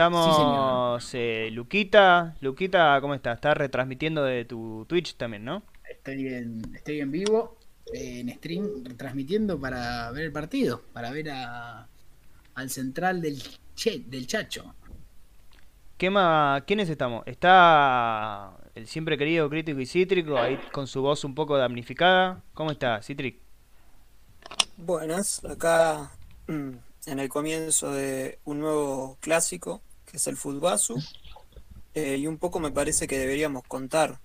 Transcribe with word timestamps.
Estamos, 0.00 1.10
eh, 1.12 1.50
Luquita. 1.52 2.34
Luquita, 2.40 2.98
¿cómo 3.02 3.12
estás? 3.12 3.34
Estás 3.34 3.54
retransmitiendo 3.54 4.24
de 4.24 4.46
tu 4.46 4.86
Twitch 4.88 5.14
también, 5.16 5.44
¿no? 5.44 5.62
Estoy 5.86 6.26
en, 6.26 6.62
estoy 6.74 7.00
en 7.00 7.10
vivo, 7.10 7.58
eh, 7.92 8.20
en 8.20 8.30
stream, 8.30 8.96
transmitiendo 8.96 9.60
para 9.60 10.10
ver 10.12 10.24
el 10.24 10.32
partido, 10.32 10.80
para 10.94 11.10
ver 11.10 11.28
a, 11.28 11.86
al 12.54 12.70
central 12.70 13.20
del, 13.20 13.42
che, 13.74 14.02
del 14.06 14.26
Chacho. 14.26 14.74
¿Qué 15.98 16.08
más? 16.08 16.62
¿Quiénes 16.62 16.88
estamos? 16.88 17.22
Está 17.26 18.56
el 18.74 18.86
siempre 18.86 19.18
querido 19.18 19.50
crítico 19.50 19.80
y 19.80 19.84
cítrico, 19.84 20.38
ahí 20.38 20.58
con 20.72 20.86
su 20.86 21.02
voz 21.02 21.24
un 21.24 21.34
poco 21.34 21.58
damnificada. 21.58 22.42
¿Cómo 22.54 22.70
está, 22.70 23.02
Citric? 23.02 23.38
Buenas, 24.78 25.44
acá 25.44 26.10
mm, 26.46 26.70
en 27.04 27.18
el 27.18 27.28
comienzo 27.28 27.92
de 27.92 28.38
un 28.46 28.60
nuevo 28.60 29.18
clásico, 29.20 29.82
que 30.10 30.16
es 30.16 30.26
el 30.26 30.36
Futbasu. 30.36 30.96
Eh, 31.94 32.16
y 32.16 32.26
un 32.26 32.38
poco 32.38 32.60
me 32.60 32.70
parece 32.70 33.06
que 33.06 33.18
deberíamos 33.18 33.62
contar, 33.64 34.18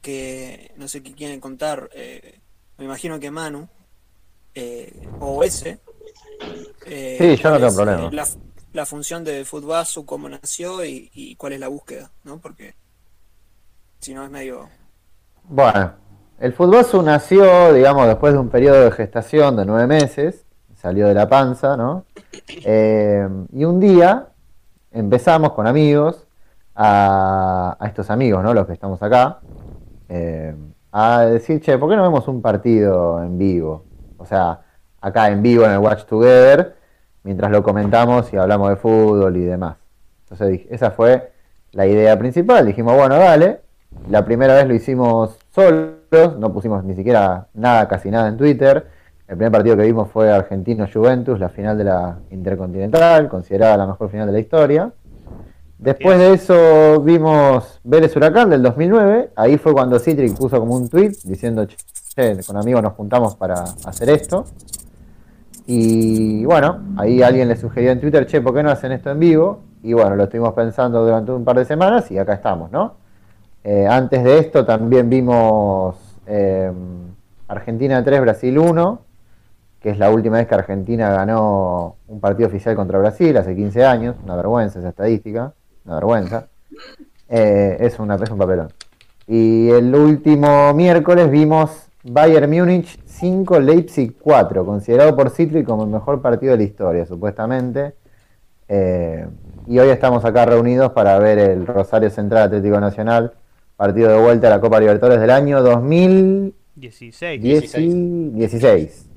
que 0.00 0.72
no 0.76 0.88
sé 0.88 1.02
qué 1.02 1.12
quieren 1.14 1.40
contar, 1.40 1.90
eh, 1.94 2.40
me 2.78 2.84
imagino 2.84 3.18
que 3.20 3.30
Manu, 3.30 3.68
eh, 4.54 5.08
o 5.20 5.42
ese. 5.44 5.80
Sí, 6.86 7.36
yo 7.36 7.50
no 7.50 7.58
tengo 7.58 7.74
problema. 7.74 8.10
La, 8.10 8.26
la 8.72 8.86
función 8.86 9.22
de 9.24 9.44
Futbasu, 9.44 10.04
cómo 10.04 10.28
nació 10.28 10.84
y, 10.84 11.10
y 11.14 11.36
cuál 11.36 11.54
es 11.54 11.60
la 11.60 11.68
búsqueda, 11.68 12.10
¿no? 12.24 12.38
Porque 12.38 12.74
si 14.00 14.12
no 14.14 14.24
es 14.24 14.30
medio... 14.30 14.68
Bueno, 15.44 15.94
el 16.40 16.52
Futbosu 16.52 17.02
nació, 17.02 17.72
digamos, 17.72 18.06
después 18.06 18.32
de 18.32 18.38
un 18.38 18.48
periodo 18.48 18.84
de 18.84 18.90
gestación 18.90 19.56
de 19.56 19.64
nueve 19.64 19.86
meses, 19.86 20.44
salió 20.76 21.06
de 21.06 21.14
la 21.14 21.28
panza, 21.28 21.76
¿no? 21.76 22.04
Eh, 22.48 23.26
y 23.52 23.64
un 23.64 23.78
día 23.78 24.28
empezamos 24.94 25.52
con 25.52 25.66
amigos, 25.66 26.26
a, 26.74 27.76
a 27.78 27.86
estos 27.86 28.10
amigos, 28.10 28.42
¿no? 28.42 28.54
Los 28.54 28.66
que 28.66 28.72
estamos 28.72 29.02
acá, 29.02 29.40
eh, 30.08 30.54
a 30.92 31.20
decir, 31.22 31.60
che, 31.60 31.76
¿por 31.76 31.90
qué 31.90 31.96
no 31.96 32.02
vemos 32.02 32.26
un 32.28 32.40
partido 32.40 33.22
en 33.22 33.36
vivo? 33.36 33.84
O 34.16 34.24
sea, 34.24 34.60
acá 35.00 35.28
en 35.28 35.42
vivo 35.42 35.64
en 35.64 35.72
el 35.72 35.78
Watch 35.78 36.04
Together, 36.04 36.76
mientras 37.24 37.50
lo 37.50 37.62
comentamos 37.62 38.32
y 38.32 38.36
hablamos 38.36 38.70
de 38.70 38.76
fútbol 38.76 39.36
y 39.36 39.44
demás. 39.44 39.76
Entonces 40.22 40.48
dije, 40.48 40.74
esa 40.74 40.90
fue 40.92 41.32
la 41.72 41.86
idea 41.86 42.18
principal. 42.18 42.64
Dijimos, 42.66 42.96
bueno, 42.96 43.16
dale. 43.16 43.60
La 44.08 44.24
primera 44.24 44.54
vez 44.54 44.66
lo 44.66 44.74
hicimos 44.74 45.38
solos, 45.50 46.38
no 46.38 46.52
pusimos 46.52 46.82
ni 46.84 46.94
siquiera 46.94 47.46
nada, 47.54 47.86
casi 47.86 48.10
nada 48.10 48.28
en 48.28 48.36
Twitter. 48.36 48.88
El 49.26 49.38
primer 49.38 49.52
partido 49.52 49.76
que 49.76 49.84
vimos 49.84 50.10
fue 50.10 50.30
Argentino-Juventus, 50.30 51.40
la 51.40 51.48
final 51.48 51.78
de 51.78 51.84
la 51.84 52.18
Intercontinental, 52.30 53.28
considerada 53.28 53.78
la 53.78 53.86
mejor 53.86 54.10
final 54.10 54.26
de 54.26 54.32
la 54.32 54.38
historia. 54.38 54.92
Después 55.78 56.18
de 56.18 56.34
eso 56.34 57.00
vimos 57.00 57.80
Vélez 57.84 58.14
Huracán 58.16 58.50
del 58.50 58.62
2009. 58.62 59.30
Ahí 59.34 59.56
fue 59.56 59.72
cuando 59.72 59.98
Citric 59.98 60.36
puso 60.36 60.60
como 60.60 60.76
un 60.76 60.88
tweet 60.88 61.12
diciendo, 61.24 61.66
che, 61.66 62.38
con 62.46 62.58
amigos 62.58 62.82
nos 62.82 62.92
juntamos 62.92 63.34
para 63.34 63.64
hacer 63.84 64.10
esto. 64.10 64.44
Y 65.66 66.44
bueno, 66.44 66.82
ahí 66.98 67.22
alguien 67.22 67.48
le 67.48 67.56
sugirió 67.56 67.92
en 67.92 68.00
Twitter, 68.00 68.26
che, 68.26 68.42
¿por 68.42 68.54
qué 68.54 68.62
no 68.62 68.70
hacen 68.70 68.92
esto 68.92 69.10
en 69.10 69.20
vivo? 69.20 69.60
Y 69.82 69.94
bueno, 69.94 70.16
lo 70.16 70.24
estuvimos 70.24 70.52
pensando 70.52 71.02
durante 71.02 71.32
un 71.32 71.44
par 71.44 71.56
de 71.56 71.64
semanas 71.64 72.10
y 72.10 72.18
acá 72.18 72.34
estamos, 72.34 72.70
¿no? 72.70 72.96
Eh, 73.62 73.86
antes 73.88 74.22
de 74.22 74.38
esto 74.38 74.66
también 74.66 75.08
vimos 75.08 75.96
eh, 76.26 76.70
Argentina 77.48 78.04
3, 78.04 78.20
Brasil 78.20 78.58
1, 78.58 79.00
que 79.84 79.90
es 79.90 79.98
la 79.98 80.10
última 80.10 80.38
vez 80.38 80.46
que 80.46 80.54
Argentina 80.54 81.10
ganó 81.10 81.96
un 82.08 82.18
partido 82.18 82.48
oficial 82.48 82.74
contra 82.74 82.98
Brasil, 82.98 83.36
hace 83.36 83.54
15 83.54 83.84
años, 83.84 84.16
una 84.24 84.34
vergüenza 84.34 84.78
esa 84.78 84.88
estadística, 84.88 85.52
una 85.84 85.96
vergüenza. 85.96 86.48
Eh, 87.28 87.76
es, 87.80 87.98
una, 87.98 88.14
es 88.14 88.30
un 88.30 88.38
papelón. 88.38 88.72
Y 89.26 89.68
el 89.68 89.94
último 89.94 90.72
miércoles 90.72 91.30
vimos 91.30 91.88
Bayern 92.02 92.50
Múnich 92.50 92.98
5, 93.04 93.60
Leipzig 93.60 94.16
4, 94.18 94.64
considerado 94.64 95.14
por 95.14 95.28
Citric 95.28 95.66
como 95.66 95.84
el 95.84 95.90
mejor 95.90 96.22
partido 96.22 96.52
de 96.52 96.58
la 96.58 96.64
historia, 96.64 97.04
supuestamente. 97.04 97.92
Eh, 98.68 99.26
y 99.66 99.78
hoy 99.78 99.90
estamos 99.90 100.24
acá 100.24 100.46
reunidos 100.46 100.92
para 100.92 101.18
ver 101.18 101.38
el 101.38 101.66
Rosario 101.66 102.08
Central 102.08 102.44
Atlético 102.44 102.80
Nacional, 102.80 103.34
partido 103.76 104.08
de 104.08 104.18
vuelta 104.18 104.46
a 104.46 104.50
la 104.50 104.60
Copa 104.62 104.80
Libertadores 104.80 105.20
del 105.20 105.28
año 105.28 105.62
2016. 105.62 107.42
16. 107.42 108.34
16. 108.34 109.10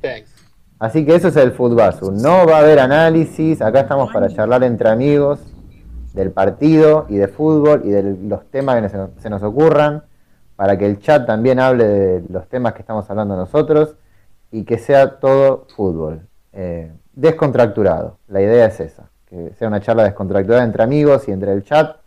Así 0.79 1.05
que 1.05 1.15
eso 1.15 1.29
es 1.29 1.35
el 1.37 1.51
Futbasu. 1.51 2.11
No 2.11 2.45
va 2.45 2.57
a 2.57 2.59
haber 2.59 2.79
análisis, 2.79 3.61
acá 3.61 3.81
estamos 3.81 4.11
para 4.13 4.29
charlar 4.29 4.63
entre 4.63 4.89
amigos 4.89 5.39
del 6.13 6.31
partido 6.31 7.05
y 7.09 7.17
de 7.17 7.27
fútbol 7.27 7.81
y 7.83 7.89
de 7.89 8.17
los 8.27 8.45
temas 8.49 8.81
que 8.81 9.21
se 9.21 9.29
nos, 9.29 9.43
ocurran, 9.43 10.03
para 10.55 10.77
que 10.77 10.85
el 10.85 10.99
chat 10.99 11.25
también 11.25 11.59
hable 11.59 11.85
de 11.85 12.23
los 12.29 12.47
temas 12.47 12.73
que 12.73 12.81
estamos 12.81 13.09
hablando 13.09 13.35
nosotros 13.35 13.95
y 14.51 14.63
que 14.63 14.77
sea 14.77 15.19
todo 15.19 15.67
fútbol, 15.75 16.21
eh, 16.53 16.91
descontracturado. 17.13 18.17
La 18.27 18.41
idea 18.41 18.65
es 18.65 18.79
esa, 18.79 19.09
que 19.27 19.53
sea 19.57 19.67
una 19.67 19.79
charla 19.79 20.03
descontracturada 20.03 20.63
entre 20.63 20.83
amigos 20.83 21.27
y 21.27 21.31
entre 21.31 21.53
el 21.53 21.63
chat 21.63 21.97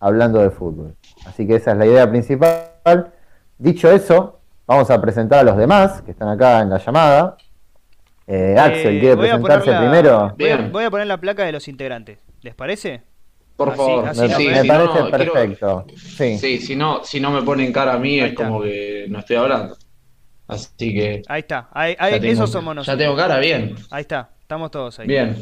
hablando 0.00 0.40
de 0.40 0.50
fútbol. 0.50 0.94
Así 1.26 1.46
que 1.46 1.56
esa 1.56 1.72
es 1.72 1.78
la 1.78 1.86
idea 1.86 2.08
principal. 2.08 3.12
Dicho 3.58 3.90
eso, 3.90 4.38
vamos 4.66 4.90
a 4.90 5.00
presentar 5.00 5.40
a 5.40 5.44
los 5.44 5.56
demás 5.56 6.02
que 6.02 6.10
están 6.10 6.28
acá 6.28 6.60
en 6.60 6.70
la 6.70 6.78
llamada. 6.78 7.36
Eh, 8.26 8.56
Axel, 8.58 8.96
Eh, 8.96 9.00
¿quiere 9.00 9.14
voy 9.14 9.26
a 9.28 9.32
presentarse 9.38 9.70
la- 9.70 9.78
primero? 9.80 10.18
Voy 10.38 10.48
a, 10.48 10.56
Bien. 10.56 10.72
voy 10.72 10.84
a 10.84 10.90
poner 10.90 11.06
la 11.06 11.20
placa 11.20 11.44
de 11.44 11.52
los 11.52 11.68
integrantes. 11.68 12.18
¿Les 12.42 12.54
parece? 12.54 13.02
Por 13.56 13.68
Así- 13.70 13.76
favor, 13.78 14.08
así 14.08 14.20
Me, 14.20 14.28
no 14.28 14.36
sí, 14.36 14.48
me 14.48 14.62
si 14.62 14.68
parece 14.68 14.86
no, 14.86 15.10
quiero- 15.10 15.32
perfecto. 15.32 15.86
Sí. 15.96 16.38
Sí, 16.38 16.58
si 16.58 16.76
no, 16.76 17.04
si 17.04 17.20
no 17.20 17.30
me 17.30 17.42
ponen 17.42 17.72
cara 17.72 17.94
a 17.94 17.98
mí 17.98 18.14
Ahí 18.20 18.26
es 18.26 18.30
está. 18.32 18.44
como 18.48 18.62
que 18.62 19.06
no 19.08 19.18
estoy 19.20 19.36
hablando. 19.36 19.76
Así 20.48 20.92
que 20.94 21.22
Ahí 21.28 21.40
está. 21.40 21.68
Ahí, 21.72 21.96
ahí- 21.98 22.12
ya 22.14 22.20
tengo, 22.20 22.32
esos 22.34 22.50
somos 22.50 22.72
ya 22.72 22.74
nosotros. 22.74 22.98
tengo 22.98 23.16
cara, 23.16 23.38
bien. 23.38 23.74
Ahí 23.90 24.02
está. 24.02 24.30
Estamos 24.42 24.70
todos 24.70 24.98
ahí. 24.98 25.06
Bien. 25.08 25.36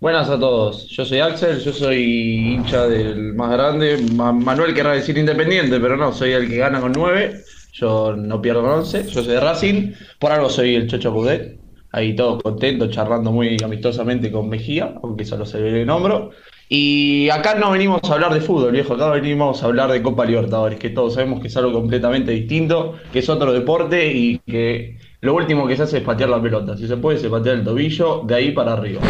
Buenas 0.00 0.28
a 0.28 0.38
todos. 0.38 0.88
Yo 0.88 1.04
soy 1.04 1.20
Axel, 1.20 1.60
yo 1.60 1.72
soy 1.72 2.54
hincha 2.54 2.86
del 2.86 3.34
más 3.34 3.50
grande. 3.52 3.98
Ma- 4.14 4.32
Manuel 4.32 4.74
querrá 4.74 4.92
decir 4.92 5.16
independiente, 5.16 5.78
pero 5.80 5.96
no, 5.96 6.12
soy 6.12 6.32
el 6.32 6.48
que 6.48 6.56
gana 6.56 6.80
con 6.80 6.92
9. 6.92 7.40
Yo 7.72 8.14
no 8.16 8.40
pierdo 8.42 8.62
con 8.62 8.70
11. 8.70 9.04
Yo 9.08 9.22
soy 9.22 9.34
de 9.34 9.40
Racing. 9.40 9.92
Por 10.18 10.32
algo 10.32 10.48
soy 10.50 10.74
el 10.74 10.88
Chocho 10.88 11.12
Coudet. 11.12 11.58
Ahí 11.94 12.16
todos 12.16 12.42
contentos, 12.42 12.90
charlando 12.90 13.30
muy 13.30 13.56
amistosamente 13.64 14.32
con 14.32 14.48
Mejía, 14.48 14.94
aunque 15.00 15.24
solo 15.24 15.46
se 15.46 15.60
ve 15.60 15.82
el 15.82 15.88
hombro. 15.88 16.30
Y 16.68 17.28
acá 17.30 17.54
no 17.54 17.70
venimos 17.70 18.00
a 18.10 18.14
hablar 18.14 18.34
de 18.34 18.40
fútbol, 18.40 18.72
viejo. 18.72 18.94
Acá 18.94 19.10
venimos 19.10 19.62
a 19.62 19.66
hablar 19.66 19.92
de 19.92 20.02
Copa 20.02 20.24
Libertadores, 20.24 20.80
que 20.80 20.90
todos 20.90 21.14
sabemos 21.14 21.40
que 21.40 21.46
es 21.46 21.56
algo 21.56 21.72
completamente 21.72 22.32
distinto, 22.32 22.94
que 23.12 23.20
es 23.20 23.28
otro 23.28 23.52
deporte 23.52 24.12
y 24.12 24.40
que 24.40 24.98
lo 25.20 25.36
último 25.36 25.68
que 25.68 25.76
se 25.76 25.84
hace 25.84 25.98
es 25.98 26.02
patear 26.02 26.30
la 26.30 26.42
pelota. 26.42 26.76
Si 26.76 26.88
se 26.88 26.96
puede, 26.96 27.18
se 27.18 27.30
patea 27.30 27.52
el 27.52 27.62
tobillo, 27.62 28.22
de 28.26 28.34
ahí 28.34 28.50
para 28.50 28.72
arriba. 28.72 29.00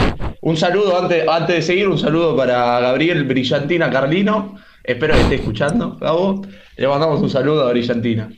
Un 0.43 0.59
saludo, 0.59 1.00
antes, 1.00 1.27
antes 1.27 1.56
de 1.56 1.62
seguir, 1.62 1.89
un 1.89 1.97
saludo 1.97 2.37
para 2.37 2.81
Gabriel 2.81 3.25
Brillantina 3.25 3.89
Carlino. 3.89 4.56
Espero 4.83 5.15
que 5.15 5.23
esté 5.23 5.34
escuchando, 5.37 5.97
Gabo. 5.99 6.43
Le 6.77 6.87
mandamos 6.87 7.23
un 7.23 7.31
saludo 7.31 7.67
a 7.67 7.71
Brillantina. 7.71 8.28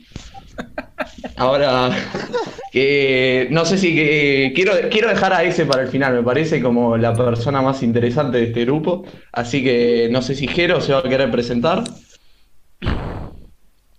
Ahora, 1.35 1.89
que 2.71 3.47
no 3.51 3.65
sé 3.65 3.77
si 3.77 3.95
que, 3.95 4.51
quiero, 4.55 4.73
quiero 4.89 5.09
dejar 5.09 5.33
a 5.33 5.43
ese 5.43 5.65
para 5.65 5.83
el 5.83 5.87
final, 5.89 6.13
me 6.13 6.23
parece 6.23 6.61
como 6.61 6.97
la 6.97 7.13
persona 7.13 7.61
más 7.61 7.81
interesante 7.83 8.37
de 8.37 8.43
este 8.45 8.65
grupo. 8.65 9.03
Así 9.31 9.63
que 9.63 10.09
no 10.11 10.21
sé 10.21 10.35
si 10.35 10.47
Jero 10.47 10.81
se 10.81 10.93
va 10.93 10.99
a 10.99 11.03
querer 11.03 11.31
presentar. 11.31 11.83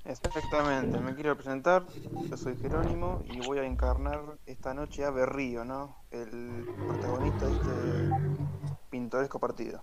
Exactamente, 0.05 0.99
me 1.01 1.15
quiero 1.15 1.37
presentar, 1.37 1.85
yo 2.31 2.37
soy 2.37 2.57
Jerónimo 2.57 3.23
y 3.31 3.41
voy 3.41 3.59
a 3.59 3.65
encarnar 3.67 4.21
esta 4.47 4.73
noche 4.73 5.05
a 5.05 5.11
Berrío, 5.11 5.65
¿no? 5.67 5.97
El 6.11 6.65
protagonista 6.87 7.47
de 7.47 7.53
este 7.53 7.71
pintoresco 8.91 9.39
partido. 9.39 9.83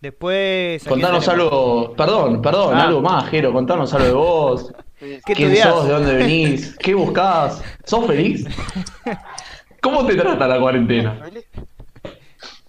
Después. 0.00 0.86
¿a 0.86 0.90
quién 0.90 1.00
Contanos 1.00 1.24
tenemos? 1.24 1.28
algo, 1.28 1.94
perdón, 1.96 2.42
perdón, 2.42 2.74
Ah. 2.76 2.84
algo 2.84 3.00
más, 3.00 3.28
Jero, 3.30 3.52
contanos 3.52 3.92
algo 3.94 4.06
de 4.06 4.12
vos. 4.12 4.72
¿Qué 5.04 5.34
¿Quién 5.34 5.52
estudiás? 5.52 5.68
sos? 5.68 5.86
¿De 5.86 5.92
dónde 5.92 6.14
venís? 6.14 6.76
¿Qué 6.78 6.94
buscás? 6.94 7.62
¿Sos 7.84 8.06
feliz? 8.06 8.46
¿Cómo 9.82 10.06
te 10.06 10.14
trata 10.16 10.46
la 10.48 10.58
cuarentena? 10.58 11.14
¿Feliz? 11.22 11.44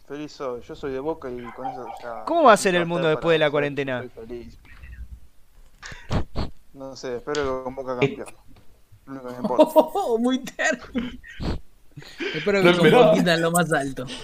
Feliz 0.07 0.31
soy, 0.33 0.61
yo 0.61 0.75
soy 0.75 0.91
de 0.91 0.99
Boca 0.99 1.29
y 1.31 1.41
con 1.53 1.65
eso 1.67 1.87
ya... 2.03 2.25
¿Cómo 2.25 2.43
va 2.43 2.53
a 2.53 2.57
ser 2.57 2.75
el 2.75 2.85
mundo 2.85 3.07
después 3.07 3.33
de 3.33 3.39
la 3.39 3.49
cuarentena? 3.49 3.99
soy 3.99 4.09
feliz. 4.09 4.59
No 6.73 6.95
sé, 6.95 7.15
espero 7.17 7.41
que 7.59 7.63
con 7.63 7.75
Boca 7.75 7.97
campeón. 7.99 8.27
Lo 9.05 9.13
único 9.13 9.27
que 9.27 9.33
me 9.33 9.39
importa. 9.41 9.63
Oh, 9.75 10.17
muy 10.19 10.39
terco. 10.39 10.87
Espero 12.33 12.61
Lo 12.61 12.71
que 12.71 12.77
con 12.77 12.85
esperaba. 12.87 13.11
Boquita 13.11 13.33
en 13.33 13.41
lo 13.41 13.51
más 13.51 13.71
alto. 13.71 14.05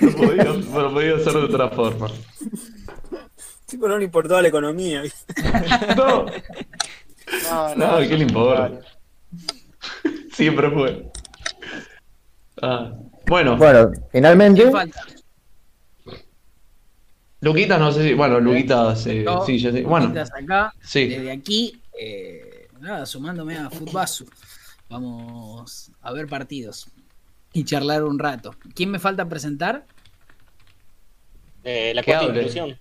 No 0.00 0.10
podía, 0.12 0.44
no 0.44 0.92
podía 0.92 1.18
ser 1.20 1.32
de 1.34 1.44
otra 1.44 1.68
forma. 1.70 2.08
Tipo, 3.74 3.88
no 3.88 3.98
le 3.98 4.04
importaba 4.04 4.40
la 4.40 4.46
economía. 4.48 5.02
No, 5.96 6.26
No, 7.48 7.74
No, 7.74 7.98
¿qué 7.98 8.16
le 8.16 8.22
importa? 8.22 8.70
siempre 10.32 10.70
fue. 10.70 11.10
Ah, 12.62 12.92
Bueno, 13.26 13.56
Bueno, 13.56 13.90
finalmente. 14.12 14.70
Luquitas 17.40 17.80
no 17.80 17.90
sé 17.90 18.04
si. 18.04 18.14
Bueno, 18.14 18.38
Luquitas. 18.38 19.04
eh, 19.08 19.24
sí, 19.44 19.58
sé. 19.58 19.82
Bueno, 19.82 20.06
Luquitas 20.06 20.30
acá, 20.32 20.72
sí. 20.80 21.08
desde 21.08 21.32
aquí, 21.32 21.82
eh, 21.98 22.68
nada, 22.78 23.04
sumándome 23.06 23.58
a 23.58 23.70
Futbasu. 23.70 24.24
Vamos 24.88 25.90
a 26.00 26.12
ver 26.12 26.28
partidos 26.28 26.86
y 27.52 27.64
charlar 27.64 28.04
un 28.04 28.20
rato. 28.20 28.54
¿Quién 28.72 28.92
me 28.92 29.00
falta 29.00 29.28
presentar? 29.28 29.84
Eh, 31.64 31.92
la 31.92 32.02
¿Qué 32.02 32.12
cuarta 32.12 32.26
inclusión. 32.38 32.78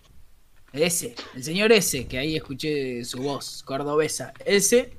Ese, 0.73 1.15
el 1.35 1.43
señor 1.43 1.71
ese, 1.71 2.07
que 2.07 2.17
ahí 2.17 2.35
escuché 2.35 3.05
su 3.05 3.21
voz, 3.21 3.61
cordobesa. 3.63 4.33
Ese, 4.43 4.91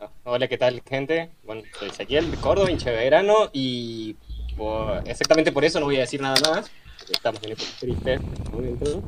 Ah, 0.00 0.10
Hola, 0.24 0.48
¿qué 0.48 0.58
tal, 0.58 0.82
gente? 0.88 1.30
Bueno, 1.44 1.62
soy 1.78 1.88
Ezequiel 1.88 2.30
de 2.30 2.36
Córdoba, 2.38 2.70
hincha 2.70 2.90
de 2.90 2.96
verano, 2.96 3.48
y 3.52 4.16
por- 4.56 5.02
exactamente 5.06 5.52
por 5.52 5.64
eso 5.64 5.78
no 5.78 5.86
voy 5.86 5.96
a 5.96 6.00
decir 6.00 6.20
nada 6.20 6.36
más, 6.50 6.70
porque 6.98 7.12
estamos 7.12 7.40
en 7.44 7.52
en 7.52 7.90
este 7.90 8.20
momento. 8.50 9.04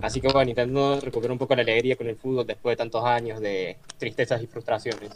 Así 0.00 0.20
que 0.20 0.28
bueno, 0.28 0.50
intentando 0.50 1.00
recuperar 1.00 1.32
un 1.32 1.38
poco 1.38 1.54
la 1.54 1.62
alegría 1.62 1.96
con 1.96 2.08
el 2.08 2.16
fútbol 2.16 2.46
después 2.46 2.72
de 2.72 2.76
tantos 2.78 3.04
años 3.04 3.40
de 3.40 3.76
tristezas 3.98 4.42
y 4.42 4.46
frustraciones. 4.46 5.10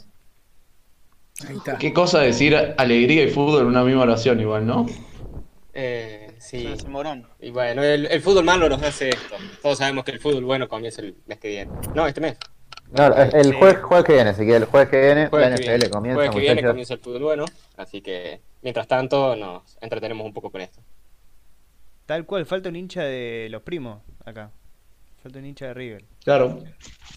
ahí 1.47 1.57
está. 1.57 1.77
Qué 1.77 1.93
cosa 1.93 2.21
decir 2.21 2.55
alegría 2.77 3.23
y 3.23 3.29
fútbol 3.29 3.61
en 3.61 3.67
una 3.67 3.83
misma 3.83 4.03
oración, 4.03 4.39
igual, 4.39 4.65
¿no? 4.65 4.85
Eh, 5.73 6.30
sí, 6.41 6.73
Morón. 6.87 7.27
y 7.39 7.51
bueno, 7.51 7.83
el, 7.83 8.05
el 8.07 8.21
fútbol 8.21 8.43
malo 8.43 8.67
nos 8.67 8.81
hace 8.83 9.09
esto. 9.09 9.35
Todos 9.61 9.77
sabemos 9.77 10.03
que 10.03 10.11
el 10.11 10.19
fútbol 10.19 10.43
bueno 10.45 10.67
comienza 10.67 11.01
el 11.01 11.15
mes 11.27 11.39
que 11.39 11.47
viene. 11.49 11.71
No, 11.95 12.05
este 12.07 12.19
mes. 12.21 12.37
no, 12.91 13.07
el 13.15 13.43
Sí. 13.45 13.51
jueves, 13.57 13.77
jueves 13.81 14.05
que 14.05 14.13
viene, 14.13 14.29
Ezequiel, 14.31 14.63
el 14.63 14.65
jueves 14.65 14.89
que 14.89 14.99
viene, 15.01 15.27
Jueves 15.27 15.49
la 15.51 15.55
que 15.55 15.61
NFL 15.63 15.69
viene. 15.77 15.89
comienza, 15.89 16.15
Jueves 16.17 16.31
que 16.35 16.39
viene 16.41 16.63
comienza 16.63 16.93
el 16.95 16.99
fútbol 16.99 17.23
bueno, 17.23 17.45
así 17.77 18.01
que 18.01 18.41
mientras 18.61 18.87
tanto 18.87 19.35
nos 19.35 19.77
entretenemos 19.81 20.25
un 20.25 20.33
poco 20.33 20.49
con 20.49 20.61
esto. 20.61 20.81
Tal 22.05 22.25
cual, 22.25 22.45
falta 22.45 22.69
un 22.69 22.75
hincha 22.75 23.03
de 23.03 23.47
los 23.49 23.61
primos 23.61 23.99
acá. 24.25 24.51
Falta 25.23 25.37
un 25.39 25.45
hincha 25.45 25.67
de 25.67 25.73
River. 25.75 26.03
Claro. 26.23 26.59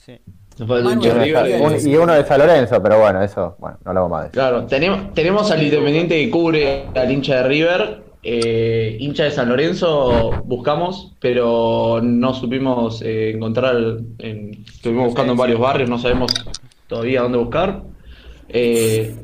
Sí. 0.05 0.21
Manuel, 0.59 1.00
River. 1.21 1.61
Un- 1.61 1.88
y 1.88 1.97
uno 1.97 2.12
de 2.12 2.25
San 2.25 2.38
Lorenzo, 2.38 2.81
pero 2.82 3.00
bueno, 3.00 3.23
eso, 3.23 3.56
bueno, 3.59 3.79
no 3.85 3.93
lo 3.94 4.03
vamos 4.03 4.19
a 4.19 4.23
decir. 4.25 4.32
Claro, 4.35 4.67
tenemos, 4.67 5.15
tenemos 5.15 5.50
al 5.50 5.62
Independiente 5.62 6.15
que 6.23 6.31
cubre 6.31 6.87
al 6.94 7.11
hincha 7.11 7.37
de 7.37 7.43
River. 7.49 8.03
Eh, 8.25 8.97
hincha 9.00 9.25
de 9.25 9.31
San 9.31 9.49
Lorenzo 9.49 10.43
buscamos, 10.44 11.15
pero 11.21 12.00
no 12.03 12.32
supimos 12.35 13.03
eh, 13.03 13.31
encontrar. 13.31 13.76
en- 14.19 14.65
estuvimos 14.67 15.06
buscando 15.06 15.32
en 15.32 15.38
varios 15.38 15.61
barrios, 15.61 15.88
no 15.91 15.99
sabemos 15.99 16.32
todavía 16.88 17.23
dónde 17.23 17.38
buscar. 17.38 17.82
Eh, 18.49 19.15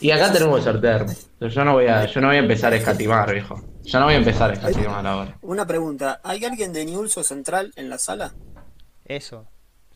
y 0.00 0.10
acá 0.10 0.32
tenemos 0.32 0.58
que 0.58 0.62
ser 0.64 0.80
termos. 0.80 1.28
Yo 1.40 1.64
no 1.64 1.72
voy 1.74 1.86
a, 1.86 2.06
yo 2.06 2.20
no 2.20 2.28
voy 2.28 2.36
a 2.36 2.40
empezar 2.40 2.72
a 2.72 2.76
escatimar, 2.76 3.32
viejo. 3.32 3.60
Yo 3.84 3.98
no 3.98 4.04
voy 4.06 4.14
a 4.14 4.18
empezar 4.18 4.50
a 4.50 4.54
escatimar 4.54 5.06
ahora. 5.06 5.36
Una 5.42 5.66
pregunta, 5.66 6.20
¿hay 6.22 6.44
alguien 6.44 6.72
de 6.72 6.84
Newell's 6.84 7.16
o 7.18 7.24
Central 7.24 7.72
en 7.76 7.88
la 7.90 7.98
sala? 7.98 8.32
Eso. 9.04 9.46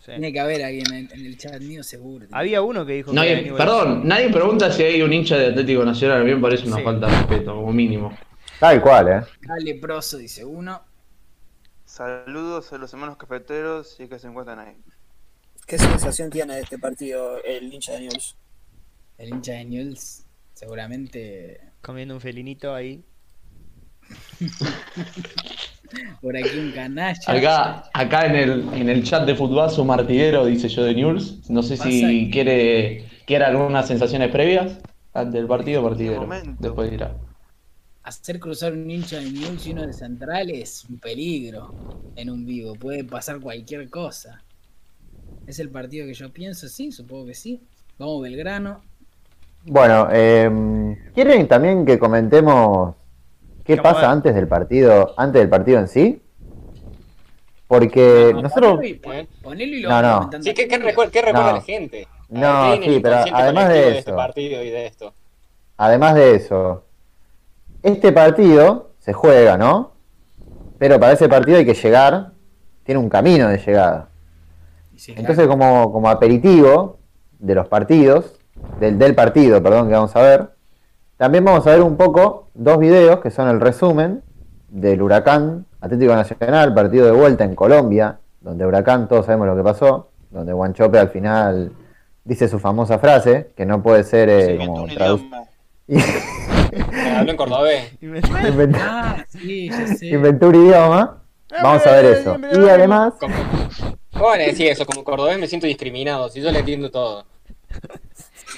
Sí. 0.06 0.12
Tiene 0.12 0.32
que 0.32 0.38
haber 0.38 0.62
alguien 0.62 0.86
en, 0.94 1.10
en 1.12 1.26
el 1.26 1.36
chat 1.36 1.60
mío, 1.60 1.82
seguro. 1.82 2.26
Había 2.30 2.62
uno 2.62 2.86
que 2.86 2.92
dijo 2.92 3.12
Nadie- 3.12 3.26
que 3.26 3.32
era 3.32 3.42
Newell's. 3.42 3.58
perdón, 3.58 4.06
nadie 4.06 4.30
pregunta 4.30 4.70
si 4.70 4.84
hay 4.84 5.02
un 5.02 5.12
hincha 5.12 5.36
de 5.36 5.46
Atlético 5.46 5.84
Nacional. 5.84 6.20
A 6.20 6.24
mí 6.24 6.32
me 6.32 6.40
parece 6.40 6.68
una 6.68 6.76
Sí. 6.76 6.82
falta 6.84 7.08
de 7.08 7.16
respeto, 7.16 7.56
como 7.56 7.72
mínimo. 7.72 8.16
Tal 8.60 8.80
cual, 8.80 9.08
¿eh? 9.08 9.20
Dale, 9.42 9.74
proso, 9.74 10.16
dice 10.18 10.44
uno. 10.44 10.80
Saludos 11.84 12.72
a 12.72 12.78
los 12.78 12.92
hermanos 12.92 13.16
cafeteros 13.16 13.98
y 13.98 14.06
que 14.06 14.18
se 14.20 14.28
encuentran 14.28 14.60
ahí. 14.60 14.76
¿Qué 15.66 15.76
sensación 15.76 16.30
tiene 16.30 16.54
de 16.54 16.60
este 16.60 16.78
partido 16.78 17.42
el 17.42 17.72
hincha 17.74 17.92
de 17.94 18.00
Newell's? 18.02 18.36
El 19.18 19.30
hincha 19.30 19.54
de 19.54 19.64
Newell's, 19.64 20.24
seguramente 20.54 21.60
Comiendo 21.82 22.14
un 22.14 22.20
felinito 22.20 22.72
ahí. 22.72 23.02
por 26.20 26.36
aquí 26.36 26.58
un 26.58 26.72
canalla. 26.72 27.20
Acá, 27.26 27.84
acá 27.92 28.26
en 28.26 28.36
el, 28.36 28.68
en 28.74 28.88
el 28.88 29.02
chat 29.02 29.26
de 29.26 29.34
Futbazo 29.34 29.84
Martidero 29.84 30.46
dice 30.46 30.68
yo 30.68 30.84
de 30.84 30.94
News. 30.94 31.48
No 31.48 31.62
sé 31.62 31.76
si 31.76 32.30
quiere, 32.30 33.08
quiere 33.26 33.44
algunas 33.44 33.86
sensaciones 33.86 34.30
previas 34.30 34.78
antes 35.12 35.34
del 35.34 35.46
partido, 35.46 35.82
Martidero. 35.82 36.22
momento. 36.22 36.56
Después 36.58 36.90
dirá. 36.90 37.14
Hacer 38.02 38.38
cruzar 38.38 38.72
un 38.72 38.88
hincha 38.88 39.18
de 39.18 39.30
Newell's 39.30 39.66
y 39.66 39.72
uno 39.72 39.86
de 39.86 39.92
Central 39.92 40.50
es 40.50 40.84
un 40.88 40.98
peligro 40.98 41.74
en 42.14 42.30
un 42.30 42.46
vivo. 42.46 42.74
Puede 42.74 43.02
pasar 43.02 43.40
cualquier 43.40 43.90
cosa. 43.90 44.42
¿Es 45.46 45.58
el 45.58 45.70
partido 45.70 46.06
que 46.06 46.14
yo 46.14 46.32
pienso? 46.32 46.68
Sí, 46.68 46.92
supongo 46.92 47.26
que 47.26 47.34
sí. 47.34 47.60
Vamos 47.98 48.22
Belgrano. 48.22 48.82
Bueno, 49.64 50.08
eh, 50.12 50.48
¿quieren 51.12 51.48
también 51.48 51.84
que 51.84 51.98
comentemos 51.98 52.94
qué 53.66 53.76
pasa 53.76 54.10
antes 54.10 54.34
del 54.34 54.48
partido, 54.48 55.14
antes 55.16 55.40
del 55.40 55.48
partido 55.48 55.78
en 55.80 55.88
sí? 55.88 56.22
Porque 57.68 58.30
No, 58.32 58.42
nosotros, 58.42 58.76
ponelo 58.76 58.86
y, 58.88 58.94
pon- 58.94 59.28
ponelo 59.42 59.76
y 59.76 59.80
lo 59.80 59.88
No, 59.88 60.02
no. 60.02 60.30
Sí, 60.40 60.54
¿qué, 60.54 60.68
qué 60.68 60.78
recuerda, 60.78 61.10
qué 61.10 61.22
recuerda 61.22 61.48
No. 61.50 61.56
la 61.56 61.62
gente? 61.62 62.08
No, 62.28 62.46
A 62.48 62.70
ver, 62.70 62.78
¿qué 62.80 62.84
hay 62.84 62.88
en 62.88 62.94
sí, 62.94 63.00
pero 63.00 63.16
además 63.32 63.68
de 63.68 63.88
este 63.88 63.98
eso. 63.98 64.16
partido 64.16 64.62
y 64.62 64.70
de 64.70 64.86
esto. 64.86 65.14
además 65.76 66.14
de 66.14 66.34
eso, 66.36 66.84
este 67.82 68.12
partido 68.12 68.90
se 68.98 69.12
juega, 69.12 69.56
¿no? 69.56 69.92
Pero 70.78 70.98
para 71.00 71.12
ese 71.12 71.28
partido 71.28 71.58
hay 71.58 71.64
que 71.66 71.74
llegar, 71.74 72.32
tiene 72.84 73.00
un 73.00 73.08
camino 73.08 73.48
de 73.48 73.58
llegada. 73.58 74.08
Entonces, 75.08 75.46
como, 75.46 75.92
como 75.92 76.08
aperitivo 76.08 76.98
de 77.38 77.54
los 77.54 77.68
partidos, 77.68 78.38
del, 78.80 78.98
del 78.98 79.14
partido, 79.14 79.62
perdón, 79.62 79.88
que 79.88 79.94
vamos 79.94 80.14
a 80.16 80.22
ver, 80.22 80.50
también 81.16 81.44
vamos 81.44 81.66
a 81.66 81.70
ver 81.70 81.82
un 81.82 81.96
poco 81.96 82.48
dos 82.54 82.78
videos 82.78 83.20
que 83.20 83.30
son 83.30 83.48
el 83.48 83.60
resumen 83.60 84.22
del 84.68 85.00
Huracán 85.00 85.66
Atlético 85.80 86.14
Nacional, 86.14 86.74
partido 86.74 87.06
de 87.06 87.12
vuelta 87.12 87.44
en 87.44 87.54
Colombia, 87.54 88.18
donde 88.40 88.66
Huracán, 88.66 89.08
todos 89.08 89.26
sabemos 89.26 89.46
lo 89.46 89.56
que 89.56 89.62
pasó, 89.62 90.10
donde 90.30 90.52
Guanchope 90.52 90.98
al 90.98 91.08
final 91.08 91.72
dice 92.24 92.48
su 92.48 92.58
famosa 92.58 92.98
frase, 92.98 93.52
que 93.56 93.64
no 93.64 93.82
puede 93.82 94.04
ser 94.04 94.28
eh, 94.28 94.58
Se 94.58 94.66
como 94.66 94.86
traducida. 94.86 95.44
Hablo 97.16 97.30
en 97.30 97.36
cordobés. 97.36 97.92
Inventó, 98.02 98.78
Ah, 98.82 99.24
sí, 99.28 99.70
ya 99.70 99.86
sé. 99.86 100.06
inventó 100.06 100.48
un 100.48 100.54
idioma. 100.56 101.22
Vamos 101.62 101.86
a 101.86 101.92
ver 101.92 102.04
eso. 102.06 102.36
Y 102.52 102.68
además, 102.68 103.14
¿Cómo, 103.20 103.34
¿Cómo 104.12 104.26
van 104.26 104.40
a 104.40 104.44
decir 104.44 104.66
eso? 104.66 104.84
Como 104.84 105.04
cordobés 105.04 105.38
me 105.38 105.46
siento 105.46 105.66
discriminado, 105.66 106.28
si 106.28 106.42
yo 106.42 106.50
le 106.50 106.58
entiendo 106.58 106.90
todo. 106.90 107.24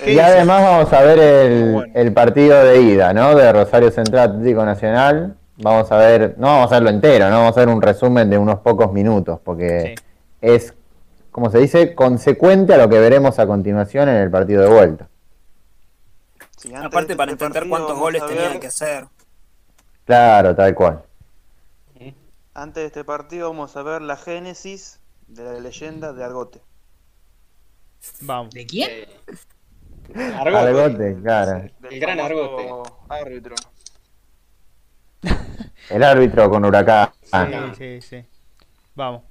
Y 0.07 0.19
además 0.19 0.63
vamos 0.63 0.93
a 0.93 1.03
ver 1.03 1.19
el, 1.19 1.73
Bueno. 1.73 1.93
el 1.95 2.13
partido 2.13 2.63
de 2.65 2.81
ida, 2.83 3.13
¿no? 3.13 3.35
De 3.35 3.53
Rosario 3.53 3.91
Central 3.91 4.31
Atlético 4.31 4.65
Nacional. 4.65 5.37
Vamos 5.57 5.91
a 5.91 5.97
ver, 5.97 6.35
no 6.39 6.47
vamos 6.47 6.71
a 6.71 6.75
verlo 6.77 6.91
entero, 6.91 7.29
no 7.31 7.39
vamos 7.41 7.57
a 7.57 7.61
ver 7.61 7.69
un 7.69 7.83
resumen 7.83 8.31
de 8.31 8.39
unos 8.39 8.61
pocos 8.61 8.93
minutos, 8.93 9.41
porque 9.45 9.95
Sí. 9.97 10.05
es, 10.41 10.75
como 11.33 11.51
se 11.51 11.59
dice, 11.59 11.95
consecuente 11.97 12.75
a 12.75 12.77
lo 12.79 12.89
que 12.89 12.99
veremos 13.01 13.39
a 13.41 13.47
continuación 13.47 14.09
en 14.09 14.17
el 14.17 14.31
partido 14.31 14.63
de 14.63 14.69
vuelta. 14.69 15.09
Sí, 16.57 16.73
Aparte 16.75 17.09
de 17.15 17.17
para 17.17 17.33
este 17.33 17.45
entender 17.45 17.69
cuántos 17.69 17.99
goles 17.99 18.25
tenían 18.27 18.61
que 18.61 18.69
hacer. 18.69 19.07
Claro, 20.05 20.55
tal 20.55 20.75
cual. 20.75 21.03
Antes 22.55 22.83
de 22.83 22.87
este 22.87 23.05
partido 23.05 23.51
vamos 23.51 23.77
a 23.77 23.83
ver 23.83 24.03
la 24.03 24.17
génesis 24.17 24.99
de 25.29 25.45
la 25.45 25.53
leyenda 25.61 26.13
de 26.13 26.25
Argote. 26.25 26.61
Vamos. 28.23 28.53
¿De 28.55 28.67
quién? 28.67 28.91
Argote. 30.15 30.57
Argote, 30.59 31.17
claro. 31.23 31.53
Del 31.81 31.93
El 31.93 32.01
gran 32.01 32.19
famoso 32.19 32.83
Árbitro. 33.09 33.55
El 35.91 36.03
árbitro 36.03 36.51
con 36.51 36.65
Huracán. 36.65 37.11
Sí, 37.77 38.01
sí, 38.01 38.01
sí. 38.01 38.25
Vamos. 38.95 39.23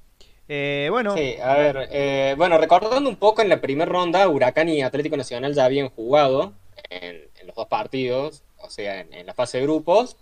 Eh, 0.50 0.88
bueno, 0.89 1.15
Sí, 1.15 1.36
a 1.43 1.55
ver, 1.55 1.89
eh, 1.91 2.34
bueno, 2.38 2.57
recordando 2.57 3.10
un 3.10 3.17
poco 3.17 3.41
en 3.41 3.50
la 3.50 3.60
primera 3.60 3.91
ronda, 3.91 4.27
Huracán 4.29 4.69
y 4.69 4.81
Atlético 4.81 5.17
Nacional 5.17 5.53
ya 5.53 5.65
habían 5.65 5.89
jugado 5.89 6.53
en, 6.89 7.17
en 7.39 7.48
los 7.48 7.55
dos 7.55 7.67
partidos, 7.67 8.43
o 8.60 8.69
sea, 8.69 9.01
en, 9.01 9.13
en 9.13 9.25
la 9.25 9.34
fase 9.34 9.57
de 9.57 9.63
grupos. 9.63 10.15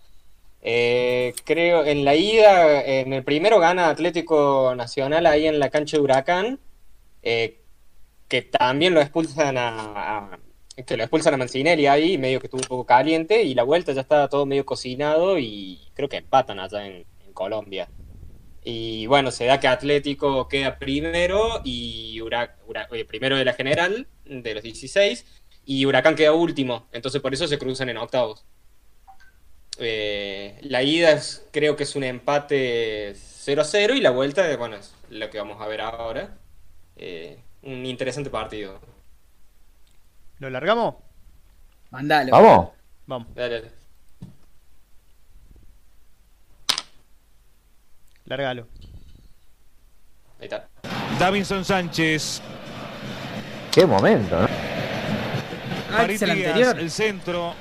Eh, 0.63 1.35
creo, 1.45 1.85
en 1.85 2.03
la 2.05 2.15
ida, 2.15 2.81
en 2.83 3.13
el 3.13 3.23
primero 3.23 3.59
gana 3.59 3.89
Atlético 3.89 4.73
Nacional 4.75 5.27
ahí 5.27 5.45
en 5.45 5.59
la 5.59 5.69
cancha 5.69 5.97
de 5.97 6.01
Huracán, 6.03 6.59
eh, 7.21 7.59
que 8.27 8.41
también 8.41 8.95
lo 8.95 9.01
expulsan 9.01 9.57
a, 9.59 9.69
a- 9.69 10.39
que 10.85 10.97
lo 10.97 11.03
expulsan 11.03 11.33
a 11.33 11.37
Mancinelli 11.37 11.87
ahí, 11.87 12.17
medio 12.17 12.39
que 12.39 12.47
estuvo 12.47 12.61
un 12.61 12.67
poco 12.67 12.85
caliente, 12.85 13.43
y 13.43 13.53
la 13.55 13.63
vuelta 13.63 13.93
ya 13.93 14.01
estaba 14.01 14.27
todo 14.29 14.45
medio 14.45 14.65
cocinado 14.65 15.37
y 15.39 15.79
creo 15.93 16.09
que 16.09 16.17
empatan 16.17 16.59
allá 16.59 16.85
en, 16.85 17.05
en 17.25 17.33
Colombia. 17.33 17.89
Y 18.63 19.05
bueno, 19.07 19.31
se 19.31 19.45
da 19.45 19.59
que 19.59 19.67
Atlético 19.67 20.47
queda 20.47 20.77
primero 20.79 21.61
y 21.63 22.19
oye, 22.21 23.05
primero 23.05 23.37
de 23.37 23.45
la 23.45 23.53
general, 23.53 24.07
de 24.25 24.53
los 24.55 24.63
16, 24.63 25.25
y 25.65 25.85
Huracán 25.85 26.15
queda 26.15 26.33
último. 26.33 26.87
Entonces 26.91 27.21
por 27.21 27.33
eso 27.33 27.47
se 27.47 27.57
cruzan 27.59 27.89
en 27.89 27.97
octavos. 27.97 28.43
Eh, 29.77 30.57
la 30.61 30.83
ida 30.83 31.11
es- 31.11 31.45
creo 31.51 31.75
que 31.75 31.83
es 31.83 31.95
un 31.95 32.03
empate 32.03 33.13
0 33.15 33.61
a 33.61 33.65
0 33.65 33.93
y 33.95 34.01
la 34.01 34.11
vuelta, 34.11 34.49
eh, 34.49 34.55
bueno, 34.55 34.77
es 34.77 34.93
lo 35.09 35.29
que 35.29 35.37
vamos 35.37 35.61
a 35.61 35.67
ver 35.67 35.81
ahora. 35.81 36.37
Eh, 36.97 37.37
un 37.63 37.85
interesante 37.85 38.29
partido. 38.29 38.79
¿Lo 40.39 40.49
largamos? 40.49 40.95
Mandalo. 41.91 42.31
¿Vamos? 42.31 42.69
Vamos. 43.07 43.27
Dale. 43.35 43.71
Largalo. 48.25 48.67
Ahí 50.39 50.45
está. 50.45 50.67
Davinson 51.19 51.63
Sánchez. 51.63 52.41
Qué 53.71 53.85
momento, 53.85 54.41
¿no? 54.41 54.47
Ah, 55.93 56.03
el, 56.03 56.29
anterior. 56.29 56.79
el 56.79 56.91
centro. 56.91 57.53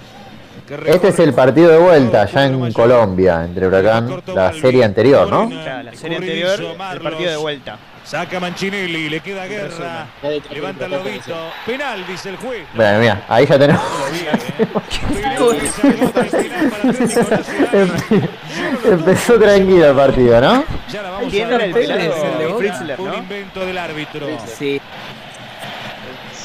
Este 0.86 1.08
es 1.08 1.18
el 1.18 1.34
partido 1.34 1.70
de 1.70 1.78
vuelta 1.78 2.24
ya 2.26 2.46
en 2.46 2.72
Colombia, 2.72 3.44
entre 3.44 3.66
Huracán, 3.66 4.22
la 4.34 4.52
serie 4.52 4.82
anterior, 4.82 5.28
¿no? 5.28 5.50
la 5.50 5.94
serie 5.94 6.16
anterior, 6.16 6.60
el 6.60 7.00
partido 7.00 7.30
de 7.30 7.36
vuelta. 7.36 7.78
Saca 8.04 8.38
Manchinelli, 8.38 9.08
le 9.08 9.20
queda 9.20 9.46
guerra. 9.46 10.06
Levanta 10.50 10.84
el 10.84 10.90
lobito. 10.90 11.34
Penal, 11.64 12.06
dice 12.06 12.28
el 12.30 12.36
juez. 12.36 12.66
Bueno, 12.74 12.98
mira, 13.00 13.24
ahí 13.28 13.46
ya 13.46 13.58
tenemos. 13.58 13.82
El 15.10 15.38
Nacional. 15.38 15.64
Empezó 18.84 19.38
tranquilo 19.38 19.90
el 19.90 19.96
partido, 19.96 20.40
¿no? 20.40 20.64
Ya 20.92 21.02
la 21.02 21.10
vamos 21.10 21.30
¿Quién 21.30 21.50
a 21.50 21.54
era 21.54 21.64
el 21.64 21.72
ver. 21.72 21.86
Pelado? 21.86 22.24
el 22.24 22.38
de. 22.38 22.54
Fritzler, 22.58 23.00
Un 23.00 23.08
¿no? 23.08 23.16
invento 23.16 23.60
del 23.60 23.78
árbitro. 23.78 24.26
Sí. 24.58 24.80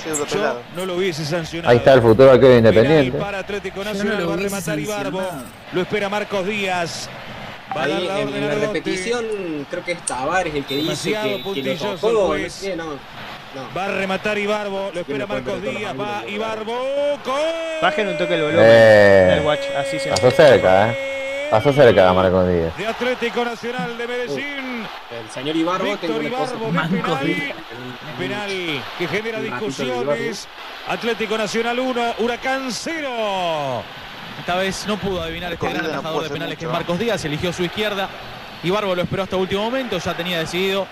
El 0.05 0.27
Yo 0.27 0.61
no 0.75 0.85
lo 0.85 0.95
hubiese 0.95 1.25
sancionado. 1.25 1.71
Ahí 1.71 1.77
está 1.77 1.93
el 1.93 2.01
futuro 2.01 2.31
arquero 2.31 2.53
Penal 2.53 2.57
independiente. 2.69 3.17
para 3.17 3.39
Atlético 3.39 3.77
Yo 3.79 3.83
no 3.83 3.93
Nacional, 3.93 4.21
lo 4.23 4.27
va 4.29 4.33
a 4.33 4.37
rematar 4.37 4.79
Ibarbo. 4.79 5.21
Lo 5.73 5.81
espera 5.81 6.09
Marcos 6.09 6.45
Díaz. 6.47 7.09
Va 7.75 7.83
a 7.83 7.87
dar 7.87 7.97
Ahí 7.99 8.07
la 8.07 8.19
en, 8.19 8.27
orden 8.27 8.43
en 8.43 8.49
a 8.49 8.55
la 8.55 8.59
repetición, 8.61 9.25
creo 9.69 9.83
que 9.83 9.91
es 9.91 10.05
Tavares 10.05 10.55
el 10.55 10.65
que 10.65 10.77
dice 10.77 11.11
que, 11.11 11.37
que 11.37 11.43
puntilloso 11.43 11.95
tocó. 11.97 12.37
No 12.37 12.49
sé, 12.49 12.75
no. 12.75 12.85
no. 12.85 12.99
Va 13.77 13.85
a 13.85 13.87
rematar 13.89 14.37
Ibarbo. 14.37 14.91
Lo 14.93 14.99
espera 15.01 15.27
Marcos 15.27 15.61
Díaz. 15.61 15.99
Va 15.99 16.23
Ibarbo. 16.27 16.73
¡Gol! 17.23 17.41
Bajen 17.81 18.07
un 18.07 18.17
toque 18.17 18.35
el 18.35 18.41
volumen. 18.41 18.65
Eh, 18.65 19.37
El 19.37 19.45
watch, 19.45 19.61
así 19.77 19.99
se 19.99 20.09
pasó 20.09 20.31
cerca, 20.31 20.91
¿eh? 20.91 21.47
Pasó 21.51 21.73
cerca 21.73 22.13
Marco 22.13 22.45
Díaz. 22.45 22.77
De 22.77 22.87
Atlético 22.87 23.43
Nacional 23.45 23.97
de 23.97 24.07
Medellín. 24.07 24.87
El 25.11 25.29
señor 25.31 25.55
Ibarbo 25.55 25.85
Víctor. 25.85 26.23
Ibarbo 26.23 26.67
penal. 26.69 27.53
Penal 28.17 28.83
que 28.97 29.07
genera 29.07 29.39
discusiones. 29.41 30.47
Atlético 30.87 31.37
Nacional 31.37 31.79
1, 31.79 32.13
Huracán 32.19 32.71
0. 32.71 33.83
Esta 34.39 34.55
vez 34.55 34.85
no 34.87 34.97
pudo 34.97 35.21
adivinar 35.21 35.53
este 35.53 35.65
gran 35.67 35.77
Corrida 35.79 35.93
atajador 35.97 36.23
de 36.23 36.29
penales 36.29 36.57
que 36.57 36.65
es 36.65 36.69
¿eh? 36.69 36.73
Marcos 36.73 36.99
Díaz, 36.99 37.23
eligió 37.25 37.53
su 37.53 37.63
izquierda. 37.63 38.09
Ibarbo 38.63 38.95
lo 38.95 39.01
esperó 39.01 39.23
hasta 39.23 39.35
último 39.37 39.63
momento, 39.63 39.97
ya 39.97 40.15
tenía 40.15 40.39
decidido. 40.39 40.87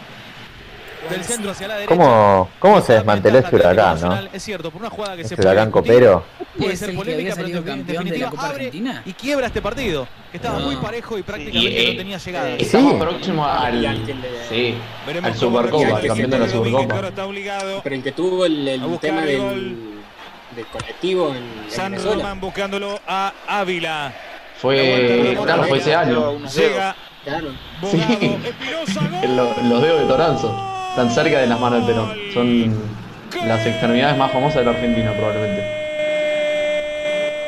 Del 1.11 1.23
centro 1.23 1.51
hacia 1.51 1.67
la 1.69 1.75
derecha. 1.75 1.95
¿Cómo, 1.95 2.49
cómo 2.59 2.81
se 2.81 2.93
desmanteló 2.93 3.37
este 3.37 3.55
huracán, 3.55 4.01
no? 4.01 4.19
Es 4.33 4.43
cierto, 4.43 4.71
por 4.71 4.81
una 4.81 4.89
jugada 4.89 5.15
que 5.15 5.21
se 5.23 5.35
Este 5.35 5.35
puede 5.37 5.49
huracán 5.55 5.71
copero. 5.71 6.23
puede 6.57 6.73
¿Es 6.73 6.79
ser 6.79 6.95
polémica, 6.95 7.33
pero 7.35 7.47
en 7.47 7.85
de 7.85 7.93
definitiva 7.93 8.29
Copa 8.31 8.45
abre 8.47 8.55
Argentina? 8.65 9.03
y 9.05 9.13
quiebra 9.13 9.47
este 9.47 9.61
partido, 9.61 10.07
que 10.31 10.37
estaba 10.37 10.59
No. 10.59 10.65
muy 10.65 10.75
parejo 10.77 11.17
y 11.17 11.21
prácticamente 11.21 11.69
Y, 11.69 11.77
eh, 11.85 11.91
no 11.91 11.97
tenía 11.99 12.17
llegada. 12.17 12.49
Eh, 12.49 12.57
Estamos 12.59 12.93
Sí. 12.93 12.99
próximos 12.99 13.47
al. 13.47 13.81
Y 13.81 13.85
al 13.85 14.05
que 14.05 14.13
le- 14.15 14.47
Sí, 14.49 14.75
Veremos 15.05 15.31
al 15.31 15.37
Supercopa, 15.37 15.83
reacciona 15.85 16.07
campeón 16.07 16.29
de 16.31 16.39
la 16.39 16.49
Supercopa. 16.49 16.95
ahora 16.95 17.07
está 17.09 17.25
obligado. 17.25 17.81
Pero 17.83 17.95
el 17.95 18.03
que 18.03 18.11
tuvo 18.11 18.45
el, 18.45 18.81
tema 18.99 19.21
el 19.21 19.27
del, 19.27 19.96
del 20.57 20.65
colectivo 20.67 21.29
en, 21.29 21.37
en 21.37 21.71
San. 21.71 22.03
Román 22.03 22.39
buscándolo 22.41 22.99
a 23.07 23.31
Ávila. 23.47 24.11
Fue. 24.59 25.37
Claro, 25.43 25.63
fue 25.63 25.77
ese 25.77 25.95
año. 25.95 26.39
Llega 26.47 26.95
Claro. 27.23 27.49
Sí. 27.91 27.97
Los 29.27 29.81
dedos 29.81 30.01
de 30.01 30.05
Toranzo. 30.07 30.73
Están 30.89 31.11
cerca 31.11 31.39
de 31.39 31.47
las 31.47 31.59
manos 31.59 31.85
de 31.85 31.93
Perón. 31.93 32.13
Son 32.33 33.47
las 33.47 33.65
extremidades 33.65 34.17
más 34.17 34.31
famosas 34.31 34.59
de 34.59 34.63
la 34.65 34.71
Argentina, 34.71 35.11
probablemente. 35.13 35.61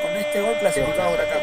Con 0.04 0.18
este 0.18 0.42
gol 0.42 0.54
clasificado 0.60 1.14
Huracán. 1.14 1.40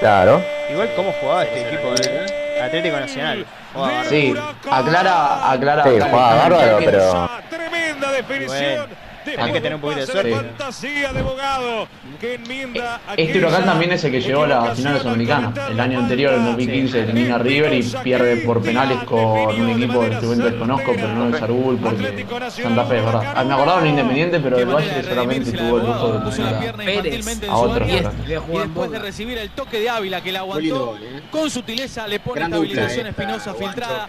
Claro. 0.00 0.42
Igual 0.70 0.90
cómo 0.96 1.12
jugaba 1.20 1.44
este 1.44 1.68
equipo 1.68 1.90
de 1.92 2.60
Atlético 2.60 2.96
Nacional. 2.98 3.46
Jugaba. 3.72 4.04
Sí, 4.04 4.34
aclara, 4.70 5.50
aclara. 5.52 5.84
Sí, 5.84 5.96
acá 5.96 6.08
jugaba 6.10 6.36
bárbaro, 6.36 6.78
pero- 6.84 7.30
Tremenda 7.50 8.12
definición. 8.12 9.03
Hay 9.38 9.52
que 9.52 9.60
tener 9.60 9.74
un 9.74 9.80
poquito 9.80 10.00
de 10.00 10.06
suerte. 10.06 10.30
pase 10.30 10.44
fantasía 10.44 11.12
de 11.12 11.22
Bogado 11.22 11.88
que 12.20 12.34
enmienda 12.34 13.00
Este 13.16 13.38
huracán 13.38 13.64
también 13.64 13.92
es 13.92 14.04
el 14.04 14.12
que 14.12 14.20
llegó 14.20 14.44
a 14.44 14.46
la 14.46 14.74
final 14.74 14.96
equivocación 14.96 15.02
sudamericana. 15.02 15.52
al 15.66 15.72
El 15.72 15.80
año 15.80 15.98
anterior, 16.00 16.34
en 16.34 16.44
2015, 16.44 17.00
elimina 17.00 17.34
a 17.36 17.38
River 17.38 17.72
y 17.74 17.82
pierde 18.02 18.36
por 18.38 18.62
penales 18.62 19.02
con 19.04 19.20
un 19.20 19.70
equipo 19.70 20.00
que 20.00 20.06
este 20.08 20.26
momento 20.26 20.44
desconozco, 20.50 20.92
pero 20.94 21.08
no 21.08 21.28
es 21.28 21.38
Sargul 21.38 21.76
porque 21.78 22.26
Santa 22.50 22.84
Fe, 22.84 22.98
es 22.98 23.04
verdad. 23.04 23.32
Ah, 23.34 23.44
me 23.44 23.54
acordaba 23.54 23.80
de 23.82 23.88
Independiente, 23.88 24.40
pero 24.40 24.58
el 24.58 24.66
Valle 24.66 25.02
solamente 25.02 25.52
tuvo 25.52 25.78
el 25.78 25.86
lujo 25.86 26.12
de 26.12 26.18
poner 26.18 27.50
a 27.50 27.56
su 27.56 27.60
otros. 27.60 27.88
Y 27.88 28.58
después 28.58 28.90
de 28.90 28.98
recibir 28.98 29.38
el 29.38 29.50
toque 29.50 29.80
de 29.80 29.88
Ávila 29.90 30.22
que 30.22 30.32
la 30.32 30.40
aguantó, 30.40 30.96
¿eh? 30.96 31.22
con 31.30 31.50
sutileza 31.50 32.06
le 32.06 32.20
pone 32.20 32.42
esta 32.42 32.56
habilitación 32.56 33.06
Espinosa 33.06 33.54
filtrada. 33.54 34.06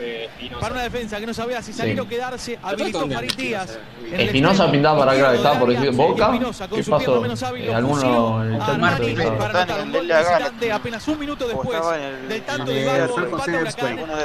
Para 0.60 0.74
una 0.74 0.84
defensa 0.84 1.19
que 1.19 1.25
no 1.25 1.34
sabía 1.34 1.62
si 1.62 1.74
salir 1.74 2.00
o 2.00 2.07
quedarse, 2.07 2.60
habilitó 2.62 3.07
Farid 3.07 3.34
Díaz. 3.34 3.77
Espinosa. 4.12 4.65
el 4.65 4.72
pintaba 4.72 5.04
para 5.05 5.31
acá, 5.31 5.59
por 5.59 5.69
decir 5.69 5.89
y 5.91 5.95
Boca. 5.95 6.31
¿Qué 6.74 6.83
pasó? 6.83 7.25
Eh, 7.55 7.74
alguno 7.74 8.43
en 8.43 8.53
el 8.53 8.59
chat 8.59 9.00
visitante 9.00 10.71
apenas 10.71 11.07
un 11.07 11.19
minuto 11.19 11.47
después 11.47 11.79
del 12.27 12.41
tanto 12.43 12.71
de 12.71 12.81
Ibarbo, 12.81 13.15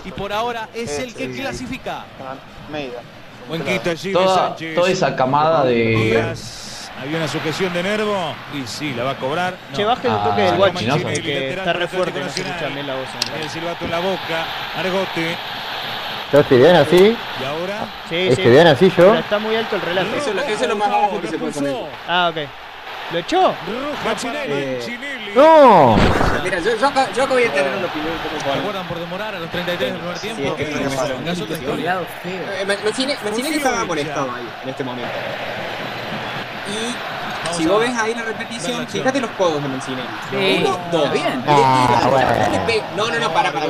y 0.04 0.10
por 0.12 0.32
ahora 0.32 0.68
es 0.74 0.98
el 0.98 1.14
que 1.14 1.30
clasifica. 1.32 2.04
Buen 3.48 3.64
quito 3.64 3.90
allí 3.90 4.08
de 4.08 4.14
Toda, 4.14 4.48
Sánchez. 4.48 4.74
toda 4.74 4.90
esa 4.90 5.16
camada 5.16 5.64
de. 5.64 6.34
Había 7.00 7.16
una 7.16 7.28
sujeción 7.28 7.72
de 7.72 7.82
nervo 7.82 8.14
y 8.52 8.66
sí, 8.66 8.92
la 8.92 9.04
va 9.04 9.10
a 9.12 9.16
cobrar. 9.16 9.54
No. 9.70 9.76
Che, 9.76 9.84
bajen 9.86 10.10
un 10.12 10.18
Ah, 10.18 10.24
toque 10.28 10.42
del 10.42 10.74
Chinoso. 10.76 11.08
el 11.08 11.22
que 11.22 11.50
está 11.54 11.72
re 11.72 11.88
fuerte, 11.88 12.20
no 12.20 12.28
se 12.28 12.42
escucha 12.42 12.66
bien 12.68 12.86
la 12.86 12.94
voz. 12.94 13.06
El 13.42 13.48
silbato 13.48 13.84
en 13.86 13.90
la 13.90 14.00
boca. 14.00 14.44
Argote. 14.76 15.36
Yo 16.32 16.40
estoy 16.40 16.58
bien 16.58 16.76
así. 16.76 17.16
Y 17.40 17.44
ahora. 17.44 17.86
Sí, 18.08 18.30
sí. 18.36 18.42
Bien 18.42 18.66
así 18.68 18.92
Pero 18.94 19.14
yo. 19.14 19.18
está 19.20 19.38
muy 19.38 19.56
alto 19.56 19.76
el 19.76 19.82
relato. 19.82 20.08
Eso 20.16 20.30
es 20.30 20.36
lo- 20.36 20.42
eso 20.42 20.62
es 20.62 20.68
lo 20.68 20.76
más 20.76 20.88
bajo 20.90 21.20
que 21.20 21.28
se 21.28 21.38
puede 21.38 21.52
poner. 21.52 21.76
Ah, 22.08 22.30
ok. 22.32 22.48
¿Lo 23.12 23.18
echó? 23.18 23.50
Eh, 23.50 23.54
Mancinelli. 24.04 25.32
¡No! 25.34 25.96
Mira, 26.44 26.60
yo, 26.60 26.76
yo, 26.76 26.90
yo 27.16 27.26
voy 27.26 27.42
a 27.42 27.52
tener 27.52 27.76
una 27.76 27.86
opinión 27.86 28.12
poco 28.22 28.54
Recuerdan 28.54 28.86
por 28.86 29.00
demorar 29.00 29.34
a 29.34 29.38
los 29.40 29.50
33 29.50 29.92
del 29.92 30.00
primer 30.00 30.18
tiempo. 30.20 30.42
es 30.56 30.68
que 30.68 31.30
es 31.32 31.40
otra 31.40 31.56
historia. 31.56 31.98
Mancini- 32.84 33.16
Mancinelli 33.24 33.56
estaba 33.56 33.84
molestado 33.84 34.32
ahí, 34.32 34.48
en 34.62 34.68
este 34.68 34.84
momento. 34.84 35.10
Y 36.68 37.54
si 37.56 37.66
vos 37.66 37.80
ves 37.80 37.96
ahí 37.98 38.14
la 38.14 38.22
repetición, 38.22 38.86
fíjate 38.86 39.20
los 39.20 39.30
codos 39.32 39.60
de 39.60 39.68
Mancinelli. 39.68 40.08
Sí, 40.30 40.64
Uno, 40.64 40.78
dos. 40.92 41.12
bien. 41.12 41.24
Le 41.26 41.42
tira, 41.42 41.46
Ah, 41.48 42.00
no 42.04 42.10
bueno. 42.10 42.30
No, 42.96 43.10
no, 43.10 43.18
no, 43.18 43.32
para, 43.32 43.50
para. 43.50 43.66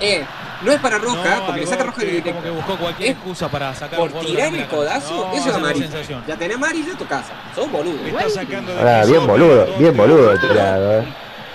Eh, 0.00 0.24
no 0.62 0.72
es 0.72 0.80
para 0.80 0.98
roja, 0.98 1.36
No, 1.36 1.46
porque 1.46 1.60
le 1.60 1.66
saca 1.66 1.84
roja 1.84 2.02
directo. 2.02 2.30
como 2.30 2.42
que 2.42 2.50
buscó 2.50 2.76
cualquier 2.76 3.10
Es 3.10 3.16
excusa 3.16 3.48
para 3.48 3.74
sacar 3.74 3.98
Por 3.98 4.12
tirar 4.20 4.54
el 4.54 4.66
codazo, 4.66 5.28
No, 5.28 5.32
eso 5.34 5.48
es 5.50 5.54
amarillo. 5.54 5.86
sensación. 5.88 6.24
Ya 6.26 6.36
tenés 6.36 6.56
amarillo 6.56 6.92
en 6.92 6.98
tu 6.98 7.06
casa. 7.06 7.32
Sos 7.54 7.70
boludo. 7.70 8.04
Está 8.06 8.28
sacando 8.30 8.72
de 8.72 8.78
piso, 9.00 9.10
bien 9.12 9.26
boludo, 9.26 9.66
bien 9.78 9.96
boludo 9.96 10.32
el 10.32 10.40
tirado, 10.40 11.00
eh. 11.00 11.04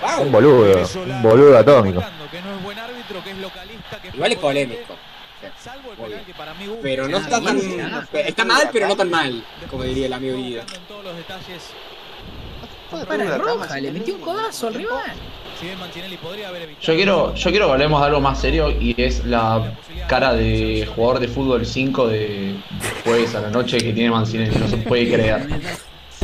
Wow. 0.02 0.22
Un 0.26 0.32
boludo, 0.32 0.88
un 1.06 1.22
boludo 1.22 1.58
atómico. 1.58 2.00
Que 2.30 2.38
que 2.38 4.10
que 4.10 4.16
Igual 4.16 4.32
es 4.32 4.38
polémico. 4.38 4.94
Salvo 5.60 5.92
el 5.92 5.98
Obvio. 5.98 6.08
penal 6.10 6.24
que 6.26 6.34
para 6.34 6.54
mí 6.54 6.66
gusta. 6.66 6.82
Pero 6.82 7.08
no 7.08 7.16
Ah, 7.16 7.20
está 7.20 7.40
tan. 7.40 7.58
bien, 7.60 7.80
ah. 7.92 8.04
Está 8.12 8.44
mal, 8.44 8.68
pero 8.72 8.88
no 8.88 8.96
tan 8.96 9.10
mal, 9.10 9.44
como 9.70 9.82
diría 9.84 10.06
el 10.06 10.12
amigo 10.12 10.36
Guido. 10.36 10.62
Para 13.08 13.38
roja, 13.38 13.78
le 13.80 13.90
metió 13.90 14.14
un 14.16 14.20
codazo 14.20 14.66
al 14.68 14.74
rival. 14.74 15.12
Si 15.62 15.68
bien 15.68 15.78
Mancinelli 15.78 16.16
podría 16.16 16.48
haber 16.48 16.62
evitado. 16.62 16.84
Yo 16.84 16.94
quiero, 16.96 17.34
yo 17.36 17.50
quiero 17.50 17.66
que 17.66 17.72
hablemos 17.72 18.00
de 18.00 18.06
algo 18.08 18.20
más 18.20 18.40
serio 18.40 18.68
y 18.68 19.00
es 19.00 19.24
la 19.24 19.74
cara 20.08 20.34
de 20.34 20.88
jugador 20.92 21.20
de 21.20 21.28
fútbol 21.28 21.64
5 21.64 22.08
de 22.08 22.56
jueves 23.04 23.32
a 23.36 23.42
la 23.42 23.50
noche 23.50 23.78
que 23.78 23.92
tiene 23.92 24.10
Mancinelli, 24.10 24.58
no 24.58 24.66
se 24.66 24.78
puede 24.78 25.08
creer. 25.14 25.46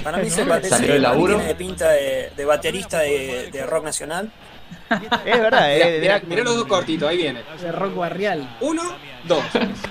Para 0.02 0.18
mí 0.18 0.28
se 0.28 0.45
parece 0.45 0.71
Salió 0.71 0.92
el 0.95 1.02
laburo. 1.02 1.37
tiene 1.37 1.54
pinta 1.54 1.88
de, 1.90 2.33
de 2.37 2.45
baterista 2.45 2.99
de, 2.99 3.49
de 3.52 3.64
rock 3.64 3.85
nacional. 3.85 4.28
Es 5.25 5.40
verdad, 5.40 5.68
Mirá, 5.68 5.88
eh. 5.88 5.99
mirá, 6.00 6.21
mirá 6.26 6.45
los 6.45 6.57
dos 6.57 6.66
cortitos, 6.66 7.09
ahí 7.09 7.16
viene. 7.18 7.42
De 7.61 7.73
rock 7.73 7.95
barrial. 7.97 8.57
Uno, 8.61 8.83
dos. 9.25 9.42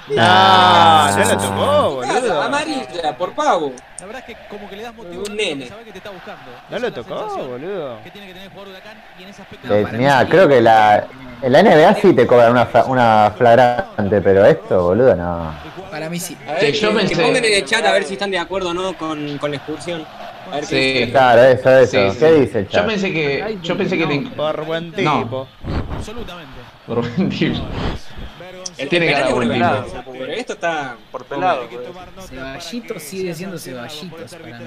No, 0.10 1.12
no 1.12 1.24
lo 1.24 1.38
tocó, 1.38 2.00
Casa, 2.01 2.20
boludo. 2.20 2.42
amarilla, 2.42 3.18
por 3.18 3.34
pavo. 3.34 3.74
La 4.00 4.06
verdad 4.06 4.24
es 4.27 4.36
que 4.36 4.48
como 4.50 4.70
que 4.70 4.75
le 4.75 4.84
das 4.84 4.96
motivo 4.96 5.24
Un 5.27 5.36
nene. 5.36 5.63
que 5.66 5.70
sabe 5.70 5.84
que 5.84 5.92
te 5.92 5.98
está 6.00 6.10
buscando. 6.12 6.42
No 6.70 6.80
lo 6.80 6.89
la 6.89 6.94
tocó, 6.96 7.38
boludo. 7.48 8.01
Que 8.04 8.12
tiene 8.12 8.27
que 8.27 8.34
tener 8.34 8.48
el 8.48 8.54
jugador 8.54 8.74
de 8.74 8.80
Huracán 8.80 9.04
y 9.20 9.24
en 9.24 9.30
ese 9.30 9.42
aspecto. 9.42 9.74
Eh, 9.74 9.86
mirá, 9.94 10.27
creo 10.27 10.48
que 10.48 10.62
la, 10.62 11.06
en 11.42 11.51
la 11.51 11.63
NBA 11.63 11.96
sí 11.96 12.13
te 12.13 12.25
cobran 12.25 12.51
una, 12.51 12.68
una 12.88 13.34
flagrante, 13.38 14.22
pero 14.22 14.46
esto, 14.46 14.84
boludo, 14.84 15.16
no. 15.16 15.54
Para 15.92 16.10
mí 16.10 16.20
sí. 16.20 16.38
A 16.48 16.54
ver, 16.54 16.74
Sí, 16.74 16.80
yo 16.82 16.89
que, 16.92 16.98
que 16.98 17.08
pensé- 17.16 17.22
pongan 17.24 17.46
en 17.46 17.54
el 17.54 17.66
chat 17.66 17.86
a 17.86 17.92
ver 17.92 18.04
si 18.04 18.13
están 18.13 18.32
de 18.32 18.39
acuerdo 18.39 18.70
o 18.70 18.74
no 18.74 18.98
con, 18.98 19.38
con 19.38 19.51
la 19.51 19.58
excursión. 19.58 20.06
A 20.51 20.56
ver 20.56 20.68
qué 20.68 21.04
Sí. 21.06 21.12
Claro, 21.12 21.44
eso, 21.44 21.70
eso. 21.77 21.92
Sí, 21.92 22.12
sí. 22.12 22.18
¿Qué 22.20 22.32
dice 22.34 22.60
el 22.60 22.66
Yo 22.66 22.72
chat? 22.72 22.86
pensé 22.88 23.13
que, 23.13 23.58
yo 23.63 23.77
pensé 23.77 23.98
que 23.98 24.06
le 24.06 24.20
Por 24.30 24.66
buen 24.66 24.94
No. 24.98 25.24
tipo. 25.24 25.48
Absolutamente. 25.96 26.54
por 26.86 27.01
buen 27.01 27.30
tipo. 27.30 27.60
El 28.77 28.89
Tiene 28.89 29.12
cara 29.12 29.27
de 29.27 29.34
buen 29.34 29.50
un 29.51 29.56
tipo. 29.58 30.12
Pero 30.13 30.32
esto 30.34 30.54
está. 30.54 30.96
Por 31.12 31.25
pelado. 31.25 31.68
Pues. 31.68 31.84
tomar 31.88 32.08
nota 32.16 32.27
Ceballito 32.27 32.88
para 32.88 33.00
que 33.00 33.06
sigue 33.06 33.34
siendo 33.34 33.58
Ceballitos 33.58 34.34
para 34.36 34.46
mí. 34.46 34.66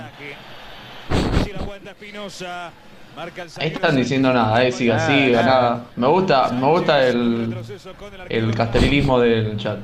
Ahí 3.58 3.68
están 3.68 3.96
diciendo 3.96 4.32
nada, 4.32 4.64
eh, 4.64 4.70
siga, 4.70 4.96
Ah, 4.96 5.06
siga, 5.06 5.42
nada. 5.42 5.60
nada. 5.60 5.84
Me 5.96 6.06
gusta, 6.06 6.48
me 6.52 6.66
gusta 6.68 7.06
el, 7.06 7.54
el 8.28 8.54
castellismo 8.54 9.18
del 9.20 9.56
chat. 9.56 9.78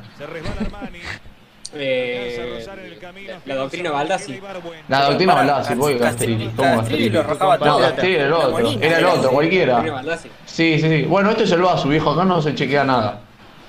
Eh, 1.78 2.64
el 2.66 3.40
la 3.44 3.54
doctrina 3.56 3.90
Baldassi. 3.90 4.40
La 4.88 5.04
doctrina 5.06 5.34
Baldassi, 5.34 5.74
voy 5.74 5.98
Castellini. 5.98 6.48
¿Cómo 6.56 6.76
Castelli 6.78 7.10
lo 7.10 7.22
rajaba 7.22 7.58
No, 7.58 7.64
todo. 7.64 7.80
Castelli 7.80 8.14
era 8.14 8.26
el 8.26 8.32
otro, 8.32 8.68
era 8.80 8.98
el 8.98 9.04
otro, 9.04 9.30
cualquiera. 9.30 10.02
Sí, 10.44 10.78
sí, 10.80 10.88
sí. 10.88 11.02
Bueno, 11.02 11.30
esto 11.30 11.44
es 11.44 11.52
el 11.52 11.62
Basu, 11.62 11.88
viejo, 11.88 12.10
acá 12.12 12.24
no 12.24 12.40
se 12.42 12.54
chequea 12.54 12.84
nada. 12.84 13.20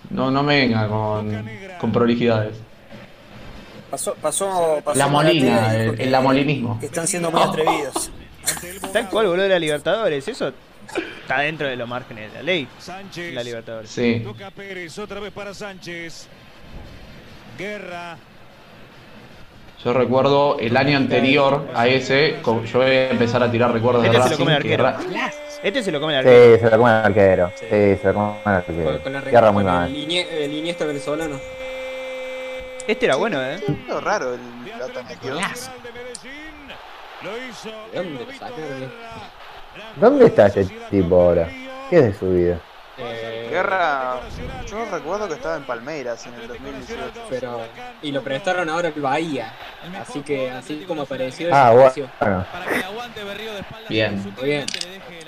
No, 0.09 0.31
no 0.31 0.41
me 0.43 0.57
venga 0.61 0.87
con, 0.87 1.49
con 1.79 1.91
prolijidades. 1.91 2.55
Pasó, 3.89 4.15
pasó, 4.21 4.81
pasó 4.83 4.97
La 4.99 5.07
molina, 5.07 5.73
el, 5.75 5.95
que- 5.95 6.03
el 6.03 6.11
lamolinismo. 6.11 6.79
Que 6.79 6.87
están 6.87 7.07
siendo 7.07 7.31
muy 7.31 7.41
atrevidos. 7.41 8.11
El 8.63 8.79
Tal 8.91 9.09
cual, 9.09 9.27
boludo, 9.27 9.43
de 9.43 9.49
la 9.49 9.59
Libertadores. 9.59 10.27
Eso 10.27 10.51
está 11.21 11.39
dentro 11.39 11.67
de 11.67 11.75
los 11.77 11.87
márgenes 11.87 12.31
de 12.31 12.37
la 12.39 12.43
ley. 12.43 12.67
Sánchez. 12.79 13.33
La 13.33 13.43
Libertadores. 13.43 13.89
Sí. 13.89 14.21
Toca 14.23 14.51
Pérez, 14.51 14.97
otra 14.99 15.19
vez 15.21 15.31
para 15.31 15.53
Sánchez. 15.53 16.27
Guerra. 17.57 18.17
Yo 19.83 19.93
recuerdo 19.93 20.57
el 20.59 20.75
año 20.75 20.97
anterior 20.97 21.67
a 21.75 21.87
ese, 21.87 22.37
yo 22.43 22.79
voy 22.79 22.87
a 22.87 23.09
empezar 23.11 23.41
a 23.43 23.51
tirar 23.51 23.71
recuerdos 23.71 24.03
de 24.03 24.09
Este 24.09 24.17
se 24.21 24.23
lo 24.23 24.29
Racing. 24.31 24.43
come 24.43 24.55
el 24.57 24.63
que 24.63 24.73
arquero. 24.73 24.83
Ra- 25.17 25.31
Este 25.63 25.83
se 25.83 25.91
lo 25.91 25.99
come 25.99 26.13
el 26.13 26.19
arquero. 26.19 26.55
Sí, 26.55 26.59
se 26.59 26.69
lo 26.71 26.77
come 26.77 26.89
el 26.91 26.97
arquero. 27.05 27.51
Sí, 27.57 27.65
se 27.69 28.07
lo 28.07 28.13
come 28.13 28.37
el 28.37 28.43
Con, 28.43 28.53
arquero. 28.53 29.03
con 29.03 29.13
la 29.13 29.21
Cierra 29.21 29.51
muy 29.51 29.63
mal. 29.63 29.95
el, 29.95 30.11
el 30.11 30.53
Iniesta 30.53 30.85
venezolano. 30.85 31.39
Este 32.87 33.05
era 33.05 33.15
bueno, 33.17 33.41
eh. 33.43 33.59
Medio 33.67 34.01
raro 34.01 34.33
el. 34.33 34.39
¿De 34.65 34.71
dónde 34.71 35.03
lo 38.23 38.31
sacaron? 38.33 38.59
Guerra. 38.61 38.91
¿Dónde 39.95 40.25
está 40.25 40.47
este 40.47 40.65
tipo 40.89 41.21
ahora? 41.21 41.49
¿Qué 41.89 41.97
es 41.99 42.03
de 42.05 42.13
su 42.13 42.29
vida? 42.31 42.59
Eh, 42.97 43.47
Guerra, 43.51 44.19
yo 44.69 44.85
recuerdo 44.91 45.27
que 45.27 45.33
estaba 45.35 45.55
en 45.57 45.63
Palmeiras 45.63 46.25
en 46.25 46.33
el 46.35 46.47
2018. 46.47 47.27
Pero, 47.29 47.61
y 48.01 48.11
lo 48.11 48.21
prestaron 48.23 48.69
ahora 48.69 48.89
al 48.93 49.01
Bahía. 49.01 49.53
Así 50.01 50.21
que, 50.21 50.51
así 50.51 50.83
como 50.87 51.03
apareció, 51.03 51.49
Ah, 51.53 51.71
bueno. 51.71 51.91
de 53.15 53.63
Bien. 53.89 54.33
Muy 54.37 54.45
bien. 54.45 54.65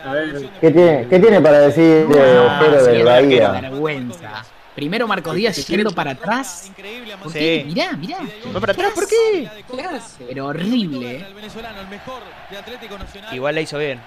A 0.06 0.14
ver. 0.14 0.34
de 0.40 0.50
¿Qué 0.62 0.72
tiene, 0.72 1.08
¿Qué 1.10 1.20
tiene 1.20 1.42
para 1.42 1.60
decir 1.60 2.08
de 2.08 2.20
Ah, 2.22 2.60
Ojero 2.62 2.80
sí, 2.80 2.86
del 2.88 2.96
el 2.98 3.04
Bahía? 3.06 3.52
vergüenza. 3.52 4.46
Primero 4.76 5.08
Marcos 5.08 5.36
Díaz 5.36 5.68
yendo 5.68 5.92
para 5.92 6.12
atrás. 6.12 6.72
¿Por 7.22 7.34
Sí. 7.34 7.40
qué? 7.40 7.64
Mirá, 7.68 7.92
mirá. 7.94 8.18
¿Va 8.56 8.60
para 8.60 8.72
atrás? 8.74 8.92
¿Por 8.96 9.08
qué? 9.08 9.50
¿Qué 9.76 9.82
hace? 9.84 10.26
Pero 10.26 10.46
horrible. 10.48 11.26
De 11.34 11.42
Nacional. 12.98 13.36
Igual 13.36 13.56
la 13.56 13.62
hizo 13.62 13.78
bien. 13.78 14.00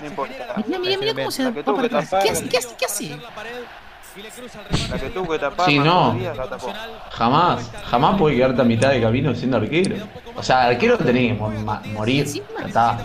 No 0.00 0.06
importa. 0.06 0.34
Mirá, 0.66 0.78
mirá, 0.78 0.98
mirá 0.98 1.14
cómo 1.14 1.30
se 1.30 1.44
va 1.44 1.52
para 1.62 1.86
atrás. 1.86 2.10
¿Qué 2.22 2.30
hace? 2.30 2.48
¿Qué 2.48 2.56
hace? 2.58 2.68
¿Qué 2.76 2.84
hace? 2.86 3.16
La 4.90 4.98
que 4.98 5.10
tuvo 5.10 5.32
que 5.32 5.38
tapar. 5.38 5.66
Sí, 5.66 5.78
no. 5.78 6.12
Díaz, 6.14 6.36
la 6.36 6.48
tapó. 6.48 6.72
Jamás, 7.10 7.70
jamás 7.84 8.18
puede 8.18 8.36
quedarte 8.36 8.62
a 8.62 8.64
mitad 8.64 8.90
de 8.90 9.00
camino 9.00 9.34
siendo 9.34 9.58
arquero. 9.58 9.96
O 10.34 10.42
sea, 10.42 10.66
arquero 10.66 10.96
tenés 10.98 11.36
que 11.36 11.90
morir. 11.90 12.26
Ya 12.26 12.66
está. 12.66 12.98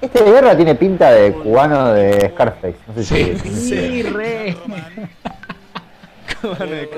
Este 0.00 0.22
de 0.22 0.30
guerra 0.30 0.56
tiene 0.56 0.74
pinta 0.74 1.10
de 1.10 1.32
cubano 1.32 1.92
de 1.92 2.30
Scarface. 2.30 2.76
No 2.86 2.94
sé 2.94 3.04
si. 3.04 3.38
Sí. 3.38 3.60
Sí, 3.68 4.02
re. 4.02 4.56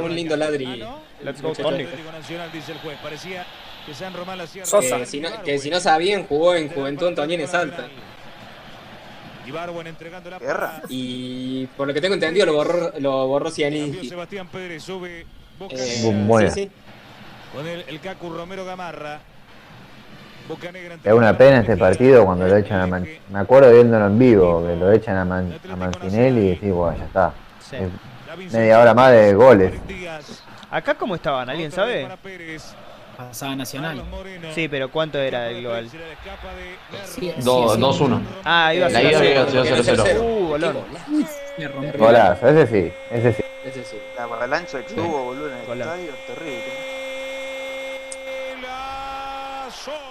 Un 0.02 0.14
lindo 0.14 0.36
ladri. 0.36 0.84
Let's 1.22 1.40
go. 1.40 1.52
Parecía 3.02 3.44
que 3.86 3.94
San 3.94 4.12
Román. 4.14 4.40
Sosa. 4.62 4.98
Que 4.98 5.06
si, 5.06 5.20
no, 5.20 5.42
que 5.42 5.58
si 5.58 5.70
no 5.70 5.80
sabían, 5.80 6.26
jugó 6.26 6.54
en 6.54 6.68
Juventud 6.68 7.08
Antonina 7.08 7.46
Salta. 7.46 7.86
Ibargüen 9.46 9.86
entregando 9.86 10.30
la 10.30 10.38
Guerra. 10.38 10.82
Y 10.88 11.66
por 11.76 11.86
lo 11.88 11.94
que 11.94 12.00
tengo 12.00 12.14
entendido, 12.14 12.46
lo 12.46 12.54
borró, 12.54 12.92
lo 12.98 13.26
borró 13.26 13.44
Cambió 13.46 13.54
Cianinski. 13.54 14.08
Sebastián 14.08 14.48
Pérez, 14.48 14.82
sube 14.82 15.26
Boca 15.58 15.74
Eh, 15.76 15.78
sí, 15.78 16.50
sí. 16.50 16.70
con 17.54 17.66
el, 17.66 17.84
el 17.88 18.00
Cacu 18.00 18.30
Romero 18.30 18.64
Gamarra. 18.64 19.20
Boca 20.48 20.70
Negra 20.70 20.98
Es 21.02 21.12
una 21.12 21.36
pena 21.38 21.60
este 21.60 21.76
partido 21.76 22.26
cuando 22.26 22.46
lo 22.46 22.56
echan 22.56 22.80
a 22.80 22.86
Man... 22.86 23.06
Me 23.30 23.38
acuerdo 23.38 23.72
viéndolo 23.72 24.06
en 24.06 24.18
vivo, 24.18 24.66
que 24.66 24.76
lo 24.76 24.92
echan 24.92 25.16
a, 25.16 25.24
Man... 25.24 25.58
a 25.70 25.76
Mancinelli 25.76 26.40
y 26.40 26.48
decís, 26.50 26.70
bueno, 26.70 26.98
ya 26.98 27.04
está. 27.04 27.32
Sí. 27.60 27.76
Media 28.52 28.80
hora 28.80 28.92
más 28.92 29.12
de 29.12 29.32
goles. 29.32 29.72
¿Acá 30.70 30.94
cómo 30.94 31.14
estaban? 31.14 31.48
¿Alguien 31.48 31.70
sabe? 31.72 32.06
Pasaba 33.16 33.56
Nacional. 33.56 34.02
Sí, 34.54 34.68
pero 34.68 34.90
¿cuánto 34.90 35.18
era 35.18 35.50
el 35.50 35.60
global? 35.60 35.88
Sí, 37.04 37.32
Do- 37.42 37.74
sí, 37.74 37.80
2-1. 37.80 38.20
Ah, 38.44 38.74
iba 38.74 38.86
a 38.86 38.90
ser 38.90 39.04
ida 39.06 39.18
cero. 39.18 39.46
había 39.48 39.82
sido 39.82 40.04
0-0. 40.04 40.20
Uh, 40.20 40.48
bolón. 40.48 40.76
Golazo, 41.98 42.48
ese 42.48 42.66
sí, 42.66 42.92
ese 43.10 43.32
sí. 43.32 43.42
Ese 43.64 43.84
sí. 43.84 43.96
La 44.16 44.24
avalancha 44.24 44.84
que 44.84 44.94
tuvo, 44.94 45.24
boludo, 45.24 45.48
en 45.48 45.54
el 45.70 45.80
estadio, 45.80 46.12
terrible. 46.26 46.64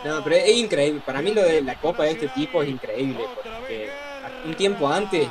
No, 0.05 0.23
pero 0.23 0.35
es 0.35 0.55
increíble. 0.57 1.01
Para 1.05 1.21
mí 1.21 1.33
lo 1.33 1.41
de 1.41 1.61
la 1.61 1.75
copa 1.75 2.03
de 2.03 2.11
este 2.11 2.27
tipo 2.29 2.61
es 2.61 2.69
increíble. 2.69 3.23
Porque 3.59 3.89
un 4.45 4.53
tiempo 4.55 4.87
antes, 4.91 5.27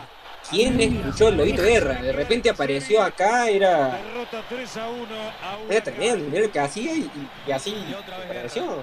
¿quién 0.51 0.81
escuchó 0.81 1.29
el 1.29 1.37
Lobito 1.37 1.63
Guerra? 1.63 2.03
De 2.03 2.13
repente 2.13 2.51
apareció 2.51 3.03
acá, 3.03 3.49
era, 3.49 3.99
Derrota 4.03 4.43
3 4.49 4.77
a 4.77 4.89
1 4.89 4.97
a 5.03 5.57
un 5.65 5.73
era 5.73 5.83
tremendo. 5.85 6.29
Mira 6.31 6.43
lo 6.47 6.53
que 6.53 6.61
hacía 6.61 6.95
y, 6.95 7.11
y 7.47 7.51
así 7.53 7.75
apareció. 8.25 8.83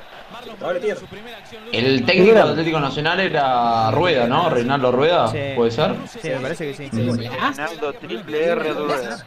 El 1.71 2.05
técnico 2.05 2.33
de 2.33 2.41
Atlético 2.41 2.79
Nacional 2.79 3.19
era 3.19 3.91
Rueda, 3.91 4.27
¿no? 4.27 4.49
Reinaldo 4.49 4.91
Rueda, 4.91 5.27
Sí. 5.27 5.37
¿puede 5.55 5.71
ser? 5.71 5.95
Sí, 6.07 6.29
me 6.29 6.35
parece 6.37 6.71
que 6.71 6.89
sí. 6.89 6.89
Mm. 6.91 7.17
Ronaldo 7.33 7.93
triple 7.93 8.45
R 8.45 8.73
rueda. 8.73 9.25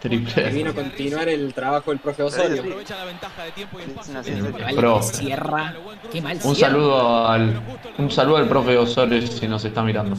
Triple. 0.00 0.50
vino 0.50 0.70
a 0.70 0.74
continuar 0.74 1.28
el 1.28 1.52
trabajo 1.54 1.90
del 1.90 2.00
profe 2.00 2.22
Osorio. 2.22 2.62
Aprovecha 2.62 2.96
la 2.96 3.04
ventaja 3.04 3.44
de 3.44 3.52
tiempo 3.52 3.78
y 3.78 3.82
Es 3.82 3.88
espacio. 3.88 4.12
una 4.12 4.22
ciencia. 4.22 4.50
Vale, 4.50 4.76
Pro. 4.76 5.02
Cierra. 5.02 5.74
Qué 6.10 6.22
mal 6.22 6.38
Un 6.42 6.56
saludo 6.56 7.28
al 7.28 7.60
un 7.98 8.10
saludo 8.10 8.36
al 8.38 8.48
profe 8.48 8.76
Osorio 8.76 9.20
si 9.26 9.46
nos 9.48 9.64
está 9.64 9.82
mirando. 9.82 10.16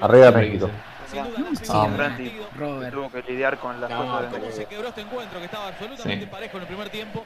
Arriba 0.00 0.30
México. 0.32 0.70
Partido. 1.96 2.46
Robert. 2.58 2.92
Tuvo 2.92 3.10
que 3.10 3.22
lidiar 3.30 3.58
con 3.58 3.80
las 3.80 3.90
cosas 3.90 4.32
de 4.32 4.52
Se 4.52 4.64
quebró 4.66 4.88
este 4.88 5.00
encuentro 5.02 5.38
que 5.38 5.44
estaba 5.46 5.68
absolutamente 5.68 6.24
Sí. 6.24 6.30
parejo 6.30 6.56
en 6.56 6.62
el 6.62 6.66
primer 6.66 6.88
tiempo 6.90 7.24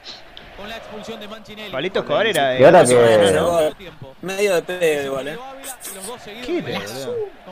con 0.55 0.69
la 0.69 0.77
expulsión 0.77 1.19
de 1.19 1.27
Manchinelli. 1.27 1.71
Palito 1.71 1.99
Escobar 1.99 2.27
era 2.27 2.59
Y 2.59 2.63
ahora 2.63 2.83
de... 2.83 2.95
que-. 2.95 3.67
¿eh? 3.67 3.73
Medio 4.21 4.55
de 4.55 4.61
pedo 4.61 5.05
igual, 5.07 5.27
eh. 5.29 5.37
¿Qué? 6.45 6.79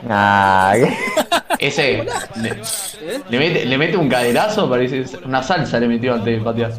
Nah. 0.02 0.74
Ese 1.58 2.06
le, 2.36 2.56
le 3.28 3.38
mete, 3.38 3.64
le 3.66 3.78
mete 3.78 3.96
un 3.96 4.08
caderazo, 4.08 4.70
parece 4.70 5.04
una 5.24 5.42
salsa 5.42 5.78
le 5.80 5.88
metió 5.88 6.14
antes 6.14 6.38
de 6.38 6.44
patear. 6.44 6.72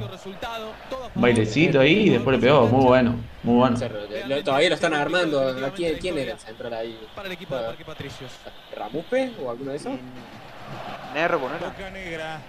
Un 1.15 1.21
bailecito 1.21 1.79
ahí 1.81 2.07
y 2.07 2.09
después 2.09 2.37
le 2.39 2.45
pegó, 2.47 2.67
muy 2.67 2.85
bueno, 2.85 3.15
muy 3.43 3.55
bueno. 3.55 3.77
Lo- 4.27 4.43
Todavía 4.43 4.69
lo 4.69 4.75
están 4.75 4.93
armando. 4.93 5.41
¿A 5.65 5.69
¿Quién, 5.71 5.97
quién 5.99 6.17
era 6.17 6.31
el 6.33 6.39
central 6.39 6.73
ahí? 6.73 6.97
Para 7.15 7.27
el 7.27 7.33
equipo 7.33 7.55
de 7.55 7.63
Parque 7.65 7.83
Patricios. 7.85 8.31
¿Ramupe 8.75 9.31
o 9.43 9.49
alguno 9.51 9.71
de 9.71 9.77
esos? 9.77 9.91
Nervo, 11.13 11.49
¿no 11.49 11.55
era? 11.57 11.67
Boca 11.67 11.89
Negra. 11.89 12.39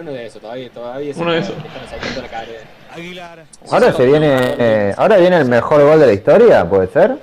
Uno 0.00 0.10
de 0.12 0.26
esos, 0.26 0.42
todavía, 0.42 0.68
todavía 0.70 1.14
Uno 1.16 1.32
de 1.32 1.38
esos. 1.38 1.54
Aguilar. 2.94 3.44
Ahora 3.70 3.92
se 3.92 4.04
viene. 4.04 4.36
eh, 4.58 4.94
ahora 4.98 5.16
viene 5.16 5.36
el 5.38 5.46
mejor 5.46 5.82
gol 5.82 5.98
de 6.00 6.06
la 6.06 6.12
historia, 6.12 6.68
¿puede 6.68 6.88
ser? 6.88 7.16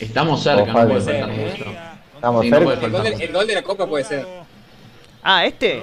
Estamos 0.00 0.42
cerca, 0.42 0.72
no 0.72 0.88
puede 0.88 1.00
ser. 1.00 1.14
Estamos 2.14 2.46
cerca. 2.46 2.72
el 3.24 3.32
gol 3.32 3.46
de 3.46 3.54
la 3.54 3.62
Copa 3.62 3.86
puede 3.86 4.04
ser. 4.04 4.26
Ah, 5.28 5.44
¿este? 5.44 5.82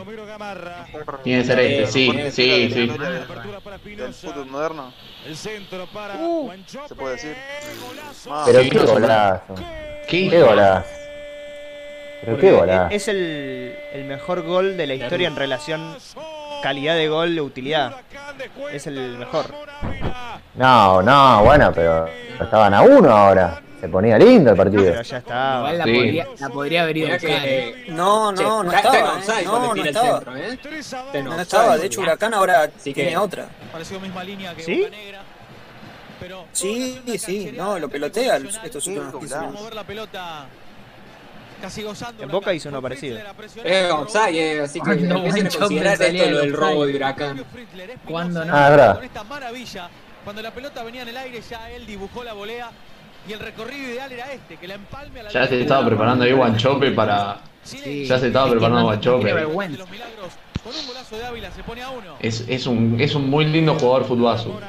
Tiene 1.22 1.42
que 1.42 1.48
ser 1.48 1.60
este, 1.60 1.88
sí, 1.88 2.10
sí, 2.32 2.70
sí. 2.72 2.88
Del 2.88 3.18
Espinosa. 3.74 4.14
fútbol 4.14 4.46
moderno, 4.46 4.94
El 5.26 5.36
centro 5.36 5.86
para 5.88 6.16
Uh, 6.16 6.50
se 6.88 6.96
puede 6.96 7.16
decir. 7.16 7.36
Ah, 8.30 8.44
Pero 8.46 8.62
Sí, 8.64 8.70
qué 8.70 8.80
golazo. 8.80 9.56
¿Qué? 10.08 10.30
Qué 10.30 10.42
golazo. 10.42 10.86
Pero 12.24 12.38
qué 12.38 12.52
golazo. 12.54 12.96
Es 12.96 13.08
el, 13.10 13.76
el 13.92 14.06
mejor 14.06 14.44
gol 14.44 14.78
de 14.78 14.88
la 14.88 14.94
historia 14.94 15.28
en 15.28 15.36
relación 15.36 15.98
calidad 16.62 16.96
de 16.96 17.10
gol, 17.10 17.38
utilidad. 17.42 17.98
Es 18.72 18.88
el 18.88 19.18
mejor. 19.18 19.48
No, 20.56 21.02
no, 21.02 21.44
bueno, 21.44 21.70
pero 21.76 22.08
estaban 22.40 22.74
a 22.74 22.82
uno 22.82 23.12
ahora. 23.12 23.62
Se 23.84 23.90
ponía 23.90 24.18
lindo 24.18 24.52
el 24.52 24.56
partido. 24.56 24.82
Pero 24.82 25.02
ya 25.02 25.18
está. 25.18 25.58
Igual 25.58 25.78
la, 25.78 25.84
Sí. 25.84 25.94
podría, 25.94 26.28
la 26.40 26.50
podría 26.50 26.84
haber 26.84 26.98
ido 26.98 27.18
que. 27.18 27.28
eh. 27.28 27.86
No, 27.90 28.34
Che, 28.34 28.42
no, 28.44 28.64
no 28.64 28.72
está- 28.72 28.78
está 28.80 28.98
estaba. 28.98 29.18
offside 29.18 29.42
eh. 29.42 29.44
No, 29.44 29.60
no 29.60 29.74
el 29.76 29.88
estaba. 29.88 30.16
centro, 30.20 30.38
¿eh? 30.38 30.48
Está 30.54 31.22
No 31.22 31.42
estaba. 31.42 31.78
De 31.78 31.86
hecho, 31.88 32.00
Huracán 32.00 32.34
ahora 32.34 32.70
que- 32.82 32.94
tiene 32.94 33.18
otra. 33.18 33.46
Pareció 33.74 34.00
misma 34.00 34.24
línea 34.24 34.56
que 34.56 34.64
¿Sí? 34.64 34.88
Negra. 34.90 35.22
Pero 36.18 36.46
Sí, 36.54 37.02
sí, 37.20 37.54
no, 37.58 37.78
lo 37.78 37.90
pelotea 37.90 38.38
el- 38.38 38.48
estos 38.48 38.88
últimos 38.88 39.12
15 39.16 39.18
golazo. 39.36 39.42
minutos. 39.42 39.60
mover 39.62 39.76
la 39.76 39.84
pelota 39.84 40.46
casi 41.62 41.84
gozando. 41.84 42.24
En 42.24 42.30
Boca 42.32 42.54
hizo 42.54 42.70
uno 42.70 42.82
parecido. 42.82 43.20
Es 43.66 43.92
offside, 43.92 44.38
eh, 44.56 44.62
así 44.62 44.80
que 44.80 44.86
Cuando 44.86 45.16
empiecen 45.18 45.48
a 45.48 45.50
considerar 45.60 46.02
esto 46.02 46.30
lo 46.32 46.38
del 46.40 46.54
robo 46.54 46.86
de 46.86 46.96
Huracán. 46.96 47.46
Cuando 48.08 48.46
no. 48.46 48.56
Ah, 48.56 48.64
es 48.64 48.70
verdad. 48.70 48.96
Con 48.96 49.04
esta 49.04 49.24
maravilla 49.26 49.90
Cuando 50.24 50.42
la 50.42 50.52
pelota 50.52 50.82
venía 50.84 51.02
en 51.02 51.10
el 51.10 51.18
aire, 51.18 51.42
ya 51.42 51.70
él 51.70 51.86
dibujó 51.86 52.24
la 52.24 52.32
volea. 52.32 52.72
Y 53.28 53.34
el 53.34 53.40
recorrido 53.40 53.90
ideal 53.90 54.12
era 54.12 54.32
este, 54.34 54.58
que 54.58 54.68
la 54.68 54.76
empalme 54.76 55.22
a 55.22 55.24
la 55.24 55.30
Ya 55.30 55.48
se 55.48 55.62
estaba 55.62 55.86
preparando 55.86 56.26
ahí 56.26 56.34
Guanchope 56.34 56.92
para. 56.92 57.40
Sí. 57.64 58.06
Ya 58.06 58.20
se 58.20 58.28
estaba 58.28 58.50
preparando 58.50 58.84
Guanchope. 58.84 59.46
un. 59.46 59.78
Es, 62.20 62.46
es, 62.48 62.68
un, 62.68 62.98
es 63.00 63.16
un 63.16 63.30
muy 63.30 63.46
lindo 63.46 63.76
jugador 63.76 64.06
futbazo. 64.06 64.60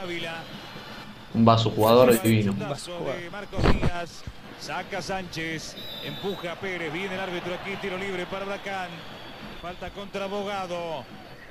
Un 1.34 1.44
vaso 1.44 1.70
jugador 1.70 2.20
divino. 2.22 2.52
De 2.52 3.30
Marcos 3.30 3.62
Díaz. 3.72 4.22
Saca 4.60 5.02
Sánchez. 5.02 5.76
Empuja 6.04 6.52
a 6.52 6.54
Pérez. 6.54 6.92
Viene 6.92 7.14
el 7.14 7.20
árbitro 7.20 7.54
aquí. 7.54 7.74
Tiro 7.82 7.98
libre 7.98 8.24
para 8.26 8.46
Huracán. 8.46 8.88
Falta 9.60 9.90
contra 9.90 10.26
Abogado. 10.26 11.04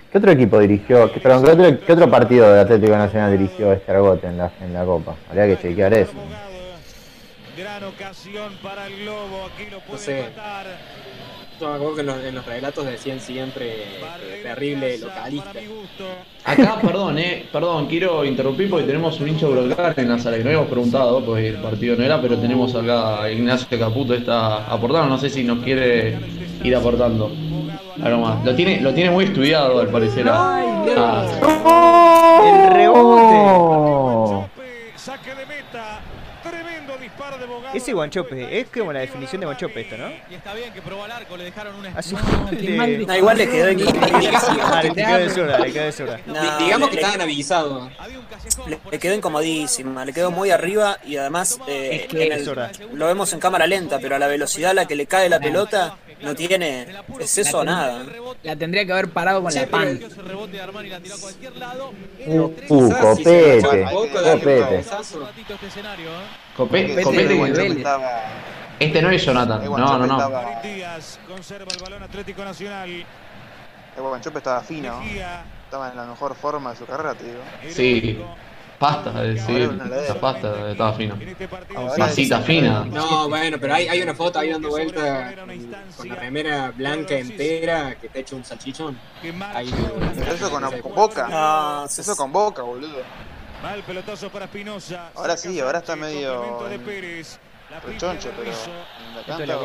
¿Qué 0.09 0.19
otro 0.19 0.31
equipo 0.31 0.59
dirigió? 0.59 1.11
¿Qué, 1.11 1.19
perdón, 1.19 1.43
¿qué 1.43 1.51
otro, 1.51 1.85
qué 1.85 1.93
otro 1.93 2.09
partido 2.09 2.53
de 2.53 2.61
Atlético 2.61 2.95
Nacional 2.95 3.31
dirigió 3.31 3.73
este 3.73 3.91
Argote 3.91 4.27
en 4.27 4.37
la, 4.37 4.51
en 4.61 4.71
la 4.71 4.85
Copa? 4.85 5.15
Habría 5.27 5.47
que 5.47 5.59
chequear 5.59 5.91
eso. 5.95 6.13
Gran 7.57 7.83
ocasión 7.83 8.53
para 8.63 8.87
el 8.87 9.01
Globo. 9.03 9.47
Aquí 9.53 9.69
lo 9.69 9.79
puede 9.81 9.99
sé. 9.99 10.19
empatar. 10.21 10.65
Yo 11.61 11.69
me 11.69 11.75
acuerdo 11.75 11.95
que 11.95 12.01
en 12.01 12.07
los, 12.07 12.23
en 12.23 12.35
los 12.35 12.45
relatos 12.45 12.85
decían 12.85 13.19
siempre 13.19 13.83
eh, 13.83 14.39
terrible 14.41 14.97
localista. 14.97 15.51
Acá, 16.45 16.79
perdón, 16.81 17.17
eh, 17.19 17.45
perdón, 17.53 17.85
quiero 17.87 18.25
interrumpir 18.25 18.69
porque 18.71 18.85
tenemos 18.87 19.19
un 19.19 19.29
hincha 19.29 19.47
huracán 19.47 19.93
en 19.97 20.09
la 20.09 20.17
sala 20.19 20.37
que 20.37 20.43
no 20.43 20.49
habíamos 20.49 20.69
preguntado, 20.69 21.23
porque 21.23 21.49
el 21.49 21.57
partido 21.57 21.95
no 21.95 22.03
era, 22.03 22.19
pero 22.19 22.37
tenemos 22.39 22.73
acá 22.75 23.21
a 23.21 23.31
Ignacio 23.31 23.67
Caputo 23.79 24.15
está 24.15 24.65
aportando, 24.65 25.09
no 25.09 25.17
sé 25.19 25.29
si 25.29 25.43
nos 25.43 25.59
quiere 25.63 26.17
ir 26.63 26.75
aportando. 26.75 27.29
Más. 27.97 28.43
Lo 28.43 28.55
tiene, 28.55 28.81
lo 28.81 28.91
tiene 28.93 29.11
muy 29.11 29.25
estudiado 29.25 29.79
al 29.79 29.87
parecer. 29.89 30.27
a- 30.27 30.57
a- 30.57 32.41
El 32.43 32.73
rebote. 32.73 33.35
¡Oh! 33.37 34.47
Chope, 34.55 34.91
saque 34.97 35.29
de 35.35 35.45
meta. 35.45 35.99
Tremendo 36.41 36.97
disparo 36.97 37.32
de 37.32 37.32
Bogado. 37.32 37.32
Ese 37.73 37.93
Guanchope, 37.93 38.59
es 38.59 38.67
como 38.67 38.93
la 38.93 38.99
definición 38.99 39.39
de 39.39 39.45
Guanchope 39.47 39.81
esto, 39.81 39.97
¿no? 39.97 40.09
Y 40.29 40.35
está 40.35 40.53
bien 40.53 40.71
que 40.73 40.81
probó 40.81 41.03
al 41.03 41.11
arco, 41.11 41.35
le 41.37 41.45
dejaron 41.45 41.75
una 41.75 41.89
Hace 41.97 42.15
un 42.15 42.21
No, 42.21 43.07
No, 43.07 43.15
igual 43.17 43.37
le 43.37 43.49
quedó 43.49 43.67
digamos- 43.67 44.43
Ah, 44.63 44.81
le 44.83 44.91
quedó 44.93 45.17
de 45.17 45.29
le 45.59 45.71
quedó 45.73 45.85
de. 45.85 46.19
No, 46.25 46.57
digamos 46.59 46.89
que 46.89 46.95
le- 46.95 47.01
estaban 47.01 47.21
avisados. 47.21 47.91
Le, 48.91 48.99
quedó 48.99 49.13
incomodísima, 49.15 50.05
le 50.05 50.13
quedó 50.13 50.31
muy 50.31 50.49
arriba 50.51 50.97
y 51.05 51.17
además 51.17 51.59
eh, 51.67 52.01
Es 52.03 52.07
que- 52.07 52.27
en 52.27 52.33
el- 52.33 52.45
lo 52.93 53.07
vemos 53.07 53.31
en 53.33 53.39
cámara 53.39 53.67
lenta, 53.67 53.99
pero 53.99 54.15
a 54.15 54.19
la 54.19 54.27
velocidad 54.27 54.71
a 54.71 54.73
la 54.73 54.85
que 54.85 54.95
le 54.95 55.05
cae 55.05 55.29
la 55.29 55.39
pelota 55.39 55.97
no 56.23 56.35
tiene 56.35 56.87
exceso 57.19 57.61
a 57.61 57.65
nada. 57.65 58.05
La 58.43 58.55
tendría 58.55 58.85
que 58.85 58.91
haber 58.93 59.09
parado 59.09 59.41
con 59.41 59.51
Sí, 59.51 59.59
la 59.59 59.67
pan. 59.67 59.99
Uh, 62.25 62.51
uh, 62.69 62.89
copete, 62.99 63.61
copete. 64.23 64.85
Copete 66.55 67.03
Copete 67.03 67.83
Este 68.79 69.01
no 69.01 69.09
es 69.11 69.25
Jonathan, 69.25 69.63
no, 69.65 69.97
no, 69.99 70.07
no. 70.07 70.31
conserva 71.27 71.71
el 71.71 71.79
balón 71.81 72.03
Atlético 72.03 72.43
Nacional. 72.43 72.89
el 72.89 74.01
Guanchope 74.01 74.39
estaba 74.39 74.61
fino, 74.61 75.01
estaba 75.65 75.89
en 75.91 75.97
la 75.97 76.05
mejor 76.05 76.35
forma 76.35 76.71
de 76.71 76.77
su 76.77 76.85
carrera, 76.85 77.13
te 77.15 77.25
digo. 77.25 77.39
Sí. 77.69 78.19
Heroico. 78.83 79.03
Pasta, 79.03 79.23
es 79.25 79.35
decir, 79.35 79.69
Ahora 79.69 79.85
una 79.85 79.97
esa 79.97 80.19
pasta 80.19 80.71
estaba 80.71 80.93
se 81.89 81.99
Masita 81.99 82.37
sí. 82.39 82.43
fina. 82.43 82.85
No, 82.85 83.29
bueno, 83.29 83.57
pero 83.59 83.73
hay, 83.73 83.87
hay 83.87 84.01
una 84.01 84.13
foto 84.13 84.39
ahí 84.39 84.49
dando 84.49 84.69
vuelta 84.69 85.33
con 85.97 86.09
la 86.09 86.15
remera 86.15 86.71
blanca 86.71 87.15
entera 87.15 87.95
que 87.95 88.09
te 88.09 88.19
ha 88.19 88.21
hecho 88.21 88.35
un 88.35 88.43
salchichón. 88.45 88.99
mal 89.33 89.55
Ahí, 89.55 89.73
eso 90.33 90.49
con, 90.49 90.69
Sí. 90.69 90.79
con 90.81 90.95
Boca. 90.95 91.27
No, 91.27 91.85
Eso 91.85 92.15
con 92.15 92.31
Boca, 92.31 92.61
boludo. 92.61 93.01
Va 93.63 93.75
el 93.75 93.83
pelotazo 93.83 94.29
para 94.29 94.45
Espinosa. 94.45 95.11
Ahora 95.15 95.37
sí, 95.37 95.59
ahora 95.59 95.79
está 95.79 95.95
medio 95.95 96.63
de 96.67 96.79
pero 98.35 98.51
en 98.51 99.15
la 99.15 99.23
canta 99.25 99.55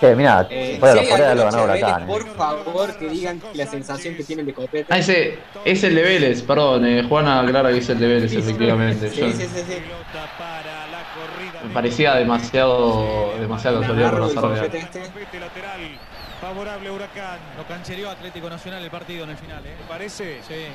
Che, 0.00 0.14
mirá, 0.14 0.46
Eh, 0.50 0.76
fuera 0.78 0.94
si 0.94 0.98
los 1.00 1.04
hay 1.04 1.10
Corea 1.10 1.34
lo 1.34 1.44
ganó 1.44 1.64
Huracán. 1.64 2.02
eh. 2.02 2.06
por 2.06 2.36
favor, 2.36 2.96
que 2.98 3.08
digan 3.08 3.42
la 3.54 3.66
sensación 3.66 4.14
que 4.14 4.24
tienen 4.24 4.46
de 4.46 4.54
copete. 4.54 4.86
Ah, 4.92 4.98
ese 4.98 5.38
es 5.64 5.84
el 5.84 5.94
de 5.94 6.02
Vélez, 6.02 6.42
perdón, 6.42 6.86
eh, 6.86 7.04
Juana 7.08 7.40
aclara 7.40 7.70
que 7.70 7.78
es 7.78 7.88
el 7.88 7.98
de 7.98 8.06
Vélez, 8.06 8.32
efectivamente. 8.32 9.10
Yo- 9.10 9.26
Sí, 9.30 9.32
sí, 9.32 9.46
sí, 9.48 9.62
sí. 9.66 9.82
La 10.14 11.04
corrida 11.14 11.60
me 11.64 11.74
parecía 11.74 12.14
demasiado, 12.14 13.34
demasiado 13.40 13.80
casualidad 13.80 14.12
real. 14.12 14.34
confete 14.34 14.78
este. 14.78 15.00
Lateral. 15.40 15.98
Favorable 16.40 16.88
a 16.88 16.92
Huracán. 16.92 17.38
Lo 17.56 17.66
canchereó 17.66 18.10
Atlético 18.10 18.48
Nacional 18.48 18.82
el 18.84 18.90
partido 18.90 19.24
en 19.24 19.30
el 19.30 19.36
final, 19.36 19.66
¿eh? 19.66 19.74
¿Te 19.76 19.84
parece? 19.88 20.38
Sí. 20.46 20.66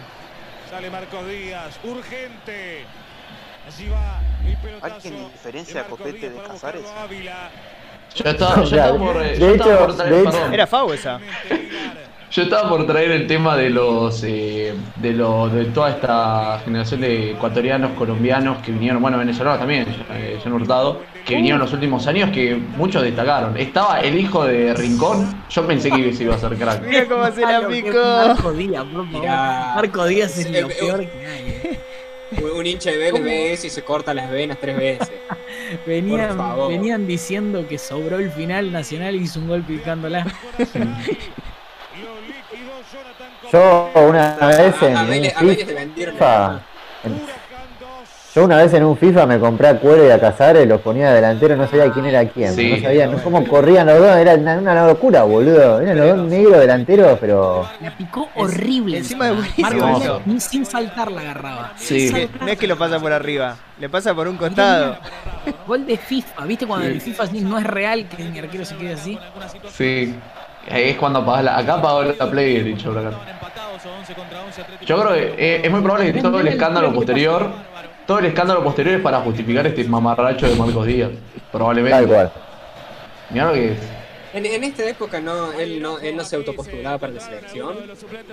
Sale 0.70 0.90
Marcos 0.90 1.26
Díaz. 1.28 1.80
Urgente. 1.84 2.84
Allí 3.66 3.88
va 3.90 4.20
el 4.46 4.58
pelotazo. 4.58 4.96
¿Alguien 4.96 5.32
diferencia 5.32 5.82
a 5.82 5.84
Copete 5.86 6.18
Díaz 6.30 6.34
de 6.34 6.42
Casares? 6.42 6.82
Ávila. 7.02 7.50
Yo 8.16 8.30
estaba, 8.30 8.56
yo 8.56 8.64
estaba 8.64 8.98
por, 8.98 9.20
de 9.20 9.40
yo 9.40 9.50
estaba 9.54 9.78
por 9.86 9.96
traer, 9.96 10.14
de 10.14 10.22
hecho- 10.22 10.32
perdón. 10.32 10.54
Era 10.54 10.68
Fau 10.68 10.94
esa. 10.94 11.20
Yo 12.32 12.42
estaba 12.42 12.68
por 12.68 12.88
traer 12.88 13.12
el 13.12 13.28
tema 13.28 13.56
de 13.56 13.70
los 13.70 14.24
eh, 14.24 14.74
de 14.96 15.14
los 15.14 15.54
de 15.54 15.66
toda 15.66 15.92
esta 15.92 16.60
generación 16.66 17.02
de 17.02 17.32
ecuatorianos, 17.34 17.92
colombianos 17.92 18.58
que 18.66 18.72
vinieron, 18.72 19.04
bueno, 19.04 19.20
venezolanos 19.20 19.60
también, 19.60 19.86
eh, 20.14 20.40
Jan 20.44 20.52
Hurtado, 20.54 21.02
que 21.26 21.36
vinieron 21.36 21.60
los 21.60 21.72
últimos 21.74 22.08
años 22.08 22.32
que 22.32 22.56
muchos 22.56 23.04
destacaron. 23.04 23.56
Estaba 23.56 24.00
el 24.00 24.18
hijo 24.18 24.46
de 24.46 24.74
Rincón, 24.74 25.44
yo 25.48 25.68
pensé 25.68 25.92
que 25.92 26.12
se 26.12 26.24
iba 26.24 26.34
a 26.34 26.38
hacer 26.38 26.56
crack. 26.56 26.82
Mira 26.88 27.06
cómo 27.06 27.32
se 27.32 27.42
la 27.42 27.60
es 27.60 27.66
picó. 27.68 28.00
Marco 28.28 28.52
Díaz, 28.54 28.84
por 28.86 29.06
favor. 29.06 29.22
Mirá. 29.22 29.72
Marco 29.76 30.06
Díaz 30.06 30.38
es 30.40 30.46
Eh, 30.48 30.62
lo 30.62 30.70
eh, 30.72 30.76
peor 30.80 31.00
que 31.06 31.28
hay. 31.28 31.80
Un- 32.42 32.66
hincha 32.66 32.92
de 32.92 32.98
Vélez 32.98 33.24
ve 33.24 33.54
eso 33.54 33.68
y 33.68 33.70
se 33.70 33.84
corta 33.84 34.14
las 34.14 34.30
venas 34.32 34.58
tres 34.60 34.78
veces. 34.78 35.12
Venían, 35.88 36.38
venían 36.68 37.08
diciendo 37.08 37.66
que 37.68 37.78
sobró 37.78 38.20
el 38.20 38.32
final 38.32 38.72
nacional 38.72 39.16
y 39.16 39.20
hizo 39.24 39.40
un 39.40 39.48
gol 39.48 39.64
picándola. 39.64 40.26
Yo 43.52 43.90
una 43.96 44.36
vez 44.48 44.74
en 44.82 44.96
A, 44.98 45.00
a 45.00 45.04
un 45.04 45.10
Vélez, 45.10 45.34
a 45.36 45.42
Vélez 45.42 45.58
le 45.58 45.66
FIFA, 45.66 45.74
vendieron 45.80 46.16
en- 47.04 47.22
yo 48.36 48.46
una 48.46 48.58
vez 48.58 48.74
en 48.74 48.84
un 48.84 48.98
FIFA 48.98 49.26
me 49.28 49.40
compré 49.40 49.68
a 49.68 49.80
Cuero 49.80 50.08
y 50.08 50.10
a 50.10 50.20
Casares, 50.20 50.68
los 50.68 50.82
ponía 50.82 51.10
de 51.10 51.16
delantero, 51.16 51.56
no 51.56 51.68
sabía 51.68 51.92
quién 51.92 52.06
era 52.08 52.26
quién, 52.28 52.54
Sí. 52.54 52.72
no 52.72 52.82
sabía 52.82 53.08
no 53.08 53.18
cómo 53.24 53.46
corrían 53.48 53.86
los 53.88 54.00
dos, 54.00 54.16
era 54.18 54.34
una, 54.36 54.58
una 54.58 54.88
locura, 54.88 55.24
boludo. 55.24 55.80
Eran 55.80 55.98
los 55.98 56.18
dos 56.18 56.28
negros 56.30 56.60
delanteros, 56.60 57.18
pero 57.20 57.68
La 57.82 57.96
picó 57.96 58.28
horrible. 58.36 58.98
encima 58.98 59.26
de 59.28 59.32
buenísimo 59.34 60.22
ni 60.26 60.40
sin 60.40 60.66
saltar 60.66 61.12
la 61.12 61.22
agarraba. 61.22 61.74
Sí. 61.76 62.12
No 62.42 62.48
es 62.48 62.58
que 62.58 62.66
lo 62.68 62.78
pasa 62.78 63.00
por 63.00 63.14
arriba, 63.14 63.56
le 63.80 63.88
pasa 63.90 64.14
por 64.16 64.28
un 64.28 64.38
costado. 64.38 64.98
Gol 65.68 65.86
de 65.86 65.98
FIFA, 65.98 66.46
¿viste 66.46 66.66
cuando 66.66 66.88
el 66.88 67.00
FIFA 67.02 67.26
no 67.42 67.58
es 67.60 67.64
real 67.66 68.08
que 68.08 68.24
mi 68.24 68.40
arquero 68.40 68.66
se 68.66 68.76
quede 68.76 68.94
así? 68.94 69.20
Sí. 69.74 70.16
Ahí 70.72 70.92
es 70.92 70.96
cuando 70.98 71.20
apagás 71.20 71.44
la, 71.44 71.58
acá 71.58 71.74
apagó 71.74 72.04
la 72.04 72.32
play 72.32 72.56
el 72.56 72.64
dicho 72.66 72.90
Huracán. 72.92 73.12
Estaban 73.12 73.30
empatados 73.34 73.86
o 73.86 74.00
11 74.00 74.14
contra 74.14 74.42
11 74.44 74.62
Atlético 74.62 74.86
Yo 74.86 75.02
creo 75.02 75.14
que 75.14 75.36
eh, 75.38 75.62
es 75.66 75.70
muy 75.72 75.82
probable 75.82 76.14
que 76.14 76.22
todo 76.22 76.40
el 76.40 76.48
escándalo 76.48 76.94
posterior, 76.94 77.50
todo 78.08 78.20
el 78.20 78.26
escándalo 78.26 78.64
posterior 78.64 78.96
es 78.98 79.02
para 79.02 79.20
justificar 79.22 79.66
este 79.68 79.84
mamarracho 79.86 80.48
de 80.48 80.56
Marcos 80.56 80.86
Díaz, 80.86 81.12
probablemente. 81.52 81.98
tal 81.98 82.08
cual. 82.08 82.32
Mirá 83.30 83.46
lo 83.48 83.54
que 83.54 83.72
es. 83.74 83.78
En, 84.34 84.46
en 84.48 84.64
esta 84.64 84.84
época 84.90 85.20
no, 85.22 85.52
él 85.54 85.80
no, 85.82 86.00
él 86.00 86.16
no 86.16 86.24
se 86.24 86.36
autopostulaba 86.36 86.98
para 86.98 87.14
la 87.14 87.22
selección. 87.22 87.76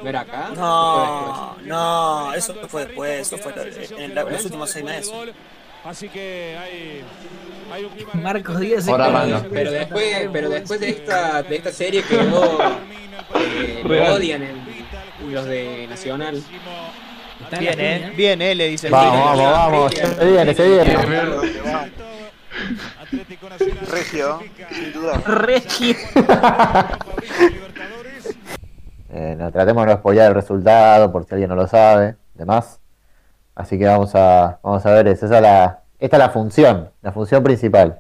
No 0.03 0.09
era 0.09 0.21
acá. 0.21 0.51
No, 0.57 1.57
no, 1.65 2.33
eso 2.35 2.55
fue 2.69 2.87
después, 2.87 3.21
eso 3.21 3.37
fue 3.39 3.53
en 3.99 4.15
la- 4.15 4.25
los 4.25 4.45
últimos 4.45 4.71
seis 4.71 4.85
meses. 4.85 5.13
Así 5.85 6.09
que 6.09 6.57
hay, 6.59 7.03
hay 7.73 7.85
un 7.85 7.91
clima 7.91 8.11
Marcos 8.15 8.61
Díaz 8.61 8.89
Ahora. 8.89 9.43
Pero 9.53 9.71
después, 9.73 10.29
pero 10.33 10.49
después 10.51 10.81
de 10.81 10.89
esta, 10.91 11.43
de 11.43 11.57
esta 11.57 11.73
serie 11.73 12.03
quedó. 12.03 12.59
eh, 13.35 13.83
lo 13.85 14.15
odian 14.15 14.43
en- 14.43 14.71
los 15.33 15.45
de 15.45 15.87
Nacional. 15.89 16.43
Está 17.51 17.59
en 17.59 17.65
la 17.65 17.75
Bien, 17.75 18.03
eh. 18.05 18.13
Bien, 18.17 18.43
eh, 18.43 18.55
le 18.55 18.69
dice 18.69 18.87
el 18.87 18.93
Vamos, 18.93 19.39
vamos, 19.39 19.53
vamos, 19.53 19.95
se 19.95 20.25
viene, 20.25 20.55
se 20.55 20.69
viene. 20.69 20.97
Atlético 23.03 23.49
Nacional. 23.49 23.87
Regio, 23.91 24.41
sin 24.71 24.93
duda. 24.93 25.19
Regio. 25.27 25.97
Eh, 29.13 29.35
no, 29.37 29.51
tratemos 29.51 29.85
de 29.85 29.93
no 29.93 29.99
spoilear 29.99 30.29
el 30.29 30.35
resultado 30.37 31.11
por 31.11 31.25
si 31.25 31.35
alguien 31.35 31.51
no 31.51 31.57
lo 31.57 31.67
sabe, 31.67 32.15
demás. 32.35 32.79
Así 33.57 33.77
que 33.77 33.85
vamos 33.85 34.15
a, 34.15 34.61
vamos 34.63 34.87
a 34.87 34.91
ver, 34.93 35.09
esa 35.09 35.27
es 35.27 35.33
la, 35.33 35.83
esta 35.99 36.17
es 36.17 36.21
la 36.21 36.31
función, 36.31 36.91
la 37.03 37.11
función 37.11 37.43
principal. 37.43 37.99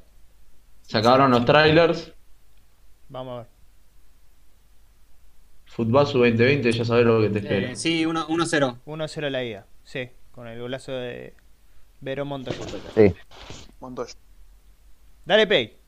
Se 0.82 0.98
acabaron 0.98 1.32
los 1.32 1.44
trailers. 1.44 2.12
Vamos 3.08 3.34
a 3.34 3.36
ver. 3.38 3.49
Futbasu 5.80 6.18
2020, 6.18 6.72
ya 6.72 6.84
sabes 6.84 7.06
lo 7.06 7.22
que 7.22 7.30
te 7.30 7.38
espera. 7.38 7.72
Eh, 7.72 7.76
sí, 7.76 8.04
1 8.04 8.28
1-0. 8.28 8.76
1-0 8.84 9.30
la 9.30 9.42
ida. 9.42 9.66
Sí, 9.82 10.10
con 10.30 10.46
el 10.46 10.60
golazo 10.60 10.92
de 10.92 11.32
Verón 12.02 12.28
Montoya. 12.28 12.58
Sí. 12.94 13.14
Montoya. 13.80 14.12
Dale, 15.24 15.46
Pei. 15.46 15.78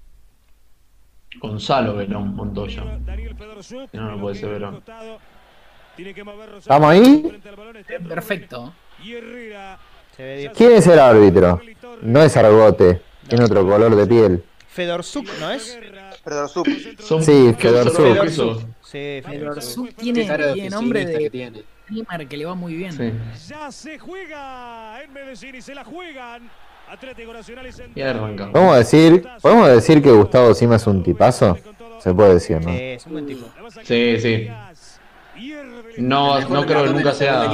Gonzalo 1.39 1.95
Verón 1.95 2.35
Montoya. 2.35 2.85
No, 3.93 4.13
no 4.13 4.19
puede 4.19 4.35
ser 4.35 4.49
Verón. 4.49 4.83
¿Estamos 6.57 6.91
ahí? 6.91 7.39
Perfecto. 8.09 8.73
¿Quién 10.57 10.73
es 10.73 10.87
el 10.87 10.99
árbitro? 10.99 11.61
No 12.01 12.23
es 12.23 12.35
Argote, 12.35 13.03
tiene 13.29 13.45
otro 13.45 13.67
color 13.67 13.95
de 13.95 14.07
piel. 14.07 14.45
Fedorsuk, 14.69 15.27
¿no 15.39 15.51
es? 15.51 15.79
Fedor 16.25 16.49
Sup. 16.49 16.67
Son 17.01 17.23
Sí, 17.23 17.55
Fedor 17.59 17.93
Sí, 18.93 19.23
Pero 19.23 19.55
Fedorsuk. 19.55 19.57
Arzú 19.57 19.89
tiene, 19.97 20.53
tiene 20.53 20.69
nombre 20.69 21.07
que 21.07 21.19
de 21.19 21.31
tiene. 21.31 21.63
Neymar 21.89 22.27
que 22.27 22.37
le 22.37 22.45
va 22.45 22.55
muy 22.55 22.75
bien. 22.75 22.93
Sí. 22.93 23.11
Ya 23.49 23.73
se 23.73 23.99
juega 23.99 25.03
en 25.03 25.13
Medellín 25.15 25.55
y 25.55 25.63
se 25.63 25.75
la 25.75 25.83
juegan. 25.83 26.51
Atlético 26.91 27.33
Nacional 27.33 27.67
y 27.67 27.73
Central. 27.73 28.51
¿Podemos 28.53 28.77
decir, 28.77 29.27
¿Podemos 29.41 29.69
decir 29.69 30.03
que 30.03 30.11
Gustavo 30.11 30.53
Sima 30.53 30.77
es 30.77 30.87
un 30.87 31.03
tipazo? 31.03 31.57
Se 32.01 32.13
puede 32.13 32.35
decir, 32.35 32.61
¿no? 32.61 32.71
Sí, 32.71 32.79
es 32.79 33.07
un 33.07 33.13
buen 33.13 33.27
tipo. 33.27 33.47
Sí, 33.83 34.21
sí. 34.21 34.49
No, 35.97 36.39
no 36.51 36.67
creo 36.67 36.85
que 36.85 36.91
nunca 36.91 37.13
sea. 37.13 37.51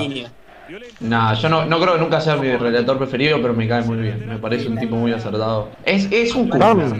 Nah, 1.00 1.34
yo 1.34 1.48
no, 1.48 1.66
no 1.66 1.80
creo 1.80 1.94
que 1.94 2.00
nunca 2.00 2.20
sea 2.20 2.36
mi 2.36 2.50
relator 2.56 2.98
preferido, 2.98 3.40
pero 3.40 3.54
me 3.54 3.68
cae 3.68 3.82
muy 3.82 3.98
bien. 3.98 4.28
Me 4.28 4.38
parece 4.38 4.66
un 4.66 4.76
tipo 4.76 4.96
muy 4.96 5.12
acertado. 5.12 5.70
Es, 5.84 6.08
es 6.10 6.34
un 6.34 6.48
Vamos. 6.48 6.92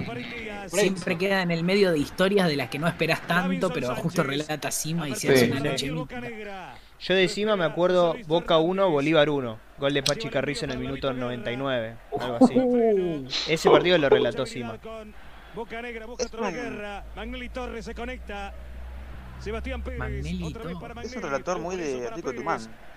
Siempre 0.68 1.18
queda 1.18 1.42
en 1.42 1.50
el 1.50 1.64
medio 1.64 1.92
de 1.92 1.98
historias 1.98 2.48
de 2.48 2.56
las 2.56 2.68
que 2.68 2.78
no 2.78 2.86
esperas 2.86 3.26
tanto, 3.26 3.70
pero 3.70 3.94
justo 3.96 4.22
relata 4.22 4.70
Sima 4.70 5.08
y 5.08 5.14
se 5.14 5.32
hace 5.32 5.50
una 5.50 5.60
noche. 5.60 5.92
Yo 7.00 7.14
de 7.14 7.28
Sima 7.28 7.56
me 7.56 7.64
acuerdo 7.64 8.16
Boca 8.26 8.58
1, 8.58 8.90
Bolívar 8.90 9.30
1. 9.30 9.58
Gol 9.78 9.94
de 9.94 10.02
Pachi 10.02 10.28
Carrizo 10.28 10.64
en 10.64 10.72
el 10.72 10.78
minuto 10.78 11.12
99. 11.12 11.96
Algo 12.20 12.38
así. 12.40 13.52
Ese 13.52 13.70
partido 13.70 13.98
lo 13.98 14.08
relató 14.08 14.46
Sima. 14.46 14.78
Boca 15.54 15.80
Negra 15.82 16.06
busca 16.06 16.26
otra 16.26 16.50
guerra. 16.50 17.04
Magnelli 17.16 17.48
Torres 17.48 17.84
se 17.84 17.94
conecta. 17.94 18.52
Sebastián 19.40 19.82
Pérez. 19.82 19.98
Para 20.80 21.02
Es 21.02 21.14
un 21.16 21.22
relator 21.22 21.58
muy 21.58 21.76
de. 21.76 22.08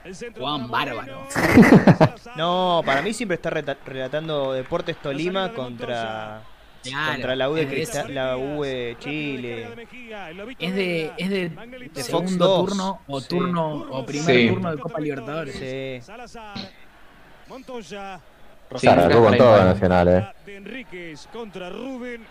El 0.03 0.15
centro 0.15 0.43
Juan 0.43 0.69
Bárbaro. 0.69 1.27
No, 2.35 2.81
para 2.85 3.01
mí 3.01 3.13
siempre 3.13 3.35
está 3.35 3.49
relatando 3.49 4.53
Deportes 4.53 4.97
Tolima 4.97 5.53
contra, 5.53 6.41
Claro, 6.83 7.11
contra 7.13 7.35
la 7.35 7.49
U 7.49 7.53
de, 7.53 7.87
la 8.09 8.37
U 8.37 8.63
Chile. 8.99 9.67
Es 10.59 10.75
de, 10.75 11.11
es 11.17 11.29
de, 11.29 11.49
De 11.49 11.49
de 11.49 12.03
Fox 12.03 12.05
segundo 12.05 12.47
2. 12.47 12.65
turno 12.69 13.01
o 13.07 13.19
Sí. 13.21 13.27
turno 13.27 13.71
o 13.91 14.05
primer 14.05 14.35
Sí. 14.35 14.47
turno 14.49 14.71
de 14.75 14.77
Copa 14.81 14.99
Libertadores. 14.99 15.55
Sí. 15.55 16.05
Salazar. 16.05 16.55
Montoya. 17.47 18.19
Sí, 18.71 18.77
Se 18.79 18.89
arrancó 18.89 19.23
con 19.23 19.37
todo. 19.37 19.63
Nacional, 19.65 20.07
eh. 20.07 20.27
De 20.45 20.55
Enríquez 20.57 21.27
contra 21.31 21.69
Rubén. 21.69 22.25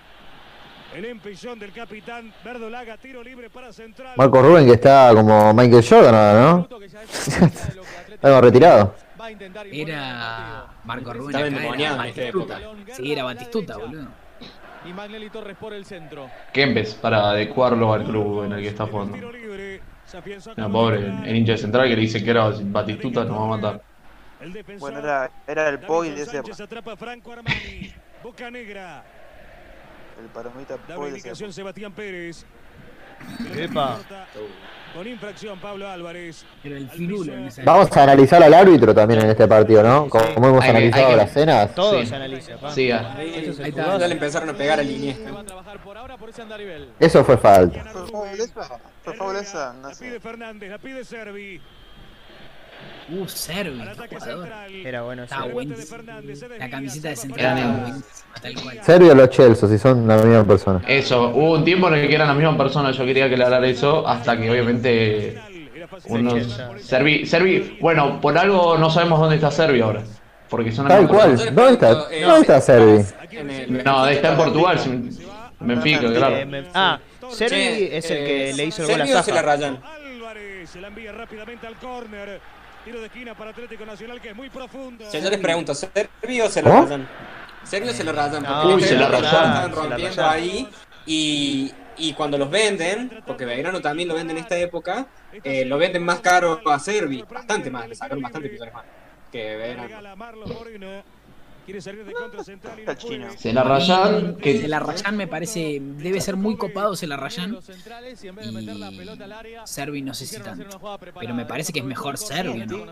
El 0.96 1.04
empellón 1.04 1.58
del 1.60 1.70
capitán 1.72 2.32
Verdolaga. 2.44 2.96
Tiro 2.96 3.22
libre 3.22 3.48
para 3.50 3.72
Central. 3.72 4.14
Marco 4.16 4.42
Rubén 4.42 4.66
que 4.66 4.72
está 4.72 5.12
como 5.14 5.54
Michael 5.54 5.84
Jordan 5.88 6.14
ahora, 6.14 6.40
¿no? 6.40 6.68
Está 6.82 8.20
como 8.20 8.40
retirado. 8.40 8.94
Era 9.70 10.66
Marco 10.84 11.12
Rubén. 11.12 11.26
Estaba 11.28 11.44
acá 11.44 11.46
era 11.46 11.56
endemoniado 11.56 12.02
en 12.02 12.08
esta 12.08 12.20
Batistuta. 12.22 12.58
época. 12.58 12.94
Sí, 12.96 13.12
era 13.12 13.22
Batistuta, 13.24 13.76
boludo. 13.76 14.08
Y 14.84 14.92
Magnelli 14.92 15.28
Torres 15.28 15.56
por 15.56 15.72
el 15.72 15.84
centro. 15.84 16.30
Kempes 16.52 16.94
para 16.94 17.30
adecuarlo 17.30 17.92
al 17.92 18.04
club 18.04 18.44
en 18.44 18.52
el 18.52 18.62
que 18.62 18.68
está 18.68 18.86
jugando. 18.86 19.16
No, 20.56 20.72
pobre, 20.72 21.06
el 21.26 21.36
hincha 21.36 21.52
de 21.52 21.58
central 21.58 21.88
que 21.88 21.94
le 21.94 22.02
dice 22.02 22.24
que 22.24 22.30
era 22.30 22.50
Batistuta 22.62 23.24
nos 23.24 23.38
va 23.38 23.44
a 23.44 23.48
matar. 23.48 23.82
Bueno, 24.78 24.98
era, 24.98 25.30
era 25.46 25.68
el 25.68 25.78
Poi 25.80 26.10
de 26.10 26.22
Armani. 26.22 27.94
Boca 28.22 28.50
Negra. 28.50 29.04
El 30.18 30.26
palomita 30.28 30.76
Da 30.88 30.96
Poi 30.96 31.10
la 31.10 31.16
de. 31.16 31.52
Sebastián 31.52 31.92
Pérez. 31.92 32.44
Epa. 33.56 33.98
Con 34.94 35.06
infracción 35.06 35.58
Pablo 35.60 35.88
Álvarez. 35.88 36.44
Era 36.64 36.76
el 36.76 36.88
firulo 36.90 37.32
en 37.32 37.46
esa 37.46 37.62
Vamos 37.62 37.96
a 37.96 38.02
analizar 38.02 38.42
al 38.42 38.52
árbitro 38.52 38.92
también 38.92 39.20
en 39.20 39.30
este 39.30 39.46
partido, 39.46 39.84
¿no? 39.84 40.08
Como 40.08 40.48
hemos 40.48 40.64
Hay 40.64 40.70
analizado 40.70 41.06
hay 41.06 41.10
que- 41.12 41.16
las 41.16 41.32
cenas. 41.32 41.74
Todo 41.76 42.00
Sí. 42.00 42.06
se 42.06 42.16
analiza. 42.16 42.56
pa. 42.56 42.72
Sí, 42.72 42.90
ah. 42.90 43.14
Ahí, 43.16 43.32
ahí 43.34 43.68
está, 43.68 43.98
ya 43.98 44.08
le 44.08 44.14
empezaron 44.14 44.48
a 44.50 44.52
pegar 44.52 44.80
al 44.80 44.90
Iniesta. 44.90 45.30
Por 45.30 45.80
por. 45.80 45.96
Eso 46.98 47.24
fue 47.24 47.36
falta. 47.38 47.84
¿Fue 49.04 49.14
faul 49.14 49.36
esa? 49.36 49.74
La 49.80 49.90
pide 49.90 50.18
Fernández, 50.20 50.70
la 50.70 50.78
pide 50.78 51.04
Servi. 51.04 51.60
Uh, 53.12 53.26
Servi. 53.26 53.82
Era 54.84 55.02
bueno 55.02 55.24
Está 55.24 55.44
buenísimo. 55.44 55.98
La 56.58 56.70
camiseta 56.70 57.08
de 57.08 57.16
central 57.16 57.58
Era 57.58 57.66
buenísima, 57.66 58.04
tal 58.40 58.54
cual. 58.62 58.78
Serbio 58.82 59.12
o 59.12 59.14
los 59.16 59.30
Chelsea, 59.30 59.68
si 59.68 59.78
son 59.78 60.06
la 60.06 60.16
misma 60.18 60.44
persona. 60.44 60.80
Eso, 60.86 61.28
hubo 61.30 61.52
un 61.54 61.64
tiempo 61.64 61.88
en 61.88 61.94
el 61.94 62.08
que 62.08 62.14
eran 62.14 62.28
la 62.28 62.34
misma 62.34 62.56
persona, 62.56 62.92
yo 62.92 63.04
quería 63.04 63.28
que 63.28 63.36
le 63.36 63.44
hablara 63.44 63.66
eso, 63.66 64.06
hasta 64.06 64.36
que 64.38 64.48
obviamente 64.50 65.38
unos... 66.06 66.60
Servi, 66.82 67.26
Servi, 67.26 67.78
bueno, 67.80 68.20
por 68.20 68.38
algo 68.38 68.78
no 68.78 68.90
sabemos 68.90 69.18
dónde 69.18 69.36
está 69.36 69.50
Servi 69.50 69.80
ahora. 69.80 70.02
Porque 70.48 70.70
son 70.72 70.88
Tal 70.88 71.06
cual. 71.08 71.30
persona. 71.30 71.50
¿Dónde 71.50 71.72
está? 71.72 71.90
Eh, 72.12 72.22
¿Dónde 72.22 72.40
está 72.40 72.60
Servi? 72.60 73.04
No, 73.84 74.06
está 74.08 74.30
en 74.30 74.36
Portugal, 74.36 74.78
Benfica, 75.60 76.06
Eh, 76.06 76.12
claro. 76.14 76.36
ah, 76.74 76.98
Servi 77.30 77.56
Che, 77.56 77.96
es 77.98 78.10
el 78.10 78.16
eh, 78.16 78.24
que 78.24 78.52
le 78.56 78.64
hizo 78.64 78.82
el 78.82 78.88
gol 78.88 79.00
a 79.00 79.06
Sergio 79.06 79.22
se 79.22 79.32
la 79.32 79.42
rayan. 79.42 79.78
Álvarez 79.84 80.70
se 80.70 80.80
la 80.80 80.88
envía 80.88 81.12
rápidamente 81.12 81.66
al 81.66 81.74
córner. 81.76 82.40
Tiro 82.84 83.00
de 83.00 83.06
esquina 83.06 83.34
para 83.34 83.50
Atlético 83.50 83.84
Nacional 83.84 84.20
que 84.20 84.30
es 84.30 84.36
muy 84.36 84.48
profundo. 84.48 85.04
Les 85.12 85.38
pregunto, 85.38 85.74
¿Sergio 85.74 86.46
o 86.46 86.48
se 86.48 86.62
la 86.62 86.70
¿Cómo? 86.70 86.82
rayan? 86.82 87.08
Se 87.64 88.04
la 88.04 88.12
rayan. 88.12 88.44
Porque 88.44 88.74
Uy, 88.74 88.82
se 88.82 88.94
estaban 88.94 89.20
se 89.20 89.30
la 89.32 89.68
rompiendo 89.68 90.26
ahí. 90.26 90.68
Y, 91.06 91.72
y 91.98 92.12
cuando 92.14 92.38
los 92.38 92.50
venden, 92.50 93.22
porque 93.26 93.44
Belgrano 93.44 93.80
también 93.80 94.08
lo 94.08 94.14
vende 94.14 94.32
en 94.32 94.38
esta 94.38 94.56
época, 94.56 95.06
eh, 95.44 95.64
lo 95.64 95.76
venden 95.78 96.04
más 96.04 96.20
caro 96.20 96.60
a 96.66 96.78
Servi. 96.78 97.22
Bastante 97.22 97.70
más, 97.70 97.88
le 97.88 97.94
sacaron 97.94 98.22
bastante 98.22 98.48
millones 98.48 98.74
más 98.74 98.84
que 99.30 99.56
Belgrano. 99.56 100.16
Quiere 101.70 101.82
salir 101.82 102.04
de 102.04 102.12
contra 102.12 102.42
central 102.42 102.80
y 102.80 102.84
no 102.84 102.90
El 102.90 102.98
puede. 102.98 103.38
Se 103.38 103.52
la 103.52 103.62
rayan, 103.62 104.34
Se 104.34 104.42
que 104.42 104.66
la 104.66 104.80
Rayan 104.80 105.16
me 105.16 105.28
parece, 105.28 105.78
debe 105.80 106.20
ser 106.20 106.34
muy 106.34 106.56
copado 106.56 106.96
se 106.96 107.06
la 107.06 107.16
Rayan. 107.16 107.56
Y 107.56 107.58
Servi 109.64 110.02
no 110.02 110.12
sé 110.12 110.26
si 110.26 110.40
tanto. 110.40 110.98
Pero 111.20 111.32
me 111.32 111.46
parece 111.46 111.72
que 111.72 111.78
es 111.78 111.84
mejor 111.84 112.18
Servi, 112.18 112.66
¿no? 112.66 112.86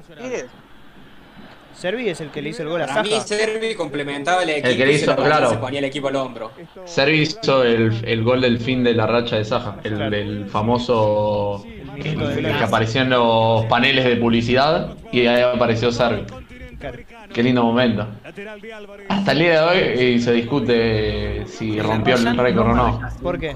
Servi 1.75 2.09
es 2.09 2.21
el 2.21 2.31
que 2.31 2.41
le 2.41 2.51
hizo 2.51 2.63
el 2.63 2.69
gol 2.69 2.83
a 2.83 2.87
Para 2.87 3.03
mí. 3.03 3.11
Servi 3.25 3.75
complementaba 3.75 4.45
el 4.45 4.51
equipo 4.51 4.77
que 4.77 4.87
le 4.87 4.99
se 4.99 5.05
hizo, 5.05 5.17
claro. 5.17 5.51
se 5.51 5.57
ponía 5.57 5.81
el 5.81 5.85
equipo 5.85 6.07
al 6.09 6.17
hombro. 6.17 6.53
Servi 6.85 7.23
hizo 7.23 7.65
el, 7.65 7.93
el 8.05 8.23
gol 8.23 8.41
del 8.41 8.61
fin 8.61 8.85
de 8.85 8.95
la 8.95 9.09
racha 9.09 9.37
de 9.37 9.45
Saja, 9.45 9.79
el, 9.83 10.01
el 10.15 10.47
famoso 10.47 11.65
el, 11.97 12.23
el 12.23 12.59
que 12.59 12.65
apareció 12.65 13.03
en 13.03 13.11
los 13.11 13.65
paneles 13.67 14.05
de 14.05 14.17
publicidad 14.17 14.95
y 15.11 15.27
ahí 15.27 15.43
apareció 15.43 15.91
Servi. 15.91 16.23
Qué 17.33 17.43
lindo 17.43 17.63
momento. 17.65 18.07
Hasta 19.09 19.33
el 19.33 19.39
día 19.39 19.53
de 19.53 19.59
hoy 19.61 19.79
eh, 19.81 20.21
se 20.21 20.33
discute 20.33 21.45
si 21.47 21.81
rompió 21.81 22.15
el 22.15 22.37
récord 22.37 22.69
o 22.71 22.75
no. 22.75 23.01
¿Por 23.23 23.39
qué? 23.39 23.53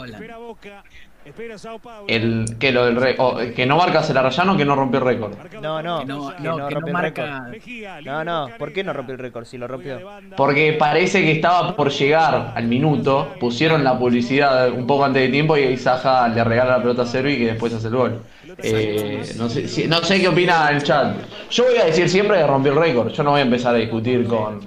Espera 1.24 1.54
Boca. 1.54 1.54
Espera 1.54 1.58
Sao 1.58 1.78
Paulo. 1.78 2.04
El 2.08 2.56
que 2.58 2.72
lo 2.72 2.86
del 2.86 2.96
re- 2.96 3.16
o, 3.18 3.36
que 3.54 3.66
no 3.66 3.76
marca 3.76 4.02
se 4.02 4.12
la 4.14 4.22
rayan 4.22 4.48
o 4.50 4.56
que 4.56 4.64
no 4.64 4.74
rompió 4.74 4.98
el 5.00 5.04
récord. 5.06 5.32
No, 5.60 5.82
no, 5.82 6.00
Que 6.00 6.06
no, 6.06 6.36
que 6.36 6.42
no, 6.42 6.58
no 6.58 6.68
que 6.68 6.74
no 6.74 6.86
el 6.86 6.92
marca. 6.92 7.46
No, 8.04 8.24
no, 8.24 8.48
¿por 8.58 8.72
qué 8.72 8.82
no 8.84 8.92
rompió 8.92 9.14
el 9.14 9.18
récord 9.20 9.44
si 9.44 9.58
lo 9.58 9.68
rompió? 9.68 9.98
Porque 10.36 10.74
parece 10.78 11.22
que 11.22 11.32
estaba 11.32 11.74
por 11.76 11.90
llegar 11.90 12.52
al 12.54 12.66
minuto, 12.66 13.34
pusieron 13.40 13.84
la 13.84 13.98
publicidad 13.98 14.70
un 14.70 14.86
poco 14.86 15.04
antes 15.04 15.22
de 15.22 15.28
tiempo 15.28 15.56
y 15.56 15.62
ahí 15.64 15.76
Saja 15.76 16.28
le 16.28 16.42
regala 16.44 16.78
la 16.78 16.82
pelota 16.82 17.02
a 17.02 17.06
Servi 17.06 17.32
y 17.34 17.44
después 17.44 17.72
hace 17.74 17.88
el 17.88 17.96
gol. 17.96 18.22
Eh, 18.58 19.22
no, 19.38 19.48
sé, 19.48 19.88
no 19.88 19.98
sé 20.02 20.20
qué 20.20 20.28
opina 20.28 20.68
el 20.70 20.82
chat. 20.82 21.16
Yo 21.50 21.64
voy 21.64 21.76
a 21.78 21.86
decir 21.86 22.08
siempre 22.08 22.38
que 22.38 22.46
rompió 22.46 22.72
el 22.72 22.78
récord. 22.78 23.08
Yo 23.10 23.22
no 23.22 23.30
voy 23.30 23.40
a 23.40 23.44
empezar 23.44 23.74
a 23.74 23.78
discutir 23.78 24.26
con, 24.26 24.60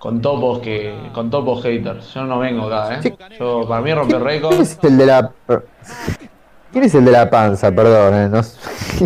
con 0.00 0.20
topos 0.22 0.60
que 0.60 1.10
con 1.12 1.30
topos 1.30 1.62
haters. 1.62 2.14
Yo 2.14 2.24
no 2.24 2.38
vengo 2.38 2.66
acá, 2.66 3.00
¿eh? 3.00 3.16
Yo, 3.38 3.68
para 3.68 3.82
mí 3.82 3.92
rompió 3.92 4.16
el 4.16 4.22
¿Quién 4.24 4.34
récord. 4.42 4.60
es 4.60 4.78
el 4.82 4.98
de 4.98 5.06
la... 5.06 5.30
¿Quién 6.72 6.84
es 6.84 6.94
el 6.94 7.04
de 7.04 7.12
la 7.12 7.28
panza? 7.28 7.70
Perdón, 7.70 8.14
eh, 8.14 8.28
no 8.28 8.42
sé. 8.42 8.58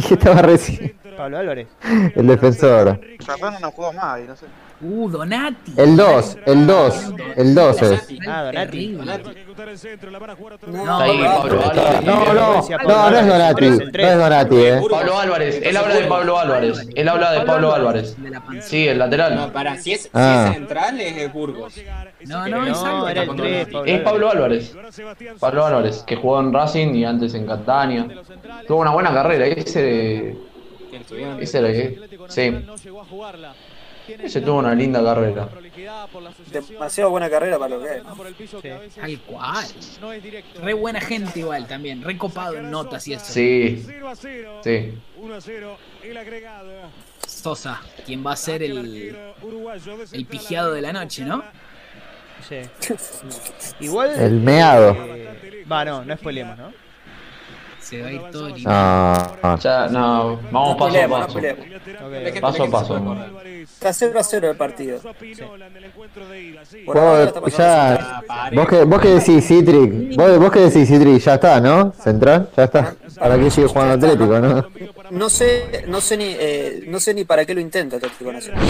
que 0.06 0.14
estaba 0.14 0.40
recién. 0.40 0.94
Pablo 1.16 1.38
Álvarez. 1.38 1.66
El 2.14 2.26
defensor. 2.28 3.00
No 3.60 3.70
jugó 3.72 3.92
más 3.92 4.20
y 4.20 4.22
no 4.24 4.36
sé. 4.36 4.46
Uh, 4.80 5.08
Donati. 5.08 5.72
El 5.76 5.96
2, 5.96 6.36
el 6.46 6.66
2, 6.66 7.12
el 7.36 7.54
2 7.54 7.82
es. 7.82 8.08
Ah, 8.28 8.44
Donati. 8.44 8.88
No. 8.88 9.04
No, 10.74 11.04
no, 12.34 12.62
no, 12.82 13.10
no 13.10 13.18
es 13.18 13.26
Donati, 13.26 13.64
el 13.64 13.78
no 13.78 14.08
es 14.08 14.18
Donati, 14.18 14.56
eh. 14.56 14.80
Pablo 14.90 15.18
Álvarez, 15.18 15.60
él 15.62 15.76
habla 15.76 15.94
de 15.94 16.04
Pablo 16.06 16.38
Álvarez. 16.38 16.88
Él 16.94 17.08
habla 17.08 17.32
de 17.32 17.40
Pablo 17.42 17.72
Álvarez. 17.74 18.16
Sí, 18.62 18.88
el 18.88 18.98
No, 18.98 19.04
lateral. 19.04 19.52
para, 19.52 19.76
si 19.76 19.92
es, 19.92 20.02
si 20.02 20.10
Ah. 20.12 20.48
es 20.50 20.54
central 20.56 21.00
es 21.00 21.32
Burgos. 21.32 21.74
No, 22.26 22.48
no, 22.48 22.66
es 22.66 22.82
No, 22.82 23.08
era 23.08 23.22
el 23.22 23.28
con 23.28 23.36
3, 23.36 23.70
Donati. 23.70 23.90
Es 23.92 24.00
Pablo 24.00 24.30
Álvarez. 24.30 24.76
Pablo 25.40 25.66
Álvarez, 25.66 26.02
que 26.06 26.16
jugó 26.16 26.40
en 26.40 26.52
Racing 26.52 26.94
y 26.94 27.04
antes 27.04 27.34
en 27.34 27.46
Catania. 27.46 28.06
Tuvo 28.66 28.80
una 28.80 28.90
buena 28.90 29.12
carrera, 29.12 29.46
ese. 29.46 30.36
Ese 31.40 31.58
era 31.58 31.68
que. 31.72 32.00
Sí. 32.28 32.54
Ese 34.08 34.40
tuvo 34.40 34.58
una 34.58 34.74
linda 34.74 35.02
carrera. 35.02 35.48
Demasiado 36.52 37.10
buena 37.10 37.30
carrera 37.30 37.58
para 37.58 37.76
lo 37.76 37.82
que 37.82 37.96
es. 37.96 38.94
Tal 38.94 39.18
cual. 39.20 39.66
Re 40.62 40.72
buena 40.74 41.00
gente 41.00 41.40
igual 41.40 41.66
también, 41.66 42.02
re 42.02 42.16
copado 42.18 42.58
en 42.58 42.70
notas 42.70 43.06
y 43.08 43.14
eso. 43.14 43.24
Sí. 43.26 43.84
Sí. 44.62 44.94
1 45.16 45.34
a 45.34 45.40
0 45.40 45.76
el 46.02 46.16
agregado. 46.16 46.70
Sosa, 47.26 47.80
quien 48.06 48.24
va 48.24 48.32
a 48.32 48.36
ser 48.36 48.62
el, 48.62 49.16
el 50.12 50.26
pigiado 50.26 50.72
de 50.72 50.82
la 50.82 50.92
noche, 50.92 51.24
¿no? 51.24 51.42
Sí. 52.48 52.56
Igual. 53.80 54.10
El 54.20 54.40
meado. 54.40 54.92
eh, 54.92 55.64
Va, 55.70 55.84
no, 55.84 56.04
no 56.04 56.16
spoilemos, 56.16 56.58
¿no? 56.58 56.72
Se 57.84 58.00
va 58.00 58.08
a 58.08 58.12
ir 58.12 58.22
todo 58.32 58.46
el 58.48 58.62
No, 58.64 59.36
no. 59.42 59.58
Ya, 59.58 59.88
no, 59.88 60.40
vamos 60.50 60.76
paso 60.78 60.98
a 61.04 61.08
paso. 61.08 61.38
Paso 62.40 62.64
a 62.64 62.70
paso. 62.70 63.16
Está 63.64 63.92
0 63.92 64.18
a 64.18 64.22
0 64.22 64.50
el 64.50 64.56
partido. 64.56 65.00
Vos, 66.86 67.56
ya, 67.56 68.22
que, 68.68 68.84
vos 68.84 69.00
que 69.00 69.08
decís 69.08 69.46
Citric, 69.46 70.16
vos, 70.16 70.38
vos 70.38 70.50
que 70.50 70.60
decís 70.60 70.88
Citric, 70.88 71.18
ya 71.20 71.34
está, 71.34 71.60
¿no? 71.60 71.92
Central, 71.92 72.48
ya 72.56 72.64
está. 72.64 72.94
¿Para 73.18 73.38
qué 73.38 73.50
sigue 73.50 73.66
jugando 73.66 73.94
Atlético, 73.94 74.38
no? 74.40 74.66
No 75.10 75.28
sé, 75.30 75.84
no 75.88 76.00
sé 76.00 76.16
ni, 76.16 76.24
eh, 76.38 76.84
no 76.88 76.98
sé 77.00 77.14
ni 77.14 77.24
para 77.24 77.44
qué 77.44 77.54
lo 77.54 77.60
intenta 77.60 77.96
Atlético 77.96 78.32
Nacional. 78.32 78.64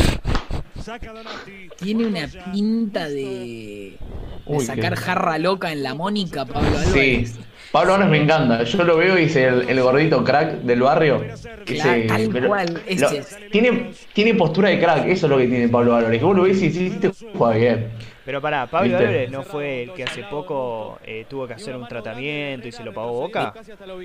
Tiene 1.76 2.06
una 2.06 2.28
pinta 2.52 3.08
de, 3.08 3.14
de 3.14 3.98
Uy, 4.46 4.64
sacar 4.66 4.94
qué- 4.94 5.00
jarra 5.00 5.38
loca 5.38 5.72
en 5.72 5.82
la 5.82 5.94
Mónica, 5.94 6.44
Pablo 6.44 6.68
Álvarez. 6.78 7.30
Sí. 7.30 7.40
Pablo 7.74 7.94
Álvarez 7.94 8.08
me 8.12 8.22
encanta. 8.22 8.62
Yo 8.62 8.84
lo 8.84 8.96
veo 8.96 9.18
y 9.18 9.22
dice 9.22 9.48
el, 9.48 9.68
el 9.68 9.82
gordito 9.82 10.22
crack 10.22 10.60
del 10.60 10.80
barrio. 10.80 11.18
Claro, 11.18 11.64
Ese- 11.66 12.02
tal 12.06 12.28
pero- 12.32 12.46
cual, 12.46 12.72
lo- 12.72 12.80
ese 12.86 13.18
es. 13.18 13.36
tiene, 13.50 13.90
tiene 14.12 14.34
postura 14.34 14.68
de 14.68 14.78
crack, 14.78 15.06
eso 15.06 15.26
es 15.26 15.30
lo 15.30 15.38
que 15.38 15.48
tiene 15.48 15.68
Pablo 15.68 15.96
Álvarez. 15.96 16.20
Que 16.20 16.24
vos 16.24 16.36
lo 16.36 16.42
ves 16.44 16.62
y 16.62 16.70
sí, 16.70 16.90
te 17.00 17.10
juega 17.36 17.56
bien. 17.56 17.88
Pero 18.24 18.40
pará, 18.40 18.68
Pablo 18.68 18.90
¿Viste? 18.90 19.04
Álvarez 19.04 19.30
no 19.32 19.42
fue 19.42 19.82
el 19.82 19.92
que 19.92 20.04
hace 20.04 20.22
poco 20.22 21.00
eh, 21.04 21.26
tuvo 21.28 21.48
que 21.48 21.54
hacer 21.54 21.74
un 21.74 21.88
tratamiento 21.88 22.68
y 22.68 22.70
se 22.70 22.84
lo 22.84 22.94
pagó 22.94 23.10
Boca. 23.12 23.52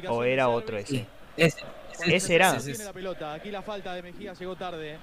¿O 0.07 0.23
era 0.23 0.49
otro 0.49 0.75
ese? 0.75 1.05
Ese, 1.37 1.59
Ese 2.07 2.35
era. 2.35 2.55
ese, 2.55 2.71
ese. 2.71 2.85
la 2.85 2.91
pelota. 2.93 3.33
Aquí 3.35 3.51
la 3.51 3.61
falta 3.61 3.93
de 3.93 4.01
Mejía 4.01 4.33
llegó 4.33 4.55
tarde. 4.55 4.97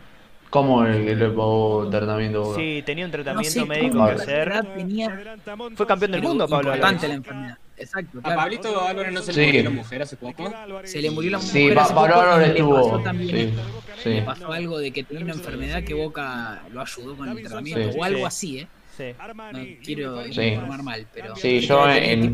¿Cómo 0.50 0.84
el 0.84 1.04
que 1.04 1.14
le 1.14 1.28
pagó 1.28 1.88
tratamiento? 1.88 2.52
Sí, 2.56 2.82
tenía 2.84 3.04
un 3.04 3.12
No 3.12 3.16
tratamiento 3.22 3.64
médico 3.66 4.06
que 4.06 4.12
hacer. 4.12 4.64
tenía 4.76 5.36
Fue 5.76 5.86
campeón 5.86 6.10
del 6.10 6.22
mundo, 6.22 6.48
Pablo 6.48 6.70
importante 6.74 7.06
la 7.06 7.14
Álvarez. 7.14 7.16
enfermedad. 7.32 7.58
Exacto, 7.78 8.18
A 8.18 8.22
claro. 8.22 8.40
Pablito 8.40 8.80
Álvarez 8.86 9.12
no 9.12 9.20
se 9.22 9.32
Sí. 9.32 9.40
le 9.40 9.46
murió 9.46 9.62
la 9.64 9.70
mujer 9.70 10.02
hace 10.02 10.16
poco. 10.16 10.52
Se 10.84 11.02
le 11.02 11.10
murió 11.10 11.30
la 11.32 11.38
mujer 11.38 11.52
Sí, 11.52 11.70
hace 11.78 11.94
Pablo 11.94 12.20
Álvarez 12.20 12.56
también 13.04 13.30
Sí, 13.30 13.54
sí. 14.02 14.10
Le 14.10 14.22
pasó 14.22 14.52
algo 14.52 14.78
de 14.78 14.92
que 14.92 15.04
tenía 15.04 15.24
una 15.24 15.34
enfermedad 15.34 15.82
que 15.84 15.94
Boca 15.94 16.62
lo 16.72 16.80
ayudó 16.80 17.16
con 17.16 17.28
el 17.28 17.42
tratamiento 17.42 17.92
Sí. 17.92 17.98
o 17.98 18.04
algo 18.04 18.18
Sí. 18.20 18.24
así, 18.24 18.58
¿eh? 18.60 18.68
Sí. 18.96 19.04
No 19.52 19.58
quiero 19.84 20.24
Sí. 20.32 20.40
informar 20.42 20.82
mal, 20.82 21.06
pero. 21.12 21.36
Sí, 21.36 21.60
yo 21.60 21.86
en, 21.90 22.32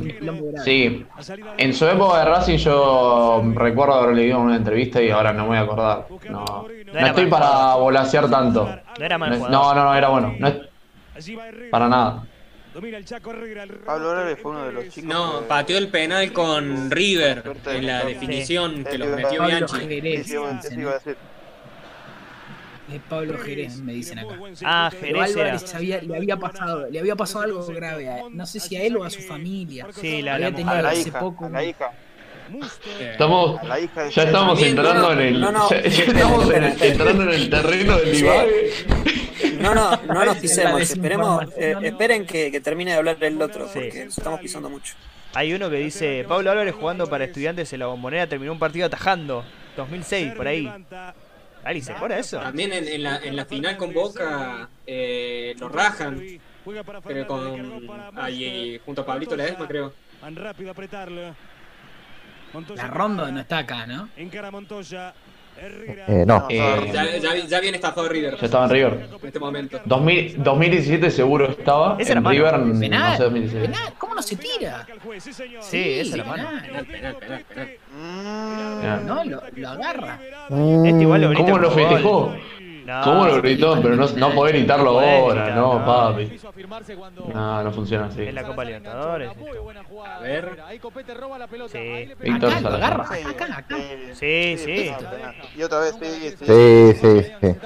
sí, 0.65 1.05
en 1.59 1.75
su 1.75 1.87
época 1.89 2.19
de 2.21 2.25
Racing 2.25 2.59
yo 2.59 3.43
recuerdo 3.57 3.95
haber 3.95 4.15
leído 4.15 4.39
una 4.39 4.55
entrevista 4.55 5.03
y 5.03 5.11
ahora 5.11 5.33
no 5.33 5.43
me 5.43 5.49
voy 5.49 5.57
a 5.57 5.61
acordar. 5.63 6.07
No, 6.31 6.69
no 6.93 7.07
estoy 7.07 7.27
para 7.27 7.75
volasear 7.75 8.31
tanto. 8.31 8.69
No 8.97 9.05
era 9.05 9.19
mal 9.19 9.41
No, 9.41 9.75
no, 9.75 9.75
no, 9.75 9.95
era 9.95 10.09
bueno. 10.11 10.37
No 10.39 10.47
es 10.47 10.55
para 11.71 11.89
nada. 11.89 12.27
Pablo 13.85 14.11
Álvarez 14.11 14.39
fue 14.41 14.51
uno 14.53 14.65
de 14.67 14.73
los 14.73 14.89
chicos. 14.89 15.05
No, 15.05 15.41
que- 15.41 15.47
pateó 15.47 15.79
el 15.79 15.89
penal 15.89 16.33
con 16.33 16.91
River 16.91 17.43
en 17.67 17.87
la 17.87 18.05
definición 18.05 18.85
que 18.85 18.99
los 18.99 19.09
metió 19.09 19.39
Pablo 19.39 19.47
Bianchi. 19.47 19.77
Es 22.93 23.01
Pablo 23.09 23.39
Jerez, 23.39 23.79
me 23.79 23.93
dicen 23.95 24.19
acá. 24.19 24.35
Ah, 24.65 24.91
Jerez 24.91 25.15
era. 25.15 25.25
Álvarez 25.45 25.75
había- 25.75 26.03
le 26.03 26.17
había 26.17 26.37
pasado, 26.37 26.89
le 26.91 26.99
había 26.99 27.17
pasado 27.17 27.45
algo 27.45 27.65
grave, 27.69 28.09
a- 28.11 28.23
no 28.31 28.45
sé 28.45 28.61
si 28.61 28.77
a 28.77 28.83
él 28.83 28.97
o 28.97 29.05
a 29.05 29.11
su 29.11 29.23
familia. 29.23 29.87
Sí, 29.99 30.21
la, 30.21 30.35
había 30.35 30.51
la 30.51 30.57
tenido 30.57 30.71
A 30.71 30.75
mujer. 30.75 30.85
la 30.85 30.91
hace 30.91 31.09
hija, 31.09 31.21
poco. 31.21 31.47
a 31.47 31.49
la 31.49 31.65
hija, 31.65 31.91
Estamos, 33.01 33.61
ya 34.15 34.23
estamos 34.23 34.63
entrando 34.63 35.13
en 35.13 35.19
el, 35.21 35.41
no, 35.41 35.53
no. 35.53 35.71
ya, 35.71 35.83
ya 35.83 36.05
estamos 36.05 36.51
en 36.53 36.65
el- 36.65 36.83
entrando 36.83 37.23
en 37.25 37.29
el 37.31 37.51
terreno 37.51 37.97
del 37.99 38.13
divague. 38.13 38.71
No, 39.61 39.75
no, 39.75 39.97
no 40.09 40.25
nos 40.25 40.37
pisemos. 40.39 40.81
Esperemos, 40.81 41.45
eh, 41.57 41.75
esperen 41.83 42.27
que, 42.27 42.51
que 42.51 42.61
termine 42.61 42.93
de 42.93 42.97
hablar 42.99 43.17
el 43.23 43.41
otro, 43.41 43.67
porque 43.73 44.05
nos 44.05 44.19
estamos 44.19 44.41
pisando 44.41 44.69
mucho. 44.69 44.95
Hay 45.35 45.53
uno 45.55 45.71
que 45.71 45.77
dice, 45.77 46.25
Pablo 46.29 46.51
Álvarez 46.51 46.75
jugando 46.75 47.07
para 47.09 47.25
estudiantes 47.25 47.73
en 47.73 47.79
la 47.81 47.87
bombonera 47.87 48.27
terminó 48.27 48.53
un 48.53 48.59
partido 48.59 48.87
atajando. 48.87 49.45
2006, 49.77 50.35
por 50.35 50.47
ahí. 50.47 50.71
Ari, 51.65 51.81
¿se 51.81 51.93
acuerda 51.93 52.19
eso? 52.19 52.39
También 52.41 52.73
en, 52.73 52.87
en 52.89 53.03
la, 53.03 53.19
en 53.19 53.37
la 53.37 53.45
final 53.47 53.77
con 53.77 53.95
Boca 53.95 54.69
eh, 54.87 55.55
lo 55.59 55.69
rajan, 55.69 56.21
pero 57.07 57.27
con 57.27 57.89
ahí 58.17 58.81
junto 58.85 59.03
a 59.03 59.07
Pablito 59.07 59.37
Ledesma 59.37 59.67
creo. 59.69 59.93
Van 60.21 60.37
rápido 60.37 60.71
a 60.71 60.73
apretarlo. 60.73 61.35
La 62.77 62.87
ronda 62.89 63.31
no 63.31 63.41
está 63.41 63.59
acá, 63.59 63.87
¿no? 63.87 64.09
Encara 64.17 64.51
Montoya. 64.51 65.13
Eh, 66.09 66.25
no. 66.27 66.47
Eh, 66.49 66.91
Ya, 66.93 67.17
ya, 67.19 67.37
ya 67.37 67.61
viene 67.61 67.77
estafado 67.77 68.09
River 68.09 68.37
ya 68.39 68.47
estaba 68.47 68.65
en 68.65 68.71
River. 68.71 69.09
en 69.21 69.27
este 69.27 69.39
momento. 69.39 69.81
2000 69.85 70.43
2017 70.43 71.11
seguro 71.11 71.51
estaba. 71.51 71.97
Esa 71.99 72.13
era 72.13 72.21
En. 72.21 72.59
River, 72.59 72.59
no 72.75 72.81
Penal, 72.81 73.17
sé, 73.17 73.23
2017. 73.25 73.69
penal, 73.69 73.93
¿cómo 73.99 74.15
no 74.15 74.23
se 74.23 74.37
tira? 74.37 74.87
Sí, 75.61 76.01
esa 76.01 76.11
es 76.13 76.17
la 76.17 76.25
mano. 76.25 76.49
penal. 76.49 76.87
Penal, 76.87 77.17
penal, 77.17 77.45
penal. 77.49 77.69
Mm. 77.95 79.07
No, 79.07 79.25
lo, 79.25 79.43
lo 79.55 79.69
agarra. 79.69 80.19
Este 80.49 81.03
igual 81.03 81.21
lo 81.21 81.35
¿Cómo 81.35 81.59
lo 81.59 81.71
festejó? 81.71 82.35
No, 82.85 83.01
¿Cómo 83.03 83.27
lo 83.27 83.37
gritó? 83.41 83.81
Pero 83.81 83.97
no, 83.97 84.09
no 84.09 84.31
podés 84.35 84.55
gritarlo 84.55 84.99
ahora, 85.01 85.55
no, 85.55 85.79
no. 85.79 85.85
papi. 85.87 86.39
No, 87.33 87.63
no 87.63 87.73
funciona 87.73 88.07
así. 88.07 88.23
Es 88.23 88.35
la 88.35 88.45
Copa 88.45 88.65
Libertadores. 88.65 89.31
A 90.07 90.19
ver. 90.21 90.63
Ahí 90.67 90.79
Copete 90.79 91.15
roba 91.15 91.39
la 91.39 91.47
pelota. 91.47 91.73
Sí. 91.73 91.79
Ahí 91.79 92.07
le 92.07 92.17
pega. 92.17 92.33
Víctor 92.33 92.53
Acá 92.53 92.69
agarra, 92.69 93.05
acá, 93.05 93.59
acá. 93.59 93.77
Sí, 94.15 94.57
sí. 94.59 94.93
Y 95.57 95.63
otra 95.63 95.81
vez, 95.81 95.97
sí, 96.01 96.35
sí. 96.39 96.45
Sí, 97.01 97.57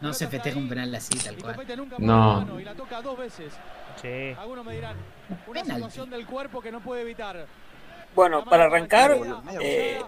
No 0.00 0.12
se 0.12 0.28
festeja 0.28 0.58
un 0.58 0.68
penal 0.68 0.94
así, 0.94 1.18
tal 1.18 1.36
cual. 1.36 1.56
No. 1.56 1.86
pone 1.90 2.06
la 2.06 2.16
mano 2.16 2.60
y 2.60 2.64
la 2.64 2.74
toca 2.74 3.02
dos 3.02 3.18
veces. 3.18 3.52
Sí. 4.00 4.34
Algunos 4.38 4.64
me 4.64 4.74
dirán, 4.74 4.96
una 5.46 5.64
situación 5.64 6.10
del 6.10 6.26
cuerpo 6.26 6.60
que 6.60 6.70
no 6.70 6.80
puede 6.80 7.02
evitar. 7.02 7.46
Bueno, 8.16 8.44
para 8.44 8.64
arrancar, 8.64 9.16
eh, 9.60 10.00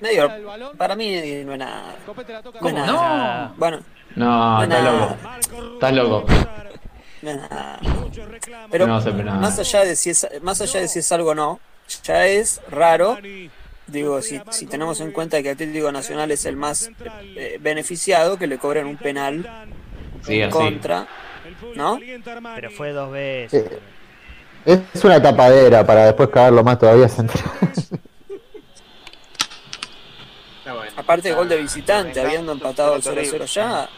medio, 0.00 0.30
para 0.76 0.94
mí 0.94 1.10
no 1.44 1.52
es 1.52 1.58
nada. 1.58 1.96
Copete 2.06 2.32
la 2.32 2.42
toca 2.42 2.60
No 2.60 2.68
es 2.68 2.74
¿Cómo 2.74 2.86
nada. 2.86 3.48
no? 3.48 3.54
Bueno, 3.56 3.80
No, 4.16 4.62
estás 4.62 4.84
loco. 4.84 5.16
Estás 5.74 5.92
loco. 5.94 6.26
no 7.22 7.30
es 7.30 7.36
nada. 7.36 7.80
Pero 8.70 8.86
No 8.86 9.34
más 9.40 9.58
allá 9.58 9.84
de 9.84 9.96
si 9.96 10.10
es, 10.10 10.28
más 10.42 10.60
allá 10.60 10.80
de 10.80 10.88
si 10.88 10.98
es 11.00 11.10
algo 11.12 11.30
o 11.30 11.34
no, 11.34 11.58
ya 12.04 12.26
es 12.26 12.60
raro. 12.70 13.18
Digo, 13.86 14.22
si, 14.22 14.40
si 14.50 14.66
tenemos 14.66 15.00
en 15.00 15.10
cuenta 15.10 15.42
que 15.42 15.50
Atlético 15.50 15.90
Nacional 15.90 16.30
es 16.30 16.44
el 16.44 16.56
más 16.56 16.90
eh, 17.34 17.58
beneficiado, 17.60 18.38
que 18.38 18.46
le 18.46 18.58
cobren 18.58 18.86
un 18.86 18.96
penal 18.96 19.48
Sí, 20.22 20.34
en 20.40 20.48
así. 20.48 20.52
contra, 20.52 21.08
¿no? 21.74 21.98
Pero 22.54 22.70
fue 22.70 22.92
dos 22.92 23.10
veces. 23.10 23.64
Eh, 23.72 23.78
Es 24.64 25.04
una 25.04 25.20
tapadera 25.22 25.84
para 25.86 26.04
después 26.06 26.28
cagarlo 26.28 26.62
más 26.62 26.78
todavía 26.78 27.08
central. 27.08 27.44
Está 30.58 30.74
bueno. 30.74 30.92
Aparte 30.96 31.28
de 31.28 31.34
gol 31.34 31.48
de 31.48 31.56
visitante, 31.56 32.20
habiendo 32.20 32.52
empatado 32.52 32.94
el 32.96 33.02
0-0 33.02 33.44
ya. 33.46 33.88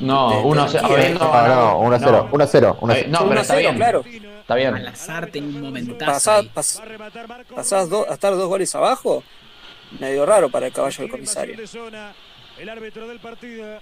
No, 0.00 0.28
Te- 0.30 0.36
te 0.36 0.42
1 0.42 0.68
0. 0.68 0.70
tranquilo. 0.80 0.96
habiendo 0.98 1.24
No, 1.24 1.32
ganado- 1.32 1.70
no, 1.72 1.78
1 1.80 1.98
0, 1.98 2.28
1 2.32 2.46
0, 2.46 2.78
1 2.80 2.92
Ahí- 2.92 3.00
0. 3.04 3.12
No, 3.20 3.28
pero 3.28 3.40
está 3.40 3.54
1-0, 3.54 3.58
bien. 3.60 3.76
claro. 3.76 4.04
Está 4.40 4.54
bien. 4.56 4.74
Al 4.74 4.88
azar 4.88 5.26
tenía 5.28 5.56
un 5.56 5.62
momentazo. 5.62 6.04
Pasás, 6.12 6.44
pas- 6.54 6.82
pasás 7.54 7.88
do- 7.88 8.06
a 8.10 8.14
estar 8.14 8.34
dos 8.34 8.48
goles 8.48 8.74
abajo, 8.74 9.22
medio 10.00 10.26
raro 10.26 10.48
para 10.50 10.66
el 10.66 10.72
caballo 10.72 10.98
del 11.02 11.10
comisario. 11.10 11.56
El 12.58 12.68
árbitro 12.68 13.08
del 13.08 13.18
partido 13.20 13.80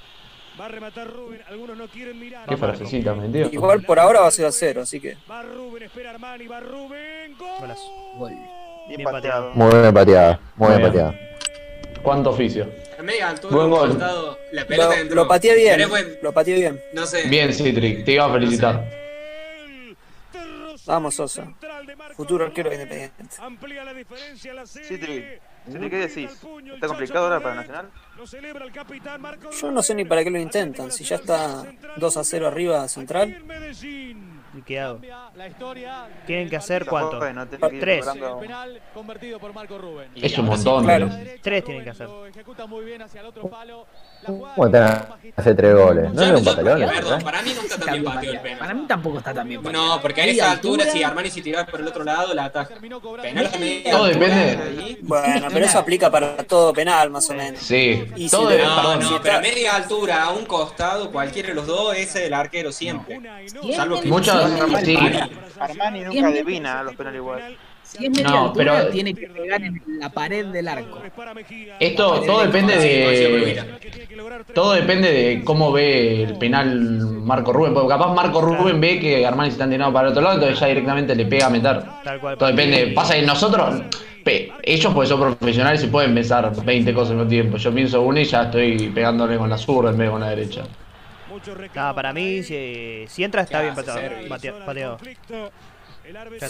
va 0.61 0.67
a 0.67 0.69
rematar 0.69 1.09
Rubén. 1.11 1.41
Algunos 1.49 1.77
no 1.77 1.88
quieren 1.88 2.19
mirar. 2.19 2.47
Qué 2.49 2.57
frasecita, 2.57 3.15
metió. 3.15 3.49
Igual 3.53 3.83
por 3.83 3.99
ahora 3.99 4.21
va 4.21 4.27
a 4.29 4.31
ser 4.31 4.47
a 4.47 4.53
cero, 4.53 4.83
así 4.83 5.01
que 5.01 5.17
Va 5.31 5.43
Rubén, 5.43 5.85
espera 5.85 6.11
Armani, 6.11 6.47
va 6.47 6.61
Rubén. 6.61 7.37
¡Gol! 8.19 8.33
Bien 8.88 9.03
pateado. 9.05 9.51
Muy 9.55 9.75
bien 9.81 9.95
pateada, 9.95 10.41
muy 10.57 10.69
bien 10.71 10.83
pateada. 10.83 11.15
¿Cuánto 12.03 12.31
oficio? 12.31 12.69
Buen 13.50 13.71
gol. 13.71 13.90
faltado, 13.90 14.38
la 14.53 14.65
pelota 14.67 14.88
lo, 14.88 15.00
entró. 15.00 15.15
lo 15.17 15.29
pateé 15.29 15.55
bien, 15.57 15.88
buen- 15.88 16.19
lo 16.23 16.33
pateé 16.33 16.55
bien. 16.57 16.81
no 16.92 17.05
sé. 17.07 17.29
Bien, 17.29 17.53
Citric, 17.53 18.05
te 18.05 18.13
iba 18.13 18.25
a 18.27 18.33
felicitar. 18.33 18.85
Vamos, 20.87 21.15
Sosa. 21.15 21.46
Futuro 22.17 22.44
arquero 22.44 22.71
de 22.71 22.77
Independiente. 22.77 23.25
Amplía 23.38 23.85
la 23.85 23.94
diferencia 23.94 24.53
la 24.53 24.67
serie. 24.67 25.40
Citri, 25.67 25.90
¿qué 25.90 25.96
decís? 25.96 26.31
¿Está 26.75 26.88
complicado 26.88 27.25
ahora 27.27 27.40
para 27.40 27.54
Nacional? 27.56 27.90
Yo 29.60 29.71
no 29.71 29.83
sé 29.83 29.94
ni 29.94 30.04
para 30.04 30.25
qué 30.25 30.31
lo 30.31 30.38
intentan, 30.38 30.90
si 30.90 31.04
ya 31.04 31.17
está 31.17 31.65
2 31.96 32.17
a 32.17 32.25
0 32.25 32.46
arriba 32.48 32.88
Central. 32.88 33.37
Historia 35.48 36.08
Tienen 36.27 36.50
que 36.50 36.56
hacer 36.56 36.85
cuánto? 36.87 37.19
Tres. 37.81 38.04
cobrando- 38.04 38.38
penal 38.40 38.83
convertido 38.92 39.38
por 39.38 39.54
Marco 39.54 39.79
Rubén. 39.79 40.10
Y 40.15 40.27
Es 40.27 40.37
un 40.38 40.44
montón. 40.46 40.85
Claro. 40.85 41.06
¿eh? 41.06 41.40
Tres 41.42 41.65
tienen 41.65 41.85
que 41.85 41.90
hacer. 41.90 42.06
Lo 44.27 44.35
ejecuta 44.35 44.52
muy 44.52 44.52
bien 44.52 44.52
hacia 44.52 44.52
el 44.52 44.52
otro 44.52 44.52
palo. 44.52 44.52
La 44.52 44.54
jugada 44.54 44.54
¿Cómo 44.54 44.70
te 44.70 44.79
hace 45.40 45.54
tres 45.54 45.75
goles? 45.75 46.12
¿No 46.12 46.23
era 46.23 46.37
un 46.38 46.44
la 46.44 46.54
Perdón, 46.54 46.81
verdad? 46.88 47.23
para 47.25 47.42
mí 47.42 47.52
no 47.54 47.60
está 47.62 47.79
tan 47.79 47.92
bien 47.92 48.06
el 48.06 48.12
Para 48.12 48.42
penal. 48.42 48.75
mí 48.77 48.87
tampoco 48.87 49.18
está 49.18 49.35
tan 49.35 49.48
bien 49.48 49.62
pateado. 49.62 49.87
No, 49.87 50.00
porque 50.02 50.20
a 50.23 50.27
esa 50.27 50.50
altura, 50.52 50.85
si 50.90 51.02
Armani 51.02 51.31
se 51.31 51.42
tiraba 51.42 51.66
por 51.66 51.81
el 51.81 51.87
otro 51.88 52.04
lado, 52.04 52.35
la 52.35 52.44
ataca. 52.46 52.75
Penal 53.23 53.50
media 53.58 53.90
Todo 53.90 54.04
depende. 54.06 54.98
Bueno, 55.02 55.48
pero 55.52 55.64
eso 55.66 55.79
aplica 55.79 56.10
para 56.10 56.37
todo 56.44 56.73
penal, 56.73 57.10
más 57.10 57.29
o 57.31 57.35
menos. 57.35 57.60
Sí, 57.60 58.04
Y 58.16 58.29
todo 58.29 58.50
si 58.50 58.58
No, 58.58 59.02
si 59.02 59.10
no, 59.10 59.23
pero 59.23 59.37
a 59.37 59.40
media 59.40 59.75
altura, 59.77 60.23
a 60.25 60.31
un 60.31 60.44
costado, 60.44 61.10
cualquiera 61.10 61.48
de 61.48 61.54
los 61.54 61.66
dos, 61.66 61.94
ese 61.96 62.20
es 62.20 62.27
el 62.27 62.35
arquero 62.35 62.70
siempre. 62.73 63.20
Salvo 63.75 64.00
que 64.00 64.08
Muchas-. 64.08 64.50
Armani 65.58 66.00
nunca 66.00 66.29
adivina 66.29 66.83
los 66.83 66.94
penales 66.94 67.18
igual. 67.18 67.56
Si 67.99 68.07
es 68.07 68.11
media 68.11 68.29
No, 68.31 68.45
altura, 68.47 68.79
pero- 68.81 68.90
tiene 68.90 69.13
que 69.15 69.27
pegar 69.29 69.63
en 69.63 69.83
la 69.99 70.09
pared 70.09 70.47
del 70.47 70.67
arco. 70.69 71.01
Esto 71.79 72.21
todo 72.23 72.43
depende 72.43 72.77
de. 72.79 73.63
Todo 74.55 74.73
depende 74.73 75.13
de 75.13 75.45
cómo 75.45 75.73
ve 75.73 76.23
el 76.23 76.38
penal 76.38 76.81
Marco 77.25 77.53
Rubén. 77.53 77.75
Porque 77.75 77.88
capaz 77.88 78.15
Marco 78.15 78.40
Rubén 78.40 78.81
ve 78.81 78.99
que 78.99 79.27
Armani 79.27 79.51
se 79.51 79.55
están 79.55 79.71
tirando 79.71 79.93
para 79.93 80.07
el 80.09 80.13
otro 80.13 80.23
lado, 80.23 80.35
entonces 80.37 80.59
ya 80.59 80.67
directamente 80.69 81.15
le 81.15 81.27
pega 81.27 81.47
a 81.47 81.51
meter. 81.51 81.83
Tal 82.03 82.19
cual. 82.21 82.38
Todo 82.38 82.49
depende. 82.49 82.93
Pasa 82.95 83.15
que 83.15 83.23
nosotros. 83.23 83.83
pe- 84.25 84.53
ellos 84.63 84.95
pues 84.95 85.09
son 85.09 85.21
profesionales 85.21 85.83
y 85.85 85.88
pueden 85.88 86.15
pensar 86.15 86.53
20 86.65 86.95
cosas 86.95 87.11
al 87.11 87.17
mismo 87.17 87.29
tiempo. 87.29 87.57
Yo 87.59 87.75
pienso 87.75 88.01
una 88.03 88.21
y 88.21 88.25
ya 88.25 88.45
estoy 88.45 88.88
pegándole 88.90 89.37
con 89.37 89.51
la 89.51 89.59
zurda 89.59 89.90
en 89.90 89.99
vez 89.99 90.07
de 90.07 90.13
con 90.13 90.21
la 90.21 90.31
derecha. 90.31 90.63
No, 91.75 91.95
para 91.95 92.13
mí, 92.13 92.43
si, 92.43 93.05
si 93.09 93.25
entra 93.25 93.43
está 93.43 93.59
¿Qué 93.59 93.65
bien 93.65 93.75
pateado. 94.29 94.99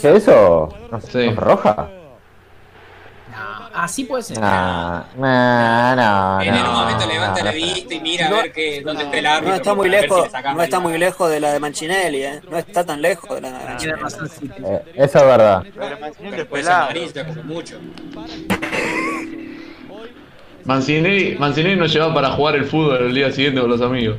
¿Qué 0.01 0.15
eso? 0.15 0.69
¿No, 0.91 1.01
Sí. 1.01 1.17
¿no 1.25 1.31
es 1.31 1.35
roja? 1.35 1.89
No, 3.31 3.69
así 3.73 4.03
puede 4.03 4.21
ser. 4.23 4.39
No, 4.39 5.03
no, 5.17 5.95
no. 5.95 6.41
en 6.41 6.63
momento 6.63 7.07
levanta 7.07 7.39
no, 7.39 7.45
la 7.45 7.51
vista 7.51 7.93
y 7.93 7.99
mira 7.99 8.27
a 8.27 8.31
ver 8.31 8.51
que, 8.51 8.81
dónde 8.81 9.03
está 9.05 9.17
el 9.17 9.25
árbitro. 9.25 9.49
No 9.49 9.55
está 9.55 9.73
muy 9.73 9.85
si 9.89 9.91
lejos, 9.95 10.29
no 10.55 10.61
está 10.61 10.79
muy 10.79 10.97
lejos 10.99 11.29
de 11.31 11.39
la 11.39 11.53
de 11.53 11.59
Mancinelli, 11.59 12.23
¿eh? 12.23 12.41
No 12.49 12.57
está 12.57 12.85
tan 12.85 13.01
lejos 13.01 13.29
de 13.35 13.41
la 13.41 13.57
de 13.57 13.65
Mancinelli. 13.65 14.01
Eh, 14.65 14.83
eso 14.95 15.17
es 15.19 15.25
verdad. 15.25 15.63
Pero 15.73 15.99
Mancinelli 15.99 16.31
es 16.31 16.37
Después 16.37 16.61
pelado. 16.63 16.83
amarilla, 16.83 17.25
como 17.25 17.43
mucho. 17.43 17.79
Mancinelli, 20.65 21.35
Mancinelli 21.37 21.75
nos 21.75 21.91
lleva 21.91 22.13
para 22.13 22.31
jugar 22.31 22.55
el 22.55 22.65
fútbol 22.65 22.97
el 23.05 23.13
día 23.15 23.31
siguiente 23.31 23.59
con 23.61 23.69
los 23.69 23.81
amigos. 23.81 24.17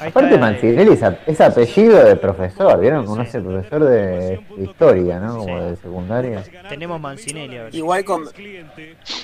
Aparte 0.00 0.38
Mancinelli 0.38 0.98
es, 1.26 1.40
apellido 1.40 2.04
de 2.04 2.16
profesor, 2.16 2.80
¿vieron? 2.80 3.04
Como 3.04 3.22
ese 3.22 3.40
profesor 3.40 3.84
de 3.84 4.40
historia, 4.58 5.20
¿no? 5.20 5.38
Como 5.38 5.60
de 5.62 5.76
secundaria. 5.76 6.42
Tenemos 6.68 7.00
Mancinelli 7.00 7.58
ahora. 7.58 7.70
Igual, 7.72 8.04
con, 8.04 8.24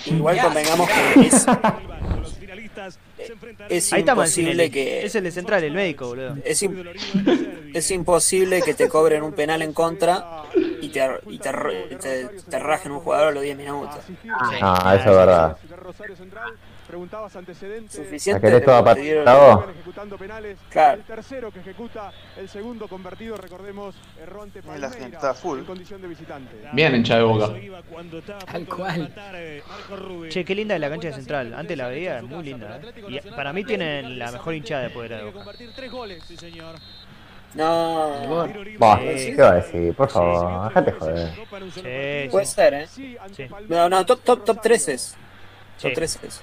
igual 0.07 0.39
convengamos 0.41 0.89
que 0.89 1.21
es, 1.27 1.47
es 3.69 3.93
Ahí 3.93 4.01
está 4.01 4.13
imposible 4.13 4.71
que 4.71 5.05
Es 5.05 5.15
el 5.15 5.25
de 5.25 5.31
central, 5.31 5.65
el 5.65 5.73
médico, 5.73 6.09
boludo. 6.09 6.37
es, 6.45 6.63
es 7.75 7.91
imposible 7.91 8.61
que 8.63 8.75
te 8.75 8.89
cobren 8.89 9.23
un 9.23 9.33
penal 9.33 9.63
en 9.63 9.73
contra 9.73 10.45
y 10.55 10.89
te, 10.91 11.09
y 11.29 11.39
te, 11.39 11.53
te, 12.01 12.29
te 12.49 12.59
rajen 12.59 12.93
un 12.93 13.01
jugador 13.01 13.29
a 13.29 13.31
los 13.33 13.43
10 13.43 13.57
minutos. 13.57 14.01
Ah, 14.61 14.97
eso 15.01 15.11
es 15.11 15.17
verdad. 15.17 15.57
Suficiente. 16.87 18.33
La 18.33 18.41
querés 18.41 18.65
toda 18.65 18.95
te 18.95 19.01
dieron- 19.01 19.25
patada 19.25 19.55
vos. 19.57 19.65
Claro. 20.71 21.03
tercero 21.07 21.51
que 21.51 21.61
ejecuta 21.61 22.13
el 22.37 22.49
segundo 22.49 22.87
convertido, 22.89 23.37
recordemos, 23.37 23.95
errante 24.23 24.61
la 24.79 24.91
gente 24.91 25.17
está 25.17 25.35
full. 25.35 25.63
condición 25.65 26.01
de 26.03 26.09
visitante. 26.09 26.55
Bien 26.73 26.95
hincha 26.95 27.17
de 27.17 27.23
boca. 27.25 27.51
Tal 28.51 28.67
cual. 28.67 29.13
Che, 30.29 30.45
qué 30.45 30.55
linda 30.55 30.75
es 30.75 30.81
la 30.81 30.89
cancha 30.91 31.09
de 31.09 31.15
central. 31.15 31.55
Antes 31.55 31.77
la 31.77 31.89
veía, 31.89 32.23
muy 32.23 32.45
linda. 32.45 32.81
¿eh? 32.83 33.05
Y 33.09 33.31
para 33.31 33.53
mí 33.53 33.65
tienen 33.65 34.19
la 34.19 34.31
mejor 34.33 34.55
hinchada 34.55 34.83
de 34.85 34.91
poder 34.91 35.17
de 35.17 35.25
Boca. 35.25 35.39
Convertir 35.39 35.71
tres 35.75 35.91
goles, 35.91 36.23
sí 36.27 36.37
señor. 36.37 36.77
No, 37.55 38.47
Bah, 38.79 38.99
Sí. 39.17 39.33
¿qué 39.35 39.43
va 39.43 39.51
a 39.51 39.55
decir? 39.55 39.95
Por 39.95 40.11
favor, 40.11 40.69
déjate 40.69 40.93
joder. 40.93 41.35
Sí, 41.35 42.29
puede 42.31 42.45
sí, 42.45 42.55
ser, 42.55 42.75
¿eh? 42.75 42.87
sí. 42.87 43.17
No, 43.69 43.89
no, 43.89 44.05
top, 44.05 44.21
top, 44.23 44.45
top 44.45 44.61
3 44.61 44.89
es. 44.89 45.17
Top 45.81 45.91
Sí. 45.91 45.95
3 45.95 46.19
es. 46.23 46.43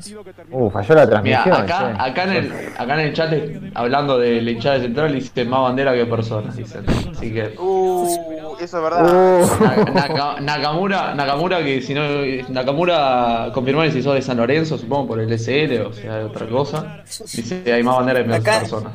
Sí. 0.00 0.14
Uh, 0.50 0.70
falló 0.70 0.94
la 0.94 1.08
transmisión. 1.08 1.52
acá, 1.54 1.96
acá, 2.04 2.24
en 2.24 2.30
el, 2.32 2.52
acá 2.78 2.94
en 2.94 3.00
el 3.00 3.12
chat, 3.14 3.32
hablando 3.74 4.18
de 4.18 4.40
la 4.42 4.50
hinchada 4.50 4.80
central, 4.80 5.12
dice 5.12 5.44
más 5.44 5.60
bandera 5.62 5.94
que 5.94 6.06
personas. 6.06 6.56
Dicen. 6.56 6.84
Así 7.10 7.32
que. 7.32 7.54
Uh, 7.58 8.56
eso 8.60 8.76
es 8.78 8.82
verdad. 8.82 9.40
Uh, 9.40 9.64
Na- 9.64 9.84
Naka- 10.08 10.40
Nakamura, 10.40 11.14
Nakamura 11.14 11.62
que 11.64 11.80
si 11.82 11.92
no 11.94 12.02
Nakamura 12.48 13.50
confirmar 13.52 13.90
si 13.90 14.02
sos 14.02 14.14
de 14.14 14.22
San 14.22 14.36
Lorenzo, 14.36 14.78
supongo 14.78 15.08
por 15.08 15.20
el 15.20 15.32
SL 15.38 15.80
o 15.86 15.92
sea 15.92 16.18
de 16.18 16.24
otra 16.24 16.46
cosa. 16.46 17.02
Dice 17.34 17.72
hay 17.72 17.82
más 17.82 17.96
bandera 17.96 18.24
que 18.24 18.34
Acá- 18.34 18.60
personas. 18.60 18.92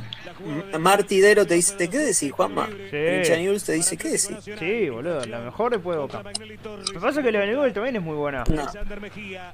Martidero 0.79 1.45
te 1.45 1.55
dice, 1.55 1.75
¿qué 1.89 1.97
decís, 1.97 2.31
Juanma? 2.31 2.67
Sí. 2.89 2.97
Hincha 2.97 3.37
News 3.37 3.63
te 3.63 3.73
dice, 3.73 3.97
¿qué 3.97 4.07
decís? 4.09 4.31
Sí, 4.59 4.89
boludo, 4.89 5.25
la 5.25 5.39
mejor 5.39 5.71
después 5.71 5.95
de 5.97 6.01
Boca. 6.01 6.23
Lo 6.23 6.83
que 6.93 6.99
pasa 6.99 7.19
es 7.19 7.25
que 7.25 7.31
la 7.31 7.39
de 7.41 7.47
Newell 7.47 7.73
también 7.73 7.95
es 7.97 8.01
muy 8.01 8.15
buena. 8.15 8.43
No. 8.49 8.65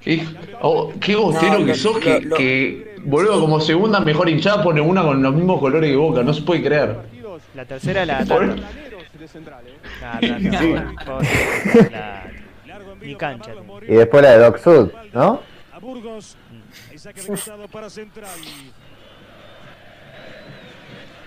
¿Qué, 0.01 0.25
oh, 0.61 0.93
qué 0.99 1.15
bostero 1.15 1.53
No, 1.53 1.59
que 1.59 1.65
lo- 1.65 1.75
sos 1.75 1.97
que, 1.99 2.21
lo- 2.21 2.29
lo- 2.29 2.35
que, 2.37 2.95
boludo, 3.03 3.39
como 3.41 3.59
segunda 3.59 3.99
mejor 3.99 4.29
hinchada 4.29 4.63
pone 4.63 4.81
una 4.81 5.03
con 5.03 5.21
los 5.21 5.33
mismos 5.33 5.59
colores 5.59 5.89
que 5.89 5.95
Boca, 5.95 6.23
no 6.23 6.33
se 6.33 6.41
puede 6.41 6.63
creer. 6.63 6.97
La 7.53 7.65
tercera 7.65 8.01
es 8.01 8.07
la 8.07 8.25
Por-. 8.25 8.47
La 10.01 10.19
Sí. 10.19 10.73
La- 11.91 12.31
Ni 13.01 13.15
cancha. 13.15 13.51
y 13.87 13.93
después 13.93 14.23
la 14.23 14.31
de 14.31 14.37
Doc 14.39 14.57
Sud, 14.59 14.91
¿no? 15.13 15.41
A 15.71 15.79
Burgos. 15.79 16.35
Ahí 16.91 16.97
saca 16.97 17.19
el 17.21 17.27
costado 17.27 17.67
para 17.67 17.89
Central. 17.89 18.29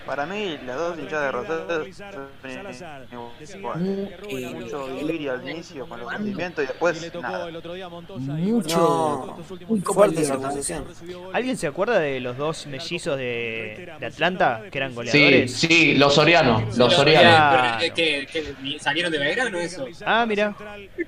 Para 0.09 0.25
mí, 0.25 0.57
las 0.65 0.75
dos 0.75 0.97
hinchadas 0.97 1.25
de 1.25 1.31
Rosario 1.31 3.29
igual. 3.55 3.79
Mucho 3.79 4.87
vivir 4.87 5.29
al 5.29 5.47
inicio 5.49 5.87
con 5.87 5.99
los 5.99 6.11
sentimientos 6.11 6.63
y 6.63 6.67
después 6.67 7.13
nada. 7.21 7.47
No, 7.49 9.37
muy 9.67 9.81
fuerte 9.81 10.21
esa 10.21 10.33
acusación. 10.33 10.85
¿Alguien 11.33 11.57
se 11.57 11.67
acuerda 11.67 11.99
de 11.99 12.19
los 12.19 12.37
dos 12.37 12.65
mellizos 12.67 13.17
de, 13.17 13.93
de 13.99 14.05
Atlanta 14.05 14.63
que 14.71 14.77
eran 14.79 14.89
Sí, 14.91 14.95
goleadores? 14.95 15.53
sí, 15.53 15.95
los 15.95 16.15
Soriano, 16.15 16.59
los 16.61 16.75
Pero, 16.75 16.89
Soriano. 16.89 17.29
Soriano. 17.29 17.77
pero, 17.77 17.85
eh, 17.85 17.91
que, 17.93 18.27
que 18.27 18.79
salieron 18.79 19.11
de 19.11 19.19
Belgrano 19.19 19.59
eso. 19.59 19.85
Ah, 20.05 20.25
mira. 20.27 20.55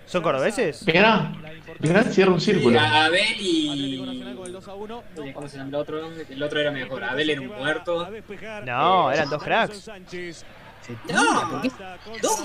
¿Son 0.05 0.21
cordobeses? 0.21 0.85
Mirá, 0.85 1.31
mirá, 1.79 2.03
cierra 2.03 2.31
un 2.31 2.41
círculo. 2.41 2.79
A- 2.79 3.05
Abel 3.05 3.35
y. 3.39 3.97
¿Cómo 5.33 5.47
se 5.47 5.57
llama 5.57 5.69
el 5.69 5.75
otro? 5.75 6.11
El 6.29 6.43
otro 6.43 6.59
era 6.59 6.71
mejor. 6.71 7.03
Abel 7.03 7.29
era 7.29 7.41
un 7.41 7.47
muerto. 7.47 8.07
No, 8.65 8.90
eran 9.11 9.29
dos 9.29 9.43
cracks. 9.43 9.89
No. 11.09 11.61
Dos 12.21 12.43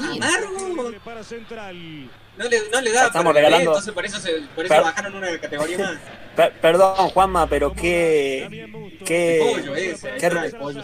Central. 1.27 2.11
No 2.37 2.45
le, 2.49 2.71
no 2.71 2.81
le 2.83 2.93
da 2.93 3.07
Estamos 3.07 3.33
para 3.33 3.39
el 3.41 3.45
regalando- 3.47 3.71
entonces 3.71 3.93
por 3.95 4.05
eso, 4.05 4.21
se, 4.21 4.33
por 4.55 4.65
eso 4.67 4.75
Per- 4.75 4.83
bajaron 4.85 5.15
una 5.15 5.39
categoría 5.39 5.79
más. 5.79 5.97
Per- 6.37 6.53
perdón, 6.61 6.95
Juanma, 7.09 7.47
pero 7.47 7.73
qué, 7.73 8.69
qué, 9.07 9.53
pollo 9.55 9.75
ese, 9.75 10.11
qué- 10.19 10.27
el 10.27 10.51
pollo 10.57 10.83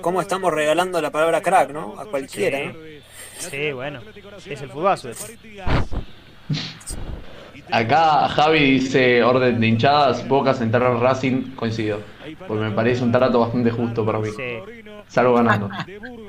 cómo 0.00 0.20
estamos 0.20 0.52
regalando 0.52 1.00
la 1.02 1.10
palabra 1.10 1.42
crack, 1.42 1.70
¿no? 1.70 1.98
A 1.98 2.04
cualquiera, 2.06 2.60
¿no? 2.72 2.74
Sí, 3.38 3.72
bueno. 3.72 4.00
Es 4.46 4.62
el 4.62 4.70
fútbol. 4.70 4.98
Acá 7.70 8.28
Javi 8.28 8.58
dice 8.72 9.22
orden 9.22 9.60
de 9.60 9.66
hinchadas, 9.66 10.26
Boca 10.28 10.54
Central 10.54 11.00
Racing, 11.00 11.54
coincido. 11.54 12.00
Porque 12.46 12.64
me 12.64 12.70
parece 12.70 13.02
un 13.04 13.12
trato 13.12 13.40
bastante 13.40 13.70
justo 13.70 14.04
para 14.04 14.18
mí. 14.18 14.28
Sí. 14.36 14.58
Salgo 15.08 15.34
ganando. 15.34 15.70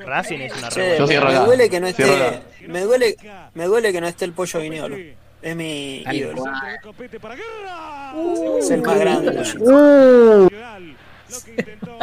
Racing 0.04 0.38
es 0.40 0.56
una 0.56 0.68
Che, 0.68 0.96
Yo 0.96 1.02
me, 1.02 1.08
cierro 1.08 1.28
me 1.28 1.34
acá. 1.34 1.44
duele 1.44 1.70
que 1.70 1.80
no 1.80 1.92
Cierro 1.92 2.12
esté, 2.14 2.26
acá. 2.26 2.40
me 2.68 2.80
duele, 2.80 3.16
me 3.54 3.64
duele 3.66 3.92
que 3.92 4.00
no 4.00 4.06
esté 4.06 4.24
el 4.24 4.32
pollo 4.32 4.60
Viñolo. 4.60 4.96
Es 5.42 5.56
mi 5.56 6.02
Tal 6.04 6.16
ídolo. 6.16 6.42
Es 8.58 8.70
el 8.70 8.82
más 8.82 8.98
grande. 8.98 9.42
Uh, 9.58 10.48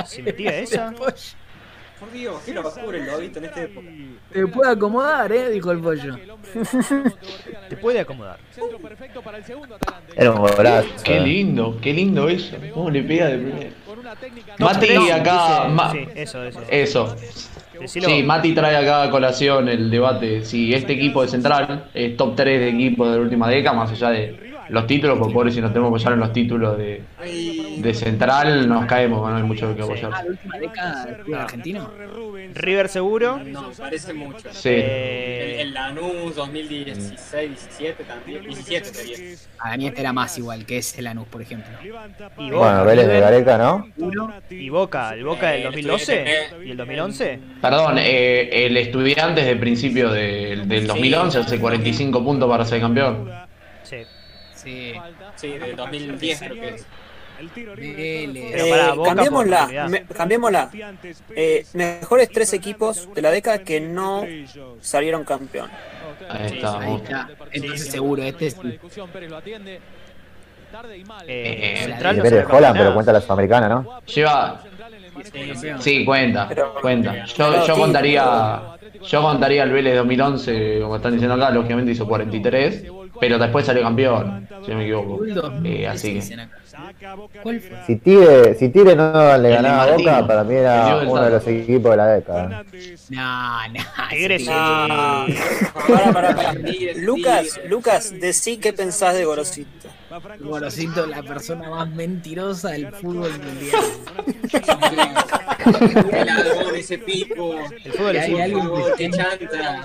¿Se 0.06 0.22
metía 0.24 0.58
esa? 0.60 0.94
Por 2.00 2.12
Dios, 2.12 2.36
qué 2.46 2.54
locura 2.54 2.98
el 2.98 3.06
lobito 3.08 3.40
en 3.40 3.46
esta 3.46 3.62
época. 3.64 3.88
Te 4.32 4.48
puede 4.48 4.72
acomodar, 4.72 5.32
eh, 5.32 5.50
dijo 5.50 5.72
el 5.72 5.80
pollo. 5.80 6.16
Te 7.70 7.78
puede 7.78 8.00
acomodar. 8.02 8.38
era 10.16 10.32
un 10.32 10.38
golazo. 10.42 10.88
Qué 11.04 11.20
lindo, 11.20 11.78
qué 11.82 11.94
lindo 11.94 12.30
eso. 12.30 12.56
¿Cómo 12.74 12.90
le 12.90 13.02
pega 13.04 13.28
de 13.28 13.38
primera? 13.38 13.70
Mati 14.60 14.88
No, 14.94 15.14
acá. 15.14 15.64
dice- 15.64 15.74
Ma- 15.74 15.92
Sí, 15.92 16.08
eso, 16.16 16.44
eso. 16.44 16.62
Eso. 16.70 17.16
Decilo. 17.80 18.08
Sí, 18.10 18.24
Mati 18.24 18.54
trae 18.54 18.76
acá 18.76 19.04
a 19.04 19.10
colación 19.12 19.70
el 19.70 19.90
debate. 19.92 20.44
Si 20.44 20.74
este 20.74 20.94
equipo 20.94 21.22
de 21.22 21.28
Central 21.28 21.90
es 21.94 22.18
top 22.18 22.36
3 22.36 22.60
de 22.60 22.70
equipo 22.70 23.08
de 23.08 23.18
la 23.18 23.22
última 23.22 23.50
década, 23.50 23.76
más 23.76 23.92
allá 23.92 24.10
de 24.10 24.40
los 24.70 24.88
títulos, 24.88 25.18
por 25.18 25.32
pobres 25.34 25.54
si 25.54 25.62
nos 25.62 25.72
tenemos 25.72 25.90
que 25.92 25.96
apoyar 25.96 26.14
en 26.14 26.20
los 26.20 26.34
títulos 26.34 26.78
de, 26.78 27.02
de 27.78 27.94
central, 27.94 28.68
nos 28.68 28.86
caemos, 28.86 29.30
no 29.30 29.36
hay 29.38 29.44
mucho 29.44 29.76
que 29.76 29.82
Ah, 29.82 29.86
apoyar. 29.86 30.12
la 30.12 30.26
última 30.26 30.58
década 30.60 31.06
del 31.06 31.16
fútbol 31.18 31.40
argentino. 31.40 31.92
River 32.54 32.90
seguro. 32.90 33.40
No, 33.46 33.70
parece 33.78 34.14
mucho. 34.14 34.48
Sí. 34.52 34.70
Eh, 34.72 35.58
El, 35.62 35.68
el 35.68 35.74
Lanús 35.74 36.36
2016, 36.36 37.50
17 37.50 38.04
también. 38.04 38.44
17 38.44 38.86
sería. 38.86 39.36
A 39.60 39.76
mí 39.78 39.88
este 39.88 40.02
era 40.02 40.14
más 40.14 40.38
igual 40.38 40.66
que 40.66 40.78
ese 40.78 41.02
Lanús, 41.02 41.28
por 41.28 41.42
ejemplo. 41.42 41.72
y 41.84 42.50
Bueno, 42.52 42.86
Vélez 42.86 43.08
de 43.08 43.20
Gareca, 43.20 43.58
¿no? 43.58 43.88
y 44.50 44.70
Boca, 44.70 45.14
el 45.14 45.24
Boca 45.24 45.50
del 45.52 45.62
Eh, 45.62 45.66
2012 45.66 46.24
estudiante- 46.24 46.66
y 46.68 46.72
el 46.72 46.78
2011. 46.78 47.40
Perdón, 47.62 47.96
eh, 48.00 48.66
el 48.66 48.78
estudiante 48.78 49.42
desde 49.42 49.52
el 49.54 49.60
principio 49.60 50.12
del, 50.12 50.68
del 50.68 50.88
2011 50.88 51.40
hace 51.40 51.60
45 51.60 52.24
puntos 52.24 52.50
para 52.50 52.66
ser 52.66 52.80
campeón. 52.82 53.30
Sí. 54.68 54.94
Sí. 55.36 55.48
De 55.58 55.74
2010 55.74 56.40
creo 56.40 56.54
que 56.54 56.70
es. 56.76 56.86
Eh, 57.78 58.94
cambiémosla, 59.06 59.88
me- 59.90 60.04
cambiémosla. 60.06 60.70
Eh, 61.36 61.66
mejores 61.74 62.30
tres 62.32 62.52
equipos 62.54 63.08
de 63.14 63.22
la 63.22 63.30
década 63.32 63.60
que 63.60 63.80
no 63.80 64.26
salieron 64.82 65.24
campeón. 65.24 65.70
Ahí 66.30 66.48
está. 66.56 66.80
Ahí 66.80 66.96
está. 66.96 67.30
Entonces 67.52 67.92
seguro, 67.92 68.24
este 68.24 68.48
es 68.48 68.58
Eh, 71.28 71.74
Eh, 71.80 71.84
Central 71.86 72.22
de 72.22 72.46
Holland, 72.46 72.78
pero 72.78 72.94
cuenta 72.94 73.14
la 73.14 73.22
Sudamericana, 73.22 73.70
¿no? 73.70 74.00
Lleva. 74.06 74.62
Sí, 75.80 76.04
cuenta, 76.06 76.50
cuenta. 76.82 77.26
Yo, 77.26 77.66
yo 77.66 77.76
contaría. 77.76 78.62
Yo 79.08 79.22
contaría 79.22 79.64
el 79.64 79.72
Vélez 79.72 79.96
2011, 79.96 80.80
como 80.82 80.96
están 80.98 81.14
diciendo 81.14 81.36
acá, 81.36 81.52
lógicamente 81.52 81.92
hizo 81.92 82.08
43, 82.08 82.84
pero 83.20 83.38
después 83.40 83.66
salió 83.66 83.82
campeón, 83.84 84.48
si 84.62 84.72
no 84.72 84.78
me 84.78 84.84
equivoco. 84.84 85.18
Gol 85.18 85.34
2000, 85.34 85.72
Eh, 85.74 85.88
así 85.88 86.14
que. 86.14 86.20
Si 87.86 87.96
Tigre, 87.98 88.56
si 88.56 88.70
Tigre 88.70 88.96
no 88.96 89.38
le 89.38 89.50
ganaba 89.50 89.84
a. 89.84 89.98
Boca, 89.98 90.28
para 90.28 90.44
mí 90.44 90.56
era 90.56 90.98
uno 91.08 91.22
de 91.24 91.30
los 91.32 91.48
equipos 91.48 91.92
de 91.92 91.98
la 91.98 92.08
década. 92.08 92.64
No, 93.10 93.68
no. 93.70 93.80
Tigre. 94.10 94.40
Lucas, 96.96 97.60
Lucas, 97.68 98.14
decí 98.20 98.58
qué 98.58 98.74
pensás 98.74 99.16
de 99.16 99.26
Gorosito. 99.26 99.88
Gorosito, 100.40 101.06
la 101.06 101.22
persona 101.22 101.70
más 101.70 101.90
mentirosa 101.90 102.70
del 102.70 102.92
fútbol 102.94 103.32
mundial. 103.32 103.82
Ese 106.76 106.98
pico. 107.00 107.56
El 107.84 107.92
fútbol 107.92 108.16
es 108.16 108.24
hay 108.24 108.34
un- 108.34 108.42
alguien 108.42 108.70
que 108.98 109.10
chanta. 109.12 109.82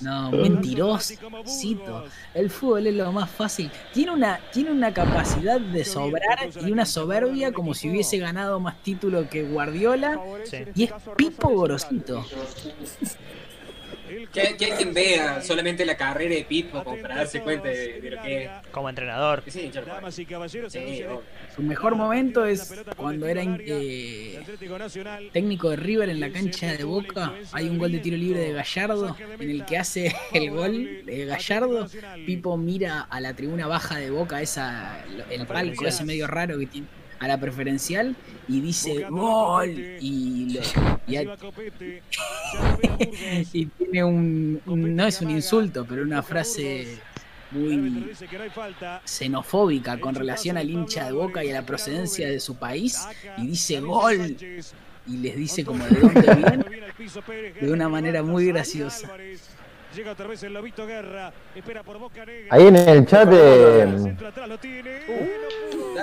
No, 0.00 0.30
mentirosito. 0.32 2.04
El 2.34 2.50
fútbol 2.50 2.86
es 2.88 2.94
lo 2.94 3.12
más 3.12 3.30
fácil. 3.30 3.70
Tiene 3.92 4.12
una, 4.12 4.40
tiene 4.52 4.72
una 4.72 4.92
capacidad 4.92 5.60
de 5.60 5.84
sobrar 5.98 6.50
y 6.66 6.70
una 6.70 6.86
soberbia 6.86 7.52
como 7.52 7.74
si 7.74 7.90
hubiese 7.90 8.18
ganado 8.18 8.60
más 8.60 8.82
títulos 8.82 9.28
que 9.28 9.42
Guardiola. 9.42 10.20
Sí. 10.44 10.58
Y 10.74 10.84
es 10.84 10.92
Pipo 11.16 11.48
Gorosito. 11.48 12.24
Que, 14.32 14.56
que 14.56 14.72
alguien 14.72 14.94
vea 14.94 15.40
solamente 15.42 15.84
la 15.84 15.96
carrera 15.96 16.34
de 16.34 16.44
Pipo 16.44 16.82
como 16.82 17.00
para 17.00 17.16
darse 17.16 17.40
cuenta 17.40 17.68
de, 17.68 18.00
de 18.00 18.10
lo 18.10 18.22
que 18.22 18.44
es. 18.44 18.50
Como 18.70 18.88
entrenador. 18.88 19.42
Sí, 19.46 19.70
Charpa. 19.72 19.94
Damas 19.94 20.18
y 20.18 20.26
caballeros, 20.26 20.72
se 20.72 20.78
Sí. 20.78 21.04
Su 21.54 21.62
mejor 21.62 21.96
momento 21.96 22.44
es 22.46 22.72
cuando 22.96 23.26
era 23.26 23.42
eh, 23.44 24.40
técnico 25.32 25.70
de 25.70 25.76
River 25.76 26.08
en 26.08 26.20
la 26.20 26.30
cancha 26.30 26.72
de 26.72 26.84
Boca. 26.84 27.32
Hay 27.52 27.68
un 27.68 27.78
gol 27.78 27.92
de 27.92 27.98
tiro 27.98 28.16
libre 28.16 28.40
de 28.40 28.52
Gallardo 28.52 29.16
en 29.38 29.50
el 29.50 29.64
que 29.64 29.78
hace 29.78 30.14
el 30.32 30.50
gol 30.50 31.04
de 31.04 31.26
Gallardo. 31.26 31.88
Pipo 32.26 32.56
mira 32.56 33.02
a 33.02 33.20
la 33.20 33.34
tribuna 33.34 33.66
baja 33.66 33.96
de 33.98 34.10
Boca, 34.10 34.40
esa 34.40 35.04
el 35.30 35.46
palco 35.46 35.86
ese 35.86 36.04
medio 36.04 36.26
raro 36.26 36.58
que 36.58 36.66
tiene 36.66 36.86
a 37.20 37.28
la 37.28 37.38
preferencial 37.38 38.16
y 38.48 38.60
dice 38.60 39.06
gol 39.10 39.68
y, 40.00 40.54
lo- 40.54 40.60
y 41.06 41.16
a- 41.16 41.22
y 43.52 43.66
tiene 43.66 44.04
un, 44.04 44.60
un- 44.66 44.96
no 44.96 45.06
es 45.06 45.20
un 45.20 45.30
insulto 45.30 45.84
pero 45.88 46.02
una 46.02 46.22
frase 46.22 46.98
muy 47.50 48.12
xenofóbica 49.04 49.98
con 49.98 50.14
relación 50.14 50.56
al 50.58 50.68
hincha 50.70 51.06
de 51.06 51.12
Boca 51.12 51.44
y 51.44 51.50
a 51.50 51.54
la 51.54 51.66
procedencia 51.66 52.28
de 52.28 52.40
su 52.40 52.56
país 52.56 53.06
y 53.38 53.46
dice 53.46 53.80
gol 53.80 54.36
y 55.06 55.16
les 55.16 55.36
dice 55.36 55.64
como 55.64 55.84
de 55.86 56.00
dónde 56.00 56.64
de 57.60 57.72
una 57.72 57.88
manera 57.88 58.22
muy 58.22 58.46
graciosa. 58.46 59.08
Llega 59.98 60.12
otra 60.12 60.28
vez 60.28 60.40
el 60.44 60.54
Lobito 60.54 60.86
Guerra. 60.86 61.32
Espera 61.56 61.82
por 61.82 61.98
Boca 61.98 62.24
Negra. 62.24 62.46
Ahí 62.50 62.68
en 62.68 62.76
el 62.76 63.04
chat 63.04 63.28
de. 63.28 63.82
Está- 63.82 64.38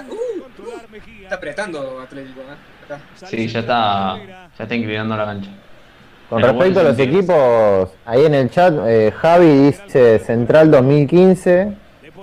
uh, 0.10 1.24
está 1.24 1.36
apretando 1.36 2.02
Atlético. 2.02 2.42
¿eh? 2.42 2.84
Acá. 2.84 3.00
Sí, 3.26 3.48
ya 3.48 3.62
está, 3.62 4.18
ya 4.28 4.64
está 4.64 4.76
inclinando 4.76 5.16
la 5.16 5.24
cancha. 5.24 5.50
Con 6.30 6.42
Pero 6.42 6.52
respecto 6.52 6.80
a 6.82 6.84
los 6.84 7.00
equipos, 7.00 7.92
ahí 8.06 8.26
en 8.26 8.34
el 8.34 8.50
chat, 8.50 8.74
eh, 8.86 9.14
Javi 9.16 9.48
dice 9.68 10.20
Central 10.20 10.72
2015, 10.72 11.72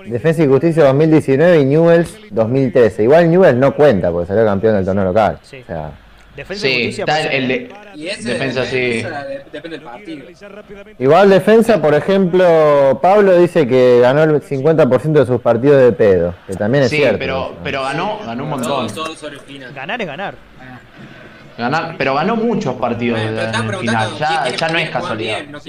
Defensa 0.09 0.43
y 0.43 0.49
Justicia 0.49 0.85
2019 0.85 1.59
y 1.59 1.65
Newells 1.65 2.19
2013. 2.33 3.05
Igual 3.05 3.31
Newells 3.31 3.57
no 3.57 3.75
cuenta 3.75 4.13
porque 4.13 4.27
salió 4.27 4.45
campeón 4.45 4.75
del 4.75 4.85
torneo 4.85 5.05
local. 5.05 5.39
Sí. 5.41 5.61
O 5.63 5.65
sea, 5.65 5.91
Defensa 6.37 6.67
y 6.67 6.71
Sí, 6.71 6.77
justicia 6.79 7.03
está 7.05 7.17
ser, 7.23 7.35
el 7.35 7.51
¿eh? 7.51 7.59
de. 7.95 8.01
Y 8.01 8.09
ese 8.09 8.31
Defensa, 8.33 8.65
sí. 8.65 8.77
de- 9.03 9.43
depende 9.53 9.77
del 9.79 9.83
partido. 9.83 10.25
igual 10.99 11.29
defensa, 11.29 11.81
por 11.83 11.95
ejemplo, 11.95 12.99
Pablo 13.03 13.37
dice 13.39 13.67
que 13.67 14.01
ganó 14.01 14.23
el 14.23 14.41
50% 14.43 15.21
de 15.21 15.27
sus 15.27 15.41
partidos 15.43 15.83
de 15.83 15.93
pedo, 15.93 16.35
que 16.47 16.55
también 16.55 16.85
es 16.85 16.91
Sí, 16.91 16.97
cierto. 16.97 17.19
pero, 17.19 17.45
eso. 17.47 17.57
pero 17.63 17.83
ganó, 17.83 18.19
ganó 18.25 18.45
un 18.45 18.51
montón. 18.51 18.87
el. 18.87 19.73
Ganar 19.75 20.01
es 20.01 20.07
ganar. 20.07 20.35
Ganar, 21.59 21.95
pero 21.99 22.15
ganó 22.15 22.35
muchos 22.35 22.75
partidos 22.77 23.21
Bueno, 23.21 23.39
en 23.43 23.47
el 23.71 23.77
final. 23.81 24.09
Ya, 24.19 24.45
no 24.69 24.79
es 24.79 24.89
casualidad. 24.91 25.37
bien, 25.41 25.53
no. 25.53 25.61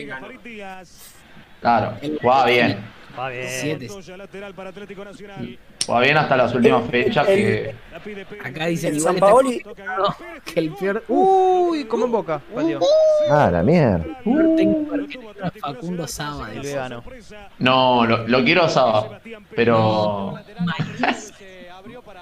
Claro, 1.60 1.94
jugaba 2.22 2.46
bien. 2.46 2.78
Va 3.18 3.30
bien. 3.30 3.48
Siete. 3.48 3.88
lateral 4.18 4.54
para 4.54 4.70
Atlético 4.72 5.06
Nacional. 5.06 5.58
Jugaba 5.86 6.04
bien 6.04 6.18
hasta 6.18 6.38
las 6.38 6.54
últimas 6.56 6.90
fechas 6.90 7.28
que. 7.28 7.76
Acá 8.44 8.66
dicen 8.68 8.94
El 8.94 8.98
igual 9.00 9.16
Sampaoli- 9.18 9.58
está 9.58 9.70
comprobado 9.70 10.16
que 10.46 10.60
el 10.60 10.72
peor, 10.74 11.04
Uy, 11.08 11.86
como 11.86 12.06
en 12.06 12.12
boca. 12.12 12.42
Perdió. 12.54 12.80
Ah, 13.30 13.50
la 13.52 13.62
mierda. 13.64 14.04
Facundo 15.60 16.08
Saba. 16.08 16.52
El 16.52 16.62
dice. 16.62 16.74
vegano. 16.74 17.04
No, 17.60 18.06
lo, 18.06 18.28
lo 18.28 18.44
quiero 18.44 18.68
Saba, 18.68 19.20
pero. 19.56 20.34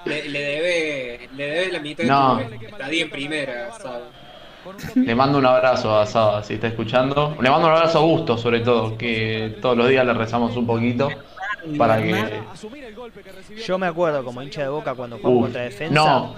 Le, 0.04 0.28
le 0.28 0.40
debe, 0.40 1.28
le 1.36 1.46
debe 1.46 1.72
la 1.72 1.78
mitad 1.78 2.04
No. 2.04 2.36
de 2.36 2.44
tu 2.58 2.64
estadía 2.66 3.02
en 3.04 3.10
primera, 3.10 3.72
¿sabes? 3.78 4.02
Le 4.94 5.14
mando 5.14 5.38
un 5.38 5.46
abrazo 5.46 5.98
a 5.98 6.06
Saba 6.06 6.42
si 6.42 6.54
está 6.54 6.68
escuchando. 6.68 7.36
Le 7.40 7.50
mando 7.50 7.66
un 7.68 7.74
abrazo 7.74 7.98
a 7.98 8.02
Gusto, 8.02 8.36
sobre 8.38 8.60
todo, 8.60 8.96
que 8.96 9.56
todos 9.60 9.76
los 9.76 9.88
días 9.88 10.04
le 10.06 10.12
rezamos 10.14 10.56
un 10.56 10.66
poquito 10.66 11.08
para 11.78 12.00
que. 12.02 12.42
Yo 13.66 13.78
me 13.78 13.86
acuerdo 13.86 14.24
como 14.24 14.42
hincha 14.42 14.62
de 14.62 14.68
boca 14.68 14.94
cuando 14.94 15.16
jugamos 15.18 15.36
Uf, 15.38 15.44
contra 15.46 15.62
Defensa. 15.62 15.94
no. 15.94 16.34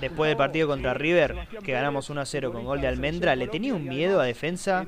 Después 0.00 0.28
del 0.28 0.36
partido 0.36 0.68
contra 0.68 0.94
River, 0.94 1.48
que 1.64 1.72
ganamos 1.72 2.08
1 2.10 2.20
a 2.20 2.24
0 2.26 2.52
con 2.52 2.64
gol 2.64 2.80
de 2.80 2.88
Almendra, 2.88 3.34
le 3.36 3.48
tenía 3.48 3.74
un 3.74 3.84
miedo 3.86 4.20
a 4.20 4.24
Defensa. 4.24 4.84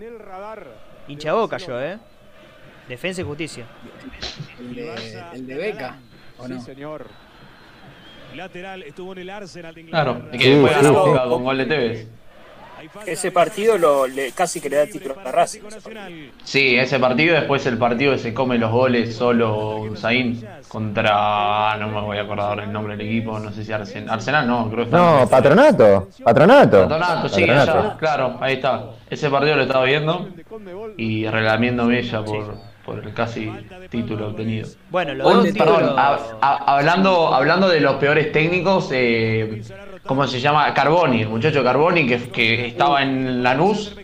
Hincha 1.08 1.30
de 1.30 1.34
boca 1.34 1.58
yo, 1.58 1.80
¿eh? 1.80 1.98
Defensa 2.88 3.20
y 3.20 3.24
justicia. 3.24 3.64
El 4.60 4.74
de, 4.74 5.22
el 5.34 5.46
de 5.46 5.54
Beca, 5.56 5.96
¿o 6.38 6.48
no? 6.48 6.58
Sí, 6.58 6.64
señor. 6.66 7.06
Lateral 8.34 8.82
estuvo 8.82 9.12
en 9.12 9.18
el 9.18 9.30
Arsenal 9.30 9.74
de 9.74 9.84
Claro, 9.86 10.10
Inglaterra. 10.12 10.36
y 10.36 10.38
que 10.38 10.50
después 10.50 10.76
ganó 10.82 10.92
Boca 11.06 11.24
con 11.24 11.44
gol 11.44 11.58
de 11.58 11.66
Tevez. 11.66 12.08
Ese 13.06 13.30
partido 13.32 13.76
lo, 13.78 14.06
le, 14.06 14.32
casi 14.32 14.60
que 14.60 14.68
le 14.70 14.76
da 14.76 14.86
título 14.86 15.16
a 15.24 15.30
Racing. 15.32 15.60
Sí, 16.44 16.76
ese 16.76 16.98
partido, 16.98 17.34
después 17.34 17.64
el 17.66 17.78
partido 17.78 18.12
que 18.12 18.18
se 18.18 18.34
come 18.34 18.58
los 18.58 18.70
goles 18.70 19.14
solo 19.16 19.88
Zain 19.96 20.42
contra. 20.68 21.76
No 21.78 21.88
me 21.88 22.00
voy 22.00 22.18
a 22.18 22.22
acordar 22.22 22.48
ahora 22.50 22.64
el 22.64 22.72
nombre 22.72 22.96
del 22.96 23.06
equipo, 23.06 23.38
no 23.38 23.52
sé 23.52 23.64
si 23.64 23.72
Arsenal. 23.72 24.10
Arsenal 24.14 24.46
no, 24.46 24.70
creo 24.70 24.84
que 24.84 24.90
fue. 24.90 24.98
No, 24.98 25.28
Patronato. 25.28 26.08
Patronato. 26.24 26.82
Patronato, 26.82 27.28
sí, 27.28 27.42
allá, 27.44 27.96
claro, 27.98 28.36
ahí 28.40 28.54
está. 28.54 28.84
Ese 29.10 29.30
partido 29.30 29.56
lo 29.56 29.62
estaba 29.62 29.84
viendo 29.84 30.28
y 30.96 31.26
relamiéndome 31.26 32.02
ya 32.02 32.22
por, 32.24 32.56
por 32.84 32.98
el 33.04 33.12
casi 33.14 33.50
título 33.90 34.28
obtenido. 34.28 34.68
Bueno, 34.90 35.12
perdón, 35.12 35.44
títulos- 35.52 35.94
a- 35.96 36.18
a- 36.40 36.76
hablando, 36.76 37.34
hablando 37.34 37.68
de 37.68 37.80
los 37.80 37.96
peores 37.96 38.32
técnicos, 38.32 38.90
eh, 38.92 39.62
¿cómo 40.08 40.26
se 40.26 40.40
llama? 40.40 40.72
Carboni, 40.74 41.20
el 41.22 41.28
muchacho 41.28 41.62
Carboni 41.62 42.06
que, 42.06 42.18
que 42.30 42.66
estaba 42.66 43.02
en 43.02 43.42
Lanús, 43.44 43.94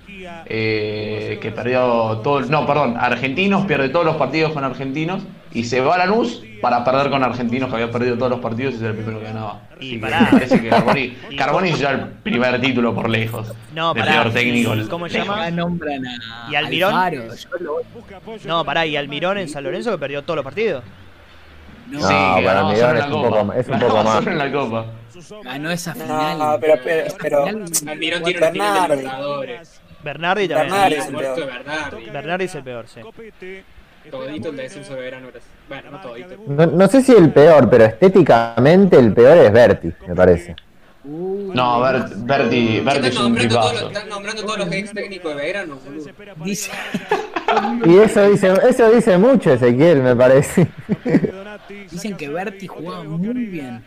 eh, 0.46 1.38
que 1.42 1.50
perdió 1.50 2.18
todo, 2.22 2.38
el- 2.38 2.50
no, 2.50 2.66
perdón, 2.66 2.96
Argentinos, 2.98 3.64
pierde 3.66 3.88
todos 3.88 4.04
los 4.04 4.16
partidos 4.16 4.52
con 4.52 4.62
Argentinos 4.62 5.22
y 5.52 5.64
se 5.64 5.80
va 5.80 5.94
a 5.94 5.98
Lanús 5.98 6.42
para 6.60 6.84
perder 6.84 7.10
con 7.10 7.22
Argentinos 7.24 7.68
que 7.70 7.74
había 7.76 7.90
perdido 7.90 8.16
todos 8.16 8.30
los 8.30 8.40
partidos 8.40 8.74
y 8.74 8.78
ser 8.78 8.90
el 8.90 8.96
primero 8.96 9.18
que 9.18 9.24
ganaba. 9.24 9.60
Y 9.80 9.98
pará. 9.98 10.20
me 10.20 10.26
parece 10.32 10.60
que 10.60 10.68
Carboni, 10.68 11.16
Carboni 11.38 11.72
ya 11.72 11.90
el 11.92 12.00
primer 12.22 12.60
título 12.60 12.94
por 12.94 13.08
lejos. 13.08 13.52
No, 13.74 13.94
pará, 13.94 14.12
peor 14.22 14.32
técnico. 14.32 14.74
y- 14.74 14.86
¿cómo 14.86 15.08
se 15.08 15.18
llama? 15.18 15.44
A 15.44 15.50
¿Y 15.50 16.54
Almirón? 16.54 16.94
Alfaro, 16.94 17.34
yo 17.34 17.48
lo- 17.60 18.38
No, 18.46 18.64
pará, 18.64 18.86
y 18.86 18.96
Almirón 18.96 19.38
en 19.38 19.48
San 19.48 19.64
Lorenzo 19.64 19.90
que 19.92 19.98
perdió 19.98 20.22
todos 20.22 20.36
los 20.36 20.44
partidos. 20.44 20.84
No, 21.90 22.00
Sí, 22.00 22.14
para 22.44 22.60
en 22.60 22.96
es 22.96 23.04
un 23.06 23.22
poco 23.22 23.44
más- 23.44 23.56
es 23.58 23.68
un 23.68 23.78
poco 23.78 24.02
más. 24.04 24.14
solo 24.24 24.30
en 24.30 24.38
la 24.38 24.52
copa. 24.52 24.86
Ganó 25.44 25.70
esa 25.70 25.94
final. 25.94 26.38
No, 26.38 26.58
pero, 26.60 26.74
pero, 26.82 27.14
pero 27.20 27.46
final- 27.46 27.64
Almirón 27.88 28.22
tiene 28.24 28.40
Bernardi. 28.40 29.04
Bernardi 30.02 30.48
también. 30.48 30.70
Bernardi 30.70 30.94
es 30.94 31.06
el 31.08 31.14
peor. 31.16 31.46
Bernardi. 31.46 32.10
Bernardi 32.10 32.44
es 32.44 32.54
el 32.54 32.62
peor, 32.64 32.86
sí. 32.88 33.00
Todito 34.10 34.48
el 34.50 34.56
descenso 34.56 34.94
de 34.94 35.00
verano. 35.00 35.28
era- 35.28 35.40
Bueno, 35.68 35.90
no 35.92 36.00
todito. 36.02 36.36
No, 36.46 36.66
no 36.66 36.88
sé 36.88 37.00
si 37.02 37.12
el 37.12 37.32
peor, 37.32 37.70
pero 37.70 37.84
estéticamente 37.84 38.98
el 38.98 39.12
peor 39.14 39.38
es 39.38 39.52
Berti, 39.52 39.92
me 40.06 40.14
parece. 40.14 40.54
Uh, 41.06 41.52
No, 41.54 41.80
Bert- 41.82 42.12
Berti, 42.16 42.80
Berti 42.80 43.00
es 43.00 43.06
Están 43.08 43.26
un 43.26 43.32
nombrando, 43.32 43.54
todos 43.54 43.64
los, 43.64 43.72
tipazo. 43.80 43.88
están 43.92 44.08
nombrando 44.08 44.42
todos 44.42 44.58
los 44.58 44.72
ex 44.72 44.92
técnicos 44.92 45.36
de 45.36 45.42
verano. 45.42 45.78
boludo. 45.84 46.10
dice, 46.44 46.70
Y 47.86 47.98
eso 47.98 48.30
dice, 48.30 48.52
eso 48.68 48.90
dice 48.90 49.18
mucho 49.18 49.52
Ezequiel, 49.52 50.02
me 50.02 50.16
parece. 50.16 50.66
dicen 51.90 52.16
que 52.16 52.28
Berti 52.28 52.66
jugaba 52.66 53.04
muy 53.04 53.34
bien. 53.46 53.84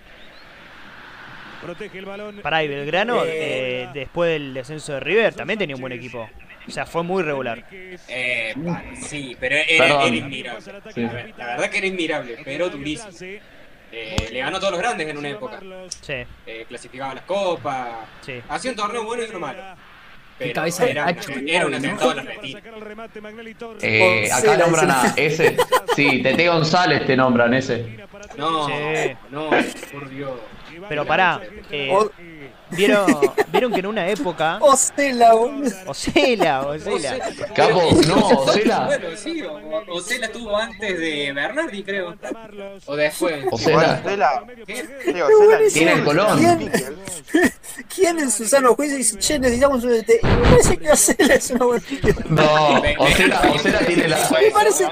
Protege 1.61 1.97
el 1.99 2.05
balón. 2.05 2.39
Pará, 2.41 2.63
y 2.63 2.67
Belgrano, 2.67 3.23
eh, 3.25 3.89
después 3.93 4.31
del 4.31 4.53
descenso 4.53 4.93
de 4.93 4.99
River, 4.99 5.33
también 5.33 5.57
tenía 5.59 5.75
un 5.75 5.81
buen 5.81 5.93
equipo. 5.93 6.29
O 6.67 6.71
sea, 6.71 6.85
fue 6.85 7.01
muy 7.03 7.23
regular. 7.23 7.63
Eh, 7.71 8.53
pa- 8.65 8.83
sí, 9.01 9.35
pero 9.39 9.55
era, 9.67 10.05
inmirable. 10.07 10.61
Sí. 10.93 11.03
A 11.03 11.09
ver, 11.13 11.33
la 11.37 11.45
verdad 11.47 11.69
que 11.69 11.77
era 11.77 11.87
inmirable, 11.87 12.37
pero 12.43 12.69
durísimo. 12.69 13.11
Eh, 13.89 14.29
le 14.33 14.39
ganó 14.39 14.57
a 14.57 14.59
todos 14.59 14.71
los 14.73 14.81
grandes 14.81 15.07
en 15.07 15.17
una 15.17 15.29
época. 15.29 15.59
Sí, 16.01 16.13
Eh, 16.45 16.65
clasificaba 16.67 17.13
las 17.15 17.23
copas. 17.23 17.87
sí. 18.21 18.41
Hacía 18.49 18.71
un 18.71 18.77
torneo 18.77 19.03
bueno 19.05 19.23
y 19.23 19.29
uno 19.29 19.39
malo. 19.39 19.63
Pero 20.37 20.53
cabeza 20.53 20.85
de 20.85 20.91
era, 20.91 21.05
Nacho, 21.05 21.31
era 21.47 21.65
un 21.65 21.71
¿no? 21.71 21.77
atentado 21.77 22.11
a 22.11 22.15
la 22.15 22.21
retina. 22.21 22.59
Eh, 23.81 24.29
acá 24.31 24.57
nombran 24.57 24.91
a 24.91 25.13
ese. 25.15 25.57
Sí, 25.95 26.21
Tete 26.21 26.47
González 26.47 27.05
te 27.07 27.15
nombran 27.17 27.53
ese. 27.55 27.97
No, 28.37 28.67
Sí. 28.67 28.73
no, 29.31 29.49
por 29.91 30.09
Dios. 30.09 30.31
Pero 30.87 31.05
pará, 31.05 31.41
eh, 31.71 32.51
¿vieron, 32.71 33.05
vieron 33.51 33.71
que 33.71 33.79
en 33.79 33.85
una 33.85 34.07
época... 34.07 34.59
Ocela, 34.61 35.33
boludo. 35.33 35.71
Ocela, 35.87 36.67
Ocela. 36.67 37.19
Capo, 37.55 37.81
no, 38.07 38.27
Ocela. 38.39 38.85
Bueno, 38.85 39.07
sí, 39.15 39.43
Ocela 39.89 40.25
estuvo 40.27 40.55
antes 40.55 40.99
de 40.99 41.31
Bernardi, 41.33 41.83
creo. 41.83 42.15
O 42.85 42.95
después. 42.95 43.45
Ocela. 43.51 44.01
Ocela. 44.03 44.43
Tiene 45.73 45.93
el 45.93 46.03
Colón. 46.03 46.37
¿Quién, 46.37 46.71
¿Quién 47.95 48.19
en 48.19 48.31
su 48.31 48.45
sano 48.45 48.75
juicio 48.75 48.97
dice, 48.97 49.17
che, 49.19 49.39
necesitamos 49.39 49.83
un 49.83 49.91
DT? 49.91 50.23
Me 50.23 50.49
parece 50.49 50.77
que 50.77 50.91
Ocela 50.91 51.33
es 51.33 51.51
una 51.51 51.65
buena. 51.65 51.83
No, 52.29 52.81
Ocela, 52.99 53.41
Ocela 53.53 53.79
tiene 53.79 54.07
la. 54.07 54.17
Me 54.29 54.51
parece, 54.51 54.87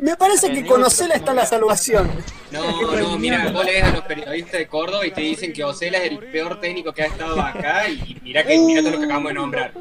me 0.00 0.16
parece 0.16 0.52
que 0.52 0.66
con 0.66 0.82
Ocela 0.82 1.14
está 1.14 1.34
la 1.34 1.46
salvación. 1.46 2.10
No, 2.50 2.96
no, 2.96 3.18
mira, 3.18 3.50
vos 3.50 3.64
lees 3.64 3.84
a 3.84 3.90
los 3.90 4.02
periodistas 4.02 4.52
de 4.52 4.66
Córdoba 4.68 5.04
y 5.06 5.10
te 5.10 5.20
dicen 5.20 5.52
que 5.52 5.64
Ocela 5.64 5.98
es 5.98 6.12
el 6.12 6.18
peor 6.18 6.60
técnico 6.60 6.75
que 6.84 7.02
ha 7.02 7.06
estado 7.06 7.40
acá 7.40 7.88
y 7.88 8.16
mira 8.22 8.44
que 8.44 8.58
mira 8.58 8.80
todo 8.82 8.92
lo 8.92 8.98
que 8.98 9.04
acabamos 9.04 9.28
de 9.30 9.34
nombrar. 9.34 9.72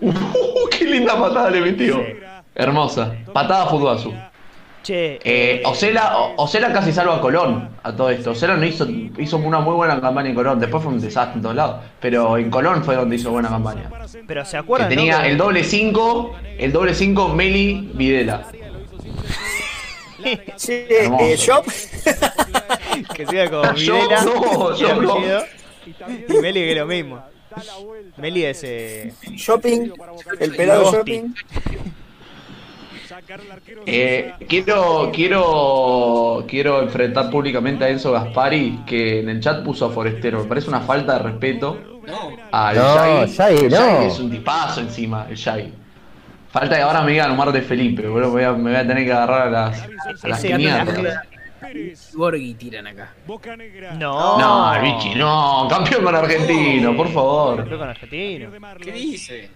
Uh, 0.00 0.68
qué 0.70 0.84
linda 0.84 1.18
patada 1.18 1.50
le 1.50 1.60
metió. 1.60 2.02
Hermosa. 2.54 3.14
Patada 3.32 3.66
Futbasu. 3.66 4.12
Che, 4.82 5.20
Eh, 5.22 5.62
Ocela, 5.64 6.18
O- 6.18 6.42
Ocela 6.42 6.72
casi 6.72 6.90
salva 6.92 7.16
a 7.16 7.20
Colón 7.20 7.68
a 7.82 7.92
todo 7.94 8.10
esto. 8.10 8.32
Ocela 8.32 8.56
no 8.56 8.66
hizo, 8.66 8.84
hizo 9.18 9.36
una 9.36 9.60
muy 9.60 9.74
buena 9.74 10.00
campaña 10.00 10.28
en 10.30 10.34
Colón. 10.34 10.58
Después 10.58 10.82
fue 10.82 10.92
un 10.92 11.00
desastre 11.00 11.36
en 11.36 11.42
todos 11.42 11.54
lados. 11.54 11.76
Pero 12.00 12.36
en 12.36 12.50
Colón 12.50 12.82
fue 12.82 12.96
donde 12.96 13.14
hizo 13.16 13.30
buena 13.30 13.48
campaña. 13.48 13.88
pero 14.26 14.44
¿se 14.44 14.50
Que 14.52 14.56
acuerdan? 14.58 14.88
no? 14.90 14.94
tenía 14.96 15.26
el 15.26 15.36
doble 15.38 15.62
5, 15.62 16.34
el 16.58 16.72
doble 16.72 16.94
5 16.94 17.28
Meli 17.28 17.90
Videla. 17.94 18.42
Che, 20.56 20.86
Hermoso. 21.04 21.24
eh, 21.24 21.36
Shop, 21.36 21.64
Que 23.14 23.26
siga 23.26 23.50
con 23.50 23.74
Yo 23.76 23.94
Videla 23.94 24.22
no, 24.24 24.76
yo 24.76 24.90
el 24.90 25.02
no. 25.02 25.14
Y 25.86 26.34
Meli 26.40 26.60
que 26.60 26.74
lo 26.74 26.86
mismo. 26.86 27.22
Meli 28.16 28.44
es... 28.44 28.62
Eh, 28.64 29.12
Shopping, 29.34 29.92
el 30.40 30.56
pelado. 30.56 30.90
Shopping. 30.92 31.34
Eh, 33.86 34.32
quiero, 34.48 35.10
quiero, 35.12 36.44
quiero 36.48 36.82
enfrentar 36.82 37.30
públicamente 37.30 37.84
a 37.84 37.88
Enzo 37.90 38.12
Gaspari, 38.12 38.80
que 38.86 39.20
en 39.20 39.28
el 39.28 39.40
chat 39.40 39.62
puso 39.62 39.86
a 39.86 39.90
Forestero. 39.90 40.42
Me 40.42 40.48
parece 40.48 40.68
una 40.68 40.80
falta 40.80 41.14
de 41.14 41.18
respeto 41.24 41.78
No, 42.06 42.36
al 42.50 42.76
No, 42.76 42.94
Shaggy. 42.94 43.32
Shaggy, 43.32 43.64
El 43.66 43.70
no. 43.70 43.76
Shaggy 43.76 44.06
es 44.06 44.18
un 44.18 44.30
tipazo 44.30 44.80
encima, 44.80 45.26
el 45.28 45.36
Shaggy. 45.36 45.72
Falta 46.50 46.76
que 46.76 46.82
ahora 46.82 47.02
me 47.02 47.12
digan 47.12 47.30
Omar 47.30 47.52
de 47.52 47.62
Felipe, 47.62 48.06
boludo. 48.08 48.28
Me 48.28 48.32
voy 48.32 48.42
a, 48.44 48.52
me 48.52 48.70
voy 48.70 48.80
a 48.80 48.86
tener 48.86 49.04
que 49.04 49.12
agarrar 49.12 49.48
a 49.48 49.50
las, 49.50 49.82
a 50.22 50.28
las 50.28 50.38
Ese 50.38 50.48
quinientas. 50.48 51.26
Borghi 52.14 52.54
tiran 52.54 52.86
acá. 52.86 53.14
no. 53.98 54.38
No, 54.38 54.80
Richie, 54.80 55.14
no, 55.16 55.66
campeón 55.70 56.04
con 56.04 56.14
argentino, 56.14 56.96
por 56.96 57.08
favor. 57.08 57.56
Campeón 57.58 57.78
con 57.80 57.88
argentino. 57.88 58.50
¿qué 58.82 58.92
dice? 58.92 59.50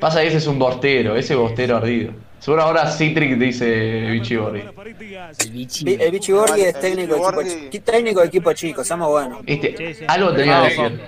Pasa 0.00 0.20
que 0.20 0.28
ese 0.28 0.36
es 0.38 0.46
un 0.46 0.58
bostero, 0.58 1.16
ese 1.16 1.34
bostero 1.34 1.76
ardido. 1.76 2.12
Seguro 2.38 2.62
ahora 2.62 2.90
Citric 2.90 3.36
dice 3.38 4.10
Vichy 4.10 4.36
Borghi. 4.36 4.62
El 4.62 6.10
Vichy 6.10 6.32
Borghi 6.32 6.62
es 6.62 6.80
técnico 6.80 7.14
de 7.14 7.20
Vichy 7.20 7.26
equipo, 7.28 7.32
Borghi. 7.32 7.70
chi- 7.70 7.80
técnico 7.80 8.20
de 8.20 8.26
equipo 8.26 8.52
chico, 8.52 8.84
somos 8.84 9.08
buenos. 9.08 9.40
Este, 9.46 9.76
Sí, 9.76 9.94
sí. 10.00 10.04
algo 10.08 10.32
tenía 10.32 10.62
que 10.62 10.68
decir. 10.68 11.00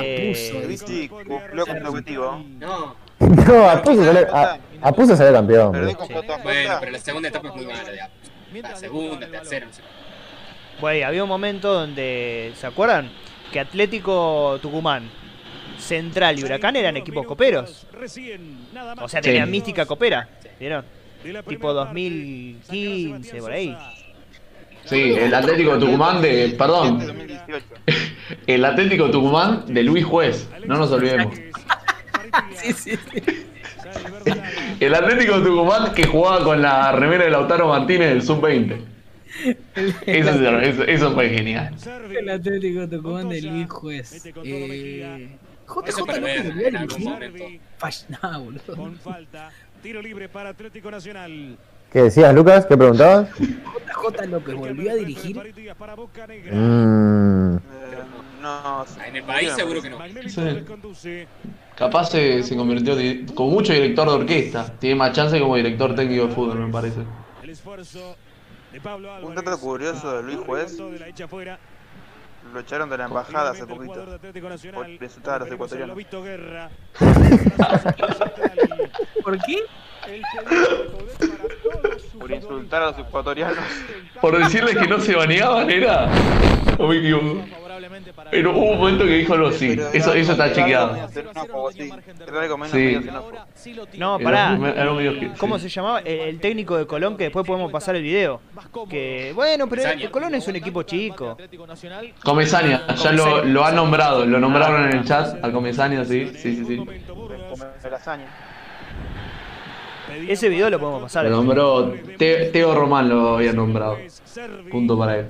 Eh, 0.00 0.64
Vichy 0.68 1.08
cumplió 1.08 1.66
con 1.66 1.76
el 1.76 1.86
objetivo. 1.86 2.44
No, 2.58 2.96
No, 3.20 3.68
Apuso 3.70 4.04
salió, 4.04 4.34
a, 4.34 4.58
Apuso 4.82 5.16
salió 5.16 5.32
campeón. 5.32 5.72
Bueno, 5.72 6.76
pero 6.80 6.92
la 6.92 6.98
segunda 6.98 7.28
etapa 7.28 7.48
es 7.48 7.54
muy 7.54 7.66
mala 7.66 7.84
de. 7.90 7.98
La 8.62 8.76
segunda, 8.76 9.26
tercera, 9.28 9.66
no 9.66 9.72
sé. 9.72 9.82
Güey, 10.80 11.02
había 11.02 11.22
un 11.24 11.28
momento 11.28 11.72
donde, 11.72 12.52
¿se 12.56 12.66
acuerdan? 12.66 13.10
Que 13.52 13.60
Atlético 13.60 14.58
Tucumán, 14.62 15.10
Central 15.78 16.38
y 16.38 16.44
Huracán 16.44 16.76
eran 16.76 16.96
equipos 16.96 17.26
coperos. 17.26 17.86
O 19.00 19.08
sea, 19.08 19.20
Sí. 19.20 19.28
tenían 19.28 19.50
mística 19.50 19.86
copera. 19.86 20.28
¿Vieron? 20.60 20.84
Tipo 21.48 21.72
2015, 21.72 23.38
por 23.40 23.52
ahí. 23.52 23.76
Sí, 24.84 25.12
el 25.14 25.34
Atlético 25.34 25.78
Tucumán 25.78 26.22
de. 26.22 26.54
Perdón, 26.56 26.98
2018. 27.06 27.64
el 28.46 28.64
Atlético 28.64 29.10
Tucumán 29.10 29.64
de 29.66 29.82
Luis 29.82 30.04
Juez, 30.04 30.48
no 30.66 30.76
nos 30.76 30.90
olvidemos. 30.92 31.34
Sí, 32.54 32.72
sí, 32.74 32.90
sí. 32.96 33.46
El 34.80 34.94
Atlético 34.94 35.42
Tucumán 35.42 35.92
que 35.94 36.06
jugaba 36.06 36.44
con 36.44 36.62
la 36.62 36.92
remera 36.92 37.24
de 37.24 37.30
Lautaro 37.30 37.68
Martínez 37.68 38.08
del 38.10 38.22
Sub-20. 38.22 38.76
Eso, 40.06 40.30
eso, 40.60 40.82
eso 40.84 41.12
fue 41.14 41.28
genial. 41.28 41.74
El 42.10 42.28
Atlético 42.30 42.88
Tucumán 42.88 43.28
de 43.28 43.42
Luis 43.42 43.68
Juez. 43.70 44.26
Eh, 44.44 45.28
JJ 45.66 45.88
Eso 45.88 46.06
para 46.06 46.18
López 46.18 46.44
ver 46.44 46.46
volvió 46.46 46.64
a 46.66 46.68
en 46.68 46.76
algún 46.76 46.88
dirigir. 46.96 47.12
momento. 47.12 47.44
Fall- 47.78 48.06
nah, 48.22 48.38
boludo. 48.38 48.76
Con 48.76 48.96
falta. 48.96 49.50
Tiro 49.82 50.00
libre 50.02 50.28
para 50.28 50.50
Atlético 50.50 50.90
Nacional. 50.90 51.56
¿Qué 51.92 52.02
decías, 52.02 52.34
Lucas? 52.34 52.66
¿Qué 52.66 52.76
preguntabas? 52.76 53.28
JJ 53.38 54.26
López 54.28 54.54
volvió 54.54 54.90
a 54.90 54.94
dirigir. 54.94 55.36
Para 55.78 55.94
Boca 55.94 56.26
Negra. 56.26 56.52
Mm, 56.54 57.58
no, 58.40 58.84
En 59.06 59.16
el 59.16 59.22
país 59.24 59.52
seguro 59.52 59.82
que 59.82 59.90
no. 59.90 59.98
Sí. 60.94 61.26
Capaz 61.76 62.10
se, 62.10 62.42
se 62.42 62.56
convirtió 62.56 62.96
con 63.34 63.50
mucho 63.50 63.72
director 63.72 64.08
de 64.08 64.14
orquesta. 64.14 64.72
Tiene 64.78 64.96
más 64.96 65.12
chance 65.12 65.38
como 65.38 65.56
director 65.56 65.94
técnico 65.94 66.26
de 66.26 66.34
fútbol, 66.34 66.58
me 66.58 66.72
parece. 66.72 67.02
El 67.42 67.50
esfuerzo 67.50 68.16
de 68.72 68.80
Pablo 68.80 69.12
Álvarez. 69.12 69.28
Un 69.28 69.34
dato 69.44 69.60
curioso 69.60 70.16
de 70.16 70.22
Luis 70.22 70.38
Juez. 70.38 70.78
Lo 70.78 72.60
echaron 72.60 72.88
de 72.88 72.96
la 72.98 73.04
embajada 73.04 73.50
hace 73.50 73.66
poquito. 73.66 74.06
Por 74.72 74.88
insultar 74.88 75.42
a 75.42 75.44
los 75.44 75.52
ecuatorianos. 75.52 75.96
¿Por 79.22 79.38
qué? 79.42 79.58
Por 82.18 82.30
insultar 82.32 82.82
a 82.82 82.86
los 82.86 82.98
ecuatorianos. 82.98 83.58
Por 84.20 84.38
decirles 84.38 84.76
que 84.76 84.86
no 84.86 84.98
se 85.00 85.14
baneaban, 85.14 85.70
era. 85.70 86.08
O 86.78 86.88
me 86.88 86.98
equivoco. 86.98 87.44
Pero 88.30 88.50
hubo 88.56 88.72
un 88.72 88.78
momento 88.78 89.04
que 89.04 89.18
dijo 89.18 89.34
algo 89.34 89.48
así. 89.48 89.78
Eso, 89.92 90.12
eso 90.12 90.32
está 90.32 90.52
chequeado. 90.52 91.08
sí. 92.70 93.00
No, 93.96 94.18
pará. 94.18 94.58
¿Cómo 95.38 95.58
se 95.58 95.68
llamaba? 95.68 96.00
El, 96.00 96.20
el 96.20 96.40
técnico 96.40 96.76
de 96.76 96.86
Colón, 96.86 97.16
que 97.16 97.24
después 97.24 97.46
podemos 97.46 97.70
pasar 97.72 97.96
el 97.96 98.02
video. 98.02 98.40
Que, 98.90 99.32
bueno, 99.34 99.68
pero. 99.68 99.82
Colón 100.10 100.34
es 100.34 100.46
un 100.48 100.56
equipo 100.56 100.82
chico. 100.82 101.36
Comesaña, 102.22 102.86
ya 102.94 103.12
lo, 103.12 103.44
lo 103.44 103.64
han 103.64 103.76
nombrado, 103.76 104.26
lo 104.26 104.38
nombraron 104.40 104.88
en 104.90 104.98
el 104.98 105.04
chat 105.04 105.42
al 105.42 105.52
Comesaña, 105.52 106.04
sí, 106.04 106.32
sí, 106.36 106.56
sí, 106.56 106.64
sí. 106.64 106.86
Ese 110.28 110.48
video 110.48 110.70
lo 110.70 110.78
podemos 110.78 111.02
pasar. 111.02 111.24
Lo 111.24 111.30
nombró 111.30 111.92
Te- 112.16 112.46
Teo 112.46 112.74
Román, 112.74 113.08
lo 113.08 113.36
había 113.36 113.52
nombrado. 113.52 113.98
Punto 114.70 114.98
para 114.98 115.18
él. 115.18 115.26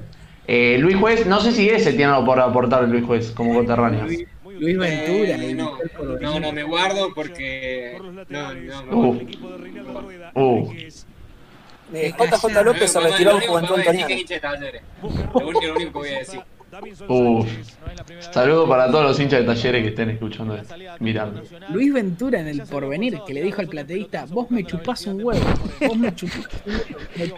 Eh, 0.46 0.76
Luis 0.78 0.96
Juez, 0.96 1.26
no 1.26 1.40
sé 1.40 1.52
si 1.52 1.68
ese 1.68 1.90
tiene 1.92 2.12
algo 2.12 2.24
por 2.24 2.40
aportar 2.40 2.82
Luis 2.88 3.04
Juez 3.04 3.32
como 3.32 3.54
coterráneo. 3.54 4.06
Luis 4.58 4.78
Ventura. 4.78 5.36
Eh, 5.36 5.50
y 5.50 5.54
no, 5.54 5.78
no, 6.20 6.40
no, 6.40 6.52
me 6.52 6.62
guardo 6.64 7.12
porque. 7.14 7.98
No, 8.28 8.54
no, 8.54 8.82
no. 8.84 8.96
Uh, 8.96 9.20
uh. 10.34 10.72
Eh, 11.94 12.12
JJ 12.18 12.62
López 12.64 12.92
se 12.92 13.00
retiró 13.00 13.30
al 13.36 13.40
Juventud 13.46 13.78
Antoniana. 13.78 14.08
Lo 15.34 15.48
único 15.48 15.60
que 15.74 15.84
voy 15.90 16.08
a 16.08 16.18
decir. 16.18 16.40
Uf. 17.08 17.48
Saludo 18.30 18.68
para 18.68 18.90
todos 18.90 19.04
los 19.04 19.20
hinchas 19.20 19.40
de 19.40 19.46
talleres 19.46 19.82
que 19.82 19.88
estén 19.88 20.10
escuchando 20.10 20.56
esto, 20.56 20.74
mirando. 21.00 21.42
Luis 21.70 21.92
Ventura 21.92 22.40
en 22.40 22.48
el 22.48 22.62
porvenir 22.62 23.20
que 23.26 23.34
le 23.34 23.42
dijo 23.42 23.60
al 23.60 23.68
plateísta, 23.68 24.26
vos 24.28 24.50
me 24.50 24.64
chupás 24.64 25.06
un 25.06 25.24
huevo, 25.24 25.44
vos 25.80 25.96
me 25.96 26.14
chupás 26.14 26.48
un 26.66 26.74
huevo. 27.16 27.36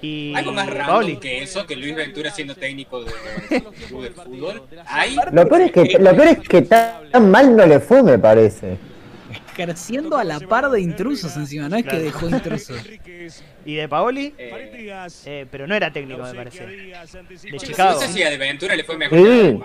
Y 0.00 0.34
Algo 0.34 0.52
más 0.52 0.68
Paoli. 0.68 1.16
que 1.16 1.42
eso, 1.42 1.66
que 1.66 1.76
Luis 1.76 1.94
Ventura 1.94 2.30
siendo 2.30 2.54
técnico 2.54 3.02
de, 3.02 3.10
fútbol. 4.10 4.62
Hay 4.86 5.16
Lo 5.32 5.48
peor 5.48 5.60
es 5.62 5.72
que, 5.72 5.98
lo 5.98 6.16
peor 6.16 6.28
es 6.28 6.48
que 6.48 6.62
tan 6.62 7.30
mal 7.30 7.56
no 7.56 7.66
le 7.66 7.80
fue, 7.80 8.02
me 8.02 8.18
parece. 8.18 8.78
Ejerciendo 9.62 10.16
a 10.16 10.24
la 10.24 10.38
par 10.40 10.70
de 10.70 10.80
intrusos 10.80 11.36
encima, 11.36 11.68
no 11.68 11.76
es 11.76 11.84
que 11.84 11.98
dejó 11.98 12.28
intrusos. 12.28 12.76
¿Y 13.64 13.74
de 13.74 13.88
Paoli? 13.88 14.34
Eh, 14.38 15.06
Eh, 15.26 15.46
pero 15.50 15.66
no 15.66 15.74
era 15.74 15.92
técnico, 15.92 16.22
me 16.22 16.32
parece. 16.34 16.64
De 16.66 17.50
no 17.52 17.58
Chicago. 17.58 18.00
sé 18.00 18.08
si 18.08 18.22
a 18.22 18.30
de 18.30 18.38
Ventura 18.38 18.76
le 18.76 18.84
fue 18.84 18.96
mejor 18.96 19.18
Sí. 19.18 19.24
que. 19.24 19.58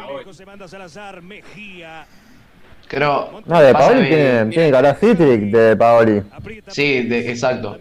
Creo. 2.87 3.41
No, 3.45 3.61
de 3.61 3.73
Paoli 3.73 4.01
que- 4.01 4.07
tiene, 4.15 4.45
tiene 4.51 4.71
cara 4.71 4.93
Citric 4.95 5.41
de 5.51 5.75
Paoli. 5.77 6.21
Sí, 6.67 7.03
de- 7.03 7.31
exacto. 7.31 7.79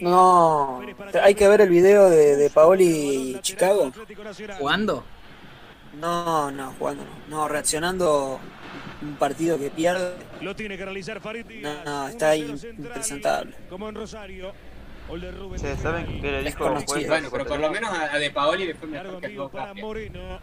No, 0.00 0.82
hay 1.22 1.34
que 1.34 1.48
ver 1.48 1.62
el 1.62 1.70
video 1.70 2.08
de, 2.10 2.36
de 2.36 2.50
Paoli 2.50 2.84
y 2.84 3.38
Chicago. 3.40 3.90
¿Jugando? 4.58 5.04
No, 6.00 6.50
no, 6.50 6.72
jugando 6.78 7.04
no. 7.04 7.36
No, 7.36 7.48
reaccionando 7.48 8.38
un 9.02 9.14
partido 9.16 9.58
que 9.58 9.70
pierde. 9.70 10.12
Lo 10.40 10.54
tiene 10.56 10.76
que 10.76 10.84
realizar 10.84 11.20
Farid 11.20 11.44
No, 11.44 11.50
Díaz. 11.50 11.84
no, 11.84 12.08
está 12.08 12.30
ahí 12.30 12.42
impresentable. 12.78 13.54
Como 13.68 13.88
en 13.88 13.94
Rosario. 13.94 14.52
Che, 15.60 15.76
¿saben 15.76 16.20
qué 16.22 16.30
le 16.30 16.42
dijo 16.44 16.70
después? 16.70 17.06
Bueno, 17.06 17.28
pero 17.30 17.44
por 17.44 17.58
lo 17.60 17.70
menos 17.70 17.90
a, 17.90 18.14
a 18.14 18.18
de 18.18 18.30
Paoli 18.30 18.66
le 18.66 18.74
fue 18.74 18.88
mejor 18.88 19.20
que 19.20 19.36
a 19.58 19.74
Moreno. 19.74 20.38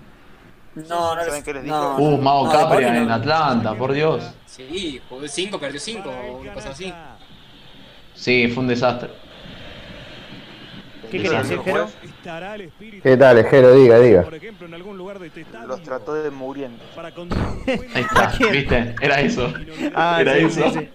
No, 0.75 1.15
no, 1.15 1.23
¿Saben 1.25 1.43
qué 1.43 1.53
les 1.53 1.63
dijo? 1.63 1.75
no, 1.75 1.97
Uh, 1.97 2.17
Mago 2.21 2.45
no, 2.45 2.51
Capria 2.51 2.91
no. 2.93 3.01
en 3.01 3.11
Atlanta, 3.11 3.73
por 3.73 3.91
Dios. 3.93 4.23
Sí, 4.45 5.01
jugó 5.09 5.27
5, 5.27 5.59
perdió 5.59 5.79
5 5.79 6.09
o 6.09 6.37
una 6.41 6.53
cosa 6.53 6.69
así. 6.69 6.93
Sí, 8.13 8.47
fue 8.49 8.61
un 8.63 8.67
desastre. 8.69 9.09
¿Qué 11.09 11.19
dijo 11.19 11.33
decir, 11.33 11.59
Jero? 11.63 11.89
¿Qué 13.03 13.17
tal, 13.17 13.37
Ejero? 13.39 13.73
Diga, 13.73 13.99
diga. 13.99 14.23
Por 14.23 14.35
ejemplo, 14.35 14.67
en 14.67 14.73
algún 14.73 14.97
lugar 14.97 15.19
de 15.19 15.27
este 15.27 15.41
estadio. 15.41 15.67
Los 15.67 15.81
trató 15.83 16.13
de 16.13 16.29
muriendo. 16.29 16.83
Ahí 17.95 18.01
está? 18.01 18.33
¿viste? 18.51 18.95
Era 19.01 19.21
eso. 19.21 19.53
Ah, 19.95 20.17
Era 20.21 20.35
sí, 20.35 20.45
eso. 20.45 20.71
sí, 20.71 20.79
sí. 20.79 20.89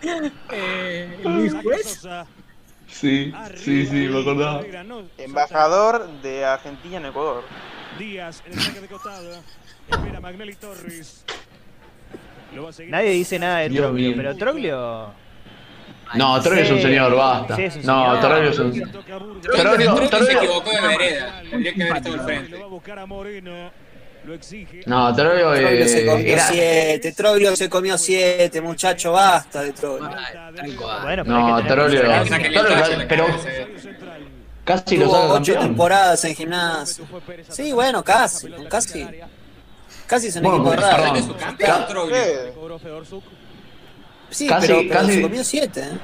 Eh, 0.52 1.18
Luis 1.24 1.52
Juez. 1.62 2.06
Sí, 2.86 3.32
sí, 3.56 3.86
sí, 3.86 4.08
me 4.08 4.20
acordaba. 4.20 4.62
Embajador 5.18 6.08
de 6.22 6.44
Argentina 6.44 6.98
en 6.98 7.06
Ecuador. 7.06 7.42
Díaz 7.98 8.42
en 8.46 8.52
el 8.52 8.60
saque 8.60 8.80
de 8.80 8.88
costado. 8.88 9.42
Espera 9.88 10.20
Magnelli 10.20 10.54
Torres. 10.54 11.24
Nadie 12.88 13.10
dice 13.10 13.38
nada 13.38 13.58
de 13.60 13.68
Dios 13.68 13.82
Troglio, 13.86 14.08
mío. 14.08 14.16
pero 14.16 14.36
Troglio. 14.36 15.28
No, 16.14 16.40
Troglio 16.40 16.64
es 16.64 16.70
un 16.70 16.80
señor, 16.80 17.14
basta. 17.14 17.56
Sí, 17.56 17.62
es 17.64 17.76
un 17.76 17.82
No, 17.86 18.04
señor. 18.04 18.20
Troglio 18.20 18.50
es 18.50 18.58
un. 18.58 18.72
Troglio, 19.42 19.94
Troglio 19.94 20.26
se 20.26 20.32
equivocó 20.32 20.70
de 20.70 20.80
vereda. 20.80 21.42
Tendría 21.50 21.74
que 21.74 21.82
haber 21.82 21.96
estado 21.96 22.14
al 22.14 22.20
Lo 22.20 22.24
frente. 22.26 22.56
va 22.58 22.64
a 22.64 22.68
buscar 22.68 22.98
a 22.98 23.06
Moreno. 23.06 23.70
Lo 24.24 24.34
exige. 24.34 24.80
No, 24.86 25.14
Troglio 25.14 25.52
Troglio 25.54 25.88
se 25.88 26.02
eh, 26.02 26.06
comió 26.06 26.32
era. 26.34 26.42
siete, 26.48 27.12
Troglio 27.12 27.56
se 27.56 27.68
comió 27.70 27.96
siete, 27.96 28.60
muchacho, 28.60 29.12
basta 29.12 29.62
de 29.62 29.72
Troglio. 29.72 30.08
Bueno, 31.02 31.24
pero 31.24 31.24
No, 31.24 31.64
Troglio. 31.66 32.00
pero 32.00 32.12
cabeza. 32.12 33.06
casi 34.64 34.96
lo 34.98 35.10
ocho 35.10 35.32
campeón. 35.34 35.60
temporadas 35.60 36.24
en 36.24 36.34
gimnasio. 36.34 37.04
Sí, 37.48 37.72
bueno, 37.72 38.02
casi, 38.04 38.48
casi. 38.68 39.06
Casi 40.08 40.26
es 40.28 40.36
un 40.36 40.42
Bueno, 40.42 40.56
equipo 40.58 40.70
perdón. 40.70 40.90
raro. 41.00 41.14
¿Es 41.16 41.24
su 41.26 41.36
campeón 41.36 41.70
Ca- 41.70 41.86
Troglio? 41.86 42.16
¿Qué? 42.16 42.52
Sí, 44.30 44.46
Casi- 44.48 44.66
pero, 44.66 44.78
pero 44.80 44.92
casi- 44.94 45.12
se 45.12 45.22
comió 45.22 45.44
siete, 45.44 45.80
¿eh? 45.80 45.98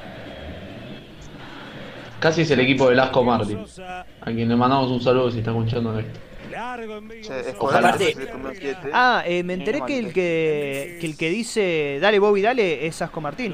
Casi 2.19 2.41
es 2.41 2.51
el 2.51 2.59
equipo 2.61 2.89
de 2.89 2.95
Lasco 2.95 3.23
Martin. 3.23 3.57
Sosa. 3.67 4.01
A 4.21 4.25
quien 4.25 4.47
le 4.47 4.55
mandamos 4.55 4.89
un 4.89 5.01
saludo 5.01 5.29
si 5.31 5.39
está 5.39 5.51
escuchando 5.51 5.99
esto. 5.99 6.19
Comió 7.59 8.51
siete. 8.57 8.89
Ah, 8.93 9.23
eh, 9.25 9.43
me 9.43 9.53
enteré 9.55 9.81
que 9.85 9.99
el 9.99 10.13
que, 10.13 10.97
que 11.01 11.05
el 11.07 11.17
que 11.17 11.29
dice 11.29 11.97
dale 12.01 12.19
Bobby 12.19 12.41
dale 12.41 12.85
es 12.87 13.01
Asco 13.01 13.19
Martín. 13.21 13.53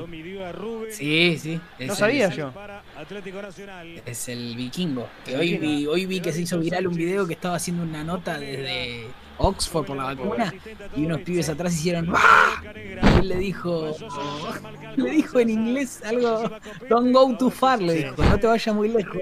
Sí, 0.91 1.37
sí. 1.39 1.59
No 1.79 1.93
es 1.93 1.97
sabía 1.99 2.25
el- 2.27 2.33
yo. 2.33 2.53
Es 4.05 4.29
el 4.29 4.55
vikingo. 4.55 5.07
Que 5.25 5.37
hoy 5.37 5.57
vi, 5.57 5.87
hoy 5.87 6.05
vi 6.05 6.19
que 6.19 6.31
se 6.31 6.41
hizo 6.41 6.59
viral 6.59 6.87
un 6.87 6.95
video 6.95 7.25
que 7.25 7.33
estaba 7.33 7.55
haciendo 7.55 7.83
una 7.83 8.03
nota 8.03 8.37
desde 8.37 9.07
Oxford 9.37 9.85
por 9.85 9.97
la 9.97 10.03
vacuna 10.03 10.53
y 10.95 11.05
unos 11.05 11.21
pibes 11.21 11.49
atrás 11.49 11.73
hicieron 11.73 12.13
¡Ah! 12.15 12.61
Y 12.75 13.19
él 13.19 13.27
le 13.29 13.35
dijo, 13.37 13.95
le 14.95 15.09
dijo 15.09 15.39
en 15.39 15.49
inglés 15.49 16.01
algo, 16.05 16.49
don't 16.89 17.11
go 17.11 17.35
too 17.37 17.49
far, 17.49 17.81
le 17.81 17.93
dijo, 17.93 18.23
no 18.23 18.37
te 18.39 18.47
vayas 18.47 18.75
muy 18.75 18.89
lejos. 18.89 19.17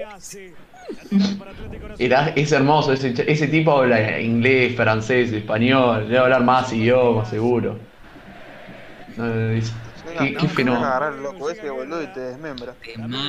Era, 1.98 2.28
es 2.36 2.52
hermoso, 2.52 2.92
ese, 2.92 3.14
ese 3.26 3.48
tipo 3.48 3.72
habla 3.72 4.20
inglés, 4.20 4.76
francés, 4.76 5.32
español, 5.32 6.04
debe 6.08 6.18
hablar 6.18 6.44
más 6.44 6.72
idiomas, 6.72 7.30
seguro. 7.30 7.78
No, 9.16 9.26
es- 9.50 9.72
qué, 10.18 10.34
qué 10.34 10.42
No, 10.42 10.48
fenómeno. 10.48 10.86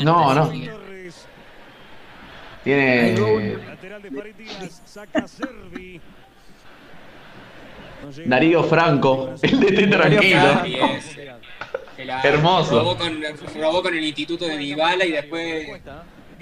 No, 0.03 0.33
no. 0.33 0.51
Tiene. 2.63 3.15
Lateral 3.67 4.01
de 4.01 4.11
Farid 4.11 4.35
Díaz. 4.35 4.81
Saca 4.85 5.27
Servi. 5.27 5.97
No 5.97 5.97
llega. 5.97 6.01
Darío 8.25 8.63
Franco, 8.63 9.33
el 9.41 9.59
de 9.59 9.71
Té 9.71 9.87
Tranquilo. 9.87 10.39
Hermoso. 12.23 12.79
Robó 12.79 12.97
con, 12.97 13.21
robó 13.59 13.83
con 13.83 13.93
el 13.95 14.03
instituto 14.03 14.45
de 14.45 14.57
Dybala 14.57 15.05
y 15.05 15.11
después 15.11 15.67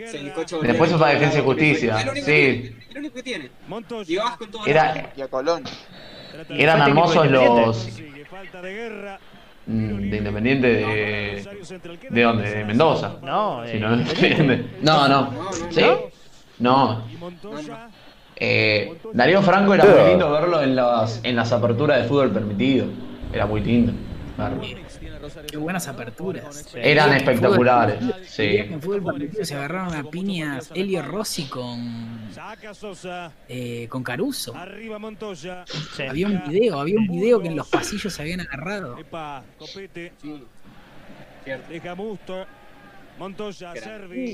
se 0.05 0.17
a 0.17 0.61
Después 0.61 0.89
fue 0.91 0.99
para 0.99 1.13
Defensa 1.13 1.39
y 1.39 1.41
Justicia, 1.41 1.97
único 1.97 2.15
sí. 2.15 2.21
que 2.21 2.75
único 2.97 3.15
que 3.15 3.23
tiene. 3.23 3.49
Con 3.67 3.83
todo 3.83 4.65
Era, 4.65 5.11
Y 5.15 5.21
a 5.21 5.27
Colón. 5.27 5.63
Eran 6.49 6.81
hermosos 6.81 7.29
los 7.29 7.95
de 7.95 9.17
mm, 9.67 10.09
de 10.09 10.17
Independiente 10.17 10.67
de. 10.67 11.47
¿De 12.09 12.21
dónde? 12.21 12.49
¿De 12.49 12.65
Mendoza? 12.65 13.17
No, 13.21 13.63
Si 13.65 13.77
eh, 13.77 13.79
no, 13.79 15.07
no, 15.07 15.07
no. 15.31 15.51
¿Sí? 15.71 15.83
No. 16.59 17.05
Montoya. 17.19 17.89
Eh, 18.39 18.97
Darío 19.13 19.41
Franco 19.41 19.73
era 19.73 19.85
muy 19.85 20.09
lindo 20.09 20.31
verlo 20.31 20.61
en 20.61 20.75
las, 20.75 21.19
en 21.23 21.35
las 21.35 21.51
aperturas 21.51 22.01
de 22.01 22.07
fútbol 22.07 22.31
permitido. 22.31 22.87
Era 23.33 23.45
muy 23.45 23.61
lindo. 23.61 23.93
verlo. 24.37 24.61
Qué 25.47 25.57
buenas 25.57 25.87
aperturas. 25.87 26.73
Eran 26.75 27.13
espectaculares. 27.13 27.99
Sí. 28.25 28.57
En 28.57 28.81
fútbol 28.81 29.03
permitido 29.03 29.45
se 29.45 29.55
agarraron 29.55 29.93
a 29.93 30.03
piñas 30.03 30.71
Elio 30.73 31.01
Rossi 31.01 31.45
con, 31.45 32.29
Saca 32.33 32.73
Sosa. 32.73 33.31
eh, 33.47 33.87
con 33.89 34.03
Caruso. 34.03 34.53
Sí. 35.95 36.03
Había 36.03 36.27
un 36.27 36.41
video, 36.47 36.79
había 36.79 36.97
un 36.97 37.07
video 37.07 37.41
que 37.41 37.49
en 37.49 37.57
los 37.57 37.67
pasillos 37.67 38.13
se 38.13 38.21
habían 38.21 38.41
agarrado. 38.41 38.95
Cierto. 41.43 41.65
Montoya, 43.19 43.73
Servi. 43.75 44.33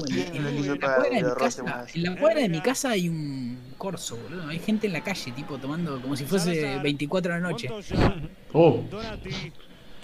en, 1.12 2.04
la 2.04 2.16
cuadra 2.16 2.42
de 2.42 2.50
mi 2.50 2.62
casa, 2.62 2.92
hay 2.92 3.10
un 3.10 3.58
corso, 3.80 4.16
boludo. 4.16 4.48
Hay 4.48 4.60
gente 4.60 4.86
en 4.86 4.94
la 4.94 5.04
calle, 5.04 5.32
tipo 5.32 5.58
tomando 5.58 6.00
como 6.00 6.16
si 6.16 6.24
fuese 6.26 6.78
24 6.78 7.34
de 7.34 7.42
la 7.42 7.50
noche. 7.50 7.68
Montoya. 7.68 8.88
Donati. 8.92 9.30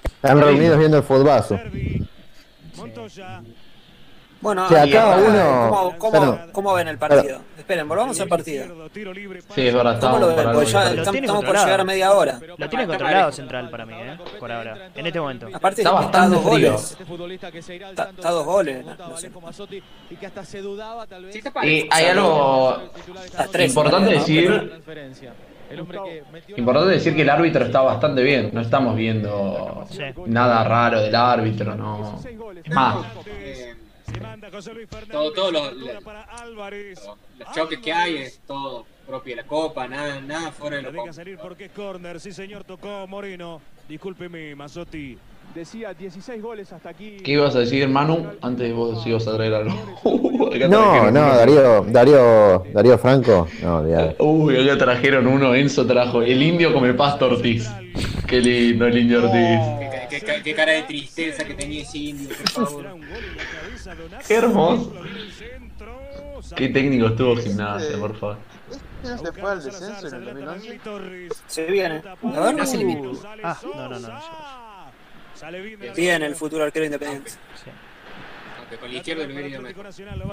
Están 0.04 0.42
reunidos 0.42 0.80
viendo 0.80 1.04
el. 1.04 1.60
Servi. 1.60 2.08
Montoya. 2.76 3.44
Bueno, 4.42 4.66
uno- 5.18 5.70
¿cómo, 5.70 5.98
cómo, 6.00 6.12
Claro. 6.12 6.40
cómo 6.52 6.74
ven 6.74 6.88
el 6.88 6.98
partido? 6.98 7.40
Esperen, 7.58 7.88
volvamos 7.88 8.20
al 8.20 8.28
partido. 8.28 8.66
Sí, 9.54 9.68
es 9.68 9.74
verdad. 9.74 10.00
¿Cómo 10.00 10.18
Estamos 10.18 10.20
lo 10.22 10.28
ven? 10.36 10.52
Porque 10.52 10.72
ya 10.72 11.12
por 11.42 11.56
llegar 11.56 11.80
a 11.80 11.84
media 11.84 12.12
hora. 12.12 12.40
Lo 12.58 12.68
tiene 12.70 12.88
controlado 12.88 13.32
Central 13.32 13.70
para 13.70 13.86
mí, 13.86 13.94
eh, 13.96 14.18
por 14.40 14.52
ahora. 14.52 14.90
En 14.96 15.06
este 15.06 15.20
momento. 15.20 15.48
Aparte, 15.54 15.82
Está 15.82 15.92
está, 15.92 16.02
bastante 16.02 16.36
dos 16.36 16.44
frío. 16.56 16.72
goles. 16.72 16.92
Este 16.92 17.06
al 17.06 17.92
Está- 17.92 18.10
está 18.10 18.32
dos 18.32 18.46
goles, 18.46 18.86
no 18.86 19.18
sé. 19.18 19.32
y 21.64 21.88
hay 21.92 22.06
algo 22.06 22.78
importante 23.64 24.12
¿no? 24.14 24.20
decir, 24.20 24.82
importante 26.58 26.92
decir 26.94 27.16
que 27.16 27.22
el 27.22 27.30
árbitro 27.30 27.64
está 27.66 27.82
bastante 27.82 28.24
bien. 28.24 28.50
No 28.54 28.62
estamos 28.62 28.96
viendo 28.96 29.86
Sí. 29.90 30.02
nada 30.26 30.64
raro 30.64 31.00
del 31.02 31.16
árbitro, 31.16 31.76
no. 31.76 32.20
Es 32.64 32.74
más, 32.74 32.98
Eh, 34.14 34.88
Todo, 35.12 35.32
todos 35.32 35.54
los, 35.54 35.74
los- 35.74 35.90
los 37.40 37.56
choques 37.56 37.80
que 37.80 37.94
hay 37.94 38.18
es 38.18 38.40
todo 38.46 38.86
propio 39.08 39.36
de 39.36 39.42
la 39.42 39.48
copa, 39.48 39.88
nada, 39.88 40.20
nada 40.22 40.52
fuera 40.52 40.78
de 40.78 40.84
La 40.84 40.92
común. 40.92 41.14
salir 41.14 41.38
porque 41.42 41.66
es 41.66 41.72
corner. 41.72 42.20
Sí, 42.20 42.32
señor, 42.32 42.64
tocó 42.64 43.08
Moreno. 43.08 43.62
Discúlpeme, 43.88 44.56
Mazotti. 44.56 45.18
Decía 45.56 45.94
16 45.94 46.42
goles 46.42 46.72
hasta 46.72 46.90
aquí. 46.90 47.18
¿Qué 47.24 47.34
ibas 47.34 47.54
a 47.56 47.60
decir, 47.60 47.86
Manu? 47.90 48.26
Antes 48.42 48.74
vos 48.74 49.06
ibas 49.06 49.28
a 49.28 49.36
traer 49.36 49.54
algo. 49.54 50.00
No, 50.70 51.10
no. 51.10 51.36
Darío, 51.38 51.86
Darío, 51.88 52.64
Darío 52.74 52.98
Franco. 52.98 53.48
No, 53.62 53.78
olvidate. 53.78 54.16
Uy, 54.22 54.58
acá 54.70 54.78
trajeron 54.78 55.26
uno, 55.28 55.56
Enzo 55.56 55.86
trajo. 55.88 56.22
El 56.22 56.42
indio 56.44 56.74
come 56.74 56.94
pasto 56.94 57.28
Ortiz. 57.28 57.70
Qué 58.28 58.42
lindo 58.42 58.86
el 58.86 58.98
indio 58.98 59.20
Ortiz. 59.24 59.60
Qué, 60.10 60.20
qué- 60.20 60.26
qué- 60.26 60.42
qué 60.44 60.54
cara 60.54 60.74
de 60.74 60.84
tristeza 60.84 61.46
que 61.46 61.54
tenía 61.54 61.84
ese 61.84 61.98
indio, 62.00 62.30
por 62.54 62.66
favor. 62.68 62.86
Qué 64.28 64.36
hermoso. 64.36 64.94
Qué 66.56 66.70
técnico 66.70 67.08
estuvo 67.08 67.36
gimnasia, 67.36 67.98
por 67.98 68.16
favor. 68.16 68.38
¿Quién 69.02 69.20
se 69.20 69.32
fue 69.32 69.52
al 69.52 69.64
descenso 69.64 70.08
en 70.08 70.14
el 70.16 70.46
2011? 70.46 71.30
Se 71.48 71.66
viene. 71.66 71.96
A 71.96 72.00
ver. 72.00 72.16
Ah, 73.44 73.58
no, 73.64 73.90
no, 73.90 74.00
no. 74.00 74.08
no. 74.08 74.20
Bien 75.96 76.22
el 76.22 76.36
futuro 76.36 76.64
arquero 76.64 76.86
independiente. 76.86 77.32
Aunque 78.60 78.78
con 78.78 78.92
la 78.92 78.98
izquierda 78.98 79.26
lo. 79.26 80.24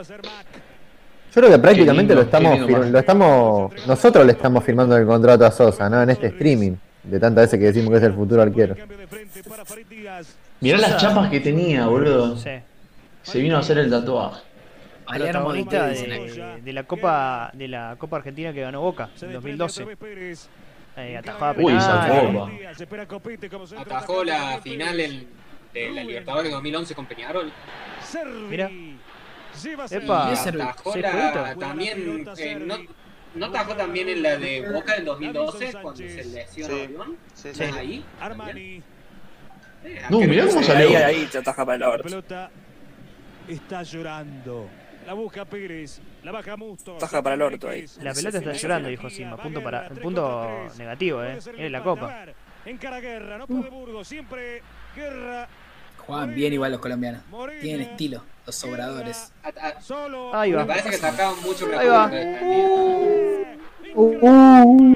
Yo 1.31 1.43
creo 1.43 1.51
que 1.51 1.59
prácticamente 1.59 2.15
lindo, 2.15 2.15
lo 2.15 2.23
estamos, 2.23 2.91
lo 2.91 2.99
estamos, 2.99 3.87
nosotros 3.87 4.25
le 4.25 4.33
estamos 4.33 4.65
firmando 4.65 4.97
el 4.97 5.07
contrato 5.07 5.45
a 5.45 5.51
Sosa, 5.51 5.89
¿no? 5.91 6.03
En 6.03 6.09
este 6.09 6.29
streaming, 6.29 6.73
de 7.03 7.21
tantas 7.21 7.45
veces 7.45 7.59
que 7.59 7.67
decimos 7.67 7.91
que 7.91 7.99
es 7.99 8.03
el 8.03 8.15
futuro 8.15 8.41
arquero. 8.41 8.75
Mirá 10.61 10.79
las 10.79 10.97
chapas 10.97 11.31
que 11.31 11.41
tenía, 11.41 11.87
boludo. 11.87 12.37
Sí. 12.39 12.51
Se 13.33 13.39
vino 13.41 13.57
a 13.57 13.61
hacer 13.61 13.79
el 13.79 13.91
tatuaje. 13.91 14.43
Palermo 15.07 15.53
de, 15.53 16.61
de 16.63 16.73
la 16.73 16.85
Copa 16.85 17.51
de 17.55 17.69
la 17.69 17.97
Copa 17.99 18.19
Argentina 18.19 18.53
que 18.53 18.61
ganó 18.61 18.81
Boca 18.83 19.05
en 19.05 19.11
desprende 19.33 19.35
2012. 19.35 19.83
otra 19.83 19.89
vez 19.89 19.97
Pérez. 19.99 20.49
Eh, 20.97 21.17
atajada 21.17 21.55
Uy, 21.57 21.65
penal. 21.73 21.81
centro 23.67 23.81
Atajó 23.81 24.25
la 24.25 24.61
final 24.61 25.01
en- 25.01 25.29
de 25.73 25.91
la 25.91 26.03
Libertadores 26.05 26.51
2011 26.53 26.95
con 26.95 27.07
Peñarol. 27.07 27.53
Mira. 28.51 28.71
Epa. 29.91 30.33
Atajó 30.33 30.93
¿Sí, 30.93 31.01
la, 31.01 31.55
también, 31.59 32.25
eh, 32.37 32.57
no, 32.61 32.77
no 33.35 33.47
atajó 33.47 33.75
también 33.77 34.09
en 34.09 34.23
la 34.23 34.37
de 34.37 34.69
Boca 34.71 34.97
en 34.97 35.05
2012 35.05 35.73
cuando 35.81 35.97
se 35.97 36.25
lesionó 36.25 36.75
Sí. 36.77 36.83
Avión. 36.85 37.17
Sí, 37.35 37.49
Sí. 37.55 37.63
Ahí. 37.65 38.05
Armani. 38.21 38.83
Eh, 39.85 40.03
No, 40.11 40.19
mirá 40.21 40.47
cómo 40.47 40.59
Ahí, 40.59 40.65
salió. 40.65 41.07
ahí 41.07 41.29
te 41.31 41.39
ataja 41.39 41.65
para 41.65 41.75
el 41.75 41.81
La 41.81 41.89
orto. 41.91 42.23
Está 43.49 43.83
llorando. 43.83 44.69
La 45.07 45.15
busca 45.15 45.45
Pérez. 45.45 46.01
La 46.23 46.33
baja 46.33 46.57
Musto. 46.57 46.97
Taja 46.99 47.23
para 47.23 47.35
el 47.35 47.43
orto 47.43 47.69
ahí. 47.69 47.87
La 48.03 48.13
pelota 48.13 48.39
está 48.39 48.53
llorando, 48.53 48.89
dijo 48.89 49.09
Sima. 49.09 49.37
Punto 49.37 49.63
para, 49.63 49.89
punto 49.89 50.67
negativo, 50.77 51.23
eh. 51.25 51.39
Miren 51.55 51.73
la 51.73 51.83
copa. 51.83 52.25
Encara 52.67 53.01
Guerra, 53.01 53.39
no 53.39 53.47
puede 53.47 53.71
Burgos, 53.71 54.07
siempre 54.07 54.61
Guerra. 54.95 55.49
Juegan 56.07 56.35
bien 56.35 56.53
igual 56.53 56.73
los 56.73 56.81
colombianos. 56.81 57.23
Tienen 57.61 57.89
estilo, 57.89 58.23
los 58.45 58.55
sobradores. 58.55 59.33
Ahí 60.35 60.53
va. 60.53 60.61
Me 60.63 60.67
parece 60.67 60.91
que 60.91 60.97
atacaban 60.97 61.41
mucho 61.43 61.67
Ahí 61.79 61.89
va. 61.89 62.09
defendían. 62.09 63.59
Uh, 63.95 64.95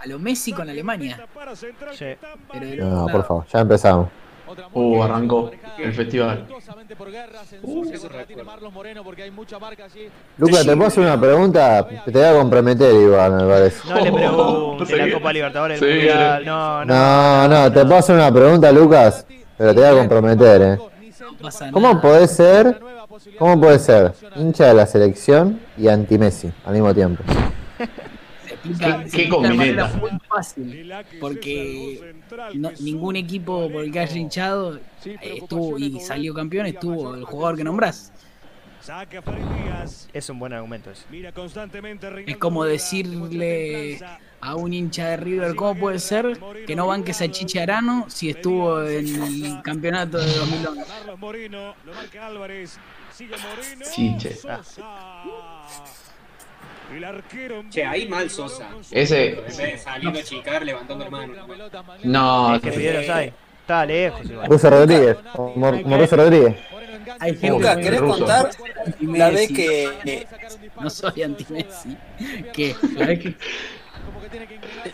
A 0.00 0.06
lo 0.06 0.18
Messi 0.18 0.52
con 0.52 0.68
Alemania. 0.68 1.26
Sí. 1.92 2.06
Pero 2.52 2.84
No, 2.84 3.06
por 3.08 3.26
favor, 3.26 3.46
ya 3.52 3.60
empezamos. 3.60 4.08
Uh, 4.72 5.02
arrancó 5.02 5.50
el 5.78 5.92
festival. 5.92 6.46
Uh. 7.62 7.84
Lucas, 10.38 10.66
te 10.66 10.76
puedo 10.76 10.86
hacer 10.86 11.04
una 11.04 11.20
pregunta, 11.20 11.86
te 12.04 12.10
voy 12.10 12.22
a 12.22 12.32
comprometer 12.32 12.94
igual, 12.94 13.32
me 13.32 13.44
parece. 13.44 13.88
No 13.88 14.00
le 14.00 14.10
No 14.10 14.16
pregunte 14.16 14.86
sé 14.86 14.96
la. 14.96 15.12
Copa 15.12 15.32
Libertadores 15.32 15.78
Sí. 15.78 16.08
No, 16.44 16.84
no. 16.84 16.84
No, 16.84 17.48
no, 17.48 17.72
te 17.72 17.80
puedo 17.82 17.96
hacer 17.96 18.16
una 18.16 18.32
pregunta, 18.32 18.72
Lucas, 18.72 19.26
pero 19.56 19.74
te 19.74 19.80
voy 19.80 19.88
a 19.88 19.98
comprometer, 19.98 20.62
eh. 20.62 20.78
¿Cómo 21.72 22.00
puede 22.00 22.28
ser, 22.28 22.80
cómo 23.38 23.60
puede 23.60 23.78
ser 23.78 24.12
hincha 24.36 24.66
de 24.66 24.74
la 24.74 24.86
selección 24.86 25.60
y 25.76 25.88
anti-Messi 25.88 26.52
al 26.64 26.72
mismo 26.74 26.94
tiempo? 26.94 27.22
Explica- 28.64 29.04
¿Qué- 29.10 29.24
de 29.30 29.54
manera 29.54 29.86
muy 29.88 30.10
fácil. 30.28 30.92
Porque 31.20 32.14
no- 32.54 32.70
ningún 32.80 33.16
equipo 33.16 33.70
por 33.70 33.84
el 33.84 33.90
que 33.92 34.00
haya 34.00 34.16
hinchado 34.18 34.76
eh, 35.04 35.18
estuvo 35.42 35.78
y 35.78 35.98
salió 36.00 36.34
campeón 36.34 36.66
estuvo 36.66 37.14
el 37.14 37.24
jugador 37.24 37.56
que 37.56 37.64
nombrás. 37.64 38.12
Díaz. 38.86 40.08
Es 40.12 40.30
un 40.30 40.38
buen 40.38 40.54
argumento 40.54 40.90
Reinaldo 41.10 41.44
Es 42.26 42.36
como 42.38 42.64
decirle 42.64 44.00
a 44.40 44.54
un 44.56 44.72
hincha 44.72 45.08
de 45.10 45.16
River 45.18 45.54
cómo 45.54 45.78
puede 45.78 45.98
ser 45.98 46.40
que 46.66 46.74
no 46.74 46.86
banques 46.86 47.20
a 47.20 47.30
Chicharano 47.30 48.06
si 48.08 48.30
estuvo 48.30 48.82
en 48.82 49.22
el 49.22 49.62
campeonato 49.62 50.18
de 50.18 50.32
2011. 50.34 50.84
Carlos 50.86 51.18
Moreno, 51.18 51.74
lo 51.84 51.94
marca 51.94 52.26
Álvarez. 52.26 52.78
Sigue 53.12 53.34
Moreno. 53.36 53.84
Chiche. 53.94 54.36
El 56.94 57.04
arquero. 57.04 57.64
Che, 57.70 57.84
ahí 57.84 58.08
mal 58.08 58.28
Sosa. 58.30 58.68
Ese. 58.90 59.38
Saliendo 59.78 60.18
a 60.18 60.22
chicar, 60.22 60.64
levantando 60.64 61.04
la 61.04 61.10
mano. 61.10 61.32
No, 62.04 62.54
Es 62.56 62.62
que 62.62 62.72
pidieron 62.72 63.10
ahí. 63.10 63.32
Está 63.60 63.86
lejos 63.86 64.28
igual. 64.28 64.48
Russo 64.48 64.70
Rodríguez, 64.70 65.16
Russo 65.34 66.16
Rodríguez. 66.16 66.56
Hay 67.18 67.32
gente 67.32 67.48
Lucas, 67.50 67.76
que 67.76 67.82
¿querés 67.82 68.00
ruso. 68.00 68.18
contar 68.18 68.50
la 69.00 69.30
vez 69.30 69.48
que 69.52 69.84
eh, 70.04 70.26
No 70.80 70.90
soy 70.90 71.22
anti-Messi. 71.22 71.96
Que 72.52 72.74
la 72.96 73.06
vez 73.06 73.18
que 73.20 73.34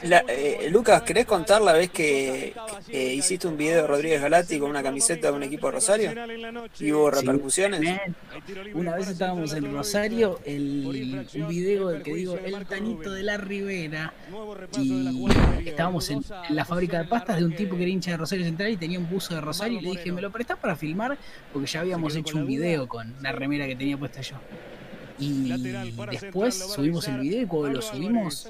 La- 0.03 0.25
eh, 0.29 0.69
Lucas, 0.71 1.03
¿querés 1.03 1.27
contar 1.27 1.61
la 1.63 1.73
vez 1.73 1.91
que 1.91 2.55
eh, 2.89 3.15
hiciste 3.15 3.47
un 3.47 3.57
video 3.57 3.83
de 3.83 3.87
Rodríguez 3.87 4.21
Galati 4.21 4.59
con 4.59 4.71
una 4.71 4.83
camiseta 4.83 5.31
de 5.31 5.37
un 5.37 5.43
equipo 5.43 5.67
de 5.69 5.73
Rosario? 5.73 6.13
¿Y 6.81 6.93
hubo 6.93 7.11
repercusiones? 7.11 7.81
Una 8.75 8.97
vez 8.97 9.09
estábamos 9.09 9.53
en 9.53 9.73
Rosario, 9.73 10.41
el, 10.45 11.27
un 11.35 11.49
video 11.49 11.89
del 11.89 12.03
que 12.03 12.15
digo 12.15 12.39
El 12.43 12.67
Tanito 12.67 13.11
de 13.13 13.23
la 13.23 13.37
Ribera, 13.37 14.13
y 14.79 15.69
estábamos 15.69 16.09
en, 16.11 16.23
en 16.49 16.57
la 16.57 16.65
fábrica 16.65 16.99
de 16.99 17.05
pastas 17.09 17.39
de 17.39 17.45
un 17.45 17.55
tipo 17.55 17.77
que 17.77 17.83
era 17.83 17.91
hincha 17.91 18.13
de 18.13 18.17
Rosario 18.17 18.45
Central 18.45 18.71
y 18.71 18.77
tenía 18.77 18.99
un 18.99 19.09
buzo 19.09 19.35
de 19.35 19.41
Rosario 19.41 19.79
y 19.79 19.83
le 19.83 19.91
dije, 19.91 20.13
¿me 20.13 20.23
lo 20.23 20.31
prestás 20.31 20.59
para 20.59 20.77
filmar? 20.77 21.17
Porque 21.53 21.67
ya 21.67 21.81
habíamos 21.81 22.15
hecho 22.17 22.37
un 22.37 22.47
video 22.47 22.87
con 22.89 23.15
la 23.23 23.33
remera 23.33 23.67
que 23.67 23.77
tenía 23.77 23.97
puesta 23.97 24.21
yo. 24.21 24.37
Y 25.19 25.51
después 26.11 26.55
subimos 26.75 27.09
el 27.09 27.21
video 27.21 27.43
y 27.43 27.47
cuando 27.47 27.71
lo 27.71 27.83
subimos 27.83 28.49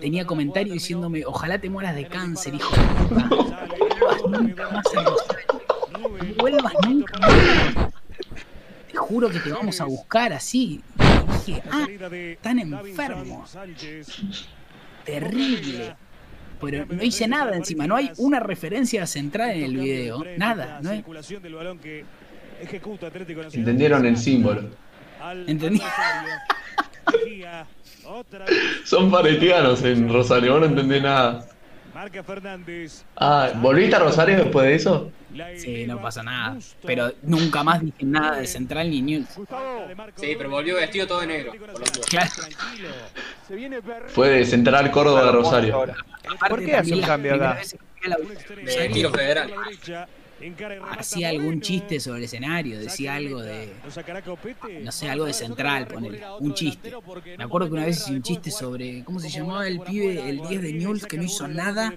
tenía 0.00 0.24
comentario 0.24 0.72
diciéndome, 0.72 1.24
ojalá 1.26 1.58
te 1.58 1.68
mueras 1.68 1.96
de 1.96 2.06
cáncer, 2.06 2.54
hijo 2.54 2.74
de 2.76 2.82
puta. 3.08 3.68
No 3.68 3.98
vuelvas 3.98 4.40
nunca 4.40 4.70
más 4.70 4.86
a 4.96 5.02
Rosario. 5.02 5.46
No 5.92 6.08
vuelvas 6.38 6.72
nunca 6.86 7.18
más. 7.18 7.92
Te 8.90 8.96
juro 8.96 9.28
que 9.30 9.40
te 9.40 9.50
vamos 9.50 9.80
a 9.80 9.84
buscar 9.84 10.32
así. 10.32 10.80
Y 10.98 11.52
dije, 11.52 11.62
ah, 11.70 11.86
están 12.10 12.58
enfermos. 12.60 13.56
Terrible. 15.04 15.96
Pero 16.60 16.86
no 16.86 17.02
hice 17.02 17.28
nada 17.28 17.54
encima, 17.56 17.86
no 17.86 17.96
hay 17.96 18.10
una 18.16 18.40
referencia 18.40 19.06
central 19.06 19.50
en 19.50 19.64
el 19.64 19.76
video. 19.76 20.24
Nada, 20.38 20.80
no 20.82 20.90
hay. 20.90 21.04
entendieron 23.52 24.06
el 24.06 24.16
símbolo. 24.16 24.70
Al- 25.26 25.48
Entendí. 25.48 25.82
Mejía, 27.12 27.66
Otra 28.04 28.44
vez. 28.44 28.58
Son 28.84 29.10
paretianos 29.10 29.82
en 29.82 30.12
Rosario, 30.12 30.52
vos 30.52 30.60
no 30.60 30.66
entendés 30.66 31.02
nada. 31.02 31.44
Marca 31.92 32.22
Fernández. 32.22 33.04
Ah, 33.16 33.50
¿volviste 33.56 33.96
a 33.96 33.98
Rosario 34.00 34.36
después 34.36 34.66
de 34.66 34.74
eso? 34.74 35.10
Sí, 35.56 35.84
no 35.86 36.00
pasa 36.00 36.22
nada. 36.22 36.56
Pero 36.84 37.12
nunca 37.22 37.64
más 37.64 37.80
dije 37.80 38.04
nada 38.04 38.36
de 38.38 38.46
central 38.46 38.88
ni 38.90 39.02
news. 39.02 39.26
Sí, 40.14 40.34
pero 40.38 40.48
volvió 40.50 40.76
vestido 40.76 41.06
todo 41.06 41.20
de 41.22 41.26
negro. 41.26 41.52
Claro. 42.08 42.30
Fue 44.08 44.28
de 44.28 44.44
Central 44.44 44.90
Córdoba 44.92 45.28
a 45.28 45.32
Rosario. 45.32 45.86
¿Por 46.48 46.64
qué 46.64 46.76
hace 46.76 46.94
un 46.94 47.02
cambio 47.02 47.34
acá? 47.34 47.58
De 48.64 48.88
tiro 48.90 49.10
federal. 49.10 49.52
Hacía 50.98 51.30
algún 51.30 51.60
chiste 51.62 51.98
sobre 51.98 52.18
el 52.18 52.24
escenario, 52.24 52.78
decía 52.78 53.14
algo 53.14 53.40
de. 53.40 53.72
No 54.82 54.92
sé, 54.92 55.08
algo 55.08 55.24
de 55.24 55.32
central, 55.32 55.86
ponele. 55.86 56.20
Un 56.40 56.52
chiste. 56.52 56.92
Me 57.38 57.44
acuerdo 57.44 57.68
que 57.68 57.74
una 57.74 57.86
vez 57.86 58.02
hice 58.02 58.12
un 58.12 58.22
chiste 58.22 58.50
sobre. 58.50 59.02
¿Cómo 59.04 59.18
se 59.18 59.30
llamaba 59.30 59.66
el 59.66 59.80
pibe, 59.80 60.28
el 60.28 60.46
10 60.46 60.62
de 60.62 60.72
Newell's, 60.74 61.06
que 61.06 61.16
no 61.16 61.22
hizo 61.22 61.48
nada? 61.48 61.92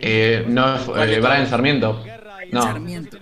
Eh, 0.00 0.44
no, 0.46 0.76
eh, 0.96 1.20
Brian 1.20 1.46
Sarmiento. 1.46 2.04
No. 2.52 2.62
Sarmiento. 2.62 3.18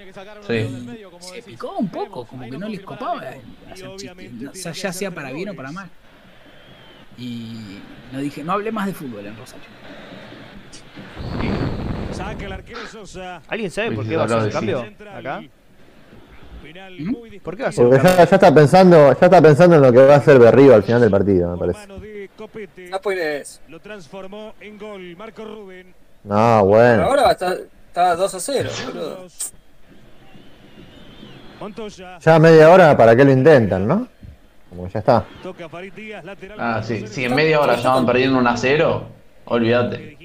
Sí. 0.46 0.86
Se 1.20 1.42
picó 1.42 1.76
un 1.76 1.88
poco, 1.88 2.26
como 2.26 2.42
que 2.50 2.58
no 2.58 2.68
les 2.68 2.80
copaba 2.80 3.22
hacer 3.70 3.96
chistes. 3.96 4.32
No, 4.32 4.50
o 4.50 4.54
sea, 4.54 4.72
ya 4.72 4.92
sea 4.92 5.10
para 5.12 5.30
bien 5.30 5.50
o 5.50 5.54
para 5.54 5.70
mal. 5.70 5.88
Y 7.16 7.78
no 8.12 8.18
dije, 8.18 8.42
no 8.42 8.52
hablé 8.52 8.72
más 8.72 8.86
de 8.86 8.94
fútbol 8.94 9.24
en 9.24 9.36
Rosario. 9.36 9.66
Saca 12.16 12.46
el 12.46 12.52
arquero 12.52 12.86
Sosa. 12.90 13.42
¿Alguien 13.46 13.70
sabe 13.70 13.92
por 13.92 14.08
qué 14.08 14.16
va 14.16 14.22
a 14.22 14.26
hacer 14.26 14.42
de 14.42 14.50
cambio 14.50 14.86
acá? 15.14 15.42
¿Por 17.44 17.56
qué 17.56 17.62
va 17.62 17.68
a 17.68 17.72
ser 17.72 17.84
un 17.84 17.90
Porque 17.90 18.08
ya, 18.08 18.16
ya 18.16 18.36
está 18.36 18.54
pensando, 18.54 18.96
ya 19.12 19.26
está 19.26 19.42
pensando 19.42 19.76
en 19.76 19.82
lo 19.82 19.92
que 19.92 19.98
va 19.98 20.14
a 20.14 20.16
hacer 20.16 20.38
Berrío 20.38 20.74
al 20.74 20.82
final 20.82 21.02
del 21.02 21.10
partido, 21.10 21.52
me 21.52 21.58
parece. 21.58 21.86
No 22.90 22.96
spoilees. 22.96 23.60
Lo 23.68 23.80
transformó 23.80 24.54
en 24.60 24.78
gol. 24.78 25.14
Marco 25.16 25.44
Rubén. 25.44 25.94
No, 26.24 26.64
bueno. 26.64 27.04
ahora 27.04 27.32
está, 27.32 27.54
está 27.88 28.16
2 28.16 28.34
a 28.34 28.40
0, 28.40 28.70
boludo. 28.86 29.26
Ya 32.20 32.38
media 32.38 32.70
hora, 32.70 32.96
¿para 32.96 33.14
qué 33.14 33.24
lo 33.24 33.32
intentan, 33.32 33.86
no? 33.86 34.08
Como 34.70 34.86
que 34.86 34.92
ya 34.94 35.00
está. 35.00 35.24
Ah, 36.58 36.80
sí. 36.82 37.06
Si 37.06 37.24
en 37.24 37.34
media 37.34 37.60
hora 37.60 37.76
ya 37.76 37.90
van 37.90 38.06
perdiendo 38.06 38.38
un 38.38 38.46
a 38.46 38.56
0, 38.56 39.06
Que 39.46 39.54
olvídate. 39.54 40.16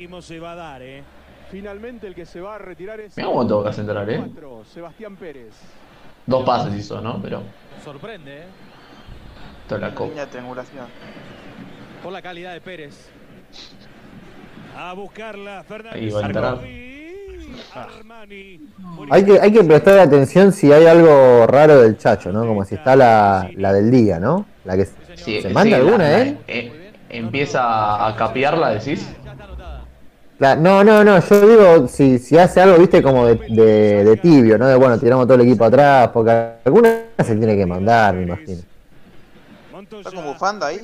Eh. 1.52 1.58
Finalmente 1.58 2.08
el 2.08 2.16
que 2.16 2.26
se 2.26 2.41
va 2.41 2.56
a 2.56 2.58
retirar 2.58 2.99
es 2.99 3.16
Mirá 3.18 3.28
cómo 3.30 3.45
toca 3.47 3.72
central, 3.74 4.10
eh. 4.10 4.18
cuatro, 4.18 4.64
Sebastián 4.66 5.16
Pérez. 5.16 5.54
Dos 6.26 6.45
pases 6.45 6.74
hizo, 6.76 7.02
¿no? 7.02 7.20
Pero 7.22 7.41
Sorprende, 7.84 8.38
¿eh? 8.39 8.45
toda 9.68 9.82
la 9.82 9.95
copa. 9.95 10.26
Triangulación. 10.28 10.86
Por 12.04 12.12
la 12.14 12.22
calidad 12.22 12.54
de 12.54 12.62
Pérez. 12.62 13.10
A 14.78 14.93
buscarla, 14.93 15.64
Fernández. 15.64 16.02
Ahí 16.02 16.10
va 16.10 16.20
a 16.22 16.26
entrar. 16.26 16.60
Armani. 17.74 18.60
Hay 19.10 19.26
que, 19.26 19.39
hay 19.39 19.52
que 19.52 19.64
prestar 19.64 19.99
atención 19.99 20.52
si 20.52 20.72
hay 20.72 20.86
algo 20.86 21.45
raro 21.47 21.82
del 21.82 21.97
Chacho, 21.97 22.32
¿no? 22.32 22.45
Como 22.45 22.64
si 22.66 22.76
está 22.76 22.95
la, 22.95 23.49
la 23.56 23.74
del 23.74 23.91
día, 23.91 24.20
¿no? 24.20 24.45
La 24.66 24.76
que 24.78 24.86
Sí, 25.16 25.41
se 25.41 25.49
manda 25.49 25.78
sí, 25.78 25.82
alguna, 25.82 25.97
la- 26.10 26.22
¿eh? 26.22 26.38
eh, 26.47 26.91
Empieza 27.10 28.08
a 28.08 28.16
capearla, 28.16 28.70
decís. 28.72 29.06
Ya 29.24 29.32
está 29.32 29.43
anotada. 29.43 29.80
La- 29.80 29.86
no, 30.58 30.84
no, 30.84 31.04
no, 31.04 31.20
yo 31.20 31.48
digo 31.48 31.88
si, 31.88 32.18
si 32.18 32.38
hace 32.38 32.62
algo, 32.62 32.78
viste, 32.78 33.02
como 33.04 33.26
de, 33.28 33.36
de, 33.36 34.04
de 34.04 34.18
tibio, 34.18 34.58
¿no? 34.58 34.68
De 34.68 34.76
bueno, 34.76 34.98
tiramos 35.00 35.26
todo 35.28 35.36
el 35.36 35.42
equipo 35.42 35.66
atrás, 35.66 36.10
porque 36.14 36.32
alguna 36.66 37.02
se 37.24 37.36
tiene 37.36 37.56
que 37.56 37.66
mandar, 37.66 38.16
me 38.16 38.24
imagino. 38.24 38.62
¿Está 40.00 40.12
con 40.12 40.26
bufanda 40.34 40.68
ahí? 40.68 40.78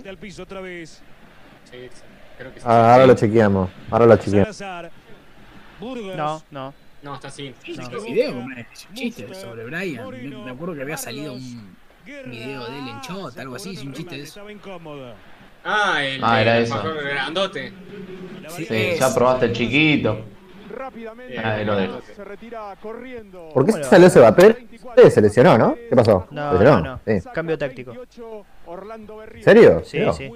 Sí, 1.66 1.90
creo 2.38 2.54
que 2.54 2.60
sí. 2.60 2.66
Ah, 2.70 2.94
ahora 2.94 3.08
lo 3.08 3.14
chequeamos, 3.16 3.70
ahora 3.90 4.06
lo 4.06 4.16
chequeamos. 4.18 4.48
No, 6.16 6.44
no. 6.52 6.74
No, 7.04 7.16
está 7.16 7.28
así. 7.28 7.54
Una- 8.38 8.56
Un 8.90 8.96
chiste 8.96 9.22
sobre 9.42 9.64
Brian. 9.66 10.04
Me- 10.10 10.18
Me 10.46 10.52
acuerdo 10.52 10.76
que 10.76 10.82
había 10.82 10.98
salido 10.98 11.34
un 11.34 11.76
video 12.32 12.66
de 12.66 12.80
él 12.80 12.88
en 12.90 13.02
Chota, 13.02 13.42
algo 13.42 13.56
así, 13.56 13.74
es 13.74 13.82
un 13.84 13.94
chiste 13.94 14.16
de 14.16 14.24
eso. 14.24 14.40
Ah, 15.68 16.04
el, 16.04 16.24
Ah, 16.24 16.42
era 16.42 16.58
el 16.58 16.64
eso. 16.64 16.82
grandote. 17.04 17.68
Eh, 17.68 17.74
Sí, 18.50 19.00
ya 19.00 19.14
probaste 19.14 19.48
el 19.48 19.54
chiquito. 19.54 20.22
Rápidamente 20.74 21.36
se 22.16 22.24
retira 22.24 22.74
corriendo. 22.82 23.50
¿Por 23.54 23.66
qué 23.66 23.84
salió 23.84 24.08
ese 24.08 24.22
papel? 24.22 24.68
Se 25.10 25.22
lesionó, 25.22 25.58
¿no? 25.58 25.76
¿Qué 25.76 25.96
pasó? 25.96 26.28
No, 26.32 26.52
¿Se 26.54 26.58
lesionó? 26.60 26.80
no, 26.82 27.00
no. 27.06 27.22
Sí. 27.22 27.28
Cambio 27.34 27.58
táctico. 27.58 27.92
28, 27.92 28.46
Orlando 28.68 29.18
Berrío. 29.18 29.38
¿En 29.40 29.44
serio? 29.44 29.82
Sí, 29.84 30.00
Mirá. 30.00 30.14
sí. 30.14 30.32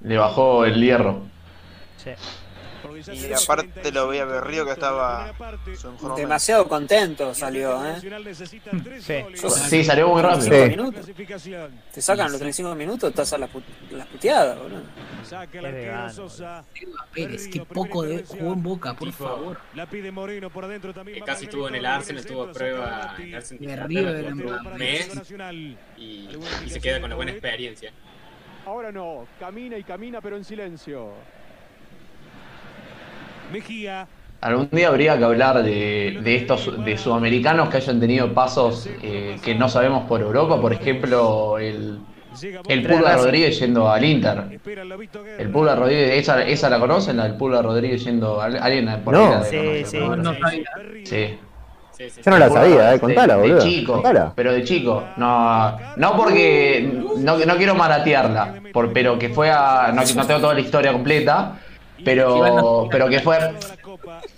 Le 0.00 0.18
bajó 0.18 0.64
el 0.64 0.74
hierro. 0.82 1.20
sí. 1.96 2.10
Y 3.12 3.32
aparte 3.32 3.92
lo 3.92 4.08
veía 4.08 4.24
Berrío 4.24 4.64
que 4.64 4.72
estaba. 4.72 5.32
Demasiado 6.16 6.68
contento 6.68 7.34
salió, 7.34 7.84
¿eh? 7.84 7.96
Sí. 9.00 9.14
Sí, 9.68 9.84
salió 9.84 10.08
muy 10.08 10.22
rápido. 10.22 10.42
Sí. 11.00 11.10
Te 11.92 12.02
sacan 12.02 12.26
los 12.30 12.38
35 12.38 12.74
minutos, 12.74 13.10
estás 13.10 13.32
a 13.32 13.38
las 13.38 13.50
put- 13.50 13.62
las 13.90 14.06
puteadas, 14.06 14.58
boludo. 14.58 14.82
Saca. 15.24 15.60
Pérez, 17.12 17.48
qué 17.48 17.60
poco 17.64 18.02
de 18.02 18.24
jugó 18.24 18.52
en 18.52 18.62
Boca, 18.62 18.94
por 18.94 19.12
favor. 19.12 19.58
La 19.74 19.86
pide 19.86 20.10
Moreno 20.10 20.50
por 20.50 20.64
adentro 20.64 20.92
también. 20.92 21.18
Que 21.18 21.24
casi 21.24 21.44
estuvo 21.44 21.68
en 21.68 21.76
el 21.76 21.86
Arsenal, 21.86 22.22
el 22.22 22.26
tuvo 22.28 22.44
centro, 22.44 22.58
prueba 22.58 23.14
en 23.18 23.24
el 23.28 23.34
Arsenal 23.80 24.18
De 24.18 24.18
el 24.28 24.34
mes 24.78 25.08
y, 25.96 26.28
y 26.64 26.70
se 26.70 26.80
queda 26.80 27.00
con 27.00 27.10
la 27.10 27.16
buena 27.16 27.32
experiencia. 27.32 27.92
Ahora 28.66 28.90
no, 28.90 29.26
camina 29.38 29.76
y 29.76 29.84
camina 29.84 30.20
pero 30.20 30.36
en 30.36 30.44
silencio. 30.44 31.12
Mejía. 33.52 34.06
Algún 34.40 34.68
día 34.72 34.88
habría 34.88 35.16
que 35.16 35.24
hablar 35.24 35.62
de, 35.62 36.18
de 36.22 36.36
estos 36.36 36.84
de 36.84 36.98
sudamericanos 36.98 37.70
que 37.70 37.78
hayan 37.78 37.98
tenido 37.98 38.32
pasos 38.34 38.88
eh, 39.02 39.38
que 39.42 39.54
no 39.54 39.68
sabemos 39.70 40.04
por 40.06 40.20
Europa. 40.20 40.60
Por 40.60 40.72
ejemplo, 40.74 41.58
el, 41.58 41.98
el. 42.68 42.86
Pulga 42.86 43.16
Rodríguez 43.16 43.58
yendo 43.58 43.90
al 43.90 44.04
Inter. 44.04 44.60
El 45.38 45.48
Pulga 45.50 45.74
Rodríguez, 45.76 46.18
¿esa, 46.18 46.42
esa 46.44 46.68
la 46.68 46.78
conocen? 46.78 47.16
La 47.16 47.24
del 47.24 47.36
Pulga 47.36 47.62
Rodríguez 47.62 48.04
yendo 48.04 48.38
a 48.40 48.44
alguien 48.46 49.00
por 49.02 49.14
No. 49.14 49.24
ahí 49.24 49.30
la 49.32 49.44
Sí, 49.44 49.98
No 49.98 50.34
sabía. 50.34 50.64
Berrío. 50.76 51.06
Sí. 51.06 51.38
Sí, 51.96 52.10
sí, 52.10 52.20
Yo 52.24 52.30
no 52.32 52.38
la 52.38 52.50
sabía, 52.50 52.92
eh, 52.92 52.98
contala, 52.98 53.36
de, 53.36 53.42
de 53.42 53.48
boludo. 53.50 53.64
chico, 53.64 53.92
Contala. 53.92 54.32
pero 54.34 54.52
de 54.52 54.64
chico. 54.64 55.04
No, 55.16 55.78
no 55.96 56.16
porque 56.16 56.90
no, 57.18 57.38
no 57.38 57.56
quiero 57.56 57.76
maratearla, 57.76 58.54
por, 58.72 58.92
pero 58.92 59.16
que 59.16 59.28
fue 59.28 59.48
a. 59.48 59.92
No, 59.94 60.02
no 60.02 60.26
tengo 60.26 60.40
toda 60.40 60.54
la 60.54 60.60
historia 60.60 60.92
completa, 60.92 61.52
pero, 62.04 62.88
pero 62.90 63.08
que 63.08 63.20
fue 63.20 63.38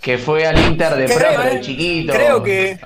que 0.01 0.17
fue 0.17 0.45
al 0.47 0.57
Inter 0.59 0.95
de 0.95 1.07
de 1.07 1.13
eh, 1.55 1.61
chiquito. 1.61 2.13
creo 2.13 2.43
que- 2.43 2.79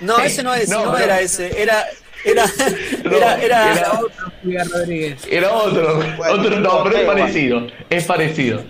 No, 0.00 0.18
ese 0.18 0.42
no 0.42 0.52
es, 0.54 0.68
No, 0.68 0.96
era 0.96 1.20
ese, 1.20 1.60
era. 1.60 1.84
Era. 2.24 2.44
No, 3.04 3.16
Era. 3.16 3.42
era, 3.42 3.72
era- 3.72 4.00
Julián 4.42 4.68
Rodríguez. 4.72 5.26
Era 5.28 5.52
otro, 5.52 5.98
otro, 6.30 6.60
no, 6.60 6.84
pero 6.84 6.96
es 6.98 7.04
parecido, 7.04 7.66
es 7.90 8.04
parecido. 8.04 8.62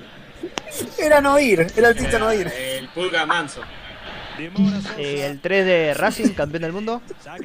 era 0.99 1.21
no 1.21 1.39
ir, 1.39 1.67
era 1.77 1.89
el 1.91 1.97
Tito 1.97 2.19
no 2.19 2.33
ir. 2.33 2.47
El 2.49 2.89
Pulga 2.89 3.27
Manso. 3.27 3.61
Eh, 4.99 5.27
el 5.27 5.41
3 5.41 5.67
de 5.67 5.95
Racing, 5.95 6.31
campeón 6.31 6.63
del 6.63 6.73
mundo, 6.73 7.03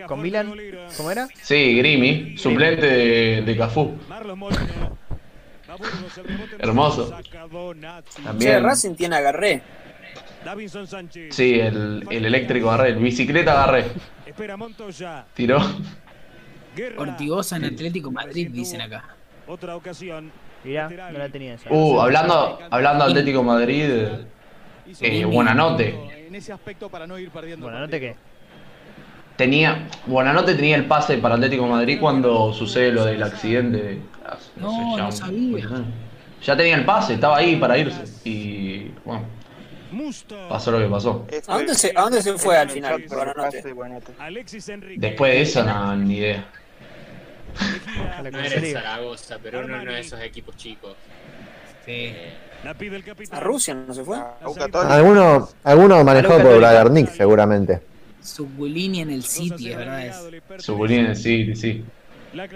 con 0.07 0.21
Milan. 0.21 0.53
¿Cómo 0.95 1.11
era? 1.11 1.27
Sí, 1.41 1.77
Grimi, 1.77 2.37
suplente 2.37 2.85
de, 2.87 3.41
de 3.41 3.57
Cafú. 3.57 3.97
Hermoso. 6.59 7.13
También. 8.23 8.63
Racing 8.63 8.95
tiene 8.95 9.15
agarré. 9.17 9.61
Sí, 11.29 11.59
el, 11.59 12.05
el 12.09 12.25
eléctrico 12.25 12.71
agarré, 12.71 12.89
el 12.91 12.97
bicicleta 12.97 13.51
agarré. 13.51 13.91
Espera 14.25 14.55
Montoya. 14.57 15.25
Tiró. 15.33 15.59
Ortigosa 16.97 17.57
en 17.57 17.65
Atlético 17.65 18.11
Madrid, 18.11 18.49
dicen 18.51 18.81
acá. 18.81 19.03
Otra 19.47 19.75
ocasión. 19.75 20.31
Mirá, 20.63 20.89
no 20.89 21.19
la 21.19 21.29
tenía 21.29 21.53
esa. 21.53 21.71
Uh, 21.71 22.01
hablando, 22.01 22.59
hablando 22.69 23.05
de 23.05 23.11
Atlético 23.11 23.43
Madrid, 23.43 23.85
eh, 25.01 25.25
Buenanote. 25.25 26.25
En 26.27 26.35
ese 26.35 26.51
aspecto 26.51 26.89
para 26.89 27.07
no 27.07 27.17
ir 27.17 27.29
perdiendo. 27.29 27.65
Bueno, 27.65 27.79
¿no 27.79 27.87
te 27.87 27.99
qué? 27.99 28.15
Tenía, 29.37 29.87
Buenanote 30.07 30.55
tenía 30.55 30.75
el 30.75 30.85
pase 30.85 31.17
para 31.19 31.35
Atlético 31.35 31.67
Madrid 31.67 31.99
cuando 31.99 32.53
sucede 32.53 32.91
lo 32.91 33.05
del 33.05 33.21
accidente. 33.23 33.99
No, 34.55 34.71
sé, 34.71 34.77
ya 34.77 34.97
no 34.97 35.05
un- 35.05 35.11
sabía. 35.11 35.67
Ya 36.43 36.55
tenía 36.57 36.75
el 36.75 36.85
pase, 36.85 37.15
estaba 37.15 37.37
ahí 37.37 37.55
para 37.55 37.77
irse. 37.77 38.03
Y 38.23 38.91
bueno, 39.03 39.25
pasó 40.49 40.71
lo 40.71 40.79
que 40.79 40.85
pasó. 40.85 41.25
¿A 41.47 41.57
dónde 41.57 41.73
se, 41.75 41.91
a 41.95 42.01
dónde 42.01 42.21
se 42.21 42.33
fue 42.37 42.57
al 42.57 42.69
final? 42.69 43.03
Después 44.97 45.31
de 45.33 45.41
eso, 45.41 45.63
no, 45.63 45.95
ni 45.95 46.17
idea. 46.17 46.45
No 48.31 48.39
era 48.39 48.55
el 48.55 48.73
Zaragoza, 48.73 49.39
pero 49.41 49.59
uno, 49.59 49.81
uno 49.81 49.91
de 49.91 49.99
esos 49.99 50.21
equipos 50.21 50.55
chicos. 50.57 50.95
Sí. 51.85 52.13
El 52.63 53.03
capitán. 53.03 53.37
¿A 53.37 53.39
Rusia 53.39 53.73
no 53.73 53.93
se 53.93 54.03
fue? 54.03 54.17
Alguno, 54.73 55.47
alguno 55.63 56.03
manejado 56.03 56.41
por 56.41 56.57
Bragarnik, 56.57 57.09
seguramente. 57.09 57.81
Subulini 58.21 59.01
en 59.01 59.11
el 59.11 59.23
City, 59.23 59.69
verdad. 59.69 60.05
Es. 60.05 60.63
Subulín, 60.65 61.15
sí, 61.15 61.55
sí. 61.55 61.83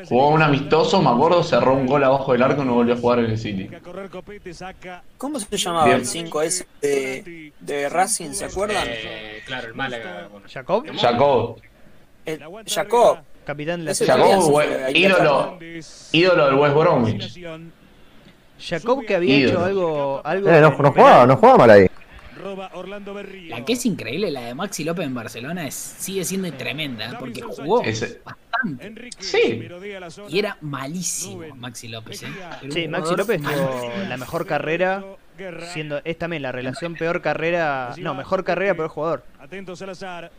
Jugó 0.07 0.29
un 0.29 0.41
amistoso, 0.41 1.01
me 1.01 1.09
acuerdo, 1.09 1.43
cerró 1.43 1.73
un 1.75 1.85
gol 1.87 2.03
abajo 2.03 2.33
del 2.33 2.43
arco 2.43 2.61
y 2.63 2.65
no 2.65 2.73
volvió 2.75 2.93
a 2.93 2.97
jugar 2.97 3.19
en 3.19 3.25
el 3.25 3.37
City. 3.37 3.69
¿Cómo 5.17 5.39
se 5.39 5.57
llamaba 5.57 5.85
Bien. 5.85 5.97
el 5.99 6.05
5S 6.05 6.65
de, 6.81 7.53
de 7.59 7.89
Racing? 7.89 8.31
¿Se 8.31 8.45
acuerdan? 8.45 8.83
Eh, 8.87 9.41
claro, 9.45 9.67
el 9.67 9.73
Málaga. 9.73 10.27
bueno. 10.31 10.47
¿Jacob? 10.51 10.85
Jacob. 10.99 11.57
El, 12.25 12.43
Jacob. 12.67 13.19
Capitán 13.45 13.83
de 13.83 13.85
la. 13.85 13.95
Jacob, 13.95 14.61
ídolo, 14.93 15.57
ídolo 16.11 16.45
del 16.45 16.55
West 16.55 16.75
Bromwich. 16.75 17.39
Jacob 18.59 19.03
que 19.05 19.15
había 19.15 19.37
Ídolo. 19.37 19.51
hecho 19.53 19.65
algo. 19.65 20.21
algo 20.23 20.49
Eh, 20.49 20.61
no, 20.61 20.69
no 20.77 20.91
jugaba, 20.91 21.25
no 21.25 21.35
jugaba 21.37 21.57
mal 21.57 21.69
ahí. 21.71 21.87
Roba 22.41 22.71
Orlando 22.73 23.13
Berrío. 23.13 23.55
La 23.55 23.63
que 23.65 23.73
es 23.73 23.85
increíble, 23.85 24.31
la 24.31 24.41
de 24.41 24.53
Maxi 24.55 24.83
López 24.83 25.05
en 25.05 25.13
Barcelona, 25.13 25.67
es, 25.67 25.75
sigue 25.75 26.25
siendo 26.25 26.51
tremenda, 26.53 27.17
porque 27.19 27.41
jugó 27.41 27.83
Ese- 27.83 28.21
bastante. 28.23 28.87
Enrique 28.87 29.17
Sí. 29.23 29.67
Y 30.29 30.39
era 30.39 30.57
malísimo 30.61 31.43
Maxi 31.55 31.87
López. 31.87 32.23
¿eh? 32.23 32.27
Sí, 32.69 32.87
Maxi 32.87 33.15
López 33.15 33.41
tuvo 33.41 33.91
la 34.07 34.17
mejor 34.17 34.45
carrera, 34.45 35.03
siendo 35.73 36.01
es 36.03 36.17
también 36.17 36.43
la 36.43 36.51
relación 36.51 36.95
peor 36.95 37.21
carrera, 37.21 37.95
no, 37.97 38.13
mejor 38.13 38.43
carrera, 38.43 38.75
peor 38.75 38.89
jugador. 38.89 39.23
Atento 39.39 39.75
Salazar. 39.75 40.31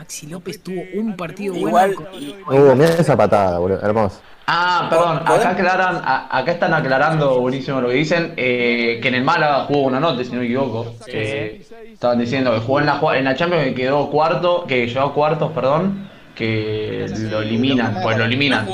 Maxi 0.00 0.26
López 0.28 0.62
tuvo 0.62 0.80
un 0.94 1.14
partido 1.14 1.54
Igual, 1.54 1.94
bueno. 1.94 2.10
y- 2.18 2.34
Uh, 2.48 2.74
mira 2.74 2.88
esa 2.94 3.14
patada, 3.18 3.58
boludo. 3.58 3.82
Hermoso. 3.82 4.22
Ah, 4.46 4.86
perdón, 4.88 5.18
acá 5.18 5.50
aclaran, 5.50 6.00
acá 6.30 6.52
están 6.52 6.72
aclarando 6.72 7.38
buenísimo 7.38 7.82
lo 7.82 7.88
que 7.88 7.94
dicen, 7.96 8.32
eh, 8.38 8.98
que 9.02 9.08
en 9.08 9.16
el 9.16 9.24
Málaga 9.24 9.64
jugó 9.66 9.82
una 9.82 10.00
nota, 10.00 10.24
si 10.24 10.32
no 10.32 10.38
me 10.38 10.46
equivoco. 10.46 10.94
Eh, 11.06 11.66
estaban 11.92 12.18
diciendo 12.18 12.50
que 12.54 12.60
jugó 12.60 12.80
en 12.80 12.86
la, 12.86 12.98
en 13.14 13.24
la 13.24 13.34
Champions 13.36 13.64
que 13.66 13.74
quedó 13.74 14.08
cuarto, 14.10 14.64
que 14.66 14.86
llegó 14.86 15.00
a 15.02 15.12
cuartos, 15.12 15.52
perdón, 15.52 16.08
que 16.34 17.06
lo 17.30 17.42
eliminan, 17.42 17.98
pues 18.02 18.16
lo 18.16 18.24
eliminan. 18.24 18.66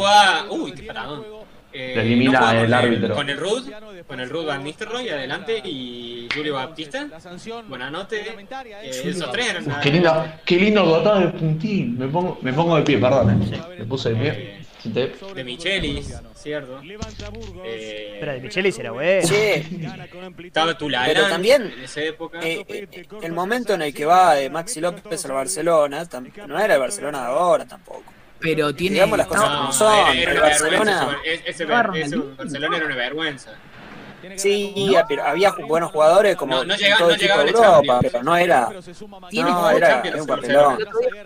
Uy, 0.49 0.71
qué 0.73 0.85
paradón. 0.85 1.25
Eh, 1.79 2.23
el 2.23 2.27
con 2.27 2.75
árbitro. 2.75 3.15
Con 3.15 3.29
el 3.29 3.37
Rud, 3.37 3.71
con 4.07 4.21
el 4.21 4.31
Rud 4.31 4.47
Van 4.47 4.65
Nistelrooy 4.65 5.09
adelante 5.11 5.59
y 5.65 6.27
Julio 6.35 6.55
Baptista. 6.55 7.07
Buenanote. 7.69 8.23
Eh, 8.23 8.91
esos 9.05 9.31
tres 9.31 9.51
eran. 9.51 9.81
Qué 9.83 9.91
lindo, 9.91 10.25
qué 10.45 10.57
lindo 10.57 10.85
gotado 10.85 11.21
de 11.21 11.29
puntín. 11.29 11.99
Me 11.99 12.09
pongo, 12.09 12.39
me 12.41 12.53
pongo 12.53 12.77
de 12.77 12.83
pie, 12.83 12.99
perdón. 12.99 13.43
eh. 13.43 13.61
Me 13.79 13.85
puse 13.85 14.11
de 14.11 14.17
pie. 14.17 14.67
Senté. 14.83 15.13
De 15.35 15.45
Michelis, 15.45 16.15
¿cierto? 16.35 16.81
Eh, 17.65 18.11
Espera, 18.15 18.33
de 18.35 18.41
Michelis 18.41 18.79
era 18.79 18.91
bueno. 18.93 19.27
Che, 19.27 19.65
Estaba 20.45 20.79
Tulalán 20.79 21.09
Pero 21.13 21.29
también, 21.29 21.63
en 21.63 21.83
esa 21.85 22.03
época. 22.03 22.41
eh, 22.43 22.65
eh, 22.69 23.07
el 23.23 23.33
momento 23.33 23.75
en 23.75 23.83
el 23.83 23.93
que 23.93 24.05
va 24.05 24.39
eh, 24.41 24.49
Maxi 24.49 24.81
López 24.81 25.25
al 25.25 25.33
Barcelona, 25.33 26.07
no 26.47 26.59
era 26.59 26.75
el 26.75 26.81
Barcelona 26.81 27.21
de 27.23 27.27
ahora 27.27 27.67
tampoco. 27.67 28.05
Pero 28.41 28.75
tiene. 28.75 28.95
Digamos 28.95 29.19
las 29.19 29.27
cosas 29.27 29.51
no, 29.51 29.59
como 29.59 29.73
son. 29.73 30.17
era, 30.17 30.33
era 30.33 30.33
el 30.33 30.37
una 30.37 30.47
vergüenza. 30.47 31.05
Barcelona, 31.07 31.21
ese-. 31.25 31.65
Barcelona 32.37 32.77
era 32.77 32.87
una 32.87 32.97
vergüenza. 32.97 33.51
sí, 34.37 34.95
pero 35.09 35.23
había 35.25 35.53
buenos 35.53 35.91
jugadores 35.93 36.37
como 36.37 36.55
No, 36.57 36.65
no 36.65 36.75
en 36.75 36.81
llega- 36.81 36.99
todo 36.99 37.09
no 37.09 37.15
el 37.15 37.21
equipo 37.21 37.43
llegaba 37.43 37.45
de 37.45 37.87
Europa, 37.87 37.99
pero 38.03 38.23
no 38.25 38.37
era, 38.37 38.69
Tiene 39.31 39.51
no, 39.51 39.71
era, 39.71 40.03
un 40.21 40.27
papelón. 40.27 40.79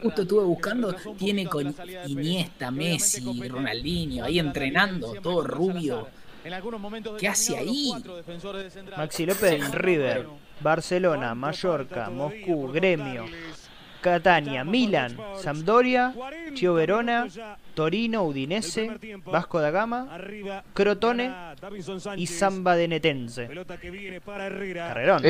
Justo 0.03 0.23
estuve 0.23 0.45
buscando, 0.45 0.95
tiene 1.19 1.47
con 1.47 1.75
Iniesta, 2.07 2.71
Messi, 2.71 3.49
Ronaldinho, 3.49 4.25
ahí 4.25 4.39
entrenando, 4.39 5.15
todo 5.23 5.43
rubio. 5.45 6.09
¿Qué 7.19 7.29
hace 7.29 7.57
ahí? 7.59 7.93
Maxi 8.97 9.27
López 9.27 9.53
en 9.53 9.73
River, 9.73 10.27
Barcelona, 10.61 11.35
Mallorca, 11.35 12.09
Moscú, 12.11 12.69
Gremio, 12.73 13.27
Catania, 14.01 14.65
Milan, 14.65 15.17
Sampdoria, 15.43 16.15
Chio 16.55 16.75
Verona, 16.75 17.27
Torino, 17.75 18.25
Udinese, 18.25 18.91
Vasco 19.25 19.61
da 19.61 19.71
Gama, 19.71 20.19
Crotone 20.75 21.33
y 22.17 22.27
Samba 22.27 22.77
de 22.77 22.89
Netense. 22.89 23.49
Carrerón. 24.75 25.23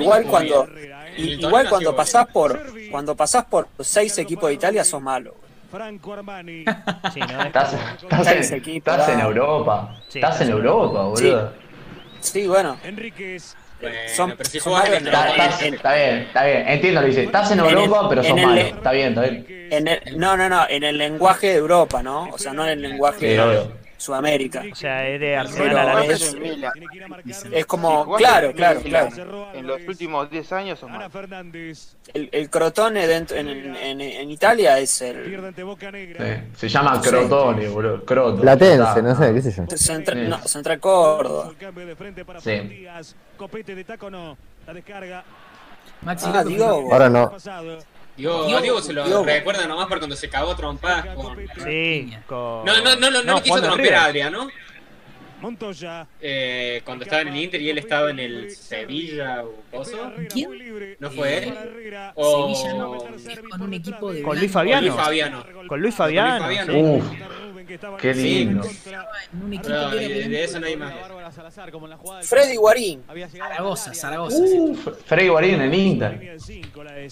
Igual 0.00 0.24
cuando, 0.24 0.68
igual 1.16 1.68
cuando 1.68 1.96
pasás 1.96 2.26
por, 2.28 2.60
cuando 2.90 3.14
pasás 3.14 3.44
por 3.44 3.68
seis 3.80 4.16
equipos 4.18 4.48
de 4.48 4.54
Italia 4.54 4.84
sos 4.84 5.02
malo. 5.02 5.34
Sí, 5.74 7.20
¿no? 7.20 7.40
Es 7.40 7.46
Estás, 7.46 7.72
en, 7.72 8.66
estás. 8.76 9.08
Europa. 9.08 9.96
Sí, 10.08 10.18
Estás 10.18 10.40
en 10.42 10.50
Europa, 10.50 11.02
boludo. 11.02 11.52
Sí, 12.20 12.46
bueno, 12.46 12.76
Bueno, 13.80 13.96
Son- 14.14 14.34
pero 14.36 14.48
si 14.50 14.60
son 14.60 14.86
en 14.86 14.94
Está, 14.94 15.26
Europa, 15.26 15.44
estás- 15.44 15.62
está 15.62 15.94
bien, 15.94 16.14
está 16.22 16.44
bien. 16.44 16.68
Entiendo 16.68 17.00
lo 17.00 17.04
que 17.06 17.10
dice. 17.10 17.24
Estás 17.24 17.50
en 17.50 17.58
En 17.60 17.66
el- 17.66 17.72
Europa, 17.72 18.08
pero 18.08 18.22
sos 18.24 18.40
malo. 18.40 18.60
Está 18.60 18.92
bien, 18.92 19.08
está 19.08 19.20
bien. 19.22 19.46
en 19.70 19.88
el, 19.88 20.00
no, 20.18 20.36
no, 20.36 20.48
no, 20.48 20.66
en 20.68 20.84
el 20.84 20.96
lenguaje 20.98 21.48
de 21.48 21.54
Europa, 21.56 22.02
¿no? 22.02 22.28
O 22.30 22.38
sea, 22.38 22.52
no 22.52 22.64
en 22.64 22.70
el 22.72 22.82
lenguaje 22.82 23.18
Sí, 23.20 23.26
de. 23.26 23.84
Sudamérica. 23.96 24.62
O 24.70 24.74
sea, 24.74 25.08
es 25.08 25.18
de 25.18 25.34
Arsenal 25.36 25.78
a 25.78 25.84
la 25.94 26.02
es- 26.04 26.08
vez. 26.08 26.34
Milan. 26.34 26.72
Es 27.52 27.64
como, 27.64 28.14
claro, 28.16 28.52
claro, 28.52 28.80
claro. 28.80 29.08
En 29.54 29.66
los 29.66 29.80
últimos 29.88 30.30
10 30.30 30.52
años 30.52 30.78
sos 30.78 30.90
malo. 30.90 31.08
El, 32.12 32.28
el 32.32 32.50
Crotone 32.50 33.06
dentro, 33.06 33.36
en, 33.36 33.48
en, 33.48 34.00
en 34.02 34.30
Italia 34.30 34.78
es 34.78 35.00
el 35.00 35.24
Sí. 36.18 36.56
Se 36.56 36.68
llama 36.68 37.00
Crotone, 37.00 37.68
boludo. 37.68 38.04
Croto. 38.04 38.42
Platense, 38.42 39.00
no 39.02 39.16
sé, 39.16 39.32
qué 39.32 39.40
sé 39.42 39.52
yo. 39.52 39.62
Centra- 39.76 40.14
Sí. 40.14 40.28
no, 40.28 40.38
Central 40.38 40.80
Córdoba. 40.80 41.52
Sí. 42.42 42.86
Maxi 46.02 46.26
Ah, 46.32 46.44
digo, 46.44 46.64
Ahora 46.92 47.08
no. 47.08 47.32
Diego, 48.16 48.44
Diego, 48.46 48.60
Diego 48.60 48.80
se 48.82 48.92
lo 48.92 49.04
Diego. 49.04 49.24
recuerda 49.24 49.66
nomás 49.66 49.86
por 49.86 49.98
cuando 49.98 50.14
se 50.16 50.28
cagó 50.28 50.54
trompadas 50.54 51.14
con. 51.16 51.36
Sí, 51.64 52.14
con... 52.26 52.64
No, 52.64 52.82
no, 52.82 52.96
no, 52.96 53.10
no, 53.10 53.22
no, 53.22 53.34
lo 53.34 53.42
quiso 53.42 53.60
trompear 53.60 53.94
a 53.94 54.04
Adrián, 54.04 54.32
¿no? 54.32 54.48
Eh, 56.20 56.80
cuando 56.84 57.04
estaba 57.04 57.22
en 57.22 57.28
el 57.28 57.36
Inter 57.36 57.60
y 57.60 57.68
él 57.68 57.76
estaba 57.78 58.10
en 58.10 58.18
el 58.18 58.50
Sevilla 58.56 59.42
o 59.44 59.62
coso. 59.70 60.12
¿Quién? 60.32 60.96
¿No 61.00 61.10
fue 61.10 61.38
él? 61.38 61.54
O- 62.14 62.54
Sevilla 62.54 62.74
no, 62.78 62.98
con 63.50 63.62
un 63.62 63.74
equipo 63.74 64.12
de 64.12 64.22
Con 64.22 64.38
Luis 64.38 64.50
Fabiano. 64.50 64.86
Luis 64.86 64.94
Fabiano. 64.94 65.44
Con 65.66 65.80
Luis 65.82 65.94
Fabiano. 65.94 66.44
Fabiano. 66.44 66.72
sí. 66.72 66.78
Uf, 66.80 67.04
qué 68.00 68.14
lindo. 68.14 68.64
No, 69.32 69.90
que 69.90 69.98
de, 69.98 70.44
eso 70.44 70.60
nadie 70.60 70.76
más. 70.76 70.92
Freddy 72.22 72.56
Guarín. 72.56 73.02
Zaragoza, 73.30 73.94
Zaragoza. 73.94 74.36
sí. 74.46 74.58
Uf, 74.58 74.88
Freddy 75.06 75.28
Guarín 75.28 75.54
en 75.54 75.60
el 75.62 75.74
Inter. 75.74 76.38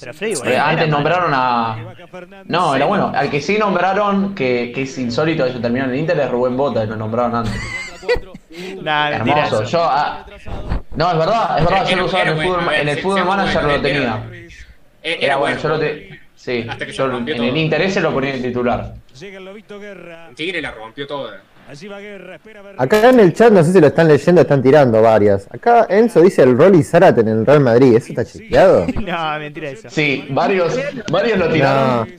Pero 0.01 0.15
Freddy, 0.15 0.35
bueno, 0.35 0.65
antes 0.65 0.89
nombraron 0.89 1.33
a. 1.35 1.95
No, 2.47 2.75
era 2.75 2.87
bueno. 2.87 3.13
Al 3.15 3.31
que 3.31 3.41
sí 3.41 3.59
nombraron, 3.59 4.35
que, 4.35 4.73
que 4.75 4.83
es 4.83 4.99
insólito 4.99 5.45
eso 5.47 5.61
terminó 5.61 5.85
en 5.85 5.91
el 5.91 5.97
Inter, 5.97 6.19
es 6.21 6.31
Rubén 6.31 6.57
Bota, 6.57 6.85
y 6.85 6.87
lo 6.87 6.97
nombraron 6.97 7.37
antes. 7.37 7.55
Nah, 8.83 9.11
Hermoso. 9.11 9.65
Yo, 9.65 9.81
ah, 9.83 10.27
no, 10.95 11.11
es 11.11 11.19
verdad, 11.19 11.59
es 11.59 11.65
verdad, 11.65 11.89
yo 11.89 11.97
lo 11.97 12.05
usaba 12.05 12.23
en 12.25 12.29
el 12.29 12.43
fútbol, 12.43 12.75
en 12.75 12.89
el 12.89 12.99
fútbol 12.99 13.25
manager 13.25 13.65
lo 13.65 13.81
tenía. 13.81 14.31
Era 15.03 15.37
bueno, 15.37 15.59
yo 15.59 15.69
lo 15.69 15.79
te. 15.79 16.22
Sí, 16.43 16.67
Hasta 16.69 16.85
que 16.87 16.91
se 16.91 16.99
yo 16.99 17.07
rompió 17.07 17.37
en 17.37 17.43
el 17.45 17.51
todo. 17.51 17.59
Inter 17.61 17.83
ese 17.83 18.01
lo 18.01 18.13
ponía 18.13 18.35
en 18.35 18.43
titular. 18.43 18.95
En 19.23 20.35
Tigre 20.35 20.61
la 20.61 20.73
rompió 20.73 21.07
toda. 21.07 21.41
Acá 22.79 23.11
en 23.11 23.21
el 23.21 23.33
chat, 23.33 23.53
no 23.53 23.63
sé 23.63 23.73
si 23.73 23.81
lo 23.81 23.87
están 23.87 24.09
leyendo, 24.09 24.41
están 24.41 24.61
tirando 24.61 25.01
varias. 25.01 25.47
Acá 25.53 25.87
Enzo 25.89 26.21
dice 26.21 26.43
el 26.43 26.59
Rolly 26.59 26.83
Zárate 26.83 27.21
en 27.21 27.29
el 27.29 27.47
Real 27.47 27.61
Madrid. 27.61 27.95
¿Eso 27.95 28.09
está 28.09 28.25
chequeado? 28.25 28.87
No, 28.89 29.39
mentira 29.39 29.71
eso. 29.71 29.89
Sí, 29.89 30.27
varios, 30.31 30.77
varios 31.13 31.39
lo 31.39 31.49
tiraron. 31.49 32.13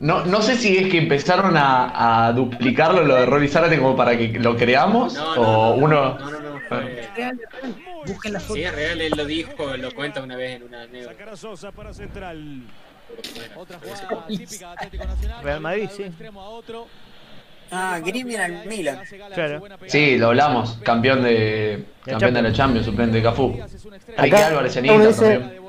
No, 0.00 0.24
no 0.24 0.40
sé 0.40 0.56
si 0.56 0.78
es 0.78 0.88
que 0.88 0.96
empezaron 0.96 1.54
a, 1.58 2.26
a 2.28 2.32
duplicarlo 2.32 3.02
lo 3.04 3.16
de 3.16 3.26
Rolly 3.26 3.48
Zárate 3.48 3.76
como 3.78 3.94
para 3.94 4.16
que 4.16 4.28
lo 4.38 4.56
creamos 4.56 5.12
No, 5.14 5.32
o 5.34 5.36
no, 5.36 5.76
no, 5.76 5.84
uno. 5.84 6.18
No, 6.18 6.30
no, 6.30 6.40
no. 6.40 6.60
fue- 6.68 6.80
Real, 6.80 7.08
real. 7.14 7.74
Busquen 8.06 8.32
la 8.32 8.40
foto. 8.40 8.54
Sí, 8.54 8.62
es 8.62 8.74
real, 8.74 9.00
él 9.02 9.12
lo 9.14 9.26
dijo, 9.26 9.76
lo 9.76 9.92
cuenta 9.92 10.22
una 10.22 10.36
vez 10.36 10.56
en 10.56 10.62
una 10.62 10.82
anécdota. 10.84 11.14
Real 15.42 15.60
Madrid, 15.60 15.88
sí. 15.94 16.04
Ah, 17.70 18.00
Grimian 18.02 18.40
al 18.40 18.66
Milan. 18.66 19.00
Claro. 19.34 19.62
Sí, 19.86 20.16
lo 20.16 20.28
hablamos, 20.28 20.78
campeón 20.82 21.22
de 21.22 21.84
campeón 22.04 22.32
de 22.34 22.42
la 22.42 22.52
Champions, 22.52 22.86
suplente 22.86 23.18
de 23.18 23.22
Cafú. 23.22 23.52
Ricky 24.16 24.34
Acá 24.34 24.46
Álvarez 24.46 24.76
en 24.76 24.86
Inter 24.86 25.08
dice- 25.08 25.38
también. 25.38 25.68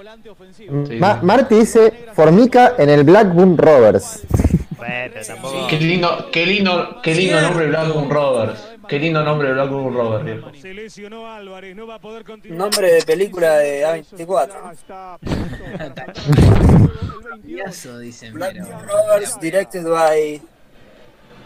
Sí, 0.87 0.95
Ma- 0.95 1.19
sí. 1.19 1.25
Marty 1.25 1.55
dice 1.55 1.93
Formica 2.13 2.75
en 2.77 2.89
el 2.89 3.03
Blackburn 3.03 3.57
Rovers. 3.57 4.23
Bueno, 4.77 5.13
tampoco. 5.27 5.67
Qué 5.67 5.77
lindo, 5.77 6.29
qué 6.31 6.45
lindo, 6.45 7.01
qué 7.03 7.15
lindo 7.15 7.41
nombre 7.41 7.67
Blackburn 7.67 8.09
Rovers. 8.09 8.68
Qué 8.89 8.97
lindo 8.97 9.21
nombre 9.23 9.53
Blackburn 9.53 9.93
Rovers, 9.93 10.25
viejo. 10.25 10.51
Nombre 12.49 12.91
de 12.93 13.01
película 13.03 13.57
de 13.57 13.85
A24. 13.85 14.77
Cambiazo, 17.29 17.99
dicen, 17.99 18.33
Black. 18.33 18.57
Rovers, 18.57 19.39
directed 19.39 19.83
by. 19.85 20.41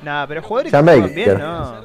Nah, 0.04 0.26
pero 0.28 0.42
jugadores 0.42 0.72
que 0.72 0.78
juegan 1.00 1.16
bien, 1.16 1.30
no. 1.40 1.76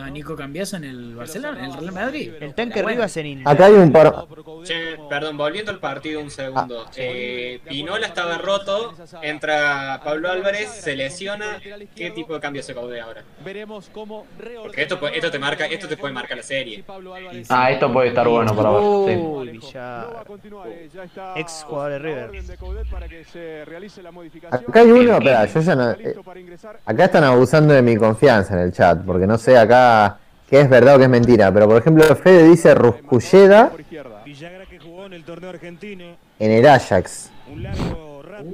No, 0.00 0.10
Nico 0.10 0.36
Cambiazo 0.36 0.76
en 0.76 0.84
el 0.84 1.14
Barcelona, 1.14 1.58
en 1.58 1.64
el 1.66 1.72
Real 1.72 1.92
Madrid. 1.92 2.32
El 2.40 2.54
tanque 2.54 2.82
Rivas 2.82 3.16
en 3.16 3.26
Inter. 3.26 3.48
Acá 3.48 3.64
hay 3.66 3.72
un 3.74 3.92
par. 3.92 4.26
Che, 4.64 4.96
perdón, 5.08 5.36
volviendo 5.36 5.70
al 5.70 5.78
partido 5.78 6.20
un 6.20 6.30
segundo. 6.30 6.86
Eh, 6.96 7.60
Pinola 7.68 8.06
estaba 8.06 8.38
roto, 8.38 8.94
entra 9.22 10.00
Pablo 10.04 10.30
Álvarez, 10.30 10.68
se 10.70 10.96
lesiona. 10.96 11.58
¿Qué 11.94 12.10
tipo 12.10 12.34
de 12.34 12.40
cambio 12.40 12.62
se 12.62 12.74
caudea 12.74 13.04
ahora? 13.04 13.22
Porque 14.62 14.82
esto, 14.82 14.98
puede- 15.00 15.16
esto 15.16 15.30
te 15.30 15.38
marca, 15.38 15.66
esto 15.66 15.88
te 15.88 15.96
puede 15.96 16.12
marcar 16.14 16.36
la 16.36 16.42
serie. 16.42 16.84
Ah, 17.48 17.70
esto 17.70 17.92
puede 17.92 18.08
estar 18.08 18.26
bueno 18.28 18.54
para 18.54 18.70
ver. 18.70 18.80
sí. 18.80 19.16
Uy, 19.20 19.48
Villar. 19.50 20.06
Ex 21.36 21.64
jugador 21.66 21.92
de 21.92 21.98
River. 21.98 22.30
Acá 24.68 24.80
hay 24.80 24.90
uno, 24.90 25.12
espera, 25.12 25.46
yo 25.46 25.60
ya 25.60 25.74
no. 25.76 25.90
eh, 25.92 26.14
acá 26.84 27.04
están 27.04 27.24
abusando 27.24 27.74
de 27.74 27.82
mi 27.82 27.96
confianza 27.96 28.54
en 28.54 28.60
el 28.60 28.72
chat, 28.72 29.00
porque 29.04 29.26
no 29.26 29.38
sé 29.38 29.56
acá 29.56 30.18
qué 30.48 30.60
es 30.60 30.68
verdad 30.68 30.96
o 30.96 30.98
qué 30.98 31.04
es 31.04 31.10
mentira. 31.10 31.52
Pero 31.52 31.68
por 31.68 31.78
ejemplo, 31.78 32.04
Fede 32.16 32.44
dice 32.44 32.74
Rusculleda 32.74 33.72
en 36.38 36.50
el 36.50 36.66
Ajax. 36.66 37.30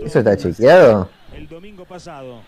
¿Eso 0.05 0.19
está 0.19 0.37
chequeado? 0.37 1.09
el 1.37 1.49
domingo 1.49 1.85
pasado. 1.85 2.41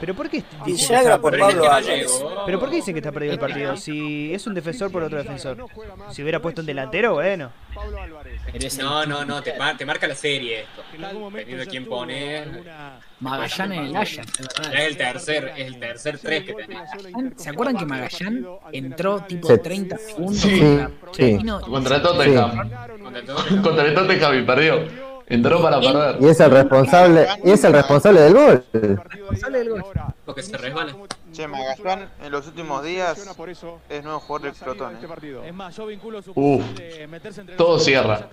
¿Pero 0.00 0.14
por 0.14 0.30
qué 0.30 0.42
dicen 0.64 0.88
que 0.88 1.02
está 1.02 1.20
por 1.20 1.30
perdido? 1.32 1.48
Pablo 1.62 1.70
Álvarez. 1.72 2.24
¿Pero 2.46 2.58
por 2.58 2.70
qué 2.70 2.76
dicen 2.76 2.94
que 2.94 3.00
está 3.00 3.12
perdido 3.12 3.34
el 3.34 3.38
partido? 3.38 3.76
Si 3.76 4.32
es 4.32 4.46
un 4.46 4.54
defensor 4.54 4.90
por 4.90 5.02
otro 5.02 5.18
defensor. 5.18 5.56
Si 6.10 6.22
hubiera 6.22 6.40
puesto 6.40 6.62
un 6.62 6.66
delantero, 6.66 7.14
bueno. 7.14 7.52
No, 8.78 9.06
no, 9.06 9.24
no, 9.24 9.42
te, 9.42 9.56
mar- 9.58 9.76
te 9.76 9.84
marca 9.84 10.06
la 10.08 10.14
serie 10.14 10.60
esto. 10.62 10.82
Dependiendo 10.92 11.64
de 11.64 11.70
quién 11.70 11.84
poner. 11.86 12.64
Magallán 13.20 13.72
en 13.72 13.84
el 13.86 13.96
Ajax, 13.96 14.16
es 14.72 14.86
el 14.86 14.96
tercer, 14.96 15.52
es 15.56 15.66
el 15.66 15.78
tercer 15.78 16.18
tres 16.18 16.44
que 16.44 16.54
tenés. 16.54 16.88
¿Se 17.36 17.50
acuerdan 17.50 17.76
que 17.76 17.84
Magallán 17.84 18.46
entró 18.72 19.20
tipo 19.24 19.48
Sí. 19.48 19.58
30 19.62 19.98
segundos 19.98 20.36
Sí, 20.40 20.58
contra 20.60 20.90
sí. 21.12 21.38
Contra 21.70 21.96
el 21.96 22.02
Tottenham. 22.02 22.70
Contra 23.62 23.84
el 23.86 23.94
Tottenham 23.94 24.38
y 24.38 24.42
perdió. 24.42 25.09
Entró 25.30 25.62
para 25.62 25.80
perder. 25.80 26.16
Y 26.20 26.28
es 26.28 26.40
el 26.40 26.50
responsable, 26.50 27.26
y 27.44 27.50
es 27.52 27.64
el 27.64 27.72
responsable 27.72 28.20
del 28.20 28.34
gol. 28.34 28.64
Sale 29.40 29.58
del 29.58 29.70
gol. 29.70 29.84
Porque 30.26 30.42
se 30.42 30.56
resbala. 30.56 30.94
Che, 31.32 31.46
Magallán 31.46 32.08
en 32.22 32.32
los 32.32 32.46
últimos 32.48 32.82
días 32.84 33.16
es 33.88 34.02
nuevo 34.04 34.18
jugador 34.20 34.52
del 34.52 34.60
Crotone. 34.60 34.98
Es 35.46 35.54
más, 35.54 35.76
yo 35.76 35.86
vinculo 35.86 36.20
su 36.20 36.34
meterse 37.08 37.40
entre 37.42 37.56
todo 37.56 37.78
cierra. 37.78 38.28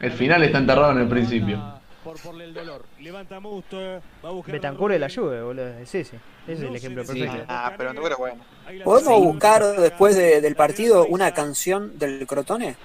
El 0.00 0.12
final 0.12 0.42
está 0.42 0.58
enterrado 0.58 0.92
en 0.92 0.98
el 0.98 1.08
principio. 1.08 1.80
Por, 2.04 2.18
por 2.20 2.40
el 2.40 2.54
dolor. 2.54 2.82
Levanta 2.98 3.40
Musto, 3.40 3.76
va 4.24 4.28
a 4.30 4.32
buscar 4.32 4.52
Betancur 4.54 4.90
la 4.92 5.08
Juve, 5.10 5.42
boludo. 5.42 5.68
Es 5.80 5.94
ese. 5.94 6.16
Ese 6.46 6.52
es 6.52 6.60
el 6.62 6.74
ejemplo 6.76 7.04
Sí. 7.04 7.20
perfecto. 7.20 7.44
Ah, 7.48 7.74
pero 7.76 7.92
no 7.92 8.06
es 8.06 8.16
bueno. 8.16 8.42
¿Podemos 8.84 9.20
buscar 9.20 9.62
después 9.76 10.16
de- 10.16 10.40
del 10.40 10.56
partido 10.56 11.04
una 11.06 11.32
canción 11.34 11.98
del 11.98 12.26
Crotone? 12.26 12.76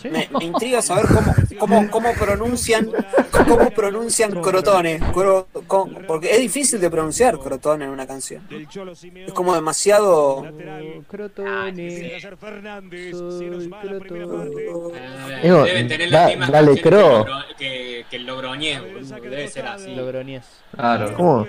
Sí. 0.00 0.08
Me, 0.10 0.28
me 0.38 0.44
intriga 0.44 0.80
saber 0.80 1.06
cómo, 1.08 1.34
cómo, 1.58 1.90
cómo 1.90 2.12
pronuncian 2.14 2.88
cómo 3.32 3.70
pronuncian 3.70 4.30
Crotone. 4.40 5.00
Cro- 5.12 5.46
con- 5.66 5.92
porque 6.06 6.30
es 6.30 6.40
difícil 6.40 6.80
de 6.80 6.88
pronunciar 6.90 7.38
Crotone 7.38 7.84
en 7.86 7.90
una 7.90 8.06
canción. 8.06 8.42
Es 8.50 9.32
como 9.32 9.54
demasiado. 9.54 10.44
Crotone. 11.08 12.12
Va 13.72 13.84
la 13.84 13.98
primera 13.98 14.26
parte. 14.26 14.66
Eh, 15.42 15.50
Deben 15.64 15.88
tener 15.88 16.10
da- 16.10 16.20
las 16.20 16.28
mismas 16.30 16.50
dale, 16.52 16.80
Cro. 16.80 17.26
que, 17.58 18.04
el 18.10 18.26
Logroñés, 18.26 18.80
boludo. 18.80 19.20
Debe 19.20 19.48
ser 19.48 19.66
así. 19.66 19.94
Logroñés. 19.94 20.44
Claro. 20.74 21.14
¿Cómo? 21.16 21.46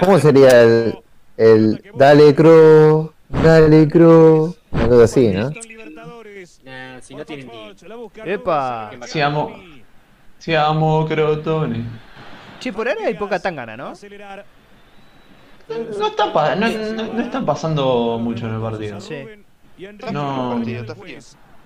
¿Cómo 0.00 0.18
sería 0.18 0.62
el, 0.62 0.98
el 1.36 1.82
Dale 1.96 2.34
Cro, 2.34 3.12
Dale 3.28 3.88
Cro? 3.88 4.54
Una 4.70 4.88
cosa 4.88 5.04
así, 5.04 5.28
¿no? 5.28 5.50
Nah, 6.64 7.00
si 7.00 7.14
no 7.14 7.24
tienen 7.24 7.48
ni. 7.48 7.74
Epa. 8.30 8.90
Siamo, 9.06 9.56
siamo 10.38 11.04
Crotone. 11.06 11.84
Che, 12.60 12.72
por 12.72 12.88
ahora 12.88 13.06
hay 13.06 13.14
poca 13.14 13.38
tangana, 13.40 13.76
¿no? 13.76 13.92
No, 15.98 16.06
está 16.08 16.32
pa- 16.32 16.54
no, 16.54 16.68
no- 16.68 17.12
no 17.14 17.22
están 17.22 17.46
pasando 17.46 18.18
mucho 18.20 18.46
en 18.46 18.54
el 18.54 18.60
partido. 18.60 19.00
Sí. 19.00 19.24
No. 20.12 20.54
Partido, 20.56 20.80
está 20.82 20.94
frío. 20.94 21.18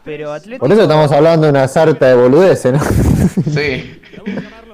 Pero 0.05 0.32
Atlético. 0.32 0.60
Por 0.64 0.72
eso 0.72 0.82
estamos 0.82 1.10
hablando 1.12 1.46
de 1.46 1.50
una 1.50 1.68
sarta 1.68 2.06
de 2.06 2.14
boludeces, 2.14 2.72
¿no? 2.72 2.80
Sí. 3.52 4.00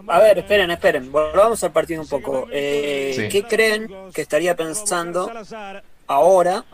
A 0.07 0.19
ver, 0.19 0.39
esperen, 0.39 0.71
esperen. 0.71 1.11
Volvamos 1.11 1.63
al 1.65 1.73
partido 1.73 2.03
un 2.03 2.09
poco. 2.09 2.47
Eh, 2.53 3.13
Sí. 3.17 3.29
¿Qué 3.29 3.43
creen 3.45 3.89
que 4.13 4.21
estaría 4.23 4.55
pensando 4.55 5.31
ahora 6.07 6.65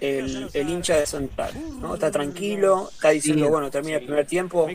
el, 0.00 0.48
el 0.52 0.68
hincha 0.68 0.96
de 0.96 1.06
Central? 1.06 1.52
¿no? 1.80 1.94
Está 1.94 2.10
tranquilo, 2.10 2.90
está 2.92 3.10
diciendo, 3.10 3.48
bueno, 3.48 3.70
termina 3.70 3.98
el 3.98 4.04
primer 4.04 4.26
tiempo, 4.26 4.68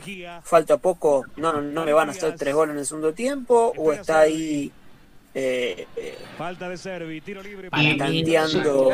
falta 0.43 0.77
poco, 0.77 1.25
no, 1.37 1.53
no, 1.53 1.61
no 1.61 1.85
me 1.85 1.93
van 1.93 2.09
a 2.09 2.11
hacer 2.11 2.35
tres 2.35 2.53
goles 2.53 2.73
en 2.73 2.79
el 2.79 2.85
segundo 2.85 3.13
tiempo, 3.13 3.73
o 3.77 3.91
está 3.93 4.21
ahí 4.21 4.71
eh, 5.33 5.87
eh, 5.95 6.17
Falta 6.37 6.67
de 6.67 6.75
Servi. 6.77 7.21
Tiro 7.21 7.41
libre. 7.41 7.69
Para 7.69 7.95
tanteando 7.97 8.89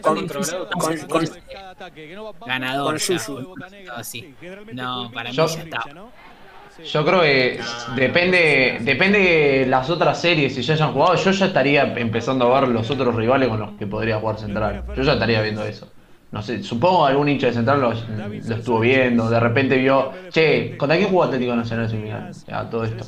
con, 0.00 0.16
controlado. 0.16 0.70
con- 0.70 1.24
no 1.24 2.32
Ganador, 2.46 2.98
Con. 2.98 3.18
Yuyu. 3.18 3.54
Así. 3.94 4.34
Generalmente 4.40 4.82
No, 4.82 5.10
para 5.12 5.28
mí 5.28 5.36
ya 5.36 5.44
está. 5.44 5.84
Yo 6.82 7.04
creo 7.04 7.20
que 7.20 7.60
depende, 7.94 8.78
depende 8.80 9.18
de 9.18 9.66
las 9.66 9.88
otras 9.90 10.20
series 10.20 10.54
si 10.54 10.62
ya 10.62 10.74
hayan 10.74 10.92
jugado. 10.92 11.14
Yo 11.14 11.30
ya 11.30 11.46
estaría 11.46 11.82
empezando 11.96 12.54
a 12.54 12.60
ver 12.60 12.68
los 12.68 12.90
otros 12.90 13.14
rivales 13.14 13.48
con 13.48 13.60
los 13.60 13.70
que 13.72 13.86
podría 13.86 14.18
jugar 14.18 14.38
Central. 14.38 14.84
Yo 14.96 15.02
ya 15.02 15.12
estaría 15.12 15.40
viendo 15.42 15.64
eso. 15.64 15.88
No 16.34 16.42
sé, 16.42 16.64
supongo 16.64 17.06
algún 17.06 17.28
hincha 17.28 17.46
de 17.46 17.52
Central 17.52 17.80
lo, 17.80 17.92
lo 17.94 18.54
estuvo 18.56 18.80
viendo. 18.80 19.30
De 19.30 19.38
repente 19.38 19.76
vio, 19.76 20.12
che, 20.32 20.76
¿contra 20.76 20.96
quién 20.96 21.08
jugó 21.08 21.22
Atlético 21.22 21.54
Nacional 21.54 21.88
semifinal? 21.88 22.32
Ya, 22.48 22.68
todo 22.68 22.82
esto. 22.82 23.04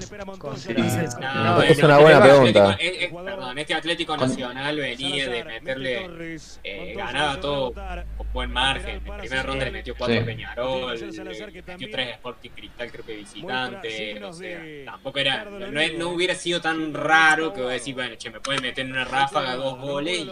No, 1.20 1.60
Es 1.62 1.78
el- 1.78 1.84
una 1.84 1.98
buena 1.98 2.18
Atlético- 2.18 2.42
pregunta. 2.52 2.76
eh, 2.80 3.04
eh, 3.04 3.10
perdón, 3.24 3.58
este 3.58 3.74
Atlético 3.74 4.16
Nacional 4.16 4.76
venía 4.76 5.28
de 5.28 5.44
meterle. 5.44 6.36
Eh, 6.62 6.94
ganaba 6.96 7.40
todo 7.40 7.72
con 7.72 8.26
buen 8.32 8.52
margen. 8.52 9.00
En 9.04 9.16
primera 9.18 9.42
ronda 9.42 9.64
le 9.64 9.70
metió 9.72 9.94
4 9.96 10.14
Sí. 10.14 10.22
a 10.22 10.24
Peñarol, 10.24 10.96
le 10.96 11.06
metió 11.06 11.90
3 11.90 12.08
a 12.08 12.10
Sporting 12.12 12.50
Cristal, 12.50 12.92
creo 12.92 13.04
que 13.04 13.16
visitante. 13.16 14.24
O 14.24 14.32
sea, 14.32 14.60
tampoco 14.84 15.18
era. 15.18 15.44
No, 15.46 15.80
es- 15.80 15.98
no 15.98 16.10
hubiera 16.10 16.34
sido 16.36 16.60
tan 16.60 16.94
raro 16.94 17.52
que 17.52 17.62
vos 17.62 17.72
decís, 17.72 17.94
bueno, 17.94 18.14
che, 18.16 18.30
me 18.30 18.40
puede 18.40 18.60
meter 18.60 18.84
en 18.86 18.92
una 18.92 19.04
ráfaga 19.04 19.56
dos 19.56 19.78
goles 19.80 20.18
y, 20.18 20.22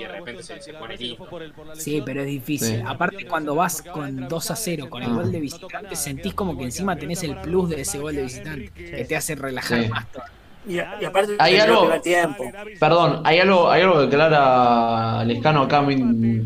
y 0.00 0.02
de 0.04 0.08
repente 0.08 0.42
se, 0.42 0.60
se 0.60 0.74
pone 0.74 0.96
lindo. 0.98 1.26
Sí, 1.74 2.02
pero 2.04 2.20
es 2.20 2.26
difícil. 2.34 2.76
Sí. 2.78 2.82
Aparte, 2.86 3.26
cuando 3.26 3.54
vas 3.54 3.82
con 3.82 4.28
2 4.28 4.50
a 4.50 4.56
0 4.56 4.86
con 4.90 5.02
el 5.02 5.12
gol 5.14 5.30
de 5.32 5.40
visitante, 5.40 5.96
sentís 5.96 6.34
como 6.34 6.56
que 6.56 6.64
encima 6.64 6.96
tenés 6.96 7.22
el 7.24 7.36
plus 7.36 7.68
de 7.70 7.80
ese 7.80 7.98
gol 7.98 8.14
de 8.14 8.22
visitante, 8.22 8.70
que 8.70 9.04
te 9.04 9.16
hace 9.16 9.34
relajar 9.34 9.82
Sí. 9.82 9.88
más 9.88 10.10
todo. 10.12 10.22
y, 10.66 10.76
y 10.76 11.04
aparte 11.04 11.34
Hay 11.40 11.58
algo- 11.58 11.90
tiempo. 12.00 12.42
Perdón, 12.80 13.20
hay 13.24 13.38
algo, 13.38 13.70
hay 13.70 13.82
algo 13.82 13.98
que 13.98 14.06
aclara 14.06 15.22
Lescano 15.24 15.60
acá, 15.64 15.84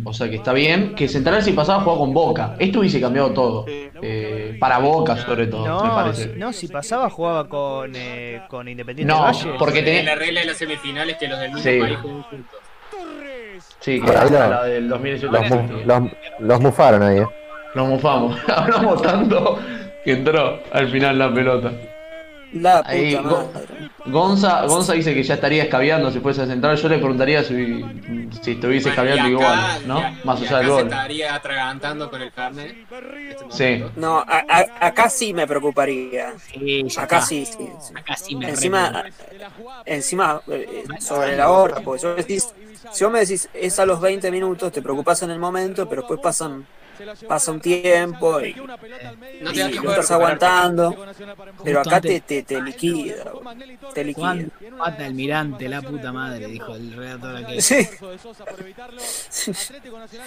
o 0.04 0.12
sea 0.12 0.28
que 0.28 0.34
está 0.36 0.52
bien, 0.52 0.96
que 0.96 1.06
Central 1.06 1.40
si 1.40 1.52
pasaba 1.52 1.82
jugaba 1.84 2.00
con 2.00 2.12
Boca. 2.12 2.56
Esto 2.58 2.80
hubiese 2.80 3.00
cambiado 3.00 3.30
todo. 3.32 3.64
Eh, 3.68 4.56
para 4.58 4.78
Boca 4.78 5.16
sobre 5.16 5.46
todo, 5.46 5.62
me 5.62 5.68
No, 5.68 5.94
parece. 5.94 6.34
no, 6.36 6.52
si 6.52 6.66
pasaba 6.68 7.08
jugaba 7.10 7.48
con, 7.48 7.92
eh, 7.94 8.42
con 8.48 8.66
Independiente 8.68 9.12
No, 9.12 9.20
Valle. 9.22 9.50
porque 9.58 9.82
Tenés 9.82 10.04
la 10.04 10.14
regla 10.16 10.40
de 10.40 10.46
las 10.46 10.56
semifinales 10.56 11.16
que 11.16 11.28
los 11.28 11.38
del 11.38 11.52
mismo 11.52 11.62
Sí. 11.70 11.78
país 11.78 11.96
juegan 11.98 12.22
juntos. 12.24 12.57
Sí, 13.80 14.00
Ah, 14.06 14.22
ahí 14.22 14.30
la, 14.30 14.62
del 14.64 14.88
2018. 14.88 15.32
Los, 15.32 15.50
mu- 15.50 15.78
los, 15.86 16.02
los 16.40 16.60
mufaron 16.60 17.02
ahí, 17.02 17.18
¿eh? 17.18 17.26
Nos 17.74 17.88
mufamos. 17.88 18.38
Hablamos 18.48 19.02
tanto 19.02 19.58
que 20.04 20.12
entró 20.12 20.60
al 20.72 20.88
final 20.90 21.18
la 21.18 21.32
pelota. 21.32 21.70
La 22.52 22.82
Ahí, 22.86 23.14
puta 23.16 23.28
Go- 23.28 23.50
madre. 23.52 23.90
Gonza, 24.06 24.66
Gonza 24.66 24.92
dice 24.94 25.12
que 25.14 25.22
ya 25.22 25.34
estaría 25.34 25.64
escabeando 25.64 26.10
si 26.10 26.20
fuese 26.20 26.42
a 26.42 26.46
central. 26.46 26.76
Yo 26.78 26.88
le 26.88 26.96
preguntaría 26.98 27.44
si, 27.44 27.84
si 28.42 28.52
estuviese 28.52 28.88
Bueno, 28.90 29.02
escabeando 29.10 29.22
acá- 29.22 29.28
igual, 29.30 29.86
¿no? 29.86 29.98
y- 30.00 30.26
Más 30.26 30.40
y 30.40 30.46
allá 30.46 30.56
del 30.58 30.66
acá 30.66 30.66
se 30.66 30.70
gol. 30.70 30.82
estaría 30.92 31.34
atragantando 31.34 32.10
con 32.10 32.22
el 32.22 32.32
carnet. 32.32 32.76
Este 33.28 33.44
Sí. 33.78 33.84
No, 33.96 34.18
a- 34.20 34.44
a- 34.48 34.86
acá 34.86 35.10
sí 35.10 35.34
me 35.34 35.46
preocuparía. 35.46 36.32
Sí, 36.52 36.86
Acá 36.96 37.16
está. 37.16 37.20
sí, 37.22 37.44
sí. 37.44 37.68
sí. 37.80 37.92
Acá 37.94 38.16
sí 38.16 38.34
me 38.36 38.48
Encima, 38.48 39.04
encima 39.84 40.40
eh, 40.48 40.84
sobre 41.00 41.36
la 41.36 41.50
hora, 41.50 41.80
porque 41.84 42.00
si 42.00 42.06
vos, 42.06 42.16
decís, 42.16 42.54
si 42.92 43.04
vos 43.04 43.12
me 43.12 43.20
decís 43.20 43.48
es 43.52 43.78
a 43.78 43.84
los 43.86 44.00
20 44.00 44.30
minutos, 44.30 44.72
te 44.72 44.80
preocupas 44.82 45.22
en 45.22 45.30
el 45.30 45.38
momento, 45.38 45.88
pero 45.88 46.02
después 46.02 46.20
pasan 46.22 46.66
pasa 47.26 47.52
un 47.52 47.60
tiempo 47.60 48.40
y, 48.40 48.54
No 49.40 49.52
y 49.52 49.56
de 49.56 49.70
estás 49.70 50.10
aguantando. 50.10 50.94
Pero 51.64 51.80
acá 51.80 52.00
te, 52.00 52.20
te, 52.20 52.42
te 52.42 52.60
liquida, 52.60 53.24
te 53.94 54.04
liquida. 54.04 54.36
Pata 54.78 55.04
Almirante, 55.04 55.68
la 55.68 55.82
puta 55.82 56.12
madre, 56.12 56.46
dijo 56.46 56.74
el 56.74 56.92
redactor 56.92 57.36
aquel. 57.36 57.62
Sí. 57.62 57.88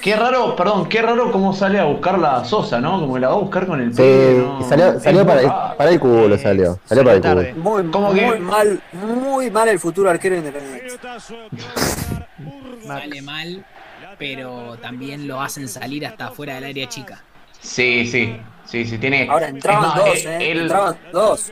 Qué 0.02 0.16
raro, 0.16 0.56
perdón, 0.56 0.88
qué 0.90 1.02
raro 1.02 1.32
cómo 1.32 1.54
sale 1.54 1.80
a 1.80 1.86
buscarla 1.86 2.38
a 2.38 2.46
Sosa, 2.46 2.80
¿no? 2.80 3.00
Como 3.00 3.14
que 3.16 3.20
la 3.20 3.30
va 3.30 3.34
a 3.36 3.38
buscar 3.38 3.68
con 3.68 3.82
el 3.82 3.92
Sí, 3.94 4.02
pie. 4.02 4.34
¿no? 4.38 4.68
salió, 4.68 5.00
salió 5.00 5.26
para, 5.26 5.76
para 5.78 5.90
el 5.92 6.00
culo, 6.00 6.38
salió. 6.38 6.80
Salió 6.86 7.04
para 7.04 7.16
el 7.18 7.22
culo. 7.22 7.56
Muy, 7.64 7.92
¿Cómo 7.92 8.12
muy 8.12 8.20
que? 8.20 8.40
mal, 8.40 8.82
muy 8.94 9.50
mal 9.52 9.70
el 9.70 9.80
futuro 9.80 10.10
arquero 10.10 10.36
independiente. 10.36 10.98
Sale 12.86 13.22
mal, 13.22 13.66
pero 14.22 14.78
también 14.80 15.28
lo 15.28 15.42
hacen 15.42 15.68
salir 15.68 16.06
hasta 16.06 16.28
afuera 16.28 16.54
del 16.54 16.66
área 16.66 16.88
chica. 16.88 17.24
Sí, 17.60 18.06
sí, 18.06 18.40
sí, 18.66 18.86
sí, 18.86 19.00
tiene. 19.00 19.28
Ahora 19.28 19.48
entraban 19.48 19.82
más, 19.82 19.96
dos, 19.96 20.26
eh, 20.26 20.38
eh. 20.38 20.52
Entraban 20.52 20.98
dos. 21.12 21.52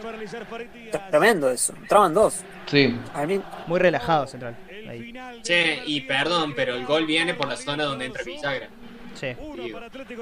Tremendo 1.09 1.49
eso. 1.49 1.73
Entraban 1.75 2.13
dos. 2.13 2.43
Sí, 2.67 2.95
A 3.15 3.25
mí, 3.25 3.41
Muy 3.65 3.79
relajado 3.79 4.27
Central. 4.27 4.55
Ahí. 4.87 5.11
Che, 5.41 5.81
y 5.83 6.01
perdón, 6.01 6.53
pero 6.55 6.75
el 6.75 6.85
gol 6.85 7.07
viene 7.07 7.33
por 7.33 7.47
la 7.47 7.57
zona 7.57 7.85
donde 7.85 8.05
entra 8.05 8.23
Bisagra. 8.23 8.69
Sí. 9.15 9.35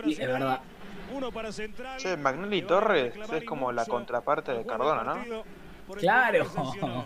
Es 0.07 0.19
verdad. 0.19 0.61
Uno 1.13 1.31
para 1.33 1.51
Central. 1.51 1.97
Che, 1.97 2.15
Magnelli 2.15 2.61
Torres 2.61 3.13
es 3.33 3.43
como 3.43 3.73
la 3.73 3.85
contraparte 3.85 4.53
de 4.53 4.65
Cardona, 4.65 5.03
¿no? 5.03 5.43
Claro. 5.95 6.45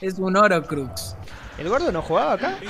es 0.00 0.18
un 0.18 0.36
oro 0.36 0.62
crux. 0.62 1.16
¿El 1.58 1.68
gordo 1.68 1.92
no 1.92 2.02
jugaba 2.02 2.32
acá? 2.34 2.56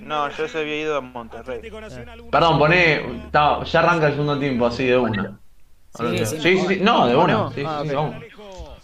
No, 0.00 0.28
yo 0.30 0.48
se 0.48 0.58
había 0.58 0.80
ido 0.80 0.96
a 0.96 1.00
Monterrey. 1.00 1.60
Perdón, 2.30 2.58
poné. 2.58 3.02
ya 3.32 3.78
arranca 3.80 4.06
el 4.06 4.12
segundo 4.12 4.38
tiempo 4.38 4.66
así 4.66 4.86
de 4.86 4.96
una. 4.98 5.38
Sí, 5.94 6.04
sí, 6.18 6.26
sí, 6.26 6.38
sí, 6.40 6.58
sí, 6.68 6.78
no, 6.80 7.06
de 7.06 7.14
¿O 7.14 7.24
una. 7.24 7.50
Sí, 7.52 7.62
Ah, 7.66 7.82
sí, 7.86 7.94
vamos. 7.94 8.16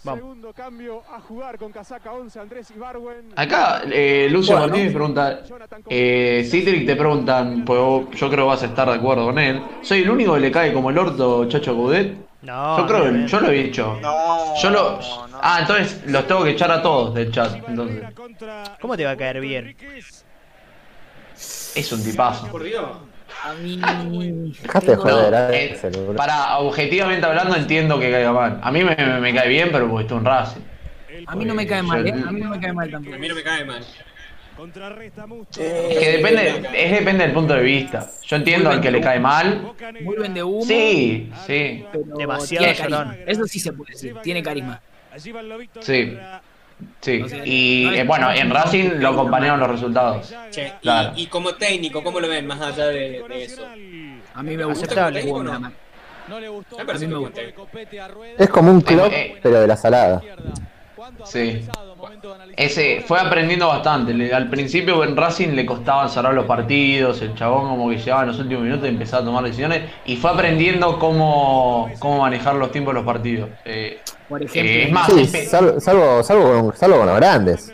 Vamos. 0.03 0.19
Segundo 0.21 0.53
cambio 0.53 1.03
a 1.13 1.19
jugar 1.19 1.57
con 1.57 1.71
casaca 1.73 2.13
11 2.13 2.39
Andrés 2.39 2.71
Ibarwen. 2.71 3.33
Acá, 3.35 3.81
eh, 3.91 4.29
Lucio 4.31 4.55
Bueno. 4.55 4.67
Martínez 4.67 4.93
pregunta, 4.93 5.41
eh, 5.89 6.47
Citric 6.49 6.85
te 6.85 6.95
preguntan, 6.95 7.65
pues 7.65 7.79
vos- 7.81 8.05
yo 8.11 8.29
creo 8.29 8.45
que 8.45 8.49
vas 8.49 8.63
a 8.63 8.67
estar 8.67 8.87
de 8.87 8.95
acuerdo 8.95 9.25
con 9.25 9.37
él. 9.39 9.61
¿Soy 9.81 10.03
el 10.03 10.09
único 10.09 10.35
que 10.35 10.39
le 10.39 10.51
cae 10.51 10.71
como 10.71 10.89
el 10.89 10.97
orto 10.97 11.45
Chacho 11.49 11.75
Coudet? 11.75 12.28
No, 12.41 12.77
yo 12.77 12.87
creo 12.87 13.03
que 13.11 13.27
yo 13.27 13.39
lo 13.41 13.49
he 13.49 13.63
dicho. 13.63 13.99
No, 14.01 14.55
Yo 14.61 14.69
lo. 14.69 14.99
no. 14.99 15.39
Ah, 15.41 15.57
entonces 15.61 16.01
los 16.07 16.25
tengo 16.25 16.43
que 16.43 16.51
echar 16.51 16.71
a 16.71 16.81
todos 16.81 17.13
del 17.13 17.31
chat. 17.31 17.53
Entonces, 17.67 18.03
¿Cómo 18.79 18.95
te 18.95 19.05
va 19.05 19.11
a 19.11 19.17
caer 19.17 19.41
bien? 19.41 19.75
es 21.75 21.91
un 21.91 22.03
tipazo. 22.03 22.47
Por 22.47 22.63
Dios. 22.63 22.85
A 23.43 23.53
mí. 23.53 24.53
Dejate 24.61 24.87
de 24.91 24.95
joder, 24.97 25.53
Eh, 25.53 25.71
Axel, 25.73 25.91
boludo. 25.91 26.13
para, 26.15 26.57
objetivamente 26.59 27.25
hablando, 27.25 27.55
entiendo 27.55 27.99
que 27.99 28.11
caiga 28.11 28.31
mal. 28.33 28.59
A 28.61 28.71
mí 28.71 28.83
me, 28.83 28.95
me- 28.95 29.19
me 29.19 29.33
cae 29.33 29.47
bien, 29.47 29.69
pero 29.71 29.87
porque 29.87 30.03
está 30.03 30.15
un 30.15 30.25
Racing. 30.25 30.61
A 31.27 31.35
mí 31.35 31.45
no 31.45 31.53
me 31.53 31.67
cae 31.67 31.83
mal, 31.83 32.05
¿eh? 32.05 32.11
A 32.27 32.31
mí 32.31 32.41
no 32.41 32.49
me 32.49 32.59
cae 32.59 32.73
mal 32.73 32.89
tampoco. 32.89 33.15
A 33.15 33.19
mí 33.19 33.27
no 33.27 33.35
me 33.35 33.43
cae 33.43 33.65
mal. 33.65 33.85
Eh, 35.57 35.87
Es 35.91 35.97
que 35.99 36.11
depende, 36.17 36.69
es 36.73 36.91
depende 36.91 37.23
del 37.25 37.33
punto 37.33 37.53
de 37.53 37.61
vista. 37.63 38.07
Yo 38.23 38.35
entiendo 38.35 38.69
al 38.69 38.81
que 38.81 38.91
le 38.91 39.01
cae 39.01 39.19
mal. 39.19 39.73
Muy 40.01 40.15
vende 40.17 40.43
humo. 40.43 40.63
Sí, 40.65 41.31
sí, 41.47 41.85
pero 41.91 42.03
Demasiado 42.17 42.63
tiene 42.65 42.75
carisma. 42.77 42.97
llorón. 43.05 43.17
Eso 43.27 43.45
sí 43.45 43.59
se 43.59 43.73
puede 43.73 43.91
decir. 43.93 44.15
Tiene 44.21 44.43
carisma. 44.43 44.81
sí. 45.81 46.17
Sí. 47.01 47.21
Y 47.43 47.87
eh, 47.93 48.05
bueno, 48.05 48.31
en 48.31 48.49
Racing 48.49 48.99
lo 48.99 49.09
acompañaron 49.09 49.59
los 49.59 49.69
resultados. 49.69 50.33
Che, 50.49 50.67
y, 50.67 50.71
Claro. 50.81 51.11
y 51.17 51.27
como 51.27 51.55
técnico, 51.55 52.01
¿cómo 52.01 52.21
lo 52.21 52.29
ven 52.29 52.47
más 52.47 52.61
allá 52.61 52.87
de, 52.87 53.21
de 53.27 53.43
eso? 53.43 53.65
A 54.33 54.41
mí 54.43 54.55
me 54.55 54.63
gusta. 54.63 54.85
Aceptable. 54.85 55.21
Jugó 55.23 55.43
¿no? 55.43 55.59
No 56.29 56.39
le 56.39 56.47
gustó. 56.47 56.79
A 56.79 56.93
mí 56.93 57.07
me 57.07 57.15
gusta. 57.17 57.41
Es 58.37 58.49
como 58.49 58.71
un 58.71 58.79
club, 58.79 59.07
Eh, 59.11 59.33
eh. 59.33 59.39
pero 59.43 59.59
de 59.59 59.67
la 59.67 59.75
salada. 59.75 60.21
Sí. 61.25 61.65
Ese 62.55 63.03
fue 63.05 63.19
aprendiendo 63.19 63.67
bastante. 63.67 64.13
Le- 64.13 64.33
Al 64.33 64.49
principio 64.49 65.03
en 65.03 65.15
Racing 65.15 65.49
le 65.49 65.65
costaba 65.65 66.07
cerrar 66.09 66.33
los 66.33 66.45
partidos, 66.45 67.21
el 67.21 67.33
chabón 67.35 67.69
como 67.69 67.89
que 67.89 67.97
llegaba 67.97 68.21
en 68.23 68.27
los 68.29 68.39
últimos 68.39 68.63
minutos 68.63 68.85
y 68.85 68.89
empezaba 68.89 69.21
a 69.21 69.25
tomar 69.25 69.43
decisiones 69.43 69.89
y 70.05 70.15
fue 70.17 70.31
aprendiendo 70.31 70.97
cómo, 70.99 71.89
cómo 71.99 72.19
manejar 72.21 72.55
los 72.55 72.71
tiempos 72.71 72.93
de 72.93 72.99
los 72.99 73.05
partidos. 73.05 73.49
Eh, 73.65 73.99
Por 74.27 74.41
ejemplo, 74.43 74.71
eh, 74.71 74.83
es 74.83 74.91
más, 74.91 75.07
Sí, 75.07 75.13
espe- 75.21 75.45
salvo, 75.45 75.79
salvo, 75.79 76.23
salvo, 76.23 76.43
con, 76.67 76.77
salvo 76.77 76.97
con 76.97 77.05
los 77.07 77.15
grandes. 77.17 77.71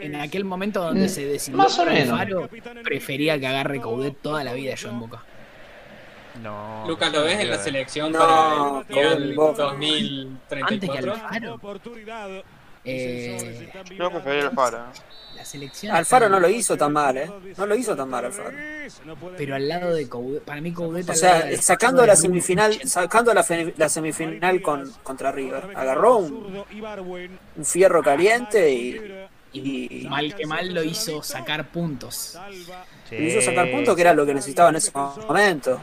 en 0.00 0.14
aquel 0.16 0.44
momento 0.44 0.82
donde 0.82 1.06
Mm, 1.06 1.08
se 1.08 1.24
decidió 1.26 1.56
más 1.58 1.78
o 1.78 1.84
menos. 1.86 2.18
Faro, 2.18 2.48
prefería 2.82 3.38
que 3.38 3.46
agarre 3.46 3.80
Coudet 3.80 4.16
toda 4.20 4.44
la 4.44 4.52
vida 4.52 4.74
yo 4.74 4.88
en 4.90 5.00
Boca. 5.00 5.22
No. 6.42 6.84
Lucas, 6.88 7.12
¿lo 7.12 7.22
ves 7.22 7.38
en 7.40 7.48
la 7.50 7.58
selección 7.58 8.10
No, 8.12 8.18
para 8.18 8.34
el 8.34 8.58
con 8.58 8.74
Mundial 8.74 9.34
Boca. 9.36 9.70
Antes 9.70 9.88
que 10.90 11.00
2034? 11.00 11.12
Alfaro. 11.14 11.58
Eh, 12.84 13.70
Yo 13.98 14.10
preferiría 14.10 14.48
el 14.48 14.54
Faro. 14.54 14.78
la 15.36 15.44
selección. 15.44 15.94
Alfaro 15.96 16.28
no 16.28 16.38
lo 16.38 16.48
hizo 16.48 16.76
tan 16.76 16.92
mal, 16.92 17.16
¿eh? 17.16 17.30
No 17.56 17.66
lo 17.66 17.74
hizo 17.74 17.96
tan 17.96 18.08
mal 18.10 18.26
Alfaro. 18.26 18.56
Pero 19.36 19.54
al 19.54 19.68
lado 19.68 19.94
de 19.94 20.08
Coudet. 20.08 20.42
Para 20.42 20.60
mí 20.60 20.72
Coudet. 20.72 21.08
O 21.08 21.14
sea, 21.14 21.56
sacando 21.60 22.02
Alfaro 22.02 22.06
la 22.12 22.16
semifinal, 22.16 22.70
80. 22.72 22.88
sacando 22.88 23.34
la, 23.34 23.88
semifinal 23.88 24.60
con, 24.62 24.90
contra 25.02 25.32
River, 25.32 25.70
agarró 25.74 26.18
un, 26.18 26.64
un 27.56 27.64
fierro 27.64 28.02
caliente 28.02 28.70
y, 28.72 29.00
y 29.54 30.06
Mal 30.08 30.34
que 30.34 30.46
mal 30.46 30.74
lo 30.74 30.82
hizo 30.82 31.22
sacar 31.22 31.68
puntos. 31.68 32.38
Sí. 33.08 33.16
y 33.16 33.26
hizo 33.26 33.40
sacar 33.40 33.70
puntos 33.70 33.94
que 33.94 34.00
era 34.02 34.12
lo 34.12 34.26
que 34.26 34.34
necesitaba 34.34 34.68
en 34.70 34.76
ese 34.76 34.90
momento. 34.92 35.80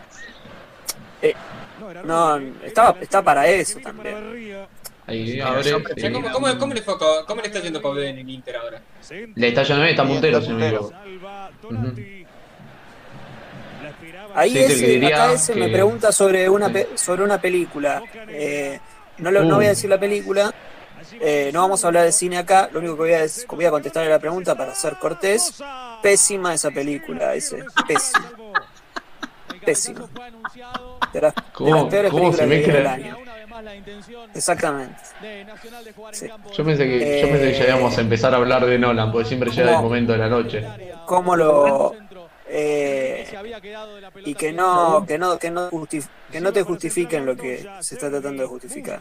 Eh, 1.22 1.34
no, 2.04 2.38
estaba, 2.64 2.98
está 3.00 3.22
para 3.24 3.48
eso 3.48 3.80
también. 3.80 4.68
Ahí, 5.12 5.40
abre, 5.42 5.72
¿Cómo, 6.12 6.32
cómo, 6.32 6.58
cómo 6.60 6.74
le 6.74 6.82
fue, 6.82 6.96
¿Cómo 7.28 7.42
le 7.42 7.48
está 7.48 7.60
yendo 7.60 7.82
Coudet 7.82 8.08
en 8.10 8.20
el 8.20 8.30
Inter 8.30 8.56
ahora? 8.58 8.82
Le 9.36 9.48
está 9.48 9.64
yendo 9.64 9.82
bien, 9.84 9.92
está 9.92 10.06
puntero, 10.08 10.42
si 10.42 10.50
no 10.50 10.56
me 10.56 10.68
equivoco. 10.68 10.94
Ahí 14.34 14.52
Sí, 14.52 14.60
ese, 14.60 14.86
diría 14.88 15.16
acá 15.26 15.34
ese 15.34 15.56
me 15.56 15.68
pregunta 15.70 16.12
sobre 16.12 16.50
una 16.50 16.68
Sí. 16.68 16.74
pe- 16.74 16.88
sobre 16.96 17.24
una 17.24 17.40
película. 17.42 18.02
Eh, 18.30 18.80
no, 19.18 19.30
lo- 19.32 19.44
no 19.44 19.54
Uh. 19.54 19.58
voy 19.58 19.66
a 19.66 19.70
decir 19.70 19.90
la 19.90 20.00
película. 20.00 20.54
eh, 21.20 21.50
no 21.54 21.62
vamos 21.62 21.84
a 21.84 21.88
hablar 21.88 22.06
de 22.06 22.12
cine 22.12 22.38
acá. 22.38 22.70
Lo 22.72 22.80
único 22.80 22.94
que 22.96 23.00
voy 23.02 23.12
a, 23.14 23.24
es- 23.24 23.46
voy 23.48 23.66
a 23.66 23.72
contestar 23.72 24.06
a 24.06 24.10
la 24.10 24.20
pregunta 24.20 24.56
para 24.56 24.74
ser 24.76 24.96
cortés. 24.98 25.62
Pésima 26.02 26.54
esa 26.54 26.72
película, 26.72 27.34
ese. 27.36 27.66
Pésima. 27.88 28.32
Pésima. 29.66 30.08
De 31.12 31.22
las, 31.22 31.36
de 31.36 31.42
¿Cómo- 31.54 31.76
las 31.76 31.84
peores 31.86 32.12
cómo 32.12 32.32
se 32.32 32.44
películas 32.48 32.48
que 32.48 32.48
vi 32.48 32.64
en 32.64 32.70
el 32.70 32.84
mezcla? 32.84 32.94
año. 32.94 33.18
Exactamente. 34.34 34.96
Sí. 36.12 36.28
Yo 36.56 36.66
pensé 36.66 36.88
que, 36.88 37.22
yo 37.22 37.28
pensé 37.28 37.52
que 37.52 37.58
ya 37.60 37.68
íbamos 37.70 37.98
a 37.98 38.02
empezar 38.02 38.34
a 38.34 38.38
hablar 38.38 38.66
de 38.66 38.78
Nolan, 38.80 39.12
porque 39.12 39.28
siempre 39.28 39.52
llega 39.52 39.76
el 39.78 39.82
momento 39.82 40.12
de 40.14 40.18
la 40.18 40.30
noche. 40.30 40.66
Cómo 41.06 41.36
lo 41.36 41.94
eh, 42.54 43.26
y 44.26 44.36
que 44.36 44.52
no 44.52 45.06
que 45.08 45.18
no 45.18 45.38
que 45.40 45.50
no 45.50 45.70
justif- 45.72 46.10
que 46.32 46.42
no 46.42 46.52
te 46.52 46.64
justifiquen 46.64 47.26
lo 47.26 47.36
que 47.36 47.66
se 47.80 47.96
está 47.96 48.10
tratando 48.10 48.44
de 48.44 48.50
justificar. 48.50 49.00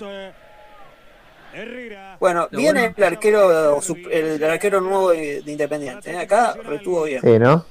Bueno, 2.20 2.48
viene 2.52 2.94
el 2.96 3.04
arquero 3.04 3.80
el, 4.10 4.44
arquero 4.44 4.80
nuevo 4.80 5.10
de, 5.10 5.42
de 5.42 5.52
Independiente. 5.52 6.12
¿eh? 6.12 6.18
Acá 6.18 6.54
retuvo 6.62 7.04
bien. 7.04 7.20
Sí, 7.22 7.38
¿no? 7.40 7.64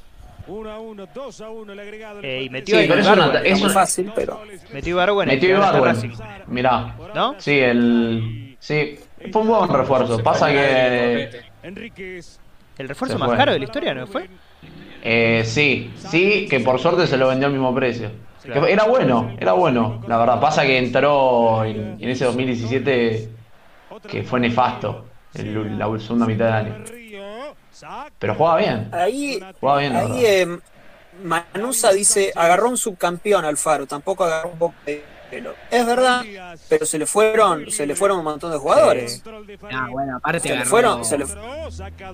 Eh, 2.24 2.44
y 2.44 2.50
metió 2.50 2.80
Sí, 2.80 2.86
pero 2.88 3.00
es 3.02 3.06
Ibarwen. 3.08 3.30
una- 3.30 3.40
Es 3.42 3.54
es 3.54 3.62
muy 3.62 3.70
fácil, 3.70 4.12
pero 4.16 4.42
Metió 4.74 4.92
Ibarwen. 4.92 5.28
Metió. 5.28 5.60
Racing. 5.60 6.10
Mirá. 6.48 6.96
¿No? 7.16 7.36
Sí, 7.38 7.58
el. 7.60 8.56
Sí, 8.60 9.00
fue 9.32 9.42
un 9.42 9.48
buen 9.48 9.70
refuerzo. 9.70 10.22
Pasa 10.24 10.50
que. 10.52 11.30
El 12.78 12.88
refuerzo 12.88 13.18
más 13.18 13.32
caro 13.38 13.52
de 13.52 13.60
la 13.60 13.66
historia, 13.66 13.94
¿no 13.94 14.08
fue? 14.08 14.30
Eh, 15.02 15.44
sí, 15.46 15.92
sí, 15.96 16.48
que 16.50 16.60
por 16.60 16.80
suerte 16.80 17.08
se 17.08 17.18
lo 17.18 17.28
vendió 17.30 17.48
al 17.48 17.54
mismo 17.54 17.74
precio. 17.74 18.12
Claro. 18.44 18.66
Era 18.68 18.86
bueno, 18.86 19.36
era 19.38 19.52
bueno. 19.54 20.02
La 20.08 20.18
verdad, 20.18 20.40
pasa 20.40 20.64
que 20.64 20.78
entró 20.78 21.64
en, 21.66 21.98
en 22.00 22.10
ese 22.10 22.26
2017 22.26 23.30
que 24.10 24.24
fue 24.24 24.40
nefasto. 24.40 25.06
el- 25.36 25.78
la 25.78 25.86
segunda 26.00 26.26
mitad 26.26 26.46
del 26.46 26.54
año. 26.56 26.84
Pero 28.20 28.36
jugaba 28.36 28.58
bien. 28.58 28.90
ahí 28.92 29.40
Jugaba 29.60 29.80
bien, 29.80 29.96
ahí 29.96 30.26
eh, 30.26 30.60
Manusa 31.24 31.92
dice 31.92 32.32
agarró 32.36 32.70
un 32.70 32.78
subcampeón 32.78 33.46
al 33.46 33.58
Faro, 33.58 33.86
tampoco 33.86 34.24
agarró 34.24 34.50
un 34.52 34.60
poco 34.60 34.76
de 34.86 35.04
Es 35.72 35.86
verdad, 35.86 36.24
pero 36.68 36.86
se 36.86 36.98
le 36.98 37.06
fueron 37.06 37.70
se 37.72 37.86
le 37.86 37.96
fueron 37.96 38.20
un 38.20 38.24
montón 38.26 38.52
de 38.52 38.58
jugadores. 38.58 39.24
Ah, 39.72 39.88
bueno, 39.92 40.18
aparte 40.18 40.40
Se 40.50 40.56
le 40.56 40.66
fueron, 40.66 41.06
se 41.06 41.18
le- 41.18 41.26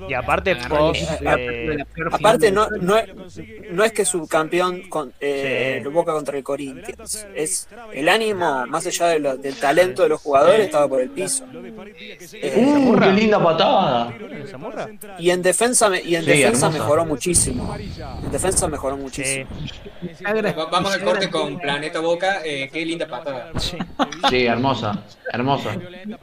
Y 0.09 0.13
aparte, 0.13 0.55
post. 0.67 1.01
eh, 1.21 1.77
Aparte, 2.11 2.51
no, 2.51 2.67
no, 2.81 2.97
es- 2.97 3.09
no 3.71 3.83
es 3.83 3.91
que 3.93 4.05
su 4.05 4.27
campeón 4.27 4.89
con, 4.89 5.13
eh, 5.19 5.79
Sí. 5.83 5.89
Boca 5.89 6.11
contra 6.11 6.37
el 6.37 6.43
Corinthians. 6.43 7.25
Es 7.35 7.67
el 7.93 8.09
ánimo, 8.09 8.65
más 8.67 8.85
allá 8.85 9.07
de 9.07 9.19
lo- 9.19 9.37
del 9.37 9.55
talento 9.55 10.03
de 10.03 10.09
los 10.09 10.21
jugadores, 10.21 10.59
estaba 10.65 10.87
por 10.87 11.01
el 11.01 11.09
piso. 11.09 11.45
Eh, 12.33 12.53
¡Uh, 12.57 12.99
qué 12.99 13.11
linda 13.11 13.41
patada! 13.41 14.13
Y 15.19 15.29
en 15.29 15.41
defensa, 15.41 15.89
me- 15.89 16.01
y 16.01 16.15
en 16.15 16.23
Sí, 16.23 16.27
defensa 16.31 16.65
hermosa. 16.67 16.69
mejoró 16.83 17.05
muchísimo. 17.05 17.75
En 18.23 18.31
defensa 18.31 18.67
mejoró 18.67 18.97
muchísimo. 18.97 19.47
Vamos 20.71 20.93
al 20.93 21.03
corte 21.03 21.29
con 21.29 21.57
Planeta 21.59 21.99
Boca. 21.99 22.41
Eh, 22.43 22.69
qué 22.71 22.85
linda 22.85 23.05
patada. 23.07 23.52
Sí. 23.57 23.77
Sí, 24.30 24.45
hermosa, 24.45 25.03
hermosa. 25.32 25.72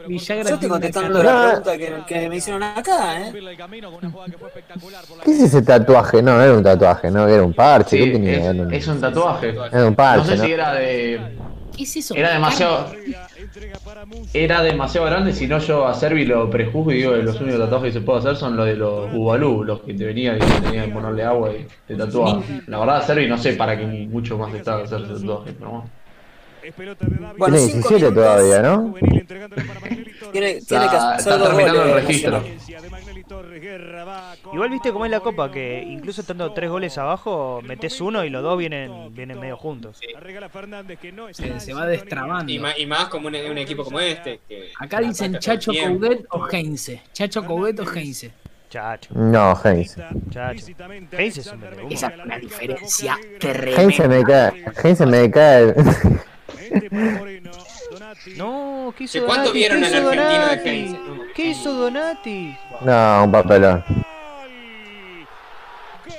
Villagra 0.07 0.49
Yo 0.49 0.55
estoy 0.55 0.69
contestando 0.69 1.23
la 1.23 1.47
pregunta 1.63 1.79
que, 1.79 1.95
que 2.07 2.29
me 2.29 2.37
hicieron 2.37 2.63
acá, 2.63 3.21
¿eh? 3.21 3.33
¿Qué 5.25 5.31
es 5.31 5.41
ese 5.43 5.63
tatuaje? 5.63 6.23
No, 6.23 6.37
no 6.37 6.43
era 6.43 6.55
un 6.55 6.63
tatuaje, 6.63 7.11
no, 7.11 7.27
era 7.29 7.43
un 7.43 7.53
parche. 7.55 7.99
Sí, 7.99 8.05
¿Qué 8.05 8.11
tenía? 8.13 8.51
es, 8.51 8.59
un, 8.59 8.75
es 8.75 8.89
un 8.89 9.01
tatuaje. 9.01 9.51
era 9.51 9.85
un 9.85 9.91
No 9.91 9.97
parche, 9.97 10.29
sé 10.31 10.37
¿no? 10.37 10.45
si 10.45 10.53
era 10.53 10.75
de. 10.75 11.39
¿Qué 11.77 11.85
es 11.85 11.97
eso? 11.97 12.15
Era 12.15 12.33
demasiado. 12.33 12.93
Era 14.35 14.63
demasiado 14.63 15.07
grande, 15.07 15.33
si 15.33 15.47
no 15.47 15.59
yo 15.59 15.87
a 15.87 15.95
Servi 15.95 16.25
lo 16.25 16.51
prejuzgo 16.51 16.93
y 16.93 16.97
digo 16.97 17.13
que 17.13 17.23
los 17.23 17.41
únicos 17.41 17.61
tatuajes 17.61 17.93
que 17.93 18.01
se 18.01 18.05
puede 18.05 18.19
hacer 18.21 18.37
son 18.37 18.57
los 18.57 18.67
de 18.67 18.77
los 18.77 19.13
Ubalú, 19.15 19.65
los 19.65 19.81
que 19.83 19.95
te 19.95 20.05
venían 20.05 20.37
y 20.37 20.41
te 20.41 20.61
tenían 20.61 20.87
que 20.87 20.93
ponerle 20.93 21.25
agua 21.25 21.51
y 21.53 21.67
te 21.87 21.95
tatuaban. 21.97 22.43
La 22.67 22.79
verdad, 22.79 23.07
Servi 23.07 23.27
no 23.27 23.39
sé 23.39 23.55
para 23.55 23.77
qué 23.79 23.87
mucho 23.87 24.37
más 24.39 24.53
está 24.55 24.77
hacerse 24.77 25.15
tatuajes, 25.15 25.55
pero 25.59 25.71
bueno. 25.71 25.91
Bueno, 27.39 27.57
Tiene 27.57 27.73
cinco 27.73 27.89
17 27.89 27.95
minutos. 27.99 28.15
todavía, 28.15 28.63
¿no? 28.63 28.95
Tiene, 28.95 29.25
tiene 30.33 30.53
que 30.53 30.57
Está, 30.59 31.15
hacer 31.15 31.19
está 31.33 31.37
dos 31.37 31.49
terminando 31.49 31.83
el 31.85 31.95
registro. 31.95 32.43
Igual 34.53 34.71
viste 34.71 34.93
cómo 34.93 35.05
es 35.05 35.11
la 35.11 35.21
copa, 35.21 35.51
que 35.51 35.83
incluso 35.83 36.21
estando 36.21 36.53
tres 36.53 36.71
goles 36.71 36.97
abajo, 36.99 37.61
metes 37.63 38.01
uno 38.01 38.25
y 38.25 38.31
los 38.31 38.43
dos 38.43 38.59
vienen, 38.59 39.15
vienen 39.15 39.39
medio 39.41 39.57
juntos. 39.57 39.99
Se, 41.33 41.61
se 41.61 41.75
va 41.75 41.87
destrabando. 41.87 42.53
Y 42.53 42.59
más, 42.59 42.79
y 42.79 42.87
más 42.87 43.09
como 43.09 43.29
un, 43.29 43.35
un 43.37 43.59
equipo 43.59 43.85
como 43.85 44.01
este. 44.01 44.41
Que 44.49 44.71
Acá 44.79 45.01
dicen 45.01 45.39
Chacho. 45.39 45.73
Coudet 45.73 46.27
o 46.31 46.49
Heinze. 46.51 47.03
Chacho 47.13 47.45
Coudet 47.45 47.81
o 47.81 47.85
Heinze. 47.95 48.33
Chacho, 48.71 49.11
No, 49.15 49.55
Heinz. 49.63 49.97
chacho. 50.31 50.67
Heinz 51.19 51.39
es 51.39 51.47
un. 51.53 51.63
Esa 51.91 52.07
es 52.09 52.25
una 52.25 52.39
diferencia 52.39 53.19
tremenda. 53.39 54.09
me 54.09 54.23
cae. 54.25 54.65
Heinz 54.83 54.99
se 54.99 55.07
me 55.07 55.31
cae. 55.31 55.75
No, 58.37 58.95
¿qué 58.97 59.05
hizo 59.05 59.19
Che, 59.19 59.25
¿cuánto 59.25 59.49
Donati? 59.53 59.59
vieron 59.59 59.81
¿Qué 59.81 59.87
al 59.87 59.93
hizo 59.93 60.09
argentino 60.09 60.99
Donati? 60.99 61.09
No. 61.19 61.25
¿Qué 61.35 61.47
hizo 61.47 61.73
Donati? 61.75 62.57
No, 62.83 63.25
un 63.25 63.33
papelón. 63.33 63.85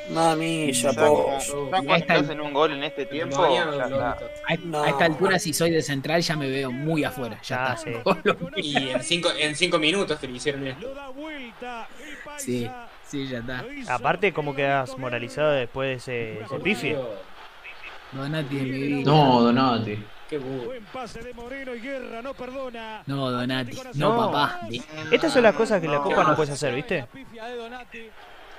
Mamilla, 0.09 0.91
Ya, 0.91 0.93
po. 1.07 1.37
ya 1.39 1.81
cuando 1.81 2.05
te 2.05 2.13
hacen 2.13 2.41
un 2.41 2.53
gol 2.53 2.71
en 2.73 2.83
este 2.83 3.05
tiempo, 3.05 3.47
ya 3.53 3.63
está. 3.63 4.11
A, 4.47 4.55
No. 4.63 4.83
a 4.83 4.89
esta 4.89 5.05
altura, 5.05 5.39
si 5.39 5.53
soy 5.53 5.71
de 5.71 5.81
central, 5.81 6.21
ya 6.21 6.35
me 6.35 6.49
veo 6.49 6.71
muy 6.71 7.03
afuera. 7.03 7.39
Ya 7.43 7.71
Ah, 7.71 7.73
está. 7.73 8.13
sí. 8.13 8.29
Y 8.57 8.89
en 8.89 9.01
cinco, 9.03 9.29
en 9.37 9.55
cinco 9.55 9.79
minutos 9.79 10.19
te 10.19 10.27
lo 10.27 10.35
hicieron 10.35 10.67
esto. 10.67 10.93
Sí, 12.37 12.69
sí, 13.07 13.27
ya 13.27 13.39
está. 13.39 13.65
Aparte, 13.89 14.33
¿cómo 14.33 14.53
quedas 14.55 14.97
moralizado 14.97 15.51
después 15.51 16.05
de 16.05 16.37
ese, 16.37 16.43
ese 16.45 16.59
pifi? 16.59 16.95
Donati 18.11 18.55
de 18.55 18.61
mi 18.63 18.69
vida. 18.81 19.11
No, 19.11 19.41
Donati. 19.41 20.03
Qué 20.29 20.37
burro. 20.37 20.65
Buen 20.65 20.83
pase 20.85 21.21
de 21.21 21.33
Moreno 21.33 21.75
y 21.75 21.79
Guerra, 21.81 22.21
no 22.21 22.33
perdona. 22.33 23.03
No, 23.05 23.29
Donati. 23.29 23.77
No, 23.95 24.09
No. 24.15 24.31
papá. 24.31 24.59
Estas 25.11 25.33
son 25.33 25.43
las 25.43 25.53
cosas 25.55 25.79
que 25.81 25.87
la. 25.87 25.99
Copa 25.99 26.23
no 26.23 26.35
puedes 26.35 26.53
hacer, 26.53 26.73
¿viste? 26.73 26.99
La 26.99 27.05
pifia 27.07 27.45
de 27.45 27.55
Donati. 27.57 28.09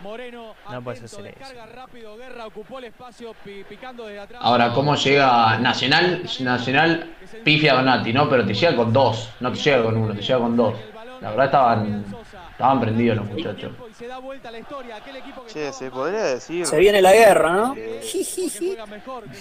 Moreno 0.01 0.55
No 0.71 0.83
puedes 0.83 1.03
hacer 1.05 1.27
eso. 1.27 1.39
descarga 1.39 1.67
rápido, 1.67 2.17
Guerra 2.17 2.47
ocupó 2.47 2.79
el 2.81 2.85
espacio 2.87 3.33
pi- 3.45 3.63
picando 3.65 4.05
desde 4.07 4.21
atrás. 4.21 4.41
Ahora, 4.45 4.73
¿cómo 4.73 4.97
llega 4.97 5.57
Nacional? 5.59 6.23
Nacional 6.41 7.11
pifia 7.45 7.75
Donati, 7.75 8.13
¿no? 8.13 8.29
Pero 8.29 8.45
te 8.45 8.53
llega 8.55 8.75
con 8.77 8.93
dos, 8.93 9.31
no 9.41 9.53
te 9.53 9.59
llega 9.59 9.83
con 9.85 9.97
uno, 9.97 10.13
te 10.15 10.21
llega 10.21 10.39
con 10.41 10.57
dos. 10.57 10.75
La 11.21 11.31
verdad 11.31 11.45
estaban, 11.47 12.05
estaban 12.55 12.81
prendidos 12.81 13.17
los 13.19 13.27
muchachos. 13.27 13.73
Se 15.73 15.91
podría 15.91 16.23
decir. 16.25 16.67
Viene 16.77 17.03
la 17.03 17.13
guerra, 17.13 17.53
¿no? 17.53 17.77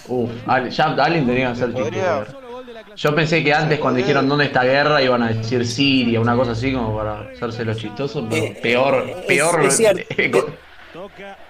Uf, 0.07 0.31
al- 0.47 0.69
ya 0.69 0.85
alguien 0.85 1.25
tenía 1.25 1.45
que 1.47 1.51
hacer 1.51 1.67
tipo 1.67 1.79
de 1.79 1.85
Podría- 1.85 2.15
guerra. 2.19 2.33
Yo 2.95 3.15
pensé 3.15 3.43
que 3.43 3.53
antes 3.53 3.79
cuando 3.79 3.97
dijeron 3.99 4.27
dónde 4.27 4.45
está 4.45 4.63
guerra 4.63 5.01
iban 5.01 5.21
a 5.23 5.29
decir 5.29 5.65
Siria, 5.65 6.19
una 6.19 6.35
cosa 6.35 6.51
así 6.51 6.71
como 6.73 6.95
para 6.95 7.21
hacerse 7.31 7.65
los 7.65 7.77
chistosos, 7.77 8.25
pero 8.29 8.43
Eh, 8.45 8.59
peor, 8.61 9.05
es- 9.09 9.15
peor. 9.25 9.65
es 9.65 9.77
cierto. 9.77 10.03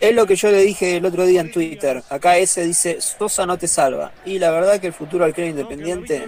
Es 0.00 0.14
lo 0.14 0.26
que 0.26 0.36
yo 0.36 0.50
le 0.50 0.60
dije 0.62 0.96
el 0.96 1.06
otro 1.06 1.24
día 1.24 1.40
en 1.40 1.52
Twitter. 1.52 2.02
Acá 2.10 2.36
ese 2.38 2.64
dice, 2.64 3.00
Sosa 3.00 3.46
no 3.46 3.56
te 3.58 3.68
salva. 3.68 4.12
Y 4.24 4.38
la 4.38 4.50
verdad 4.50 4.80
que 4.80 4.88
el 4.88 4.92
futuro 4.92 5.24
arquero 5.24 5.46
independiente 5.48 6.24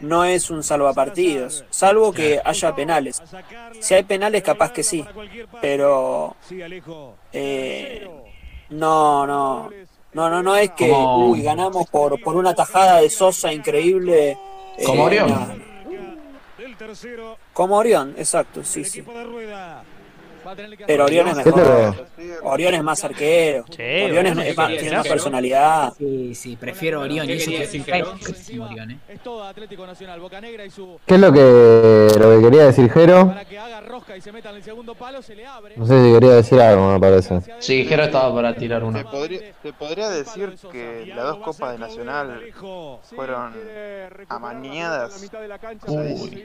no 0.00 0.24
es 0.24 0.50
un 0.50 0.62
salvapartidos, 0.62 1.64
salvo 1.70 2.12
que 2.12 2.40
haya 2.44 2.74
penales. 2.74 3.22
Si 3.80 3.94
hay 3.94 4.02
penales, 4.04 4.42
capaz 4.42 4.72
que 4.72 4.82
sí. 4.82 5.04
Pero 5.60 6.36
eh, 7.32 8.06
no, 8.70 9.26
no. 9.26 9.70
No, 10.12 10.30
no, 10.30 10.42
no 10.42 10.56
es 10.56 10.70
que 10.70 10.88
Como- 10.88 11.28
uy, 11.28 11.42
ganamos 11.42 11.88
por, 11.90 12.18
por 12.22 12.36
una 12.36 12.54
tajada 12.54 13.02
de 13.02 13.10
Sosa 13.10 13.52
increíble. 13.52 14.30
eh, 14.78 14.84
Como 14.84 15.04
Orión. 15.04 15.28
no. 15.28 15.66
Como 17.52 17.76
Orión, 17.76 18.14
exacto, 18.16 18.64
sí, 18.64 18.82
sí. 18.84 19.02
Pero 20.86 21.04
Orión 21.04 21.28
es 21.28 21.38
¿Qué 21.38 21.50
mejor. 21.52 22.06
Orión 22.42 22.74
es 22.74 22.82
más 22.82 23.04
arquero. 23.04 23.64
Sí, 23.68 23.82
Orión 23.82 24.26
es, 24.26 24.38
es 24.38 24.46
es 24.46 24.56
más- 24.56 24.68
tiene 24.76 24.96
más 24.96 25.08
personalidad. 25.08 25.92
Sí, 25.98 26.34
sí, 26.34 26.56
prefiero 26.56 27.00
Orión. 27.00 27.26
¿Qué 27.26 27.34
eh. 27.34 27.68
¿Qué 31.06 31.14
es 31.14 31.20
lo 31.20 31.32
que, 31.32 32.08
lo 32.18 32.36
que 32.36 32.42
quería 32.42 32.66
decir 32.66 32.90
Jero? 32.90 33.34
No 35.76 35.86
sé 35.86 36.04
si 36.04 36.12
quería 36.12 36.30
decir 36.34 36.60
algo, 36.60 36.92
me 36.92 37.00
parece. 37.00 37.40
Sí, 37.58 37.84
Jero 37.86 38.04
estaba 38.04 38.34
para 38.34 38.54
tirar 38.54 38.84
una. 38.84 39.02
podría, 39.10 39.40
se 39.62 39.72
podría 39.72 40.08
decir 40.10 40.54
que 40.70 41.06
las 41.06 41.24
dos 41.24 41.38
copas 41.38 41.72
de 41.72 41.78
Nacional 41.78 42.40
fueron 43.14 43.52
amañadas. 44.28 45.30
Uy. 45.88 46.44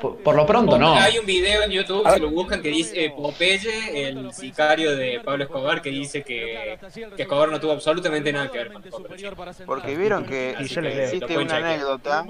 Por, 0.00 0.16
por 0.18 0.34
lo 0.34 0.46
pronto 0.46 0.78
no. 0.78 0.94
Hay 0.94 1.18
un 1.18 1.26
video 1.26 1.62
en 1.62 1.70
YouTube, 1.70 2.04
si 2.14 2.20
lo 2.20 2.30
buscan, 2.30 2.62
que 2.62 2.68
dice 2.68 2.83
eh, 2.94 3.12
Popeye, 3.16 4.08
el 4.08 4.32
sicario 4.32 4.96
de 4.96 5.20
Pablo 5.24 5.44
Escobar, 5.44 5.80
que 5.80 5.90
dice 5.90 6.22
que, 6.22 6.78
que 7.16 7.22
Escobar 7.22 7.50
no 7.50 7.60
tuvo 7.60 7.72
absolutamente 7.72 8.32
nada 8.32 8.50
que 8.50 8.58
ver 8.58 8.72
con. 8.72 8.82
Porque 9.66 9.96
vieron 9.96 10.24
que 10.24 10.50
existe 10.50 11.38
una 11.38 11.56
anécdota, 11.56 12.26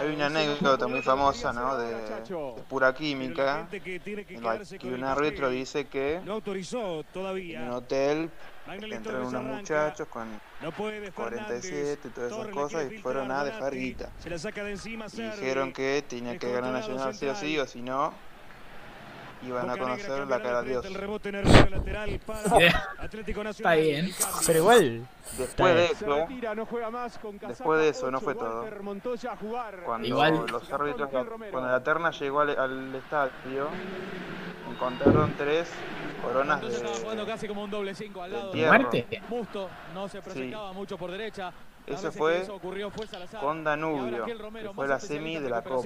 hay 0.00 0.08
una 0.14 0.26
anécdota 0.26 0.86
muy 0.86 1.02
famosa, 1.02 1.52
¿no? 1.52 1.76
De, 1.76 1.94
de 1.94 2.62
pura 2.68 2.94
química, 2.94 3.68
en 3.72 4.42
la 4.42 4.58
que 4.58 4.88
un 4.88 5.04
árbitro 5.04 5.50
dice 5.50 5.86
que 5.86 6.16
en 6.16 7.04
todavía. 7.12 7.62
un 7.62 7.70
hotel 7.70 8.30
entraron 8.68 9.26
unos 9.26 9.42
muchachos 9.42 10.08
con 10.08 10.28
No 10.60 10.72
puede 10.72 11.10
47 11.10 12.08
y 12.08 12.10
todas 12.10 12.32
esas 12.32 12.48
cosas 12.48 12.92
y 12.92 12.98
fueron 12.98 13.30
a 13.30 13.44
dejar 13.44 13.74
guita. 13.74 14.10
Se 14.20 14.30
la 14.30 14.38
saca 14.38 14.64
de 14.64 14.72
encima 14.72 15.06
Y 15.12 15.22
dijeron 15.22 15.72
que 15.72 16.04
tenía 16.06 16.38
que 16.38 16.52
ganar 16.52 16.72
Nacional 16.72 17.14
sí 17.14 17.26
o 17.26 17.34
sí, 17.34 17.58
o 17.58 17.66
si 17.66 17.82
no, 17.82 18.12
iban 19.42 19.68
a 19.70 19.74
Boca 19.74 19.86
Negra 19.86 20.06
conocer 20.08 20.26
la 20.28 20.42
cara 20.42 20.62
de 20.62 20.68
Dios. 20.68 20.84
Está 23.50 23.74
bien. 23.74 24.10
Pero 24.46 24.58
igual, 24.58 25.06
Después 25.38 25.74
de 25.74 25.84
eso, 25.86 26.06
después 27.48 27.80
de 27.80 27.88
eso 27.88 28.10
no 28.10 28.20
fue 28.20 28.34
todo. 28.34 28.62
A. 28.62 28.64
Cuando 29.84 30.06
Igual- 30.08 30.46
los 30.50 30.72
árbitros, 30.72 31.08
cuando 31.50 31.68
la 31.70 31.82
terna 31.82 32.10
llegó 32.10 32.40
al, 32.40 32.58
al 32.58 32.94
estadio, 32.94 33.68
encontraron 34.70 35.32
tres 35.36 35.70
coronas 36.22 36.60
jugando 37.00 37.24
de, 37.24 37.30
casi 37.32 37.48
como 37.48 37.64
un 37.64 37.70
doble 37.70 37.94
5 37.94 38.22
al 38.22 38.30
de 38.30 38.36
lado. 38.36 38.52
hierro. 38.52 38.68
¿Muerte? 38.72 39.22
Musto 39.28 39.68
no 39.94 40.08
se 40.08 40.20
proyectaba 40.22 40.72
mucho 40.72 40.96
por 40.98 41.10
derecha. 41.10 41.52
Fue 42.12 42.32
que 42.34 42.42
eso 42.42 42.54
ocurrió 42.54 42.90
fue 42.90 43.06
Salazar. 43.06 43.40
con 43.40 43.60
Y 43.60 43.64
Danubio, 43.64 44.24
que 44.24 44.32
fue 44.74 44.86
la 44.88 45.00
semi 45.00 45.38
de 45.38 45.50
la 45.50 45.62
Copa. 45.76 45.82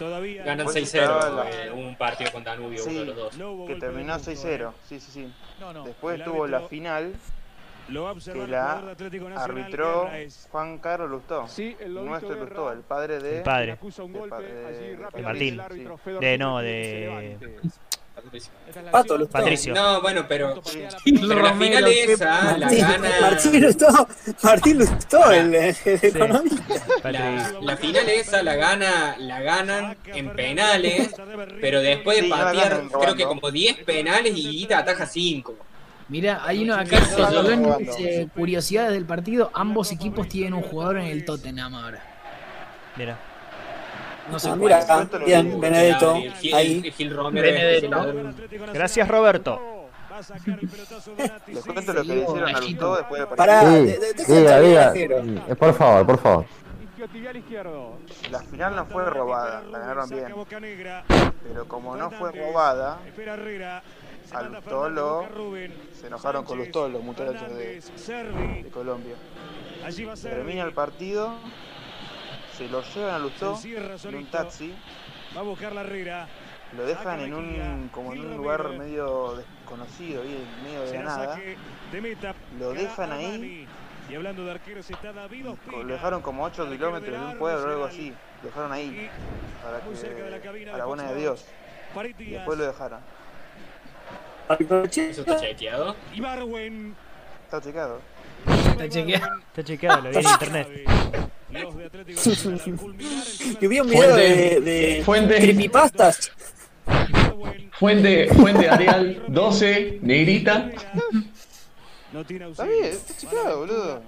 Todavía. 0.00 0.44
Ganan 0.44 0.66
Después 0.66 0.76
6-0 0.92 1.02
estaba 1.18 1.44
la- 1.44 1.50
eh, 1.66 1.70
un 1.70 1.94
partido 1.94 2.32
con 2.32 2.42
Danubio, 2.42 2.82
uno 2.82 2.92
de 2.94 3.00
Sí, 3.00 3.04
los 3.04 3.16
dos. 3.16 3.36
No 3.36 3.66
que 3.66 3.74
terminó 3.76 4.14
gusto, 4.14 4.30
6-0, 4.32 4.70
eh. 4.70 4.72
sí, 4.88 4.98
sí, 4.98 5.10
sí. 5.12 5.34
No, 5.60 5.72
no. 5.74 5.84
Después 5.84 6.14
el 6.14 6.20
estuvo 6.22 6.46
la 6.46 6.60
final, 6.62 7.12
Lo 7.88 8.14
que 8.14 8.30
el 8.32 8.50
la 8.50 8.94
arbitró 9.36 10.08
Juan 10.50 10.78
Carlos 10.78 11.10
Lustó. 11.10 11.46
Sí, 11.48 11.76
el 11.80 11.92
Nuestro 11.92 12.30
Guerra, 12.30 12.40
Lustó, 12.44 12.72
el 12.72 12.80
padre 12.80 13.18
de... 13.18 13.36
el 13.38 13.42
padre. 13.42 13.72
acusa 13.72 14.02
un 14.04 14.12
de 14.14 14.20
de- 14.20 15.22
Martín. 15.22 15.60
el 15.60 15.98
Fedor 15.98 16.20
De- 16.22 16.38
no, 16.38 16.58
de- 16.60 17.58
es 18.32 18.50
la 18.84 18.90
Pato. 18.90 19.16
Lustó. 19.18 19.32
Patricio. 19.32 19.74
No, 19.74 20.00
bueno, 20.02 20.24
pero, 20.28 20.60
pero 21.04 21.40
la 21.42 21.54
final 21.54 21.84
qué- 21.84 22.12
esa 22.12 22.56
la 22.58 22.66
Martín, 22.66 22.80
gana. 22.80 23.10
Martín 23.20 23.60
Lustó, 23.62 24.08
Martín 24.42 24.78
Lustó, 24.78 25.30
el, 25.30 25.54
el 25.54 25.76
economista. 26.02 26.64
La, 26.68 27.02
Patricio. 27.02 27.60
la 27.62 27.76
final 27.76 28.08
esa 28.08 28.42
la 28.42 28.54
gana, 28.56 29.16
la 29.18 29.40
ganan 29.40 29.96
en 30.06 30.32
penales, 30.32 31.10
pero 31.60 31.80
después 31.80 32.22
de 32.22 32.28
patear 32.28 32.82
creo 33.00 33.14
que 33.14 33.24
como 33.24 33.50
10 33.50 33.84
penales 33.84 34.36
y 34.36 34.48
Guita 34.48 34.78
ataja 34.78 35.06
5. 35.06 35.56
Mira, 36.08 36.42
hay 36.44 36.64
uno 36.64 36.74
acá 36.74 36.98
que 36.98 37.84
dice 37.84 38.28
curiosidades 38.34 38.92
del 38.92 39.04
partido. 39.04 39.50
Ambos 39.54 39.92
equipos 39.92 40.28
tienen 40.28 40.54
un 40.54 40.62
jugador 40.62 40.98
en 40.98 41.06
el 41.06 41.24
Tottenham 41.24 41.74
ahora. 41.74 42.02
Mira. 42.96 43.16
No 44.30 44.38
sé 44.38 44.48
Ah, 44.48 44.50
cuál. 44.50 44.60
mira, 44.60 45.24
bien, 45.24 45.60
Benedetto, 45.60 46.14
ahí. 46.54 46.82
el 46.84 46.92
Gil 46.92 47.14
Romero 47.16 47.46
Benedetto. 47.46 48.14
Gracias, 48.72 49.08
Roberto. 49.08 49.60
Les 51.48 51.64
cuento 51.64 51.92
lo 51.92 52.02
que 52.02 52.08
le 52.08 52.22
hicieron 52.22 52.54
a 52.54 52.60
Lustó 52.60 52.96
después 52.96 53.20
de 53.20 53.26
Pará, 53.36 53.60
Sí, 53.62 53.66
de- 53.66 53.98
de- 53.98 54.12
deja 54.14 54.32
de 54.32 54.40
diga, 54.40 54.92
diga. 54.92 54.92
Eh, 55.48 55.56
Por 55.56 55.74
favor, 55.74 56.06
por 56.06 56.18
favor. 56.18 56.44
La 58.30 58.40
final 58.40 58.76
no 58.76 58.84
fue 58.86 59.04
robada, 59.06 59.62
la 59.70 59.78
ganaron 59.78 60.08
bien. 60.10 60.26
Pero 61.42 61.64
como 61.66 61.96
no 61.96 62.10
fue 62.10 62.30
robada, 62.32 62.98
a 64.32 64.40
se 65.98 66.06
enojaron 66.06 66.44
con 66.44 66.58
los 66.90 67.02
muchachos 67.02 67.48
de, 67.54 67.80
de 68.62 68.68
Colombia. 68.70 69.14
Termina 70.22 70.62
el 70.64 70.72
partido, 70.72 71.34
se 72.60 72.68
lo 72.68 72.82
llevan 72.82 73.14
a 73.14 73.18
Lustó 73.18 73.58
en 73.64 74.14
un 74.16 74.26
taxi, 74.26 74.74
Va 75.34 75.40
a 75.40 75.44
buscar 75.44 75.72
la 75.72 75.80
Herrera. 75.80 76.28
lo 76.76 76.84
dejan 76.84 77.20
en 77.20 77.32
un 77.32 77.88
como 77.90 78.12
en 78.12 78.20
un 78.20 78.36
lugar 78.36 78.68
medio 78.70 79.36
desconocido, 79.36 80.22
ahí 80.22 80.46
en 80.46 80.64
medio 80.64 80.82
de 80.82 80.94
la 80.94 81.02
nada. 81.02 81.34
saque 81.34 81.56
de 81.90 82.00
meta. 82.02 82.34
Lo 82.58 82.72
dejan 82.74 83.12
ahí. 83.12 83.66
Y 84.10 84.14
hablando 84.14 84.44
de 84.44 84.50
arqueros 84.50 84.90
está 84.90 85.12
David 85.12 85.50
Ospina. 85.50 85.78
Lo 85.78 85.86
dejaron 85.86 86.20
como 86.20 86.44
8 86.44 86.68
kilómetros 86.68 87.18
de 87.18 87.26
un 87.26 87.38
pueblo 87.38 87.64
o 87.64 87.70
algo 87.70 87.84
así. 87.84 88.12
Lo 88.42 88.48
dejaron 88.48 88.72
ahí 88.72 89.08
para 89.62 89.80
que 90.40 90.70
a 90.70 90.76
la 90.76 90.84
buena 90.84 91.04
de 91.12 91.20
Dios. 91.20 91.46
Y 92.18 92.24
después 92.24 92.58
lo 92.58 92.66
dejaron. 92.66 93.00
Eso 94.58 95.20
está 95.22 95.40
chequeado. 95.40 95.96
Está 97.44 97.60
checado. 97.62 98.00
Está 98.46 98.88
chequeado. 98.88 99.36
Está 99.38 99.64
chequeado, 99.64 100.02
lo 100.02 100.10
vi 100.10 100.16
en 100.16 100.28
internet. 100.28 101.30
Los 101.52 101.76
de 101.76 101.84
Atlético 101.86 102.20
Yo 103.60 103.68
vi 103.68 103.80
un 103.80 103.88
video 103.88 104.02
Fuente- 104.10 104.20
de, 104.20 104.60
de 104.60 105.02
fuente- 105.04 105.36
creepypastas. 105.36 106.32
Fuente, 107.78 108.28
fuente 108.34 108.68
Arial 108.68 109.22
12, 109.28 109.98
negrita. 110.02 110.70
no 112.12 112.24
tiene 112.24 112.50
Está 112.50 112.62
auxilio. 112.64 112.82
bien, 112.82 112.92
está 112.94 113.16
checado, 113.16 113.58
boludo. 113.60 114.02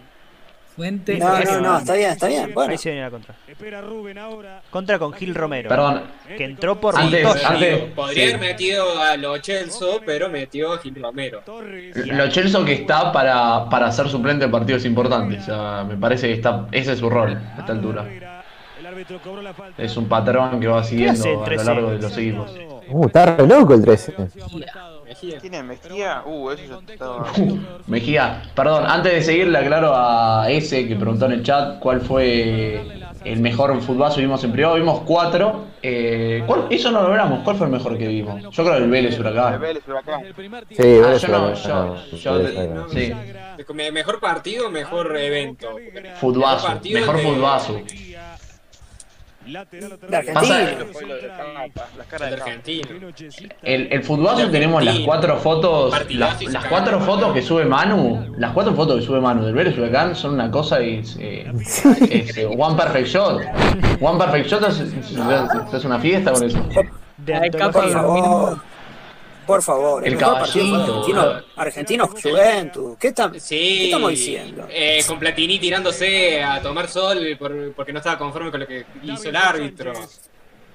Fuente. 0.75 1.19
No, 1.19 1.39
no, 1.39 1.61
no, 1.61 1.79
está 1.79 1.95
bien, 1.95 2.11
está 2.11 2.29
bien. 2.29 2.53
Bueno, 2.55 2.73
Ahí 2.73 2.79
se 2.79 2.91
viene 2.91 3.05
la 3.05 3.11
contra. 3.11 3.35
Contra 4.71 4.99
con 4.99 5.13
Gil 5.13 5.35
Romero. 5.35 5.69
Perdón. 5.69 6.03
Que 6.37 6.45
entró 6.45 6.81
por 6.81 6.97
Antes- 6.99 7.27
Podría 7.95 8.15
sí. 8.15 8.35
haber 8.35 8.39
metido 8.41 9.01
a 9.01 9.17
Lo 9.17 9.37
Celso, 9.43 10.01
pero 10.05 10.29
metió 10.29 10.73
a 10.73 10.79
Gil 10.79 10.95
Romero. 11.01 11.43
Lo 12.07 12.29
Chelsea 12.29 12.65
que 12.65 12.73
está 12.73 13.13
para, 13.13 13.69
para 13.69 13.93
ser 13.93 14.09
suplente 14.09 14.47
en 14.47 14.51
partidos 14.51 14.85
importantes. 14.85 15.43
O 15.43 15.45
sea, 15.45 15.85
me 15.85 15.97
parece 15.97 16.29
que 16.29 16.35
está, 16.35 16.67
ese 16.73 16.93
es 16.93 16.99
su 16.99 17.11
rol 17.11 17.37
a 17.57 17.61
esta 17.61 17.73
altura. 17.73 18.07
Es 19.79 19.97
un 19.97 20.09
patrón 20.09 20.61
que 20.61 20.67
va 20.69 20.83
siguiendo 20.85 21.25
a 21.25 21.33
lo 21.33 21.43
13? 21.45 21.65
largo 21.65 21.91
de 21.91 21.99
los 21.99 22.17
equipos. 22.17 22.51
Uh, 22.89 23.07
está 23.07 23.37
re 23.37 23.47
loco 23.47 23.75
el 23.75 23.83
13. 23.83 24.15
Mejía. 25.13 25.39
¿Quién 25.41 25.55
es 25.55 25.65
Mejía? 25.65 26.23
Uh, 26.25 26.51
eso 26.51 26.63
ya 26.87 26.93
estaba. 26.93 27.27
Mejía, 27.87 28.43
perdón, 28.55 28.85
antes 28.87 29.13
de 29.13 29.23
seguir 29.23 29.49
le 29.49 29.59
aclaro 29.59 29.93
a 29.95 30.51
ese 30.51 30.87
que 30.89 30.97
preguntó 30.97 31.27
en 31.27 31.33
el 31.33 31.43
chat 31.43 31.79
cuál 31.79 32.01
fue 32.01 32.83
el 33.25 33.41
mejor 33.41 33.81
futbazo 33.83 34.17
que 34.17 34.23
vimos 34.23 34.43
en 34.45 34.53
privado. 34.53 34.75
Vimos 34.77 35.01
cuatro. 35.07 35.67
Eh, 35.85 36.43
¿cuál- 36.47 36.67
eso 36.71 36.91
no 36.91 37.01
lo 37.03 37.09
logramos. 37.09 37.41
¿Cuál 37.43 37.57
fue 37.57 37.67
el 37.67 37.73
mejor 37.73 37.99
que 37.99 38.07
vimos? 38.09 38.41
Yo 38.43 38.51
creo 38.65 38.77
que 38.77 38.85
el 38.85 38.91
Vélez 38.91 39.19
Huracán. 39.19 39.61
Vélez, 39.61 39.83
Huracán. 39.87 40.23
Sí, 40.71 40.77
Ah, 40.79 41.07
Vélez 41.07 41.23
yo 41.23 41.29
no, 41.29 41.39
Huracán, 41.47 41.63
yo, 42.13 42.39
no, 42.39 42.87
yo- 42.87 42.89
sí. 42.89 43.13
Me- 43.75 43.93
Mejor 43.93 44.21
partido, 44.21 44.71
mejor 44.71 45.17
evento. 45.17 45.71
Futbazo, 46.21 46.69
Mejor 46.69 46.93
mejor 46.93 47.17
de- 47.17 47.23
futbazo. 47.23 47.75
de 47.75 48.12
Caras 52.09 52.31
de 52.31 52.37
Argentina. 52.37 52.89
El, 53.63 53.93
el 53.93 54.03
futbazo 54.05 54.51
tenemos 54.51 54.83
las 54.85 54.99
cuatro 55.01 55.37
fotos, 55.39 55.93
las, 56.11 56.43
las 56.53 56.65
cuatro 56.67 57.01
fotos 57.01 57.33
que 57.35 57.43
sube 57.43 57.65
Manu, 57.65 58.35
las 58.39 58.53
cuatro 58.53 58.75
fotos 58.75 59.01
que 59.01 59.07
sube 59.07 59.21
Manu 59.21 59.45
del 59.45 59.55
Vélez 59.55 59.77
Huracán 59.79 60.15
son 60.15 60.35
una 60.35 60.51
cosa 60.51 60.81
es, 60.81 61.17
eh, 61.21 61.51
es, 62.11 62.37
eh, 62.37 62.47
One 62.47 62.77
Perfect 62.77 63.09
Shot. 63.09 63.41
One 64.01 64.19
Perfect 64.19 64.47
Shot 64.49 64.69
es, 64.69 64.81
es- 64.81 65.75
es 65.75 65.85
una 65.85 65.99
fiesta 65.99 66.33
con 66.33 66.43
eso. 66.45 66.59
De. 67.17 67.35
Por 69.47 69.63
favor. 69.63 70.07
El 70.07 70.17
mejor 70.17 70.39
partido 70.39 70.65
fue 70.65 70.73
caballito. 70.87 70.99
Argentino, 71.01 71.43
Argentinos 71.57 72.11
Juventus. 72.23 72.99
¿Qué, 72.99 73.09
está- 73.09 73.33
Sí. 73.39 73.57
¿Qué 73.57 73.85
estamos 73.87 74.11
diciendo? 74.11 74.67
Eh, 74.71 75.03
con 75.07 75.19
Platini 75.19 75.59
tirándose 75.59 76.43
a 76.43 76.61
tomar 76.63 76.89
sol 76.89 77.19
por- 77.39 77.73
porque 77.75 77.93
no 77.93 77.99
estaba 77.99 78.19
conforme 78.19 78.51
con 78.51 78.61
lo 78.61 78.67
que 78.67 78.85
hizo 79.03 79.29
el 79.29 79.37
árbitro. 79.37 79.93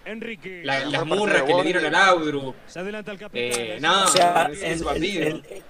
Enrique. 0.06 0.62
La- 0.64 0.86
las 0.86 1.06
murras 1.06 1.44
que 1.44 1.54
le 1.54 1.64
dieron 1.64 1.86
al 1.86 1.96
Audru. 1.96 2.54
Se 2.68 2.80
adelanta 2.80 3.12
el 3.12 3.18
capitán. 3.20 3.60
Eh, 3.62 3.78
no, 3.82 4.04
O 4.06 4.08
sea, 4.08 4.50
el- 4.62 4.84
partido. 4.84 5.22
el- 5.22 5.46
el- 5.50 5.64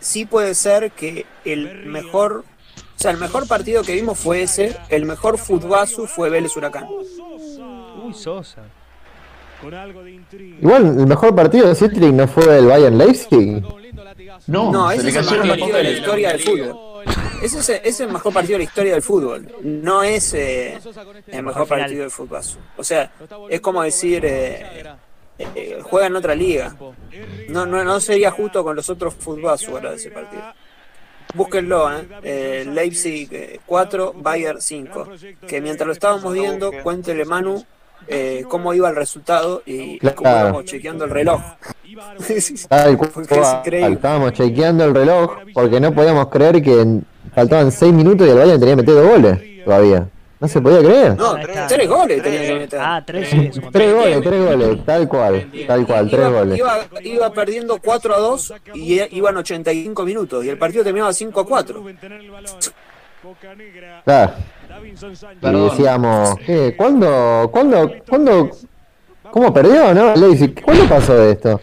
sí 0.00 0.24
puede 0.26 0.54
ser 0.54 0.90
que 0.92 1.24
el 1.44 1.86
mejor, 1.86 2.44
o 2.76 2.98
sea, 2.98 3.12
el 3.12 3.18
mejor 3.18 3.46
partido 3.46 3.82
que 3.84 3.94
vimos 3.94 4.18
fue 4.18 4.42
ese, 4.42 4.76
el 4.88 5.04
mejor 5.04 5.38
futbazo 5.38 6.06
fue 6.08 6.30
Vélez 6.30 6.56
Huracán. 6.56 6.86
Uy, 6.88 8.12
Sosa. 8.14 8.62
Con 8.62 8.62
algo 8.62 8.62
de 8.62 8.62
intriga. 8.62 8.72
Igual 10.60 10.86
el 10.98 11.06
mejor 11.06 11.34
partido 11.34 11.68
de 11.68 11.74
Citric 11.74 12.12
no 12.12 12.26
fue 12.28 12.58
el 12.58 12.66
Bayern 12.66 12.98
Leipzig. 12.98 13.62
No, 14.46 14.72
No, 14.72 14.90
se 14.90 14.96
ese 14.96 15.08
es 15.08 15.16
el 15.16 15.24
mejor 15.24 15.48
partido 15.48 15.76
de 15.76 15.82
la 15.84 15.90
historia 15.90 16.28
del 16.30 16.40
fútbol. 16.40 17.02
Ese 17.42 17.58
es, 17.58 17.68
ese 17.68 17.88
es 17.88 18.00
el 18.00 18.12
mejor 18.12 18.32
partido 18.32 18.52
de 18.54 18.58
la 18.58 18.64
historia 18.64 18.92
del 18.92 19.02
fútbol. 19.02 19.54
No 19.62 20.02
es 20.02 20.34
eh, 20.34 20.78
el 21.28 21.42
mejor 21.42 21.66
partido 21.66 22.02
del 22.02 22.10
fútbol. 22.10 22.40
O 22.76 22.84
sea, 22.84 23.12
es 23.48 23.60
como 23.60 23.82
decir, 23.82 24.24
eh, 24.24 24.84
eh, 25.38 25.80
juega 25.82 26.06
en 26.06 26.16
otra 26.16 26.34
liga. 26.34 26.74
No, 27.48 27.66
no, 27.66 27.84
no 27.84 28.00
sería 28.00 28.30
justo 28.30 28.62
con 28.62 28.76
los 28.76 28.88
otros 28.90 29.14
futbolazos 29.14 29.68
ahora 29.68 29.90
de 29.90 29.96
ese 29.96 30.10
partido. 30.10 30.42
Búsquenlo, 31.34 31.90
¿eh? 31.90 32.06
Eh, 32.22 32.64
Leipzig 32.68 33.28
eh, 33.32 33.60
4, 33.64 34.12
Bayern 34.16 34.60
5. 34.60 35.08
Que 35.46 35.60
mientras 35.60 35.86
lo 35.86 35.92
estábamos 35.92 36.32
viendo, 36.32 36.70
cuéntele 36.82 37.24
Manu 37.24 37.64
eh, 38.08 38.44
cómo 38.48 38.74
iba 38.74 38.88
el 38.90 38.96
resultado 38.96 39.62
y 39.66 39.98
Claro. 39.98 40.16
cómo 40.16 40.30
íbamos 40.30 40.64
chequeando 40.64 41.04
el 41.04 41.10
reloj. 41.10 41.40
Tal 42.68 42.96
Porque 42.96 43.34
es. 43.34 43.90
Estábamos 43.92 44.32
chequeando 44.32 44.84
el 44.84 44.94
reloj 44.94 45.32
porque 45.52 45.80
no 45.80 45.92
podíamos 45.92 46.28
creer 46.28 46.62
que 46.62 47.00
faltaban 47.34 47.70
6 47.70 47.92
minutos 47.92 48.26
y 48.26 48.30
el 48.30 48.38
Bayern 48.38 48.58
tenía 48.60 48.72
que 48.76 48.82
meter 48.82 48.94
dos 48.94 49.06
goles 49.08 49.64
todavía. 49.64 50.08
No 50.40 50.48
se 50.48 50.60
podía 50.60 50.78
creer. 50.80 51.16
No, 51.16 51.36
tres 51.68 51.88
goles 51.88 52.20
tenía 52.20 52.40
que 52.46 52.54
meter. 52.54 52.80
Ah, 52.82 53.00
tres. 53.06 53.30
Tres 53.70 53.94
goles, 53.94 54.20
tres 54.22 54.44
goles, 54.44 54.84
tal 54.84 55.06
cual, 55.08 55.48
tal 55.68 55.86
cual, 55.86 56.10
tres 56.10 56.20
Iba, 56.20 56.30
goles. 56.40 56.58
iba, 56.58 56.78
iba 57.02 57.32
perdiendo 57.32 57.78
4 57.80 58.14
a 58.14 58.18
2 58.18 58.54
y 58.74 59.16
iban 59.16 59.36
85 59.36 60.02
minutos 60.04 60.44
y 60.44 60.48
el 60.48 60.58
partido 60.58 60.82
terminaba 60.82 61.12
5 61.12 61.40
a 61.40 61.46
4. 61.46 61.84
Claro. 64.04 64.32
Y 65.42 65.70
decíamos, 65.70 66.36
¿qué? 66.44 66.74
¿Cuándo, 66.76 67.48
cuándo, 67.52 67.92
cuándo, 68.08 68.50
cómo 69.30 69.52
perdió, 69.52 69.94
no? 69.94 70.14
Leipzig, 70.16 70.62
¿cuándo 70.62 70.88
pasó 70.88 71.22
esto? 71.22 71.60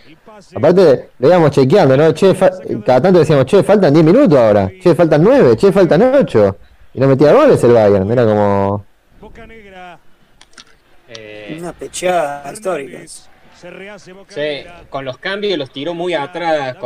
Aparte, 0.56 1.10
le 1.19 1.27
íbamos 1.27 1.52
chequeando, 1.52 1.98
¿no? 1.98 2.14
Che, 2.14 2.34
cada 2.86 3.02
tanto 3.02 3.19
decíamos, 3.19 3.45
che, 3.45 3.61
faltan 3.61 3.94
10 3.94 4.06
minutos 4.06 4.38
ahora, 4.38 4.72
che, 4.81 4.95
faltan 4.95 5.22
9, 5.22 5.57
che, 5.57 5.72
faltan 5.72 6.02
8. 6.02 6.57
Y 6.94 6.99
no 6.99 7.07
metía 7.07 7.34
goles 7.34 7.64
el 7.64 7.73
Bayern, 7.73 8.10
era 8.10 8.26
como... 8.26 8.86
Boca 9.19 9.45
Negra. 9.45 9.99
Eh, 11.10 11.57
Una 11.60 11.73
pecheada 11.73 12.52
histórica. 12.52 12.99
Se 13.60 13.69
rehace 13.69 14.14
Boca 14.14 14.34
sí, 14.34 14.64
con 14.90 15.03
los 15.03 15.18
cambios 15.18 15.57
los 15.57 15.69
tiró 15.72 15.94
muy 15.94 16.14
atrás 16.14 16.77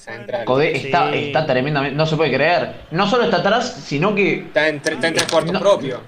central. 0.00 0.44
Codé 0.44 0.76
está, 0.76 1.12
Sí. 1.12 1.18
está 1.26 1.46
tremendamente, 1.46 1.96
no 1.96 2.04
se 2.06 2.16
puede 2.16 2.32
creer. 2.34 2.72
No 2.90 3.08
solo 3.08 3.24
está 3.24 3.36
atrás, 3.38 3.82
sino 3.84 4.14
que 4.14 4.40
Está 4.40 4.68
en, 4.68 4.76
está 4.76 5.06
en 5.08 5.14
tres 5.14 5.30
cuartos 5.30 5.52
No. 5.52 5.60
propio. 5.60 6.00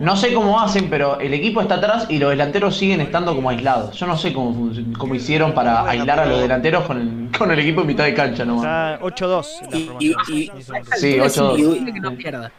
no 0.00 0.16
sé 0.16 0.32
cómo 0.32 0.58
hacen, 0.60 0.88
pero 0.88 1.20
el 1.20 1.32
equipo 1.34 1.60
está 1.60 1.74
atrás 1.74 2.06
y 2.08 2.18
los 2.18 2.30
delanteros 2.30 2.76
siguen 2.76 3.00
estando 3.02 3.34
como 3.34 3.50
aislados. 3.50 3.94
Yo 3.96 4.06
no 4.06 4.16
sé 4.16 4.32
cómo, 4.32 4.72
cómo 4.98 5.14
hicieron 5.14 5.52
para 5.52 5.88
aislar 5.88 6.18
a 6.20 6.24
los 6.24 6.40
delanteros 6.40 6.84
con 6.84 7.00
el, 7.30 7.38
con 7.38 7.50
el 7.52 7.58
equipo 7.60 7.82
en 7.82 7.86
mitad 7.88 8.04
de 8.04 8.14
cancha 8.14 8.44
nomás. 8.44 8.94
Está 8.94 8.98
8-2 9.04 9.60
la 9.70 9.76
Y- 9.76 9.80
y- 9.82 9.84
formación. 9.84 10.16
y- 10.28 10.48
en 10.50 10.56
ese 10.58 10.72
momento. 10.72 10.96
Sí, 10.96 11.18
8-2. 11.20 12.50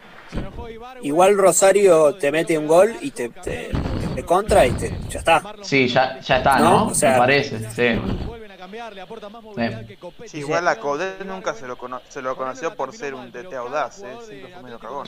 Igual 1.02 1.38
Rosario 1.38 2.16
te 2.16 2.32
mete 2.32 2.58
un 2.58 2.68
gol 2.68 2.94
y 3.02 3.12
te, 3.12 3.30
te, 3.30 3.70
te 4.16 4.24
contra 4.24 4.66
y 4.66 4.72
te, 4.72 4.94
ya 5.10 5.20
está. 5.20 5.42
Sí, 5.62 5.88
ya, 5.88 6.20
ya 6.20 6.38
está, 6.38 6.60
No, 6.60 6.70
¿no? 6.70 6.86
o 6.88 6.94
sea- 6.94 7.12
Me 7.14 7.18
parece, 7.18 7.60
sí. 7.72 8.00
Sí. 10.28 10.38
igual 10.40 10.68
a 10.68 10.76
Codet 10.78 11.24
nunca 11.26 11.54
se 11.54 11.68
lo, 11.68 11.78
cono- 11.78 12.02
se 12.10 12.22
lo 12.22 12.36
conoció 12.36 12.74
por 12.76 12.94
ser 12.94 13.14
un 13.14 13.32
DT 13.32 13.54
audaz, 13.56 14.00
¿eh? 14.02 14.16
siempre 14.28 14.54
fue 14.54 14.64
medio 14.64 14.80
cagón. 14.80 15.08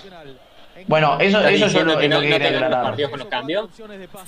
Bueno, 0.88 1.18
eso, 1.20 1.40
¿Estás 1.40 1.54
eso 1.54 1.68
yo 1.80 1.84
lo, 1.86 1.98
que 1.98 2.08
no, 2.08 2.22
que 2.22 2.30
no 2.30 2.36
aclarar. 2.36 2.84
partidos 2.84 3.10
con 3.10 3.20
los 3.20 3.28
cambios? 3.30 3.70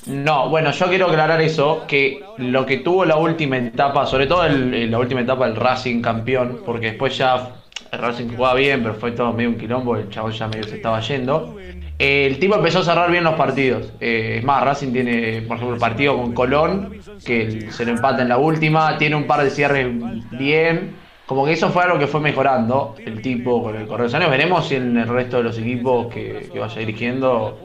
No, 0.06 0.48
bueno, 0.48 0.72
yo 0.72 0.86
quiero 0.88 1.06
aclarar 1.06 1.40
eso, 1.40 1.84
que 1.86 2.24
lo 2.38 2.66
que 2.66 2.78
tuvo 2.78 3.04
la 3.04 3.16
última 3.16 3.56
etapa, 3.58 4.04
sobre 4.06 4.26
todo 4.26 4.44
el- 4.44 4.74
el- 4.74 4.90
la 4.90 4.98
última 4.98 5.20
etapa 5.20 5.46
del 5.46 5.54
Racing 5.54 6.02
campeón, 6.02 6.62
porque 6.66 6.86
después 6.86 7.16
ya 7.16 7.50
Racing 7.92 8.28
jugaba 8.28 8.54
bien, 8.54 8.82
pero 8.82 8.94
fue 8.94 9.12
todo 9.12 9.32
medio 9.32 9.50
un 9.50 9.56
quilombo, 9.56 9.96
el 9.96 10.08
chavo 10.08 10.30
ya 10.30 10.48
medio 10.48 10.64
se 10.64 10.76
estaba 10.76 11.00
yendo. 11.00 11.56
Eh, 11.98 12.26
el 12.26 12.38
tipo 12.38 12.54
empezó 12.56 12.78
a 12.80 12.84
cerrar 12.84 13.10
bien 13.10 13.24
los 13.24 13.34
partidos. 13.34 13.92
Eh, 14.00 14.36
es 14.38 14.44
más, 14.44 14.64
Racing 14.64 14.92
tiene, 14.92 15.42
por 15.42 15.56
ejemplo, 15.56 15.74
el 15.74 15.80
partido 15.80 16.16
con 16.16 16.32
Colón, 16.32 16.96
que 17.24 17.70
se 17.70 17.84
lo 17.84 17.90
empata 17.90 18.22
en 18.22 18.28
la 18.28 18.38
última, 18.38 18.96
tiene 18.96 19.16
un 19.16 19.26
par 19.26 19.42
de 19.42 19.50
cierres 19.50 19.88
bien. 20.30 20.96
Como 21.26 21.44
que 21.44 21.52
eso 21.52 21.70
fue 21.70 21.84
algo 21.84 21.98
que 21.98 22.06
fue 22.06 22.20
mejorando 22.20 22.96
el 23.04 23.22
tipo 23.22 23.62
con 23.62 23.76
el 23.76 23.86
correr 23.86 24.10
de 24.10 24.16
años. 24.16 24.30
Veremos 24.30 24.66
si 24.66 24.76
en 24.76 24.96
el 24.96 25.06
resto 25.06 25.36
de 25.36 25.42
los 25.44 25.58
equipos 25.58 26.12
que, 26.12 26.48
que 26.52 26.58
vaya 26.58 26.80
dirigiendo 26.80 27.56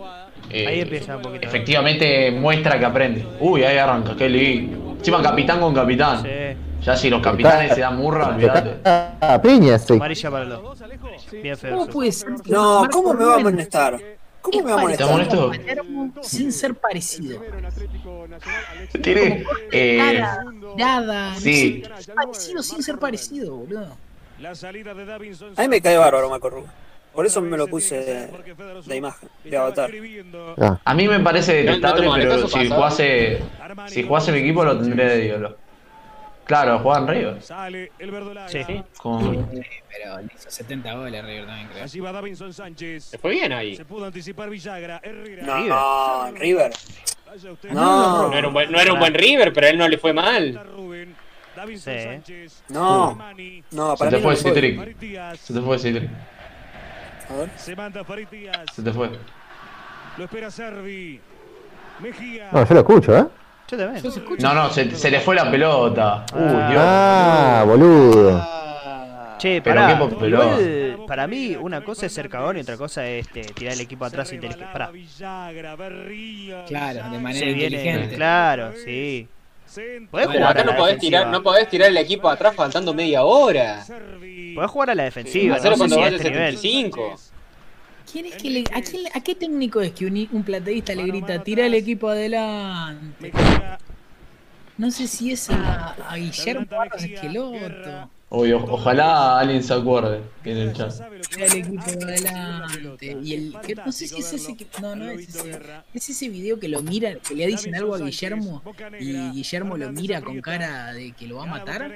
eh, 0.51 0.67
Ahí 0.67 0.79
empieza 0.81 1.15
un 1.15 1.23
poquito. 1.23 1.47
efectivamente 1.47 2.31
muestra 2.31 2.77
que 2.77 2.85
aprende. 2.85 3.25
Uy, 3.39 3.63
ahí 3.63 3.77
arranca, 3.77 4.15
qué 4.15 4.29
lindo. 4.29 4.95
Encima 4.97 5.21
capitán 5.21 5.59
con 5.59 5.73
capitán. 5.73 6.21
Sí. 6.21 6.29
Ya 6.81 6.95
si 6.95 7.09
los 7.09 7.21
capitanes 7.21 7.73
se 7.73 7.81
dan 7.81 7.97
murra, 7.97 8.29
olvídate. 8.29 8.77
Ah, 8.85 9.39
piña, 9.41 9.79
sí. 9.79 9.93
Amarilla 9.93 10.31
para 10.31 10.45
los 10.45 10.61
dos. 10.61 10.83
Bien 11.31 11.57
feo. 11.57 11.71
¿Cómo 11.71 11.83
eso. 11.83 11.91
puede 11.91 12.11
ser? 12.11 12.29
No, 12.45 12.87
¿cómo 12.91 13.13
me 13.13 13.25
va 13.25 13.31
a 13.31 13.37
Rubén 13.37 13.47
amonestar? 13.47 13.99
¿Cómo 14.41 14.63
me 14.63 14.71
va 14.71 14.81
a. 14.81 14.85
Palermo 15.49 16.13
sin 16.21 16.51
ser 16.51 16.75
parecido? 16.75 17.41
Tiene. 19.01 19.43
Eh, 19.71 20.21
no 20.77 21.35
sí. 21.39 21.83
sé, 21.83 21.93
es 21.99 22.07
parecido 22.07 22.61
sin 22.63 22.83
ser 22.83 22.99
parecido, 22.99 23.55
boludo. 23.55 23.97
La 24.39 24.53
salida 24.53 24.93
de 24.93 25.05
Davinson. 25.05 25.53
A 25.57 25.61
mí 25.61 25.67
me 25.67 25.81
cae 25.81 25.97
bárbaro 25.97 26.29
Marco 26.29 26.49
Rubio. 26.49 26.69
Por 27.13 27.25
eso 27.25 27.41
me 27.41 27.55
lo 27.57 27.67
puse 27.67 28.29
de 28.85 28.95
imagen, 28.95 29.29
de 29.45 29.57
avatar. 29.57 29.89
Ah, 30.57 30.77
a 30.83 30.93
mí 30.93 31.07
me 31.07 31.19
parece 31.21 31.63
No- 31.63 31.77
no 31.77 31.93
te 31.95 32.01
detestable, 32.01 32.27
pero 32.27 32.47
si 32.49 32.69
jugase, 32.69 33.39
si 33.87 34.03
jugase 34.03 34.31
mi 34.33 34.39
equipo 34.39 34.65
lo 34.65 34.77
tendría 34.77 35.07
de 35.07 35.25
ídolo. 35.25 35.57
Claro, 36.45 36.79
juega 36.79 36.99
en 36.99 37.07
River. 37.07 37.41
Sale 37.41 37.91
el 37.99 38.11
verdolaga. 38.11 38.49
Sí. 38.49 38.63
Con- 38.97 39.49
Sí, 39.51 39.61
pero 39.89 40.17
le 40.19 40.25
hizo 40.35 40.49
70 40.49 40.93
goles 40.93 41.25
River 41.25 41.45
también, 41.47 41.67
creo. 41.69 41.83
Allí 41.83 41.99
va 41.99 42.11
Davinson 42.11 42.53
Sánchez. 42.53 43.03
Se 43.05 43.17
fue 43.17 43.31
bien 43.31 43.51
ahí. 43.51 43.75
Se 43.75 43.85
pudo 43.85 44.05
anticipar 44.05 44.49
Villagra. 44.49 44.99
Herrera. 45.03 45.43
No, 45.43 46.31
River. 46.31 46.71
Usted. 47.35 47.69
No, 47.71 48.29
No 48.29 48.37
era 48.37 48.47
un 48.47 48.53
buen, 48.53 48.71
no 48.71 48.79
era 48.79 48.93
un 48.93 48.99
buen 48.99 49.13
River, 49.13 49.51
pero 49.53 49.67
a 49.67 49.69
él 49.69 49.77
no 49.77 49.87
le 49.89 49.97
fue 49.97 50.13
mal. 50.13 50.57
Sí. 51.77 51.89
No, 52.69 53.17
no, 53.71 53.91
Se 53.91 53.97
para 53.97 54.11
te 54.11 54.17
mí 54.17 54.23
fue. 54.23 54.35
Citric. 54.35 54.97
Se 55.37 55.53
te 55.53 55.61
fue 55.61 55.79
Citric. 55.79 56.09
A 57.29 57.33
ver. 57.33 57.49
Se 57.57 57.75
manda 57.75 58.03
Farid 58.03 58.27
Díaz. 58.29 58.65
Se 58.73 58.81
te 58.83 58.91
fue. 58.93 59.09
Lo 60.17 60.23
espera 60.25 60.51
Servi. 60.51 61.19
Mejía. 61.99 62.49
No, 62.51 62.65
yo 62.65 62.73
lo 62.73 62.79
escucho, 62.81 63.17
¿eh? 63.17 63.25
Yo 63.67 63.77
también. 63.77 64.03
No, 64.39 64.53
no, 64.53 64.69
se, 64.69 64.95
se 64.95 65.09
le 65.11 65.19
fue 65.19 65.35
la 65.35 65.49
pelota. 65.49 66.25
Uy, 66.33 66.39
Dios. 66.41 66.81
Ah, 66.83 67.63
boludo. 67.65 68.55
Che, 69.39 69.61
Pero 69.61 69.75
pará, 69.81 69.87
qué 69.99 70.05
papelón. 70.05 70.47
igual, 70.61 71.05
para 71.07 71.27
mí 71.27 71.55
una 71.59 71.83
cosa 71.83 72.05
es 72.05 72.13
ser 72.13 72.29
cagón 72.29 72.57
y 72.57 72.61
otra 72.61 72.77
cosa 72.77 73.05
es 73.05 73.25
este, 73.27 73.41
tirar 73.53 73.73
el 73.73 73.81
equipo 73.81 74.05
atrás 74.05 74.31
inteligente. 74.31 74.65
Pará. 74.71 74.91
Claro, 76.67 77.09
de 77.11 77.19
manera 77.19 77.39
Se 77.39 77.53
viene, 77.53 77.75
inteligente. 77.77 78.15
claro, 78.15 78.71
sí. 78.83 79.27
Podés 80.09 80.27
Pero 80.27 80.39
jugar 80.39 80.57
acá 80.57 80.63
no 80.63 80.77
podés, 80.77 80.99
tirar, 80.99 81.27
no 81.27 81.43
podés 81.43 81.67
tirar 81.67 81.89
el 81.89 81.97
equipo 81.97 82.29
atrás 82.29 82.55
faltando 82.55 82.93
media 82.93 83.23
hora. 83.25 83.83
Podés 84.55 84.71
jugar 84.71 84.91
a 84.91 84.95
la 84.95 85.03
defensiva, 85.03 85.57
Hacerlo 85.57 85.77
no 85.77 85.83
sé 85.89 85.95
cuando 85.95 85.95
si 85.95 86.13
a 86.13 86.17
este 86.17 86.29
nivel. 86.31 86.57
75. 86.57 87.15
¿Quién 88.11 88.25
es 88.27 88.35
que 88.35 88.49
le- 88.49 88.63
a, 88.73 88.81
quién- 88.81 89.07
a 89.13 89.21
qué 89.21 89.35
técnico 89.35 89.81
es 89.81 89.91
que 89.91 90.05
un, 90.05 90.27
un 90.31 90.43
plateísta 90.43 90.93
le 90.95 91.03
grita, 91.05 91.43
tira 91.43 91.65
el 91.65 91.73
equipo 91.73 92.07
adelante? 92.09 93.31
No 94.77 94.91
sé 94.91 95.07
si 95.07 95.31
es 95.31 95.49
a, 95.49 95.91
a 96.09 96.17
Guillermo 96.17 96.65
Barros 96.69 97.03
Esqueloto. 97.03 98.09
Uy, 98.27 98.51
o- 98.53 98.63
ojalá 98.65 99.39
alguien 99.39 99.61
se 99.63 99.73
acuerde 99.73 100.19
en 100.43 100.57
el 100.57 100.73
chat. 100.73 100.91
El 101.37 101.53
equipo 101.53 101.81
adelante. 101.83 103.17
Y 103.23 103.33
el, 103.33 103.55
que- 103.61 103.75
no 103.75 103.91
sé 103.91 104.07
si 104.07 104.19
es 104.19 104.33
ese 104.33 104.57
que, 104.57 104.67
no, 104.81 104.95
no 104.95 105.09
es 105.09 105.29
ese. 105.29 105.59
Es 105.93 106.09
ese 106.09 106.29
video 106.29 106.59
que 106.59 106.67
lo 106.67 106.81
mira, 106.81 107.15
que 107.19 107.35
le 107.35 107.45
dicen 107.47 107.75
algo 107.75 107.93
a 107.95 107.99
Guillermo 107.99 108.63
y 108.99 109.29
Guillermo 109.31 109.77
lo 109.77 109.91
mira 109.91 110.21
con 110.21 110.41
cara 110.41 110.91
de 110.93 111.11
que 111.13 111.27
lo 111.27 111.37
va 111.37 111.43
a 111.43 111.45
matar. 111.45 111.91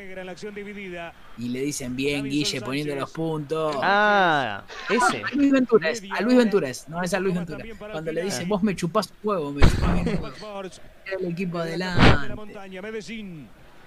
Y 1.37 1.49
le 1.49 1.61
dicen, 1.61 1.95
bien, 1.95 2.25
Guille, 2.25 2.61
poniendo 2.61 2.95
los 2.95 3.11
puntos. 3.11 3.75
Ah, 3.81 4.63
ese. 4.89 5.23
A 5.23 5.31
Luis 5.35 5.51
Ventura 5.51 5.89
es, 5.89 6.03
a 6.15 6.21
Luis 6.21 6.37
Ventura 6.37 6.69
es, 6.69 6.87
no 6.89 7.01
es 7.01 7.13
a 7.13 7.19
Luis 7.19 7.35
Ventura. 7.35 7.65
Cuando 7.91 8.11
le 8.11 8.23
dice, 8.23 8.45
vos 8.45 8.61
me 8.61 8.75
chupás 8.75 9.09
un 9.23 9.29
huevo, 9.29 9.51
me 9.51 9.61
chupás 9.61 9.89
un 9.89 10.07
huevo. 10.07 10.29
El 11.19 11.25
equipo 11.31 11.57
La 11.57 11.63
adelante. 11.63 12.53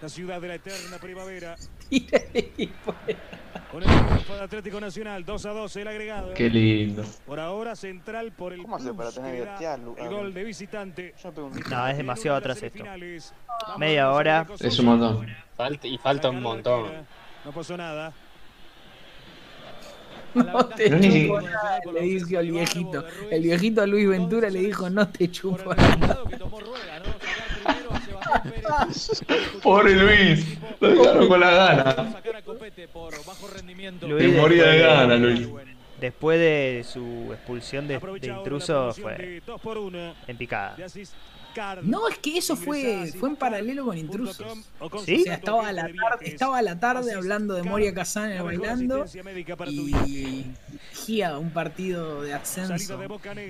La 0.02 0.08
ciudad 0.08 0.40
de 0.40 0.48
la 0.48 0.56
eterna 0.56 0.98
primavera. 0.98 1.54
Tira 1.88 2.18
el 2.18 2.38
equipo 2.38 2.92
Con 3.70 3.84
el 3.84 3.88
triunfo 3.88 4.34
de 4.34 4.40
Atlético 4.40 4.80
Nacional, 4.80 5.24
2 5.24 5.46
a 5.46 5.50
2 5.50 5.76
el 5.76 5.88
agregado. 5.88 6.34
Qué 6.34 6.50
lindo. 6.50 7.04
Por 7.24 7.38
ahora 7.38 7.76
central 7.76 8.32
por 8.32 8.52
el 8.52 8.62
¿Cómo 8.62 8.74
hace 8.74 8.92
para 8.92 9.12
tener 9.12 9.48
El 9.96 10.08
gol 10.08 10.34
de 10.34 10.42
visitante. 10.42 11.14
No, 11.70 11.86
es 11.86 11.96
demasiado 11.96 12.36
atrás 12.36 12.60
esto. 12.60 12.82
Media 13.78 14.10
hora. 14.10 14.44
Es 14.58 14.76
un 14.80 14.86
montón. 14.86 15.26
Falta, 15.56 15.86
y 15.86 15.96
falta 15.98 16.30
un 16.30 16.42
montón. 16.42 16.90
No 17.44 17.52
pasó 17.52 17.76
nada. 17.76 18.12
No 20.34 20.64
te 20.64 20.88
No 20.88 20.96
es 20.96 21.02
ni 21.02 21.26
chupo 21.26 21.40
nada, 21.42 21.80
le 21.92 22.00
dijo 22.00 22.38
al 22.38 22.50
viejito. 22.50 23.04
El 23.30 23.42
viejito 23.42 23.86
Luis 23.86 24.08
Ventura 24.08 24.48
le 24.48 24.60
dijo, 24.60 24.88
no 24.88 25.06
te 25.06 25.30
chupo 25.30 25.74
nada. 25.74 26.18
Pobre 29.62 29.94
Luis. 29.94 30.58
Lo 30.80 30.88
dejaron 30.88 31.28
con 31.28 31.40
la 31.40 31.50
gana. 31.50 32.22
Luis 34.02 34.34
Te 34.34 34.40
moría 34.40 34.64
de 34.64 34.78
después 34.78 34.96
gana, 34.96 35.16
Luis. 35.16 35.48
Después 36.00 36.38
de 36.40 36.84
su 36.84 37.32
expulsión 37.32 37.86
de, 37.86 37.98
de 37.98 38.26
intruso 38.26 38.92
fue 38.92 39.40
en 40.26 40.36
picada. 40.36 40.76
No, 41.82 42.08
es 42.08 42.18
que 42.18 42.38
eso 42.38 42.56
fue, 42.56 43.12
fue 43.18 43.28
en 43.28 43.36
paralelo 43.36 43.84
con 43.84 43.96
intrusos. 43.96 44.36
¿Sí? 45.04 45.20
O 45.20 45.24
sea, 45.24 45.34
estaba 45.34 45.68
a 45.68 45.72
la 45.72 45.82
tarde, 45.82 46.28
estaba 46.28 46.58
a 46.58 46.62
la 46.62 46.80
tarde 46.80 47.14
hablando 47.14 47.54
de 47.54 47.62
Moria 47.62 47.94
Kazan 47.94 48.42
bailando 48.42 49.04
y 49.66 49.92
dirigía 50.04 51.38
un 51.38 51.50
partido 51.50 52.22
de 52.22 52.34
ascenso 52.34 52.98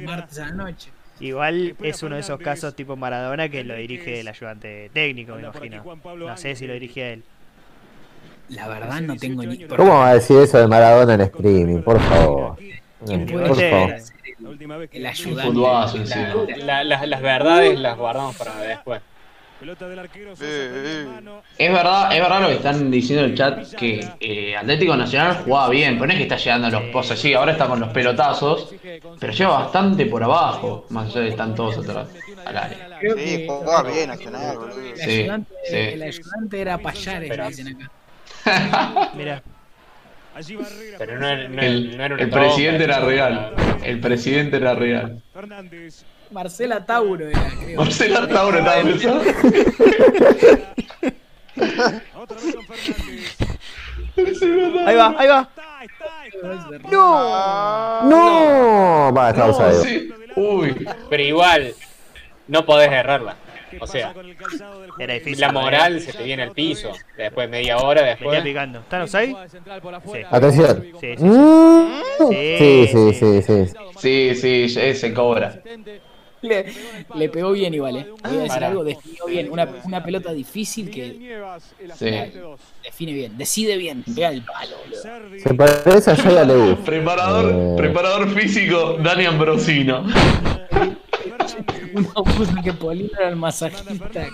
martes 0.05 0.39
a 0.39 0.47
la 0.47 0.53
noche. 0.53 0.91
Igual 1.21 1.77
es 1.83 2.03
uno 2.03 2.17
de 2.17 2.21
esos 2.23 2.41
casos 2.41 2.75
tipo 2.75 2.97
Maradona 2.97 3.49
que 3.49 3.63
lo 3.65 3.75
dirige 3.77 4.21
el 4.21 4.29
ayudante 4.29 4.91
técnico, 4.93 5.35
me 5.35 5.43
imagino. 5.43 5.85
No 6.17 6.37
sé 6.37 6.57
si 6.57 6.67
lo 6.67 6.73
dirige 6.75 7.13
él. 7.15 7.23
La 8.49 8.69
verdad 8.69 9.01
no 9.01 9.17
tengo 9.17 9.45
ni... 9.45 9.65
¿Cómo 9.67 9.99
va 9.99 10.09
a 10.11 10.15
decir 10.15 10.37
eso 10.39 10.59
de 10.59 10.67
Maradona 10.67 11.15
en 11.15 11.21
streaming? 11.23 11.79
Por 11.83 12.01
favor. 12.01 12.57
¿Quién 13.07 13.27
puede 13.27 13.49
Por 13.49 13.57
favor. 13.71 13.95
el 14.93 15.07
ayudante? 15.07 16.57
La- 16.59 16.85
las 16.85 17.23
verdades 17.23 17.79
las 17.79 17.97
guardamos 17.97 18.37
para 18.37 18.57
después. 18.57 19.01
Es 21.59 21.73
verdad, 21.73 22.13
es 22.15 22.21
verdad 22.21 22.41
lo 22.41 22.49
que 22.49 22.55
están 22.55 22.91
diciendo 22.91 23.25
en 23.25 23.31
el 23.31 23.37
chat 23.37 23.73
que 23.75 24.01
eh, 24.21 24.57
Atlético 24.57 24.97
Nacional 24.97 25.43
jugaba 25.45 25.69
bien, 25.71 25.95
pero 25.95 26.07
no 26.07 26.13
es 26.13 26.17
que 26.19 26.23
está 26.25 26.37
llegando 26.37 26.67
a 26.67 26.71
los 26.71 26.83
pozos, 26.91 27.19
sí, 27.19 27.35
ahora 27.35 27.53
está 27.53 27.67
con 27.67 27.79
los 27.81 27.91
pelotazos, 27.91 28.75
pero 29.21 29.33
lleva 29.33 29.61
bastante 29.61 30.07
por 30.07 30.23
abajo, 30.25 30.87
más 30.91 31.11
allá 31.11 31.21
de 31.21 31.29
están 31.29 31.55
todos 31.55 31.79
atrás 31.79 32.09
al 32.45 32.57
área. 32.57 32.89
Sí, 33.17 33.47
jugaba 33.49 33.91
bien 33.91 34.09
Nacional, 34.09 34.59
boludo. 34.59 34.81
El 34.81 34.97
Sí, 34.97 35.11
ayudante, 35.21 35.55
sí. 35.65 35.77
el 35.77 36.03
ayudante 36.03 36.61
era 36.61 36.79
Payares, 36.79 37.29
Pero- 37.31 37.43
le 37.45 37.49
dicen 37.51 37.69
acá. 38.45 39.11
Mira, 39.15 39.43
Pero 40.99 41.19
no, 41.21 41.29
era- 41.29 41.49
no, 41.49 41.63
El, 41.63 41.97
no 41.97 42.05
era 42.05 42.15
un 42.15 42.21
el 42.21 42.31
presidente 42.31 42.85
era 42.85 43.01
real, 43.01 43.55
el 43.85 44.01
presidente 44.01 44.57
era 44.57 44.75
real. 44.75 45.23
Marcela 46.33 46.85
Tauro 46.85 47.29
era, 47.29 47.51
creo. 47.63 47.81
Marcela 47.81 48.29
Tauro 48.29 48.59
estaba 48.59 48.83
pensando. 48.83 49.23
ahí 54.87 54.97
va, 54.97 55.15
ahí 55.19 55.29
va. 55.29 55.49
No. 56.91 58.03
No, 58.09 59.13
va, 59.15 59.31
está 59.31 59.47
No, 59.47 59.73
sí. 59.83 60.13
Uy, 60.37 60.87
Pero 61.11 61.23
igual, 61.23 61.75
no 62.49 62.65
podés 62.65 62.91
errarla. 62.91 63.37
O 63.81 63.87
sea, 63.87 64.13
Era 64.99 65.15
difícil. 65.15 65.41
la 65.41 65.51
moral 65.51 65.99
se 66.01 66.13
te 66.13 66.23
viene 66.25 66.43
al 66.43 66.51
piso. 66.53 66.93
Después 67.17 67.49
media 67.49 67.79
hora, 67.79 68.03
Venía 68.03 68.17
después. 68.17 68.43
picando. 68.43 68.81
¿Están? 68.81 69.09
Sí. 69.09 69.35
Atención. 70.31 70.85
Sí, 71.01 71.15
sí, 71.17 71.25
Mm. 71.25 72.03
Sí, 72.29 72.57
Sí, 72.59 72.87
sí, 72.93 73.15
sí, 73.15 73.43
sí. 73.43 73.65
sí, 73.97 74.35
sí, 74.35 74.69
ya 74.69 74.95
se 74.95 75.15
cobra. 75.15 75.59
Le, 76.43 76.67
le 77.15 77.29
pegó 77.29 77.53
bien 77.53 77.73
igual, 77.73 77.97
eh. 77.97 78.07
Voy 78.23 78.33
a 78.37 78.41
decir 78.41 78.49
Pará. 78.49 78.67
algo, 78.69 78.83
definió 78.85 79.27
bien. 79.27 79.51
Una, 79.51 79.69
una 79.85 80.03
pelota 80.03 80.33
difícil 80.33 80.91
que 80.91 81.39
Sí. 81.97 82.11
define 82.83 83.13
bien, 83.13 83.39
decide 83.39 83.77
bien, 83.77 84.03
pega 84.15 84.31
el 84.31 84.43
palo, 84.45 84.77
boludo. 84.85 85.03
Se 85.41 85.55
parece 85.55 86.11
a 86.11 86.17
Jaya. 86.17 86.77
Preparador, 86.85 87.53
Eh. 87.55 87.75
preparador 87.77 88.29
físico, 88.31 88.99
Dani 89.03 89.25
Ambrosino. 89.27 90.05
Uno 91.95 92.13
puso 92.25 92.55
que 92.65 92.73
Polino 92.73 93.11
era 93.19 93.29
el 93.29 93.37
masajista. 93.37 94.27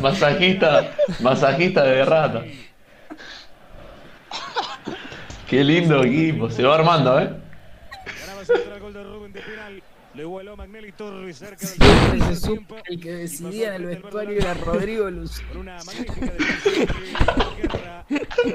Masajista, 0.00 0.94
masajista 1.20 1.82
de 1.82 2.04
rata. 2.04 2.44
Qué 5.48 5.64
lindo 5.64 6.02
equipo, 6.04 6.48
se 6.50 6.62
va 6.62 6.76
armando, 6.76 7.18
eh. 7.20 7.30
De 10.18 10.24
de. 10.24 10.24
Lo 10.24 10.28
igualó 10.30 10.56
Magnelli 10.56 10.92
Torres 10.92 11.38
cerca 11.38 11.66
del 11.66 11.68
Siempre 11.68 12.34
se 12.34 12.36
supo 12.40 12.76
el 12.86 13.00
que 13.00 13.12
decidía 13.12 13.68
en 13.68 13.82
el 13.82 13.86
vestuario 13.86 14.38
era 14.38 14.54
Rodrigo 14.54 15.08
Luz. 15.10 15.40
Con 15.48 15.58
una 15.58 15.78
magnífica 15.84 16.26
defensa 16.26 17.34
de 17.34 17.68
Guerra. 17.68 18.04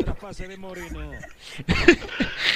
Traspase 0.04 0.48
de 0.48 0.58
Moreno. 0.58 1.12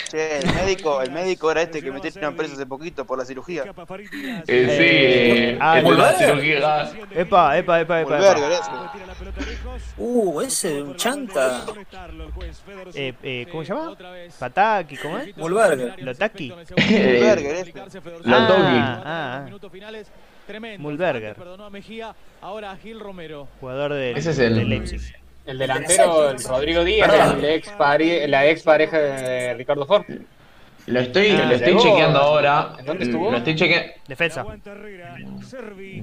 Che, 0.09 0.39
el 0.39 0.53
médico, 0.53 1.01
el 1.01 1.11
médico 1.11 1.51
era 1.51 1.61
este 1.61 1.81
que 1.81 1.91
metieron 1.91 2.35
preso 2.35 2.53
hace 2.53 2.65
poquito 2.65 3.05
por 3.05 3.17
la 3.17 3.25
cirugía. 3.25 3.63
Eh, 3.63 4.43
sí, 4.45 4.47
Eh, 4.47 5.57
ah, 5.61 5.79
el 5.79 5.85
de 5.85 5.91
la 5.91 6.13
cirugía. 6.13 6.91
Epa, 7.11 7.57
epa, 7.57 7.81
epa, 7.81 8.01
epa. 8.01 8.17
Epa. 8.17 8.93
Uh, 9.97 10.41
ese, 10.41 10.81
un 10.81 10.95
chanta. 10.95 11.65
Eh, 12.93 13.13
eh, 13.23 13.47
¿Cómo 13.51 13.63
se 13.63 13.73
llama? 13.73 13.97
Pataki, 14.39 14.97
¿cómo 14.97 15.17
es? 15.17 15.37
Mulberger. 15.37 16.01
Lotaki. 16.01 16.49
Mulberger, 16.49 17.55
ese. 17.55 17.73
La 18.23 18.47
Toki. 18.47 18.96
Ah, 19.05 19.37
ah, 19.37 19.41
Minutos 19.45 19.71
finales. 19.71 20.07
Tremendo. 20.45 20.81
Mulberger. 20.81 21.35
Perdonó 21.35 21.65
a 21.65 21.69
Mejía. 21.69 22.15
Ahora 22.41 22.71
a 22.71 22.77
Gil 22.77 22.99
Romero. 22.99 23.47
jugador 23.59 23.93
del, 23.93 24.15
Ese 24.17 24.31
es 24.31 24.39
el- 24.39 24.69
Leipzig. 24.69 25.01
El 25.45 25.57
delantero, 25.59 26.29
el 26.31 26.43
Rodrigo 26.43 26.83
Díaz, 26.83 27.33
el 27.35 27.45
ex 27.45 27.69
pare- 27.69 28.27
la 28.27 28.45
ex 28.47 28.63
pareja 28.63 28.97
de 28.97 29.53
Ricardo 29.53 29.85
Ford. 29.85 30.03
Lo 30.87 30.99
estoy, 31.01 31.27
Ah, 31.31 31.45
lo 31.45 31.51
estoy 31.55 31.73
llegó. 31.73 31.83
chequeando 31.83 32.19
ahora. 32.19 32.69
¿En 32.79 32.85
dónde 32.85 33.03
estuvo? 33.05 33.29
Lo 33.29 33.37
estoy 33.37 33.55
chequeando. 33.55 33.87
Defensa. 34.07 34.45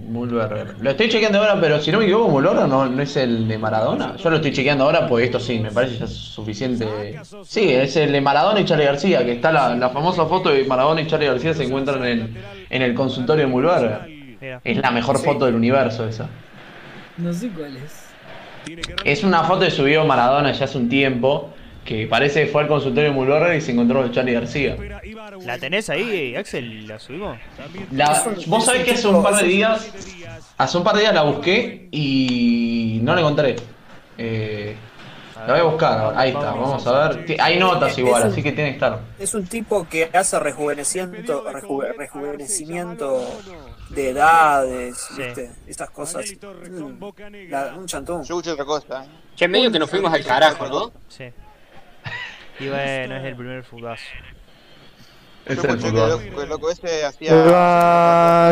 Mulberger. 0.09 0.75
Lo 0.81 0.91
estoy 0.91 1.09
chequeando 1.09 1.39
ahora, 1.39 1.59
pero 1.61 1.81
si 1.81 1.91
no 1.91 1.99
me 1.99 2.05
equivoco, 2.05 2.29
Mulberger 2.29 2.69
no, 2.69 2.87
no 2.87 3.03
es 3.03 3.17
el 3.17 3.49
de 3.49 3.59
Maradona. 3.59 4.17
Yo 4.17 4.31
lo 4.31 4.37
estoy 4.37 4.53
chequeando 4.53 4.85
ahora 4.85 5.07
porque 5.09 5.25
esto 5.25 5.41
sí, 5.41 5.59
me 5.59 5.71
parece 5.71 5.99
ya 5.99 6.07
suficiente. 6.07 7.19
Sí, 7.45 7.71
es 7.73 7.97
el 7.97 8.13
de 8.13 8.21
Maradona 8.21 8.61
y 8.61 8.65
Charlie 8.65 8.85
García, 8.85 9.25
que 9.25 9.33
está 9.33 9.53
la, 9.53 9.75
la 9.75 9.91
famosa 9.91 10.27
foto 10.27 10.51
de 10.51 10.65
Maradona 10.65 11.01
y 11.01 11.07
Charlie 11.07 11.27
García 11.27 11.55
se 11.55 11.65
encuentran 11.65 12.05
en, 12.05 12.37
en 12.71 12.83
el 12.83 12.95
consultorio 12.95 13.47
de 13.47 13.51
Mulberger. 13.51 14.61
Es 14.63 14.77
la 14.77 14.91
mejor 14.91 15.19
foto 15.19 15.47
del 15.47 15.55
universo 15.55 16.07
esa. 16.07 16.29
No 17.17 17.33
sé 17.33 17.49
cuál 17.51 17.77
es. 17.77 18.05
Es 19.05 19.25
una 19.25 19.45
foto 19.45 19.61
que 19.65 19.71
subió 19.71 20.05
Maradona 20.05 20.53
ya 20.53 20.65
hace 20.65 20.79
un 20.79 20.89
tiempo, 20.89 21.51
que 21.85 22.07
parece 22.07 22.45
que 22.47 22.51
fue 22.51 22.63
al 22.63 22.69
consultorio 22.69 23.11
de 23.11 23.15
Mulberger 23.17 23.57
y 23.57 23.61
se 23.61 23.73
encontró 23.73 24.01
con 24.03 24.11
Charlie 24.13 24.33
García. 24.35 24.77
¿La 25.45 25.59
tenés 25.59 25.91
ahí, 25.91 26.35
Axel? 26.37 26.87
¿La 26.87 26.99
subimos? 26.99 27.39
La- 27.93 28.23
vos 28.47 28.65
sabés 28.65 28.85
que 28.85 28.93
hace 28.93 29.09
un 29.09 29.23
par 29.23 29.37
de 29.37 29.45
días, 29.47 29.91
hace 30.57 30.79
un 30.79 30.85
par 30.85 30.95
de 30.95 31.01
días 31.03 31.15
la 31.15 31.23
busqué 31.23 31.89
y 31.91 33.01
no 33.03 33.15
la 33.15 33.21
encontré. 33.21 33.57
Eh, 34.17 34.75
la 35.47 35.53
voy 35.53 35.61
a 35.61 35.63
buscar, 35.65 35.99
ahora. 35.99 36.21
ahí 36.21 36.31
está, 36.31 36.53
vamos 36.53 36.87
a 36.87 37.09
ver. 37.09 37.37
Hay 37.41 37.59
notas 37.59 37.99
igual, 37.99 38.23
así 38.23 38.43
que 38.43 38.53
tiene 38.53 38.71
que 38.71 38.75
estar. 38.77 39.01
Es 39.19 39.35
un 39.35 39.47
tipo 39.47 39.87
que 39.89 40.09
hace 40.13 40.39
rejuvenecimiento, 40.39 41.45
rejuve- 41.53 41.95
rejuvenecimiento 41.97 43.21
de 43.91 44.11
edades, 44.11 45.07
¿viste? 45.19 45.51
Estas 45.67 45.91
cosas. 45.91 46.25
Mm, 46.71 47.51
la- 47.51 47.75
un 47.77 47.87
chantón. 47.87 48.23
Yo 48.23 48.37
escuché 48.39 48.53
otra 48.53 48.65
cosa. 48.65 49.05
¿eh? 49.05 49.09
Che, 49.37 49.49
medio 49.49 49.71
que 49.71 49.79
nos 49.79 49.91
fuimos 49.91 50.13
al 50.15 50.25
carajo, 50.25 50.67
¿no? 50.69 50.93
Sí. 51.09 51.25
Y 52.61 52.69
bueno, 52.69 53.17
es 53.17 53.25
el 53.25 53.37
primer 53.37 53.65
fugazo. 53.65 54.03
Yo 55.47 55.53
Es 55.53 55.59
el 55.59 55.71
escuché 55.71 55.93
que 56.31 56.43
el 56.43 56.49
loco, 56.49 56.71
ese 56.71 57.05
hacía. 57.05 58.51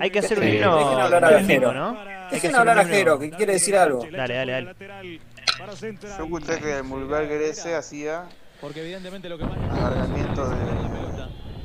Hay 0.00 0.10
que 0.10 0.18
hacer 0.18 0.38
un 0.38 0.44
Dejen 0.44 0.58
himno 0.58 1.00
hablar 1.00 1.24
a 1.24 1.44
Jero. 1.44 1.72
¿no? 1.72 1.96
Dejen 2.30 2.54
hablar 2.54 2.78
a 2.78 2.84
Jero, 2.84 3.18
que 3.18 3.30
quiere 3.30 3.54
decir 3.54 3.76
algo. 3.76 4.06
Dale, 4.10 4.34
dale, 4.34 4.52
dale. 4.52 5.20
Yo 5.58 6.24
escuché 6.24 6.58
que 6.58 6.78
el 6.78 6.84
Mulberger 6.84 7.40
ese 7.42 7.74
hacía 7.74 8.26
Porque 8.60 8.80
evidentemente 8.82 9.28
lo 9.28 9.38
que 9.38 9.44
más 9.44 9.58
alargamiento 9.78 10.48
de, 10.50 10.56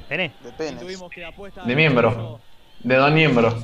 Pené. 0.07 0.33
de 0.57 1.25
apuesta 1.25 1.63
De 1.63 1.75
miembro. 1.75 2.39
De 2.79 2.95
dos 2.95 3.11
miembros. 3.11 3.55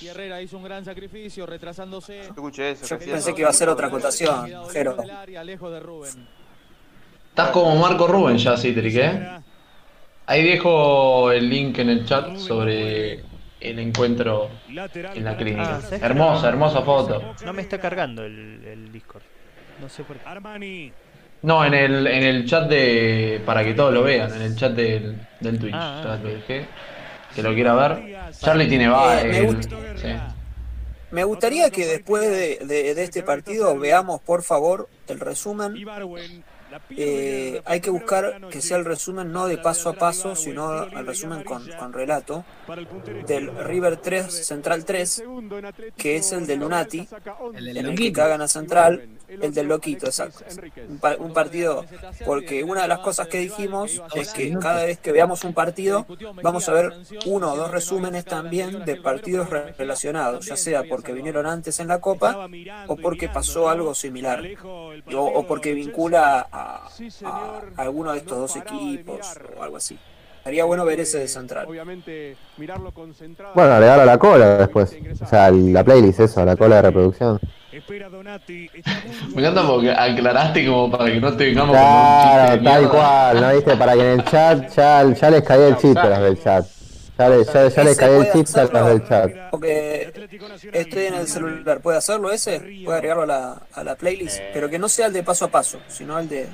y 0.00 0.06
Herrera 0.08 0.40
hizo 0.42 0.56
un 0.56 0.64
gran 0.64 0.84
sacrificio 0.84 1.46
retrasándose. 1.46 2.22
Yo 2.22 2.28
escuché 2.28 2.70
eso. 2.72 2.86
Yo 2.86 2.98
pensé 2.98 3.34
que 3.34 3.42
iba 3.42 3.50
a 3.50 3.54
ser 3.54 3.68
otra 3.68 3.86
acotación, 3.88 4.50
Jero. 4.72 4.94
del 4.94 5.10
área, 5.10 5.44
lejos 5.44 5.72
de 5.72 5.80
Rubén. 5.80 6.28
Estás 7.38 7.52
como 7.52 7.76
Marco 7.76 8.08
Rubén 8.08 8.36
ya, 8.36 8.56
Citric, 8.56 8.96
¿eh? 8.96 9.28
Ahí 10.26 10.42
dejo 10.42 11.30
el 11.30 11.48
link 11.48 11.78
en 11.78 11.88
el 11.88 12.04
chat 12.04 12.36
sobre 12.36 13.20
el 13.60 13.78
encuentro 13.78 14.50
en 14.68 15.22
la 15.24 15.36
clínica. 15.36 15.78
Ah. 15.80 15.96
Hermosa, 16.02 16.48
hermosa 16.48 16.82
foto. 16.82 17.36
No 17.44 17.52
me 17.52 17.62
está 17.62 17.78
cargando 17.78 18.24
el, 18.24 18.64
el 18.64 18.90
Discord. 18.90 19.22
No 19.80 19.88
sé 19.88 20.02
por 20.02 20.16
qué. 20.16 20.28
Armani. 20.28 20.92
No, 21.42 21.64
en 21.64 21.74
el, 21.74 22.08
en 22.08 22.24
el 22.24 22.44
chat 22.44 22.68
de. 22.68 23.40
para 23.46 23.62
que 23.62 23.72
todos 23.72 23.94
lo 23.94 24.02
vean, 24.02 24.34
en 24.34 24.42
el 24.42 24.56
chat 24.56 24.72
del, 24.72 25.24
del 25.38 25.60
Twitch. 25.60 25.74
Ah, 25.76 26.00
Ya 26.04 26.16
lo 26.16 26.28
dejé. 26.30 26.66
Que 27.36 27.42
lo 27.44 27.54
quiera 27.54 27.74
ver. 27.76 28.16
Charlie 28.40 28.66
tiene 28.66 28.88
va. 28.88 29.22
Eh, 29.22 29.46
me 29.46 29.62
sí. 29.96 30.08
Me 31.12 31.22
gustaría 31.22 31.70
que 31.70 31.86
después 31.86 32.22
de, 32.28 32.66
de- 32.66 32.94
de 32.96 33.04
este 33.04 33.22
partido 33.22 33.78
veamos, 33.78 34.20
por 34.22 34.42
favor, 34.42 34.88
el 35.06 35.20
resumen. 35.20 35.76
Eh, 36.90 37.62
hay 37.64 37.80
que 37.80 37.90
buscar 37.90 38.48
que 38.48 38.60
sea 38.60 38.76
el 38.76 38.84
resumen 38.84 39.32
no 39.32 39.46
de 39.46 39.58
paso 39.58 39.88
a 39.88 39.92
paso, 39.94 40.34
sino 40.34 40.84
el 40.84 41.06
resumen 41.06 41.44
con, 41.44 41.68
con 41.78 41.92
relato 41.92 42.44
del 43.26 43.56
River 43.64 43.96
3, 43.98 44.46
Central 44.46 44.84
3, 44.84 45.22
que 45.96 46.16
es 46.16 46.32
el 46.32 46.46
de 46.46 46.56
Lunati, 46.56 47.08
El 47.54 47.64
del 47.64 47.76
en 47.76 47.86
el 47.86 47.98
que 47.98 48.12
cagan 48.12 48.40
a 48.40 48.48
Central, 48.48 49.17
el 49.28 49.52
del 49.54 49.66
Loquito, 49.68 50.06
exacto. 50.06 50.44
Un, 50.88 50.98
pa- 50.98 51.16
un 51.18 51.32
partido, 51.32 51.84
porque 52.24 52.64
una 52.64 52.82
de 52.82 52.88
las 52.88 53.00
cosas 53.00 53.28
que 53.28 53.38
dijimos 53.38 54.02
es 54.14 54.32
que 54.32 54.52
cada 54.58 54.84
vez 54.84 54.98
que 54.98 55.12
veamos 55.12 55.44
un 55.44 55.54
partido, 55.54 56.06
vamos 56.42 56.68
a 56.68 56.72
ver 56.72 56.92
uno 57.26 57.52
o 57.52 57.56
dos 57.56 57.70
resúmenes 57.70 58.24
también 58.24 58.84
de 58.84 58.96
partidos 58.96 59.50
re- 59.50 59.72
relacionados, 59.72 60.46
ya 60.46 60.56
sea 60.56 60.82
porque 60.88 61.12
vinieron 61.12 61.46
antes 61.46 61.78
en 61.80 61.88
la 61.88 62.00
Copa 62.00 62.48
o 62.86 62.96
porque 62.96 63.28
pasó 63.28 63.68
algo 63.68 63.94
similar, 63.94 64.42
o, 64.64 65.24
o 65.24 65.46
porque 65.46 65.74
vincula 65.74 66.46
a, 66.50 66.88
a 67.24 67.60
alguno 67.76 68.12
de 68.12 68.18
estos 68.18 68.38
dos 68.38 68.56
equipos 68.56 69.20
o 69.58 69.62
algo 69.62 69.76
así. 69.76 69.98
Sería 70.44 70.64
bueno 70.64 70.84
ver 70.86 70.98
ese 71.00 71.18
de 71.18 71.28
Central. 71.28 71.66
Obviamente, 71.68 72.34
mirarlo 72.56 72.90
concentrado. 72.94 73.52
Bueno, 73.54 73.74
agregar 73.74 74.00
a 74.00 74.06
la 74.06 74.18
cola 74.18 74.56
después. 74.56 74.96
O 75.20 75.26
sea, 75.26 75.50
la 75.50 75.84
playlist, 75.84 76.20
eso, 76.20 76.42
la 76.42 76.56
cola 76.56 76.76
de 76.76 76.82
reproducción. 76.82 77.38
Espera 77.78 78.08
Donati. 78.08 78.70
Me 79.34 79.40
encanta 79.42 79.66
porque 79.66 79.90
aclaraste 79.92 80.66
como 80.66 80.90
para 80.90 81.06
que 81.12 81.20
no 81.20 81.36
te 81.36 81.44
vengamos 81.46 81.76
como 81.76 81.88
un 81.88 82.22
chiste 82.22 82.34
Claro, 82.36 82.62
tal 82.62 82.80
mierda. 82.80 82.88
cual, 82.90 83.40
¿no 83.40 83.54
viste? 83.54 83.76
Para 83.76 83.92
que 83.94 84.00
en 84.00 84.20
el 84.20 84.24
chat 84.24 84.74
ya, 84.76 85.12
ya 85.14 85.30
les 85.30 85.42
caía 85.42 85.68
el 85.68 85.76
chiste 85.76 86.00
a 86.00 86.08
los 86.08 86.18
del 86.20 86.42
chat. 86.42 86.66
Ya, 87.18 87.28
les- 87.30 87.52
ya, 87.52 87.68
ya 87.68 87.84
les 87.84 87.96
caía 87.98 88.16
el 88.18 88.32
chiste 88.32 88.60
a 88.60 88.64
los 88.64 88.86
del 88.88 89.08
chat. 89.08 89.32
Porque 89.50 90.12
estoy 90.72 91.04
en 91.06 91.14
el 91.14 91.26
celular, 91.26 91.80
¿puede 91.80 91.98
hacerlo 91.98 92.30
ese? 92.30 92.60
¿Puede 92.84 92.96
agregarlo 92.98 93.24
a 93.24 93.26
la, 93.26 93.62
a 93.74 93.84
la 93.84 93.96
playlist? 93.96 94.38
Eh. 94.38 94.50
Pero 94.54 94.68
que 94.70 94.78
no 94.78 94.88
sea 94.88 95.06
el 95.06 95.12
de 95.12 95.22
paso 95.24 95.46
a 95.46 95.48
paso, 95.48 95.80
sino 95.88 96.18
el 96.18 96.28
de... 96.28 96.46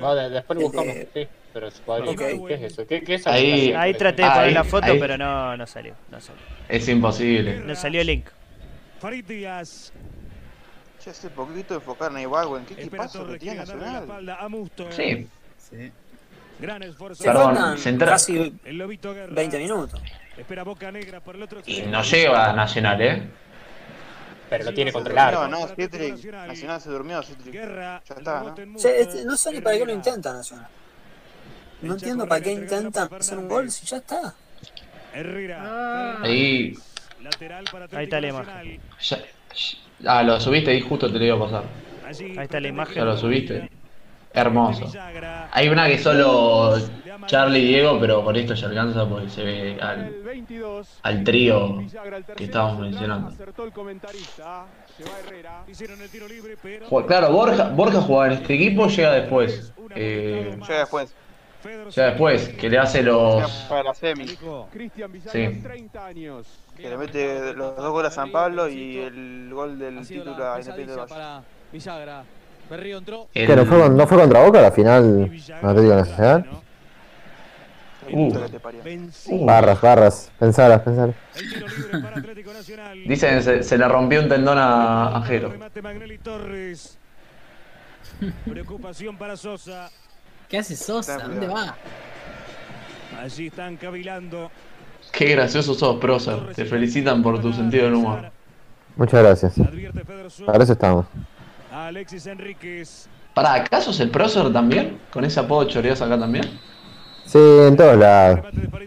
Vale, 0.00 0.30
después 0.30 0.58
lo 0.60 0.66
El 0.66 0.72
de- 0.72 0.76
buscamos. 0.78 0.96
Sí, 1.14 1.28
pero 1.52 1.70
se 1.72 1.82
podría. 1.82 2.10
Ok. 2.12 2.46
¿Qué 2.46 2.54
es 2.54 2.62
eso? 2.72 2.86
¿Qué, 2.86 3.02
qué 3.02 3.14
es 3.14 3.26
Ahí-? 3.26 3.72
Ahí 3.72 3.94
traté 3.94 4.22
de 4.22 4.28
poner 4.28 4.44
ahí- 4.44 4.54
la 4.54 4.64
foto, 4.64 4.86
ahí. 4.92 4.98
pero 5.00 5.18
no, 5.18 5.56
no 5.56 5.66
salió. 5.66 5.94
No 6.10 6.20
salió. 6.20 6.42
Es 6.68 6.88
imposible. 6.88 7.58
No 7.58 7.74
salió 7.74 8.00
el 8.02 8.06
link. 8.06 8.26
Farid 9.00 9.24
Díaz. 9.24 9.92
Che, 11.02 11.10
hace 11.10 11.30
poquito 11.30 11.74
enfocaron 11.74 12.16
a 12.16 12.22
Ibargüen. 12.22 12.64
¿Qué 12.66 12.74
Espera 12.74 13.04
equipazo 13.04 13.26
que 13.26 13.38
tiene 13.38 13.56
Nacional? 13.58 14.06
Sí. 14.90 15.26
Sí. 15.58 15.92
Gran 16.58 16.82
esfuerzo. 16.82 17.22
Se 17.22 17.28
Perdón, 17.28 17.78
Central- 17.78 18.10
casi 18.10 18.60
El 18.64 18.76
Lobito 18.78 19.14
Guerra. 19.14 19.32
20 19.34 19.58
minutos. 19.58 20.00
Espera 20.36 20.62
Boca 20.62 20.92
Negra 20.92 21.20
por 21.20 21.36
el 21.36 21.42
otro 21.42 21.62
Y 21.64 21.82
no 21.82 22.02
llega 22.02 22.50
a 22.50 22.52
Nacional, 22.52 23.00
¿eh? 23.00 23.22
Pero 24.50 24.64
lo 24.64 24.74
tiene 24.74 24.92
contra 24.92 25.10
el 25.12 25.16
No, 25.34 25.40
arco. 25.42 25.48
no, 25.48 25.68
Citric. 25.74 26.24
Nacional 26.32 26.80
se 26.80 26.90
durmió, 26.90 27.22
Citric. 27.22 27.54
Ya 27.54 28.02
está, 28.16 28.40
¿no? 28.42 28.54
en 28.58 28.76
este- 28.76 29.24
no 29.24 29.36
sé 29.36 29.52
ni 29.52 29.60
para 29.60 29.78
qué 29.78 29.86
lo 29.86 29.92
intentan 29.92 30.36
Nacional. 30.36 30.68
No 31.82 31.94
entiendo 31.94 32.26
para 32.28 32.42
qué 32.42 32.52
intentan 32.52 33.08
hacer 33.14 33.38
un 33.38 33.48
gol 33.48 33.70
si 33.70 33.86
ya 33.86 33.98
está. 33.98 34.34
Herrera. 35.14 36.20
Ahí. 36.20 36.74
Ahí 37.92 38.04
está 38.04 38.20
la 38.20 38.28
imagen. 38.28 38.80
Ya- 39.00 39.18
ah, 40.06 40.22
lo 40.22 40.40
subiste 40.40 40.70
ahí 40.70 40.80
justo 40.80 41.10
te 41.10 41.18
lo 41.18 41.24
iba 41.24 41.36
a 41.36 41.40
pasar. 41.40 41.64
Ahí 42.06 42.38
está 42.38 42.60
la 42.60 42.68
imagen. 42.68 42.94
Ya 42.94 43.04
lo 43.04 43.16
subiste. 43.16 43.70
Hermoso. 44.32 44.92
Hay 45.52 45.68
una 45.68 45.88
que 45.88 45.98
solo 45.98 46.76
Charlie 47.26 47.60
y 47.60 47.68
Diego, 47.68 47.98
pero 48.00 48.24
por 48.24 48.36
esto 48.36 48.54
ya 48.54 48.68
alcanza 48.68 49.08
porque 49.08 49.28
se 49.28 49.44
ve 49.44 49.78
al, 49.80 50.06
El 50.06 50.22
22. 50.22 51.00
al 51.02 51.24
trío 51.24 51.82
que 52.36 52.44
estábamos 52.44 52.80
mencionando. 52.80 53.32
Claro, 57.06 57.32
Borja, 57.32 57.68
Borja 57.70 58.00
jugaba 58.00 58.26
en 58.28 58.32
este 58.34 58.54
equipo, 58.54 58.86
llega 58.86 59.12
después. 59.12 59.72
Eh, 59.96 60.56
Llega 60.60 60.78
después. 60.80 61.14
Llega 61.64 62.06
después, 62.08 62.48
que 62.48 62.70
le 62.70 62.78
hace 62.78 63.02
los. 63.02 63.50
Para 63.68 63.82
la 63.82 63.94
semi. 63.94 64.26
Sí. 64.26 65.62
30 66.80 66.82
años. 66.82 66.82
Que 66.82 66.88
le 66.90 66.96
mete 66.98 67.54
los 67.54 67.76
dos 67.76 67.90
goles 67.92 68.12
a 68.12 68.14
San 68.14 68.30
Pablo 68.32 68.68
y 68.68 68.98
el 68.98 69.50
gol 69.52 69.78
del 69.78 70.06
título 70.06 70.32
a 70.52 70.58
Independiente 70.60 70.90
del 70.92 71.00
Valle. 71.00 71.08
para 71.08 71.42
Villagra. 71.72 72.24
Berrío 72.68 72.98
entró. 72.98 73.28
el- 73.34 73.46
¿Qué, 73.46 73.56
no, 73.56 73.66
fue, 73.66 73.80
con- 73.80 73.96
¿No 73.96 74.06
fue 74.06 74.18
contra 74.18 74.44
Boca 74.44 74.60
la 74.62 74.70
final 74.72 75.30
Nacional? 75.96 76.46
Uh. 78.12 78.28
Puta 78.28 78.46
que 78.46 78.52
te 78.52 78.60
parió. 78.60 78.82
Vencido. 78.82 79.44
Barras, 79.44 79.80
barras, 79.80 80.32
Atlético 82.16 82.52
Nacional. 82.52 82.98
Dicen 83.06 83.42
se, 83.42 83.62
se 83.62 83.78
le 83.78 83.86
rompió 83.88 84.20
un 84.20 84.28
tendón 84.28 84.58
a, 84.58 85.16
a 85.16 85.22
Jero. 85.22 85.50
Remate 85.50 85.82
Magnelli 85.82 86.18
Torres. 86.18 86.96
Preocupación 88.48 89.16
para 89.16 89.36
Sosa. 89.36 89.90
¿Qué 90.48 90.58
hace 90.58 90.74
Sosa? 90.76 91.18
¿Dónde 91.18 91.46
va? 91.46 91.76
Allí 93.20 93.48
están 93.48 93.76
cavilando. 93.76 94.50
Qué 95.12 95.26
gracioso 95.26 95.74
sos, 95.74 95.96
Procer. 95.98 96.54
Te 96.54 96.64
felicitan 96.64 97.22
por 97.22 97.40
tu 97.40 97.52
sentido 97.52 97.84
del 97.84 97.94
humor. 97.94 98.30
Muchas 98.96 99.22
gracias. 99.22 99.54
Para 100.46 100.64
eso 100.64 100.72
estamos. 100.72 101.06
Alexis 101.72 102.26
Enríquez. 102.26 103.08
Pará, 103.34 103.54
¿acaso 103.54 103.90
es 103.90 104.00
el 104.00 104.10
Procer 104.10 104.52
también? 104.52 104.98
¿Con 105.12 105.24
ese 105.24 105.40
apodo 105.40 105.64
choreas 105.64 106.02
acá 106.02 106.18
también? 106.18 106.44
Sí, 107.24 107.38
en 107.38 107.76
todos 107.76 107.96
lados. 107.96 108.40
De 108.52 108.68
para 108.68 108.84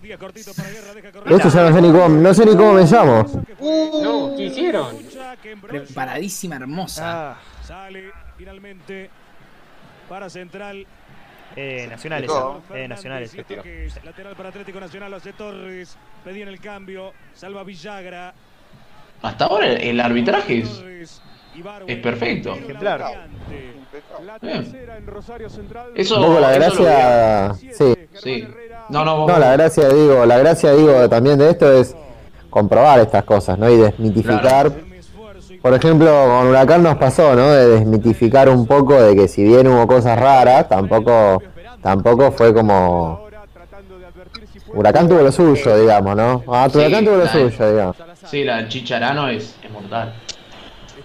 hecho 1.38 1.50
ya 1.50 1.70
no 1.70 1.76
sé 1.76 1.82
ni 1.82 1.92
cómo, 1.92 2.10
no 2.10 2.34
sé 2.34 2.46
ni 2.46 2.56
cómo 2.58 2.74
me 2.74 2.84
llamo. 2.84 3.46
No, 4.04 4.34
¿qué 4.36 4.44
hicieron? 4.44 4.98
Preparadísima, 5.62 6.58
hermosa. 6.58 7.32
Ah, 7.32 7.38
Sale 7.66 8.12
finalmente 8.38 9.10
para 10.10 10.30
Central. 10.30 10.86
Eh, 11.56 11.88
nacionales. 11.90 12.30
Nico. 12.30 12.62
Eh, 12.74 12.88
nacionales. 12.88 13.32
Fernández, 13.32 13.58
toques, 13.58 14.06
Lateral 14.06 14.36
para 14.36 14.50
Atlético 14.50 14.80
Nacional, 14.80 15.12
lo 15.12 15.18
hace 15.18 15.34
Torres. 15.34 15.98
Pedían 16.24 16.50
el 16.50 16.60
cambio. 16.60 17.14
Salva 17.34 17.64
Villagra. 17.64 18.34
Hasta 19.22 19.46
ahora 19.46 19.68
el, 19.68 20.00
arbitraje 20.00 20.60
es. 21.02 21.22
Perfecto. 22.02 22.56
Ejemplar. 22.56 23.28
Eso, 25.96 26.18
Un 26.18 26.26
poco 26.26 26.40
la 26.40 26.52
gracia, 26.52 27.54
sí. 27.54 27.94
Sí. 28.22 28.48
No, 28.90 29.06
no, 29.06 29.28
No, 29.28 29.40
la 29.40 29.54
gracia, 29.54 29.90
digo, 29.90 30.26
la 30.26 30.38
gracia, 30.40 30.74
digo, 30.74 31.08
también 31.10 31.38
de 31.38 31.52
esto 31.52 31.72
es 31.72 31.96
comprobar 32.50 33.00
estas 33.00 33.24
cosas, 33.24 33.58
¿no? 33.58 33.70
Y 33.70 33.78
desmitificar 33.78 34.72
por 35.64 35.74
ejemplo, 35.74 36.08
con 36.28 36.48
Huracán 36.48 36.84
nos 36.84 36.98
pasó, 36.98 37.34
¿no? 37.36 37.50
De 37.52 37.68
desmitificar 37.70 38.50
un 38.50 38.68
poco 38.68 39.02
de 39.02 39.16
que 39.16 39.28
si 39.30 39.44
bien 39.46 39.66
hubo 39.68 39.88
cosas 39.88 40.20
raras, 40.20 40.68
tampoco, 40.68 41.42
tampoco 41.82 42.32
fue 42.34 42.54
como. 42.54 43.24
Huracán 44.74 45.08
tuvo 45.08 45.22
lo 45.22 45.32
suyo, 45.32 45.78
digamos, 45.78 46.16
¿no? 46.18 46.44
Ah, 46.50 46.68
Sí, 46.70 46.80
Huracán 46.80 47.06
tuvo 47.06 47.16
lo 47.16 47.28
suyo, 47.28 47.72
digamos. 47.72 47.96
Sí, 48.26 48.44
la 48.44 48.58
del 48.58 48.68
Chicharano 48.68 49.30
es, 49.30 49.56
es 49.64 49.72
mortal. 49.72 50.14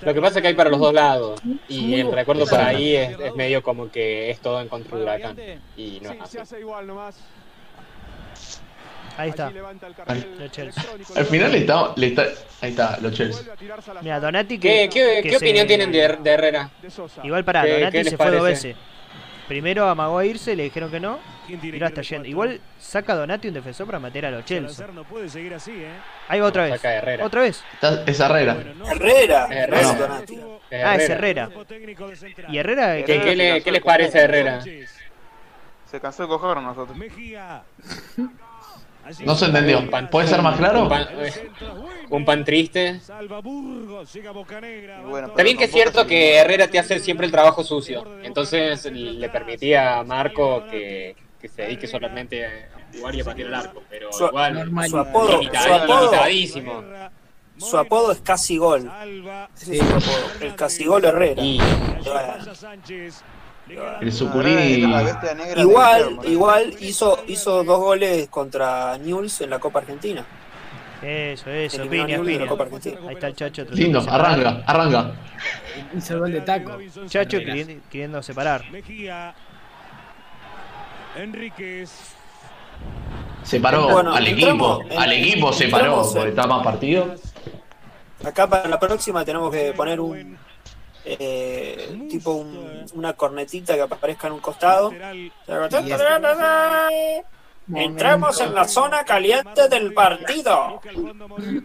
Lo 0.00 0.12
que 0.14 0.20
pasa 0.20 0.38
es 0.38 0.42
que 0.42 0.48
hay 0.48 0.54
para 0.54 0.70
los 0.70 0.80
dos 0.80 0.92
lados. 0.92 1.40
Y 1.68 2.00
el 2.00 2.10
recuerdo 2.12 2.44
por 2.46 2.58
ahí 2.60 2.96
es, 2.96 3.18
es 3.20 3.34
medio 3.36 3.62
como 3.62 3.90
que 3.90 4.30
es 4.30 4.40
todo 4.40 4.60
en 4.60 4.68
contra 4.68 4.96
de 4.96 5.02
Huracán. 5.04 5.36
Y 5.76 6.00
no 6.02 6.10
es 6.10 6.16
Sí, 6.16 6.18
así. 6.22 6.32
se 6.32 6.40
hace 6.40 6.60
igual 6.60 6.84
nomás. 6.86 7.16
Ahí 9.18 9.30
está. 9.30 9.50
Lo 9.50 10.48
Chelsea. 10.48 10.84
Al 11.16 11.24
final 11.26 11.52
le 11.52 11.58
está, 11.58 11.92
le 11.96 12.06
está. 12.06 12.22
Ahí 12.60 12.70
está, 12.70 12.98
los 13.00 13.12
Chelsea. 13.12 13.52
Mira, 14.00 14.20
Donati 14.20 14.58
¿Qué, 14.58 14.88
que. 14.88 14.88
qué, 14.88 15.16
que 15.16 15.22
qué 15.22 15.30
se- 15.30 15.36
opinión 15.36 15.66
tienen 15.66 15.92
de, 15.92 16.16
de 16.22 16.30
Herrera? 16.30 16.70
Igual 17.22 17.44
para 17.44 17.62
¿Qué- 17.64 17.72
Donati 17.74 17.98
qué 17.98 18.04
se 18.04 18.16
fue 18.16 18.30
dos 18.30 18.42
veces. 18.44 18.76
Primero 19.48 19.88
amagó 19.88 20.18
a 20.18 20.26
irse, 20.26 20.54
le 20.54 20.64
dijeron 20.64 20.90
que 20.90 21.00
no. 21.00 21.18
¿Quién 21.46 21.58
Y 21.64 21.72
ahora 21.72 21.88
está 21.88 22.02
yendo. 22.02 22.28
Igual 22.28 22.60
saca 22.78 23.14
a 23.14 23.16
Donati 23.16 23.48
un 23.48 23.54
defensor 23.54 23.86
para 23.86 23.98
meter 23.98 24.26
a 24.26 24.30
los 24.30 24.44
Chelsea. 24.44 24.68
Salazar 24.74 24.94
no 24.94 25.04
puede 25.04 25.28
seguir 25.30 25.54
así, 25.54 25.70
¿eh? 25.72 25.88
Ahí 26.28 26.38
va 26.40 26.46
otra 26.48 26.64
vez. 26.64 26.74
Saca 26.74 26.88
a 26.90 26.94
Herrera. 26.96 27.24
Otra 27.24 27.40
vez. 27.40 27.64
Está- 27.72 28.04
es 28.06 28.20
Herrera. 28.20 28.56
Herrera. 28.90 29.46
Herrera. 29.50 29.82
No, 29.82 29.94
Donati. 29.94 30.34
Es 30.70 30.84
Ah, 30.84 30.94
es 30.96 31.08
Herrera. 31.10 31.48
¿Y 32.50 32.58
Herrera? 32.58 32.96
¿Qué, 32.96 33.04
qué? 33.04 33.20
qué 33.22 33.36
le- 33.36 33.62
qué 33.62 33.72
les 33.72 33.82
parece 33.82 34.18
a 34.18 34.22
Herrera? 34.24 34.60
Se 35.90 35.98
cansó 35.98 36.24
de 36.24 36.28
cogernos 36.28 36.64
nosotros. 36.64 36.96
Mejía. 36.98 37.62
No 39.24 39.34
se 39.34 39.46
entendió. 39.46 39.88
¿Puede 40.10 40.28
ser 40.28 40.42
más 40.42 40.54
Un 40.54 40.58
claro? 40.58 40.88
pan, 40.88 41.08
un 42.10 42.24
pan 42.24 42.44
triste. 42.44 43.00
Salva 43.00 43.40
Burgos, 43.40 44.12
llega 44.12 44.30
Bocanegra. 44.32 45.00
Y 45.02 45.04
bueno, 45.04 45.30
También 45.30 45.56
que 45.56 45.64
es 45.64 45.72
cierto 45.72 46.06
que 46.06 46.36
Herrera 46.36 46.68
te 46.68 46.78
hace 46.78 46.98
siempre 47.00 47.26
el 47.26 47.32
trabajo 47.32 47.62
sucio. 47.64 48.04
Entonces 48.22 48.84
le 48.92 49.28
permitía 49.28 49.98
a 49.98 50.04
Marco 50.04 50.64
que, 50.70 51.16
que 51.40 51.48
se 51.48 51.62
dedique 51.62 51.86
solamente 51.86 52.46
a 52.46 52.50
jugar 52.96 53.14
y 53.14 53.20
a 53.20 53.24
patear 53.24 53.48
el 53.48 53.54
arco. 53.54 53.82
Pero 53.88 54.12
Su- 54.12 54.26
igual, 54.26 54.54
normal. 54.54 54.88
Su 54.90 54.98
apodo, 54.98 55.38
limita- 55.40 55.62
su 55.62 55.72
apodo, 55.74 56.04
limitadísimo. 56.06 56.82
su 57.58 57.78
apodo 57.78 58.12
es 58.12 58.20
casi 58.20 58.56
gol. 58.56 58.82
Salva. 58.82 59.48
Ese 59.54 59.76
es 59.76 59.78
su 59.86 59.94
apodo. 59.94 60.30
El 60.40 60.54
casi 60.54 60.84
gol 60.84 61.04
Herrera. 61.04 61.42
Y. 61.42 61.58
El 63.68 64.10
de 65.54 65.60
Igual, 65.60 66.18
igual 66.24 66.74
hizo, 66.80 67.24
hizo 67.26 67.64
dos 67.64 67.78
goles 67.78 68.28
contra 68.28 68.96
Newell's 68.98 69.40
en 69.40 69.50
la 69.50 69.58
Copa 69.58 69.80
Argentina. 69.80 70.24
Eso, 71.02 71.48
eso. 71.50 71.88
Piña, 71.88 72.20
piña. 72.20 72.46
Copa 72.46 72.64
Argentina. 72.64 72.98
Ahí 73.06 73.14
está 73.14 73.28
el 73.28 73.36
Chacho. 73.36 73.64
Lindo, 73.70 74.00
arranca, 74.08 74.62
arranca. 74.66 75.12
Hizo 75.96 76.14
el 76.14 76.20
gol 76.20 76.32
de 76.32 76.40
taco. 76.40 76.78
Chacho 77.06 77.38
queriendo, 77.38 77.74
queriendo 77.90 78.22
separar. 78.22 78.64
Mejía. 78.70 79.34
Enríquez. 81.16 82.14
Separó 83.42 83.88
Bueno, 83.88 84.14
al 84.14 84.26
entramos- 84.26 84.80
equipo. 84.84 85.00
Al 85.00 85.12
equipo 85.12 85.52
separó 85.52 86.02
porque 86.12 86.28
está 86.30 86.46
más 86.46 86.62
partido. 86.64 87.14
Acá 88.24 88.46
para 88.48 88.68
la 88.68 88.78
próxima 88.80 89.24
tenemos 89.24 89.52
que 89.52 89.72
poner 89.72 90.00
un 90.00 90.36
eh, 91.18 92.06
tipo 92.10 92.32
un- 92.32 92.84
una 92.94 93.12
cornetita 93.14 93.74
que 93.74 93.80
aparezca 93.82 94.26
en 94.26 94.34
un 94.34 94.40
costado. 94.40 94.92
Entramos 97.74 98.40
en 98.40 98.54
la 98.54 98.66
zona 98.66 99.04
caliente 99.04 99.68
del 99.68 99.92
partido. 99.92 100.80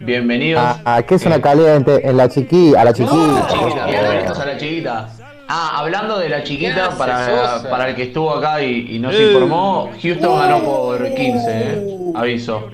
Bienvenidos. 0.00 0.62
Ah, 0.84 1.02
¿qué 1.02 1.14
es 1.14 1.24
una 1.24 1.40
caliente? 1.40 2.06
En 2.06 2.16
la 2.18 2.28
chiqui, 2.28 2.74
a 2.74 2.84
la 2.84 2.92
chiquita. 2.92 3.46
Chiquita, 3.48 3.86
bienvenidos 3.86 4.38
a 4.38 4.44
la 4.46 4.56
chiquita. 4.58 5.08
Ah, 5.48 5.78
hablando 5.78 6.18
de 6.18 6.28
la 6.30 6.38
¿Qué 6.38 6.44
chiquita, 6.44 6.90
para, 6.96 7.62
para 7.70 7.88
el 7.90 7.96
que 7.96 8.04
estuvo 8.04 8.30
acá 8.34 8.62
y, 8.62 8.96
y 8.96 8.98
no 8.98 9.12
se 9.12 9.22
informó, 9.30 9.90
Houston 10.02 10.38
ganó 10.38 10.62
por 10.64 11.14
15, 11.14 11.46
eh. 11.50 11.86
Aviso. 12.14 12.70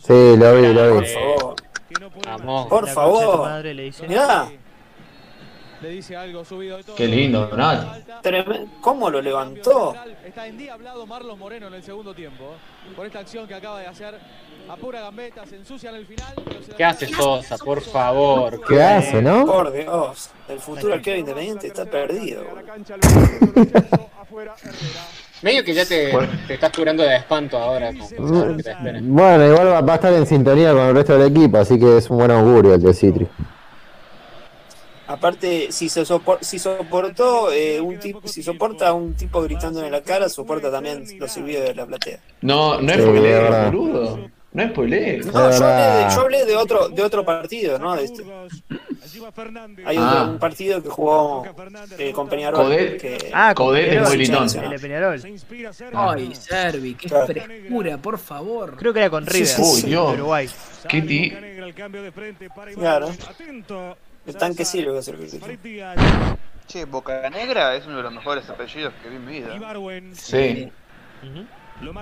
Sí, 0.00 0.36
lo 0.38 0.54
vi, 0.56 0.72
lo 0.72 0.94
Por 0.94 1.02
vi. 1.02 1.08
favor. 1.10 2.68
Por 2.68 2.84
de 2.84 2.90
tu 2.90 2.94
favor. 2.94 3.64
le 3.64 3.82
dice. 3.82 4.08
Mirá, 4.08 4.46
Le 5.80 5.90
dice 5.90 6.16
algo 6.16 6.44
subido 6.44 6.76
de 6.76 6.82
todo. 6.82 6.96
Qué 6.96 7.06
lindo, 7.06 7.46
Donati. 7.46 8.02
tremendo. 8.22 8.66
¿Cómo 8.80 9.10
lo 9.10 9.22
levantó? 9.22 9.94
Está 10.26 10.46
endiablado 10.46 11.06
Marlon 11.06 11.38
Moreno 11.38 11.68
en 11.68 11.74
el 11.74 11.82
segundo 11.82 12.12
tiempo. 12.14 12.54
Por 12.96 13.06
esta 13.06 13.20
acción 13.20 13.46
que 13.46 13.54
acaba 13.54 13.78
de 13.80 13.86
hacer. 13.86 14.14
A 14.68 14.76
pura 14.76 15.00
gambeta, 15.00 15.46
se 15.46 15.56
ensucia 15.56 15.88
en 15.90 15.96
el 15.96 16.06
final. 16.06 16.34
¿Qué 16.76 16.84
hace 16.84 17.06
Sosa? 17.06 17.56
Por 17.56 17.80
favor. 17.80 18.60
¿Qué 18.68 18.82
hace, 18.82 19.22
no? 19.22 19.46
Por 19.46 19.72
Dios, 19.72 20.30
el 20.48 20.58
futuro 20.58 20.92
arquero 20.94 21.16
independiente 21.16 21.68
está 21.68 21.86
perdido. 21.86 22.42
Medio 25.42 25.64
que 25.64 25.72
ya 25.72 25.86
te, 25.86 26.12
te 26.46 26.54
estás 26.54 26.72
curando 26.72 27.02
de 27.02 27.16
espanto 27.16 27.56
ahora 27.56 27.92
con 28.16 28.60
espera. 28.60 29.00
Bueno, 29.02 29.46
igual 29.46 29.68
va, 29.68 29.80
va 29.80 29.92
a 29.92 29.96
estar 29.96 30.12
en 30.12 30.26
sintonía 30.26 30.72
con 30.72 30.82
el 30.82 30.94
resto 30.94 31.16
del 31.16 31.30
equipo, 31.34 31.58
así 31.58 31.78
que 31.78 31.96
es 31.98 32.10
un 32.10 32.18
buen 32.18 32.30
augurio 32.30 32.74
el 32.74 32.82
de 32.82 32.92
Citri. 32.92 33.26
Aparte, 35.08 35.72
si 35.72 35.88
se 35.88 36.02
sopor- 36.02 36.38
si 36.42 36.58
soportó 36.58 37.50
eh, 37.50 37.80
un 37.80 37.98
tipo, 37.98 38.20
si 38.28 38.42
soporta 38.42 38.88
a 38.88 38.92
un 38.92 39.14
tipo 39.14 39.40
gritándole 39.42 39.86
en 39.86 39.92
la 39.92 40.02
cara, 40.02 40.28
soporta 40.28 40.70
también 40.70 41.02
los 41.18 41.32
silbidos 41.32 41.64
de 41.64 41.74
la 41.74 41.86
platea. 41.86 42.20
No, 42.42 42.80
no 42.80 42.90
es 42.92 42.96
Sí, 42.98 43.02
spoiler, 43.02 43.64
boludo. 43.72 44.30
No 44.52 44.62
es 44.62 44.70
spoiler. 44.70 45.26
No, 45.26 45.32
yo 45.50 45.64
hablé, 45.66 45.82
de, 46.04 46.14
yo 46.14 46.20
hablé 46.20 46.44
de 46.46 46.56
otro, 46.56 46.88
de 46.90 47.02
otro 47.02 47.24
partido, 47.24 47.78
¿no? 47.78 47.96
De 47.96 48.04
este. 48.04 48.22
Hay 49.84 49.96
un, 49.96 50.02
Ah. 50.04 50.28
un 50.32 50.38
partido 50.38 50.82
que 50.82 50.88
jugó 50.88 51.44
eh, 51.98 52.12
con 52.12 52.28
Peñarol. 52.28 52.64
Codet. 52.64 53.00
Que, 53.00 53.30
Ah, 53.32 53.54
Codet 53.54 53.84
es 53.84 53.88
Peñarol. 53.90 54.08
muy 54.08 54.16
gritón. 54.18 54.64
El 54.64 54.70
de 54.70 54.78
Peñarol. 54.78 55.22
Ay, 55.94 56.34
Servi, 56.34 56.94
qué 56.94 57.08
Claro. 57.08 57.26
frescura, 57.26 57.96
por 57.98 58.18
favor. 58.18 58.76
Creo 58.76 58.92
que 58.92 58.98
era 59.00 59.10
con 59.10 59.26
River. 59.26 59.56
Uy, 59.58 59.82
Dios. 59.82 60.12
Uruguay. 60.14 60.48
Qué 60.88 61.02
ti. 61.02 61.32
Claro. 62.74 63.08
El 64.28 64.36
tanque 64.36 64.64
sirve 64.64 64.92
va 64.92 64.98
a 64.98 65.02
ser 65.02 65.16
Che, 66.66 66.84
Boca 66.84 67.28
Negra 67.30 67.74
es 67.74 67.86
uno 67.86 67.96
de 67.96 68.02
los 68.02 68.12
mejores 68.12 68.48
apellidos 68.50 68.92
que 69.02 69.08
vi 69.08 69.16
en 69.16 69.24
mi 69.26 69.32
vida. 69.40 70.12
Sí. 70.12 70.70
Lo. 71.80 71.92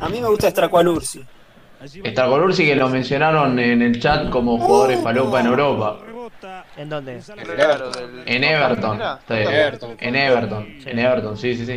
A 0.00 0.08
mí 0.08 0.20
me 0.20 0.28
gusta 0.28 0.50
Stracualursi. 0.50 1.24
Estracolur 2.04 2.54
sí 2.54 2.64
que 2.64 2.74
lo 2.74 2.88
mencionaron 2.88 3.58
en 3.58 3.82
el 3.82 4.00
chat 4.00 4.30
como 4.30 4.58
jugadores 4.58 5.02
falopa 5.02 5.40
en 5.40 5.46
Europa. 5.46 5.98
¿En 6.76 6.88
dónde? 6.88 7.20
En 8.26 8.44
Everton. 8.44 9.00
En 9.36 10.14
Everton. 10.16 10.66
En 10.84 10.98
Everton, 10.98 11.36
sí, 11.36 11.54
sí, 11.54 11.66
sí. 11.66 11.74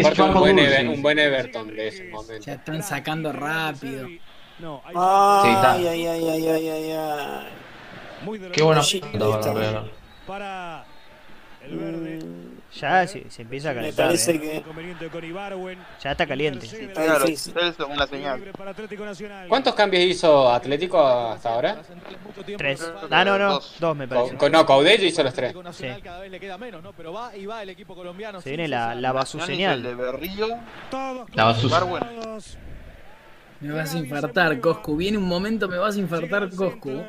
Aparte, 0.00 0.22
un 0.22 0.34
buen, 0.34 0.58
Ever- 0.58 0.68
Stracolur, 0.72 0.94
un 0.94 1.02
buen 1.02 1.18
Everton 1.18 1.68
de 1.68 1.88
ese 1.88 2.04
momento. 2.04 2.44
Ya 2.44 2.54
están 2.54 2.82
sacando 2.82 3.32
rápido. 3.32 4.06
Ay, 4.94 5.56
ay, 5.64 5.86
ay, 5.86 6.06
ay, 6.06 6.48
ay, 6.48 6.68
ay, 6.68 7.46
Qué 8.52 8.62
buena 8.62 8.82
para 10.26 10.84
el 11.64 11.76
verde. 11.78 12.18
Mm, 12.24 12.54
Ya 12.78 13.06
se, 13.06 13.30
se 13.30 13.42
empieza 13.42 13.70
a 13.70 13.72
Me 13.72 13.80
calentar. 13.80 14.06
parece 14.06 14.32
eh. 14.32 14.40
que. 14.40 14.64
Ya 16.02 16.10
está 16.12 16.26
caliente. 16.26 16.66
Claro, 16.92 17.26
señal. 18.06 18.42
¿Cuántos 19.48 19.74
cambios 19.74 20.04
hizo 20.04 20.50
Atlético 20.50 21.06
hasta 21.06 21.50
ahora? 21.50 21.82
Tres. 22.56 22.92
Ah, 23.10 23.24
no, 23.24 23.38
no. 23.38 23.52
Dos. 23.54 23.76
Dos 23.78 23.96
me 23.96 24.08
parece. 24.08 24.36
co- 24.36 24.48
no, 24.48 24.66
Caudillo 24.66 25.04
hizo 25.04 25.22
los 25.22 25.34
tres. 25.34 25.54
Sí. 25.72 25.86
Se 28.42 28.48
viene 28.50 28.68
la, 28.68 28.94
la 28.94 29.12
basu 29.12 29.38
El 29.38 29.46
de 29.46 29.52
señal. 29.52 29.82
Berrío. 29.96 30.48
Todos 30.90 31.28
La 31.34 31.54
todos. 31.54 32.58
Me 33.60 33.72
vas 33.72 33.94
a 33.94 33.98
infartar, 33.98 34.60
Coscu. 34.60 34.96
Viene 34.96 35.16
un 35.16 35.24
momento, 35.24 35.68
me 35.68 35.78
vas 35.78 35.96
a 35.96 35.98
infartar, 35.98 36.50
Coscu. 36.50 37.04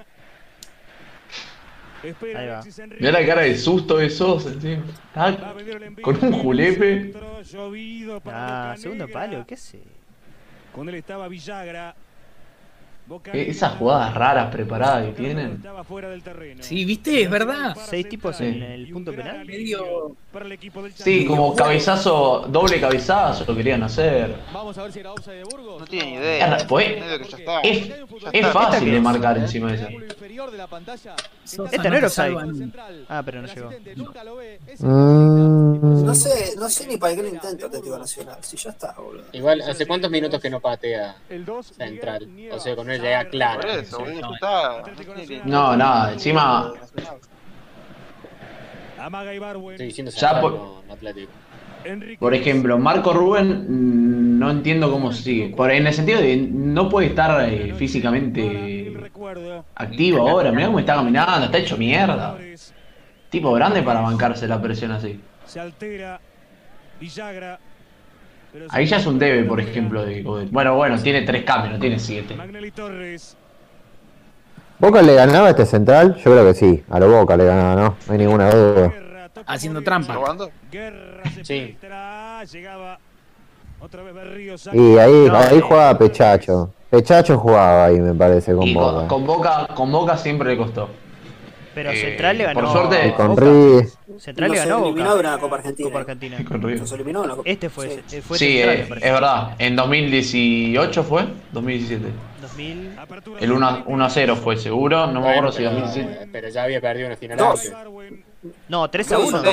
Ahí 2.36 2.48
va. 2.48 2.61
Mirá 2.99 3.11
la 3.19 3.26
cara 3.26 3.41
de 3.41 3.57
susto 3.57 3.98
de 3.98 4.10
Sosa 4.10 4.49
encima. 4.49 4.84
Va 5.15 5.26
a 5.26 5.30
Está 5.32 5.53
venir 5.53 5.76
el 5.76 5.84
envío. 5.84 6.03
con 6.03 6.23
un 6.23 6.32
julepe. 6.34 7.14
Ah, 8.26 8.76
segundo 8.77 9.07
palo, 9.07 9.45
¿qué 9.48 9.57
sé? 9.57 9.80
Con 10.73 10.90
él 10.90 10.95
estaba 10.95 11.27
Villagra. 11.27 11.95
Eh, 13.34 13.45
Esas 13.49 13.73
jugadas 13.77 14.14
raras 14.15 14.52
preparadas 14.52 15.06
que 15.07 15.11
tienen. 15.14 15.61
Sí, 16.61 16.86
¿viste? 16.86 17.22
Es 17.22 17.30
verdad. 17.30 17.76
Seis 17.88 18.10
tipos 18.10 18.36
Sí. 18.38 18.45
en 18.45 18.64
el 18.64 18.88
punto 18.91 19.11
penal. 19.14 19.45
Medio. 19.45 20.15
Para 20.32 20.45
el 20.45 20.52
equipo 20.52 20.82
del 20.82 20.91
Sí, 20.94 21.26
como 21.26 21.56
cabezazo, 21.56 22.45
doble 22.49 22.82
cabezazo 22.82 23.45
lo 23.48 23.56
querían 23.56 23.84
hacer. 23.84 24.36
Vamos 24.52 24.77
a 24.77 24.84
ver 24.84 24.91
si 24.91 24.99
era 24.99 25.14
offside 25.14 25.38
de 25.38 25.44
Burgos. 25.44 25.80
No 25.82 25.86
tiene 25.88 26.06
ni 26.07 26.14
Es, 26.15 26.22
idea. 26.22 26.57
pues, 26.68 26.88
es, 26.90 27.88
Ya 27.90 27.95
es 28.34 28.34
está. 28.34 28.52
fácil 28.52 28.91
de 28.91 28.99
marcar 28.99 29.38
encima 29.38 29.72
de 29.72 29.76
esa. 29.76 29.88
Esta 31.72 31.90
no 31.90 31.95
era. 31.95 32.10
Ah, 33.07 33.22
pero 33.23 33.41
no 33.44 33.48
llegó. 33.48 33.69
Es 34.68 34.82
Mm, 34.82 36.06
No 36.06 36.15
sé, 36.15 36.53
no 36.57 36.69
sé 36.69 36.88
ni 36.88 36.98
para 36.98 37.15
qué 37.15 37.22
lo 37.22 37.30
intento 37.30 37.65
Atlético 37.68 37.98
Nacional. 37.98 38.38
Si 38.41 38.57
ya 38.57 38.69
está, 38.72 38.94
boludo. 38.94 39.23
Igual, 39.32 39.61
¿hace 39.61 39.86
cuántos 39.86 40.10
minutos 40.11 40.41
que 40.41 40.49
no 40.49 40.60
patea 40.60 41.15
El 41.30 41.45
2. 41.45 41.65
central? 41.77 42.27
O 42.52 42.60
sea, 42.60 42.76
con 42.76 42.90
clara. 43.30 43.61
Por 43.61 43.69
eso, 43.69 43.99
boludo, 43.99 44.34
está. 44.34 44.84
No, 45.45 45.76
nada, 45.76 46.13
encima. 46.13 46.72
Estoy 49.72 49.85
diciendo 49.88 50.11
Ya 50.11 50.41
por- 50.41 50.53
no. 50.53 50.81
Enrique. 51.84 52.17
Por 52.19 52.34
ejemplo, 52.34 52.80
Marco 52.80 53.13
Rubén, 53.13 53.65
mm, 53.69 54.39
no 54.39 54.49
entiendo 54.49 54.91
cómo 54.91 55.11
sigue. 55.13 55.49
Por, 55.55 55.69
en 55.69 55.85
el 55.85 55.93
sentido 55.93 56.19
de 56.19 56.35
no 56.38 56.89
puede 56.89 57.07
estar 57.07 57.47
eh, 57.47 57.76
físicamente 57.77 58.91
Recuerdo. 58.99 59.65
activo 59.76 60.27
ahora. 60.27 60.51
Mirá 60.51 60.65
cómo 60.67 60.80
está 60.80 60.95
caminando, 60.95 61.45
está 61.45 61.57
hecho 61.59 61.77
mierda. 61.77 62.38
Tipo 63.30 63.53
grande 63.53 63.84
para 63.84 64.01
bancarse 64.01 64.47
la 64.47 64.59
presión 64.59 64.91
así. 64.91 65.19
Se 65.45 65.59
altera. 65.59 66.19
Villagra. 66.99 67.59
Ahí 68.69 68.86
se- 68.86 68.91
ya 68.91 68.98
es 68.98 69.06
un 69.06 69.19
debe, 69.19 69.44
por 69.44 69.60
ejemplo. 69.60 70.06
De, 70.06 70.22
bueno, 70.52 70.76
bueno, 70.76 70.98
tiene 71.02 71.22
tres 71.23 71.44
cambios, 71.44 71.73
no 71.73 71.80
tiene 71.80 71.99
siete. 71.99 72.36
¿Boca 74.77 75.02
le 75.02 75.15
ganaba 75.15 75.48
a 75.48 75.49
este 75.52 75.65
central? 75.65 76.15
Yo 76.18 76.23
creo 76.23 76.45
que 76.45 76.53
sí. 76.53 76.84
A 76.90 76.99
lo 76.99 77.10
Boca 77.10 77.38
le 77.38 77.45
ganaba, 77.45 77.76
¿no? 77.82 77.95
No 78.07 78.11
hay 78.14 78.18
ninguna 78.18 78.49
duda. 78.52 78.94
Haciendo 79.48 79.82
trampa. 79.82 80.18
Sí. 81.44 81.77
Y 84.73 84.98
ahí, 84.98 85.27
ahí 85.34 85.61
jugaba 85.61 85.98
Pechacho. 85.98 86.72
Pechacho 86.90 87.38
jugaba 87.38 87.86
ahí, 87.86 87.99
me 87.99 88.14
parece, 88.14 88.53
con 88.53 88.64
Y 88.68 88.73
Boca. 88.73 88.91
con, 88.99 89.07
con 89.07 89.26
Boca, 89.26 89.68
con 89.76 89.91
Boca 89.91 90.18
siempre 90.18 90.49
le 90.52 90.57
costó. 90.57 90.90
Pero 91.76 91.91
Eh, 91.91 91.97
Central 91.97 92.38
le 92.38 92.43
ganó. 92.45 92.61
por 92.61 92.72
suerte- 92.72 93.07
Y 93.07 93.11
con 93.11 93.27
Boca. 93.27 93.41
Ri. 93.43 94.19
Central 94.19 94.49
le 94.52 94.57
ganó. 94.57 94.77
eliminó 94.85 95.03
Boca. 95.10 95.14
de 95.14 95.19
una 95.19 95.38
Copa 95.38 95.56
Argentina. 95.57 95.89
Copa 95.89 95.99
Argentina. 95.99 96.38
Con. 96.47 96.61
Nos 96.76 96.91
eliminó 96.93 97.22
una 97.22 97.35
Copa 97.35 97.49
Este 97.49 97.69
fue, 97.69 97.89
Sí. 98.07 98.15
eh, 98.18 98.22
fue 98.22 98.38
Sí, 98.39 98.57
Central, 98.57 98.76
eh, 98.77 98.81
es 99.06 99.11
verdad. 99.14 99.56
En 99.60 99.76
2018 99.76 101.03
fue, 101.03 101.26
2017. 101.52 102.06
2000. 102.41 102.95
Apertura 102.97 103.39
El 103.41 103.52
1 103.52 103.84
1 103.88 104.06
a 104.06 104.10
0 104.10 104.35
fue 104.38 104.56
seguro, 104.57 105.07
no 105.07 105.19
me 105.22 105.30
acuerdo 105.30 105.52
si 105.52 105.57
pero, 105.60 105.72
2017. 105.72 106.30
pero 106.31 106.49
ya 106.49 106.64
había 106.64 106.80
perdido 106.81 107.07
una 107.07 107.18
final 107.18 107.38
Dos. 107.38 107.72
No, 108.69 108.89
3 108.89 109.11
a 109.11 109.15
Dos 109.18 109.30
1. 109.30 109.38
son 109.43 109.45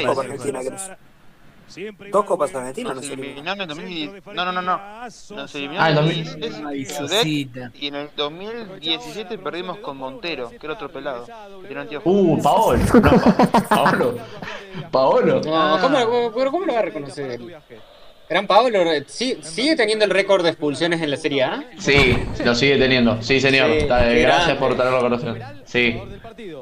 dos 2.11 2.25
Copas 2.25 2.55
Argentinas, 2.55 2.97
Nos 2.97 3.09
eliminaron 3.11 3.61
en 3.63 3.69
2000. 3.69 4.23
No, 4.35 4.45
no, 4.45 4.53
no, 4.53 4.63
no. 4.63 4.81
Nos 5.31 5.55
eliminó 5.55 5.81
Ah, 5.83 5.91
en 5.91 5.99
en 5.99 6.05
2016 6.05 6.63
Ay, 6.67 6.85
Sudek, 6.85 7.11
Sosita. 7.19 7.73
y 7.75 7.87
en 7.89 7.95
el 7.95 8.09
2017 8.17 9.39
perdimos 9.39 9.79
con 9.79 9.97
Montero, 9.97 10.51
que 10.51 10.59
era 10.63 10.75
otro 10.75 10.89
pelado. 10.91 11.27
que. 11.89 12.01
Uh, 12.05 12.43
Paolo. 12.43 12.79
No, 12.93 13.69
Paolo. 13.69 14.15
Paolo. 14.91 15.41
No, 15.45 15.79
¿cómo, 15.81 16.33
pero 16.35 16.51
¿cómo 16.51 16.67
lo 16.67 16.73
va 16.75 16.79
a 16.81 16.83
reconocer? 16.83 17.41
Gran 18.29 18.47
Paolo, 18.47 18.79
¿sí- 19.09 19.39
¿sigue 19.43 19.77
teniendo 19.77 20.05
el 20.07 20.11
récord 20.11 20.43
de 20.43 20.51
expulsiones 20.51 21.03
en 21.03 21.11
la 21.11 21.17
Serie 21.19 21.43
A? 21.43 21.65
Sí, 21.79 22.17
lo 22.45 22.55
sigue 22.55 22.79
teniendo. 22.79 23.21
Sí, 23.21 23.41
señor. 23.41 23.71
Sí, 23.79 23.87
gracias 23.87 24.57
por 24.57 24.75
traerlo 24.75 24.99
a 24.99 25.01
conocer. 25.01 25.43
Sí, 25.65 26.01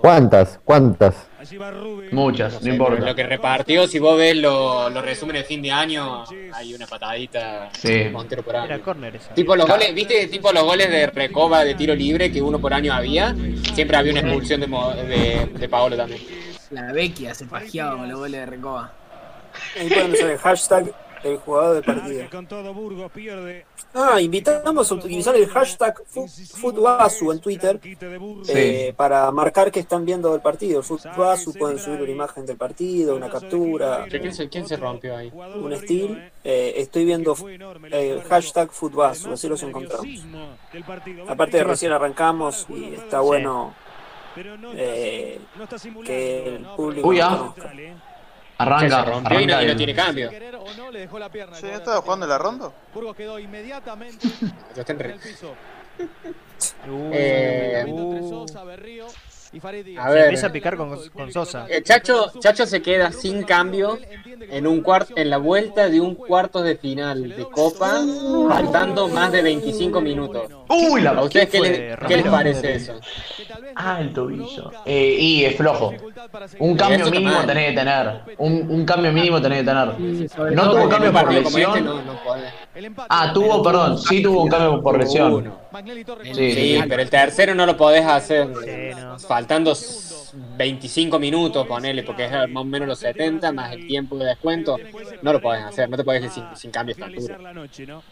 ¿Cuántas? 0.01 0.59
¿Cuántas? 0.65 1.29
Allí 1.41 1.57
va 1.57 1.71
Rubén. 1.71 2.11
muchas, 2.13 2.61
no 2.61 2.69
importa. 2.71 3.03
Lo 3.03 3.15
que 3.15 3.23
repartió, 3.23 3.89
si 3.89 3.99
vos 3.99 4.15
ves 4.19 4.37
los 4.37 4.93
lo 4.93 5.01
resúmenes 5.01 5.41
de 5.45 5.49
fin 5.49 5.63
de 5.63 5.73
año, 5.73 6.23
hay 6.53 6.75
una 6.75 6.87
patadita 6.87 7.71
Sí. 7.73 8.05
Montero 8.13 8.43
por 8.43 8.57
año. 8.57 8.67
Era 8.67 8.79
córner 8.81 9.17
esa. 9.17 9.33
Tipo 9.33 9.57
los 9.57 9.67
goles, 9.67 9.95
¿viste? 9.95 10.27
Tipo 10.27 10.53
los 10.53 10.65
goles 10.65 10.91
de 10.91 11.07
Recoba 11.07 11.65
de 11.65 11.75
tiro 11.77 11.95
libre 11.95 12.31
que 12.31 12.43
uno 12.43 12.59
por 12.59 12.75
año 12.75 12.93
había. 12.93 13.35
Siempre 13.73 13.97
había 13.97 14.13
una 14.13 14.21
expulsión 14.21 14.61
de, 14.61 14.67
de, 14.67 15.47
de 15.59 15.69
Paolo 15.71 15.97
también. 15.97 16.21
La 16.73 16.93
Vecchia 16.93 17.35
se 17.35 17.47
pajeaba 17.47 17.97
con 17.97 18.11
los 18.11 18.19
goles 18.19 18.41
de 18.41 18.45
Recoba. 18.47 18.93
Ahí 19.81 19.89
pueden 19.89 20.13
usar 20.13 20.31
el 20.31 20.39
hashtag 20.39 20.93
el 21.23 21.37
jugador 21.39 21.75
del 21.75 21.85
partido. 21.85 22.25
Ah, 23.93 24.21
invitamos 24.21 24.91
a 24.91 24.95
utilizar 24.95 25.35
el 25.37 25.49
hashtag 25.49 26.03
Fu- 26.07 26.29
Futbasu 26.29 27.33
en 27.33 27.41
Twitter 27.41 27.81
de 27.81 28.89
eh, 28.89 28.93
para 28.97 29.31
marcar 29.33 29.71
que 29.73 29.81
están 29.81 30.05
viendo 30.05 30.35
el 30.35 30.41
partido. 30.41 30.83
Futbasu 30.83 31.53
pueden 31.55 31.79
subir 31.79 32.03
una 32.03 32.11
imagen 32.11 32.47
del 32.47 32.57
partido, 32.57 33.17
una 33.17 33.29
captura, 33.29 34.07
¿Quién 34.09 34.33
se, 34.33 34.49
quién 34.49 34.67
se 34.67 34.77
rompió 34.77 35.17
ahí? 35.17 35.33
un 35.57 35.73
estilo. 35.73 36.17
Eh, 36.45 36.75
estoy 36.77 37.05
viendo 37.05 37.37
el 37.91 38.23
hashtag 38.23 38.71
Futbasu, 38.71 39.33
así 39.33 39.49
los 39.49 39.63
encontramos. 39.63 40.07
Aparte 41.29 41.63
recién 41.65 41.93
arrancamos 41.93 42.67
y 42.71 42.95
está 42.95 43.21
bueno 43.21 43.75
eh, 44.77 45.41
que 46.05 46.47
el 46.57 46.65
público 46.77 47.09
Uy, 47.09 47.21
ah. 47.21 47.53
Arranca, 48.63 49.05
se 49.05 49.11
rompió 49.11 49.41
y 49.41 49.47
no, 49.47 49.53
arranca 49.55 49.63
y 49.63 49.67
no 49.67 49.71
el- 49.73 49.77
tiene 49.77 49.95
cambio. 49.95 50.31
No, 50.77 50.91
le 50.91 51.01
dejó 51.01 51.19
la 51.19 51.29
pierna. 51.29 51.57
Che, 51.57 51.67
¿no 51.71 51.77
estaba 51.79 52.01
jugando 52.03 52.27
la 52.27 52.39
ronda? 52.39 52.71
Burgos 52.95 53.17
quedó 53.17 53.39
inmediatamente 53.39 54.27
Ya 54.75 54.81
está 54.83 54.93
en 54.93 55.01
el 55.01 55.15
piso. 55.15 55.55
Uh, 56.89 57.11
Eh, 57.13 57.85
y 59.53 59.59
Farid 59.61 59.85
Díaz. 59.85 60.05
A 60.05 60.09
Se 60.09 60.15
ver. 60.15 60.25
empieza 60.25 60.47
a 60.47 60.53
picar 60.53 60.77
con, 60.77 61.09
con 61.09 61.33
Sosa. 61.33 61.67
Eh, 61.69 61.83
Chacho, 61.83 62.31
Chacho 62.39 62.67
se 62.67 62.81
queda 62.81 63.11
sin 63.11 63.43
cambio 63.43 63.99
en 64.41 64.67
un 64.67 64.81
cuarto, 64.81 65.13
en 65.17 65.31
la 65.31 65.39
vuelta 65.39 65.89
de 65.89 66.01
un 66.01 66.15
cuarto 66.15 66.63
de 66.63 66.77
final 66.77 67.29
de 67.29 67.45
Copa, 67.45 68.01
faltando 68.49 69.09
más 69.09 69.33
de 69.33 69.43
25 69.43 70.01
minutos. 70.01 70.43
Uy, 70.69 71.01
la 71.03 71.11
¿A 71.11 71.23
ustedes 71.25 71.49
qué, 71.51 71.59
fue, 71.59 71.69
les, 71.69 71.79
qué 71.79 72.17
les 72.17 72.25
Romero? 72.27 72.31
parece 72.31 72.75
eso? 72.75 72.95
Ah, 73.75 74.01
el 74.01 74.13
tobillo. 74.13 74.71
Eh, 74.85 75.17
y 75.19 75.45
es 75.45 75.57
flojo. 75.57 75.93
Un 76.59 76.77
cambio 76.77 77.11
mínimo 77.11 77.33
mal. 77.33 77.47
tenés 77.47 77.71
que 77.71 77.77
tener. 77.77 78.21
Un, 78.39 78.67
un 78.71 78.85
cambio 78.85 79.13
mínimo 79.13 79.41
tenés 79.41 79.59
que 79.61 79.65
tener. 79.65 80.53
No 80.55 80.71
tuvo 80.71 80.89
cambio 80.89 81.13
por 81.13 81.23
este 81.33 81.43
lesión. 81.43 82.03
empate. 82.75 83.07
Ah, 83.11 83.31
tuvo, 83.35 83.63
perdón, 83.63 83.99
sí 83.99 84.23
tuvo 84.23 84.43
un 84.45 84.49
cambio 84.49 84.83
por 84.83 84.99
lesión. 84.99 85.53
Sí. 86.35 86.53
Sí, 86.53 86.81
pero 86.89 87.03
el 87.03 87.11
tercero 87.11 87.55
no 87.55 87.67
lo 87.67 87.77
podés 87.77 88.05
hacer 88.05 88.49
Sí, 88.65 89.01
no. 89.01 89.19
faltando 89.19 89.75
s- 90.31 90.37
25 90.57 91.19
minutos, 91.19 91.67
ponele, 91.67 92.03
porque 92.03 92.25
es 92.25 92.31
más 92.31 92.63
o 92.63 92.65
menos 92.65 92.89
los 92.89 92.99
70 92.99 93.53
más 93.53 93.73
el 93.73 93.87
tiempo 93.87 94.17
de 94.19 94.27
descuento. 94.27 94.77
No 95.23 95.33
lo 95.33 95.41
podés 95.41 95.65
hacer, 95.65 95.89
no 95.91 95.97
te 95.97 96.05
podés 96.05 96.25
ir 96.25 96.31
sin, 96.31 96.45
sin 96.57 96.71
cambio 96.71 96.93
a 96.93 96.95
esta 96.95 97.07
altura. 97.07 97.37
Finalizar 97.37 97.41
la 97.41 97.53
noche, 97.61 97.87
¿no? 97.87 98.03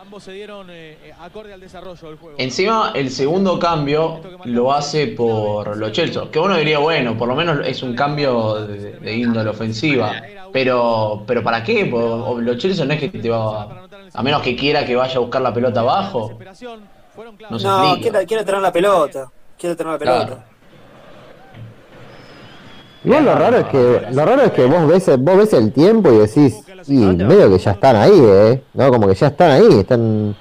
Ambos 0.00 0.22
se 0.22 0.32
dieron 0.32 0.68
eh, 0.70 1.12
acorde 1.20 1.52
al 1.52 1.60
desarrollo 1.60 2.08
del 2.08 2.16
juego. 2.18 2.36
Encima, 2.38 2.92
el 2.94 3.10
segundo 3.10 3.58
cambio 3.58 4.20
lo 4.44 4.72
hace 4.72 5.08
por 5.08 5.76
los 5.76 5.90
Chelsea. 5.92 6.22
Que 6.30 6.38
uno 6.38 6.56
diría, 6.56 6.78
bueno, 6.78 7.18
por 7.18 7.26
lo 7.28 7.34
menos 7.34 7.66
es 7.66 7.82
un 7.82 7.94
cambio 7.96 8.64
de, 8.66 8.92
de 8.92 9.16
índole 9.16 9.50
ofensiva. 9.50 10.12
Pero, 10.52 11.24
pero 11.26 11.42
¿para 11.42 11.62
qué? 11.64 11.84
Por- 11.86 12.40
Los 12.42 12.56
Chelsea 12.58 12.84
no 12.86 12.94
es 12.94 13.00
que 13.00 13.08
te 13.08 13.28
va. 13.28 13.86
A 14.14 14.22
menos 14.22 14.40
que 14.40 14.56
quiera 14.56 14.86
que 14.86 14.94
vaya 14.96 15.16
a 15.16 15.18
buscar 15.18 15.42
la 15.42 15.52
pelota 15.52 15.80
abajo. 15.80 16.38
No 17.50 17.58
No, 17.58 17.96
quiere, 18.00 18.24
quiere 18.24 18.44
tener 18.44 18.60
la 18.62 18.72
pelota. 18.72 19.30
Quiere 19.58 19.74
tener 19.76 19.92
la 19.94 19.98
pelota. 19.98 20.26
Claro. 20.26 20.42
Igual 23.04 23.24
lo 23.24 23.34
raro 23.34 23.58
es 23.58 23.66
que 23.66 24.02
lo 24.12 24.24
raro 24.24 24.42
es 24.42 24.52
que 24.52 24.64
vos 24.66 24.86
ves 24.88 25.06
vos 25.20 25.36
ves 25.38 25.52
el 25.52 25.72
tiempo 25.72 26.12
y 26.12 26.18
decís, 26.18 26.56
y 26.88 26.94
medio 26.94 27.50
que 27.50 27.58
ya 27.58 27.70
están 27.72 27.96
ahí, 27.96 28.12
eh, 28.14 28.62
no, 28.74 28.90
como 28.90 29.06
que 29.08 29.14
ya 29.14 29.28
están 29.28 29.50
ahí, 29.52 29.80
están 29.80 30.36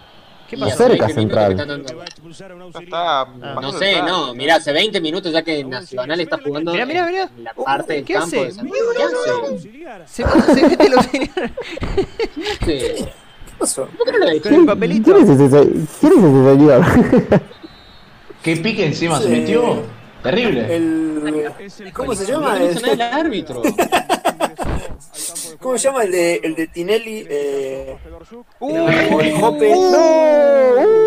¿Qué 0.50 0.56
Y 0.56 0.60
pasó? 0.60 0.74
hace 0.74 0.84
cerca 0.98 1.06
20 1.08 1.20
minutos 1.26 1.52
que 1.52 2.80
central. 2.80 2.92
Ah. 2.94 3.28
No 3.62 3.72
sé, 3.74 4.02
no, 4.02 4.34
mirá, 4.34 4.56
hace 4.56 4.72
20 4.72 5.02
minutos 5.02 5.32
ya 5.34 5.42
que 5.44 5.64
Nacional 5.64 6.20
está 6.22 6.40
jugando 6.44 6.72
Mirá, 6.72 6.86
mirá, 6.86 7.06
mirá. 7.08 7.30
en 7.38 7.44
la 7.44 7.54
parte 7.54 7.94
del 7.94 8.06
¿Qué 8.06 8.14
campo 8.14 8.28
hace? 8.28 8.46
de 8.46 8.52
San. 8.54 8.70
Se, 10.06 10.24
se 10.56 10.68
mete 10.68 10.88
el 10.88 10.94
auxiliar 10.94 11.52
¿Qué 12.60 12.64
hace? 12.64 13.06
¿Qué 13.06 13.54
pasó? 13.60 13.88
¿Por 13.98 14.06
qué 14.06 14.12
no 14.14 14.18
lo 14.20 14.26
dejó? 14.26 14.44
con 14.44 14.54
el 14.54 14.66
papelito. 14.66 15.12
¿Quién 15.14 15.24
es 15.24 15.30
ese, 15.30 15.50
señor? 15.50 16.84
¿Qué 18.44 18.56
pique 18.58 18.86
encima 18.86 19.20
se 19.20 19.30
metió? 19.30 19.82
Terrible. 20.30 20.76
El, 20.76 21.92
¿Cómo 21.94 22.14
se 22.14 22.26
llama? 22.26 22.60
Nada 22.60 22.70
el 22.70 22.86
El, 22.86 23.02
árbitro. 23.02 23.62
¿Cómo 25.62 25.78
se 25.78 25.88
llama 25.88 26.04
el 26.04 26.12
de, 26.12 26.36
el 26.44 26.56
de 26.56 26.68
Tinelli? 26.68 27.26
Eh, 27.30 27.98
Uh, 28.60 28.88
el, 29.22 29.32
Jope. 29.40 29.72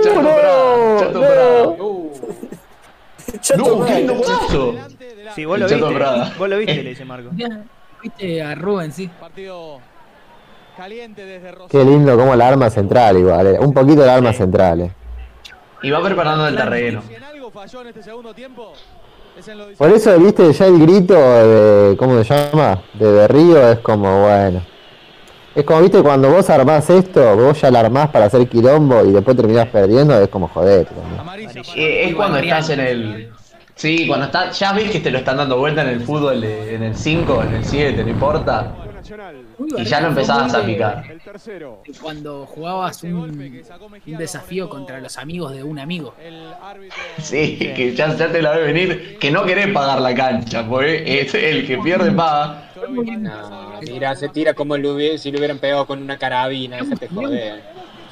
Chato 0.02 0.20
Prada, 0.20 1.00
Chato. 1.00 1.76
Uh, 1.78 2.12
Chato 3.40 3.78
No, 3.78 3.84
qué 3.86 4.06
golazo. 4.06 4.74
Sí, 5.34 5.44
vos 5.44 5.58
lo 5.58 5.68
Chato 5.68 5.88
viste. 5.88 6.38
Vos 6.38 6.48
lo 6.48 6.58
viste, 6.58 6.74
le 6.82 6.90
dice 6.90 7.04
Marco. 7.04 7.30
Viste 8.02 8.42
a 8.42 8.54
Rubén, 8.54 8.92
sí. 8.92 9.08
Partido 9.20 9.80
caliente 10.76 11.26
desde 11.26 11.52
Qué 11.68 11.84
lindo 11.84 12.16
como 12.16 12.34
la 12.34 12.48
arma 12.48 12.70
central 12.70 13.18
igual, 13.18 13.46
eh, 13.48 13.58
un 13.58 13.74
poquito 13.74 14.06
la 14.06 14.14
arma 14.14 14.32
central. 14.32 14.80
eh. 14.80 14.92
Y 15.82 15.90
va 15.90 16.02
preparando 16.02 16.48
el 16.48 16.56
terreno. 16.56 17.02
Si 17.06 17.14
en 17.14 17.22
algo 17.24 17.50
falló 17.50 17.82
en 17.82 17.88
este 17.88 18.02
segundo 18.02 18.32
tiempo, 18.34 18.72
Por 19.78 19.90
eso, 19.90 20.18
viste, 20.18 20.52
ya 20.52 20.66
el 20.66 20.78
grito 20.78 21.14
de, 21.14 21.96
¿cómo 21.96 22.22
se 22.22 22.34
llama? 22.34 22.82
De 22.94 23.10
Berrío 23.10 23.70
es 23.70 23.78
como, 23.80 24.22
bueno. 24.22 24.62
Es 25.54 25.64
como, 25.64 25.80
viste, 25.80 26.02
cuando 26.02 26.30
vos 26.30 26.48
armás 26.50 26.88
esto, 26.90 27.36
vos 27.36 27.60
ya 27.60 27.70
la 27.70 27.80
armás 27.80 28.10
para 28.10 28.26
hacer 28.26 28.46
quilombo 28.48 29.04
y 29.04 29.12
después 29.12 29.36
terminás 29.36 29.66
perdiendo, 29.68 30.20
es 30.20 30.28
como 30.28 30.48
joder. 30.48 30.86
Eh, 31.74 32.08
es 32.08 32.14
cuando 32.14 32.38
estás 32.38 32.70
en 32.70 32.80
el. 32.80 33.32
Sí, 33.74 34.06
cuando 34.06 34.26
estás. 34.26 34.58
Ya 34.58 34.72
ves 34.72 34.90
que 34.90 35.00
te 35.00 35.10
lo 35.10 35.18
están 35.18 35.38
dando 35.38 35.58
vuelta 35.58 35.82
en 35.82 35.88
el 35.88 36.00
fútbol, 36.02 36.44
en 36.44 36.82
el 36.82 36.94
5, 36.94 37.42
en 37.42 37.54
el 37.54 37.64
7, 37.64 38.04
no 38.04 38.10
importa. 38.10 38.74
Y 39.76 39.84
ya 39.84 40.00
lo 40.00 40.08
empezabas 40.08 40.54
a 40.54 40.64
picar. 40.64 41.04
Cuando 42.00 42.46
jugabas 42.46 43.02
un, 43.02 43.14
un 43.16 44.18
desafío 44.18 44.68
contra 44.68 45.00
los 45.00 45.16
amigos 45.18 45.52
de 45.52 45.62
un 45.62 45.78
amigo. 45.78 46.14
Sí, 47.18 47.56
que 47.58 47.94
ya, 47.94 48.14
ya 48.16 48.30
te 48.32 48.40
la 48.42 48.52
ve 48.56 48.62
venir, 48.64 49.18
que 49.18 49.30
no 49.30 49.44
querés 49.44 49.68
pagar 49.68 50.00
la 50.00 50.14
cancha, 50.14 50.66
porque 50.68 51.20
es 51.20 51.34
el 51.34 51.66
que 51.66 51.78
pierde 51.78 52.10
paga. 52.12 52.70
No, 52.88 53.80
mira, 53.82 54.14
se 54.16 54.28
tira 54.28 54.54
como 54.54 54.76
si 54.76 54.82
lo 55.30 55.38
hubieran 55.38 55.58
pegado 55.58 55.86
con 55.86 56.02
una 56.02 56.16
carabina, 56.16 56.78
déjate 56.78 57.08
joder. 57.08 57.62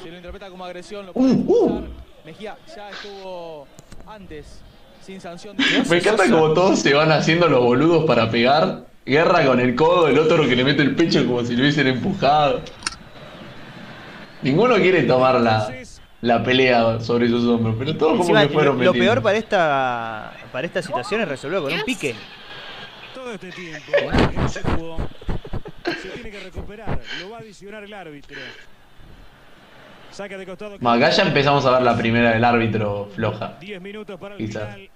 Si 0.01 0.09
lo 0.09 0.17
interpreta 0.17 0.49
como 0.49 0.65
agresión, 0.65 1.07
lo 1.07 1.11
Uh, 1.11 1.13
puede 1.13 1.33
uh. 1.33 1.39
expulsar. 1.39 1.89
Mejía 2.25 2.57
ya 2.75 2.89
estuvo 2.89 3.67
antes 4.07 4.61
sin 5.01 5.19
sanción. 5.19 5.55
Me 5.89 5.97
encanta 5.97 6.29
como 6.29 6.53
todos 6.53 6.79
se 6.79 6.93
van 6.93 7.11
haciendo 7.11 7.47
los 7.47 7.63
boludos 7.63 8.05
para 8.05 8.29
pegar. 8.29 8.88
Guerra 9.05 9.45
con 9.45 9.59
el 9.59 9.75
codo, 9.75 10.07
el 10.07 10.19
otro 10.19 10.47
que 10.47 10.55
le 10.55 10.63
mete 10.63 10.81
el 10.81 10.95
pecho 10.95 11.25
como 11.25 11.43
si 11.43 11.55
lo 11.55 11.61
hubiesen 11.61 11.87
empujado. 11.87 12.61
Ninguno 14.41 14.75
quiere 14.75 15.03
tomar 15.03 15.41
la, 15.41 15.73
la 16.21 16.43
pelea 16.43 16.99
sobre 16.99 17.27
sus 17.27 17.43
hombros, 17.45 17.75
pero 17.77 17.95
todos 17.97 18.11
como 18.11 18.23
Encima, 18.23 18.47
que 18.47 18.53
fueron 18.53 18.77
lo, 18.77 18.85
lo 18.85 18.93
peor 18.93 19.21
para 19.21 19.37
esta 19.37 20.33
para 20.51 20.67
esta 20.67 20.81
situación 20.81 21.21
es 21.21 21.27
resolverlo 21.27 21.65
con 21.69 21.73
un 21.73 21.83
pique. 21.83 22.15
Todo 23.13 23.33
este 23.33 23.51
tiempo 23.51 23.91
se 24.47 24.61
jugó, 24.63 24.97
se 25.85 26.09
tiene 26.09 26.29
que 26.31 26.39
recuperar. 26.39 26.99
Lo 27.21 27.31
va 27.31 27.37
a 27.37 27.39
adicionar 27.41 27.83
el 27.83 27.93
árbitro. 27.93 28.37
Saca 30.11 30.37
de 30.37 30.45
costado. 30.45 30.77
Ma, 30.79 30.93
Acá 30.93 31.09
ya 31.09 31.23
empezamos 31.23 31.65
a 31.65 31.71
ver 31.71 31.81
la 31.81 31.97
primera 31.97 32.31
del 32.31 32.43
árbitro 32.43 33.09
floja. 33.15 33.57
10 33.59 33.81
minutos 33.81 34.19
para 34.19 34.35
el 34.35 34.45
Quizás. 34.45 34.75
final. 34.75 34.89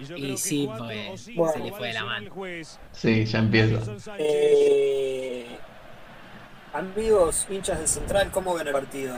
Y 0.00 0.36
sí, 0.36 0.68
pues, 0.78 1.08
o 1.10 1.16
cinco 1.16 1.52
se 1.52 1.58
le 1.58 1.72
fue 1.72 1.88
de 1.88 1.92
la 1.94 2.04
mano. 2.04 2.30
Sí, 2.92 3.24
ya 3.24 3.38
empieza. 3.38 3.80
Eh, 4.18 5.46
amigos, 6.72 7.46
hinchas 7.50 7.80
de 7.80 7.86
Central, 7.86 8.30
¿cómo 8.30 8.54
ven 8.54 8.66
el 8.68 8.72
partido? 8.72 9.16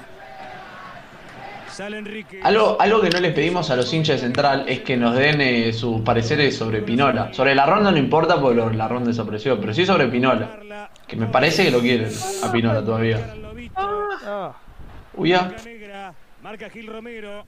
Sale 1.69 1.98
Enrique. 1.98 2.40
Algo, 2.43 2.77
algo 2.81 3.01
que 3.01 3.11
no 3.11 3.20
les 3.20 3.32
pedimos 3.32 3.70
a 3.70 3.77
los 3.77 3.93
hinchas 3.93 4.16
de 4.20 4.27
Central 4.27 4.65
es 4.69 4.81
que 4.81 4.97
nos 4.97 5.15
den 5.15 5.40
eh, 5.40 5.73
sus 5.73 6.01
pareceres 6.02 6.57
sobre 6.57 6.82
Pinola. 6.82 7.32
Sobre 7.32 7.55
la 7.55 7.65
ronda 7.65 7.90
no 7.93 7.97
importa 7.97 8.40
porque 8.40 8.57
lo- 8.57 8.70
la 8.73 8.89
ronda 8.89 9.09
desapareció, 9.09 9.61
pero 9.61 9.73
sí 9.73 9.86
sobre 9.86 10.09
Pinola. 10.09 10.90
Que 11.07 11.16
me 11.16 11.27
parece 11.27 11.65
que 11.65 11.70
lo 11.70 11.81
quieren 11.81 12.11
a 12.43 12.51
Pinola 12.52 12.85
todavía. 12.85 13.35
Ah, 13.77 14.52
Uy, 15.15 15.31
ya. 15.31 15.55
Negra, 15.65 16.12
marca 16.43 16.69
Gil 16.70 16.86
Romero. 16.89 17.44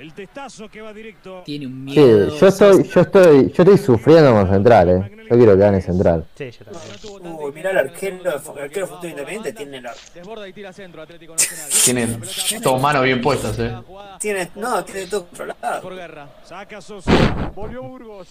El 0.00 0.14
testazo 0.14 0.66
que 0.70 0.80
va 0.80 0.94
directo. 0.94 1.42
Tiene 1.44 1.66
un 1.66 1.86
Sí, 1.86 1.94
yo 1.94 2.46
estoy, 2.46 2.88
yo 2.88 3.00
estoy, 3.02 3.52
yo 3.52 3.62
estoy 3.62 3.76
sufriendo 3.76 4.32
con 4.32 4.48
Central, 4.48 4.88
eh. 4.88 5.26
Yo 5.28 5.36
quiero 5.36 5.52
que 5.52 5.58
gane 5.58 5.82
Central. 5.82 6.26
sí, 6.34 6.50
yo 6.50 6.64
también. 6.64 7.36
Uy, 7.38 7.52
mirá 7.52 7.70
el 7.72 7.76
arquero, 7.76 8.16
el 8.56 8.62
arquero 8.62 8.86
futuro 8.86 9.08
independiente 9.10 9.52
tiene 9.52 9.82
la, 9.82 9.94
Desborda 10.14 10.48
y 10.48 10.54
tira 10.54 10.72
centro 10.72 11.02
Atlético 11.02 11.34
Nacional. 11.34 11.68
Tienen 11.84 12.22
dos 12.62 12.80
manos 12.80 13.02
bien 13.04 13.20
puestas, 13.20 13.58
eh. 13.58 13.76
tiene, 14.18 14.50
no, 14.54 14.82
tiene 14.84 15.06
todo 15.06 15.26
controlado. 15.26 15.82
Por 15.82 15.94
guerra. 15.94 16.30
Saca 16.44 16.80
Sosa. 16.80 17.52
Volvió 17.54 17.82
Burgos. 17.82 18.28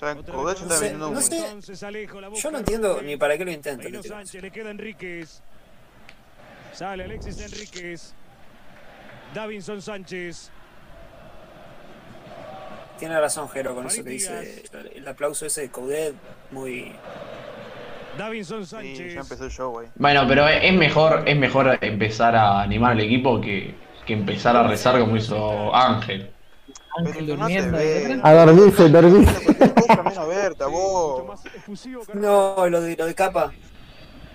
No 0.00 0.54
sé, 0.54 0.94
no 0.94 1.20
sé. 1.20 1.36
Entonces 1.36 1.82
Alejo 1.82 2.22
la 2.22 2.32
Yo 2.32 2.50
no 2.50 2.58
entiendo 2.58 3.02
ni 3.02 3.18
para 3.18 3.36
qué 3.36 3.44
lo 3.44 3.52
Atlético. 3.52 4.02
Sánchez 4.02 4.40
le 4.40 4.50
queda 4.50 4.70
Enríquez. 4.70 5.42
Sale 6.72 7.04
Alexis 7.04 7.38
Enríquez. 7.38 8.14
Davinson 9.34 9.82
Sánchez. 9.82 10.50
Tiene 13.02 13.18
razón 13.18 13.48
Jero 13.48 13.74
con 13.74 13.84
eso 13.88 14.04
que 14.04 14.10
dice 14.10 14.62
el 14.94 15.08
aplauso 15.08 15.44
ese 15.44 15.62
de 15.62 15.70
Coudet, 15.72 16.14
muy... 16.52 16.92
Davinson 18.16 18.62
Y 18.62 18.66
Sánchez. 18.66 19.14
ya 19.14 19.20
empezó 19.22 19.44
el 19.46 19.50
show 19.50 19.76
ahí. 19.80 19.88
Bueno, 19.96 20.24
pero 20.28 20.46
es 20.46 20.72
mejor, 20.72 21.24
es 21.26 21.36
mejor 21.36 21.78
empezar 21.80 22.36
a 22.36 22.62
animar 22.62 22.92
al 22.92 23.00
equipo 23.00 23.40
que, 23.40 23.74
que 24.06 24.12
empezar 24.12 24.54
a 24.56 24.68
rezar 24.68 25.00
como 25.00 25.16
hizo 25.16 25.74
Ángel. 25.74 26.30
Ángel 26.96 27.24
Pero 27.26 27.36
no 27.38 27.48
te 27.48 27.54
durmiendo. 27.60 27.76
ve. 27.76 28.20
A 28.22 28.32
dormirse, 28.34 28.88
dormirse. 28.88 29.56
No, 32.14 32.68
lo 32.68 32.80
de, 32.82 32.96
lo 32.96 33.06
de 33.06 33.14
capa. 33.16 33.50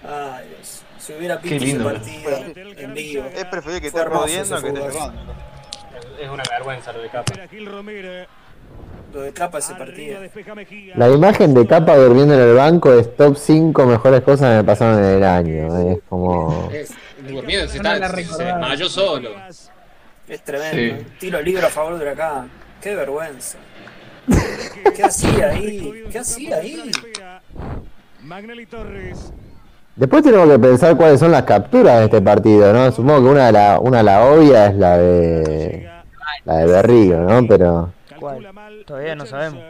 Ay, 0.03 0.49
Dios. 0.49 0.84
Si 0.98 1.14
hubiera 1.14 1.39
Qué 1.39 1.57
lindo. 1.57 1.85
partido 1.85 2.31
en 2.76 2.94
vivo. 2.94 3.23
Es 3.34 3.45
preferible 3.45 3.80
que 3.80 3.88
esté 3.88 4.02
ese 4.41 4.56
que 4.61 4.68
esté. 4.68 4.88
Es 6.22 6.30
una 6.30 6.44
vergüenza 6.52 6.91
lo 6.91 7.02
de 7.02 7.10
capa. 7.10 7.34
Lo 9.13 9.21
de 9.21 9.31
capa 9.31 9.59
ese 9.59 9.73
partido. 9.75 10.19
La 10.95 11.09
imagen 11.09 11.53
de 11.53 11.65
Capa 11.65 11.95
durmiendo 11.95 12.34
en 12.34 12.41
el 12.41 12.55
banco 12.55 12.93
es 12.93 13.15
top 13.15 13.38
5 13.38 13.85
mejores 13.85 14.21
cosas 14.21 14.51
que 14.51 14.57
me 14.57 14.63
pasaron 14.63 15.03
en 15.03 15.15
el 15.15 15.23
año. 15.23 15.91
Es 15.91 15.99
como. 16.09 16.69
Es, 16.71 16.93
durmiendo, 17.27 17.67
se, 17.69 17.77
está, 17.77 18.09
se 18.09 18.43
desmayó 18.43 18.89
solo. 18.89 19.29
Es 20.27 20.41
tremendo. 20.43 21.03
Sí. 21.03 21.05
Tiro 21.19 21.41
libre 21.41 21.65
a 21.65 21.69
favor 21.69 21.97
de 21.97 22.03
Huracán. 22.03 22.49
Qué 22.81 22.95
vergüenza. 22.95 23.57
¿Qué 24.95 25.03
hacía 25.03 25.49
ahí? 25.51 26.03
¿Qué 26.11 26.19
hacía 26.19 26.57
ahí? 26.57 26.91
Magnelli 28.23 28.65
Torres. 28.65 29.31
Después 29.95 30.21
tenemos 30.21 30.49
que 30.49 30.59
pensar 30.59 30.97
cuáles 30.97 31.19
son 31.19 31.31
las 31.31 31.43
capturas 31.43 31.99
de 31.99 32.05
este 32.05 32.21
partido, 32.21 32.71
¿no? 32.73 32.91
Supongo 32.91 33.23
que 33.23 33.29
una 33.29 33.45
de 33.47 33.51
la, 33.53 33.79
una 33.79 34.03
la 34.03 34.25
obvia 34.25 34.67
es 34.67 34.75
la 34.75 34.97
de. 34.97 35.89
La 36.43 36.57
de 36.57 36.65
Berrío, 36.65 37.21
¿no? 37.21 37.47
Pero. 37.47 37.97
Todavía 38.85 39.15
no 39.15 39.26
sabemos. 39.26 39.64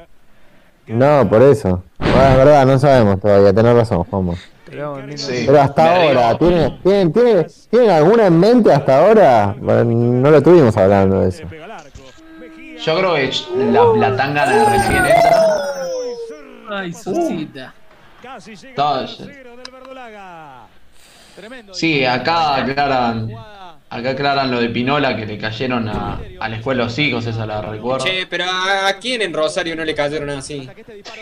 No, 0.87 1.29
por 1.29 1.41
eso. 1.41 1.83
Bueno, 1.99 2.29
es 2.29 2.37
verdad, 2.37 2.65
no 2.65 2.79
sabemos 2.79 3.19
todavía, 3.19 3.53
tenés 3.53 3.75
razón, 3.75 4.03
Juanma. 4.05 4.33
Pero. 4.65 5.01
Sí. 5.15 5.47
Hasta 5.47 5.95
ahora, 5.95 6.37
¿tienen, 6.37 6.81
tienen, 6.81 7.13
tienen, 7.13 7.47
¿tienen 7.69 7.89
alguna 7.89 8.27
en 8.27 8.39
mente 8.39 8.71
hasta 8.71 8.99
ahora? 8.99 9.55
Bueno, 9.59 9.83
no 9.85 10.31
lo 10.31 10.37
estuvimos 10.37 10.75
hablando 10.77 11.21
de 11.21 11.29
eso. 11.29 11.43
Yo 12.79 12.97
creo 12.97 13.15
que 13.15 13.31
la, 13.71 13.83
la 14.09 14.15
tanga 14.15 14.49
de 14.49 14.65
recién 14.65 15.05
esa. 15.05 15.47
Ay, 16.69 16.93
Susita. 16.93 17.73
Tremendo. 21.35 21.73
Sí, 21.73 22.03
acá 22.03 22.55
aclaran, 22.55 23.29
acá 23.89 24.09
aclaran 24.11 24.51
lo 24.51 24.59
de 24.59 24.69
Pinola 24.69 25.15
que 25.15 25.25
le 25.25 25.37
cayeron 25.37 25.87
a, 25.87 26.19
a 26.39 26.49
la 26.49 26.57
escuela 26.57 26.83
los 26.85 26.97
hijos, 26.99 27.25
esa 27.25 27.45
la 27.45 27.61
recuerdo. 27.61 28.05
Che, 28.05 28.27
pero 28.27 28.45
¿a, 28.45 28.91
quién 28.99 29.21
en 29.21 29.33
Rosario 29.33 29.75
no 29.75 29.83
le 29.85 29.95
cayeron 29.95 30.29
así? 30.29 30.69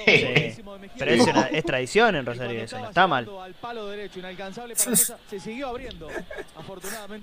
Sí. 0.06 0.54
Pero 0.98 1.12
es, 1.12 1.22
una- 1.28 1.48
es 1.48 1.64
tradición 1.66 2.16
en 2.16 2.26
Rosario 2.26 2.62
eso, 2.64 2.80
no 2.80 2.88
está 2.88 3.06
mal. 3.06 3.28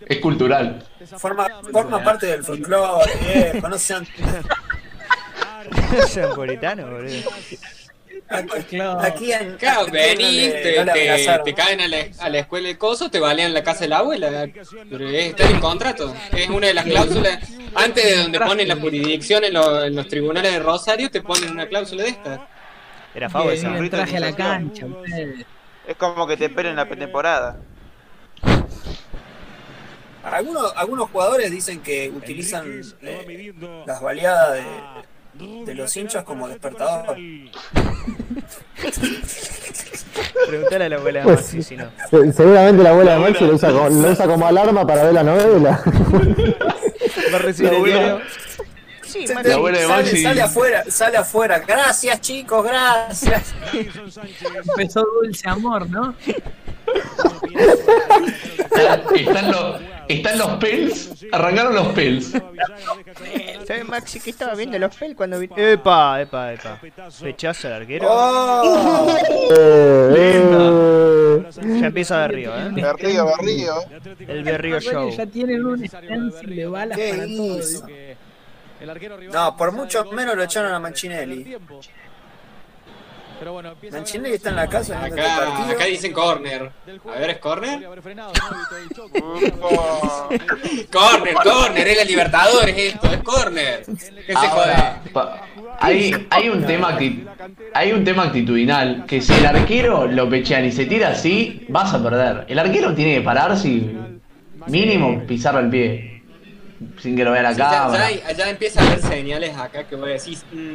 Es 0.06 0.18
cultural. 0.18 0.84
Forma, 1.16 1.46
forma 1.72 2.04
parte 2.04 2.26
del 2.26 2.44
folclore, 2.44 3.12
viejo. 3.52 3.68
No 3.68 3.78
sean. 3.78 4.06
Sean 6.08 6.34
puritanos, 6.34 6.90
boludo. 6.90 7.30
Aquí, 8.28 8.78
aquí 8.80 9.32
en. 9.32 9.56
Claro, 9.56 9.86
no 9.86 9.92
vení, 9.92 10.32
le- 10.40 10.50
te, 10.62 10.76
no 10.78 10.84
le 10.84 10.92
te- 10.92 11.10
amenazaron. 11.10 11.44
te 11.44 11.54
caen 11.54 11.80
a 11.82 11.88
la, 11.88 11.96
a 12.20 12.28
la 12.30 12.38
escuela 12.38 12.68
de 12.68 12.78
coso, 12.78 13.10
te 13.10 13.20
balean 13.20 13.52
la 13.52 13.62
casa 13.62 13.80
de 13.80 13.88
la 13.88 13.98
abuela. 13.98 14.48
Pero 14.90 15.08
es, 15.08 15.26
está 15.28 15.44
en 15.48 15.56
el 15.56 15.60
contrato. 15.60 16.14
Es 16.32 16.48
una 16.48 16.68
de 16.68 16.74
las 16.74 16.84
cláusulas. 16.86 17.38
Antes 17.74 18.04
de 18.04 18.16
donde 18.22 18.40
ponen 18.40 18.68
la 18.68 18.76
jurisdicción 18.76 19.44
en, 19.44 19.54
lo- 19.54 19.84
en 19.84 19.94
los 19.94 20.08
tribunales 20.08 20.52
de 20.52 20.58
Rosario, 20.60 21.10
te 21.10 21.20
ponen 21.20 21.50
una 21.50 21.66
cláusula 21.66 22.04
de 22.04 22.08
esta. 22.10 22.48
Era 23.14 23.28
Favo 23.28 23.48
Que 23.50 23.54
esa. 23.56 23.74
traje 23.90 24.16
a 24.16 24.20
la 24.20 24.34
cancha, 24.34 24.86
ustedes. 24.86 25.44
Es 25.86 25.96
como 25.96 26.26
que 26.26 26.36
te 26.38 26.46
esperen 26.46 26.74
la 26.76 26.86
pretemporada. 26.86 27.60
Algunos, 30.24 30.72
algunos 30.76 31.10
jugadores 31.10 31.50
dicen 31.50 31.80
que 31.80 32.08
utilizan 32.14 32.80
eh, 33.02 33.52
las 33.86 34.00
baleadas 34.00 34.52
de, 34.54 34.60
Ah, 34.62 35.02
de 35.64 35.74
los 35.74 35.96
hinchas 35.96 36.24
como 36.24 36.48
despertador. 36.48 37.16
Preguntale 40.48 40.84
a 40.84 40.88
la 40.88 40.96
abuela 40.96 41.20
de 41.20 41.24
Pues, 41.24 41.40
Maxi 41.40 41.62
si 41.62 41.76
no. 41.76 41.84
Se- 42.10 42.32
seguramente 42.32 42.82
la 42.82 42.90
abuela 42.90 43.12
de 43.14 43.18
Maxi 43.20 43.44
lo 43.46 43.54
usa, 43.54 43.70
como, 43.70 43.88
lo 43.88 44.10
usa 44.10 44.26
como 44.26 44.46
alarma 44.46 44.86
para 44.86 45.04
ver 45.04 45.14
la 45.14 45.22
novela. 45.22 45.80
Va 47.32 47.36
a 47.36 47.38
recibir 47.38 47.72
La 47.72 47.78
el 47.78 47.84
diario. 47.84 48.20
Sí, 49.02 49.24
Maxi. 49.34 49.48
La 49.48 49.54
abuela 49.54 49.78
de 49.78 49.86
sale, 49.86 50.04
Maxi- 50.12 50.22
sale 50.22 50.42
afuera, 50.42 50.84
sale 50.88 51.16
afuera. 51.16 51.58
Gracias 51.60 52.20
chicos, 52.20 52.64
gracias. 52.64 53.54
Empezó 54.68 55.04
dulce 55.22 55.48
amor, 55.48 55.88
¿no? 55.88 56.14
Están 59.14 59.50
los, 59.52 59.80
están 60.16 60.38
los 60.38 60.50
pels, 60.52 61.26
arrancaron 61.32 61.74
los 61.74 61.88
pels. 61.88 62.32
¿Sabes 63.66 63.88
Maxi 63.88 64.20
que 64.20 64.30
estaba 64.30 64.54
viendo 64.54 64.78
los 64.78 64.94
pel 64.96 65.14
cuando 65.14 65.38
vi... 65.38 65.48
Epa, 65.56 66.20
epa, 66.20 66.52
epa. 66.52 66.80
Pechazo 67.20 67.68
al 67.68 67.74
arquero. 67.74 68.06
Oh, 68.10 69.16
Eh, 69.50 70.14
eh. 70.16 71.44
Ya 71.80 71.86
empieza 71.86 72.26
Berrío, 72.26 72.56
eh. 72.56 72.70
Berrío, 72.72 73.26
Berrío. 73.26 73.74
El 74.18 74.44
Berrío 74.44 74.80
Show. 74.80 75.10
Ya 75.16 75.26
tienen 75.26 75.64
un 75.64 75.86
stencil 75.86 76.56
de 76.56 76.66
balas 76.66 76.98
¿Qué 76.98 77.12
para? 77.12 77.88
¿eh? 77.88 78.16
No, 79.32 79.56
por 79.56 79.72
mucho 79.72 80.04
menos 80.06 80.36
lo 80.36 80.42
echaron 80.42 80.72
a 80.72 80.92
tiempo. 80.92 81.80
Pero 83.42 83.54
bueno, 83.54 83.70
empieza 83.72 83.96
Manchinelli 83.96 84.34
está 84.36 84.50
en 84.50 84.54
la 84.54 84.68
casa 84.68 85.04
este 85.04 85.20
Acá, 85.20 85.36
partido. 85.46 85.74
acá 85.76 85.84
dicen 85.86 86.12
corner. 86.12 86.70
A 87.12 87.18
ver, 87.18 87.30
¿es 87.30 87.38
corner? 87.38 87.84
Corner, 90.92 91.34
corner, 91.42 91.88
es 91.88 91.96
la 91.96 92.04
Libertadores 92.04 92.78
esto, 92.78 93.10
es 93.12 93.18
corner. 93.24 93.82
¿Qué 93.84 94.32
se 94.32 94.34
Ahora, 94.36 95.00
jode? 95.12 95.28
hay, 95.80 96.26
hay 96.30 96.48
un 96.50 96.64
tema 96.64 96.96
hay 97.74 97.92
un 97.92 98.04
tema 98.04 98.22
actitudinal 98.26 99.06
que 99.06 99.20
si 99.20 99.32
el 99.32 99.44
arquero 99.46 100.06
lo 100.06 100.30
pechean 100.30 100.64
y 100.64 100.70
se 100.70 100.86
tira 100.86 101.08
así, 101.08 101.66
vas 101.68 101.92
a 101.94 102.00
perder. 102.00 102.44
El 102.46 102.60
arquero 102.60 102.94
tiene 102.94 103.16
que 103.16 103.20
pararse 103.22 103.66
y 103.66 103.98
mínimo 104.68 105.20
pisarlo 105.26 105.58
al 105.58 105.68
pie. 105.68 106.22
Sin 107.00 107.16
que 107.16 107.24
lo 107.24 107.32
vea 107.32 107.42
la 107.42 107.52
Sí, 107.54 107.58
ya, 107.58 107.64
ya, 107.72 107.78
cámara. 107.78 108.06
hay- 108.06 108.22
ya 108.36 108.50
empieza 108.50 108.80
a 108.80 108.86
haber 108.86 109.00
señales 109.00 109.56
acá 109.56 109.82
que 109.82 109.96
vos 109.96 110.06
decís, 110.06 110.44
mm, 110.52 110.74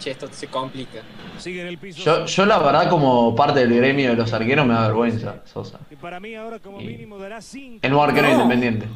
che, 0.00 0.10
esto 0.10 0.26
se 0.32 0.48
complica. 0.48 1.00
Sigue 1.38 1.60
en 1.60 1.68
el 1.68 1.78
piso. 1.78 2.02
Yo, 2.02 2.24
yo 2.26 2.46
la 2.46 2.58
verdad 2.58 2.88
como 2.90 3.34
parte 3.36 3.60
del 3.60 3.74
gremio 3.76 4.10
de 4.10 4.16
los 4.16 4.32
arqueros 4.32 4.66
me 4.66 4.74
da 4.74 4.88
vergüenza, 4.88 5.36
Sosa. 5.44 5.78
que 5.88 5.96
para 5.96 6.18
mí 6.18 6.34
ahora 6.34 6.58
como 6.58 6.80
Y- 6.80 6.86
mínimo 6.86 7.18
dará 7.18 7.40
5. 7.40 7.78
El 7.82 7.90
nuevo 7.90 8.04
arquero 8.04 8.26
No. 8.28 8.34
independiente. 8.34 8.88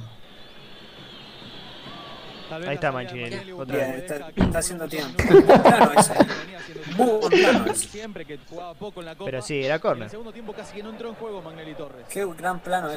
Ahí 2.51 2.75
está 2.75 2.93
Manchinelli, 2.93 3.31
Manchinelli 3.37 3.53
otra 3.53 3.77
Bien, 3.77 3.93
vez. 3.93 4.11
está, 4.11 4.29
está 4.37 4.59
haciendo 4.59 4.87
tiempo. 4.89 5.17
Claro, 5.63 5.93
ese. 5.99 6.13
venía 6.13 6.59
haciendo 6.59 6.83
Muy 7.05 7.19
buen 7.19 7.31
plano 7.31 7.67
ese. 7.73 7.89
siempre 7.89 8.25
que 8.25 8.39
jugaba 8.49 8.75
poco 8.75 9.01
en 9.01 9.07
la 9.07 9.15
Copa. 9.17 9.25
Pero 9.25 9.43
sí, 9.43 9.65
era 9.65 9.79
corner. 9.81 10.05
el 10.05 10.11
segundo 10.11 10.33
tiempo 10.33 10.53
casi 10.53 10.75
que 10.77 10.83
no 10.83 10.91
entró 10.91 11.09
en 11.09 11.15
juego 11.17 11.43
Magnelli 11.43 11.75
Torres. 11.75 12.07
Qué 12.09 12.25
gran 12.39 12.61
plano 12.61 12.91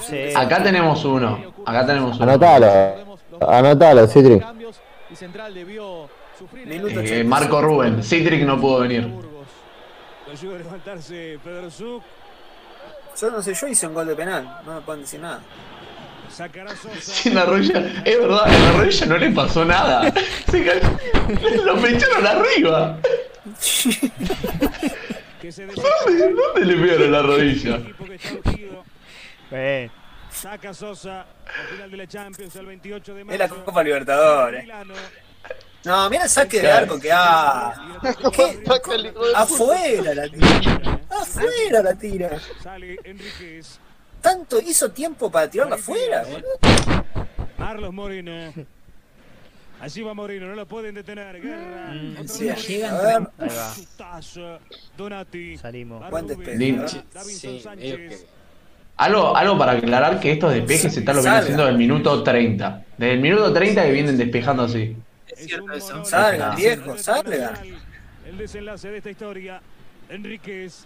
sí. 0.00 0.16
Acá 0.34 0.62
tenemos 0.62 1.02
uno. 1.04 1.54
Acá 1.64 1.86
tenemos 1.86 2.16
uno. 2.18 2.24
Anotalo. 2.30 3.16
Anotalo, 3.48 4.04
y 5.10 5.16
Central 5.16 5.54
debió. 5.54 5.84
Minuto 5.84 6.19
Eh, 6.54 7.24
Marco 7.24 7.60
Rubén. 7.60 8.02
Citric 8.02 8.42
no 8.44 8.60
pudo 8.60 8.80
venir. 8.80 9.08
Ayuda 10.30 10.54
a 10.54 10.58
levantarse. 10.58 11.38
Yo 13.20 13.30
no 13.30 13.42
sé, 13.42 13.54
yo 13.54 13.66
hice 13.66 13.86
un 13.86 13.94
gol 13.94 14.06
de 14.06 14.14
penal, 14.14 14.60
no 14.64 14.74
me 14.76 14.80
pueden 14.80 15.02
decir 15.02 15.20
nada. 15.20 15.40
Sacará 16.30 16.74
Sosa. 16.76 16.94
Sí, 17.00 17.28
en 17.28 17.34
la 17.34 17.44
rodilla, 17.44 17.80
es 18.04 18.18
verdad, 18.20 18.54
en 18.54 18.64
la 18.64 18.72
rodilla 18.72 19.06
no 19.06 19.18
le 19.18 19.30
pasó 19.30 19.64
nada. 19.64 20.12
Se 20.50 20.64
cayó. 20.64 20.80
Lo 21.64 21.76
pecharon 21.76 22.26
arriba. 22.26 22.98
¿Dónde, 25.42 26.34
dónde 26.34 26.64
le 26.66 26.76
pegaron 26.76 27.12
la 27.12 27.22
rodilla? 27.22 27.80
Eh, 29.50 29.90
Saca 30.30 30.72
Sosa. 30.72 31.22
Al 31.22 31.66
final 31.74 31.90
de 31.90 31.96
la 31.96 32.06
Champions 32.06 32.54
el 32.56 32.66
28 32.66 33.14
de 33.14 33.24
marzo. 33.24 33.42
Es 33.42 33.50
la 33.50 33.56
Copa 33.64 33.82
Libertadores. 33.82 34.64
No, 35.84 36.10
mira 36.10 36.24
el 36.24 36.28
saque 36.30 36.60
de 36.60 36.70
arco 36.70 37.00
que 37.00 37.10
ha. 37.12 37.74
¿Qué? 38.32 38.62
Afuera 39.34 40.14
la 40.14 40.28
tira. 40.28 41.00
Afuera 41.10 41.82
la 41.82 41.94
tira. 41.94 42.30
Tanto 44.20 44.60
hizo 44.60 44.90
tiempo 44.90 45.30
para 45.30 45.48
tirarla 45.48 45.76
afuera, 45.76 46.22
boludo. 46.24 47.06
Marlos 47.56 47.92
Moreno. 47.92 48.52
Allí 49.80 50.02
va 50.02 50.12
Moreno, 50.12 50.48
no 50.48 50.54
lo 50.54 50.66
pueden 50.66 50.94
detener. 50.94 51.40
Guerra. 51.40 51.92
Mm, 51.94 52.12
Otro 52.20 52.34
Sí, 52.34 52.44
de 52.44 52.54
llega 52.56 52.90
Moreno. 52.92 53.08
a 53.08 53.18
ver. 53.18 53.28
ahí 53.50 53.56
va. 53.56 53.74
Chutazo. 53.74 54.58
Donati. 54.98 55.56
Salimos. 55.56 56.02
Lynch. 56.54 57.02
Sí, 57.24 57.62
Algo, 58.98 59.34
algo 59.34 59.56
para 59.56 59.72
aclarar 59.72 60.20
que 60.20 60.32
estos 60.32 60.52
despejes 60.52 60.92
se 60.92 61.00
están 61.00 61.16
lo 61.16 61.22
vienen 61.22 61.40
haciendo 61.40 61.64
del 61.64 61.78
minuto 61.78 62.22
30. 62.22 62.84
Desde 62.98 63.14
el 63.14 63.20
minuto 63.20 63.50
30 63.54 63.82
que 63.84 63.90
vienen 63.92 64.18
despejando 64.18 64.64
así. 64.64 64.94
Es 65.36 65.46
cierto 65.46 65.72
eso. 65.72 66.04
Salgan, 66.04 66.56
viejo, 66.56 66.96
salgan. 66.98 67.54
El 68.26 68.36
desenlace 68.38 68.90
de 68.90 68.98
esta 68.98 69.10
historia. 69.10 69.60
Enríquez. 70.08 70.84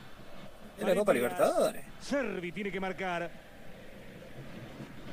Es 0.78 0.86
la 0.86 0.94
Copa 0.94 1.12
Libertadores. 1.12 1.82
Servi 2.00 2.52
tiene 2.52 2.70
que 2.70 2.80
marcar. 2.80 3.30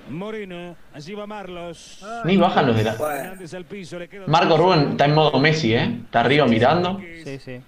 Moreno. 0.09 0.75
Allí 0.93 1.13
va 1.13 1.25
Marlos. 1.27 2.03
Ni 2.25 2.35
bajan 2.37 2.67
los 2.67 2.75
de 2.75 2.83
la. 2.83 2.95
Bueno, 2.95 3.33
Marco 4.27 4.57
Rubén 4.57 4.91
está 4.91 5.05
en 5.05 5.13
modo 5.13 5.39
Messi, 5.39 5.73
¿eh? 5.73 5.99
Está 6.05 6.21
arriba 6.21 6.45
mirando. 6.47 6.99
Sí, 7.23 7.39
sí. 7.39 7.61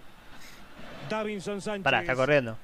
Davinson 1.09 1.61
Sánchez. 1.61 1.83
Pará, 1.83 2.01
está 2.01 2.15
corriendo. 2.15 2.57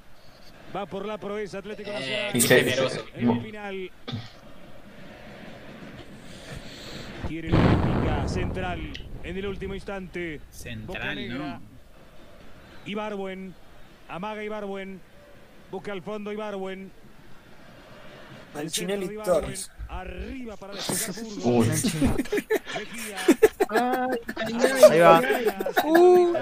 Va 0.74 0.86
por 0.86 1.04
la 1.06 1.18
proeza 1.18 1.58
Atlético 1.58 1.90
Eh, 1.90 1.94
Nacional. 1.94 2.28
Y 2.36 2.40
qué 2.40 2.48
se- 2.48 3.20
el 3.20 3.40
final. 3.42 3.90
Quiere 7.28 7.50
la 7.50 7.58
central 8.30 8.80
en 9.22 9.36
el 9.36 9.46
último 9.46 9.74
instante. 9.74 10.40
Central, 10.50 11.38
no. 11.38 11.60
Ibarwen. 12.86 13.54
Amaga 14.08 14.42
Ibarwen. 14.42 15.00
Busca 15.70 15.92
al 15.92 16.02
fondo 16.02 16.32
Ibarwen. 16.32 16.90
El 18.54 18.54
Manchinelli. 18.64 19.16
Torres. 19.24 19.70
Arriba 19.88 20.56
para 20.56 20.74
despejar 20.74 21.24
Burgos. 21.42 21.84
Ahí 23.68 24.98
va. 25.00 25.20
Uh, 25.84 26.36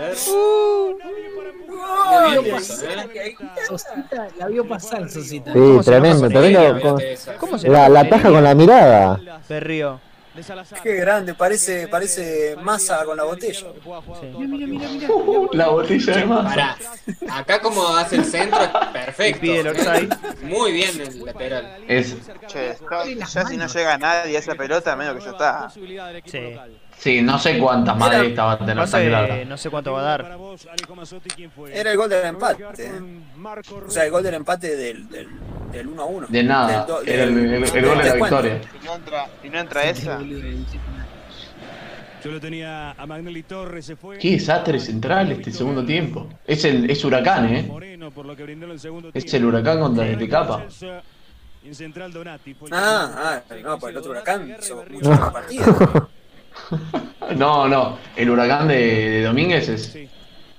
empujar. 1.49 2.43
Bien, 2.43 2.55
eso, 2.57 2.85
¿eh? 2.85 3.37
Sosita, 3.67 4.29
la 4.39 4.47
vio 4.49 4.67
pasar, 4.69 5.09
Sosita. 5.11 5.53
Sí, 5.53 5.59
¿Cómo 5.59 5.83
se 5.83 5.91
llama 5.91 6.03
tremendo, 6.03 6.29
tremendo. 6.29 6.99
¿Cómo 7.39 7.59
se 7.59 7.69
La, 7.69 7.85
llama? 7.85 7.89
la 8.03 8.09
taja 8.09 8.29
con 8.31 8.45
la 8.45 8.55
mirada. 8.55 9.21
Berrío. 9.49 10.01
De 10.39 10.45
Salazar. 10.45 10.81
Qué 10.85 10.95
grande, 10.95 11.35
parece, 11.35 11.89
parece 11.89 12.55
masa 12.63 13.05
con 13.05 13.17
la 13.17 13.25
botella. 13.25 13.73
Mira, 14.39 14.67
mira, 14.69 14.89
mira, 14.89 15.09
Uh, 15.09 15.49
la 15.53 15.67
botella 15.67 16.17
de 16.17 16.25
masa. 16.25 16.49
Pará, 16.49 16.79
acá 17.33 17.61
como 17.61 17.89
hace 17.89 18.15
el 18.17 18.25
centro 18.25 18.63
es 18.63 18.69
perfecto. 18.93 19.41
Pide 19.41 19.61
el. 19.61 20.09
Muy 20.43 20.71
bien 20.71 21.01
el 21.01 21.25
lateral. 21.25 21.83
Es, 21.89 22.15
Che, 22.47 22.77
ya, 22.89 23.27
ya 23.27 23.47
si 23.47 23.57
no 23.57 23.67
llega 23.67 23.99
nadie 23.99 24.37
a 24.37 24.39
esa 24.39 24.55
pelota, 24.55 24.95
medio 24.95 25.17
que 25.19 25.25
ya 25.25 25.31
está. 25.31 25.71
Sí. 26.25 26.57
Sí, 26.99 27.23
no 27.23 27.39
sé 27.39 27.59
cuántas 27.59 27.97
madres 27.97 28.39
va 28.39 28.53
a 28.53 28.59
tener 28.59 28.85
que 28.85 29.07
clara. 29.09 29.45
no 29.45 29.57
sé 29.57 29.71
cuánto 29.71 29.93
va 29.93 30.15
a 30.15 30.17
Para 30.19 30.37
dar. 30.37 30.39
Era 31.73 31.91
el 31.93 31.97
gol 31.97 32.09
del 32.09 32.25
empate. 32.27 32.65
O 32.65 33.91
sea, 33.91 34.05
el 34.05 34.11
gol 34.11 34.23
del 34.23 34.35
empate 34.35 34.77
del, 34.77 35.09
del, 35.09 35.29
del 35.73 35.87
1 35.89 36.03
a 36.03 36.07
1. 36.07 36.27
De 36.29 36.43
nada, 36.43 36.79
Del 36.79 36.87
do- 36.87 37.03
era 37.03 37.25
el, 37.25 37.33
gol 37.87 37.99
de 37.99 38.05
la 38.05 38.15
victoria. 38.15 38.61
Y 38.81 38.85
no 38.87 38.95
entra, 38.95 39.27
y 39.43 39.49
no 39.49 39.59
entra 39.59 39.85
esa. 39.85 40.21
Yo 42.25 42.33
lo 42.33 42.41
tenía 42.41 42.91
a 42.93 43.07
Magnelli 43.07 43.45
Torres, 43.45 43.87
se 43.87 43.95
fue. 43.95 44.19
Qué 44.19 44.33
desastre 44.33 44.81
central 44.81 45.31
este 45.31 45.53
segundo 45.53 45.85
tiempo. 45.85 46.29
Es 46.45 46.65
el 46.65 46.91
es 46.91 47.05
huracán, 47.05 47.55
eh. 47.55 47.63
Moreno, 47.63 48.11
por 48.11 48.27
lo 48.27 48.35
que 48.35 48.43
brindó 48.43 48.67
en 48.67 48.73
el 48.73 48.81
segundo 48.81 49.11
Es 49.15 49.33
el 49.33 49.45
huracán 49.45 49.79
contra 49.79 50.05
el 50.07 50.19
de 50.19 50.29
capa. 50.29 50.65
En 51.65 51.75
central 51.75 52.13
Donati. 52.13 52.55
fue 52.55 52.69
el 52.69 52.75
Ah, 52.75 53.41
ah, 53.49 53.55
no, 53.63 53.79
pues 53.79 53.93
el 53.93 53.99
otro 53.99 54.11
huracán 54.13 54.53
hizo 54.61 54.85
muchos 54.91 55.19
partidos. 55.33 55.67
No, 57.37 57.69
no, 57.69 57.99
el 58.17 58.31
huracán 58.31 58.69
de, 58.69 58.75
de 59.11 59.23
Domínguez 59.25 59.69
es. 59.69 59.83
Sí. 59.93 60.09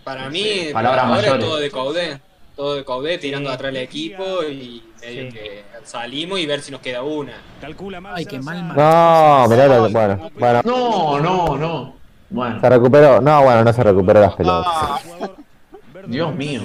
Para 0.03 0.29
mí, 0.29 0.69
Palabras 0.71 1.03
ahora 1.05 1.15
mayores. 1.17 1.33
es 1.43 1.45
todo 1.49 1.57
de 1.59 1.71
Caudé. 1.71 2.19
Todo 2.55 2.75
de 2.75 2.85
Caudé 2.85 3.17
tirando 3.17 3.49
atrás 3.49 3.69
el 3.69 3.77
equipo 3.77 4.43
y 4.43 4.83
medio 5.01 5.23
Sí. 5.31 5.33
que 5.37 5.63
salimos 5.83 6.39
y 6.39 6.45
ver 6.45 6.61
si 6.61 6.71
nos 6.71 6.81
queda 6.81 7.01
una. 7.01 7.33
Calcula 7.61 7.99
mal. 8.01 8.13
Ay, 8.15 8.25
qué 8.25 8.39
mal. 8.39 8.67
No, 8.67 9.47
lo- 9.47 9.89
bueno, 9.89 10.29
bueno, 10.37 10.61
No, 10.65 11.19
no, 11.19 11.57
no. 11.57 11.95
Bueno, 12.29 12.59
se 12.61 12.69
recuperó. 12.69 13.21
No, 13.21 13.41
bueno, 13.43 13.63
no 13.63 13.73
se 13.73 13.83
recuperó 13.83 14.21
las 14.21 14.35
pelotas. 14.35 14.71
Ah, 14.75 14.99
Dios 16.05 16.35
mío. 16.35 16.61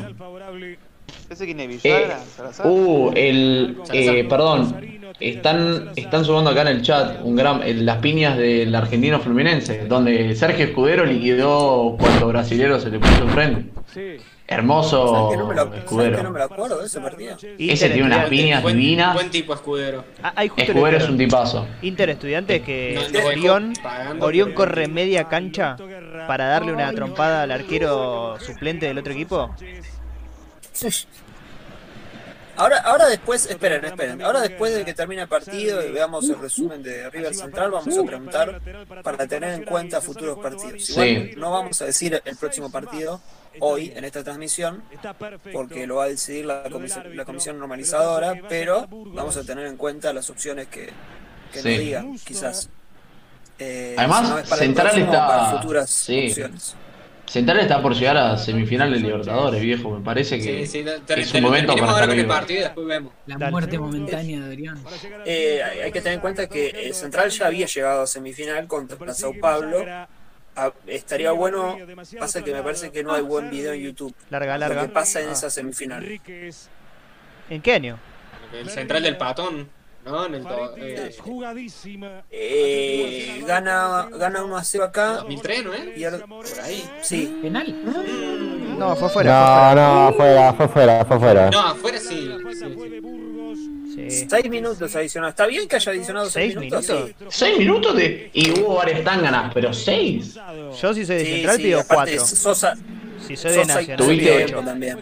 ¿Salazar? 2.36 2.66
Uh, 2.66 3.12
el. 3.14 3.76
Eh, 3.92 4.24
perdón. 4.28 4.94
Están, 5.20 5.90
están 5.94 6.24
sumando 6.24 6.50
acá 6.50 6.62
en 6.62 6.68
el 6.68 6.82
chat 6.82 7.20
un 7.22 7.36
gran, 7.36 7.62
el- 7.62 7.86
las 7.86 7.98
piñas 7.98 8.36
del 8.36 8.74
argentino 8.74 9.20
fluminense, 9.20 9.86
donde 9.86 10.34
Sergio 10.34 10.64
Escudero 10.66 11.04
liquidó 11.06 11.96
cuanto 11.98 12.26
brasilero 12.28 12.80
se 12.80 12.90
le 12.90 12.98
puso 12.98 13.22
enfrente. 13.22 13.70
Sí. 13.94 14.16
Hermoso 14.46 15.08
¿Sabes 15.08 15.30
que 15.30 15.36
no 15.38 15.46
me 15.48 15.54
lo, 15.54 15.60
¿sabes 15.62 15.72
que 15.72 15.78
Escudero. 15.86 16.22
no 16.22 16.30
me 16.32 16.38
lo 16.38 16.44
acuerdo 16.44 16.80
de 16.80 16.86
ese 16.86 17.00
partido? 17.00 17.36
Ese 17.58 17.88
tiene 17.90 18.02
unas 18.06 18.26
piñas 18.28 18.60
Buen, 18.62 18.76
divinas. 18.76 19.14
buen 19.14 19.30
tipo 19.30 19.54
escudero. 19.54 20.04
Ah, 20.22 20.32
hay 20.36 20.48
justo 20.48 20.70
Escudero 20.72 20.96
es 20.98 21.08
un 21.08 21.16
tipazo. 21.16 21.66
Inter 21.80 22.10
Estudiantes 22.10 22.60
que 22.62 22.98
No, 23.12 23.20
no, 23.20 23.26
Orión, 23.26 23.72
Orión 24.20 24.52
corre 24.52 24.88
media 24.88 25.24
cancha 25.28 25.76
para 26.26 26.46
darle 26.48 26.72
una 26.74 26.92
trompada 26.92 27.44
al 27.44 27.52
arquero 27.52 28.36
suplente 28.40 28.84
del 28.86 28.98
otro 28.98 29.12
equipo. 29.14 29.54
Ahora, 32.56 32.78
ahora 32.78 33.06
después, 33.08 33.46
esperen, 33.46 33.84
esperen. 33.84 34.22
Ahora 34.22 34.40
después 34.40 34.72
de 34.72 34.84
que 34.84 34.94
termine 34.94 35.22
el 35.22 35.28
partido 35.28 35.84
y 35.84 35.90
veamos 35.90 36.28
el 36.28 36.38
resumen 36.38 36.84
de 36.84 37.10
River 37.10 37.34
Central, 37.34 37.72
vamos 37.72 37.98
a 37.98 38.02
preguntar 38.04 38.60
para 39.02 39.26
tener 39.26 39.54
en 39.54 39.64
cuenta 39.64 40.00
futuros 40.00 40.38
partidos. 40.38 40.88
Igual 40.90 41.06
Sí. 41.30 41.34
no 41.36 41.50
vamos 41.50 41.82
a 41.82 41.86
decir 41.86 42.22
el 42.24 42.36
próximo 42.36 42.70
partido 42.70 43.20
hoy 43.58 43.92
en 43.96 44.04
esta 44.04 44.22
transmisión, 44.22 44.84
porque 45.52 45.84
lo 45.88 45.96
va 45.96 46.04
a 46.04 46.08
decidir 46.08 46.46
la 46.46 46.62
comisión, 46.70 47.16
la 47.16 47.24
comisión 47.24 47.58
normalizadora, 47.58 48.34
pero 48.48 48.86
vamos 48.88 49.36
a 49.36 49.42
tener 49.42 49.66
en 49.66 49.76
cuenta 49.76 50.12
las 50.12 50.30
opciones 50.30 50.68
que, 50.68 50.90
que 51.52 51.60
Sí. 51.60 51.68
nos 51.68 51.78
digan, 51.78 52.18
quizás. 52.24 52.68
Eh, 53.58 53.96
Además, 53.98 54.26
si 54.26 54.30
no 54.32 54.38
es 54.38 54.48
para 54.48 54.62
el 54.62 54.66
Central 54.68 54.86
próximo, 54.88 55.12
está- 55.12 55.26
para 55.26 55.50
futuras 55.60 55.90
sí. 55.90 56.26
opciones. 56.28 56.76
Central 57.26 57.58
está 57.60 57.80
por 57.82 57.94
llegar 57.94 58.16
a 58.16 58.36
semifinal 58.36 58.92
de 58.92 58.98
Libertadores, 59.00 59.60
viejo. 59.60 59.90
Me 59.98 60.04
parece 60.04 60.38
que 60.38 60.66
Sí, 60.66 60.84
sí, 60.84 60.88
es 61.16 61.34
un 61.34 61.42
momento 61.42 61.74
para 61.74 61.90
ahora 61.92 62.12
estar 62.14 62.26
partido 62.28 62.60
y 62.60 62.62
después 62.62 62.86
vemos. 62.86 63.12
La 63.26 63.36
Dale. 63.38 63.50
muerte 63.50 63.78
momentánea 63.78 64.40
de 64.40 64.46
Adrián. 64.46 64.78
Eh, 65.24 65.60
hay 65.84 65.90
que 65.90 66.00
tener 66.00 66.14
en 66.16 66.20
cuenta 66.20 66.46
que 66.48 66.68
el 66.70 66.94
Central 66.94 67.30
ya 67.30 67.46
había 67.46 67.66
llegado 67.66 68.02
a 68.02 68.06
semifinal 68.06 68.66
contra 68.68 69.12
Sao 69.14 69.32
Paulo. 69.40 69.84
Ah, 70.56 70.72
estaría 70.86 71.32
bueno, 71.32 71.76
pasa 72.20 72.44
que 72.44 72.52
me 72.52 72.62
parece 72.62 72.92
que 72.92 73.02
no 73.02 73.12
hay 73.12 73.22
buen 73.22 73.50
video 73.50 73.72
en 73.72 73.80
YouTube. 73.82 74.14
Larga, 74.30 74.54
Lo 74.54 74.60
larga. 74.60 74.82
que 74.82 74.88
pasa 74.90 75.20
en 75.20 75.30
Ah. 75.30 75.32
esa 75.32 75.50
semifinal. 75.50 76.04
¿En 77.50 77.60
qué 77.62 77.72
año? 77.74 77.98
El 78.52 78.70
central 78.70 79.02
del 79.02 79.16
patón, 79.16 79.68
¿no? 80.04 80.26
En 80.26 80.34
el 80.34 80.46
eh, 80.76 81.10
Eh, 82.30 83.42
gana, 83.46 84.08
gana 84.18 84.44
1 84.44 84.56
a 84.56 84.64
0 84.64 84.84
acá. 84.84 85.08
2003, 85.18 85.64
¿no 85.64 85.72
es? 85.74 85.96
Y 85.96 86.04
ahora- 86.04 86.26
por 86.26 86.44
ahí, 86.62 86.84
sí. 87.02 87.38
¿Penal? 87.42 87.74
No, 88.78 88.96
fue 88.96 89.08
fuera. 89.08 89.74
No, 89.74 90.06
no, 90.10 90.12
fuera, 90.14 90.52
fue 90.54 90.68
fuera, 90.68 91.04
fue 91.04 91.18
fuera. 91.18 91.50
No, 91.50 91.60
afuera 91.60 91.98
sí. 91.98 92.08
sí, 92.08 92.14
sí. 92.16 92.42
fue 92.42 92.54
fuera. 92.74 92.96
Sí. 93.94 94.26
6 94.28 94.50
minutos 94.50 94.96
adicionados. 94.96 95.32
¿Está 95.34 95.46
bien 95.46 95.68
que 95.68 95.76
haya 95.76 95.92
adicionado 95.92 96.28
6 96.28 96.54
¿Seis 96.54 96.56
minutos? 96.56 97.08
Seis 97.28 97.58
minutos 97.58 97.96
de. 97.96 98.30
Y 98.32 98.50
hubo 98.60 98.74
varias 98.74 99.04
tanganas, 99.04 99.52
pero 99.54 99.72
seis. 99.72 100.34
Yo 100.80 100.92
si 100.92 101.06
soy 101.06 101.16
de 101.16 101.24
Sí, 101.24 101.32
Central 101.34 101.56
sí, 101.56 101.62
pido 101.62 101.80
4. 101.86 102.26
Sosa, 102.26 102.74
Si 103.24 103.36
soy 103.36 103.52
de 103.52 103.58
Sosa 103.64 103.74
Nacional 103.76 103.98
Tuviste- 104.06 104.18
pido 104.24 104.36
tiempo 104.36 104.58
8. 104.58 104.66
también. 104.66 104.98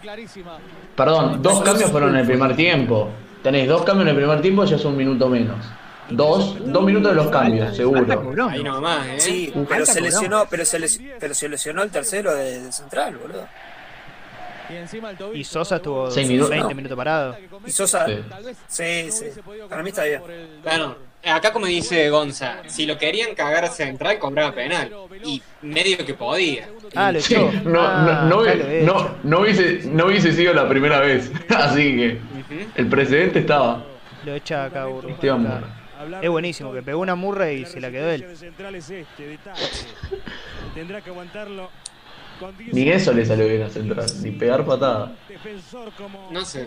Perdón, 0.94 1.42
dos 1.42 1.62
cambios 1.62 1.90
fueron 1.90 2.10
en 2.10 2.16
el 2.20 2.26
primer 2.26 2.54
tiempo. 2.54 3.08
Tenéis 3.42 3.68
dos 3.68 3.82
cambios 3.84 4.04
en 4.08 4.08
el 4.10 4.16
primer 4.16 4.40
tiempo, 4.40 4.64
ya 4.64 4.76
es 4.76 4.84
un 4.84 4.96
minuto 4.96 5.28
menos. 5.28 5.56
Dos, 6.10 6.56
dos 6.72 6.84
minutos 6.84 7.10
de 7.10 7.16
los 7.16 7.28
cambios, 7.28 7.74
seguro. 7.76 8.48
Ahí 8.48 8.62
nomás, 8.62 9.06
¿eh? 9.06 9.20
Sí, 9.20 9.52
pero 9.68 9.86
se 9.86 10.00
lesionó, 10.00 10.46
pero 10.50 10.64
se, 10.64 10.78
les- 10.78 11.00
pero 11.18 11.32
se 11.34 11.48
lesionó 11.48 11.82
el 11.82 11.90
tercero 11.90 12.34
de, 12.34 12.60
de 12.60 12.72
Central, 12.72 13.16
boludo. 13.16 13.46
Y 15.34 15.44
Sosa 15.44 15.76
estuvo 15.76 16.10
Seis 16.10 16.26
minutos. 16.28 16.50
20 16.50 16.68
No. 16.70 16.74
minutos 16.74 16.96
parado. 16.96 17.36
Y 17.66 17.70
Sosa, 17.70 18.06
Sí. 18.06 18.14
sí, 18.68 19.10
sí. 19.10 19.40
Para 19.68 19.82
mí 19.82 19.90
está 19.90 20.04
bien. 20.04 20.22
Bueno, 20.62 20.96
acá 21.26 21.52
como 21.52 21.66
dice 21.66 22.08
Gonza, 22.08 22.56
si 22.68 22.86
lo 22.86 22.96
querían 22.96 23.34
cagar 23.34 23.64
a 23.66 23.68
central, 23.68 24.18
cobraba 24.18 24.54
penal. 24.54 24.90
Y 25.24 25.42
medio 25.62 25.98
que 25.98 26.14
podía. 26.14 26.68
Ah, 26.94 27.12
lo 27.12 27.20
Sí, 27.20 27.34
echó. 27.34 27.50
no, 27.64 27.80
Ah, 27.82 28.24
no, 28.28 28.42
no, 28.42 28.46
he 28.46 28.82
no, 29.24 29.40
hubiese, 29.40 29.80
no 29.88 30.06
hubiese 30.06 30.32
sido 30.32 30.54
la 30.54 30.66
primera 30.68 31.00
vez. 31.00 31.30
Así 31.50 31.96
que. 31.96 32.20
El 32.74 32.86
precedente 32.88 33.38
estaba. 33.40 33.84
Lo 34.24 34.34
echa 34.34 34.64
acá, 34.64 34.86
burro. 34.86 35.08
Esteban. 35.08 35.42
Murra. 35.42 36.20
Es 36.20 36.28
buenísimo, 36.30 36.72
que 36.72 36.82
pegó 36.82 37.00
una 37.00 37.14
murra 37.14 37.50
y 37.52 37.64
se 37.64 37.80
la 37.80 37.90
quedó 37.90 38.10
él. 38.10 38.26
Tendrá 40.74 41.00
que 41.00 41.10
aguantarlo 41.10 41.70
con 42.40 42.56
10 42.56 42.74
Ni 42.74 42.88
eso 42.88 43.12
le 43.12 43.24
salió 43.24 43.46
bien 43.46 43.62
a 43.62 43.68
Central, 43.68 44.06
ni 44.22 44.30
pegar 44.32 44.64
patada. 44.64 45.12
No 46.30 46.44
sé, 46.44 46.66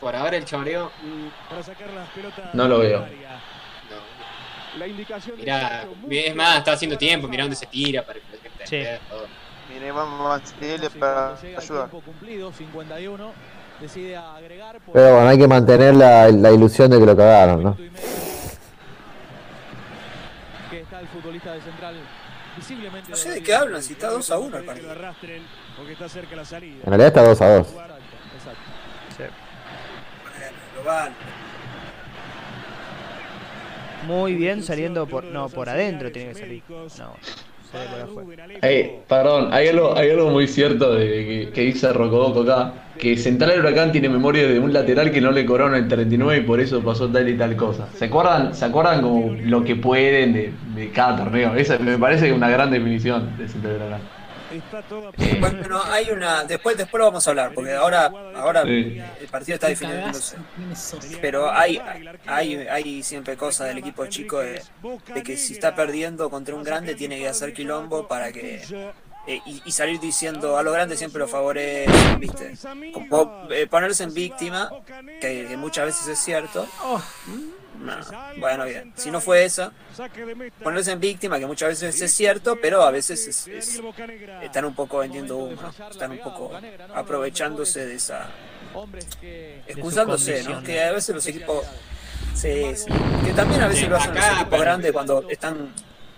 por 0.00 0.14
ahora 0.14 0.36
el 0.36 0.44
choreo. 0.44 0.92
mm, 1.02 1.48
para 1.50 1.62
sacar 1.62 1.92
las 1.92 2.08
pelotas 2.10 2.54
No 2.54 2.68
lo 2.68 2.78
veo. 2.78 3.00
no. 3.00 3.06
Mirá, 5.36 5.86
es 6.10 6.34
más, 6.36 6.58
está 6.58 6.72
haciendo 6.72 6.98
tiempo, 6.98 7.26
mirá 7.28 7.44
dónde 7.44 7.56
se 7.56 7.66
tira 7.66 8.04
para 8.04 8.18
que 8.20 8.26
Sí. 8.66 8.76
entender, 8.76 9.00
todo. 9.08 9.26
Mire, 9.72 9.90
vamos 9.90 10.30
a 10.30 10.34
hacerle 10.36 10.90
Sí, 10.90 10.98
para 10.98 11.34
ayudar. 11.34 11.64
tiempo 11.64 12.00
cumplido, 12.02 12.52
51, 12.52 13.32
decide 13.80 14.16
agregar 14.16 14.80
por 14.80 14.94
Pero 14.94 15.14
bueno, 15.14 15.28
hay 15.28 15.38
que 15.38 15.48
mantener 15.48 15.94
la, 15.94 16.28
la 16.28 16.50
ilusión 16.50 16.90
de 16.90 16.98
que 16.98 17.06
lo 17.06 17.16
cagaron, 17.16 17.62
¿no? 17.62 17.76
que 20.70 20.80
está 20.80 21.00
el 21.00 21.08
futbolista 21.08 21.52
de 21.52 21.60
Central 21.60 21.94
visiblemente 22.56 23.10
No 23.10 23.16
sé 23.16 23.30
de 23.30 23.42
qué 23.42 23.54
hablan, 23.54 23.82
si 23.82 23.92
está 23.92 24.08
2 24.10 24.30
a 24.30 24.38
1 24.38 24.56
el 24.58 24.64
partido. 24.64 24.90
arrastren 24.90 25.42
porque 25.76 25.92
está 25.92 26.08
cerca 26.08 26.36
la 26.36 26.44
salida. 26.44 26.78
En 26.82 26.86
realidad 26.86 27.08
está 27.08 27.22
2 27.22 27.40
a 27.40 27.48
2. 27.56 27.66
Exacto, 27.68 27.94
exacto. 28.36 28.60
Sí. 29.16 29.24
Bueno, 30.38 30.56
lo 30.76 30.84
van. 30.84 31.12
Muy 34.06 34.34
bien 34.34 34.62
saliendo 34.62 35.06
por. 35.06 35.24
No, 35.24 35.48
por 35.48 35.68
adentro 35.68 36.10
tiene 36.10 36.32
que 36.32 36.38
salir. 36.40 36.62
No, 36.68 37.14
perdón, 39.08 39.52
hay 39.52 39.68
algo, 39.68 39.96
hay 39.96 40.10
algo 40.10 40.30
muy 40.30 40.46
cierto 40.46 40.94
de 40.94 41.06
que, 41.06 41.50
que 41.52 41.60
dice 41.62 41.92
Rocodoco 41.92 42.42
acá, 42.42 42.72
que 42.98 43.16
Central 43.16 43.50
del 43.50 43.60
Huracán 43.60 43.92
tiene 43.92 44.08
memoria 44.08 44.46
de 44.46 44.58
un 44.58 44.72
lateral 44.72 45.10
que 45.10 45.20
no 45.20 45.30
le 45.30 45.44
cobraron 45.44 45.74
el 45.74 45.88
39 45.88 46.38
y 46.38 46.46
por 46.46 46.60
eso 46.60 46.82
pasó 46.82 47.08
tal 47.10 47.28
y 47.28 47.36
tal 47.36 47.56
cosa. 47.56 47.88
¿Se 47.92 48.06
acuerdan, 48.06 48.54
¿se 48.54 48.64
acuerdan 48.64 49.02
como 49.02 49.34
lo 49.34 49.64
que 49.64 49.76
pueden 49.76 50.32
de, 50.32 50.52
de 50.74 50.90
cada 50.92 51.16
torneo? 51.16 51.54
Esa 51.54 51.78
me 51.78 51.98
parece 51.98 52.32
una 52.32 52.48
gran 52.48 52.70
definición 52.70 53.36
de 53.36 53.48
Central 53.48 53.74
del 53.74 53.82
Huracán. 53.82 54.15
Eh, 54.52 55.36
Bueno, 55.40 55.82
hay 55.84 56.10
una. 56.10 56.44
Después, 56.44 56.76
después 56.76 56.98
lo 57.00 57.06
vamos 57.06 57.26
a 57.26 57.30
hablar, 57.30 57.52
porque 57.54 57.72
ahora, 57.72 58.06
ahora 58.36 58.62
Sí. 58.64 59.00
el 59.20 59.28
partido 59.28 59.54
está 59.54 59.68
definiéndose. 59.68 60.36
Pero 61.20 61.50
hay, 61.50 61.80
hay, 62.26 62.54
hay 62.68 63.02
siempre 63.02 63.36
cosas 63.36 63.68
del 63.68 63.78
equipo 63.78 64.06
chico 64.06 64.38
de, 64.40 64.62
de 65.14 65.22
que 65.22 65.36
si 65.36 65.54
está 65.54 65.74
perdiendo 65.74 66.30
contra 66.30 66.54
un 66.54 66.62
grande 66.62 66.94
tiene 66.94 67.18
que 67.18 67.28
hacer 67.28 67.52
quilombo 67.52 68.06
para 68.06 68.32
que 68.32 68.62
eh, 69.26 69.40
y, 69.46 69.62
y 69.64 69.72
salir 69.72 69.98
diciendo 70.00 70.56
a 70.56 70.62
los 70.62 70.72
grandes 70.72 70.98
siempre 70.98 71.18
lo 71.18 71.28
favorecen, 71.28 72.20
¿viste? 72.20 72.54
Como 72.92 73.48
eh, 73.50 73.66
ponerse 73.66 74.04
en 74.04 74.14
víctima, 74.14 74.70
que, 75.20 75.46
que 75.48 75.56
muchas 75.56 75.86
veces 75.86 76.06
es 76.08 76.18
cierto. 76.18 76.66
No, 77.78 77.94
bueno, 78.38 78.64
bien. 78.64 78.92
Si 78.96 79.10
no 79.10 79.20
fue 79.20 79.44
esa, 79.44 79.70
ponerse 80.62 80.92
en 80.92 81.00
víctima, 81.00 81.38
que 81.38 81.44
muchas 81.46 81.68
veces 81.68 82.00
es 82.00 82.10
cierto, 82.14 82.56
pero 82.62 82.82
a 82.82 82.90
veces 82.90 83.26
es- 83.28 83.46
es- 83.48 83.80
están 84.42 84.64
un 84.64 84.74
poco 84.74 84.98
vendiendo 84.98 85.36
humo, 85.36 85.60
están 85.90 86.12
un 86.12 86.18
poco 86.18 86.52
aprovechándose 86.94 87.84
de 87.86 87.94
esa, 87.96 88.28
excusándose, 89.66 90.42
¿no? 90.44 90.62
Que 90.62 90.82
a 90.82 90.92
veces 90.92 91.14
los 91.14 91.26
equipos, 91.26 91.64
sí, 92.34 92.74
sí. 92.76 92.86
que 93.24 93.32
también 93.32 93.60
a 93.62 93.68
veces 93.68 93.88
lo 93.88 93.96
hacen 93.96 94.14
los 94.14 94.24
equipos 94.24 94.60
grandes 94.60 94.92
cuando 94.92 95.28
están, 95.28 95.72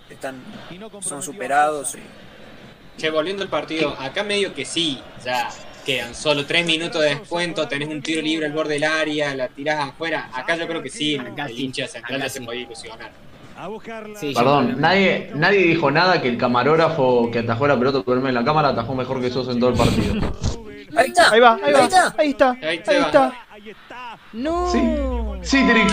están, 0.09 0.41
son 1.01 1.21
superados. 1.21 1.95
Y, 1.95 1.99
Che, 2.99 3.09
volviendo 3.09 3.43
al 3.43 3.49
partido, 3.49 3.95
acá 3.97 4.23
medio 4.23 4.53
que 4.53 4.65
sí, 4.65 4.99
ya 5.23 5.49
quedan 5.85 6.13
solo 6.13 6.45
3 6.45 6.65
minutos 6.65 7.01
de 7.01 7.09
descuento, 7.15 7.65
tenés 7.67 7.87
un 7.87 8.01
tiro 8.01 8.21
libre 8.21 8.45
al 8.47 8.51
borde 8.51 8.73
del 8.73 8.83
área, 8.83 9.33
la 9.33 9.47
tirás 9.47 9.79
afuera. 9.89 10.29
Acá 10.33 10.57
yo 10.57 10.67
creo 10.67 10.83
que 10.83 10.89
sí, 10.89 11.15
Acá 11.17 11.45
el 11.45 11.55
sí, 11.55 11.63
hincha 11.63 11.87
central 11.87 12.19
ya 12.21 12.27
se 12.29 12.39
sí. 12.39 12.45
podía 12.45 12.61
ilusionar. 12.63 13.09
a 13.57 13.67
buscarla. 13.69 14.19
Sí, 14.19 14.33
Perdón, 14.35 14.75
nadie, 14.81 15.31
nadie 15.33 15.59
dijo 15.59 15.89
nada 15.89 16.21
que 16.21 16.27
el 16.27 16.37
camarógrafo 16.37 17.29
que 17.31 17.39
atajó 17.39 17.67
la 17.67 17.79
pelota 17.79 18.01
por 18.01 18.15
el 18.17 18.21
medio 18.21 18.35
de 18.35 18.39
la 18.41 18.45
cámara 18.45 18.69
atajó 18.69 18.93
mejor 18.95 19.21
que 19.21 19.29
Sosa 19.29 19.51
en 19.53 19.59
todo 19.61 19.69
el 19.69 19.77
partido. 19.77 20.13
ahí 20.97 21.07
está, 21.07 21.31
Ahí 21.31 21.39
va, 21.39 21.57
ahí 21.63 21.73
va. 21.73 21.83
está. 21.85 22.15
Ahí 22.17 22.29
está. 22.31 22.49
Ahí 22.51 22.81
Ahí 22.85 22.97
está. 22.97 23.33
No. 24.33 24.71
Sí. 24.71 24.79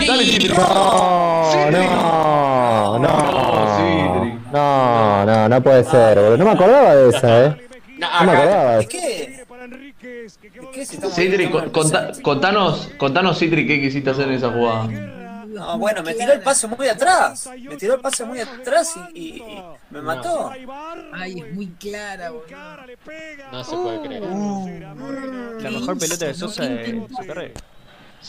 Dale 0.07 0.25
Citrix. 0.25 0.57
No, 0.57 1.71
no, 1.71 2.99
no. 2.99 4.37
No, 4.51 5.25
no, 5.25 5.49
no 5.49 5.61
puede 5.63 5.83
ser, 5.83 6.17
boludo. 6.19 6.37
No 6.37 6.45
me 6.45 6.51
acordaba 6.51 6.95
de 6.95 7.09
esa, 7.09 7.45
eh. 7.45 7.67
No, 7.97 8.07
No 8.19 8.25
me 8.25 8.37
acordaba. 8.37 8.77
¿De 8.77 8.87
qué? 8.87 9.45
Para 9.47 9.65
Enríquez, 9.65 10.37
que 10.37 10.49
quedó 10.51 10.65
¿De 10.67 10.71
qué 10.71 10.85
si 10.85 10.95
estamos- 10.95 11.15
Citrix, 11.15 11.43
estamos 11.45 11.71
con- 11.71 11.83
conta- 11.83 12.11
contanos, 12.21 12.89
contanos 12.97 13.39
Citrix 13.39 13.67
qué 13.67 13.81
quisiste 13.81 14.09
hacer 14.09 14.27
en 14.29 14.33
esa 14.35 14.49
jugada. 14.51 14.83
No, 15.47 15.77
bueno, 15.79 16.03
me 16.03 16.13
tiró 16.13 16.33
el 16.33 16.41
pase 16.41 16.67
muy 16.67 16.87
atrás, 16.87 17.49
me 17.67 17.75
tiró 17.77 17.95
el 17.95 17.99
pase 18.01 18.23
muy 18.25 18.39
atrás 18.39 18.93
y, 19.15 19.19
y- 19.19 19.37
y 19.37 19.63
me 19.89 20.01
mató. 20.01 20.51
Ay, 21.13 21.39
es 21.45 21.53
muy 21.53 21.67
clara, 21.79 22.29
boludo. 22.29 22.45
no 23.51 23.63
se 23.63 23.75
puede 23.75 24.01
creer. 24.01 24.23
La 25.61 25.71
mejor 25.71 25.97
pelota 25.97 26.25
de 26.25 26.33
Sosa 26.35 26.63
de 26.63 27.01
su 27.09 27.25
carrera. 27.27 27.53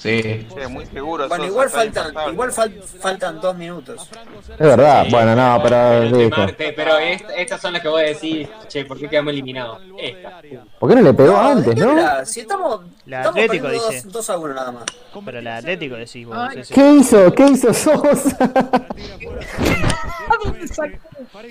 Sí. 0.01 0.47
Che, 0.55 0.69
muy 0.69 0.87
seguro. 0.87 1.29
Bueno, 1.29 1.45
igual 1.47 1.69
faltan, 1.69 2.13
igual 2.33 2.53
fal- 2.53 2.83
faltan 3.01 3.41
dos 3.41 3.57
minutos. 3.57 4.09
Es 4.53 4.59
verdad, 4.59 5.07
bueno, 5.11 5.35
no, 5.35 5.61
pero 5.61 5.77
Pero, 5.77 6.11
te 6.13 6.17
listo. 6.19 6.37
Marte, 6.41 6.73
pero 6.77 6.99
est- 6.99 7.25
estas 7.37 7.61
son 7.61 7.73
las 7.73 7.83
que 7.83 7.89
vos 7.89 8.01
decís, 8.01 8.49
che, 8.69 8.85
¿por 8.85 8.97
qué 8.99 9.09
quedamos 9.09 9.33
eliminados? 9.33 9.81
Esta. 10.01 10.41
¿Por 10.79 10.89
qué 10.89 10.95
no 10.95 11.03
le 11.03 11.15
pegó 11.15 11.33
No, 11.33 11.41
antes, 11.49 11.67
¿de 11.67 11.75
qué 11.75 11.81
no? 11.81 12.25
Si 12.27 12.41
estamos, 12.41 12.81
La 13.07 13.19
estamos 13.23 13.41
Atlético 13.43 13.71
dice. 13.71 14.03
dos, 14.05 14.13
dos 14.13 14.31
a 14.31 14.39
uno 14.39 14.55
nada 14.55 14.71
más. 14.71 14.85
Pero 15.25 15.41
la 15.41 15.57
Atlético 15.57 15.97
decís 15.97 16.27
vos. 16.27 16.37
Ay. 16.39 16.63
¿Qué 16.73 16.93
hizo? 16.93 17.33
¿Qué 17.35 17.45
hizo 17.49 17.75
Sosa? 17.75 18.39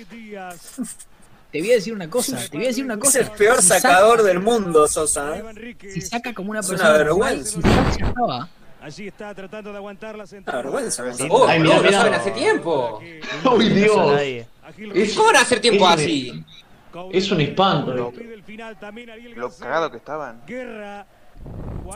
Te 1.50 1.60
voy 1.60 1.70
a 1.70 1.74
decir 1.76 1.94
una 1.94 2.10
cosa, 2.10 2.36
te 2.50 2.56
voy 2.58 2.66
a 2.66 2.68
decir 2.68 2.84
una 2.84 2.94
Es 2.94 3.00
cosa. 3.00 3.20
el 3.20 3.30
peor 3.30 3.62
Si 3.62 3.68
saca- 3.68 3.80
sacador 3.80 4.22
del 4.22 4.40
mundo, 4.40 4.86
Sosa. 4.86 5.36
¿eh? 5.38 5.76
Si 5.92 6.00
saca 6.02 6.34
como 6.34 6.50
una 6.50 6.60
Es 6.60 6.68
una 6.68 6.76
persona 6.78 7.04
normal, 7.04 7.36
vergüenza. 7.36 7.60
si 7.92 7.98
saca. 8.04 8.48
Allí 8.80 9.08
está 9.08 9.34
tratando 9.34 9.70
de 9.72 9.76
aguantar 9.78 10.10
la 10.14 10.22
Una 10.24 10.26
central. 10.26 10.62
vergüenza. 10.62 11.04
Oh, 11.30 11.46
Ay, 11.48 11.58
no, 11.58 11.64
mira, 11.64 11.76
lo 11.76 11.82
mira. 11.82 11.98
saben 11.98 12.14
hace 12.14 12.30
tiempo. 12.32 13.00
¡Uy, 13.00 13.20
No 13.44 13.62
hizo 13.62 13.74
Dios! 13.74 14.12
nadie. 14.12 14.46
Es, 14.94 15.14
¿Cómo 15.14 15.26
van 15.28 15.36
a 15.36 15.40
hacer 15.40 15.60
tiempo 15.60 15.84
es 15.88 15.94
un- 15.96 16.00
así? 16.00 16.44
es 17.12 17.30
un 17.32 17.40
espanto. 17.40 18.12
Lo 19.36 19.50
cagado 19.58 19.90
que 19.90 19.96
estaban. 19.96 20.42
Guerra. 20.46 21.06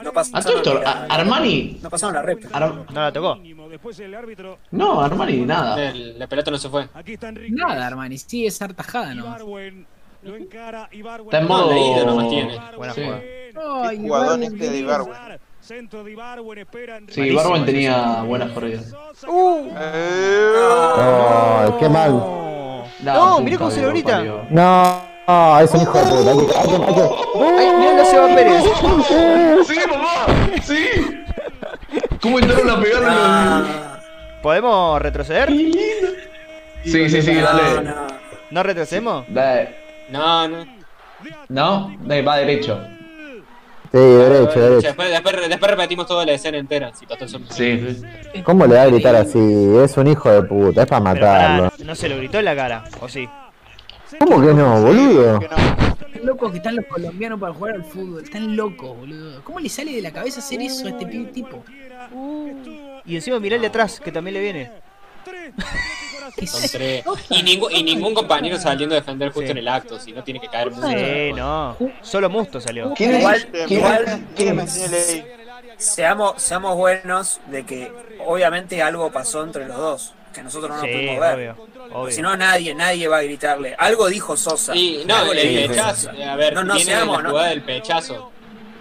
No 0.03 0.11
pasa 0.11 0.37
A 0.37 0.41
todo 0.41 0.57
esto, 0.57 0.81
Armani. 1.09 1.79
No 1.81 1.89
pasaron 1.89 2.15
la 2.15 2.21
rep. 2.23 2.43
Ar- 2.51 2.73
No 2.91 3.01
la 3.01 3.11
tocó. 3.11 3.37
Después 3.69 3.99
el 3.99 4.13
árbitro. 4.15 4.57
no, 4.71 5.01
Armani 5.01 5.37
nada. 5.41 5.89
El- 5.89 6.17
la 6.19 6.27
pelota 6.27 6.51
no 6.51 6.57
se 6.57 6.69
fue. 6.69 6.87
Nada, 7.49 7.87
Armani, 7.87 8.17
sí, 8.17 8.45
es 8.45 8.61
hartajada 8.61 9.13
nomás. 9.13 9.39
Ibarwen. 9.41 9.87
Está 10.23 11.37
en 11.39 11.43
No, 11.43 11.49
modo. 11.49 11.73
leído 11.73 12.05
nomás 12.05 12.29
tiene. 12.29 12.57
Buena 12.77 12.93
Sí. 12.93 13.01
jugada. 13.03 13.21
Ay, 13.89 13.97
Jugador 13.99 14.43
este 14.43 14.69
de 14.69 14.77
Ibargüen. 14.79 15.17
Centro 15.59 16.03
de 16.03 16.11
Ibargüen, 16.11 16.59
espera 16.59 16.97
Enrique. 16.97 17.13
Sí, 17.13 17.19
Malísimo 17.21 17.41
Barwen 17.43 17.63
ese 17.63 17.71
tenía 17.71 18.21
buenas 18.23 18.51
corridas. 18.51 18.93
Uh, 19.27 19.67
Eh, 19.77 20.53
Ay, 20.97 21.71
qué 21.79 21.89
mal. 21.89 22.11
no, 22.11 22.87
puta 23.03 23.41
mirá 23.43 23.57
cómo 23.57 23.71
se 23.71 23.81
lo 23.81 23.89
grita. 23.89 24.23
No, 24.49 25.01
no, 25.27 25.59
es 25.59 25.71
un 25.73 25.81
hijo 25.81 25.97
de 25.97 26.31
puta. 26.33 26.53
Que, 26.63 26.75
hay 26.75 26.95
que- 26.95 27.59
Ay, 27.59 27.71
mirá 27.79 28.01
a 28.01 28.05
Seba 28.05 28.27
Pérez. 28.35 28.63
¡Sí, 29.67 29.75
papá! 29.89 30.25
¡Sí! 30.63 30.85
¿Cómo 32.21 32.39
entraron 32.39 32.69
a 32.69 32.79
pegarle? 32.81 33.07
Ah, 33.11 33.99
¿Podemos 34.41 35.01
retroceder? 35.01 35.49
Sí, 36.83 37.09
sí, 37.09 37.21
sí, 37.21 37.31
no, 37.33 37.41
dale. 37.43 37.81
no. 37.89 37.93
¿No 38.51 38.63
retrocedemos? 38.63 39.25
Dale. 39.29 39.75
No, 40.09 40.47
no. 40.47 40.65
¿No? 41.49 41.95
Dale, 42.01 42.21
va 42.21 42.37
derecho. 42.37 42.79
Sí, 43.91 43.99
derecho, 43.99 44.59
derecho. 44.59 44.87
Después, 44.87 45.09
después, 45.09 45.35
después 45.49 45.71
repetimos 45.71 46.07
toda 46.07 46.25
la 46.25 46.33
escena 46.33 46.57
entera. 46.57 46.91
Si 46.93 47.05
total 47.05 47.29
son- 47.29 47.45
Sí, 47.49 48.01
sí. 48.33 48.41
¿Cómo 48.41 48.65
le 48.65 48.75
va 48.75 48.81
a 48.81 48.87
gritar 48.87 49.15
así? 49.15 49.39
Es 49.83 49.95
un 49.97 50.07
hijo 50.07 50.29
de 50.31 50.43
puta, 50.43 50.81
es 50.81 50.87
para 50.87 51.01
matarlo. 51.01 51.71
no 51.85 51.95
se 51.95 52.09
lo 52.09 52.17
gritó 52.17 52.39
en 52.39 52.45
la 52.45 52.55
cara, 52.55 52.83
¿o 52.99 53.07
sí? 53.07 53.29
¿Cómo 54.19 54.41
que 54.41 54.53
no, 54.53 54.81
boludo? 54.81 55.39
Qué 56.11 56.19
locos 56.19 56.51
que 56.51 56.57
están 56.57 56.75
los 56.75 56.85
colombianos 56.85 57.39
para 57.39 57.53
jugar 57.53 57.75
al 57.75 57.83
fútbol. 57.83 58.23
Están 58.23 58.55
locos, 58.55 58.97
boludo. 58.97 59.43
¿Cómo 59.43 59.59
le 59.59 59.69
sale 59.69 59.91
de 59.93 60.01
la 60.01 60.11
cabeza 60.11 60.39
hacer 60.39 60.61
eso 60.61 60.85
a 60.87 60.89
este 60.89 61.05
tipo? 61.05 61.63
Y 63.05 63.15
encima 63.15 63.39
mirá 63.39 63.55
el 63.55 63.61
de 63.61 63.67
atrás, 63.67 63.99
que 63.99 64.11
también 64.11 64.33
le 64.35 64.39
viene. 64.41 64.71
¿Qué 66.37 66.47
Son 66.47 66.63
es 66.63 66.71
tres. 66.71 67.03
Y, 67.29 67.43
ningún, 67.43 67.71
y 67.71 67.83
ningún 67.83 68.13
compañero 68.13 68.57
saliendo 68.57 68.95
a 68.95 68.99
defender 68.99 69.29
justo 69.29 69.45
Sí. 69.47 69.51
en 69.51 69.57
el 69.57 69.67
acto, 69.67 69.99
si 69.99 70.11
no 70.13 70.23
tiene 70.23 70.39
que 70.39 70.47
caer 70.47 70.71
mucho. 70.71 70.87
Sí, 70.87 71.33
no. 71.35 71.77
Solo 72.01 72.29
Musto 72.29 72.59
salió. 72.59 72.93
¿Quién 72.95 73.17
igual, 73.19 73.47
¿Quién- 73.67 73.79
igual 73.79 74.23
seamos, 75.77 76.41
seamos 76.41 76.75
buenos 76.75 77.39
de 77.47 77.65
que 77.65 77.91
obviamente 78.25 78.81
algo 78.81 79.11
pasó 79.11 79.43
entre 79.43 79.67
los 79.67 79.77
dos, 79.77 80.13
que 80.33 80.43
nosotros 80.43 80.69
no 80.71 80.77
nos 80.77 80.85
Sí, 80.85 80.91
pudimos 80.93 81.19
ver. 81.19 81.55
Si 82.11 82.21
no, 82.21 82.35
nadie, 82.35 82.73
nadie 82.75 83.07
va 83.07 83.17
a 83.17 83.21
gritarle. 83.21 83.75
Algo 83.77 84.07
dijo 84.09 84.35
Sosa. 84.35 84.75
Y 84.75 85.03
no, 85.05 85.15
Algo 85.15 85.31
el 85.33 85.37
le 85.37 85.45
dijo 85.47 85.69
pechazo. 85.73 86.09
Sosa. 86.11 86.31
A 86.33 86.35
ver, 86.35 86.53
No, 86.53 86.63
no 86.63 86.73
de 86.73 86.79
seamos, 86.81 87.17
la 87.17 87.23
no. 87.23 87.29
jugada 87.29 87.49
del 87.49 87.61
pechazo. 87.61 88.31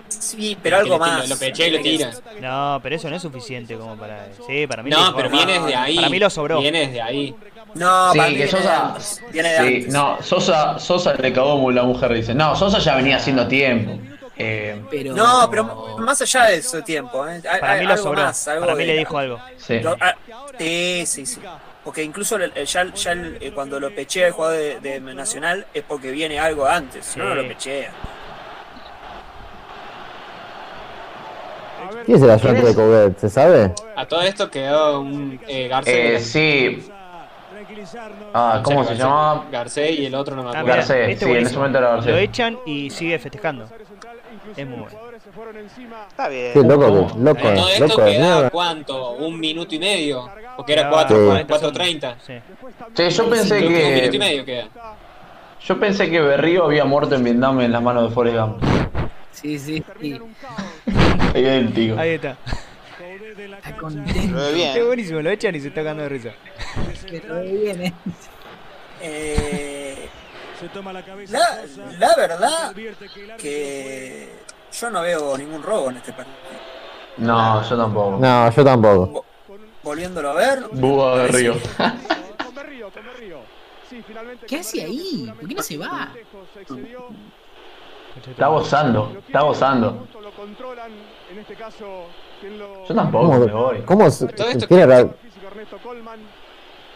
Sí, 0.09 0.59
pero 0.63 0.77
algo 0.79 0.99
más. 0.99 1.29
Lo, 1.29 1.37
peché 1.39 1.69
y 1.69 1.71
lo 1.71 1.81
tira. 1.81 2.11
No, 2.41 2.81
pero 2.83 2.97
eso 2.97 3.09
no 3.09 3.17
es 3.17 3.23
suficiente 3.23 3.77
como 3.77 3.97
para. 3.97 4.29
Sí, 4.47 4.67
para 4.67 4.83
mí 4.83 4.91
No, 4.91 5.15
pero 5.17 5.31
viene 5.31 5.55
desde 5.59 5.75
ahí. 5.75 5.97
Para 5.97 6.09
mí 6.11 6.19
lo 6.19 6.29
sobró. 6.31 6.61
Viene 6.61 6.81
desde 6.87 7.01
ahí. 7.01 7.35
No, 7.75 8.13
Sí, 8.13 8.19
para 8.19 8.31
mí 8.31 8.37
que 8.37 8.45
viene 8.45 8.59
de 8.59 8.63
Sosa. 8.63 8.95
Viene 9.33 9.49
de 9.49 9.57
Sí, 9.59 9.63
antes. 9.77 9.93
no, 9.95 10.23
Sosa, 10.23 10.79
Sosa 10.79 11.15
le 11.15 11.33
cagó 11.33 11.71
la 11.71 11.83
mujer 11.85 12.13
dice. 12.13 12.35
No, 12.35 12.55
Sosa 12.55 12.79
ya 12.79 12.97
venía 12.97 13.17
haciendo 13.17 13.47
tiempo. 13.49 13.99
Eh, 14.37 14.83
Pero... 14.91 15.15
No, 15.15 15.49
pero 15.51 15.97
más 15.99 16.21
allá 16.23 16.45
de 16.47 16.57
ese 16.57 16.81
tiempo, 16.83 17.27
¿eh? 17.29 17.43
Para 17.61 17.75
mí 17.79 17.85
lo 17.85 17.93
algo 17.93 18.03
sobró. 18.05 18.23
más, 18.23 18.49
algo 18.49 18.63
Para 18.63 18.75
mí 18.75 18.81
de- 18.81 18.87
le 18.93 18.99
dijo 18.99 19.19
algo. 19.19 19.39
sí. 19.59 19.81
Lo- 19.81 19.97
ah, 20.01 20.15
sí, 20.59 21.05
sí, 21.07 21.27
sí. 21.27 21.41
Porque 21.85 22.03
incluso 22.03 22.39
ya, 22.39 22.85
ya 22.95 23.13
el- 23.13 23.39
eh, 23.41 23.53
cuando 23.53 23.79
lo 23.79 23.95
pechea 23.95 24.29
el 24.29 24.33
jugador 24.33 24.81
de, 24.81 24.81
de 25.01 25.01
Nacional 25.15 25.67
es 25.75 25.83
porque 25.83 26.11
viene 26.13 26.39
algo 26.41 26.67
antes, 26.67 27.05
si 27.05 27.19
no, 27.19 27.35
lo 27.35 27.47
pechea. 27.47 27.91
¿Quién 32.07 32.17
es 32.17 32.23
el 32.23 32.31
ayudante 32.31 32.63
de 32.67 32.75
Coudet? 32.75 33.19
¿Se 33.19 33.29
sabe? 33.29 33.73
A 33.97 34.07
todo 34.07 34.23
esto 34.23 34.51
quedó 34.51 35.01
un 35.01 35.39
eh, 35.47 35.69
Garcés. 35.69 36.35
Eh, 36.35 36.81
sí. 36.81 36.89
Ah, 38.35 38.61
¿cómo 38.65 38.85
se 38.85 38.95
llamaba? 38.97 39.47
Garcés 39.51 39.99
y 39.99 40.07
el 40.07 40.15
otro 40.15 40.35
no 40.35 40.43
me 40.43 40.49
Ah, 40.49 40.61
acuerdo. 40.61 40.77
Garcés, 40.79 41.09
este 41.11 41.25
sí, 41.27 41.31
en 41.31 41.37
ese 41.47 41.57
buenísimo. 41.57 41.61
momento 41.61 41.79
era 41.79 41.97
Lo 41.97 42.17
echan 42.19 42.59
y 42.67 42.91
sigue 42.91 43.19
festejando. 43.19 43.69
Es 44.57 44.67
muy 44.67 44.79
bueno. 44.81 44.99
Está 46.09 46.29
bien. 46.29 46.53
Qué 46.53 46.63
loco, 46.63 47.13
loco, 47.19 47.41
todo 47.41 47.69
esto 47.69 47.87
loco 47.87 48.03
de 48.03 48.13
queda 48.13 48.51
cuánto, 48.51 49.13
un 49.13 49.39
minuto 49.39 49.75
y 49.75 49.79
medio. 49.79 50.29
Porque 50.57 50.73
era 50.73 50.83
Quedaba 50.83 51.07
4, 51.07 51.17
Sí. 51.17 51.45
40 51.47 51.61
4.30. 51.61 52.17
Sí. 52.27 52.33
Sí, 52.95 53.17
yo 53.17 53.31
pensé 53.31 53.67
Un 53.67 53.73
minuto 53.73 54.07
y 54.07 54.11
que. 54.11 54.19
medio 54.19 54.45
queda. 54.45 54.69
Yo 55.65 55.79
pensé 55.79 56.11
que 56.11 56.21
Berrío 56.21 56.65
había 56.65 56.85
muerto 56.85 57.15
en 57.15 57.25
Vietnam 57.25 57.61
en 57.61 57.73
las 57.73 57.83
manos 57.83 58.09
de 58.09 58.15
Forrest 58.15 58.37
Gump. 58.37 58.65
Sí, 59.31 59.59
sí, 59.59 59.83
sí. 60.01 60.21
Idéntico. 61.35 61.99
Ahí 61.99 62.11
está. 62.11 62.37
Está 63.57 63.77
contento. 63.77 64.37
Lo 64.37 64.43
ve 64.43 64.53
bien. 64.53 64.77
Es 64.77 64.87
buenísimo, 64.87 65.23
lo 65.23 65.31
echan 65.31 65.55
y 65.55 65.61
se 65.61 65.69
está 65.69 65.81
cagando 65.81 66.03
de 66.03 66.09
risa. 66.09 66.31
Eh, 69.01 69.82
la 70.93 71.03
cabeza. 71.03 71.39
la, 71.99 72.15
verdad 72.17 72.75
que 73.39 74.29
yo 74.73 74.91
no 74.91 75.03
veo 75.03 75.37
ningún 75.39 75.63
robo 75.63 75.91
en 75.91 75.97
este 75.97 76.13
partido. 76.13 76.37
No, 77.19 77.63
yo 77.69 77.77
tampoco. 77.77 78.19
No, 78.19 78.51
yo 78.51 78.65
tampoco. 78.65 79.25
Volviéndolo 79.83 80.31
a 80.31 80.35
ver, 80.35 80.65
Búho. 80.73 81.15
Sí, 83.89 84.03
finalmente. 84.07 84.47
¿Qué 84.47 84.61
hace 84.61 84.85
ahí? 84.85 85.31
¿Por 85.39 85.47
qué 85.47 85.55
no 85.55 85.63
se 85.63 85.77
va? 85.77 86.09
Está 88.27 88.47
gozando, 88.47 89.19
está 89.27 89.43
gozando. 89.43 90.07
Este 91.31 91.57
Yo 92.89 92.95
tampoco 92.95 93.27
¿Cómo, 93.27 93.47
me 93.47 93.53
voy. 93.53 93.83
cómo 93.83 94.09
tiene 94.69 94.87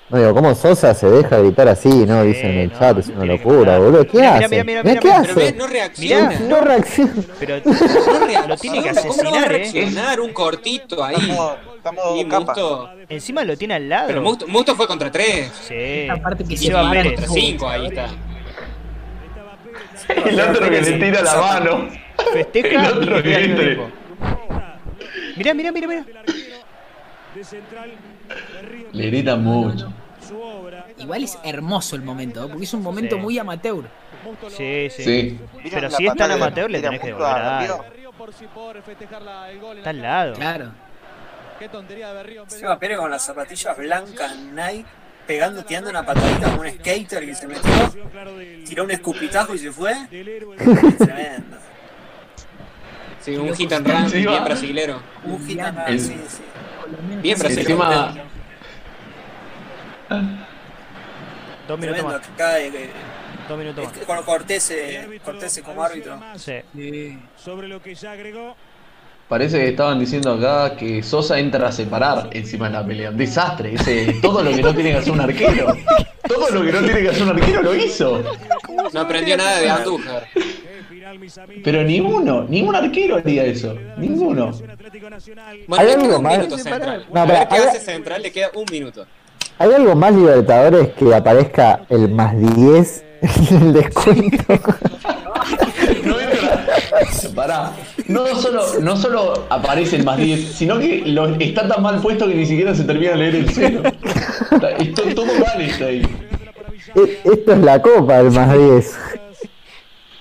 no 0.09 0.19
digo, 0.19 0.35
¿cómo 0.35 0.55
Sosa 0.55 0.95
se 0.95 1.11
deja 1.11 1.39
gritar 1.39 1.69
así, 1.69 1.89
no? 1.89 2.23
Sí, 2.23 2.29
Dicen 2.29 2.51
en 2.53 2.59
el 2.59 2.73
no, 2.73 2.79
chat, 2.79 2.99
es 2.99 3.09
una 3.09 3.25
locura, 3.25 3.79
boludo. 3.79 4.07
¿Qué 4.07 4.19
Mirá, 4.19 4.37
hace? 4.37 4.49
mirá, 4.49 4.65
mirá, 4.65 4.83
Mirá, 4.83 4.83
mirá, 4.83 5.01
¿qué 5.01 5.09
mirá. 5.09 5.23
Pero 5.35 5.41
hace? 5.47 5.53
no 5.57 5.67
reacciona. 5.67 6.29
Mirá. 6.29 6.41
No 6.49 6.61
reacciona. 6.61 7.13
Pero 7.41 7.57
No 7.65 7.73
reacciona. 8.27 8.47
lo 8.47 8.57
tiene 8.57 8.83
que 8.83 8.89
¿Cómo 8.91 9.01
no 9.01 9.03
va 9.03 9.09
a 9.09 9.11
asesinar, 9.11 9.45
¿eh? 9.45 9.49
reaccionar? 9.59 10.21
Un 10.21 10.33
cortito 10.33 11.03
ahí. 11.05 11.17
Estamos, 11.19 11.57
estamos 11.77 12.05
Y 12.21 12.25
capa. 12.25 12.45
Musto, 12.55 12.91
Encima 13.09 13.45
lo 13.45 13.57
tiene 13.57 13.75
al 13.75 13.89
lado. 13.89 14.07
pero 14.09 14.23
Musto, 14.23 14.47
Musto 14.47 14.77
fue 14.77 14.87
contra 14.87 15.11
3. 15.11 15.51
Sí. 15.69 16.09
Aparte 16.09 16.45
que 16.45 16.57
se 16.57 16.73
va 16.73 16.83
contra 17.03 17.27
5, 17.27 17.69
ahí 17.69 17.87
está. 17.87 18.09
El 20.27 20.41
otro 20.41 20.71
que 20.71 20.83
le 20.83 20.93
tira 20.93 21.23
la 21.23 21.37
mano. 21.37 21.89
Festeja 22.33 22.87
El 22.91 22.97
otro 23.03 23.23
que. 23.23 23.79
Mirá, 25.37 25.53
mirá, 25.55 25.73
mirá, 25.73 25.87
mirá. 25.89 26.05
de 27.35 27.45
central. 27.45 27.91
Le 28.93 29.07
gritan 29.07 29.43
mucho. 29.43 29.93
Igual 30.99 31.25
es 31.25 31.39
hermoso 31.45 31.95
el 31.97 32.03
momento, 32.03 32.45
¿eh? 32.45 32.49
porque 32.49 32.65
es 32.65 32.75
un 32.75 32.83
momento 32.83 33.17
Sí. 33.17 33.23
muy 33.23 33.39
amateur. 33.39 33.85
Sí, 34.57 34.89
sí. 34.91 35.03
Sí. 35.05 35.41
Pero 35.63 35.71
¿Vieron 35.71 35.91
si 35.93 36.07
es 36.07 36.15
tan 36.15 36.31
amateur, 36.33 36.71
le 36.71 36.81
tenés 36.81 37.01
que 37.01 37.13
a 37.13 37.13
en 39.53 39.79
Está 39.79 39.91
al 39.91 40.03
lado. 40.03 40.35
Claro. 40.35 40.71
Qué 41.59 41.69
tontería 41.69 42.09
de 42.09 42.15
Berrío. 42.15 42.45
Seba 42.49 42.79
Pérez 42.79 42.99
con 42.99 43.11
las 43.11 43.25
zapatillas 43.25 43.77
blancas 43.77 44.37
Nike, 44.37 44.85
pegando, 45.27 45.65
tirando 45.65 45.91
una 45.91 46.05
patadita 46.05 46.51
como 46.51 46.63
un 46.63 46.69
skater 46.71 47.25
que 47.25 47.35
se 47.35 47.47
metió, 47.47 47.71
tiró 48.67 48.85
un 48.85 48.91
escupitajo 48.91 49.55
y 49.55 49.59
se 49.59 49.71
fue. 49.73 49.95
Tremendo. 50.11 51.57
Sí, 53.21 53.37
un 53.37 53.55
hit 53.55 53.73
and 53.73 53.87
run 53.89 54.11
bien 54.11 54.45
brasilero. 54.45 55.01
Un 55.25 55.47
gitano, 55.47 55.87
El- 55.87 56.01
sí, 56.01 56.17
sí. 56.29 56.43
Bien 57.23 57.39
brasilero. 57.39 57.71
Encima, 57.71 58.15
Dos 61.69 61.79
minutos 61.79 62.05
más. 62.05 62.15
Acá 62.15 62.61
eh, 62.61 62.91
Dos 63.49 63.59
minutos 63.59 63.85
eh, 63.85 63.89
más. 63.89 64.07
con 64.07 64.23
Cortés, 64.25 64.71
eh, 64.71 65.21
Cortés 65.25 65.63
como 65.65 65.83
árbitro. 65.83 66.19
Sí. 66.37 67.19
Sobre 67.37 67.69
lo 67.69 67.83
que 67.83 67.95
ya 67.95 68.13
agregó. 68.13 68.57
parece 69.29 69.59
que 69.59 69.69
estaban 69.71 69.99
diciendo 69.99 70.35
acá 70.35 70.77
que 70.77 71.03
Sosa 71.03 71.39
entra 71.39 71.69
a 71.69 71.73
separar 71.73 72.29
encima 72.33 72.67
de 72.69 72.73
la 72.75 72.87
pelea. 72.87 73.11
Un 73.11 73.17
desastre. 73.17 73.71
Dice, 73.71 74.17
todo 74.23 74.43
lo 74.43 74.51
que 74.51 74.63
no 74.63 74.75
tiene 74.75 74.93
que 74.93 74.99
hacer 74.99 75.13
un 75.13 75.21
arquero. 75.21 75.77
Todo 76.29 76.51
lo 76.51 76.65
que 76.65 76.73
no 76.73 76.81
tiene 76.81 77.03
que 77.03 77.09
hacer 77.09 77.23
un 77.25 77.29
arquero 77.31 77.63
lo 77.63 77.75
hizo. 77.75 78.23
No 78.93 79.01
aprendió 79.01 79.37
nada 79.37 79.59
de 79.59 79.71
Andújar. 79.71 80.27
Pero 81.65 81.83
ninguno, 81.83 82.45
ningún 82.49 82.75
arquero 82.75 83.17
haría 83.17 83.45
eso. 83.45 83.75
Ninguno. 83.97 84.51
Hay 85.77 85.91
algo 85.91 86.21
más. 86.21 86.47
central. 86.63 87.07
No, 87.13 87.21
A 87.23 87.27
pero 87.27 87.39
ver 87.39 87.49
qué 87.49 87.55
hay- 87.55 87.63
hace 87.63 87.81
central, 87.81 88.23
le 88.23 88.33
queda 88.33 88.49
un 88.55 88.65
minuto. 88.71 89.07
¿Hay 89.59 89.73
algo 89.73 89.95
más 89.95 90.13
Libertadores 90.15 90.89
que 90.95 91.15
aparezca 91.15 91.87
el 91.89 92.09
más 92.11 92.35
10 92.57 93.05
en 93.51 93.57
el 93.63 93.73
descuento? 93.73 94.45
Pará. 97.35 97.73
No 98.09 98.27
solo, 98.35 98.63
no 98.81 98.97
solo 98.97 99.47
aparece 99.51 99.97
el 99.97 100.05
más 100.05 100.17
10, 100.17 100.53
sino 100.53 100.79
que 100.79 101.03
lo- 101.07 101.27
está 101.39 101.69
tan 101.69 101.83
mal 101.83 102.01
puesto 102.01 102.27
que 102.27 102.35
ni 102.35 102.47
siquiera 102.47 102.75
se 102.75 102.85
termina 102.85 103.11
de 103.13 103.17
leer 103.19 103.35
el 103.37 103.51
cero. 103.51 103.83
Está- 104.51 104.71
esto- 104.71 105.03
todo 105.15 105.27
mal 105.27 105.61
está 105.61 105.87
ahí. 105.87 106.03
E- 106.95 107.19
Esto 107.25 107.53
es 107.53 107.59
la 107.59 107.83
copa, 107.83 108.21
el 108.21 108.31
más 108.31 108.53
10. 108.57 108.97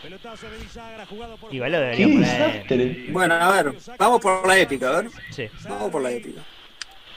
Pelotazo 0.04 0.48
de 0.50 0.58
Bisagra, 0.64 1.06
jugado 1.06 1.35
por. 1.35 1.35
Igual 1.52 1.72
lo 1.72 1.78
Qué 1.80 1.84
debería 1.84 2.66
poner. 2.68 3.12
Bueno, 3.12 3.36
a 3.36 3.52
ver, 3.52 3.74
vamos 3.98 4.22
por 4.22 4.48
la 4.48 4.58
épica, 4.58 4.90
a 4.90 5.02
ver. 5.02 5.12
Sí. 5.32 5.48
Vamos 5.68 5.92
por 5.92 6.02
la 6.02 6.12
épica. 6.12 6.42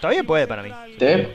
Todavía 0.01 0.23
puede 0.25 0.47
para 0.47 0.63
mí. 0.63 0.71
¿Te 0.99 1.17
ves? 1.17 1.29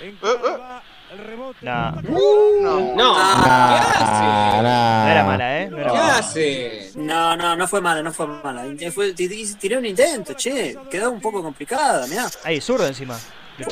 Encaraba 0.00 0.82
El 1.12 1.18
rebote. 1.18 1.58
No. 1.64 1.92
No. 2.02 2.94
No. 2.94 3.12
Ah, 3.16 4.60
nah. 4.62 5.04
No 5.04 5.10
era 5.10 5.24
mala, 5.24 5.58
¿eh? 5.62 5.68
No 5.70 5.78
era 5.78 5.90
¿Qué 5.92 5.98
mala. 5.98 6.18
hace? 6.18 6.90
No, 6.96 7.36
no, 7.36 7.56
no 7.56 7.66
fue 7.68 7.80
mala, 7.80 8.02
no 8.02 8.12
fue 8.12 8.26
mala. 8.26 8.64
Fue, 8.92 9.12
ti- 9.14 9.28
ti- 9.28 9.54
tiré 9.54 9.78
un 9.78 9.86
intento, 9.86 10.34
che. 10.34 10.76
Quedó 10.90 11.10
un 11.10 11.20
poco 11.20 11.42
complicada, 11.42 12.06
mirá. 12.06 12.26
Ahí, 12.44 12.60
zurdo 12.60 12.86
encima. 12.86 13.18
No. 13.58 13.66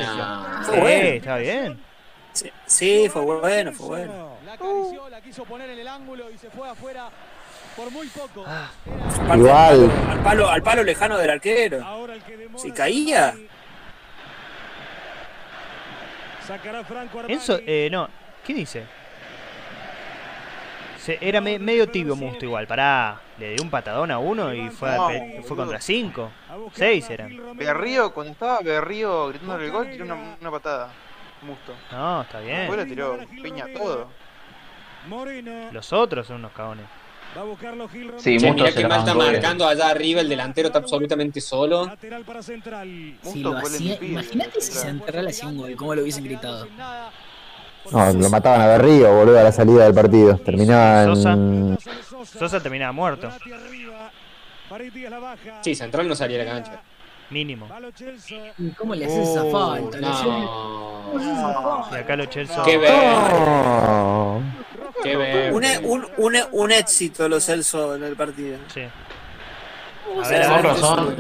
Fue 0.65 0.75
Sí, 0.75 0.81
bueno. 0.81 1.09
está 1.09 1.37
bien. 1.39 1.81
Sí, 2.33 2.51
sí, 2.67 3.09
fue 3.11 3.23
bueno, 3.23 3.73
fue 3.73 3.87
bueno. 3.87 4.37
La 4.45 4.53
acarició, 4.55 5.09
la 5.09 5.21
quiso 5.23 5.45
poner 5.45 5.71
en 5.71 5.79
el 5.79 5.89
ángulo 5.89 6.31
y 6.31 6.37
se 6.39 6.51
fue 6.51 6.69
afuera 6.69 7.09
por 7.77 7.91
muy 7.91 8.07
poco. 8.09 8.45
Ah. 8.47 8.69
Igual. 9.35 9.91
Al 9.91 9.91
palo, 9.91 10.11
al 10.11 10.23
palo, 10.23 10.49
al 10.51 10.63
palo 10.63 10.83
lejano 10.83 11.19
del 11.19 11.31
arquero. 11.31 11.85
Si 12.57 12.73
caía. 12.73 13.35
Sacará 16.47 16.85
Franco. 16.85 17.23
Enzo, 17.29 17.59
eh, 17.67 17.89
no. 17.91 18.09
¿Qué 18.45 18.55
dice? 18.55 18.85
Se- 20.99 21.19
era 21.21 21.41
me- 21.41 21.59
medio 21.59 21.89
tibio 21.89 22.17
Musto 22.17 22.45
igual, 22.45 22.67
pará. 22.67 23.21
Le 23.39 23.53
dio 23.55 23.63
un 23.63 23.71
patadón 23.71 24.11
a 24.11 24.19
uno 24.19 24.53
y 24.55 24.71
fue, 24.71 24.91
a 24.91 24.97
No, 24.97 25.09
pe- 25.09 25.43
fue 25.47 25.57
contra 25.57 25.81
cinco. 25.81 26.31
Seis 26.73 27.09
eran. 27.11 27.57
Berrío, 27.57 28.13
cuando 28.13 28.33
estaba 28.33 28.61
Berrío 28.61 29.29
gritándole 29.29 29.67
el 29.67 29.73
gol, 29.73 29.91
tiró 29.91 30.05
una, 30.05 30.37
una 30.41 30.51
patada. 30.51 30.91
Musto. 31.43 31.75
No, 31.93 32.23
está 32.23 32.41
Después 32.41 32.67
bien. 32.69 32.79
le 32.79 32.87
tiró 32.87 33.19
piña 33.43 33.67
todo. 33.77 34.09
Los 35.73 35.93
otros 35.93 36.27
son 36.27 36.37
unos 36.37 36.53
cagones. 36.53 36.87
Va 37.37 37.43
a 37.43 37.45
buscarlo 37.45 37.89
Gil 37.89 38.09
Romero. 38.09 38.21
Sí, 38.21 38.39
mirá 38.39 38.69
se 38.69 38.75
que 38.75 38.89
mal 38.89 39.01
está 39.01 39.15
marcando 39.15 39.69
allá 39.69 39.91
arriba, 39.91 40.23
el 40.23 40.29
delantero 40.29 40.69
está 40.69 40.79
absolutamente 40.79 41.41
solo. 41.41 41.85
Lateral 41.85 42.25
para 42.25 42.43
central. 42.43 43.19
Si 43.23 43.41
lo 43.41 43.57
hacía, 43.59 43.99
imagínate 44.01 44.61
si 44.61 44.73
central. 44.73 45.27
Hacía 45.27 45.49
un 45.49 45.59
gol, 45.59 45.77
cómo 45.77 45.95
lo 45.95 46.03
hubiesen 46.03 46.25
gritado. 46.25 46.67
No, 47.93 48.13
lo 48.13 48.31
mataban 48.31 48.63
a 48.63 48.67
Berrío, 48.67 49.15
boludo, 49.15 49.39
a 49.39 49.43
la 49.43 49.53
salida 49.53 49.85
del 49.85 49.95
partido. 49.95 50.39
Terminaba 50.39 51.05
en. 51.05 51.79
Sosa 52.25 52.61
terminaba 52.61 52.93
muerto. 52.93 53.31
Sí, 55.61 55.75
Central 55.75 56.09
no 56.09 56.17
salía 56.17 56.41
a 56.41 56.45
la 56.45 56.51
cancha. 56.51 56.83
Mínimo. 57.31 57.69
Lo 57.81 57.91
Chelsea. 57.91 58.53
¿Y 58.59 58.71
¿Cómo 58.71 58.95
le 58.95 59.05
haces 59.07 59.29
esa 59.29 59.43
Oh, 59.45 59.51
falta? 59.51 59.99
Le 59.99 60.07
haces- 60.07 60.27
No. 60.27 61.87
Y 61.93 61.95
acá 61.97 62.17
los 62.17 62.31
Chelsea. 62.31 62.63
Qué 62.65 62.79
Oh. 62.89 64.41
qué 65.03 65.17
ver. 65.17 65.53
Un, 65.53 65.65
e- 65.65 65.79
un, 65.79 66.07
un, 66.19 66.37
un 66.53 66.73
éxito 66.73 67.29
los 67.29 67.45
Celso 67.45 67.97
en 67.97 68.05
el 68.05 68.17
partido. 68.17 68.59
Sí. 68.73 68.83
¿Cómo 70.07 70.23
A 70.23 70.29
ver. 70.29 70.47
Con 70.47 70.63
razón, 70.63 71.17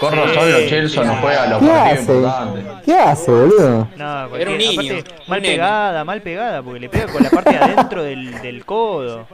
con 0.00 0.12
razón 0.16 0.52
los 0.52 0.66
Chelsea 0.68 1.02
no 1.02 1.14
juegan 1.16 1.50
los 1.50 1.58
¿Qué 1.60 1.66
partidos 1.66 1.98
hace? 1.98 2.12
importantes. 2.12 2.64
¿Qué 2.84 2.94
hace, 2.94 3.30
boludo? 3.30 3.88
No, 3.96 4.36
Era 4.36 4.50
un 4.50 4.58
niño, 4.58 4.94
aparte, 4.98 5.14
mal 5.28 5.40
pegada, 5.42 6.04
mal 6.04 6.20
pegada, 6.22 6.62
porque 6.62 6.80
le 6.80 6.88
pega 6.90 7.06
con 7.10 7.22
la 7.22 7.30
parte 7.30 7.50
de 7.52 7.56
adentro 7.58 8.02
del, 8.02 8.40
del 8.42 8.64
codo. 8.66 9.26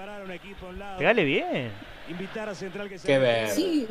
Pegale 0.98 1.24
bien. 1.24 1.72
Invitar 2.08 2.48
a 2.50 2.54
Central 2.54 2.88
que 2.88 2.98
se 2.98 3.06
Qué 3.06 3.18
ver. 3.18 3.50
Sí. 3.50 3.86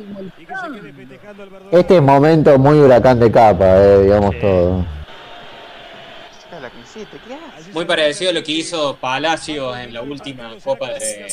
Este 1.72 1.96
es 1.96 2.02
momento 2.02 2.58
muy 2.58 2.78
huracán 2.78 3.18
de 3.18 3.30
capa, 3.30 3.76
eh, 3.82 4.02
digamos 4.02 4.34
Sí. 4.34 4.40
todo. 4.40 4.84
Muy 7.72 7.84
parecido 7.84 8.30
a 8.30 8.34
lo 8.34 8.42
que 8.42 8.52
hizo 8.52 8.96
Palacio 8.96 9.76
en 9.76 9.92
la 9.92 10.02
última 10.02 10.54
Copa 10.62 10.90
de, 10.90 11.26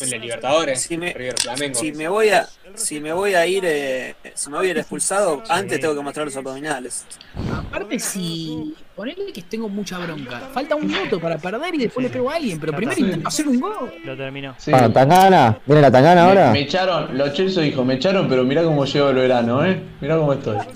en 0.00 0.10
la 0.10 0.16
Libertadores. 0.18 0.82
Si 0.82 0.96
me, 0.96 1.12
River 1.12 1.38
Flamengo. 1.40 1.78
si 1.78 1.92
me 1.92 2.08
voy 2.08 2.28
a 2.30 2.48
si 2.74 3.00
me 3.00 3.12
voy 3.12 3.34
a 3.34 3.46
ir 3.46 3.64
eh, 3.66 4.14
si 4.34 4.48
me 4.50 4.58
voy 4.58 4.68
a 4.68 4.70
ir 4.70 4.78
expulsado, 4.78 5.42
antes 5.48 5.80
tengo 5.80 5.94
que 5.96 6.00
mostrar 6.02 6.26
los 6.26 6.36
abdominales. 6.36 7.04
Aparte, 7.52 7.98
si 7.98 8.74
ponele 9.00 9.32
que 9.32 9.40
tengo 9.40 9.66
mucha 9.66 9.96
bronca, 9.96 10.40
falta 10.52 10.76
un 10.76 10.86
minuto 10.86 11.18
para 11.18 11.38
perder 11.38 11.74
y 11.74 11.78
después 11.78 12.04
le 12.04 12.10
pego 12.10 12.30
a 12.30 12.34
alguien, 12.34 12.60
pero 12.60 12.74
primero 12.74 13.00
intento 13.00 13.28
hacer 13.28 13.48
un 13.48 13.58
gol. 13.58 13.90
Lo 14.04 14.14
terminó. 14.14 14.54
Sí. 14.58 14.72
Bueno, 14.72 14.92
Tangana, 14.92 15.58
¿viene 15.64 15.80
la 15.80 15.90
Tangana 15.90 16.22
Me, 16.24 16.28
ahora? 16.28 16.50
me 16.50 16.60
echaron, 16.60 17.16
los 17.16 17.32
Chelsea 17.32 17.62
dijo, 17.62 17.82
me 17.82 17.94
echaron, 17.94 18.28
pero 18.28 18.44
mirá 18.44 18.62
cómo 18.62 18.84
llevo 18.84 19.08
el 19.08 19.14
verano, 19.16 19.64
eh. 19.64 19.80
Mirá 20.02 20.18
cómo 20.18 20.34
estoy. 20.34 20.58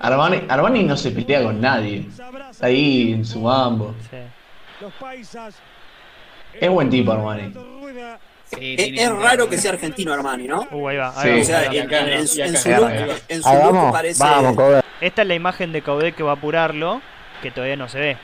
Armani, 0.00 0.40
Armani 0.48 0.84
no 0.84 0.96
se 0.96 1.10
pelea 1.10 1.42
con 1.42 1.60
nadie. 1.60 2.06
Está 2.50 2.66
ahí 2.66 3.12
en 3.12 3.26
su 3.26 3.40
mambo. 3.40 3.94
Sí. 4.10 4.16
Los 4.80 4.92
paisas. 4.94 5.54
Es 6.58 6.70
buen 6.70 6.88
tipo 6.88 7.12
Armani. 7.12 7.52
Sí, 8.56 8.76
Es, 8.78 9.02
es 9.02 9.10
raro 9.10 9.48
que 9.48 9.58
sea 9.58 9.72
argentino 9.72 10.12
Armani, 10.12 10.46
¿no? 10.48 10.66
Uh, 10.70 10.88
ahí 10.88 10.96
va. 10.96 11.12
Sí. 11.12 11.28
Ahí 11.28 11.40
O 11.40 11.44
sea, 11.44 11.58
va. 11.60 11.66
en, 11.66 11.72
y 11.74 11.78
acá, 11.78 12.12
en 12.12 12.28
su, 12.28 12.40
en 12.42 12.50
acá. 12.56 12.58
su 12.58 12.68
look, 12.70 12.90
en 13.28 13.42
su 13.42 13.48
look 13.50 13.60
vamos, 13.62 13.92
parece 13.92 14.22
vamos. 14.24 14.84
Esta 15.00 15.22
es 15.22 15.28
la 15.28 15.34
imagen 15.34 15.72
de 15.72 15.82
Caudet 15.82 16.14
que 16.14 16.22
va 16.22 16.30
a 16.30 16.34
apurarlo, 16.34 17.00
que 17.42 17.50
todavía 17.50 17.76
no 17.76 17.88
se 17.88 18.00
ve. 18.00 18.16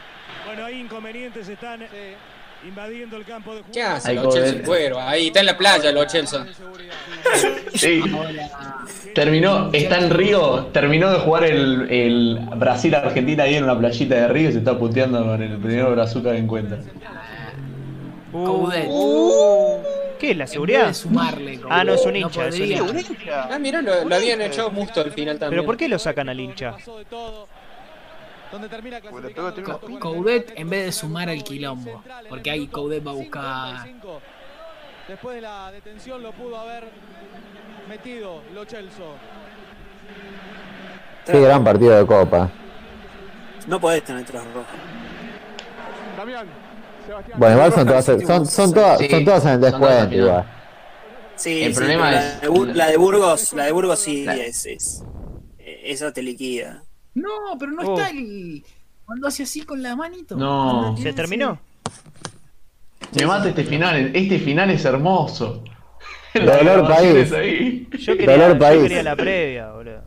Bueno, 0.47 0.65
hay 0.65 0.81
inconvenientes, 0.81 1.49
están 1.49 1.83
invadiendo 2.67 3.17
el 3.19 3.25
campo 3.25 3.51
de 3.55 3.59
juego. 3.61 3.73
¿Qué 3.75 3.83
hace 3.83 4.11
Ahí 4.11 4.17
los 4.17 4.35
Chelsea 4.35 4.63
cuero? 4.65 4.99
Ahí 5.01 5.27
está 5.27 5.41
en 5.41 5.47
la 5.47 5.59
playa 5.59 5.93
los 5.93 6.07
Chelsea. 6.13 6.47
Sí. 7.75 8.03
Terminó, 9.15 9.71
está 9.73 9.99
en 9.99 10.11
Río, 10.11 10.67
terminó 10.73 11.11
de 11.13 11.19
jugar 11.19 11.45
el, 11.45 11.91
el 11.91 12.41
Brasil-Argentina 12.57 13.45
ahí 13.45 13.57
en 13.57 13.65
una 13.65 13.79
playita 13.79 14.15
de 14.15 14.29
Río 14.29 14.49
y 14.49 14.53
se 14.53 14.59
está 14.59 14.79
puteando 14.79 15.23
con 15.25 15.43
el 15.43 15.59
primer 15.59 15.85
brazuca 15.87 16.33
que 16.33 16.39
encuentra. 16.39 16.79
Coudet. 18.45 18.89
¿Qué 20.19 20.31
es 20.31 20.37
la 20.37 20.45
En 20.45 20.47
vez 20.47 20.51
seguridad? 20.51 20.87
de 20.89 20.95
sumarle, 20.95 21.57
Coudet, 21.61 21.73
Ah, 21.73 21.85
no, 21.85 21.95
es 21.95 22.07
un 22.07 22.17
hincha, 22.17 22.49
es 22.49 22.55
un 22.55 22.61
podría. 22.61 22.79
hincha. 22.79 23.49
Ah, 23.55 23.59
mirá, 23.59 23.83
lo, 23.83 24.05
lo 24.05 24.15
habían 24.17 24.41
echado 24.41 24.71
Musto 24.71 25.01
al 25.01 25.13
final 25.13 25.39
también. 25.39 25.61
¿Pero 25.61 25.67
por 25.67 25.77
qué 25.77 25.89
lo 25.89 25.99
sacan 25.99 26.29
al 26.29 26.41
hincha? 26.41 26.77
Co-. 26.85 27.49
Coudet 30.01 30.53
en 30.57 30.71
vez 30.71 30.87
de 30.87 30.93
sumar 30.93 31.29
al 31.29 31.43
quilombo, 31.43 32.03
porque 32.29 32.51
ahí 32.51 32.67
Coudet 32.69 33.05
va 33.07 33.11
a 33.11 33.15
buscar. 33.15 33.89
Después 35.09 35.37
de 35.37 35.41
la 35.43 35.71
detención 35.73 36.23
lo 36.23 36.33
pudo 36.33 36.57
haber 36.57 36.85
metido 37.89 38.41
Lo 38.55 38.65
Celso. 38.65 39.15
Qué 41.27 41.41
gran 41.41 41.65
partido 41.65 41.97
de 41.97 42.07
Copa. 42.07 42.49
no 43.67 43.81
podés 43.81 44.05
tener 44.05 44.25
tres 44.25 44.43
rojos. 44.45 44.65
Damián. 46.17 46.47
Bueno, 47.37 47.55
igual 47.57 47.73
son 47.73 47.87
todas, 47.87 48.05
son, 48.05 48.47
son 48.47 48.75
todas, 48.75 48.99
Sí, 48.99 49.09
son 49.09 49.25
todas 49.25 49.45
en 49.47 49.51
el 49.53 49.61
son 49.61 49.71
todas 49.81 49.95
al 50.03 50.11
descuento 50.11 50.15
igual. 50.17 50.45
Sí, 51.37 51.63
El 51.63 51.73
sí, 51.75 51.79
problema 51.79 52.11
es- 52.13 52.15
la 52.35 52.41
de, 52.41 52.49
Bur- 52.49 52.73
la 52.75 52.87
de 52.89 52.97
Burgos, 52.97 53.53
la 53.55 53.65
de 53.65 53.73
Burgos 53.73 53.99
sí 53.99 54.25
La- 54.25 54.37
es, 54.37 54.67
es- 54.67 55.03
esa 55.59 56.13
te 56.13 56.23
liquida. 56.23 56.83
No, 57.15 57.29
pero 57.59 57.73
no 57.73 57.83
Oh. 57.83 57.95
está 57.99 58.11
el. 58.11 58.65
Cuando 59.05 59.29
hace 59.29 59.43
así 59.43 59.63
con 59.63 59.83
la 59.83 59.95
manito. 59.97 60.37
No. 60.37 60.81
Cuando 60.95 61.03
¿Se 61.03 61.13
terminó? 61.13 61.59
Me 63.19 63.27
mata 63.27 63.49
este 63.49 63.65
final, 63.65 64.11
este 64.15 64.39
final 64.39 64.71
es 64.71 64.85
hermoso. 64.85 65.63
Dolor 66.35 66.89
país. 66.89 67.33
ahí. 67.33 67.87
Yo 67.99 68.17
quería, 68.17 68.33
Dolor 68.37 68.53
yo 68.55 68.59
país. 68.59 68.83
quería 68.83 69.03
la 69.03 69.15
previa, 69.17 69.71
boludo. 69.73 70.03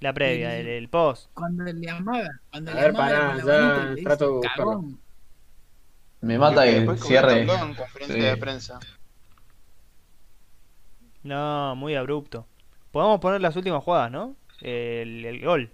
La 0.00 0.12
previa, 0.14 0.56
el, 0.56 0.66
el 0.66 0.88
post. 0.88 1.28
Cuando 1.34 1.64
le 1.64 1.90
amaga. 1.90 2.40
Cuando 2.50 2.70
A 2.70 2.74
le 2.74 2.80
ver, 2.80 2.90
amaga 2.90 3.34
la 3.34 3.44
ya 3.94 4.02
trato 4.02 4.24
de 4.24 4.30
buscarlo. 4.32 4.84
Me 6.20 6.38
mata 6.38 6.66
Y 6.66 6.74
el 6.76 6.98
cierre. 6.98 7.40
habló 7.40 7.54
en 7.54 7.74
conferencia 7.74 8.14
Sí. 8.16 8.20
de 8.22 8.36
prensa. 8.36 8.78
No, 11.22 11.74
muy 11.76 11.94
abrupto. 11.94 12.46
Podemos 12.92 13.20
poner 13.20 13.40
las 13.40 13.54
últimas 13.56 13.82
jugadas, 13.84 14.10
¿no? 14.10 14.36
El, 14.60 15.24
el 15.24 15.44
gol, 15.44 15.70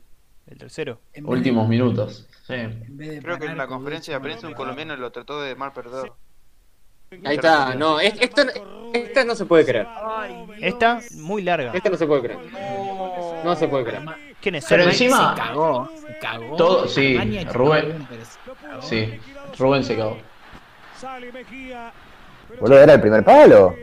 el 0.46 0.58
tercero. 0.58 1.00
En 1.12 1.24
vez 1.24 1.30
de- 1.32 1.36
Últimos 1.38 1.68
minutos. 1.68 2.28
Sí. 2.46 2.54
Creo 3.22 3.38
que 3.38 3.46
en 3.46 3.56
la 3.56 3.66
conferencia 3.66 4.14
de 4.14 4.20
prensa 4.20 4.46
un 4.46 4.54
colombiano 4.54 4.96
lo 4.96 5.10
trató 5.10 5.40
de 5.40 5.54
mal 5.56 5.72
perdedor. 5.72 6.14
Ahí 7.24 7.36
está, 7.36 7.74
no, 7.74 8.00
es- 8.00 8.14
esta, 8.20 8.44
esta 8.92 9.24
no 9.24 9.34
se 9.36 9.46
puede 9.46 9.64
creer. 9.64 9.86
Esta, 10.60 11.00
muy 11.14 11.42
larga. 11.42 11.72
Esta 11.72 11.88
no 11.90 11.96
se 11.96 12.06
puede 12.06 12.22
creer. 12.22 12.38
No 13.44 13.54
se 13.54 13.68
puede 13.68 13.84
creer. 13.84 14.02
¿Quién 14.40 14.56
es? 14.56 14.66
Pero 14.68 14.82
encima- 14.84 15.34
Se 15.34 15.40
cagó, 15.40 15.88
se 15.96 16.18
cagó. 16.18 16.56
Todo- 16.56 16.88
sí, 16.88 17.16
Rubén. 17.52 18.06
Sí, 18.82 19.18
Rubén 19.58 19.84
se 19.84 19.96
cagó. 19.96 20.18
Sale 21.00 21.32
Mejía. 21.32 21.92
Boludo, 22.60 22.78
era 22.80 22.94
el 22.94 23.00
primer 23.00 23.24
palo. 23.24 23.74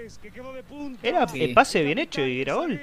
Era 1.02 1.26
el 1.34 1.54
pase 1.54 1.84
bien 1.84 2.00
hecho 2.00 2.22
y 2.26 2.42
era 2.42 2.54
gol. 2.56 2.80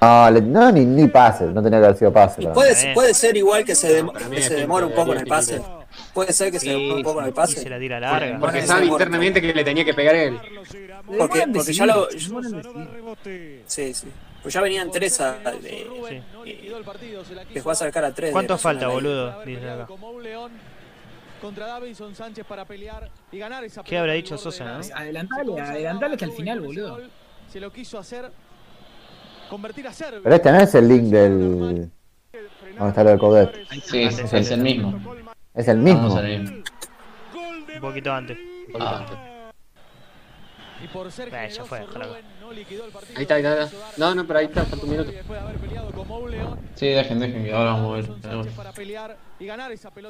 No, 0.00 0.30
le- 0.30 0.40
no 0.40 0.72
ni, 0.72 0.84
ni 0.84 1.08
pase, 1.08 1.44
no 1.46 1.62
tenía 1.62 1.78
que 1.78 1.84
haber 1.86 1.98
sido 1.98 2.12
pase. 2.12 2.42
Puede, 2.48 2.94
puede 2.94 3.12
ser 3.14 3.36
igual 3.36 3.64
que 3.64 3.74
se, 3.74 4.02
dem- 4.02 4.12
que 4.30 4.42
se 4.42 4.54
demora 4.54 4.86
un 4.86 4.94
poco 4.94 5.12
en 5.12 5.18
el 5.20 5.26
pase. 5.26 5.60
Puede 6.14 6.32
ser 6.32 6.50
que 6.50 6.58
se 6.58 6.66
Sí, 6.66 6.72
demore 6.72 6.94
un 6.94 7.02
poco 7.02 7.18
en 7.20 7.26
el 7.26 7.30
se 7.32 7.36
pase. 7.36 7.68
la 7.68 7.78
tira 7.78 8.00
larga. 8.00 8.38
Porque 8.40 8.62
sabe 8.62 8.86
internamente 8.86 9.40
que 9.40 9.52
le 9.52 9.62
tenía 9.64 9.84
que 9.84 9.94
pegar 9.94 10.14
él. 10.14 10.38
Porque, 11.18 11.44
ya 11.72 11.86
lo. 11.86 12.08
Sí, 13.66 13.94
sí. 13.94 14.08
Pues 14.42 14.54
ya 14.54 14.62
venían 14.62 14.90
tres 14.90 15.20
a, 15.20 15.34
de, 15.34 15.86
Sí. 16.08 16.22
Quiso 16.44 16.80
dejó 17.52 17.70
acercar 17.70 18.04
a 18.04 18.12
tres. 18.14 18.32
¿Cuánto 18.32 18.56
falta, 18.56 18.88
boludo? 18.88 19.42
Dice 19.44 19.68
acá. 19.68 19.86
Contra 21.40 21.66
Davinson 21.66 22.14
Sánchez 22.14 22.44
para 22.46 22.64
pelear 22.64 23.10
y 23.32 23.38
ganar 23.38 23.64
esa 23.64 23.82
¿Qué 23.82 23.98
habrá 23.98 24.12
dicho 24.12 24.36
Sosa, 24.38 24.64
no? 24.64 24.80
Adelantale, 24.94 25.60
adelantale 25.60 26.14
hasta 26.14 26.26
el 26.26 26.32
final, 26.32 26.60
boludo. 26.60 27.00
Se 27.48 27.58
lo 27.58 27.72
quiso 27.72 27.98
hacer 27.98 28.30
convertir 29.48 29.86
a 29.88 29.92
Serbia. 29.92 30.20
Pero 30.22 30.34
este 30.34 30.52
no 30.52 30.60
es 30.60 30.74
el 30.74 30.88
link 30.88 31.02
del. 31.04 31.90
¿Dónde 32.78 32.88
está 32.88 33.04
lo 33.04 33.10
de 33.10 33.18
Coudet? 33.18 33.68
Sí, 33.84 34.02
es, 34.02 34.18
es 34.32 34.50
el 34.50 34.60
mismo. 34.60 35.14
Es 35.54 35.68
el 35.68 35.78
mismo. 35.78 36.14
Un 36.14 37.80
poquito 37.80 38.12
antes. 38.12 38.38
Ah. 38.78 39.04
Y 40.82 40.88
por 40.88 41.10
ser 41.10 41.28
Eh, 41.34 41.50
ya 41.50 41.64
fue, 41.64 41.86
generoso, 41.86 42.16
Ahí 43.16 43.22
está, 43.22 43.34
ahí 43.34 43.42
está. 43.42 43.52
ahí 43.54 43.64
está. 43.64 43.76
No, 43.96 44.14
no, 44.14 44.26
pero 44.26 44.38
ahí 44.40 44.46
está, 44.46 44.64
falta 44.64 44.84
un 44.84 44.90
minuto. 44.90 45.10
De 45.10 45.22
Sí, 46.74 46.86
dejen, 46.88 47.20
dejen, 47.20 47.44
que 47.44 47.52
ahora 47.52 47.72
vamos 47.72 47.92
a 47.92 47.96
ver. 47.96 48.06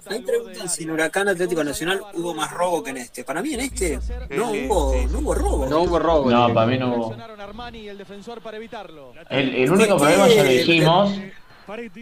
Del 0.09 0.25
preguntan 0.25 0.69
si 0.69 0.85
en 0.85 0.91
Huracán 0.91 1.29
Atlético 1.29 1.63
Nacional 1.65 2.01
hubo 2.15 2.35
más 2.35 2.51
robo 2.53 2.83
que 2.83 2.91
en 2.91 2.97
este. 2.99 3.25
Para 3.25 3.43
mí 3.43 3.55
en 3.55 3.61
este 3.61 3.99
no 4.31 4.51
hubo, 4.53 4.95
no 5.11 5.19
hubo 5.19 5.35
robo. 5.35 5.67
No 5.67 5.81
hubo 5.83 5.99
robo. 5.99 6.31
No, 6.31 6.53
para 6.55 6.67
mí 6.67 6.79
no 6.79 6.95
hubo. 6.95 7.15
El 7.89 7.99
defensor 7.99 8.41
para 8.41 8.57
evitarlo. 8.57 9.13
El, 9.29 9.55
el 9.55 9.71
único 9.71 9.97
problema 9.97 10.29
ya 10.29 10.43
lo 10.45 10.51
dijimos, 10.51 11.13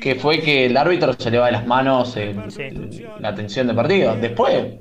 que 0.00 0.14
fue 0.14 0.40
que 0.40 0.66
el 0.66 0.76
árbitro 0.76 1.12
se 1.14 1.30
le 1.30 1.38
va 1.38 1.46
de 1.46 1.52
las 1.52 1.66
manos 1.66 2.16
el- 2.16 2.38
el- 2.58 3.08
la 3.20 3.28
atención 3.28 3.66
del 3.66 3.76
partido. 3.76 4.14
Después, 4.16 4.74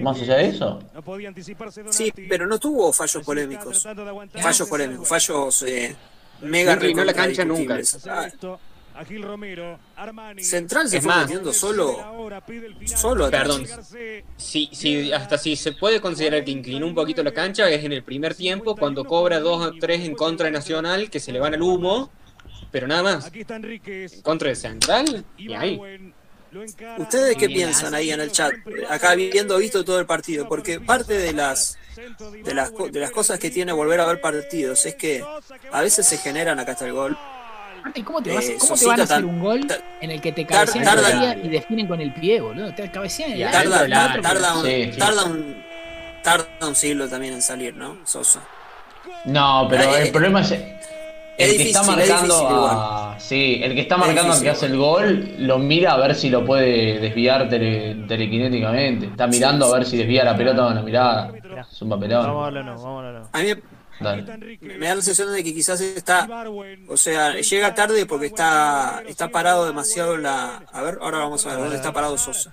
más 0.00 0.20
allá 0.20 0.36
de 0.36 0.48
eso, 0.48 0.82
No 0.94 1.92
Sí, 1.92 2.12
pero 2.28 2.46
no 2.46 2.58
tuvo 2.58 2.92
fallos 2.92 3.24
polémicos. 3.24 3.86
Fallos 4.40 4.68
polémicos, 4.68 5.08
fallos 5.08 5.62
eh, 5.62 5.96
mega 6.42 6.76
No 6.76 6.82
inclinó 6.82 7.04
la 7.04 7.14
cancha 7.14 7.44
nunca. 7.44 7.78
Ah. 8.06 8.28
Central 10.40 10.88
se 10.88 10.96
Es 10.96 11.04
fue 11.04 11.12
más. 11.12 11.26
metiendo 11.26 11.52
solo, 11.52 11.96
solo 12.84 13.26
atrás. 13.26 13.42
Perdón. 13.42 13.66
Si, 14.36 14.68
si, 14.72 15.12
hasta 15.12 15.38
si 15.38 15.54
se 15.54 15.72
puede 15.72 16.00
considerar 16.00 16.44
que 16.44 16.50
inclinó 16.50 16.86
un 16.86 16.94
poquito 16.94 17.22
la 17.22 17.32
cancha, 17.32 17.70
es 17.70 17.84
en 17.84 17.92
el 17.92 18.02
primer 18.02 18.34
tiempo, 18.34 18.74
cuando 18.76 19.04
cobra 19.04 19.38
2 19.38 19.66
o 19.66 19.72
3 19.78 20.00
en 20.00 20.14
contra 20.14 20.46
de 20.46 20.52
Nacional, 20.52 21.10
que 21.10 21.20
se 21.20 21.30
le 21.30 21.38
van 21.38 21.54
al 21.54 21.62
humo, 21.62 22.10
pero 22.72 22.88
nada 22.88 23.02
más. 23.04 23.30
En 23.32 24.22
contra 24.22 24.48
de 24.48 24.56
Central, 24.56 25.24
y 25.36 25.52
ahí. 25.52 25.80
¿Ustedes 26.98 27.36
qué 27.36 27.48
piensan 27.48 27.92
la- 27.92 27.98
ahí 27.98 28.10
en 28.10 28.20
el 28.20 28.32
chat? 28.32 28.52
Acá 28.88 29.14
viendo 29.14 29.56
visto 29.58 29.84
todo 29.84 29.98
el 30.00 30.06
partido, 30.06 30.48
porque 30.48 30.80
parte 30.80 31.14
de 31.14 31.32
las 31.32 31.76
de 32.44 32.54
las, 32.54 32.70
co- 32.70 32.88
de 32.88 33.00
las 33.00 33.10
cosas 33.10 33.38
que 33.38 33.50
tiene 33.50 33.72
volver 33.72 34.00
a 34.00 34.06
ver 34.06 34.20
partidos 34.20 34.86
es 34.86 34.94
que 34.94 35.22
a 35.72 35.80
veces 35.82 36.06
se 36.06 36.16
generan, 36.18 36.58
acá 36.60 36.72
está 36.72 36.86
el 36.86 36.92
gol, 36.92 37.18
¿Cómo 38.04 38.20
te, 38.22 38.34
vas, 38.34 38.44
Eh, 38.44 38.56
cómo 38.58 38.76
te 38.76 38.86
van 38.86 39.00
a 39.00 39.04
hacer 39.04 39.24
un 39.24 39.40
gol 39.40 39.66
en 40.00 40.10
el 40.10 40.20
que 40.20 40.32
te 40.32 40.44
cabecean 40.44 40.84
tarda- 40.84 41.10
el 41.10 41.16
área 41.30 41.44
y 41.44 41.48
definen 41.48 41.86
con 41.86 42.00
el 42.00 42.12
pie, 42.12 42.40
boludo? 42.40 42.74
Te 42.74 42.90
cabecean 42.90 43.36
Y 43.36 43.42
tarda, 43.44 43.82
del 43.82 43.92
tar- 43.92 44.10
área. 44.10 44.22
tarda, 44.22 44.54
un, 44.58 44.64
Sí, 44.66 44.90
sí. 44.92 44.98
tarda 44.98 45.24
un 45.24 45.64
tarda 46.22 46.46
un 46.68 46.74
siglo 46.74 47.08
también 47.08 47.34
en 47.34 47.42
salir, 47.42 47.74
¿no? 47.74 47.96
Sosa. 48.04 48.40
No, 49.24 49.66
pero 49.70 49.84
Eh, 49.84 50.02
el 50.02 50.10
problema 50.12 50.42
es. 50.42 50.52
El 51.38 51.56
que 51.56 51.62
está 51.62 51.80
es 51.82 51.86
marcando 51.86 52.34
difícil 52.34 52.46
a. 52.50 53.16
Sí, 53.20 53.60
el 53.62 53.74
que 53.74 53.80
está 53.80 53.96
marcando 53.96 54.32
al 54.32 54.42
que 54.42 54.50
hace 54.50 54.66
el 54.66 54.76
gol, 54.76 55.34
lo 55.38 55.58
mira 55.58 55.92
a 55.92 55.96
ver 55.98 56.14
si 56.14 56.28
lo 56.30 56.44
puede 56.44 56.98
desviar 57.00 57.48
tele, 57.48 57.96
telequinéticamente. 58.08 59.06
Está 59.06 59.26
mirando 59.26 59.66
a 59.66 59.78
ver 59.78 59.86
si 59.86 59.96
desvía 59.96 60.24
la 60.24 60.36
pelota 60.36 60.64
con 60.64 60.74
la 60.74 60.82
mirada. 60.82 61.32
Es 61.70 61.80
un 61.82 61.88
Vamos 61.88 62.04
a 62.04 62.08
papelón. 62.08 62.26
no, 62.26 62.34
vamos 62.82 63.04
a 63.04 63.12
no. 63.12 63.28
A 63.32 63.38
mí 63.42 63.54
Dale. 64.00 64.22
me 64.60 64.86
da 64.86 64.94
la 64.94 65.02
sensación 65.02 65.34
de 65.34 65.42
que 65.42 65.52
quizás 65.52 65.80
está, 65.80 66.28
o 66.88 66.96
sea, 66.96 67.34
llega 67.34 67.74
tarde 67.74 68.06
porque 68.06 68.26
está 68.26 69.02
está 69.08 69.28
parado 69.28 69.66
demasiado 69.66 70.14
en 70.14 70.22
la, 70.22 70.62
a 70.72 70.82
ver, 70.82 70.98
ahora 71.00 71.18
vamos 71.18 71.44
a 71.46 71.50
ver 71.50 71.58
dónde 71.58 71.76
está 71.76 71.92
parado 71.92 72.16
Sosa. 72.16 72.52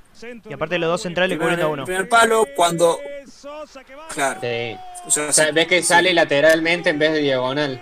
Y 0.50 0.54
aparte 0.54 0.80
los 0.80 0.90
dos 0.90 1.02
centrales 1.04 1.38
cubren 1.38 1.60
a 1.60 1.62
en 1.62 1.68
el 1.68 1.74
uno. 1.74 1.86
primer 1.86 2.10
palo 2.10 2.46
cuando, 2.56 2.98
claro, 4.14 4.40
Sí. 4.42 4.76
o 5.06 5.12
sea, 5.12 5.30
O 5.30 5.32
sea, 5.34 5.46
sí, 5.48 5.52
ves 5.54 5.68
que 5.68 5.82
sí. 5.82 5.88
sale 5.88 6.14
lateralmente 6.16 6.90
en 6.90 6.98
vez 7.00 7.14
de 7.14 7.20
diagonal. 7.20 7.80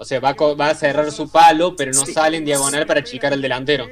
O 0.00 0.04
sea, 0.06 0.18
va 0.18 0.30
a, 0.30 0.34
co- 0.34 0.56
va 0.56 0.70
a 0.70 0.74
cerrar 0.74 1.12
su 1.12 1.30
palo, 1.30 1.76
pero 1.76 1.92
no 1.92 2.06
Sí. 2.06 2.14
sale 2.14 2.38
en 2.38 2.44
diagonal 2.46 2.86
para 2.86 3.00
achicar 3.00 3.34
al 3.34 3.42
delantero. 3.42 3.86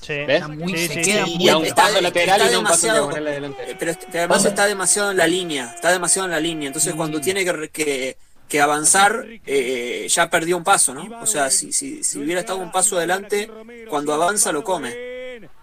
Sí, 0.00 0.12
¿Ves? 0.26 0.48
muy- 0.48 0.72
sí, 0.76 0.88
se 0.88 0.94
sí, 0.94 1.02
queda 1.02 1.24
sí. 1.26 1.34
muy- 1.36 1.44
Y 1.44 1.48
a 1.50 1.56
un 1.58 1.66
Está- 1.66 1.82
paso 1.82 2.00
lateral 2.00 2.40
está 2.40 2.50
y 2.50 2.52
no 2.54 2.58
un 2.60 2.64
paso 2.66 2.86
diagonal. 2.86 3.26
Eh, 3.66 3.76
Pero 3.78 3.92
además 4.14 4.44
está 4.44 4.66
demasiado 4.66 5.10
en 5.10 5.16
la 5.18 5.26
línea, 5.26 5.72
está 5.74 5.92
demasiado 5.92 6.26
en 6.26 6.32
la 6.32 6.40
línea. 6.40 6.66
Entonces 6.68 6.94
cuando 6.94 7.20
tiene 7.20 7.44
que, 7.44 7.52
re- 7.52 7.68
que, 7.70 8.16
que 8.48 8.60
avanzar, 8.60 9.26
eh, 9.46 10.06
ya 10.08 10.30
perdió 10.30 10.56
un 10.56 10.64
paso, 10.64 10.94
¿no? 10.94 11.20
O 11.20 11.26
sea, 11.26 11.50
si, 11.50 11.72
si, 11.72 12.02
si 12.04 12.18
hubiera 12.18 12.40
estado 12.40 12.58
un 12.58 12.70
paso 12.72 12.96
adelante, 12.96 13.50
cuando 13.90 14.14
avanza 14.14 14.50
lo 14.52 14.64
come. 14.64 14.94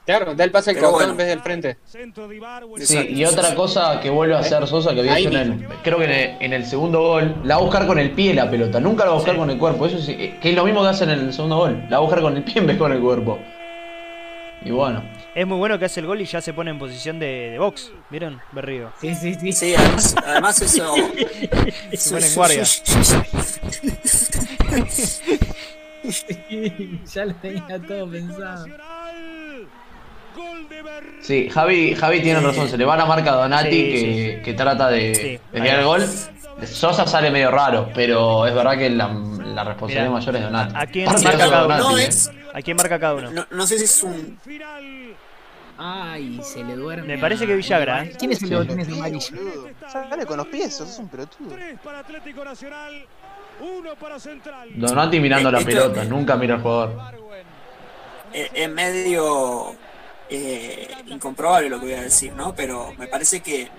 Claro, 0.06 0.36
da 0.36 0.44
el 0.44 0.52
pase 0.52 0.72
al 0.72 0.76
costado 0.76 0.94
bueno. 0.94 1.12
en 1.12 1.18
vez 1.18 1.28
del 1.28 1.40
frente. 1.40 1.78
Sí, 2.80 3.08
y 3.10 3.24
otra 3.24 3.56
cosa 3.56 4.02
que 4.02 4.10
vuelve 4.10 4.36
a 4.36 4.40
hacer 4.40 4.68
Sosa 4.68 4.94
que 4.94 5.00
había 5.00 5.18
hecho 5.18 5.30
en 5.30 5.38
el, 5.38 5.68
creo 5.82 5.98
que 5.98 6.06
en 6.06 6.12
el, 6.12 6.38
en 6.42 6.54
el 6.54 6.66
segundo 6.66 7.02
gol, 7.02 7.36
la 7.46 7.56
va 7.56 7.62
a 7.62 7.64
buscar 7.64 7.88
con 7.88 8.00
el 8.00 8.12
pie 8.12 8.34
la 8.34 8.50
pelota, 8.50 8.82
nunca 8.82 9.06
la 9.06 9.12
va 9.12 9.16
a 9.16 9.20
buscar 9.20 9.38
con 9.38 9.50
el 9.50 9.58
cuerpo. 9.58 9.86
Eso 9.86 10.00
sí, 10.00 10.34
que 10.42 10.50
es 10.50 10.56
lo 10.56 10.66
mismo 10.66 10.82
que 10.82 10.90
hace 10.90 11.06
en 11.06 11.12
el 11.12 11.34
segundo 11.34 11.58
gol, 11.58 11.86
la 11.90 11.92
va 11.92 11.98
a 11.98 12.02
buscar 12.02 12.22
con 12.22 12.36
el 12.36 12.44
pie 12.44 12.56
en 12.58 12.68
vez 12.68 12.78
con 12.78 12.92
el 12.92 13.00
cuerpo. 13.00 13.40
Y 14.66 14.72
bueno, 14.72 15.04
Es 15.36 15.46
muy 15.46 15.58
bueno 15.58 15.78
que 15.78 15.86
hace 15.86 16.00
el 16.00 16.06
gol 16.06 16.22
y 16.22 16.26
ya 16.26 16.40
se 16.40 16.54
pone 16.54 16.72
en 16.72 16.80
posición 16.80 17.20
de, 17.20 17.50
de 17.52 17.60
box. 17.60 17.92
¿Vieron? 18.10 18.40
Berrío. 18.54 18.92
Sí, 19.02 19.14
sí, 19.14 19.36
sí. 19.36 19.52
Sí, 19.52 19.76
además, 19.76 20.16
además 20.26 20.62
eso. 20.62 20.96
Se 21.94 22.14
pone 22.14 22.28
en 22.28 22.36
guardia. 22.36 22.64
ya 27.14 27.26
lo 27.26 27.36
tenía 27.36 27.80
todo 27.88 28.10
pensado. 28.10 28.66
Sí, 31.22 31.50
Javi, 31.50 31.96
Javi 31.96 32.22
tiene 32.22 32.40
razón, 32.40 32.68
se 32.70 32.78
le 32.78 32.86
va 32.86 32.96
la 32.98 33.06
marca 33.06 33.32
a 33.32 33.36
Donati 33.36 33.70
Sí, 33.70 33.92
que, 33.92 34.42
que 34.44 34.54
trata 34.54 34.90
de 34.90 35.40
desviar 35.52 35.80
el 35.80 35.86
gol. 35.86 36.06
Sosa 36.66 37.06
sale 37.08 37.32
medio 37.32 37.52
raro, 37.52 37.90
pero 37.94 38.46
es 38.46 38.54
verdad 38.54 38.78
que 38.78 38.90
la, 38.90 39.08
la 39.08 39.64
responsabilidad 39.64 40.04
Mirá, 40.04 40.10
mayor 40.12 40.36
es 40.36 40.42
Donati. 40.44 40.74
¿A 40.78 40.86
quién 40.86 41.06
marca 41.06 41.38
cada 41.38 41.66
uno? 41.66 41.78
No 41.78 41.98
es. 41.98 42.32
¿A 42.54 42.62
quién 42.62 42.78
marca 42.78 43.00
cada 43.00 43.14
uno? 43.16 43.32
No, 43.32 43.46
no 43.52 43.68
sé 43.68 43.78
si 43.80 43.84
es 43.86 44.04
un. 44.04 44.38
Ay, 45.78 46.40
se 46.44 46.64
le 46.64 46.76
duerme. 46.76 47.16
Me 47.16 47.18
parece 47.18 47.48
que 47.48 47.56
Villagra, 47.56 48.04
¿eh? 48.06 48.14
¿Quién 48.18 48.32
es 48.32 48.42
el 48.44 48.50
Sí. 48.50 48.56
que 48.56 48.66
tiene 48.66 48.84
ese 48.84 48.94
amarillo? 48.94 49.36
Sale 49.92 50.26
con 50.26 50.38
los 50.38 50.48
pies, 50.48 50.76
sos 50.78 50.98
un 51.00 51.08
pelotudo. 51.10 51.50
Tres 51.56 51.80
para 51.84 52.00
Atlético 52.00 52.46
Nacional, 52.46 53.04
uno 53.60 53.96
para 53.96 54.20
Central. 54.20 54.70
Donati 54.76 55.20
mirando 55.20 55.52
la 55.52 55.58
Esto- 55.60 55.70
pelota, 55.72 56.04
nunca 56.06 56.36
mira 56.38 56.56
al 56.56 56.62
jugador. 56.62 56.94
eh, 58.34 58.50
Es 58.54 58.70
medio. 58.70 59.76
Eh, 60.34 60.88
incomprobable 61.08 61.70
lo 61.70 61.80
que 61.80 61.86
voy 61.86 61.96
a 61.96 62.02
decir, 62.02 62.34
¿no? 62.34 62.56
Pero 62.56 62.94
me 62.98 63.08
parece 63.08 63.42
que. 63.42 63.70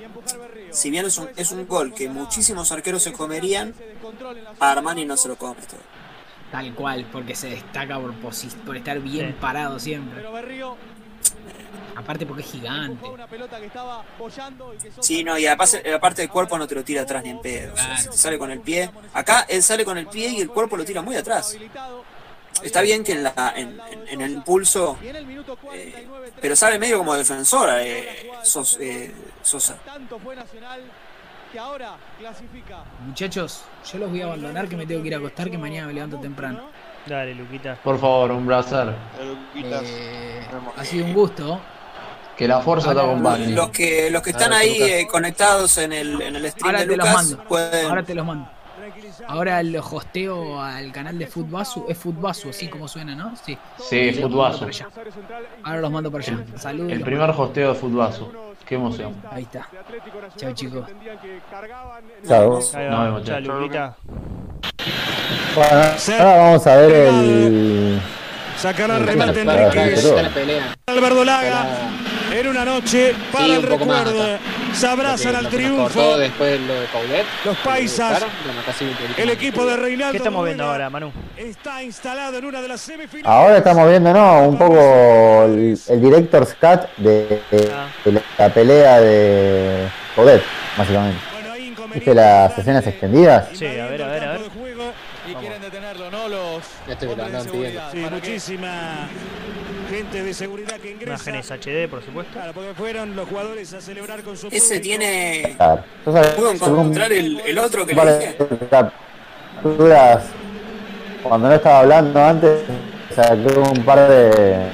Si 0.70 0.90
bien 0.90 1.06
es 1.06 1.18
un, 1.18 1.28
es 1.36 1.52
un 1.52 1.66
gol 1.66 1.92
que 1.94 2.08
muchísimos 2.08 2.72
arqueros 2.72 3.02
se 3.02 3.12
comerían, 3.12 3.74
a 4.60 4.72
Armani 4.72 5.04
no 5.04 5.16
se 5.16 5.28
lo 5.28 5.36
come 5.36 5.56
esto. 5.60 5.76
Tal 6.50 6.74
cual, 6.74 7.06
porque 7.12 7.34
se 7.34 7.50
destaca 7.50 7.98
por, 7.98 8.14
por 8.14 8.76
estar 8.76 9.00
bien 9.00 9.28
Sí. 9.28 9.36
parado 9.40 9.78
siempre. 9.78 10.16
Pero 10.16 10.32
Berrío 10.32 10.76
Aparte 11.96 12.26
porque 12.26 12.42
es 12.42 12.50
gigante. 12.50 13.06
Sí, 15.00 15.22
no, 15.22 15.38
y 15.38 15.46
aparte, 15.46 15.92
aparte 15.92 16.22
el 16.22 16.28
cuerpo 16.28 16.58
no 16.58 16.66
te 16.66 16.74
lo 16.74 16.82
tira 16.82 17.02
atrás 17.02 17.22
ni 17.22 17.30
en 17.30 17.40
pedo. 17.40 17.72
O 17.72 17.76
sea, 17.76 17.96
si 17.96 18.08
te 18.08 18.16
sale 18.16 18.38
con 18.38 18.50
el 18.50 18.60
pie. 18.60 18.90
Acá 19.12 19.46
él 19.48 19.62
sale 19.62 19.84
con 19.84 19.96
el 19.96 20.06
pie 20.06 20.28
y 20.30 20.40
el 20.40 20.48
cuerpo 20.48 20.76
lo 20.76 20.84
tira 20.84 21.02
muy 21.02 21.16
atrás. 21.16 21.56
Está 22.62 22.80
bien 22.82 23.04
que 23.04 23.12
en, 23.12 23.22
la, 23.24 23.52
en, 23.56 23.78
en- 23.90 24.08
en 24.08 24.20
el 24.22 24.30
impulso, 24.32 24.96
eh, 25.02 25.10
49, 25.62 26.32
pero 26.40 26.56
sale 26.56 26.78
medio 26.78 26.98
como 26.98 27.14
defensor 27.14 27.68
eh, 27.80 28.30
Sos- 28.42 28.78
eh, 28.80 29.12
Sosa. 29.42 29.76
Muchachos, 33.06 33.62
yo 33.92 33.98
los 33.98 34.10
voy 34.10 34.20
a 34.22 34.24
abandonar 34.26 34.68
que 34.68 34.76
me 34.76 34.86
tengo 34.86 35.02
que 35.02 35.08
ir 35.08 35.14
a 35.14 35.18
acostar 35.18 35.50
que 35.50 35.58
mañana 35.58 35.86
me 35.86 35.92
levanto 35.94 36.18
temprano. 36.18 36.70
Dale, 37.06 37.34
Luquita. 37.34 37.76
Por 37.82 37.98
favor, 38.00 38.32
un 38.32 38.46
placer. 38.46 38.94
Eh, 39.54 40.42
ha 40.76 40.84
sido 40.84 41.04
un 41.04 41.12
gusto. 41.14 41.60
Que 42.36 42.48
la 42.48 42.60
fuerza 42.60 42.92
te 42.92 43.00
acompañe. 43.00 43.48
Los 43.48 43.70
que, 43.70 44.10
los 44.10 44.20
que 44.22 44.30
están 44.30 44.50
Dale, 44.50 44.62
ahí 44.64 44.74
Lucas. 44.78 44.88
eh, 44.90 45.06
conectados 45.08 45.78
en 45.78 45.92
el, 45.92 46.20
en 46.20 46.34
el 46.34 46.50
stream 46.50 46.66
Ahora 46.66 46.80
de 46.80 46.86
te 46.86 46.96
los 46.96 47.06
Lucas 47.06 47.14
mando. 47.30 47.44
pueden. 47.44 47.86
Ahora 47.86 48.02
te 48.02 48.14
los 48.14 48.26
mando. 48.26 48.50
Ahora 49.26 49.62
lo 49.62 49.80
hosteo 49.80 50.60
al 50.60 50.92
canal 50.92 51.18
de 51.18 51.26
Futbasu. 51.26 51.86
Es 51.88 51.98
Futbasu, 51.98 52.50
así 52.50 52.68
como 52.68 52.88
suena, 52.88 53.14
¿no? 53.14 53.34
Sí. 53.36 53.56
Sí, 53.78 54.12
Futbasu. 54.12 54.66
Ahora 55.62 55.80
los 55.80 55.90
mando 55.90 56.10
para 56.10 56.24
allá. 56.24 56.44
Saludos. 56.56 56.92
El 56.92 57.00
primer 57.02 57.30
hosteo 57.30 57.70
de 57.70 57.74
Futbazo. 57.74 58.32
Qué 58.66 58.76
emoción. 58.76 59.14
Ahí 59.30 59.42
está. 59.42 59.68
Chao, 60.36 60.52
chicos. 60.52 60.86
Chao. 62.26 62.50
Nos 62.54 62.74
vemos, 62.74 63.24
Chao. 63.24 63.96
Bueno, 65.54 66.18
ahora 66.18 66.36
vamos 66.36 66.66
a 66.66 66.76
ver 66.76 66.90
el. 66.92 68.00
Sacará 68.64 68.96
el- 68.96 69.06
remate 69.06 69.42
Enríquez. 69.42 70.10
Alberto 70.86 71.22
Laga. 71.22 71.66
En 72.32 72.48
una 72.48 72.64
noche 72.64 73.14
para 73.30 73.44
Sí, 73.44 73.50
el 73.52 73.68
poco 73.68 73.84
más 73.84 74.06
recuerdo. 74.06 74.38
Se 74.72 74.86
abrazan 74.86 75.36
al 75.36 75.48
triunfo. 75.50 76.16
después 76.16 76.58
lo 76.62 76.80
de 76.80 76.86
Paulet. 76.86 77.26
Los 77.44 77.56
paisas. 77.58 78.24
El 79.18 79.28
equipo 79.28 79.66
de 79.66 79.76
Reinaldo. 79.76 80.12
¿Qué 80.12 80.16
estamos 80.16 80.42
viendo 80.46 80.64
ahora, 80.64 80.88
Manu? 80.88 81.12
Está 81.36 81.82
instalado 81.82 82.38
en 82.38 82.46
una 82.46 82.62
de 82.62 82.68
las 82.68 82.80
semifinales. 82.80 83.26
Ahora 83.26 83.58
estamos 83.58 83.86
viendo, 83.86 84.14
¿no? 84.14 84.48
Un 84.48 84.56
poco 84.56 85.44
el, 85.44 85.78
el 85.86 86.00
director's 86.00 86.54
cut 86.54 86.88
de, 86.96 87.42
de 87.50 87.70
Ah. 87.70 87.86
la 88.38 88.48
pelea 88.48 88.98
de 89.02 89.88
Podet, 90.16 90.42
básicamente. 90.78 91.20
¿Viste 91.92 92.14
las 92.14 92.56
escenas 92.58 92.86
extendidas? 92.86 93.46
Sí, 93.52 93.66
a 93.66 93.86
ver, 93.88 94.02
a 94.02 94.06
ver, 94.08 94.24
a 94.24 94.32
ver. 94.32 94.40
Y 95.26 95.34
quieren 95.36 95.60
detenerlo, 95.62 96.10
¿no? 96.10 96.28
Lo 96.28 96.54
los 96.56 96.64
Este 96.88 97.06
lo 97.06 97.12
hombres 97.12 97.32
de 97.32 97.40
seguridad. 97.42 97.88
Sí, 97.92 97.98
muchísima 98.10 99.08
gente 99.90 100.22
de 100.22 100.34
seguridad 100.34 100.76
que 100.78 100.90
ingresa. 100.90 101.30
Imágenes 101.30 101.50
HD, 101.50 101.88
por 101.88 102.02
supuesto. 102.04 102.32
Claro, 102.32 102.52
porque 102.52 102.74
fueron 102.74 103.16
los 103.16 103.28
jugadores 103.28 103.72
a 103.74 103.80
celebrar 103.80 104.22
con 104.22 104.36
su 104.36 104.48
Ese 104.48 104.58
público. 104.76 104.82
tiene. 104.82 105.56
Puedo 106.36 106.50
encontrar 106.52 107.12
el, 107.12 107.40
el 107.40 107.58
otro 107.58 107.86
que 107.86 107.94
le 107.94 107.98
Vale, 108.00 108.18
dije. 108.18 108.36
capturas. 108.70 110.24
Cuando 111.22 111.48
no 111.48 111.54
estaba 111.54 111.80
hablando 111.80 112.22
antes, 112.22 112.60
saqué 113.14 113.58
un 113.58 113.84
par 113.84 114.08
de. 114.08 114.68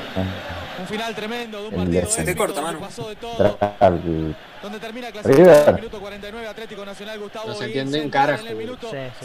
Un 0.81 0.87
final 0.89 1.15
tremendo 1.15 1.63
de 1.63 1.69
un 1.69 1.75
partido 1.75 2.07
Se 2.07 2.25
te 2.25 2.35
corta, 2.35 2.61
mano. 2.61 2.81
pasó 2.81 3.09
de 3.09 3.17
todo. 3.17 3.59
Donde 4.63 4.79
termina 4.79 5.09
el 5.09 5.75
minuto 5.75 6.01
49 6.01 6.47
Atlético 6.49 6.85
Nacional 6.85 7.19
Gustavo 7.19 7.49
No 7.49 7.55
se 7.55 7.65
entiende 7.65 8.01
un 8.03 8.11
carajo. 8.11 8.43
en 8.47 8.49
el 8.49 8.57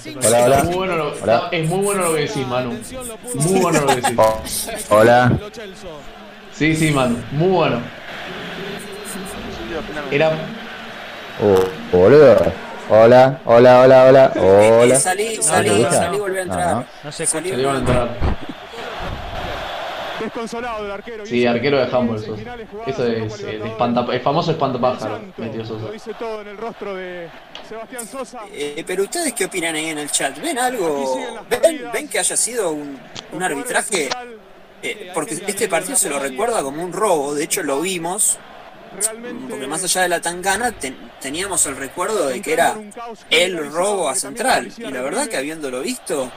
Sí. 0.02 0.16
Hola, 0.26 0.44
hola. 0.46 0.64
Muy 0.64 0.76
bueno 0.76 0.96
lo- 0.96 1.14
Hola. 1.22 1.48
es 1.52 1.70
muy 1.70 1.80
bueno 1.84 2.02
lo 2.04 2.14
que 2.16 2.22
decís, 2.22 2.48
Manu. 2.48 2.80
Muy 3.36 3.60
bueno 3.60 3.82
lo 3.82 3.88
que 3.88 3.96
decís. 3.96 4.18
Oh, 4.18 4.42
hola. 4.96 5.32
Sí, 6.54 6.76
sí, 6.76 6.92
Manu. 6.92 7.18
Muy 7.32 7.50
bueno. 7.50 7.82
Era. 10.12 10.32
Oh, 11.44 11.96
boludo. 11.98 12.38
Hola, 12.88 13.40
hola, 13.46 13.82
hola, 13.82 14.06
hola. 14.06 14.32
Hola. 14.36 14.96
Eh, 14.96 15.00
Salí, 15.00 15.36
No, 15.38 15.44
salí, 15.44 15.70
no, 15.70 15.78
no, 15.80 15.92
salí, 15.92 16.18
no. 16.18 16.24
volví 16.24 16.38
a 16.40 16.46
No, 16.46 16.54
entrar. 16.54 16.76
no. 16.76 16.86
No 17.04 17.12
se 17.12 17.26
Salí, 17.26 17.52
a 17.52 17.76
entrar. 17.80 18.10
Desconsolado 20.20 20.84
del 20.84 20.92
arquero. 20.92 21.26
Sí, 21.26 21.46
arquero 21.46 21.78
de 21.80 21.90
sos. 21.92 22.40
Eso 22.88 23.06
es 23.08 23.40
el, 23.44 23.62
espanta, 23.64 24.06
el 24.12 24.22
famoso 24.22 24.52
espantapájaro, 24.52 25.20
metió 25.38 25.62
Lo 25.62 25.66
Sosa. 25.68 25.92
dice 25.92 26.14
todo 26.18 26.42
en 26.42 26.48
el 26.48 26.58
rostro 26.58 26.96
de 26.96 27.30
Sebastián 27.68 28.08
Sosa. 28.08 28.40
Eh, 28.52 28.84
pero 28.88 29.04
ustedes 29.04 29.34
qué 29.34 29.46
opinan 29.46 29.76
ahí 29.76 29.86
en 29.88 29.98
el 29.98 30.10
chat? 30.10 30.38
¿Ven 30.42 30.58
algo? 30.58 31.18
¿Ven, 31.50 31.82
ven 31.92 32.08
que 32.08 32.20
haya 32.20 32.38
sido 32.38 32.72
un, 32.72 32.98
un 33.34 33.44
arbitraje? 33.44 34.10
Eh, 34.82 35.12
porque 35.14 35.34
este 35.34 35.68
partido 35.68 35.98
se 35.98 36.10
lo 36.10 36.20
recuerda 36.20 36.62
como 36.62 36.84
un 36.84 36.94
robo, 36.94 37.34
de 37.34 37.44
hecho 37.44 37.64
lo 37.64 37.82
vimos, 37.82 38.38
porque 39.50 39.68
más 39.68 39.84
allá 39.84 40.02
de 40.04 40.10
la 40.10 40.22
tangana 40.22 40.72
ten- 40.72 40.96
teníamos 41.20 41.66
el 41.66 41.76
recuerdo 41.76 42.28
de 42.28 42.42
que 42.42 42.54
era 42.54 42.76
el 43.32 43.72
robo 43.72 44.08
a 44.10 44.16
Central, 44.16 44.72
y 44.78 44.82
la 44.84 45.02
verdad 45.02 45.28
que 45.28 45.38
habiéndolo 45.38 45.82
visto, 45.82 46.32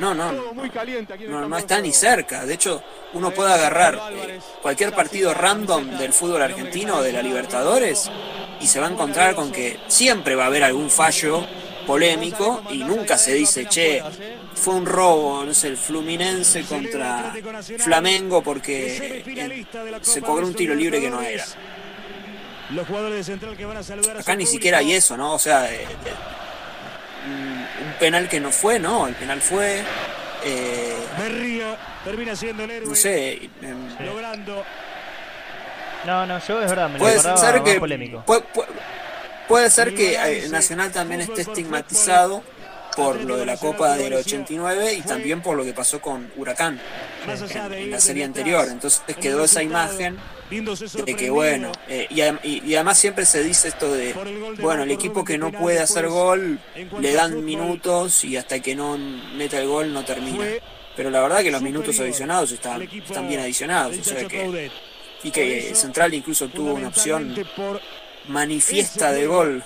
no, 0.00 0.14
no, 0.14 1.48
no, 1.48 1.58
está 1.58 1.80
ni 1.80 1.92
cerca. 1.92 2.46
De 2.46 2.54
hecho, 2.54 2.82
uno 3.12 3.30
puede 3.30 3.52
agarrar 3.52 4.00
eh, 4.12 4.40
cualquier 4.62 4.92
partido 4.94 5.34
random 5.34 5.98
del 5.98 6.12
fútbol 6.12 6.42
argentino 6.42 6.96
o 6.96 7.02
de 7.02 7.12
la 7.12 7.22
Libertadores 7.22 8.10
y 8.60 8.66
se 8.66 8.80
va 8.80 8.88
a 8.88 8.90
encontrar 8.90 9.34
con 9.34 9.52
que 9.52 9.78
siempre 9.88 10.34
va 10.34 10.44
a 10.44 10.46
haber 10.46 10.64
algún 10.64 10.90
fallo 10.90 11.46
polémico 11.86 12.62
y 12.70 12.78
nunca 12.78 13.18
se 13.18 13.34
dice, 13.34 13.66
che, 13.66 14.02
fue 14.54 14.74
un 14.74 14.86
robo, 14.86 15.44
no 15.44 15.52
sé, 15.54 15.68
el 15.68 15.76
Fluminense 15.76 16.62
contra 16.62 17.34
Flamengo 17.78 18.42
porque 18.42 19.22
eh, 19.26 19.66
se 20.02 20.22
cobró 20.22 20.46
un 20.46 20.54
tiro 20.54 20.74
libre 20.74 21.00
que 21.00 21.10
no 21.10 21.20
era. 21.20 21.44
Los 22.70 22.86
jugadores 22.86 23.18
de 23.18 23.24
Central 23.24 23.56
que 23.56 23.64
van 23.64 23.78
a 23.78 23.82
saludar 23.82 24.18
Acá 24.18 24.36
ni 24.36 24.46
siquiera 24.46 24.78
hay 24.78 24.92
eso, 24.92 25.16
¿no? 25.16 25.34
O 25.34 25.38
sea, 25.38 25.72
eh, 25.72 25.82
eh, 25.82 25.86
un 27.26 27.92
penal 27.98 28.28
que 28.28 28.40
no 28.40 28.50
fue, 28.50 28.78
¿no? 28.78 29.06
El 29.06 29.14
penal 29.14 29.40
fue... 29.40 29.82
eh, 30.44 30.96
Berrío 31.18 31.76
termina 32.04 32.34
siendo 32.36 32.64
el 32.64 32.70
héroe. 32.70 32.88
no 32.88 32.94
sé, 32.94 33.50
em, 33.62 34.06
Logrando. 34.06 34.64
No, 36.06 36.24
no, 36.26 36.38
yo 36.46 36.62
es 36.62 36.70
verdad, 36.70 36.86
me 36.88 36.94
lo 36.94 36.98
Puede 37.00 37.14
acordaba 37.14 37.36
ser 37.38 37.60
más 37.60 37.70
que 37.70 37.78
polémico. 37.80 38.22
puede, 38.24 38.40
puede- 38.42 38.68
puede 39.48 39.70
ser 39.70 39.94
que 39.94 40.14
eh, 40.14 40.48
Nacional 40.48 40.90
también 40.92 41.20
esté 41.20 41.42
estigmatizado 41.42 42.42
por 42.96 43.20
lo 43.22 43.36
de 43.36 43.46
la 43.46 43.56
Copa 43.56 43.96
del 43.96 44.14
89 44.14 44.94
y 44.94 45.02
también 45.02 45.42
por 45.42 45.56
lo 45.56 45.64
que 45.64 45.72
pasó 45.72 46.00
con 46.00 46.30
Huracán 46.36 46.80
de 47.26 47.36
en 47.84 47.90
la 47.90 48.00
serie 48.00 48.24
anterior. 48.24 48.66
Entonces 48.70 49.02
quedó 49.20 49.44
esa 49.44 49.62
imagen 49.62 50.16
de 51.04 51.14
que 51.16 51.30
bueno, 51.30 51.70
eh, 51.88 52.06
y, 52.10 52.16
adem- 52.16 52.40
y- 52.42 52.62
y 52.68 52.74
además 52.74 52.98
siempre 52.98 53.24
se 53.24 53.42
dice 53.44 53.68
esto 53.68 53.92
de, 53.92 54.12
bueno, 54.60 54.82
el 54.82 54.90
equipo 54.90 55.24
que 55.24 55.38
no 55.38 55.52
puede 55.52 55.78
hacer 55.78 56.08
gol 56.08 56.58
le 57.00 57.12
dan 57.12 57.44
minutos 57.44 58.24
y 58.24 58.36
hasta 58.36 58.60
que 58.60 58.74
no 58.74 58.98
meta 58.98 59.58
el 59.60 59.68
gol 59.68 59.92
no 59.92 60.04
termina. 60.04 60.44
Pero 60.96 61.08
la 61.10 61.20
verdad 61.20 61.42
que 61.42 61.50
los 61.52 61.62
minutos 61.62 61.94
adicionados 62.00 62.50
están, 62.52 62.82
están 62.82 63.28
bien 63.28 63.40
adicionados. 63.40 63.96
O 63.98 64.04
sea 64.04 64.16
que, 64.28 64.70
y 65.22 65.30
que 65.30 65.74
Central 65.74 66.12
incluso 66.14 66.48
tuvo 66.48 66.74
una 66.74 66.88
opción 66.88 67.34
manifiesta 68.28 69.12
de 69.12 69.26
gol 69.26 69.62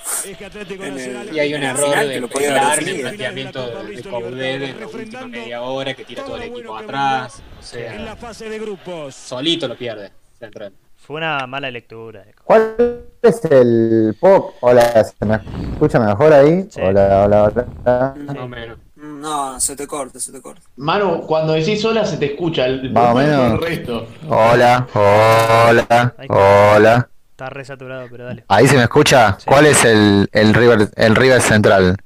en 0.80 0.98
el- 0.98 1.34
Y 1.34 1.40
hay 1.40 1.54
un 1.54 1.62
En 1.62 1.70
error 1.70 1.90
final 1.90 2.08
de 2.08 2.14
que 2.14 2.20
lo 2.20 2.28
podía 2.28 2.72
haber 2.72 2.88
el 2.88 3.00
planteamiento 3.00 3.66
de, 3.84 3.96
de 3.96 4.02
Coudet 4.02 4.42
en 4.42 4.60
la 4.60 4.66
última 4.66 4.80
refrendando 4.86 5.28
media 5.28 5.62
hora 5.62 5.94
que 5.94 6.04
tira 6.04 6.24
todo 6.24 6.36
el 6.36 6.42
equipo 6.44 6.76
atrás. 6.76 7.42
O 7.72 7.76
en 7.76 8.04
la 8.04 8.16
fase 8.16 8.48
de 8.48 8.58
grupos. 8.58 9.14
solito 9.14 9.68
lo 9.68 9.76
pierde 9.76 10.10
Central. 10.38 10.72
Fue 10.96 11.16
una 11.16 11.46
mala 11.46 11.70
lectura. 11.70 12.24
¿Cuál 12.44 12.76
es 13.20 13.44
el 13.44 14.16
pop? 14.18 14.54
Hola, 14.60 15.04
¿se 15.04 15.26
me 15.26 15.34
escucha 15.72 16.00
mejor 16.00 16.32
ahí? 16.32 16.66
Sí. 16.70 16.80
Hola, 16.80 17.24
hola, 17.24 17.44
hola. 17.44 18.14
Más 18.16 18.36
o 18.38 18.48
menos. 18.48 18.78
No, 18.96 19.60
se 19.60 19.76
te 19.76 19.86
corta, 19.86 20.18
se 20.18 20.32
te 20.32 20.40
corta. 20.40 20.62
Manu, 20.76 21.26
cuando 21.26 21.52
decís 21.52 21.82
sola 21.82 22.06
se 22.06 22.16
te 22.16 22.26
escucha 22.32 22.64
el, 22.64 22.90
Más 22.90 23.14
o 23.14 23.20
el 23.20 23.26
menos. 23.26 23.60
resto. 23.60 24.06
Hola, 24.28 24.86
hola, 24.94 26.14
hola. 26.28 27.08
Está 27.34 27.50
resaturado, 27.50 28.06
pero 28.08 28.26
dale. 28.26 28.44
Ahí 28.46 28.68
se 28.68 28.76
me 28.76 28.84
escucha. 28.84 29.36
Sí. 29.40 29.46
¿Cuál 29.48 29.66
es 29.66 29.84
el, 29.84 30.28
el 30.30 30.54
River 30.54 30.88
el 30.94 31.16
River 31.16 31.42
Central? 31.42 31.96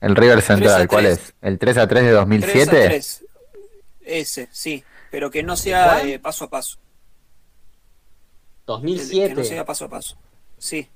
El 0.00 0.16
River 0.16 0.40
Central, 0.40 0.88
¿cuál 0.88 1.04
3. 1.04 1.18
es? 1.18 1.34
¿El 1.42 1.58
3 1.58 1.76
a 1.76 1.86
3 1.86 2.02
de 2.04 2.08
3 2.08 2.16
a 2.16 2.20
2007? 2.20 2.84
3. 2.86 3.24
Ese, 4.00 4.48
sí. 4.50 4.82
Pero 5.10 5.30
que 5.30 5.42
no 5.42 5.58
sea 5.58 6.02
eh, 6.02 6.18
paso 6.18 6.46
a 6.46 6.48
paso. 6.48 6.78
Que 6.78 8.72
no 8.72 8.78
2007. 8.78 9.44
sea 9.44 9.66
paso 9.66 9.84
a 9.84 9.88
paso. 9.90 10.16
Sí. 10.56 10.88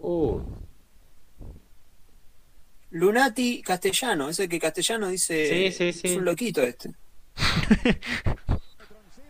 Uh, 0.00 0.40
Lunati 2.90 3.62
Castellano, 3.62 4.28
ese 4.28 4.48
que 4.48 4.60
Castellano 4.60 5.08
dice. 5.08 5.72
Sí, 5.72 5.72
sí, 5.76 5.92
sí. 5.92 6.08
Es 6.12 6.16
un 6.18 6.24
loquito 6.24 6.62
este. 6.62 6.92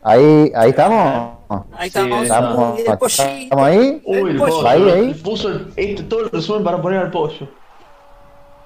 Ahí, 0.03 0.51
ahí 0.55 0.71
estamos. 0.71 1.39
Ahí 1.73 1.91
Sí, 1.91 1.99
estamos. 1.99 2.23
Estamos, 2.23 3.19
el 3.21 3.59
ahí. 3.59 4.03
Uy, 4.05 4.31
el 4.31 4.37
pollo. 4.39 4.69
Ahí, 4.69 4.91
ahí. 4.91 5.15
Puso 5.15 5.49
el- 5.49 5.73
este, 5.77 6.03
todo 6.05 6.21
el 6.25 6.31
resumen 6.31 6.65
para 6.65 6.81
poner 6.81 7.01
al 7.01 7.11
pollo. 7.11 7.49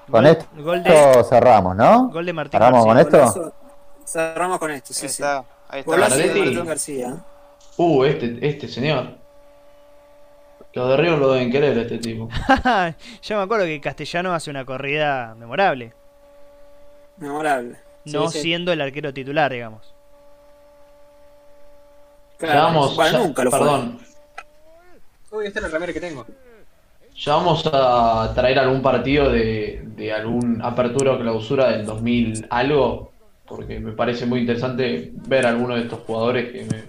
Con 0.09 0.23
Gol- 0.23 0.25
esto 0.27 0.45
Gol 0.57 0.83
de, 0.83 1.23
cerramos, 1.27 1.75
¿no? 1.75 2.09
gol 2.09 2.25
de 2.25 2.31
Martín 2.33 2.51
¿Cerramos 2.51 2.85
con 2.85 2.95
García. 2.95 3.23
esto? 3.25 3.41
Con 3.41 3.53
Cerramos 4.05 4.59
con 4.59 4.71
esto, 4.71 4.93
sí, 4.93 5.05
Ahí 5.05 5.09
sí. 5.09 5.23
está, 5.23 5.37
ahí 5.67 5.79
está. 5.79 5.91
Golazo 5.91 6.15
de 6.15 6.27
Bardetti. 6.27 6.39
Martín 6.45 6.65
García. 6.65 7.15
Uh, 7.77 8.03
este, 8.05 8.47
este 8.47 8.67
señor. 8.67 9.15
Los 10.73 10.89
de 10.89 10.97
Río 10.97 11.17
lo 11.17 11.31
deben 11.33 11.51
querer 11.51 11.75
este 11.77 11.97
tipo. 11.97 12.29
ya 12.63 13.37
me 13.37 13.41
acuerdo 13.43 13.65
que 13.65 13.81
Castellano 13.81 14.33
hace 14.33 14.51
una 14.51 14.63
corrida 14.63 15.33
memorable. 15.35 15.93
Memorable. 17.17 17.77
No 18.05 18.29
sí. 18.29 18.41
siendo 18.41 18.71
el 18.73 18.81
arquero 18.81 19.11
titular, 19.13 19.51
digamos. 19.51 19.94
Ya 22.39 22.47
Claro. 22.47 22.61
vamos, 22.63 22.95
Bueno, 22.95 23.17
ya- 23.19 23.23
nunca 23.23 23.43
lo 23.43 23.51
fue. 23.51 23.59
perdón. 23.59 23.99
Uy, 25.31 25.47
esta 25.47 25.59
es 25.59 25.63
la 25.63 25.69
remera 25.69 25.93
que 25.93 25.99
tengo. 26.01 26.25
Ya 27.17 27.33
vamos 27.35 27.65
a 27.71 28.31
traer 28.35 28.59
algún 28.59 28.81
partido 28.81 29.29
de, 29.29 29.81
de 29.95 30.11
algún 30.11 30.61
apertura 30.61 31.13
o 31.13 31.19
clausura 31.19 31.69
del 31.69 31.85
2000 31.85 32.45
algo, 32.49 33.11
porque 33.47 33.79
me 33.79 33.93
parece 33.93 34.25
muy 34.25 34.41
interesante 34.41 35.11
ver 35.27 35.45
a 35.45 35.49
algunos 35.49 35.77
de 35.77 35.83
estos 35.83 35.99
jugadores 35.99 36.51
que 36.51 36.63
me, 36.63 36.83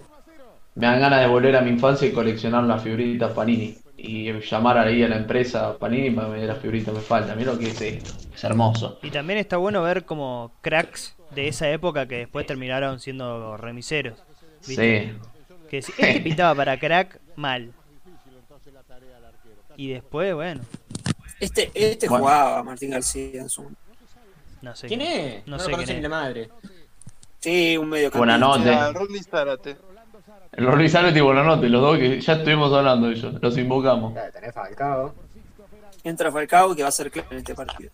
me 0.75 0.87
dan 0.87 1.01
ganas 1.01 1.21
de 1.21 1.29
volver 1.29 1.55
a 1.57 1.61
mi 1.61 1.71
infancia 1.71 2.09
y 2.09 2.13
coleccionar 2.13 2.65
las 2.65 2.83
figuritas 2.83 3.33
Panini. 3.33 3.77
Y 3.99 4.33
llamar 4.41 4.79
ahí 4.79 5.03
a 5.05 5.09
la 5.09 5.17
empresa 5.17 5.79
Panini 5.79 6.11
para 6.11 6.29
ver 6.29 6.45
las 6.45 6.59
figuritas 6.59 6.93
me 6.93 7.01
faltan. 7.01 7.39
Mira 7.39 7.53
lo 7.53 7.59
que 7.59 7.69
es 7.69 7.81
esto. 7.81 8.13
Es 8.35 8.43
hermoso. 8.45 8.99
Y 9.03 9.11
también 9.11 9.39
está 9.39 9.57
bueno 9.59 9.81
ver 9.83 10.05
como 10.05 10.51
cracks 10.61 11.15
de 11.31 11.49
esa 11.49 11.71
época 11.71 12.07
que 12.07 12.17
después 12.19 12.47
terminaron 12.47 12.99
siendo 13.01 13.57
remiseros. 13.57 14.19
¿viste? 14.67 15.13
Sí. 15.13 15.19
Que 15.71 15.83
si- 15.83 15.93
este 15.99 16.21
pintaba 16.21 16.55
para 16.55 16.79
crack 16.79 17.21
mal. 17.37 17.73
Y 19.77 19.89
después, 19.93 20.35
bueno, 20.35 20.63
Este, 21.39 21.71
este 21.75 22.09
Bueno. 22.09 22.25
jugaba 22.25 22.63
Martín 22.63 22.91
García 22.91 23.43
en 23.43 23.49
su. 23.51 23.71
no 24.63 24.75
sé. 24.75 24.87
¿Quién 24.87 25.03
es? 25.03 25.47
No 25.47 25.57
No, 25.57 25.63
sé 25.63 25.69
lo 25.71 25.77
conoce 25.77 25.85
quién 25.93 25.97
ni 25.99 26.07
es. 26.07 26.11
la 26.11 26.17
madre. 26.17 26.49
Sí, 27.41 27.77
un 27.77 27.89
medio 27.91 28.11
Buena 28.11 28.39
campista. 28.41 28.59
nota. 28.75 28.89
Mira, 28.89 28.93
Rodney 29.01 29.23
Zárate. 29.23 29.77
El 30.53 30.67
Rory 30.67 30.89
Zárate 30.89 31.19
y 31.19 31.21
Buenanote, 31.21 31.69
los 31.69 31.83
dos 31.83 31.99
que 31.99 32.19
ya 32.19 32.33
estuvimos 32.33 32.73
hablando 32.73 33.09
de 33.09 33.13
ellos, 33.15 33.35
los 33.43 33.59
invocamos. 33.59 34.15
Tenés 34.33 34.55
Falcao. 34.55 35.15
Entra 36.03 36.33
Falcao 36.33 36.75
que 36.75 36.83
va 36.83 36.89
a 36.89 36.93
ser 36.93 37.11
clave 37.11 37.29
en 37.33 37.39
este 37.39 37.55
partido. 37.55 37.91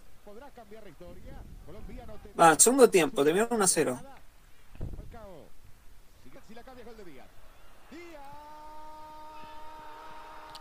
Va, 2.40 2.58
segundo 2.58 2.88
tiempo, 2.88 3.24
terminó 3.24 3.48
1 3.50 3.64
a 3.64 3.66
0. 3.66 4.00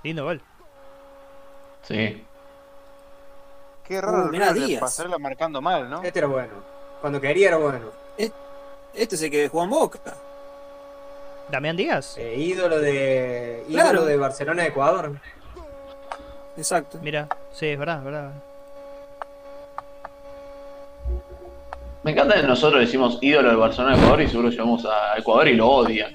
Lindo 0.03 0.23
gol. 0.25 0.41
Sí. 1.83 2.23
Qué 3.88 3.99
raro 4.01 4.25
Uh, 4.25 4.30
mirá, 4.30 4.53
de 4.53 4.59
Díaz. 4.61 4.81
pasarela 4.81 5.17
marcando 5.17 5.61
mal, 5.61 5.89
¿no? 5.89 6.01
Este 6.03 6.19
era 6.19 6.27
bueno. 6.27 6.53
Cuando 7.01 7.19
quería 7.19 7.49
era 7.49 7.57
bueno. 7.57 7.88
Este 8.93 9.15
es 9.15 9.21
el 9.21 9.31
que 9.31 9.47
jugó 9.49 9.63
en 9.63 9.69
Boca. 9.69 9.99
Damián 11.49 11.75
Díaz. 11.75 12.17
Eh, 12.17 12.35
ídolo 12.38 12.80
de. 12.80 13.63
Claro. 13.69 13.89
ídolo 13.91 14.05
de 14.05 14.17
Barcelona 14.17 14.61
de 14.63 14.69
Ecuador. 14.69 15.11
Exacto. 16.57 16.99
Mira, 17.01 17.27
sí, 17.51 17.67
es 17.67 17.80
verdad, 17.80 17.99
es 17.99 18.03
verdad. 18.03 18.31
Me 22.03 22.11
encanta 22.11 22.35
que 22.35 22.43
nosotros 22.47 22.81
decimos 22.81 23.17
ídolo 23.21 23.49
del 23.49 23.57
Barcelona 23.57 23.95
de 23.95 24.01
Ecuador 24.01 24.21
y 24.21 24.27
seguro 24.27 24.49
llevamos 24.49 24.85
a 24.85 25.17
Ecuador 25.17 25.47
y 25.47 25.53
lo 25.55 25.67
odian. 25.69 26.13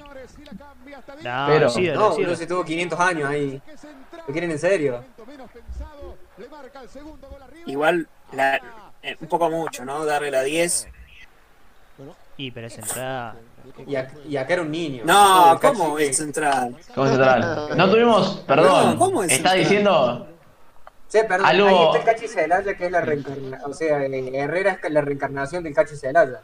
No, 1.23 1.45
Pero- 1.47 1.69
sí, 1.69 1.87
No, 1.89 2.13
sí, 2.13 2.35
se 2.35 2.47
tuvo 2.47 2.63
500 2.65 2.99
años 2.99 3.29
ahí. 3.29 3.61
¿Lo 4.27 4.31
quieren 4.33 4.51
en 4.51 4.59
serio? 4.59 5.03
Igual, 7.65 8.07
la- 8.31 8.61
eh, 9.01 9.17
un 9.19 9.27
poco 9.27 9.49
mucho, 9.49 9.83
¿no? 9.85 10.05
Darle 10.05 10.31
la 10.31 10.43
10. 10.43 10.87
Y 12.37 12.51
pero 12.51 12.67
es 12.67 12.77
entrada. 12.77 13.35
Y, 13.85 13.93
ac- 13.95 14.25
y 14.27 14.37
acá 14.37 14.53
era 14.53 14.61
un 14.61 14.71
niño. 14.71 15.03
No, 15.05 15.59
¿cómo 15.61 15.97
es 15.99 16.15
central? 16.17 16.75
¿Cómo 16.93 17.07
central? 17.07 17.69
No 17.75 17.89
tuvimos, 17.89 18.37
perdón, 18.47 18.93
No, 18.93 18.97
¿cómo 18.99 19.23
es 19.23 19.31
está 19.31 19.49
central? 19.49 19.59
diciendo 19.59 20.27
Sí, 21.09 21.19
perdón, 21.27 21.45
Algo- 21.47 21.67
ahí 21.67 21.85
está 21.85 21.97
el 21.99 22.03
Cachi 22.17 22.27
Celaya, 22.27 22.75
que 22.77 22.85
es 22.85 22.91
la 22.91 22.99
reencarnación. 23.01 23.71
O 23.71 23.73
sea, 23.73 24.03
eh, 24.05 24.31
Herrera 24.33 24.77
es 24.83 24.91
la 24.91 24.99
reencarnación 25.01 25.63
del 25.63 25.73
Cachi 25.73 25.95
Celaya. 25.95 26.41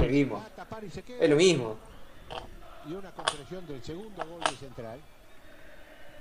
Que 0.00 0.06
vimos. 0.08 0.42
Es 1.20 1.28
lo 1.30 1.36
mismo. 1.36 1.76
Y 2.88 2.94
una 2.94 3.10
concreción 3.10 3.66
del 3.66 3.82
segundo 3.82 4.24
gol 4.26 4.40
de 4.40 4.56
Central. 4.56 4.98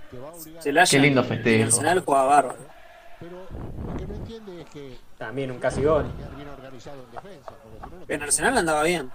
Que 0.09 0.19
va 0.19 0.29
a 0.29 0.33
obligar 0.33 0.63
Celaya 0.63 0.91
Qué 0.91 0.99
lindo 0.99 1.21
en 1.21 1.27
festejo. 1.27 1.63
Arsenal 1.65 2.03
juega 2.05 2.23
bárbaro. 2.23 2.57
Pero 3.19 3.37
lo 3.87 3.97
que 3.97 4.05
no 4.07 4.15
entiende 4.15 4.61
es 4.61 4.69
que 4.69 4.97
También 5.17 5.51
un 5.51 5.59
casi 5.59 5.83
gol. 5.83 6.05
bien 6.35 6.49
organizado 6.49 7.03
en 7.03 7.11
defensa. 7.11 7.51
Porque 7.61 7.77
si 7.77 7.89
no, 7.91 7.99
no 7.99 8.05
En 8.07 8.23
Arsenal 8.23 8.57
andaba 8.57 8.83
bien. 8.83 9.11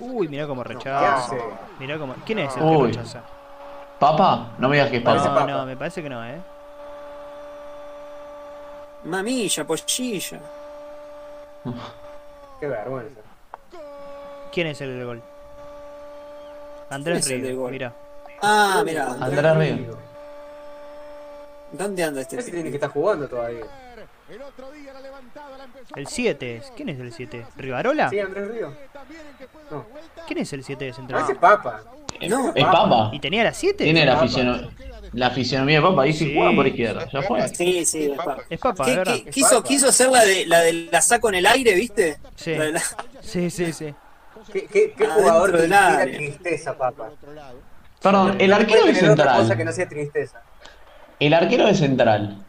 Uy, 0.00 0.28
mirá 0.28 0.46
cómo 0.46 0.62
¿Qué 0.62 0.68
rechaza. 0.74 1.34
Mirá 1.78 1.98
cómo. 1.98 2.14
¿Quién 2.26 2.40
es 2.40 2.54
el 2.56 2.62
Uy. 2.62 2.90
que 2.90 2.98
rechaza? 2.98 3.22
¿Papa? 3.98 4.52
No 4.58 4.68
me 4.68 4.76
digas 4.76 4.90
que 4.90 4.98
es 4.98 5.02
Papa. 5.02 5.16
No, 5.18 5.24
Papa. 5.34 5.46
no, 5.46 5.66
me 5.66 5.76
parece 5.76 6.02
que 6.02 6.08
no, 6.10 6.22
eh. 6.24 6.40
Mamilla, 9.04 9.64
pollilla. 9.66 10.40
Qué 12.60 12.66
vergüenza. 12.66 13.20
¿Quién 14.58 14.66
es 14.66 14.80
el 14.80 14.88
del 14.98 15.06
gol? 15.06 15.22
Andrés 16.90 17.24
¿Quién 17.28 17.38
es 17.38 17.44
el 17.46 17.52
Río, 17.56 17.68
mira. 17.68 17.94
Ah, 18.42 18.82
mira. 18.84 19.06
Andrés 19.20 19.56
Río. 19.56 19.96
¿Dónde 21.70 22.02
anda 22.02 22.22
este 22.22 22.40
Ese 22.40 22.50
tiene 22.50 22.70
que 22.70 22.74
estar 22.74 22.90
jugando 22.90 23.28
todavía. 23.28 23.62
El 25.94 26.08
7. 26.08 26.62
¿Quién 26.74 26.88
es 26.88 26.98
el 26.98 27.12
7? 27.12 27.46
¿Rivarola? 27.56 28.10
Sí, 28.10 28.18
Andrés 28.18 28.48
Río. 28.48 28.74
No. 29.70 29.86
¿Quién 30.26 30.38
es 30.40 30.52
el 30.52 30.64
7 30.64 30.86
de 30.86 30.92
central? 30.92 31.22
ese 31.22 31.32
es 31.34 31.38
Papa. 31.38 31.84
No, 32.28 32.52
¿Es 32.52 32.64
Papa? 32.64 33.10
¿Y 33.12 33.20
tenía 33.20 33.44
la 33.44 33.54
7? 33.54 33.84
Tiene 33.84 34.04
la, 34.04 34.14
Papa. 34.14 34.26
fisiono- 34.26 34.70
la 35.12 35.30
fisionomía 35.30 35.76
de 35.80 35.86
Papa, 35.86 36.02
ahí 36.02 36.12
sí 36.12 36.34
juega 36.34 36.52
por 36.52 36.66
izquierda, 36.66 37.06
ya 37.12 37.22
fue. 37.22 37.46
Sí, 37.50 37.86
sí, 37.86 38.06
es 38.10 38.16
Papa. 38.16 38.38
Es 38.50 38.58
Papa, 38.58 38.84
¿Qué- 38.86 38.96
verdad. 38.96 39.14
quiso, 39.32 39.62
quiso 39.62 39.88
hacer 39.90 40.10
la 40.10 40.24
de, 40.24 40.46
la 40.46 40.58
de 40.62 40.72
la 40.90 41.00
saco 41.00 41.28
en 41.28 41.36
el 41.36 41.46
aire, 41.46 41.74
¿viste? 41.74 42.18
Sí. 42.34 42.56
La 42.56 42.70
la- 42.70 42.82
Sí, 43.22 43.50
sí, 43.50 43.72
sí. 43.72 43.94
¿Qué, 44.52 44.66
qué, 44.66 44.94
qué 44.96 45.06
jugador 45.06 45.52
que 45.52 45.58
inspira 45.58 46.04
tristeza, 46.04 46.76
Papa? 46.76 47.10
Perdón, 48.00 48.36
el 48.38 48.52
arquero 48.52 48.84
de 48.86 49.10
otra 49.10 49.36
cosa 49.36 49.38
que 49.38 49.46
central. 49.46 49.64
no 49.64 49.72
sea 49.72 49.88
tristeza. 49.88 50.42
El 51.18 51.34
arquero 51.34 51.66
de 51.66 51.74
central. 51.74 52.44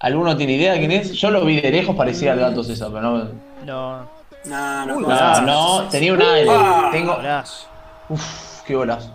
¿Alguno 0.00 0.36
tiene 0.36 0.52
idea 0.54 0.72
de 0.72 0.78
quién 0.78 0.92
es? 0.92 1.12
Yo 1.12 1.30
lo 1.30 1.44
vi 1.44 1.60
de 1.60 1.70
lejos, 1.70 1.94
parecía 1.96 2.32
el 2.32 2.40
gato 2.40 2.62
César, 2.62 2.88
pero 2.92 3.02
no. 3.02 3.24
No. 3.64 4.18
No, 4.44 4.86
no, 4.86 4.96
Uy, 4.96 5.02
no. 5.02 5.08
No, 5.08 5.40
no, 5.82 5.88
tenía 5.88 6.12
un 6.12 6.22
aire. 6.22 6.50
Ah. 6.50 6.88
Tengo. 6.92 7.16
Golazo. 7.16 7.66
Uf, 8.08 8.62
qué 8.62 8.74
golazo. 8.74 9.12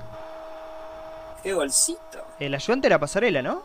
Qué 1.42 1.54
golcito. 1.54 2.26
El 2.40 2.54
ayudante 2.54 2.88
era 2.88 3.00
Pasarela, 3.00 3.42
¿no? 3.42 3.64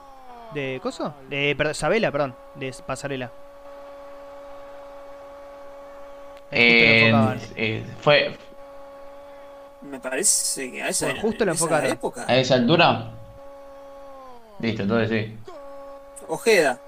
¿De 0.55 0.81
Coso? 0.83 1.15
De 1.29 1.57
Sabela, 1.75 2.11
perdón. 2.11 2.35
De 2.55 2.75
Pasarela. 2.87 3.31
Eh, 6.51 7.13
eh, 7.57 7.85
fue 8.01 8.37
Me 9.83 10.01
parece 10.01 10.71
que 10.73 10.83
a 10.83 10.89
esa, 10.89 11.07
Bueno, 11.07 11.21
justo 11.21 11.45
lo 11.45 11.53
esa 11.53 11.65
enfocaron. 11.65 11.91
época. 11.91 12.25
a 12.27 12.37
esa 12.37 12.55
altura. 12.55 13.11
Listo, 14.61 14.83
entonces 14.83 15.09
sí. 15.11 15.39
Ojeda. 16.29 16.79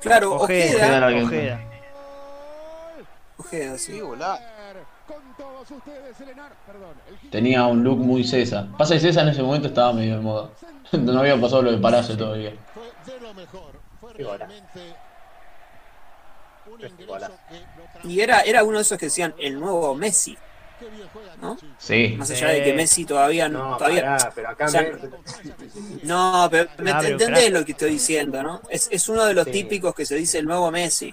Claro, 0.00 0.34
Ojeda, 0.34 0.74
Ojeda. 0.76 1.06
Ojeda. 1.08 1.24
Ojeda. 1.24 1.60
Ojeda, 3.38 3.78
sí. 3.78 4.00
Tenía 7.30 7.66
un 7.66 7.82
look 7.84 7.98
muy 7.98 8.24
César. 8.24 8.66
Pasa 8.76 8.94
que 8.94 9.00
César 9.00 9.24
en 9.24 9.30
ese 9.30 9.42
momento 9.42 9.68
estaba 9.68 9.92
medio 9.92 10.16
de 10.16 10.22
moda. 10.22 10.50
No 10.92 11.20
había 11.20 11.38
pasado 11.38 11.62
lo 11.62 11.72
de 11.72 11.78
Palacio 11.78 12.16
todavía. 12.16 12.52
fue 12.72 13.12
de 13.14 13.20
lo 13.20 13.34
mejor. 13.34 13.72
Fue 14.00 14.12
realmente 14.14 14.94
un 16.66 16.66
Qué 16.66 16.67
ingreso 16.67 16.67
golazo. 16.67 16.67
que 16.67 16.67
lo 16.67 16.67
Y 18.04 18.20
era, 18.20 18.40
era 18.42 18.62
uno 18.64 18.78
de 18.78 18.82
esos 18.82 18.98
que 18.98 19.06
decían 19.06 19.34
el 19.38 19.58
nuevo 19.58 19.94
Messi, 19.94 20.36
¿no? 21.42 21.56
Sí. 21.78 22.14
Más 22.18 22.30
allá 22.30 22.48
de 22.48 22.62
que 22.64 22.72
Messi 22.72 23.04
todavía 23.04 23.48
no. 23.48 23.70
No, 23.70 23.76
todavía, 23.76 24.02
pará, 24.16 24.32
pero 24.34 24.48
acá 24.50 24.64
o 24.66 24.68
sea, 24.68 24.82
me- 24.82 24.98
No, 26.04 26.48
pero 26.50 26.70
me 26.78 26.94
pero 26.94 27.08
entendés 27.08 27.50
lo 27.50 27.64
que 27.64 27.72
estoy 27.72 27.90
diciendo, 27.90 28.42
¿no? 28.42 28.62
Es, 28.70 28.88
es 28.90 29.08
uno 29.08 29.24
de 29.24 29.34
los 29.34 29.44
Sí. 29.46 29.50
típicos 29.52 29.94
que 29.94 30.06
se 30.06 30.14
dice 30.14 30.38
el 30.38 30.46
nuevo 30.46 30.70
Messi. 30.70 31.12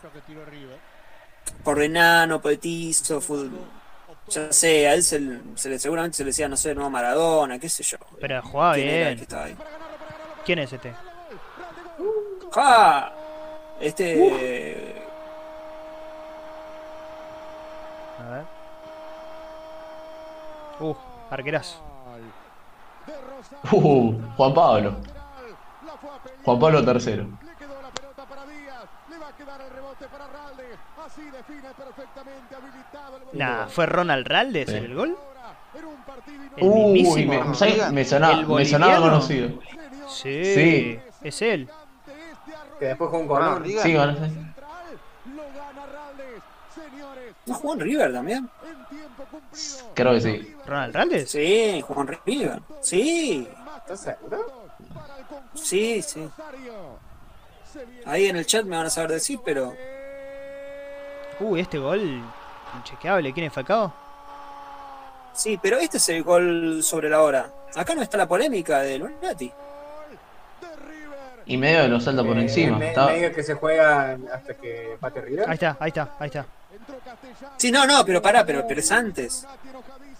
Por 1.63 1.81
enano, 1.81 2.41
petizo, 2.41 3.19
fútbol. 3.21 3.51
Ya 4.29 4.51
sé, 4.51 4.87
a 4.87 4.93
él 4.95 5.03
se, 5.03 5.19
le- 5.19 5.39
se 5.55 5.69
le, 5.69 5.77
seguramente 5.79 6.17
se 6.17 6.23
le 6.23 6.29
decía, 6.29 6.47
no 6.47 6.57
sé, 6.57 6.73
nuevo 6.73 6.89
Maradona, 6.89 7.59
qué 7.59 7.69
sé 7.69 7.83
yo. 7.83 7.97
Pero 8.19 8.41
jugaba 8.41 8.73
¿Quién 8.75 8.87
era 8.89 8.97
el 9.09 9.15
bien. 9.15 9.17
que 9.17 9.23
estaba 9.23 9.43
ahí? 9.45 9.55
¿Quién 10.45 10.59
es 10.59 10.73
este? 10.73 10.93
¡Ja! 12.51 13.13
Este. 13.79 14.95
A 18.19 18.29
ver. 18.31 18.43
Uh, 20.79 20.93
arquerazo. 21.29 21.77
Uh, 23.71 24.13
Juan 24.37 24.53
Pablo. 24.53 24.95
Juan 26.43 26.59
Pablo 26.59 26.79
III. 26.81 27.27
Nah, 33.33 33.67
¿fue 33.67 33.85
Ronald 33.85 34.27
Raldes 34.27 34.69
Sí. 34.69 34.75
el 34.75 34.95
gol? 34.95 35.17
El 36.57 36.63
Uy, 36.67 36.93
mismísimo. 37.03 37.33
me, 37.33 37.91
me 37.91 38.05
sonaba, 38.05 38.39
¿El 38.39 38.47
me 38.47 38.65
sonaba 38.65 38.99
conocido. 38.99 39.49
Sí, 40.07 40.45
Sí. 40.53 40.99
es 41.21 41.41
él. 41.41 41.69
Que 42.79 42.85
después 42.85 43.09
jugó 43.09 43.35
un. 43.35 43.63
Riga. 43.63 43.83
Sí, 43.83 43.95
bueno, 43.95 44.13
sí. 44.13 44.31
¿No 47.45 47.53
jugó 47.55 47.73
en 47.73 47.79
River 47.79 48.13
también? 48.13 48.49
creo 49.93 50.11
que 50.13 50.21
sí. 50.21 50.55
¿Ronald 50.65 50.95
Raldes? 50.95 51.29
Sí, 51.31 51.81
jugó 51.85 52.01
en 52.01 52.19
River. 52.25 52.59
Sí, 52.81 53.47
¿Estás 53.77 53.99
seguro? 54.01 54.67
sí, 55.53 56.01
sí. 56.01 56.27
Ahí 58.05 58.25
en 58.27 58.35
el 58.37 58.45
chat 58.45 58.65
me 58.65 58.75
van 58.77 58.87
a 58.87 58.89
saber 58.89 59.11
decir, 59.11 59.39
pero. 59.45 59.73
Uy, 61.39 61.59
este 61.59 61.77
gol 61.77 62.23
inchequeable. 62.77 63.33
¿Quién 63.33 63.45
es 63.47 63.53
Falcao? 63.53 63.93
Sí, 65.33 65.59
pero 65.61 65.77
este 65.77 65.97
es 65.97 66.09
el 66.09 66.23
gol 66.23 66.81
sobre 66.81 67.09
la 67.09 67.21
hora. 67.21 67.51
Acá 67.75 67.93
no 67.93 68.01
está 68.01 68.17
la 68.17 68.27
polémica 68.27 68.79
de 68.79 68.97
Lunati. 68.99 69.51
Y 71.47 71.57
medio 71.57 71.81
de 71.83 71.89
lo 71.89 71.99
salta 71.99 72.23
por 72.23 72.37
Eh, 72.37 72.41
encima. 72.41 72.77
me- 72.79 72.95
medio 72.95 73.31
que 73.33 73.43
se 73.43 73.53
juega 73.53 74.17
hasta 74.33 74.53
que 74.55 74.97
pate 74.99 75.21
River. 75.21 75.47
Ahí 75.47 75.53
está, 75.55 75.77
ahí 75.79 75.89
está, 75.89 76.15
ahí 76.19 76.27
está. 76.27 76.45
Sí, 77.57 77.71
no, 77.71 77.85
no, 77.85 78.05
pero 78.05 78.21
pará, 78.21 78.45
pero, 78.45 78.65
pero 78.67 78.79
es 78.79 78.91
antes 78.91 79.45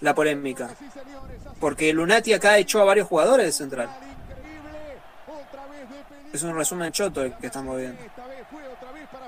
la 0.01 0.13
polémica. 0.13 0.69
Porque 1.59 1.91
Lunati 1.93 2.33
acá 2.33 2.57
echó 2.57 2.81
a 2.81 2.85
varios 2.85 3.07
jugadores 3.07 3.45
de 3.47 3.51
central. 3.51 3.89
Es 6.33 6.43
un 6.43 6.55
resumen 6.55 6.91
choto 6.91 7.21
el 7.21 7.33
que 7.37 7.47
estamos 7.47 7.77
viendo. 7.77 7.97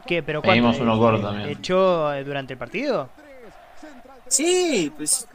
¿Qué? 0.06 0.22
¿Pero 0.24 0.42
cuánto? 0.42 0.82
uno 0.82 0.98
corto 1.00 1.28
también. 1.28 1.50
¿Echó 1.50 2.14
eh, 2.14 2.24
durante 2.24 2.54
el 2.54 2.60
partido? 2.60 3.10
Sí, 4.28 4.92
pues. 4.96 5.28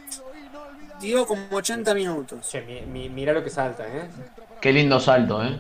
Dio 1.01 1.27
como 1.27 1.43
80 1.51 1.95
minutos. 1.95 2.49
Che, 2.49 2.61
mi- 2.63 2.83
mi- 2.83 3.09
mira 3.09 3.33
lo 3.33 3.43
que 3.43 3.51
salta, 3.51 3.85
¿eh? 3.87 4.09
Qué 4.61 4.73
lindo 4.73 5.01
salto, 5.01 5.43
¿eh? 5.43 5.59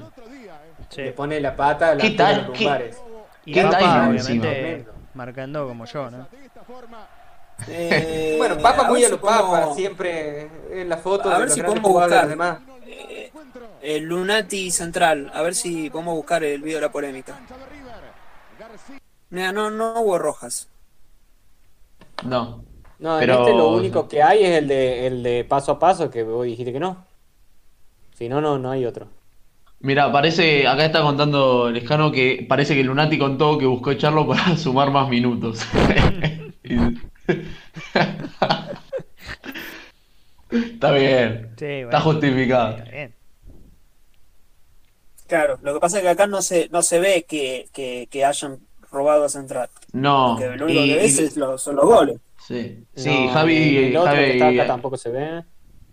Sí. 0.89 1.03
Le 1.03 1.13
pone 1.13 1.41
la 1.41 1.57
pata 1.57 1.89
a 1.91 1.95
la 1.95 2.01
¿Qué 2.03 2.11
tal? 2.11 2.53
¿Qué- 2.53 2.65
lumbares. 2.65 2.97
Y 3.45 3.53
¿Qué 3.55 3.63
Papa, 3.63 3.79
timing 3.79 3.97
obviamente, 4.11 4.71
encima? 4.77 4.93
Marcando 5.15 5.67
como 5.69 5.85
yo, 5.85 6.11
¿no? 6.11 6.27
Eh, 7.69 8.35
Bueno, 8.39 8.59
Papa 8.59 8.87
a 8.87 8.89
muy 8.89 9.05
a 9.05 9.09
si 9.09 9.17
papas, 9.17 9.43
podemos- 9.43 9.77
siempre 9.77 10.51
en 10.71 10.89
la 10.89 10.97
foto 10.97 11.31
A 11.31 11.39
ver 11.39 11.47
los 11.49 11.55
si 11.55 11.63
podemos 11.63 11.93
buscar. 11.93 12.29
demás. 12.29 12.59
El 13.81 14.05
Lunati 14.05 14.71
Central. 14.71 15.31
A 15.35 15.43
ver 15.43 15.55
si 15.55 15.91
podemos 15.91 16.15
buscar 16.15 16.43
el 16.45 16.61
video 16.63 16.79
de 16.79 16.87
la 16.87 16.93
polémica. 16.93 17.39
Mira, 19.31 19.53
no, 19.53 19.71
no 19.71 20.01
hubo 20.01 20.19
rojas. 20.19 20.69
No. 22.25 22.65
No, 22.99 23.19
Pero- 23.19 23.35
en 23.35 23.41
este 23.41 23.55
lo 23.55 23.69
único 23.71 24.07
que 24.09 24.23
hay 24.23 24.45
es 24.45 24.59
el 24.59 24.69
de, 24.69 25.07
el 25.07 25.23
de 25.23 25.45
paso 25.45 25.73
a 25.73 25.79
paso, 25.79 26.09
que 26.11 26.23
vos 26.23 26.45
dijiste 26.45 26.73
que 26.73 26.79
no. 26.81 27.05
Si 28.15 28.29
no, 28.29 28.41
no, 28.41 28.59
no 28.59 28.71
hay 28.71 28.85
otro. 28.87 29.09
Mira, 29.83 30.11
parece, 30.13 30.67
acá 30.67 30.85
está 30.85 31.03
contando 31.03 31.69
el 31.69 31.77
escano 31.77 32.13
que 32.13 32.47
parece 32.49 32.75
que 32.75 32.85
Lunati 32.85 33.19
contó 33.19 33.59
que 33.59 33.67
buscó 33.67 33.91
echarlo 33.91 34.27
para 34.27 34.57
sumar 34.65 34.91
más 34.91 35.09
minutos. 35.09 35.61
Está 40.51 40.93
bien, 40.93 41.53
Sí, 41.59 41.65
está 41.65 42.01
justificado. 42.01 42.77
Está 42.77 42.91
bien. 42.91 43.15
Claro, 45.27 45.59
lo 45.63 45.73
que 45.75 45.81
pasa 45.81 45.97
es 45.99 46.03
que 46.03 46.09
acá 46.11 46.27
no 46.27 46.43
se, 46.43 46.69
no 46.71 46.83
se 46.83 47.01
ve 47.01 47.25
que, 47.27 47.69
que, 47.73 48.07
que 48.11 48.25
hayan 48.25 48.59
robado 48.91 49.25
a 49.25 49.29
Central. 49.31 49.71
No, 49.93 50.37
Porque 50.39 50.57
lo 50.59 50.67
único 50.67 50.81
y- 50.85 50.89
que 50.91 50.97
ves 50.97 51.19
y- 51.19 51.25
es 51.25 51.37
los, 51.39 51.63
son 51.63 51.77
los 51.77 51.87
goles. 51.87 52.19
sí, 52.39 52.85
sí, 52.95 53.09
No, 53.09 53.29
Javi, 53.33 53.77
el 53.79 53.97
otro 53.97 54.13
que 54.13 54.33
está 54.33 54.49
acá 54.49 54.67
tampoco 54.67 54.97
se 54.99 55.09
ve. 55.11 55.43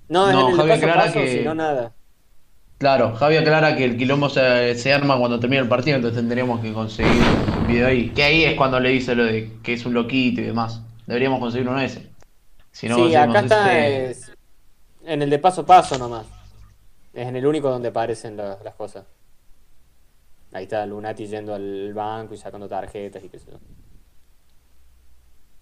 No, 0.09 0.29
No, 0.33 0.49
en 0.49 0.51
el 0.51 0.57
de 0.57 0.57
Javi 0.57 0.69
paso 0.81 0.93
paso, 0.99 1.19
que- 1.21 1.37
si 1.37 1.39
no 1.45 1.55
nada. 1.55 1.93
Claro, 2.79 3.13
Javi 3.15 3.35
aclara 3.35 3.75
que 3.75 3.83
el 3.83 3.97
quilombo 3.97 4.29
se, 4.29 4.73
se 4.75 4.93
arma 4.93 5.17
cuando 5.19 5.37
termina 5.39 5.61
el 5.61 5.67
partido, 5.67 5.97
entonces 5.97 6.17
tendríamos 6.19 6.61
que 6.61 6.71
conseguir 6.73 7.11
un 7.59 7.67
video 7.67 7.87
ahí. 7.87 8.09
Que 8.11 8.23
ahí 8.23 8.43
es 8.45 8.55
cuando 8.55 8.79
le 8.79 8.89
dice 8.89 9.15
lo 9.15 9.25
de 9.25 9.59
que 9.61 9.73
es 9.73 9.85
un 9.85 9.93
loquito 9.93 10.39
y 10.39 10.45
demás. 10.45 10.81
Deberíamos 11.05 11.39
conseguir 11.41 11.67
uno 11.67 11.79
ese. 11.81 12.09
Si 12.71 12.87
no, 12.87 12.95
sí, 12.95 13.15
acá 13.15 13.41
está 13.41 13.77
es 13.77 14.31
en 15.05 15.21
el 15.21 15.29
de 15.29 15.39
paso 15.39 15.61
a 15.61 15.65
paso 15.65 15.97
nomás. 15.97 16.25
Es 17.13 17.27
en 17.27 17.35
el 17.35 17.45
único 17.45 17.69
donde 17.69 17.89
aparecen 17.89 18.37
la- 18.37 18.57
las 18.63 18.75
cosas. 18.75 19.05
Ahí 20.53 20.63
está 20.63 20.85
Lunati 20.85 21.27
yendo 21.27 21.53
al 21.53 21.93
banco 21.93 22.33
y 22.33 22.37
sacando 22.37 22.67
tarjetas 22.69 23.21
y 23.23 23.29
qué 23.29 23.39
sé 23.39 23.51
yo. 23.51 23.59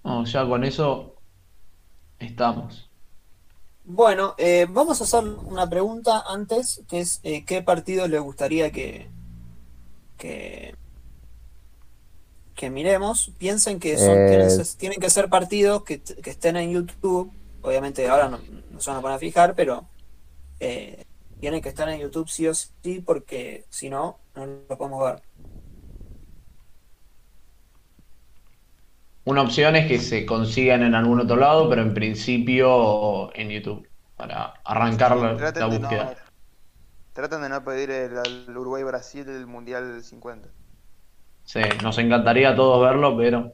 No, 0.03 0.23
ya 0.25 0.45
con 0.47 0.63
eso 0.63 1.15
estamos. 2.19 2.86
Bueno, 3.89 4.35
eh, 4.37 4.67
vamos 4.69 4.99
a 4.99 5.05
hacer 5.05 5.23
una 5.45 5.69
pregunta 5.69 6.21
antes, 6.27 6.83
que 6.89 6.99
es 6.99 7.21
eh, 7.23 7.45
¿qué 7.45 7.61
partidos 7.61 8.09
les 8.09 8.21
gustaría 8.21 8.69
que, 8.69 9.09
que, 10.17 10.75
que 12.55 12.69
miremos? 12.69 13.31
Piensen 13.37 13.79
que 13.79 13.97
son, 13.97 14.17
Eh, 14.17 14.27
tienen, 14.27 14.49
tienen 14.77 14.99
que 14.99 15.09
ser 15.09 15.29
partidos 15.29 15.83
que, 15.83 16.01
que 16.01 16.29
estén 16.29 16.57
en 16.57 16.71
YouTube. 16.71 17.31
Obviamente 17.61 18.07
ahora 18.07 18.29
no, 18.29 18.39
no 18.71 18.79
se 18.81 18.89
van 18.89 18.99
a 18.99 19.01
poner 19.01 19.15
a 19.17 19.19
fijar, 19.19 19.55
pero 19.55 19.87
eh, 20.59 21.05
tienen 21.39 21.61
que 21.61 21.69
estar 21.69 21.87
en 21.89 21.99
YouTube 22.01 22.29
sí 22.29 22.47
o 22.47 22.53
sí, 22.53 23.01
porque 23.05 23.65
si 23.69 23.89
no, 23.89 24.19
no 24.35 24.45
lo 24.45 24.77
podemos 24.77 25.03
ver. 25.03 25.23
Una 29.31 29.41
opción 29.43 29.75
es 29.75 29.87
que 29.87 29.99
se 29.99 30.25
consigan 30.25 30.81
en 30.83 30.95
algún 30.95 31.19
otro 31.19 31.35
lado, 31.35 31.69
pero 31.69 31.81
en 31.83 31.93
principio 31.93 33.29
en 33.35 33.49
YouTube, 33.49 33.87
para 34.15 34.53
arrancar 34.65 35.15
la, 35.17 35.33
la 35.33 35.37
Traten 35.37 35.69
de, 35.69 35.79
no, 35.79 35.89
búsqueda. 35.89 36.15
traten 37.13 37.41
de 37.41 37.49
no 37.49 37.63
pedir 37.65 37.91
el, 37.91 38.17
al 38.17 38.57
Uruguay-Brasil 38.57 39.25
del 39.25 39.45
Mundial 39.45 40.01
50. 40.03 40.49
Sí, 41.43 41.59
nos 41.81 41.97
encantaría 41.97 42.49
a 42.49 42.55
todos 42.55 42.81
verlo, 42.81 43.15
pero... 43.17 43.53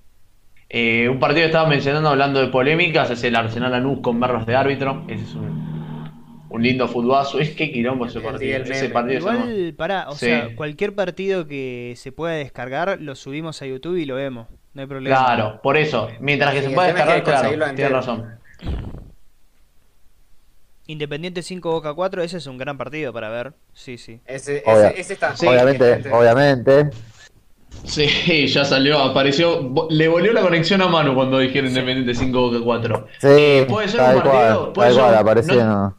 eh, 0.69 1.10
un 1.10 1.19
partido 1.19 1.43
que 1.43 1.48
estaba 1.48 1.69
mencionando 1.69 2.10
hablando 2.10 2.42
de 2.42 2.48
polémicas 2.50 3.11
es 3.11 3.24
el 3.26 3.35
Arsenal 3.35 3.72
Lanús 3.72 4.02
con 4.02 4.19
berros 4.19 4.45
de 4.48 4.56
árbitro. 4.58 5.06
Ese 5.10 5.24
es 5.26 5.35
un, 5.35 6.45
un 6.50 6.64
lindo 6.64 6.88
futbazo. 6.88 7.40
Es 7.42 7.56
que 7.56 7.72
quilombo 7.72 8.06
ese 8.08 8.19
El 8.19 8.24
partido. 8.24 8.64
Ese 8.64 8.90
partido 8.90 9.19
Igual, 9.19 9.76
pará, 9.77 10.10
o 10.10 10.18
Sí. 10.18 10.27
sea, 10.27 10.50
cualquier 10.56 10.95
partido 10.95 11.48
que 11.48 11.93
se 11.98 12.11
pueda 12.11 12.34
descargar, 12.35 13.00
lo 13.02 13.16
subimos 13.16 13.61
a 13.61 13.66
YouTube 13.68 13.98
y 13.98 14.06
lo 14.06 14.16
vemos. 14.16 14.48
No 14.74 14.82
hay 14.82 14.88
problema. 14.88 15.16
Claro, 15.16 15.60
por 15.61 15.77
eso. 15.77 16.08
Mientras 16.19 16.53
que 16.53 16.61
Sí, 16.61 16.68
se 16.69 16.74
pueda 16.74 16.88
es 16.90 16.93
que 16.95 17.00
descargar, 17.00 17.24
que 17.24 17.30
claro, 17.32 17.48
tienes 17.50 17.69
entero. 17.69 17.95
razón. 17.95 18.40
Independiente 20.85 21.42
5 21.42 21.72
Boca 21.72 21.93
4, 21.93 22.24
ese 22.24 22.38
es 22.38 22.48
un 22.48 22.58
gran 22.58 22.77
partido 22.77 23.14
para 23.14 23.30
ver. 23.30 23.53
Sí, 23.74 23.98
sí. 23.98 24.19
Ese, 24.26 24.64
Obvia- 24.66 24.90
ese, 24.90 25.02
ese 25.02 25.14
está. 25.14 25.34
obviamente, 25.40 26.10
obviamente. 26.11 26.90
Sí, 27.85 28.48
ya 28.48 28.66
salió, 28.66 29.00
apareció. 29.00 29.72
Le 29.90 30.08
volvió 30.10 30.34
la 30.34 30.42
conexión 30.42 30.82
a 30.82 30.88
mano 30.88 31.16
cuando 31.16 31.40
dijeron 31.40 31.69
Independiente 31.69 32.14
5 32.14 32.42
Boca 32.42 32.60
4. 32.64 33.08
Sí, 33.19 33.66
puede 33.69 33.88
ser 33.88 34.00
un 34.02 34.22
partido, 34.22 34.24
cual, 34.24 34.74
puede 34.74 34.93
ser 34.93 35.03
apareció. 35.16 35.66
no- 35.66 35.98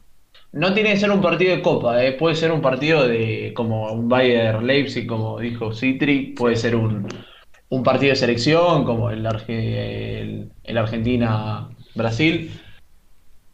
No 0.51 0.73
tiene 0.73 0.91
que 0.91 0.97
ser 0.97 1.11
un 1.11 1.21
partido 1.21 1.55
de 1.55 1.61
copa, 1.63 2.03
eh, 2.03 2.11
puede 2.13 2.35
ser 2.35 2.51
un 2.51 2.61
partido 2.61 3.07
de 3.07 3.53
como 3.55 3.91
un 3.91 4.07
Bayer 4.07 4.61
Leipzig, 4.61 5.07
como 5.07 5.39
dijo 5.39 5.73
Citri, 5.73 6.27
puede 6.37 6.55
ser 6.55 6.75
un, 6.75 7.07
un 7.69 7.83
partido 7.83 8.11
de 8.11 8.15
selección, 8.15 8.85
como 8.85 9.09
el, 9.09 9.25
el, 9.47 10.51
el 10.63 10.77
Argentina-Brasil. 10.77 12.51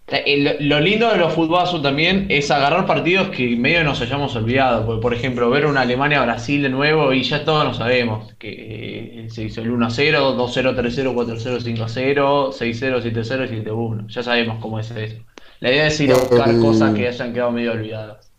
Eh, 0.08 0.24
el- 0.58 0.68
lo 0.70 0.80
lindo 0.82 1.10
de 1.10 1.18
los 1.18 1.34
futbolazos 1.34 1.82
también 1.82 2.26
es 2.30 2.52
agarrar 2.52 2.86
partidos 2.86 3.30
que 3.30 3.56
medio 3.56 3.84
nos 3.84 4.02
hayamos 4.02 4.36
olvidado. 4.36 4.86
Porque, 4.86 5.02
por 5.02 5.14
ejemplo, 5.14 5.50
ver 5.50 5.66
una 5.66 5.82
Alemania-Brasil 5.82 6.62
de 6.64 6.70
nuevo 6.70 7.14
y 7.14 7.24
ya 7.24 7.46
todos 7.46 7.64
lo 7.66 7.74
sabemos. 7.74 8.34
Que 8.38 9.26
eh, 9.26 9.30
se 9.30 9.44
hizo 9.46 9.62
el 9.62 9.72
1-0, 9.72 10.36
2-0, 10.36 10.76
3-0, 10.76 11.14
4-0, 11.14 11.62
5-0, 11.62 12.52
6-0, 12.52 13.02
7-0 13.02 13.46
y 13.46 13.64
7-1. 13.66 14.08
Ya 14.10 14.24
sabemos 14.24 14.60
cómo 14.62 14.80
es 14.80 14.92
eso. 14.92 15.24
La 15.62 15.72
idea 15.72 15.88
es 15.88 16.00
ir 16.02 16.12
a 16.12 16.18
buscar 16.18 16.50
El- 16.50 16.60
cosas 16.60 16.94
que 16.94 17.08
hayan 17.08 17.34
quedado 17.34 17.52
medio 17.52 17.72
olvidadas. 17.72 18.32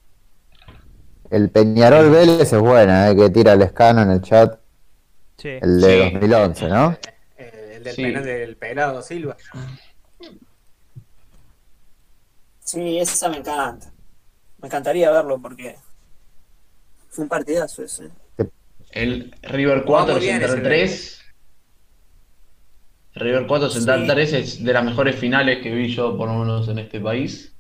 El 1.31 1.51
Peñarol 1.51 2.11
Vélez 2.11 2.53
es 2.53 2.61
buena, 2.61 3.11
eh, 3.11 3.17
que 3.17 3.31
tira 3.31 3.55
el 3.55 3.63
escano 3.63 4.03
en 4.03 4.11
el 4.11 4.21
chat. 4.21 4.59
Sí. 5.43 5.59
El 5.61 5.81
de 5.81 6.05
Sí. 6.09 6.13
2011, 6.15 6.69
¿no? 6.69 6.99
Eh, 7.37 7.73
el 7.79 7.83
del 7.85 7.95
Sí. 7.97 8.03
penal 8.05 8.25
del 8.25 8.57
pelado 8.57 9.03
Silva. 9.03 9.37
Sí, 12.61 12.99
esa 12.99 13.29
me 13.29 13.39
encanta. 13.39 13.91
Me 14.61 14.69
encantaría 14.69 15.11
verlo 15.11 15.41
porque 15.41 15.75
fue 17.09 17.25
un 17.25 17.29
partidazo 17.29 17.83
ese. 17.83 18.09
El 18.93 19.35
River 19.43 19.83
Jugaba 19.85 20.05
4, 20.07 20.15
muy 20.15 20.21
bien 20.25 20.37
Central 20.39 20.59
ese 20.59 20.63
3. 20.69 21.19
River 23.15 23.47
4, 23.47 23.69
Central 23.71 24.01
Sí. 24.03 24.07
3 24.09 24.33
es 24.33 24.65
de 24.65 24.73
las 24.73 24.85
mejores 24.85 25.17
finales 25.17 25.61
que 25.63 25.75
vi 25.75 25.89
yo, 25.93 26.17
por 26.17 26.29
lo 26.29 26.35
menos 26.37 26.69
en 26.69 26.79
este 26.79 27.01
país. 27.01 27.53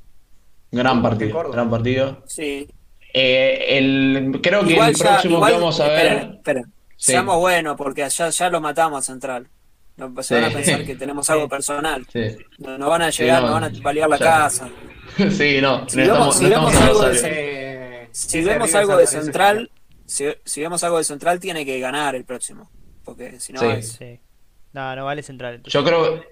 Gran 0.70 1.02
partido, 1.02 1.50
gran 1.50 1.68
partido. 1.68 2.22
Sí. 2.26 2.68
Eh, 3.12 3.64
el, 3.76 4.40
creo 4.42 4.64
que 4.64 4.72
Igual 4.72 4.90
el 4.90 4.94
ya- 4.96 5.04
próximo 5.14 5.34
igual- 5.36 5.52
que 5.52 5.58
vamos 5.58 5.80
a 5.80 5.88
ver. 5.88 6.06
esperen, 6.06 6.34
esperen. 6.36 6.72
Sí. 7.02 7.10
Seamos 7.12 7.36
buenos 7.39 7.76
porque 7.76 8.08
ya, 8.08 8.28
ya 8.28 8.48
lo 8.48 8.60
matamos 8.60 9.00
a 9.00 9.02
Central. 9.12 9.48
No, 9.97 10.22
se 10.22 10.36
van 10.36 10.44
a 10.44 10.50
pensar 10.50 10.84
que 10.84 10.94
tenemos 10.94 11.28
algo 11.31 11.48
personal. 11.48 12.06
Sí, 12.12 12.20
No, 12.58 12.78
no 12.78 12.89
van 12.89 13.02
a 13.02 13.10
llegar, 13.10 13.42
no, 13.42 13.48
no, 13.48 13.55
van 13.55 13.64
a 13.64 13.70
balear 13.82 14.08
la 14.08 14.18
ya. 14.18 14.24
casa. 14.24 14.68
sí 15.16 15.58
no, 15.60 15.89
Si 15.89 15.97
no 15.97 16.02
vemos- 16.05 16.36
estamos, 16.36 16.36
si 16.36 16.44
no 16.44 16.50
vemos 16.50 16.72
estamos 16.72 16.89
algo 16.89 17.02
de 17.08 18.08
Si 18.12 18.40
vemos 18.42 18.74
algo 18.76 18.97
de 18.97 19.06
Central, 19.08 19.70
si, 20.06 20.26
si 20.44 20.60
vemos 20.60 20.84
algo 20.84 20.98
de 20.98 21.05
Central, 21.05 21.40
tiene 21.40 21.66
que 21.66 21.81
ganar 21.81 22.14
el 22.14 22.24
próximo. 22.24 22.70
Porque 23.05 23.40
si 23.40 23.52
no 23.52 23.58
Sí. 23.60 23.66
es. 23.66 23.89
Sí. 23.94 24.20
No, 24.72 24.94
no 24.94 25.05
vale 25.05 25.24
central. 25.24 25.55
entonces. 25.56 25.72
Yo 25.72 25.84
creo 25.84 26.22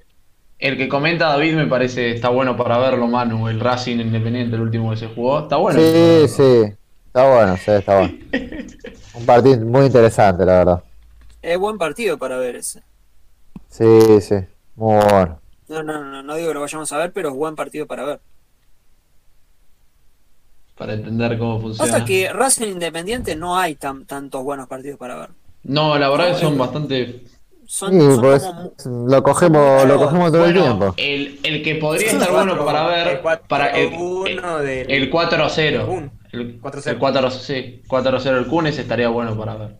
el 0.61 0.77
que 0.77 0.89
comenta 0.89 1.27
David 1.31 1.55
me 1.57 1.67
parece 1.67 2.13
está 2.13 2.29
bueno 2.29 2.57
para 2.57 2.79
verlo, 2.79 3.09
Manu. 3.09 3.49
El 3.49 3.59
Racing 3.59 3.99
Independiente, 3.99 4.55
el 4.55 4.63
último 4.63 4.91
que 4.93 4.97
se 4.99 5.09
jugó. 5.09 5.41
Está 5.41 5.57
bueno. 5.57 5.81
Sí, 5.81 6.29
sí. 6.29 6.73
Está 7.11 7.29
bueno, 7.35 7.57
sí, 7.57 7.71
está 7.73 7.99
bueno. 7.99 8.15
Un 9.15 9.27
partido 9.27 9.61
muy 9.67 9.87
interesante, 9.87 10.45
la 10.45 10.53
verdad. 10.59 10.85
Es 11.43 11.59
buen 11.59 11.77
partido 11.77 12.17
para 12.17 12.37
ver 12.37 12.57
ese. 12.57 12.83
Sí, 13.69 14.21
sí. 14.21 14.37
Muy 14.77 14.95
bueno. 15.05 15.41
No, 15.69 15.83
no, 15.83 16.05
no, 16.05 16.23
no 16.23 16.35
digo 16.37 16.49
que 16.49 16.55
lo 16.55 16.61
vayamos 16.61 16.93
a 16.93 16.99
ver, 16.99 17.13
pero 17.13 17.31
es 17.31 17.35
buen 17.35 17.57
partido 17.57 17.87
para 17.87 18.05
ver. 18.05 18.21
Para 20.77 20.95
entender 20.95 21.39
cómo 21.39 21.61
funciona. 21.61 21.93
Pasa 21.93 22.05
que 22.05 22.33
Racing 22.33 22.69
Independiente 22.69 23.35
no 23.37 23.57
hay 23.59 23.75
tan, 23.75 24.07
tantos 24.07 24.43
buenos 24.43 24.67
partidos 24.69 24.99
para 24.99 25.17
ver. 25.17 25.31
No, 25.65 25.99
la 25.99 26.09
verdad 26.09 26.29
que 26.35 26.41
son 26.41 26.57
bastante. 26.57 27.25
Son, 27.67 27.93
Sí, 27.93 28.01
son 28.01 28.21
pues 28.21 28.43
como 28.83 29.09
lo 29.09 29.23
cogemos, 29.23 29.85
lo 29.87 29.99
cogemos 29.99 30.33
todo 30.33 30.47
el 30.47 30.55
tiempo. 30.55 30.95
el, 30.97 31.39
el 31.43 31.63
que 31.63 31.75
podría 31.77 32.07
estar 32.11 32.31
cuatro- 32.31 32.55
bueno 32.57 32.65
para 32.65 32.87
ver. 32.87 33.09
el 33.09 33.23
4-1 33.23 33.41
para 33.47 33.67
el, 33.79 34.67
del- 34.67 34.91
el 34.91 35.11
4 35.11 35.45
a 35.45 35.49
0. 35.49 36.11
El 36.33 36.61
4-0. 36.61 36.87
el 36.91 36.99
4 36.99 37.31
sí, 37.31 37.83
4 37.87 38.17
a 38.17 38.21
0 38.21 38.39
el 38.39 38.47
Kunes 38.47 38.79
estaría 38.79 39.09
bueno 39.09 39.37
para 39.37 39.57
ver. 39.57 39.77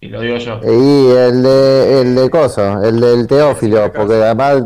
Y 0.00 0.08
lo 0.08 0.20
digo 0.20 0.36
yo. 0.38 0.58
Y 0.64 1.10
el 1.16 1.42
de, 1.42 2.00
el 2.00 2.14
de 2.16 2.30
Coso, 2.30 2.82
el 2.82 3.00
del 3.00 3.26
Teófilo, 3.26 3.92
porque 3.92 4.14
además 4.14 4.64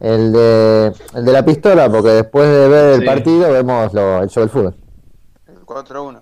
el 0.00 0.32
de, 0.32 0.92
el 1.14 1.24
de 1.24 1.32
la 1.32 1.44
pistola, 1.44 1.90
porque 1.90 2.08
después 2.08 2.48
de 2.48 2.68
ver 2.68 2.94
el 2.94 3.00
Sí. 3.00 3.06
partido 3.06 3.52
vemos 3.52 3.92
lo, 3.92 4.22
el 4.22 4.28
show 4.30 4.42
del 4.42 4.50
fútbol. 4.50 4.74
El 5.46 5.56
4-1. 5.66 6.20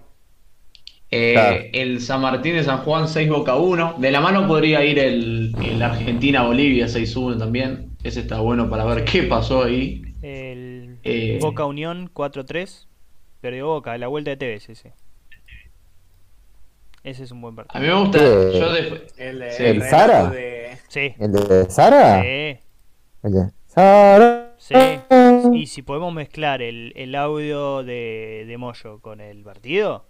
Eh, 1.12 1.32
Claro. 1.34 1.56
El 1.72 2.00
San 2.00 2.20
Martín 2.20 2.54
de 2.54 2.64
San 2.64 2.78
Juan 2.78 3.08
6 3.08 3.28
Boca 3.28 3.56
1. 3.56 3.94
De 3.98 4.10
la 4.10 4.20
mano 4.20 4.46
podría 4.46 4.84
ir 4.84 4.98
el, 4.98 5.54
el 5.64 5.82
Argentina-Bolivia 5.82 6.86
6-1 6.86 7.38
también. 7.38 7.90
Ese 8.02 8.20
está 8.20 8.40
bueno 8.40 8.68
para 8.70 8.84
ver 8.84 9.04
qué 9.04 9.24
pasó 9.24 9.64
ahí. 9.64 10.02
El 10.22 10.98
Eh, 11.02 11.38
Boca 11.40 11.64
Unión 11.64 12.10
4-3. 12.12 12.86
Perdió 13.40 13.66
Boca, 13.68 13.96
la 13.98 14.08
vuelta 14.08 14.30
de 14.30 14.36
TV, 14.36 14.60
sí, 14.60 14.74
sí. 14.74 14.88
Ese 17.02 17.24
es 17.24 17.30
un 17.30 17.40
buen 17.40 17.56
partido. 17.56 17.78
A 17.78 17.80
mí 17.80 17.86
me 17.88 17.94
gusta. 18.00 18.18
Yo 18.18 18.72
después. 18.72 19.02
El, 19.16 19.38
de- 19.38 19.52
Sí. 19.52 19.62
el 19.62 19.68
¿El 19.68 19.80
relato 19.80 19.96
Sara? 19.96 20.30
de- 20.30 20.78
Sí. 20.88 21.14
¿El 21.18 21.32
de 21.32 21.70
Sara? 21.70 22.22
Sí. 22.22 22.58
El 23.22 23.32
de 23.32 23.50
Sara. 23.66 24.54
Sí. 24.58 24.74
Y 25.54 25.66
si 25.66 25.80
podemos 25.82 26.12
mezclar 26.12 26.60
el, 26.60 26.92
el 26.96 27.14
audio 27.14 27.82
de, 27.82 28.44
de 28.46 28.58
Moyo 28.58 29.00
con 29.00 29.20
el 29.22 29.42
partido. 29.42 30.04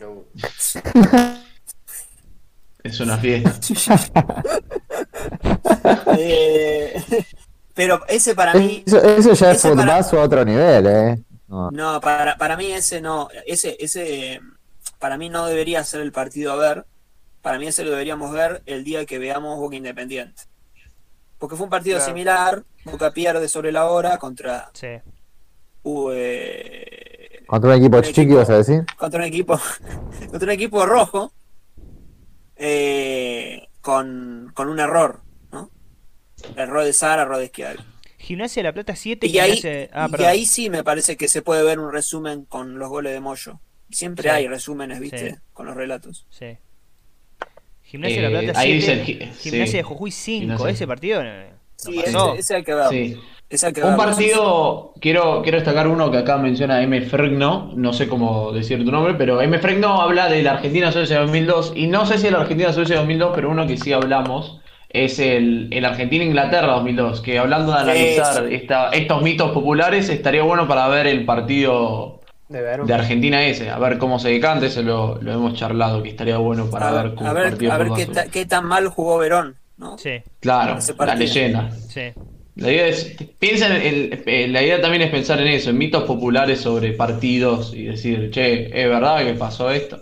No. 0.00 0.24
Es 2.82 3.00
una 3.00 3.18
fiesta. 3.18 3.52
Eh, 6.16 7.02
pero 7.74 8.00
ese 8.08 8.34
para 8.34 8.54
mí. 8.54 8.82
Eso, 8.86 9.02
eso 9.02 9.32
ya 9.34 9.50
es 9.52 9.58
ese 9.58 9.74
para- 9.74 10.02
fútbol 10.02 10.20
a 10.20 10.24
otro 10.24 10.44
nivel, 10.44 10.86
¿eh? 10.86 11.18
No. 11.54 11.70
No, 11.70 12.00
para, 12.00 12.36
para 12.36 12.56
mí 12.56 12.66
ese 12.72 13.00
no. 13.00 13.28
Ese, 13.46 13.76
ese 13.78 14.40
para 14.98 15.16
mí 15.16 15.28
no 15.28 15.46
debería 15.46 15.84
ser 15.84 16.00
el 16.00 16.10
partido 16.10 16.52
a 16.52 16.56
ver. 16.56 16.84
Para 17.42 17.58
mí 17.58 17.66
ese 17.68 17.84
lo 17.84 17.90
deberíamos 17.90 18.32
ver 18.32 18.62
el 18.66 18.82
día 18.84 19.06
que 19.06 19.18
veamos 19.18 19.58
Boca 19.58 19.76
Independiente. 19.76 20.42
Porque 21.38 21.56
fue 21.56 21.64
un 21.64 21.70
partido 21.70 21.98
Claro. 21.98 22.10
similar. 22.10 22.64
Boca 22.84 23.12
pierde 23.12 23.48
sobre 23.48 23.70
la 23.70 23.86
hora 23.86 24.18
contra, 24.18 24.70
Sí. 24.74 24.88
uh, 25.84 26.10
eh, 26.12 27.44
Contra 27.46 27.70
un 27.70 27.76
equipo 27.76 28.00
chiqui, 28.00 28.32
vas 28.34 28.50
a 28.50 28.56
decir. 28.56 28.84
contra 28.96 29.20
un 29.20 29.26
equipo 29.26 29.58
contra 30.30 30.44
un 30.46 30.50
equipo 30.50 30.84
rojo 30.86 31.32
eh, 32.56 33.68
con, 33.80 34.50
con 34.54 34.68
un 34.68 34.80
error, 34.80 35.20
¿no? 35.52 35.70
Error 36.56 36.84
de 36.84 36.92
Sara, 36.92 37.22
error 37.22 37.38
de 37.38 37.48
Schiavi. 37.48 37.78
Gimnasia 38.24 38.62
de 38.62 38.68
la 38.68 38.72
Plata 38.72 38.96
7. 38.96 39.26
Y 39.26 39.38
ahí, 39.38 39.52
Gimnasia- 39.56 39.90
Ah, 39.92 40.08
y 40.18 40.22
ahí 40.24 40.46
sí 40.46 40.70
me 40.70 40.82
parece 40.82 41.16
que 41.16 41.28
se 41.28 41.42
puede 41.42 41.62
ver 41.62 41.78
un 41.78 41.92
resumen 41.92 42.44
con 42.44 42.78
los 42.78 42.88
goles 42.88 43.12
de 43.12 43.20
Moyo. 43.20 43.60
Siempre 43.90 44.24
Sí. 44.24 44.28
hay 44.30 44.46
resúmenes, 44.48 44.98
¿viste? 45.00 45.30
Sí. 45.30 45.36
Con 45.52 45.66
los 45.66 45.76
relatos. 45.76 46.26
Sí. 46.30 46.56
Gimnasia 47.82 48.22
de 48.22 48.30
la 48.30 48.40
Eh, 48.40 48.44
Plata 48.44 48.60
ahí 48.60 48.80
7. 48.80 48.80
dice 48.80 48.92
el 48.92 49.06
gi- 49.06 49.32
Gimnasia 49.42 49.66
sí. 49.66 49.76
de 49.76 49.82
Jujuy 49.82 50.10
5. 50.10 50.40
Gimnasia. 50.40 50.68
Ese 50.70 50.86
partido. 50.86 51.20
eh, 51.22 51.50
no 51.50 51.56
Sí, 51.92 51.98
ese, 52.00 52.12
pasó. 52.12 52.34
ese 52.34 52.54
hay 52.56 52.64
que 52.64 52.74
verlo. 52.74 52.90
Sí. 52.90 53.20
Ese 53.50 53.66
hay 53.66 53.72
que 53.74 53.82
Un 53.82 53.96
partido, 53.96 54.94
quiero, 55.00 55.42
quiero 55.42 55.58
destacar 55.58 55.86
uno 55.86 56.10
que 56.10 56.16
acá 56.18 56.38
menciona 56.38 56.82
M. 56.82 57.02
Fregno, 57.02 57.72
no 57.76 57.92
sé 57.92 58.08
cómo 58.08 58.52
decir 58.52 58.82
tu 58.84 58.90
nombre, 58.90 59.14
pero 59.14 59.40
M. 59.42 59.58
Fregno 59.58 60.00
habla 60.00 60.28
de 60.28 60.42
la 60.42 60.52
Argentina-Suecia 60.52 61.20
2002, 61.20 61.72
y 61.76 61.86
no 61.86 62.06
sé 62.06 62.16
si 62.18 62.28
el 62.28 62.36
Argentina-Suecia 62.36 62.96
2002, 62.96 63.32
pero 63.34 63.50
uno 63.50 63.66
que 63.66 63.76
sí 63.76 63.92
hablamos 63.92 64.60
es 64.94 65.18
el, 65.18 65.68
el 65.72 65.84
Argentina-Inglaterra 65.84 66.68
2002, 66.74 67.20
que 67.20 67.38
hablando 67.38 67.72
de 67.72 67.78
analizar 67.80 68.46
Sí. 68.48 68.54
esta- 68.54 68.90
estos 68.90 69.20
mitos 69.22 69.50
populares, 69.50 70.08
estaría 70.08 70.42
bueno 70.44 70.66
para 70.68 70.86
ver 70.88 71.06
el 71.08 71.24
partido 71.24 72.20
De 72.48 72.62
ver. 72.62 72.82
de 72.84 72.94
Argentina 72.94 73.42
ese, 73.44 73.70
a 73.70 73.78
ver 73.78 73.98
cómo 73.98 74.18
se 74.20 74.28
decanta, 74.30 74.66
eso 74.66 74.82
lo, 74.82 75.20
lo 75.20 75.32
hemos 75.32 75.54
charlado, 75.54 76.02
que 76.02 76.10
estaría 76.10 76.38
bueno 76.38 76.70
para 76.70 76.88
a 76.88 76.92
ver 76.92 77.04
ver, 77.08 77.14
cómo 77.16 77.28
a 77.30 77.32
ver, 77.32 77.48
partido 77.50 77.72
a 77.72 77.78
ver 77.78 77.88
qué, 77.96 78.06
ta- 78.06 78.26
qué 78.28 78.46
tan 78.46 78.66
mal 78.66 78.88
jugó 78.88 79.18
Verón, 79.18 79.56
¿no? 79.76 79.98
Sí, 79.98 80.22
Claro, 80.40 80.78
la 81.00 81.14
leyenda. 81.16 81.70
sí. 81.88 82.12
La 82.56 82.70
idea 82.70 82.86
es, 82.86 83.16
piensa 83.40 83.66
en 83.66 83.82
el- 83.82 84.22
eh, 84.26 84.46
la 84.46 84.62
idea 84.62 84.80
también 84.80 85.02
es 85.02 85.10
pensar 85.10 85.40
en 85.40 85.48
eso, 85.48 85.70
en 85.70 85.78
mitos 85.78 86.04
populares 86.04 86.60
sobre 86.60 86.92
partidos 86.92 87.74
y 87.74 87.82
decir, 87.86 88.30
che, 88.30 88.66
es 88.66 88.88
verdad 88.88 89.24
que 89.24 89.34
pasó 89.34 89.72
esto. 89.72 89.98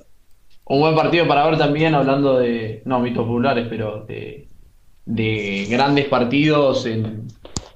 Un 0.67 0.81
buen 0.81 0.95
partido 0.95 1.27
para 1.27 1.47
ver 1.47 1.57
también, 1.57 1.95
hablando 1.95 2.39
de, 2.39 2.83
no 2.85 3.01
mitos 3.01 3.25
populares, 3.25 3.67
pero 3.71 4.05
de, 4.07 4.49
de 5.05 5.67
grandes 5.71 6.07
partidos, 6.07 6.87
en- 6.87 7.29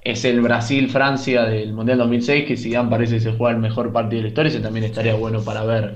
es 0.03 0.23
el 0.25 0.39
Brasil-Francia 0.41 1.43
del 1.43 1.73
Mundial 1.73 1.97
2006, 1.97 2.45
que 2.45 2.55
Zidane 2.57 2.89
parece 2.89 3.15
que 3.15 3.21
se 3.21 3.33
juega 3.33 3.53
el 3.55 3.61
mejor 3.61 3.91
partido 3.91 4.17
de 4.19 4.23
la 4.23 4.27
historia, 4.29 4.49
ese 4.49 4.59
también 4.61 4.85
estaría 4.85 5.15
bueno 5.15 5.41
para 5.43 5.63
ver 5.65 5.95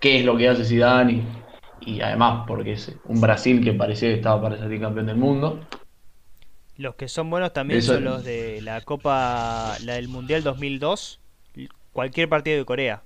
qué 0.00 0.18
es 0.18 0.24
lo 0.24 0.36
que 0.36 0.48
hace 0.48 0.64
Zidane 0.64 1.22
y, 1.82 1.92
y 1.96 2.00
además 2.00 2.44
porque 2.46 2.72
es 2.72 2.94
un 3.04 3.20
Brasil 3.20 3.62
que 3.62 3.74
parecía 3.74 4.08
que 4.08 4.14
estaba 4.16 4.40
para 4.40 4.56
salir 4.56 4.80
campeón 4.80 5.06
del 5.06 5.16
mundo. 5.16 5.60
Los 6.78 6.94
que 6.94 7.08
son 7.08 7.28
buenos 7.28 7.52
también 7.52 7.80
Eso- 7.80 7.94
son 7.94 8.04
los 8.04 8.24
de 8.24 8.62
la 8.62 8.80
Copa, 8.80 9.76
la 9.84 9.94
del 9.94 10.08
Mundial 10.08 10.42
2002. 10.42 11.20
Cualquier 11.92 12.28
partido 12.30 12.56
de 12.56 12.64
Corea. 12.64 13.02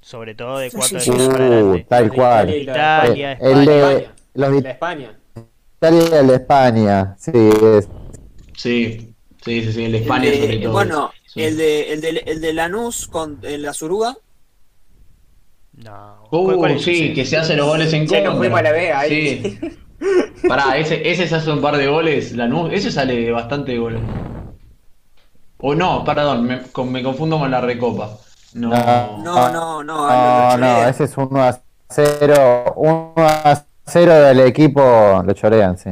Sobre 0.00 0.34
todo 0.34 0.58
de 0.58 0.70
cuarto 0.70 0.94
de 0.94 1.00
final 1.00 1.26
para 1.28 1.44
Uh, 1.48 1.52
adelante. 1.52 1.86
tal 1.90 2.04
De 2.04 2.10
cual. 2.16 2.54
Italia 2.54 3.32
El 3.32 4.08
los 4.34 4.62
De 4.62 4.70
España. 4.70 5.18
Italia 5.88 6.08
y 6.10 6.14
el 6.20 6.26
de 6.28 6.34
España. 6.34 7.16
Sí, 7.18 7.30
es. 7.34 7.88
Sí, 8.56 9.14
sí, 9.44 9.62
sí, 9.64 9.72
sí, 9.72 9.84
el 9.84 9.92
de 9.92 9.98
El 9.98 10.02
España 10.04 10.30
de- 10.30 10.40
sobre 10.40 10.58
todo. 10.58 10.72
bueno, 10.72 11.10
Sí. 11.26 11.42
el 11.42 11.56
de, 11.56 11.92
el 11.92 12.00
de, 12.00 12.08
el 12.26 12.40
de 12.40 12.52
Lanús 12.54 13.06
con 13.08 13.38
el 13.42 13.62
la 13.62 13.72
Suruga. 13.72 14.16
No. 15.74 16.24
Uh, 16.30 16.56
¿Cuál- 16.56 16.80
sí, 16.80 17.12
que 17.12 17.24
se 17.26 17.36
hace 17.36 17.54
los 17.54 17.66
goles 17.66 17.92
en 17.92 18.06
contra. 18.06 18.24
nos 18.24 18.38
fuimos 18.38 18.58
a 18.58 18.62
la 18.62 18.72
B 18.72 18.92
ahí. 18.92 19.42
Sí. 19.42 19.60
Pará, 20.48 20.76
ese, 20.78 21.08
ese 21.10 21.26
se 21.26 21.34
hace 21.34 21.50
un 21.50 21.60
par 21.60 21.76
de 21.76 21.86
goles, 21.86 22.32
Lanús, 22.32 22.70
ese 22.72 22.90
sale 22.90 23.30
bastante 23.30 23.72
de 23.72 23.78
goles. 23.78 24.00
O 25.58 25.74
no, 25.74 26.04
perdón, 26.04 26.44
me, 26.44 26.62
con- 26.72 26.90
me 26.92 27.02
confundo 27.02 27.38
con 27.38 27.50
la 27.50 27.60
Recopa. 27.60 28.18
No. 28.54 28.70
No. 28.70 29.18
No, 29.22 29.52
no, 29.52 29.84
no. 29.84 30.06
No, 30.08 30.50
no, 30.50 30.50
chorea. 30.54 30.88
ese 30.88 31.04
es 31.04 31.16
1 31.16 31.42
a 31.42 31.60
0. 31.90 32.72
1 32.76 33.12
a 33.16 33.54
0 33.54 33.66
del 33.94 34.40
equipo. 34.40 35.22
Lo 35.24 35.32
chorean, 35.32 35.78
sí. 35.78 35.90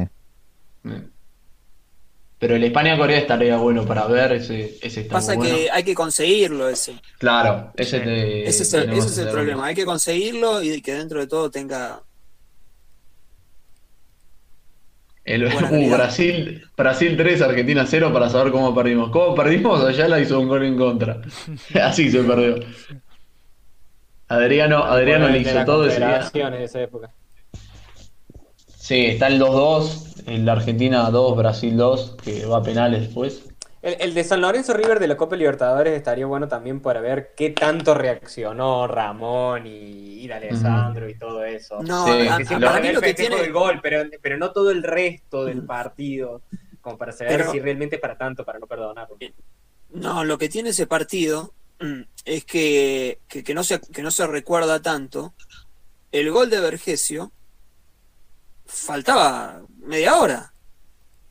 Pero 2.37 2.55
el 2.55 2.63
España-Corea 2.63 3.17
estaría 3.17 3.57
bueno 3.57 3.85
para 3.85 4.05
ver, 4.07 4.33
ese, 4.33 4.77
ese 4.81 5.01
está 5.01 5.13
Pasa 5.13 5.35
muy 5.35 5.47
bueno. 5.47 5.55
que 5.57 5.71
hay 5.71 5.83
que 5.83 5.95
conseguirlo 5.95 6.69
ese. 6.69 7.01
Claro, 7.17 7.71
ese 7.75 7.99
Sí. 7.99 8.03
te, 8.03 8.47
Ese 8.47 8.63
es 8.63 8.73
el, 8.73 8.93
ese 8.93 9.21
es 9.23 9.27
problema. 9.29 9.65
Hay 9.67 9.75
que 9.75 9.85
conseguirlo 9.85 10.61
y 10.61 10.81
que 10.81 10.93
dentro 10.93 11.21
de 11.21 11.27
todo 11.27 11.49
tenga. 11.49 12.01
El, 15.23 15.45
uh. 15.45 15.89
Brasil, 15.89 16.69
Brasil 16.77 17.17
3, 17.17 17.41
Argentina 17.41 17.85
0 17.87 18.11
para 18.13 18.29
saber 18.29 18.51
cómo 18.51 18.75
perdimos. 18.75 19.09
¿Cómo 19.09 19.33
perdimos? 19.33 19.83
Ayala 19.83 20.19
hizo 20.19 20.39
un 20.39 20.47
gol 20.49 20.65
en 20.65 20.77
contra. 20.77 21.21
Así 21.81 22.11
se 22.11 22.21
perdió. 22.21 22.57
Adriano, 24.27 24.83
Adriano 24.83 25.29
le 25.29 25.39
hizo 25.39 25.65
todo 25.65 25.87
ese 25.87 25.97
día. 25.99 26.29
Esa 26.59 26.81
época. 26.81 27.11
Sí, 28.85 29.07
está 29.07 29.25
el 29.27 29.39
2-2, 29.41 30.27
el 30.27 30.47
Argentina 30.47 31.09
2, 31.09 31.35
Brasil 31.35 31.75
2, 31.75 32.17
que 32.23 32.45
va 32.45 32.57
a 32.57 32.61
penales 32.61 33.01
después. 33.01 33.41
El, 33.81 33.95
el 33.99 34.13
de 34.13 34.23
San 34.23 34.41
Lorenzo 34.41 34.73
River 34.75 34.99
de 34.99 35.07
la 35.07 35.17
Copa 35.17 35.35
Libertadores 35.35 35.97
estaría 35.97 36.27
bueno 36.27 36.47
también 36.47 36.79
para 36.81 37.01
ver 37.01 37.33
qué 37.35 37.49
tanto 37.49 37.95
reaccionó 37.95 38.85
Ramón 38.85 39.65
y, 39.65 40.21
y 40.23 40.27
D'Alessandro 40.27 41.09
y 41.09 41.15
todo 41.17 41.43
eso. 41.43 41.81
No, 41.81 42.05
Sí, 42.05 42.27
a- 42.27 42.59
para 42.59 42.79
mí 42.79 42.89
el 42.89 42.95
lo 42.95 43.01
que 43.01 43.15
tiene. 43.15 43.37
del 43.37 43.51
gol, 43.51 43.79
pero, 43.81 44.03
pero 44.21 44.37
no 44.37 44.51
todo 44.51 44.69
el 44.69 44.83
resto 44.83 45.45
del 45.45 45.63
partido, 45.65 46.43
como 46.81 46.99
para 46.99 47.11
saber 47.11 47.37
Pero- 47.37 47.51
si 47.53 47.59
realmente 47.59 47.95
es 47.95 48.01
para 48.03 48.19
tanto, 48.19 48.45
para 48.45 48.59
no 48.59 48.67
perdonarlo. 48.67 49.17
No, 49.93 50.23
lo 50.23 50.37
que 50.37 50.47
tiene 50.47 50.69
ese 50.69 50.85
partido 50.85 51.53
mm, 51.79 52.01
es 52.25 52.45
que, 52.45 53.17
que, 53.27 53.43
que 53.43 53.53
no 53.55 53.63
se, 53.63 53.81
que 53.81 54.03
no 54.03 54.11
se 54.11 54.27
recuerda 54.27 54.79
tanto. 54.79 55.33
El 56.11 56.29
gol 56.29 56.51
de 56.51 56.59
Vergesio 56.59 57.31
faltaba 58.75 59.61
media 59.79 60.15
hora. 60.17 60.51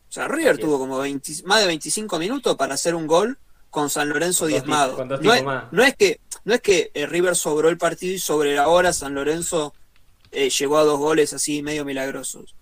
O 0.09 0.13
sea, 0.15 0.29
River 0.29 0.59
tuvo 0.59 0.79
como 0.79 0.99
20 0.99 1.43
más 1.45 1.61
de 1.61 1.67
25 1.67 2.19
minutos 2.19 2.57
para 2.57 2.75
hacer 2.75 2.95
un 2.95 3.07
gol 3.07 3.39
con 3.71 3.91
San 3.91 4.09
Lorenzo 4.09 4.47
diezmado. 4.47 4.95
con 4.97 5.09
No 5.09 5.35
es, 5.35 5.43
más. 5.45 5.65
no 5.73 5.83
es 5.83 5.97
que, 5.97 6.21
no 6.45 6.55
es 6.55 6.61
que 6.61 6.91
eh, 6.95 7.07
River 7.07 7.35
sobró 7.35 7.69
el 7.69 7.79
partido 7.79 8.15
y 8.15 8.19
sobre 8.19 8.55
la 8.55 8.69
hora 8.69 8.93
San 8.93 9.15
Lorenzo 9.15 9.75
eh, 10.31 10.51
llegó 10.51 10.79
a 10.79 10.85
dos 10.85 10.99
goles 10.99 11.33
así 11.33 11.63
medio 11.63 11.85
milagrosos. 11.85 12.55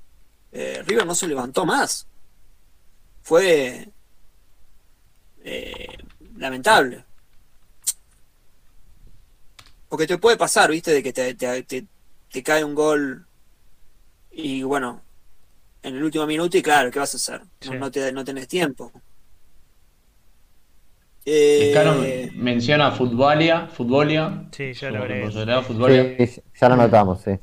Eh, 0.52 0.82
River 0.86 1.06
no 1.06 1.14
se 1.14 1.28
levantó 1.28 1.66
más. 1.66 2.06
Fue 3.22 3.90
eh, 5.44 5.86
lamentable. 6.36 7.04
Porque 9.88 10.06
te 10.06 10.16
puede 10.18 10.36
pasar, 10.38 10.70
viste, 10.70 10.90
de 10.90 11.02
que 11.02 11.12
te, 11.12 11.34
te- 11.34 11.62
te- 11.64 11.86
te 12.30 12.42
cae 12.42 12.64
un 12.64 12.74
gol 12.74 13.26
y 14.32 14.62
bueno, 14.62 15.06
en 15.82 15.96
el 15.96 16.04
último 16.04 16.26
minuto 16.26 16.56
y 16.58 16.62
claro, 16.62 16.90
¿qué 16.90 16.98
vas 17.00 17.14
a 17.14 17.18
hacer? 17.18 17.42
No, 17.62 17.72
Sí. 17.72 17.78
no 17.78 17.90
te, 17.90 18.12
no 18.12 18.24
tenés 18.24 18.48
tiempo. 18.48 18.92
Eh, 21.24 21.64
Escano 21.64 21.94
menciona 22.34 22.90
Futbolia, 22.92 23.66
Futbolia. 23.68 24.48
Sí, 24.52 24.72
ya 24.74 24.90
lo. 24.90 25.30
Sí, 26.26 26.42
ya 26.60 26.68
lo 26.68 26.76
notamos, 26.76 27.22
sí. 27.22 27.38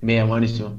Bien, 0.00 0.28
buenísimo. 0.28 0.76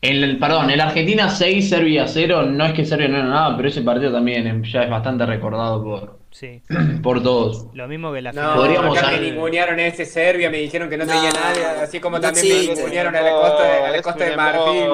El, 0.00 0.24
el- 0.24 0.38
perdón, 0.40 0.70
el 0.70 0.80
Argentina 0.80 1.28
6, 1.30 1.68
Serbia 1.68 2.06
0, 2.08 2.42
no 2.46 2.64
es 2.64 2.72
que 2.72 2.84
Serbia 2.84 3.08
no 3.08 3.16
era 3.18 3.26
nada, 3.28 3.56
pero 3.56 3.68
ese 3.68 3.82
partido 3.82 4.12
también 4.12 4.46
eh, 4.46 4.62
ya 4.64 4.82
es 4.82 4.90
bastante 4.90 5.24
recordado 5.26 5.82
por, 5.84 6.17
Sí. 6.30 6.62
por 7.02 7.22
todos. 7.22 7.66
Lo 7.74 7.88
mismo 7.88 8.12
que 8.12 8.20
la 8.22 8.32
No, 8.32 8.40
final. 8.40 8.56
Podríamos 8.56 8.98
acá 8.98 9.10
me 9.12 9.20
ningunearon 9.20 9.78
a 9.78 9.86
ese 9.86 10.04
Serbia, 10.04 10.50
me 10.50 10.58
dijeron 10.58 10.88
que 10.90 10.96
no, 10.96 11.04
No, 11.06 11.12
tenía 11.12 11.30
nadie, 11.32 11.64
así 11.64 12.00
como 12.00 12.16
no 12.18 12.22
también 12.22 12.46
me 12.46 12.52
existe. 12.52 12.74
ningunearon 12.76 13.16
a 13.16 13.20
la 13.22 13.30
costa 13.32 13.62
de, 13.64 13.72
a 13.84 13.90
la 13.90 14.02
costa 14.02 14.24
de 14.24 14.36
Marfil. 14.36 14.88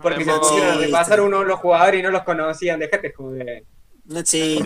Porque 0.00 0.24
se 0.24 0.30
pusieron 0.32 0.66
a 0.66 0.68
existe. 0.72 0.86
repasar 0.86 1.20
uno 1.20 1.42
los 1.44 1.58
jugadores 1.60 2.00
y 2.00 2.02
no 2.02 2.10
los 2.10 2.22
conocían, 2.22 2.78
déjate 2.80 3.12
joder. 3.12 3.64
no. 4.04 4.16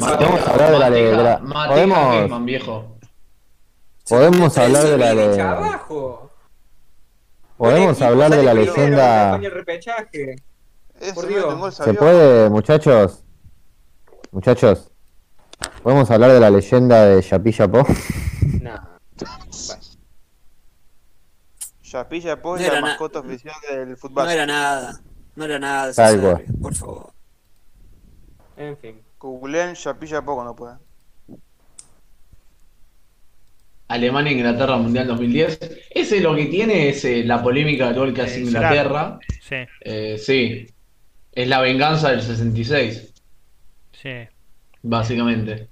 Mateja- 0.00 0.16
Podemos 0.18 0.48
hablar 0.48 0.70
de 0.70 0.78
la- 0.78 0.90
de 0.90 1.12
la- 1.22 1.38
Mateja 1.38 1.68
podemos- 1.74 2.44
viejo. 2.44 2.98
Podemos 4.08 4.58
hablar 4.58 4.84
de 4.84 4.98
la 4.98 5.14
de... 5.14 5.40
abajo. 5.40 6.30
Podemos 7.56 8.02
hablar 8.02 8.30
de 8.30 8.42
la 8.42 8.54
leyenda... 8.54 9.40
¿Se 11.70 11.94
puede, 11.94 12.50
muchachos? 12.50 13.22
Muchachos, 14.32 14.90
¿podemos 15.82 16.10
hablar 16.10 16.32
de 16.32 16.40
la 16.40 16.50
leyenda 16.50 17.04
de 17.06 17.22
Yapi 17.22 17.52
Yapó? 17.58 17.86
No. 18.62 18.96
Chapilla 21.82 22.40
Po 22.42 22.56
No 22.56 22.62
es 22.62 22.72
la 22.72 22.80
mascota 22.80 23.20
oficial 23.20 23.54
del 23.70 23.96
fútbol. 23.96 24.24
No 24.24 24.30
era 24.30 24.46
nada. 24.46 25.00
No 25.36 25.44
era 25.44 25.58
nada. 25.58 25.92
Cual. 25.94 26.44
Por 26.60 26.74
favor. 26.74 27.12
En 28.56 28.76
fin. 28.78 29.00
Googleen 29.18 29.74
Chapilla 29.74 30.22
Po 30.22 30.34
cuando 30.34 30.54
puedan. 30.56 30.78
Alemania 33.88 34.32
Inglaterra 34.32 34.76
Mundial 34.78 35.06
2010. 35.06 35.60
Ese 35.90 36.20
lo 36.20 36.34
que 36.34 36.46
tiene 36.46 36.88
es 36.88 37.04
eh, 37.04 37.22
la 37.24 37.40
polémica 37.42 37.86
del 37.86 37.94
gol 37.94 38.12
que 38.14 38.22
hace 38.22 38.38
Eh, 38.38 38.42
Inglaterra. 38.42 39.18
Sí, 39.40 39.56
Eh, 39.80 40.18
sí. 40.18 40.66
Es 41.32 41.48
la 41.48 41.60
venganza 41.60 42.10
del 42.10 42.22
66, 42.22 43.12
sí. 43.92 44.08
Básicamente. 44.88 45.68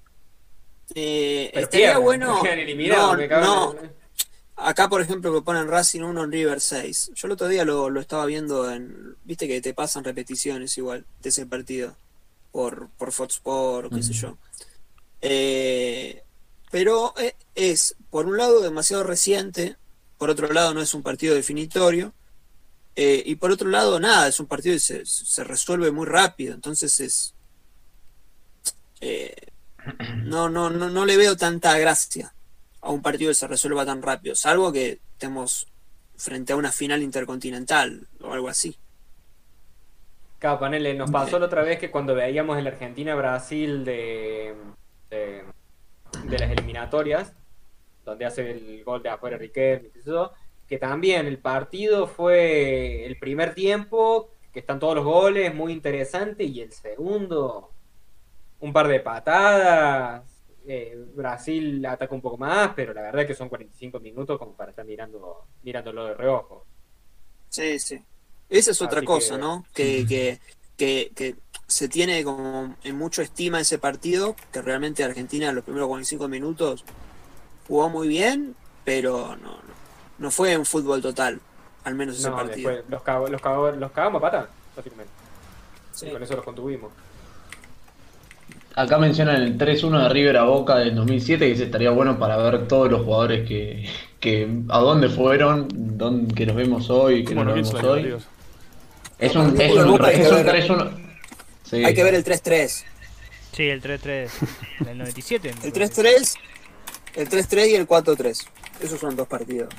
Eh, 0.95 1.51
Pero 1.53 1.65
estaría 1.65 1.87
pierden, 1.87 2.03
bueno. 2.05 2.43
No, 3.41 3.77
Acá, 4.57 4.89
por 4.89 5.01
ejemplo, 5.01 5.33
me 5.33 5.43
ponen 5.43 5.67
Racing 5.69 6.03
1 6.03 6.25
en 6.25 6.33
River 6.33 6.61
6. 6.61 7.11
Yo 7.15 7.27
el 7.27 7.33
otro 7.33 7.49
día 7.49 7.65
lo, 7.65 7.91
lo 7.91 8.01
estaba 8.01 8.25
viendo 8.27 8.71
en. 8.71 9.17
Viste 9.25 9.49
que 9.49 9.61
te 9.61 9.75
pasan 9.75 10.05
repeticiones 10.05 10.77
igual 10.79 11.07
de 11.23 11.29
ese 11.31 11.47
partido. 11.47 11.97
Por, 12.53 12.89
por 12.99 13.11
Fox 13.13 13.35
Sport 13.37 13.87
o 13.87 13.91
qué 13.91 14.03
sé 14.03 14.13
yo. 14.13 14.39
Eh, 15.21 16.23
pero 16.71 17.15
eh, 17.19 17.35
es, 17.55 17.97
por 18.11 18.27
un 18.27 18.37
lado, 18.37 18.61
demasiado 18.61 19.03
reciente. 19.03 19.77
Por 20.19 20.31
otro 20.31 20.53
lado, 20.53 20.73
no 20.75 20.81
es 20.81 20.95
un 20.95 21.03
partido 21.03 21.35
definitorio. 21.35 22.13
eh, 22.97 23.23
y 23.27 23.37
por 23.37 23.51
otro 23.51 23.69
lado, 23.71 23.99
nada, 24.01 24.29
es 24.29 24.39
un 24.41 24.47
partido 24.47 24.75
que 24.77 24.81
se, 24.81 25.05
se 25.07 25.45
resuelve 25.45 25.91
muy 25.91 26.07
rápido. 26.07 26.55
Entonces 26.55 27.01
es. 27.01 27.34
Eh, 29.01 29.35
no, 30.17 30.49
no, 30.49 30.71
no, 30.71 30.89
no 30.89 31.05
le 31.05 31.17
veo 31.17 31.37
tanta 31.37 31.79
gracia 31.79 32.35
a 32.81 32.91
un 32.91 33.03
partido 33.03 33.31
que 33.31 33.35
se 33.35 33.49
resuelva 33.49 33.85
tan 33.85 34.03
rápido, 34.03 34.35
salvo 34.35 34.73
que 34.73 35.01
estemos 35.13 35.67
frente 36.17 36.53
a 36.53 36.57
una 36.57 36.73
final 36.73 37.03
intercontinental 37.03 38.07
o 38.21 38.33
algo 38.33 38.49
así. 38.49 38.77
Claro, 40.39 40.59
ponele, 40.59 40.95
nos 40.95 41.11
pasó 41.11 41.39
la 41.39 41.47
otra 41.47 41.63
vez 41.63 41.79
que 41.79 41.91
cuando 41.91 42.15
veíamos 42.15 42.59
el 42.59 42.67
Argentina-Brasil 42.67 43.85
de, 43.85 44.55
de, 45.09 45.43
de 46.25 46.39
las 46.39 46.51
eliminatorias, 46.51 47.33
donde 48.05 48.27
hace 48.27 48.51
el 48.51 48.85
gol 48.85 49.03
de 49.03 49.09
afuera 49.09 49.39
Riquelme, 49.39 49.89
que 50.69 50.79
también 50.79 51.27
el 51.27 51.39
partido 51.39 52.07
fue 52.07 53.07
el 53.07 53.19
primer 53.19 53.55
tiempo, 53.55 54.31
que 54.53 54.61
están 54.61 54.79
todos 54.79 54.97
los 54.97 55.05
goles, 55.05 55.55
muy 55.55 55.73
interesante, 55.73 56.45
y 56.45 56.61
el 56.61 56.73
segundo, 56.73 57.71
un 58.61 58.73
par 58.73 58.89
de 58.89 59.01
patadas, 59.01 60.23
eh, 60.67 60.97
Brasil 61.15 61.85
ataca 61.87 62.15
un 62.15 62.21
poco 62.23 62.39
más, 62.39 62.71
pero 62.75 62.95
la 62.95 63.03
verdad 63.03 63.23
es 63.23 63.27
que 63.29 63.35
son 63.35 63.49
45 63.49 64.01
minutos 64.01 64.39
como 64.39 64.53
para 64.55 64.71
estar 64.71 64.85
mirando 64.85 65.45
mirándolo 65.63 66.07
de 66.07 66.15
reojo. 66.15 66.65
Sí, 67.51 67.79
sí. 67.79 68.03
Esa 68.49 68.71
es 68.71 68.81
otra 68.83 68.99
Así 68.99 69.07
cosa, 69.07 69.35
que- 69.35 69.41
¿no? 69.41 69.65
Que, 69.75 70.07
que, 70.07 70.41
que, 70.77 71.13
que 71.15 71.37
se 71.67 71.89
tiene 71.89 72.23
como 72.25 72.77
en 72.85 72.97
mucho 72.97 73.23
estima 73.23 73.61
ese 73.61 73.79
partido, 73.79 74.37
que 74.53 74.63
realmente 74.63 75.05
Argentina 75.05 75.49
en 75.49 75.55
los 75.57 75.65
primeros 75.65 75.89
45 75.89 76.29
minutos 76.29 76.85
jugó 77.69 77.89
muy 77.89 78.09
bien, 78.09 78.55
pero 78.85 79.37
no, 79.37 79.51
no, 79.53 79.59
no 80.19 80.31
fue 80.31 80.57
un 80.57 80.67
fútbol 80.67 81.01
total, 81.03 81.41
al 81.85 81.95
menos 81.95 82.19
ese 82.19 82.29
No, 82.31 82.37
partido. 82.37 82.71
después 82.71 82.91
los, 82.91 83.03
cago- 83.03 83.29
los, 83.29 83.41
cago- 83.41 83.71
los 83.73 83.93
cagamos 83.93 84.19
a 84.21 84.23
pata, 84.23 84.49
básicamente. 84.77 85.13
Sí. 85.93 86.07
Y 86.07 86.11
con 86.11 86.23
eso 86.23 86.37
los 86.37 86.45
contuvimos. 86.45 86.93
Acá 88.77 88.99
mencionan 88.99 89.37
el 89.37 89.57
3-1 89.57 90.03
de 90.03 90.09
River 90.09 90.37
a 90.39 90.45
Boca 90.45 90.77
del 90.77 90.97
2007, 90.97 91.45
que 91.45 91.53
dice 91.53 91.65
estaría 91.65 91.91
bueno 91.91 92.19
para 92.19 92.37
ver 92.37 92.67
todos 92.67 92.91
los 92.91 93.03
jugadores 93.03 93.47
que, 93.49 93.89
que 94.19 94.49
a 94.69 94.79
dónde 94.81 95.09
fueron, 95.09 95.69
dónde, 95.73 96.35
que 96.35 96.45
los 96.47 96.57
vemos 96.57 96.91
hoy, 96.91 97.25
que 97.25 97.35
no 97.35 97.45
Bueno, 97.45 97.55
bien 97.55 97.67
vemos 97.67 97.85
hoy. 97.85 98.03
Dios. 98.03 98.25
Es 99.19 99.37
un, 99.37 99.61
es 99.61 99.73
un, 99.77 99.91
Boca 99.93 100.09
hay 100.09 100.21
es 100.21 100.29
que 100.29 100.35
un 100.35 100.45
ver. 100.45 100.69
3-1. 100.69 100.91
Sí. 101.63 101.85
Hay 101.85 101.95
que 101.95 102.03
ver 102.03 102.15
el 102.15 102.25
3-3. 102.25 102.85
Sí, 103.53 103.69
el 103.69 103.81
3-3 103.81 104.29
del 104.81 104.99
97. 104.99 105.55
me 105.61 105.67
El 105.69 105.73
parece. 105.73 106.03
3-3, 106.03 106.37
el 107.15 107.29
3-3 107.29 107.69
y 107.71 107.75
el 107.77 107.87
4-3. 107.87 108.47
Esos 108.81 108.99
son 108.99 109.15
dos 109.15 109.29
partidos. 109.29 109.73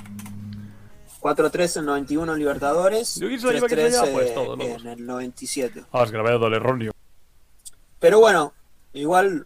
4-3 1.20 1.80
en 1.80 1.86
91 1.86 2.34
en 2.34 2.40
Libertadores, 2.40 3.16
Yo 3.16 3.28
quiero 3.28 3.42
saber 3.42 3.64
qué 3.64 3.76
3-3 3.76 3.90
sea, 3.90 4.14
pues, 4.14 4.30
eh, 4.30 4.78
en 4.80 4.88
el 4.88 5.06
97. 5.06 5.84
Ah, 5.92 6.04
es 6.04 6.12
grabado 6.12 6.48
el 6.48 6.54
erróneo. 6.54 6.94
Pero 8.00 8.20
bueno, 8.20 8.54
igual 9.00 9.46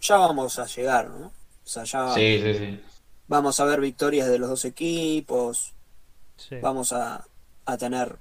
ya 0.00 0.16
vamos 0.16 0.58
a 0.58 0.64
llegar, 0.66 1.08
¿no? 1.10 1.26
O 1.26 1.32
sea, 1.64 1.84
ya 1.84 2.14
Sí, 2.14 2.40
sí, 2.42 2.54
sí. 2.54 2.80
vamos 3.28 3.60
a 3.60 3.64
ver 3.64 3.80
victorias 3.80 4.28
de 4.28 4.38
los 4.38 4.48
dos 4.48 4.64
equipos, 4.64 5.72
Sí. 6.36 6.56
vamos 6.62 6.92
a, 6.92 7.24
a 7.66 7.76
tener 7.76 8.16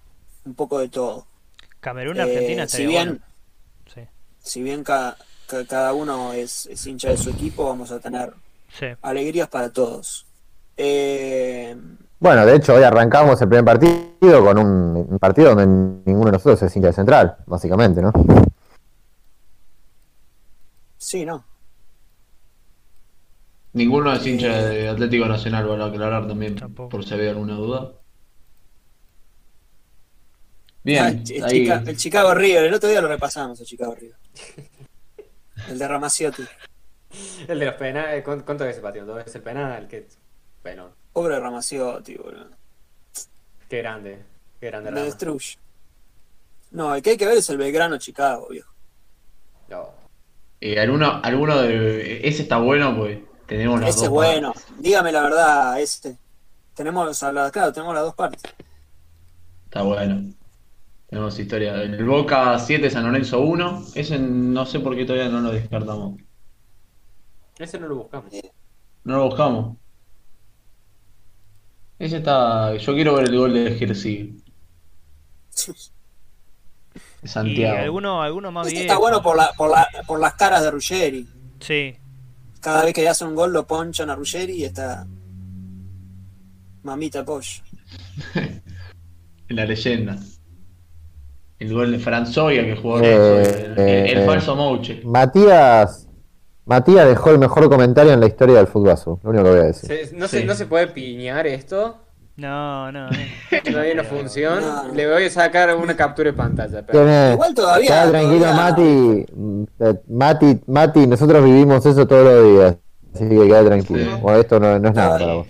un 0.46 0.54
poco 0.56 0.80
de 0.80 0.90
todo. 0.90 1.26
Camerún, 1.80 2.20
Argentina 2.20 2.64
Eh, 2.64 2.66
estaría 2.66 2.86
si 2.88 2.92
bien, 2.92 3.08
bueno. 3.08 3.22
Sí. 3.94 4.02
si 4.42 4.62
bien 4.64 4.84
ca- 4.84 5.16
ca- 5.48 5.66
cada 5.66 5.94
uno 5.94 6.34
es, 6.34 6.66
es 6.66 6.86
hincha 6.86 7.10
de 7.10 7.18
su 7.18 7.30
equipo, 7.30 7.66
vamos 7.66 7.92
a 7.92 8.00
tener 8.00 8.34
Sí. 8.78 8.88
alegrías 9.02 9.48
para 9.48 9.70
todos. 9.72 10.26
Eh, 10.78 11.76
Bueno, 12.20 12.46
de 12.46 12.56
hecho, 12.58 12.74
hoy 12.76 12.84
arrancamos 12.84 13.42
el 13.42 13.48
primer 13.48 13.64
partido 13.64 14.44
con 14.44 14.58
un, 14.58 15.08
un 15.10 15.20
partido 15.20 15.56
donde 15.56 15.68
ninguno 16.06 16.26
de 16.26 16.32
nosotros 16.34 16.62
es 16.64 16.76
hincha 16.76 16.88
de 16.88 16.94
central, 16.94 17.38
básicamente, 17.46 18.02
¿no? 18.02 18.12
Sí, 21.00 21.26
no. 21.26 21.44
Ninguno 23.74 24.14
es 24.14 24.26
hincha 24.26 24.48
de 24.70 24.90
Atlético 24.90 25.26
Nacional, 25.26 25.68
para 25.68 25.86
aclarar 25.86 26.28
también, 26.28 26.56
Tampoco. 26.56 26.90
por 26.90 27.06
si 27.06 27.14
había 27.14 27.32
alguna 27.32 27.56
duda. 27.56 27.94
Ah, 27.94 28.02
Bien, 30.84 31.24
el, 31.30 31.44
ahí. 31.44 31.52
Chica- 31.64 31.84
el 31.86 31.98
Chicago 31.98 32.34
River, 32.34 32.66
el 32.66 32.74
otro 32.74 32.90
día 32.90 33.02
lo 33.02 33.08
repasamos, 33.08 33.60
el 33.60 33.66
Chicago 33.66 33.96
River. 33.96 34.18
El 35.68 35.78
de 35.78 35.88
Ramaciotti. 35.88 36.44
El 37.48 37.60
de 37.60 37.66
los 37.66 37.76
penales, 37.76 38.24
¿cuánto 38.24 38.46
cuánto 38.46 38.64
es 38.66 38.72
ese 38.72 38.82
partido? 38.82 39.06
¿Dos 39.06 39.18
veces 39.18 39.36
el 39.36 39.42
penal? 39.42 39.88
Qué 39.90 40.08
penón. 40.64 40.92
Pobre 41.12 41.38
Ramaciotti, 41.38 42.16
boludo. 42.16 42.48
Qué 43.68 43.78
grande. 43.80 44.24
Qué 44.60 44.68
grande 44.68 44.90
Lo 44.90 44.96
Rama. 44.96 45.06
destruye. 45.06 45.58
No, 46.72 46.96
el 46.96 47.02
que 47.02 47.12
hay 47.12 47.18
que 47.18 47.26
ver 47.28 47.38
es 47.38 47.50
el 47.50 47.58
Belgrano 47.58 47.98
Chicago, 47.98 48.48
viejo. 48.50 48.74
No. 49.68 49.90
Eh, 50.62 50.80
alguno, 50.80 51.22
alguno 51.24 51.62
de. 51.62 52.28
Ese 52.28 52.42
está 52.42 52.58
bueno, 52.58 52.96
pues 52.96 53.20
tenemos 53.48 53.80
las 53.80 53.96
Ese 53.96 54.06
es 54.06 54.10
bueno. 54.10 54.54
partes. 54.54 54.74
Dígame 54.80 55.12
la 55.12 55.22
verdad, 55.24 55.80
este. 55.82 56.18
Tenemos 56.74 57.24
a 57.24 57.32
la, 57.32 57.52
claro, 57.52 57.74
tenemos 57.74 57.94
las 57.94 58.04
dos 58.04 58.16
partes. 58.16 58.42
Está 59.66 59.82
bueno. 59.84 60.34
Tenemos 61.08 61.40
historia. 61.40 61.82
El 61.82 62.06
Boca 62.06 62.58
7, 62.60 62.90
San 62.90 63.06
Lorenzo 63.06 63.42
1. 63.42 63.86
Ese 63.96 64.20
no 64.20 64.66
sé 64.66 64.80
por 64.80 64.96
qué 64.96 65.06
todavía 65.06 65.30
no 65.30 65.42
lo 65.42 65.52
descartamos. 65.52 66.20
Ese 67.58 67.80
no 67.80 67.88
lo 67.88 67.96
buscamos. 67.96 68.32
No 69.04 69.18
lo 69.18 69.26
buscamos. 69.26 69.78
Ese 71.98 72.18
está. 72.18 72.76
Yo 72.78 72.94
quiero 72.94 73.16
ver 73.16 73.30
el 73.30 73.38
gol 73.38 73.54
de 73.54 73.76
Jersey. 73.76 74.42
Y 77.22 77.28
Santiago. 77.28 77.78
alguno, 77.80 78.22
alguno 78.22 78.52
más 78.52 78.68
Este 78.68 78.80
viejo. 78.82 78.92
está 78.94 79.00
bueno 79.00 79.22
por, 79.22 79.36
la, 79.38 79.52
por, 79.58 79.70
la, 79.70 79.88
por 80.08 80.20
las 80.20 80.34
caras 80.36 80.64
de 80.64 80.72
Ruggeri. 80.72 81.28
Sí. 81.60 81.96
Cada 82.62 82.84
vez 82.86 82.94
que 82.94 83.08
hace 83.08 83.26
un 83.26 83.36
gol 83.36 83.52
lo 83.54 83.66
ponchan 83.68 84.10
a 84.10 84.16
Ruggeri 84.16 84.54
y 84.54 84.64
está. 84.66 85.06
Mamita 86.84 87.26
pollo. 87.26 87.62
La 89.50 89.66
leyenda. 89.66 90.18
El 91.58 91.74
gol 91.74 91.92
de 91.92 92.00
Franzoya 92.00 92.64
que 92.64 92.76
jugó 92.76 93.02
Eh, 93.02 93.42
el, 93.42 93.80
el- 93.80 94.08
el 94.12 94.18
eh, 94.20 94.26
falso 94.26 94.56
Mouche. 94.56 95.02
Matías, 95.04 96.08
Matías 96.66 97.08
dejó 97.08 97.32
el 97.32 97.40
mejor 97.40 97.68
comentario 97.70 98.14
en 98.14 98.20
la 98.22 98.28
historia 98.28 98.56
del 98.58 98.68
fútbol, 98.68 98.96
lo 99.24 99.30
único 99.30 99.44
que 99.44 99.50
voy 99.50 99.60
a 99.60 99.64
decir. 99.64 99.90
Se- 100.08 100.16
no, 100.16 100.28
Sí. 100.28 100.38
se, 100.40 100.46
¿No 100.46 100.54
se 100.56 100.68
puede 100.68 100.88
piñar 100.88 101.48
esto? 101.48 101.98
No, 102.40 102.92
no. 102.92 103.10
no. 103.10 103.18
Todavía 103.64 103.96
no 103.96 104.04
funciona. 104.04 104.84
No. 104.88 104.94
Le 104.94 105.12
voy 105.12 105.24
a 105.26 105.30
sacar 105.30 105.76
una 105.76 105.96
captura 105.96 106.32
de 106.32 106.38
pantalla. 106.38 106.86
pero- 106.86 107.32
Igual 107.34 107.54
todavía- 107.54 107.88
Queda 107.88 108.10
tranquilo, 108.10 108.46
todavía- 108.46 108.64
Mati. 108.64 109.26
Mati. 110.08 110.62
Mati, 110.68 111.08
nosotros 111.08 111.44
vivimos 111.44 111.86
eso 111.86 112.08
todos 112.08 112.24
los 112.26 112.44
días. 112.54 112.78
Así 113.14 113.28
que 113.28 113.48
queda 113.48 113.66
tranquilo. 113.66 114.16
Sí. 114.16 114.22
O 114.24 114.32
esto 114.34 114.60
no, 114.60 114.80
no 114.80 114.88
es 114.90 114.96
nada 114.96 115.18
para 115.20 115.34
vos. 115.34 115.48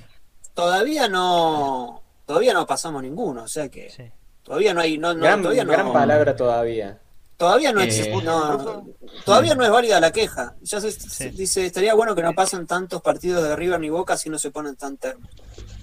Todavía 0.53 1.07
no. 1.07 2.01
Todavía 2.25 2.53
no 2.53 2.65
pasamos 2.65 3.01
ninguno, 3.03 3.43
o 3.43 3.47
sea 3.47 3.69
que. 3.69 3.89
Sí. 3.89 4.03
Todavía 4.43 4.73
no 4.73 4.81
hay. 4.81 4.97
No, 4.97 5.13
no, 5.13 5.21
gran 5.21 5.41
todavía 5.41 5.63
no, 5.63 5.71
gran 5.71 5.93
palabra 5.93 6.35
todavía. 6.35 6.99
Todavía 7.39 7.71
no, 7.71 7.79
es, 7.79 7.97
Eh, 7.99 8.13
no- 8.21 8.85
todavía 9.23 9.55
no 9.55 9.63
es 9.63 9.71
válida 9.71 9.97
la 10.01 10.11
queja. 10.11 10.55
Ya 10.61 10.81
se, 10.81 10.91
se 10.91 11.29
dice, 11.31 11.65
estaría 11.65 11.93
bueno 11.93 12.13
que 12.13 12.21
no 12.21 12.33
pasen 12.33 12.67
tantos 12.67 13.01
partidos 13.01 13.41
de 13.43 13.55
River 13.55 13.79
ni 13.79 13.89
Boca 13.89 14.17
si 14.17 14.29
no 14.29 14.37
se 14.37 14.51
ponen 14.51 14.75
tan 14.75 14.97
termos. 14.97 15.29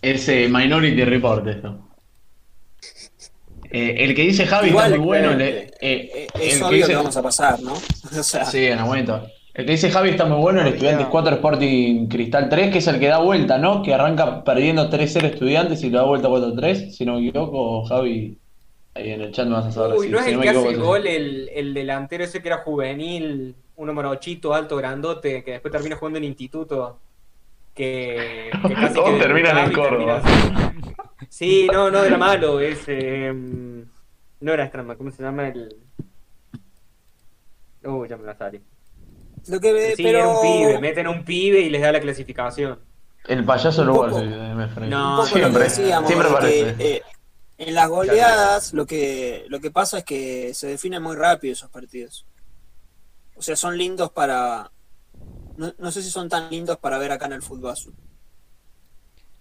Es 0.02 0.28
eh, 0.28 0.48
Minority 0.50 1.02
Report 1.04 1.46
esto. 1.46 1.88
Eh, 3.70 3.94
el 4.04 4.14
que 4.14 4.22
dice 4.22 4.46
Javi 4.46 4.68
Igual, 4.68 4.86
está 4.92 4.98
muy 4.98 5.06
bueno. 5.06 5.30
eh, 5.32 5.36
le- 5.36 5.62
eh, 5.80 6.26
Es 6.34 6.56
el 6.56 6.62
obvio 6.62 6.70
que, 6.70 6.76
dice- 6.76 6.94
vamos 6.96 7.16
a 7.16 7.22
pasar, 7.22 7.60
¿no? 7.62 7.72
O 8.18 8.22
sea, 8.22 8.44
Sí, 8.44 8.66
en 8.66 8.78
aumento. 8.78 9.26
El 9.54 9.64
que 9.64 9.72
dice 9.72 9.90
Javi 9.90 10.10
está 10.10 10.26
muy 10.26 10.36
bueno, 10.38 10.60
el 10.60 10.68
Estudiantes 10.68 11.06
4 11.06 11.36
Sporting 11.36 12.06
Cristal 12.08 12.50
3, 12.50 12.70
que 12.70 12.78
es 12.78 12.86
el 12.88 13.00
que 13.00 13.06
da 13.08 13.18
vuelta, 13.20 13.56
¿no? 13.56 13.82
Que 13.82 13.94
arranca 13.94 14.44
perdiendo 14.44 14.90
3-0 14.90 15.24
Estudiantes 15.28 15.82
y 15.82 15.88
lo 15.88 16.00
da 16.00 16.04
vuelta 16.04 16.28
4-3, 16.28 16.90
si 16.92 17.06
no 17.06 17.14
me 17.18 17.26
equivoco, 17.26 17.86
Javi, 17.86 18.36
ahí 18.96 19.10
en 19.12 19.20
el 19.20 19.32
chat 19.32 19.46
me 19.46 19.54
vas 19.54 19.66
a 19.66 19.72
saber. 19.72 19.96
Uy, 19.98 20.06
si- 20.06 20.12
¿no 20.12 20.18
es 20.18 20.24
si 20.24 20.30
el 20.32 20.40
que 20.40 20.48
hace 20.48 20.68
el 20.70 20.78
gol, 20.78 21.06
el, 21.06 21.48
el 21.54 21.74
delantero 21.74 22.24
ese 22.24 22.40
que 22.42 22.48
era 22.48 22.58
juvenil, 22.58 23.54
uno 23.76 23.92
morochito, 23.94 24.54
alto, 24.54 24.76
grandote, 24.76 25.42
que 25.44 25.52
después 25.52 25.72
termina 25.72 25.96
jugando 25.96 26.18
en 26.18 26.24
instituto? 26.24 26.98
Que, 27.74 28.50
que 28.66 28.74
casi 28.74 28.94
Todos 28.94 29.12
que 29.12 29.20
terminan 29.20 29.58
en 29.58 29.72
Córdoba. 29.72 30.22
Sí, 31.28 31.68
no, 31.72 31.90
no 31.90 32.02
era 32.04 32.16
malo, 32.16 32.60
es... 32.60 32.84
eh, 32.88 33.32
no 33.34 34.52
era 34.52 34.66
Strama, 34.66 34.96
¿cómo 34.96 35.10
se 35.10 35.22
llama 35.22 35.48
el...? 35.48 35.76
Uy, 37.84 38.08
ya 38.08 38.16
me 38.16 38.24
la 38.24 38.36
salí. 38.36 38.60
lo 39.48 39.60
que, 39.60 39.94
Sí, 39.96 40.02
pero 40.02 40.18
era 40.18 40.28
un 40.28 40.40
pibe, 40.40 40.78
meten 40.80 41.06
a 41.06 41.10
un 41.10 41.24
pibe 41.24 41.60
y 41.60 41.70
les 41.70 41.80
da 41.82 41.92
la 41.92 42.00
clasificación. 42.00 42.78
El 43.28 43.44
payaso 43.44 43.82
Un 43.82 43.88
sí, 44.12 44.24
me. 44.24 44.86
No, 44.88 45.10
un 45.12 45.16
lo 45.16 45.24
siempre, 45.26 45.70
siempre 45.70 46.28
parece. 46.30 46.74
que, 46.76 46.96
eh, 46.96 47.02
en 47.58 47.74
las 47.74 47.88
goleadas 47.88 48.72
lo 48.72 48.86
que, 48.86 49.44
lo 49.48 49.60
que 49.60 49.70
pasa 49.70 49.98
es 49.98 50.04
que 50.04 50.54
se 50.54 50.68
definen 50.68 51.02
muy 51.02 51.16
rápido 51.16 51.52
esos 51.52 51.70
partidos. 51.70 52.26
O 53.36 53.42
sea, 53.42 53.56
son 53.56 53.76
lindos 53.78 54.10
para... 54.12 54.70
No, 55.56 55.74
no 55.78 55.90
sé 55.90 56.02
si 56.02 56.10
son 56.10 56.28
tan 56.28 56.50
lindos 56.50 56.78
para 56.78 56.98
ver 56.98 57.12
acá 57.12 57.26
en 57.26 57.32
el 57.34 57.42
fútbol 57.42 57.72
azul. 57.72 57.94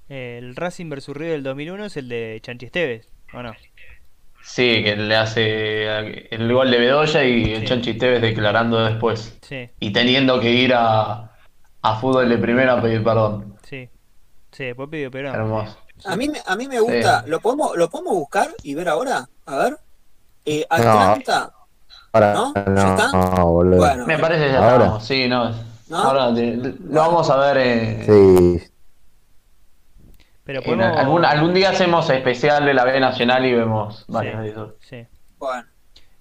El 0.07 0.55
Racing 0.55 0.89
vs 0.89 1.09
River 1.09 1.31
del 1.33 1.43
2001 1.43 1.85
es 1.85 1.97
el 1.97 2.09
de 2.09 2.39
Chanchi 2.41 2.65
Esteves, 2.67 3.07
¿o 3.33 3.41
no? 3.43 3.53
Sí, 4.41 4.83
que 4.83 4.95
le 4.95 5.15
hace 5.15 6.27
el 6.33 6.53
gol 6.53 6.69
de 6.69 6.77
Bedoya 6.77 7.23
y 7.23 7.53
el 7.53 7.61
Sí. 7.61 7.65
Chanchi 7.65 7.95
Tevez 7.97 8.21
declarando 8.21 8.83
después. 8.85 9.37
Sí, 9.41 9.69
Y 9.79 9.91
teniendo 9.91 10.39
que 10.39 10.51
ir 10.51 10.73
a, 10.75 11.35
a 11.81 11.99
fútbol 11.99 12.29
de 12.29 12.37
primera 12.37 12.73
a 12.73 12.81
pedir 12.81 13.03
perdón. 13.03 13.57
sí. 13.63 13.89
Sí, 14.51 14.65
después 14.65 14.89
pidió 14.89 15.11
perdón. 15.11 15.35
Hermoso. 15.35 15.84
A 16.03 16.15
mí, 16.15 16.27
me- 16.29 16.41
a 16.45 16.55
mí 16.55 16.67
me 16.67 16.79
gusta, 16.79 17.23
Sí. 17.23 17.29
¿lo 17.29 17.39
podemos, 17.39 17.75
¿lo 17.77 17.89
podemos 17.89 18.13
buscar 18.15 18.49
y 18.63 18.75
ver 18.75 18.89
ahora? 18.89 19.27
A 19.45 19.55
ver. 19.57 19.77
Eh, 20.45 20.65
Atlanta, 20.69 21.51
Ahora 22.11 22.33
¿No? 22.33 22.53
¿Ya 22.53 22.61
está? 22.95 23.11
no, 23.11 23.45
boludo. 23.51 23.77
Bueno. 23.77 24.05
Me 24.05 24.17
parece 24.19 24.45
que 24.45 24.51
ya 24.53 24.57
Ahora. 24.59 24.75
estamos. 24.85 25.03
Sí, 25.05 25.27
no. 25.27 25.51
¿No? 25.89 25.97
Ahora 25.97 26.33
te- 26.33 26.55
lo 26.55 27.01
vamos 27.01 27.29
a 27.29 27.35
ver. 27.37 27.57
eh, 27.57 28.03
Sí, 28.05 28.71
Pero 30.45 30.59
en 30.59 30.65
podemos... 30.65 30.97
algún, 30.97 31.25
algún 31.25 31.53
día 31.53 31.71
hacemos 31.71 32.09
especial 32.09 32.65
de 32.65 32.73
la 32.73 32.85
B 32.85 32.99
Nacional 32.99 33.45
y 33.45 33.53
vemos 33.53 34.05
varios 34.07 34.39
de 34.41 34.49
esos. 34.49 34.73
Sí. 34.81 35.05
bueno. 35.37 35.65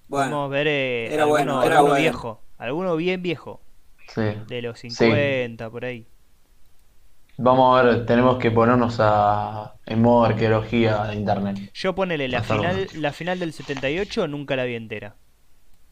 Bueno, 0.07 0.29
Podemos 0.31 0.49
ver 0.51 0.67
eh, 0.67 1.13
Era 1.13 1.23
alguno, 1.23 1.37
bueno, 1.43 1.63
era 1.63 1.75
alguno 1.77 1.93
bueno. 1.93 2.01
viejo. 2.03 2.41
Alguno 2.57 2.95
bien 2.95 3.21
viejo. 3.21 3.61
Sí. 4.13 4.21
De 4.47 4.61
los 4.61 4.79
50, 4.79 5.69
por 5.69 5.85
ahí. 5.85 6.05
Vamos 7.37 7.79
a 7.79 7.83
ver, 7.83 8.05
tenemos 8.05 8.37
que 8.37 8.51
ponernos 8.51 8.97
a, 8.99 9.75
en 9.85 10.01
modo 10.01 10.25
arqueología 10.25 11.03
de 11.05 11.15
internet. 11.15 11.57
Yo 11.73 11.93
ponele 11.93 12.27
la 12.27 12.43
final, 12.43 12.87
la 12.93 13.11
final 13.13 13.39
del 13.39 13.53
78 13.53 14.27
nunca 14.27 14.55
la 14.55 14.63
vi 14.65 14.75
entera. 14.75 15.15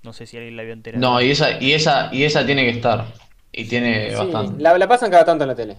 No 0.04 0.14
sé 0.14 0.26
si 0.26 0.38
alguien 0.38 0.58
la 0.58 0.64
vio 0.64 0.74
entera. 0.74 0.98
No, 1.00 1.22
y 1.22 1.32
esa, 1.32 1.62
y 1.62 1.74
esa, 1.74 2.10
y 2.14 2.24
esa 2.24 2.46
tiene 2.46 2.64
que 2.64 2.72
estar. 2.72 3.06
Y 3.52 3.68
tiene 3.68 4.10
Sí, 4.10 4.16
bastante. 4.16 4.62
la, 4.62 4.78
la 4.78 4.88
pasan 4.88 5.12
cada 5.12 5.26
tanto 5.26 5.44
en 5.44 5.50
la 5.50 5.56
tele. 5.56 5.78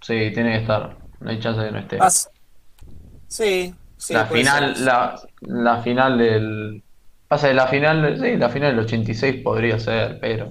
Sí, 0.00 0.30
tiene 0.34 0.52
que 0.52 0.58
estar. 0.58 0.96
No 1.20 1.30
hay 1.30 1.38
chance 1.40 1.60
de 1.60 1.66
que 1.68 1.72
no 1.72 1.78
esté. 1.78 1.98
Sí, 3.28 3.74
sí. 3.96 4.14
la 4.14 4.26
final, 4.26 4.76
ser. 4.76 4.84
la, 4.86 5.20
la 5.40 5.82
final 5.82 6.18
del. 6.18 6.84
Pasa 7.28 7.48
de 7.48 7.54
la 7.54 7.66
final, 7.68 8.18
sí, 8.20 8.36
la 8.36 8.50
final 8.50 8.76
del 8.76 8.84
86 8.84 9.42
podría 9.42 9.78
ser, 9.78 10.18
pero. 10.20 10.50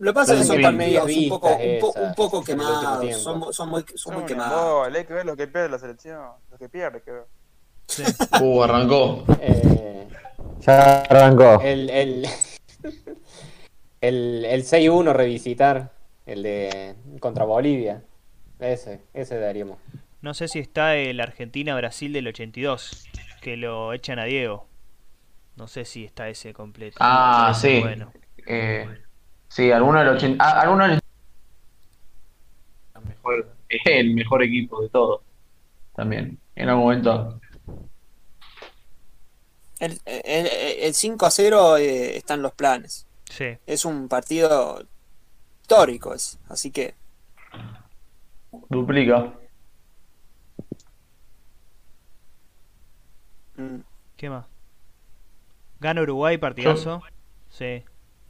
Lo 0.00 0.12
que 0.12 0.14
pasa 0.14 0.32
es 0.32 0.40
que 0.40 0.46
son 0.46 0.62
partidos 0.62 1.04
un 1.14 1.28
poco, 1.28 1.48
un, 1.56 1.78
po- 1.80 1.92
un 2.00 2.14
poco 2.14 2.42
quemados. 2.42 3.16
Son, 3.22 3.52
son 3.52 3.68
muy, 3.68 3.84
son 3.94 4.14
muy 4.14 4.24
quemados. 4.24 4.88
hay 4.94 5.04
que 5.04 5.12
ver 5.12 5.26
lo 5.26 5.36
que 5.36 5.46
pierde 5.46 5.68
la 5.68 5.78
selección, 5.78 6.22
lo 6.50 6.56
que 6.58 6.68
pierde, 6.68 7.02
creo. 7.02 7.28
Uh, 8.40 8.62
arrancó. 8.62 9.24
Eh, 9.40 10.08
ya 10.60 11.02
arrancó. 11.02 11.60
el, 11.62 11.90
el, 11.90 12.26
el, 14.00 14.44
el 14.44 14.62
6-1 14.64 15.12
revisitar, 15.12 15.92
el 16.26 16.42
de 16.42 16.94
contra 17.20 17.44
Bolivia. 17.44 18.02
Ese, 18.58 19.02
ese 19.12 19.38
daríamos. 19.38 19.78
No 20.22 20.34
sé 20.34 20.48
si 20.48 20.58
está 20.60 20.96
el 20.96 21.20
Argentina-Brasil 21.20 22.12
del 22.12 22.28
82, 22.28 23.06
que 23.40 23.56
lo 23.56 23.92
echan 23.92 24.18
a 24.18 24.24
Diego. 24.24 24.66
No 25.56 25.66
sé 25.66 25.84
si 25.84 26.04
está 26.04 26.28
ese 26.28 26.52
completo. 26.54 26.96
Ah, 27.00 27.52
sí. 27.54 27.80
Bueno, 27.80 28.12
Eh, 28.46 28.86
sí, 29.50 29.70
alguno 29.70 29.98
del 29.98 30.08
80. 30.08 30.42
ah, 30.42 30.60
alguno 30.62 30.88
del. 30.88 31.00
Mejor, 33.06 33.52
es 33.68 33.80
el 33.84 34.14
mejor 34.14 34.42
equipo 34.42 34.80
de 34.80 34.88
todos. 34.88 35.20
También. 35.94 36.38
En 36.56 36.68
algún 36.68 36.84
momento. 36.84 37.38
El, 39.78 39.98
el, 40.04 40.46
el 40.46 40.94
5 40.94 41.26
a 41.26 41.30
0 41.30 41.76
eh, 41.78 42.16
está 42.16 42.34
en 42.34 42.42
los 42.42 42.52
planes. 42.52 43.06
sí. 43.30 43.56
Es 43.66 43.84
un 43.84 44.08
partido 44.08 44.82
histórico, 45.62 46.12
es, 46.14 46.38
así 46.48 46.70
que 46.70 46.94
Duplica. 48.68 49.32
mm. 53.56 53.76
¿Qué 54.16 54.28
más? 54.28 54.44
Gana 55.78 56.02
Uruguay, 56.02 56.36
partidazo. 56.36 57.02
Sí. 57.48 57.82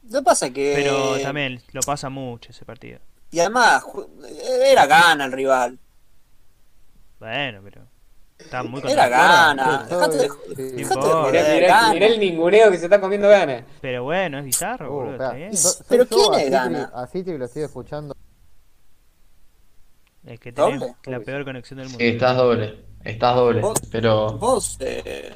Lo 0.08 0.18
que 0.20 0.24
pasa 0.24 0.50
que 0.50 0.72
Pero 0.76 1.18
también 1.20 1.60
lo 1.72 1.80
pasa 1.82 2.08
mucho 2.08 2.50
ese 2.50 2.64
partido. 2.64 2.98
y 3.30 3.40
además 3.40 3.84
era 4.64 4.86
gana 4.86 5.24
el 5.26 5.32
rival, 5.32 5.78
Bueno, 7.18 7.60
pero. 7.62 7.82
Está 8.38 8.62
muy 8.62 8.80
era 8.90 9.06
gana. 9.06 9.82
Dejate 9.86 10.16
de, 10.16 10.28
sí. 10.28 10.62
dejate 10.72 11.06
de 11.06 11.12
joder, 11.12 11.32
Mirá, 11.44 11.54
mirá- 11.54 11.66
gana. 11.68 11.92
mirá 11.92 12.06
el 12.06 12.20
ninguneo 12.20 12.70
que 12.70 12.78
se 12.78 12.84
está 12.84 12.98
comiendo 12.98 13.28
ganas. 13.28 13.64
Pero 13.82 14.04
bueno, 14.04 14.38
es 14.38 14.44
bizarro, 14.46 14.90
Uh, 14.90 14.94
boludo. 15.04 15.30
Pero 15.88 16.04
yo, 16.04 16.08
¿quién 16.30 16.40
es 16.46 16.50
gana? 16.50 16.90
Así 16.94 17.22
que 17.22 17.36
lo 17.36 17.44
estoy 17.44 17.64
escuchando. 17.64 18.16
Es 20.24 20.40
que 20.40 20.52
tenés 20.52 20.80
¿Doble? 20.80 20.94
la 21.04 21.20
peor 21.20 21.44
conexión 21.44 21.78
del 21.78 21.88
mundo. 21.88 21.98
Sí, 22.00 22.06
estás 22.08 22.36
doble. 22.36 22.84
Estás 23.04 23.34
doble. 23.36 23.60
Vos- 23.60 23.78
Pero. 23.92 24.32
Vos, 24.38 24.76
eh, 24.80 25.34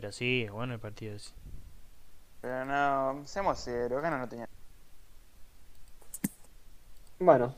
Pero 0.00 0.12
sí, 0.12 0.44
es 0.44 0.52
bueno 0.52 0.74
el 0.74 0.78
partido. 0.78 1.16
Pero 2.40 2.64
no, 2.64 3.26
seamos 3.26 3.58
serios, 3.58 4.00
ganas 4.00 4.20
no 4.20 4.28
tenía. 4.28 4.48
Bueno. 7.18 7.52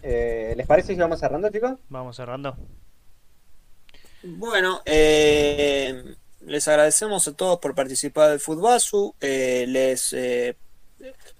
Eh, 0.00 0.54
¿Les 0.56 0.64
parece 0.64 0.94
si 0.94 1.00
vamos 1.00 1.18
cerrando, 1.18 1.50
chicos? 1.50 1.72
Vamos 1.88 2.14
cerrando. 2.14 2.56
Bueno, 4.22 4.80
eh, 4.84 6.14
les 6.42 6.68
agradecemos 6.68 7.26
a 7.26 7.32
todos 7.32 7.58
por 7.58 7.74
participar 7.74 8.30
del 8.30 8.38
Futbasu. 8.38 9.16
Eh, 9.20 9.64
les 9.66 10.12
eh, 10.12 10.54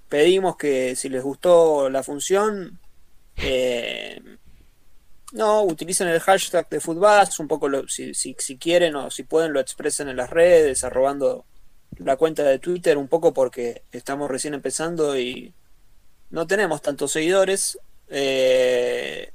pedimos 0.08 0.56
que 0.56 0.96
si 0.96 1.08
les 1.08 1.22
gustó 1.22 1.88
la 1.88 2.02
función, 2.02 2.80
eh, 3.36 4.20
no, 5.32 5.62
utilicen 5.64 6.08
el 6.08 6.20
hashtag 6.20 6.68
de 6.68 6.80
Futbasu, 6.80 7.42
un 7.42 7.48
poco 7.48 7.68
lo- 7.68 7.88
si, 7.88 8.14
si, 8.14 8.34
quieren 8.58 8.96
o 8.96 9.10
si 9.10 9.22
pueden 9.24 9.52
lo 9.52 9.60
expresen 9.60 10.08
en 10.08 10.16
las 10.16 10.30
redes, 10.30 10.84
arrobando 10.84 11.44
la 11.98 12.16
cuenta 12.16 12.42
de 12.44 12.58
Twitter, 12.58 12.98
un 12.98 13.08
poco 13.08 13.32
porque 13.34 13.82
estamos 13.92 14.30
recién 14.30 14.54
empezando 14.54 15.18
y 15.18 15.54
no 16.30 16.46
tenemos 16.46 16.82
tantos 16.82 17.12
seguidores. 17.12 17.78
eh, 18.08 19.32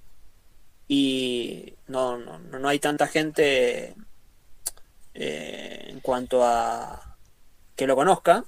y 0.88 1.76
no, 1.88 2.18
no, 2.18 2.40
no 2.40 2.60
no 2.60 2.70
hay 2.70 2.80
tanta 2.80 3.08
gente 3.08 3.96
eh, 5.14 5.86
en 5.90 6.00
cuanto 6.02 6.44
a 6.44 7.18
que 7.76 7.88
lo 7.88 7.96
conozca. 7.96 8.46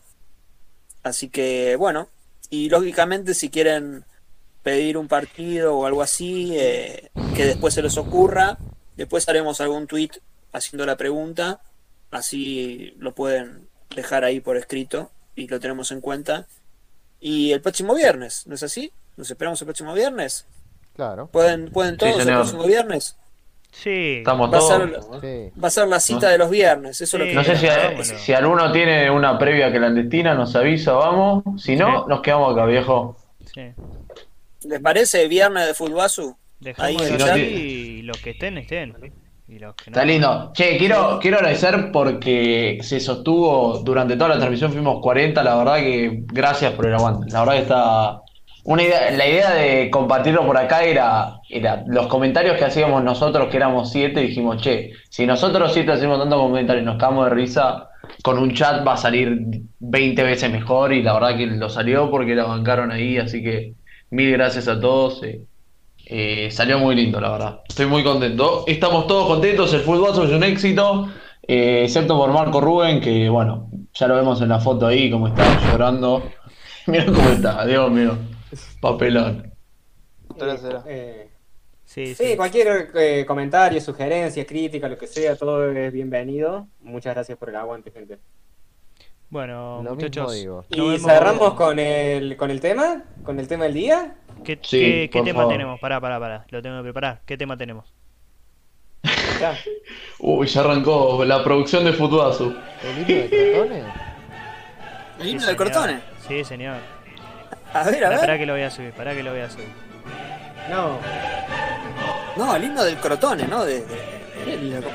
Así 1.03 1.29
que 1.29 1.75
bueno, 1.75 2.09
y 2.49 2.69
lógicamente 2.69 3.33
si 3.33 3.49
quieren 3.49 4.05
pedir 4.67 4.97
un 4.97 5.07
partido 5.07 5.77
o 5.77 5.85
algo 5.85 6.01
así, 6.01 6.51
eh, 6.57 7.09
que 7.37 7.45
después 7.45 7.73
se 7.73 7.81
les 7.81 7.95
ocurra, 7.97 8.57
después 8.97 9.29
haremos 9.29 9.61
algún 9.61 9.87
tweet 9.87 10.09
haciendo 10.51 10.85
la 10.85 10.97
pregunta, 10.97 11.61
así 12.11 12.93
lo 12.99 13.13
pueden 13.15 13.69
dejar 13.95 14.25
ahí 14.25 14.41
por 14.41 14.57
escrito 14.57 15.09
y 15.37 15.47
lo 15.47 15.61
tenemos 15.61 15.93
en 15.93 16.01
cuenta. 16.01 16.47
Y 17.21 17.53
el 17.53 17.61
próximo 17.61 17.95
viernes, 17.95 18.45
¿no 18.45 18.55
es 18.55 18.63
así? 18.63 18.91
Nos 19.15 19.31
esperamos 19.31 19.61
el 19.61 19.67
próximo 19.67 19.93
viernes. 19.93 20.45
Claro. 20.97 21.27
¿Pueden, 21.27 21.71
pueden 21.71 21.93
Sí, 21.93 21.99
todos 21.99 22.19
el 22.19 22.33
próximo 22.33 22.63
viernes? 22.65 23.15
Sí. 23.71 24.15
Estamos 24.17 24.51
Va 24.51 24.57
a 24.57 24.59
todos. 24.59 25.21
ser, 25.21 25.51
Sí. 25.53 25.59
va 25.63 25.67
a 25.69 25.71
ser 25.71 25.87
la 25.87 25.99
cita 26.01 26.25
No. 26.25 26.31
de 26.33 26.37
los 26.39 26.49
viernes, 26.49 26.99
eso 26.99 27.15
es 27.15 27.21
lo 27.21 27.25
que 27.25 27.33
No 27.35 27.43
sé 27.45 27.55
si, 27.55 27.67
vámonos. 27.67 28.07
si 28.07 28.33
alguno 28.33 28.71
tiene 28.73 29.09
una 29.09 29.39
previa 29.39 29.71
clandestina, 29.71 30.33
nos 30.33 30.53
avisa, 30.57 30.91
vamos. 30.91 31.43
Si 31.63 31.77
no, 31.77 32.03
Sí. 32.03 32.09
nos 32.09 32.21
quedamos 32.21 32.51
acá, 32.53 32.65
viejo. 32.65 33.15
Sí. 33.53 33.71
¿Les 34.63 34.79
parece 34.79 35.27
viernes 35.27 35.67
de? 35.67 36.33
Dejamos 36.59 37.01
Ahí 37.01 37.11
no 37.11 37.25
tiene- 37.25 37.39
y 37.49 38.01
los 38.01 38.17
que 38.17 38.31
estén, 38.31 38.57
estén. 38.57 38.95
Y 39.47 39.59
los 39.59 39.75
que 39.75 39.91
no. 39.91 39.95
Está 39.95 40.05
lindo. 40.05 40.51
Che, 40.53 40.77
quiero, 40.77 41.19
quiero 41.21 41.37
agradecer 41.37 41.91
porque 41.91 42.79
se 42.81 42.99
sostuvo 42.99 43.79
durante 43.79 44.15
toda 44.17 44.29
la 44.29 44.37
transmisión, 44.37 44.71
fuimos 44.73 44.99
40, 45.01 45.43
la 45.43 45.55
verdad 45.55 45.77
que 45.77 46.23
gracias 46.25 46.73
por 46.73 46.87
el 46.87 46.95
aguante. 46.95 47.31
La 47.31 47.39
verdad 47.41 47.53
que 47.53 47.61
está... 47.61 48.21
Una 48.63 48.83
idea, 48.83 49.11
la 49.11 49.25
idea 49.25 49.53
de 49.53 49.89
compartirlo 49.89 50.45
por 50.45 50.57
acá 50.57 50.83
era, 50.83 51.39
era 51.49 51.85
los 51.87 52.07
comentarios 52.07 52.57
que 52.57 52.65
hacíamos 52.65 53.01
nosotros, 53.01 53.47
que 53.47 53.55
éramos 53.55 53.89
siete, 53.91 54.19
dijimos, 54.19 54.61
che, 54.61 54.91
si 55.09 55.25
nosotros 55.25 55.71
siete 55.71 55.93
hacemos 55.93 56.19
tantos 56.19 56.37
comentarios 56.41 56.83
y 56.83 56.85
nos 56.85 56.97
cagamos 56.97 57.29
de 57.29 57.35
risa, 57.35 57.87
con 58.23 58.37
un 58.37 58.53
chat 58.53 58.85
va 58.85 58.93
a 58.93 58.97
salir 58.97 59.39
20 59.79 60.21
veces 60.21 60.51
mejor 60.51 60.91
y 60.91 61.01
la 61.01 61.13
verdad 61.13 61.37
que 61.37 61.45
lo 61.45 61.69
salió 61.69 62.11
porque 62.11 62.35
la 62.35 62.43
bancaron 62.43 62.91
ahí, 62.91 63.17
así 63.17 63.41
que 63.41 63.73
mil 64.09 64.31
gracias 64.31 64.67
a 64.67 64.79
todos. 64.79 65.23
eh. 65.23 65.41
Eh, 66.09 66.49
salió 66.51 66.79
muy 66.79 66.95
lindo, 66.95 67.19
la 67.19 67.31
verdad. 67.31 67.61
Estoy 67.67 67.85
muy 67.85 68.01
contento. 68.03 68.63
Estamos 68.65 69.07
todos 69.07 69.27
contentos. 69.27 69.73
El 69.73 69.81
fútbol 69.81 70.11
es 70.11 70.31
un 70.31 70.43
éxito, 70.43 71.09
eh, 71.45 71.81
excepto 71.83 72.17
por 72.17 72.31
Marco 72.31 72.61
Rubén, 72.61 73.01
que 73.01 73.27
bueno, 73.27 73.69
ya 73.93 74.07
lo 74.07 74.15
vemos 74.15 74.41
en 74.41 74.49
la 74.49 74.59
foto 74.59 74.87
ahí, 74.87 75.11
como 75.11 75.27
está 75.27 75.43
llorando. 75.69 76.23
Mira 76.87 77.05
cómo 77.07 77.29
está, 77.29 77.65
Dios 77.65 77.91
mío. 77.91 78.17
Papelón. 78.79 79.51
Eh, 80.85 81.29
Sí, 81.83 82.07
sí, 82.07 82.31
sí. 82.31 82.35
cualquier 82.35 82.91
eh, 82.95 83.25
comentario, 83.25 83.79
sugerencia, 83.79 84.45
crítica, 84.45 84.89
lo 84.89 84.97
que 84.97 85.07
sea, 85.07 85.37
todo 85.37 85.71
es 85.71 85.91
bienvenido. 85.93 86.67
Muchas 86.81 87.15
gracias 87.15 87.37
por 87.37 87.47
el 87.49 87.55
aguante, 87.55 87.91
gente. 87.91 88.19
Bueno, 89.29 89.77
Lo 89.77 89.81
mismo 89.81 89.95
muchachos. 89.95 90.33
digo. 90.33 90.65
Y 90.69 90.79
vemos- 90.79 91.01
cerramos 91.01 91.53
con 91.55 91.79
el, 91.79 92.37
con 92.37 92.49
el 92.49 92.61
tema, 92.61 93.03
con 93.23 93.39
el 93.39 93.47
tema 93.47 93.65
del 93.65 93.73
día. 93.73 94.15
¿Qué, 94.43 94.57
Sí, 94.61 94.79
qué- 94.79 95.09
qué 95.11 95.19
por 95.19 95.25
tema 95.25 95.39
favor. 95.41 95.53
tenemos? 95.53 95.79
Pará, 95.79 95.99
pará, 95.99 96.19
pará. 96.19 96.45
Lo 96.49 96.61
tengo 96.61 96.77
que 96.77 96.83
preparar. 96.83 97.21
¿Qué 97.25 97.37
tema 97.37 97.57
tenemos? 97.57 97.93
Ya. 99.39 99.57
Uy, 100.19 100.47
ya 100.47 100.61
arrancó 100.61 101.23
la 101.25 101.43
producción 101.43 101.83
de 101.83 101.93
Futuazu. 101.93 102.55
¿El 102.83 102.99
himno 102.99 103.15
de 103.17 103.27
Crotones? 103.27 103.85
¿El 105.19 105.23
Sí, 105.23 105.29
himno 105.29 105.31
del 105.31 105.39
señor. 105.41 105.57
Cortone? 105.57 105.99
Sí, 106.27 106.43
señor. 106.45 106.77
A 107.73 107.83
ver, 107.83 108.05
a 108.05 108.09
ver. 108.09 108.19
pará 108.19 108.37
que 108.37 108.45
lo 108.45 108.53
voy 108.53 108.61
a 108.61 108.71
subir, 108.71 108.91
pará 108.93 109.13
que 109.13 109.23
lo 109.23 109.31
voy 109.31 109.41
a 109.41 109.49
subir. 109.49 109.67
No. 110.69 110.97
No, 112.37 112.55
el 112.55 112.63
himno 112.63 112.83
del 112.83 112.95
Crotone, 112.97 113.45
¿no? 113.47 113.65
De, 113.65 113.81
de- 113.81 114.57
de- 114.57 114.57
de 114.57 114.81
Sí. 114.81 114.87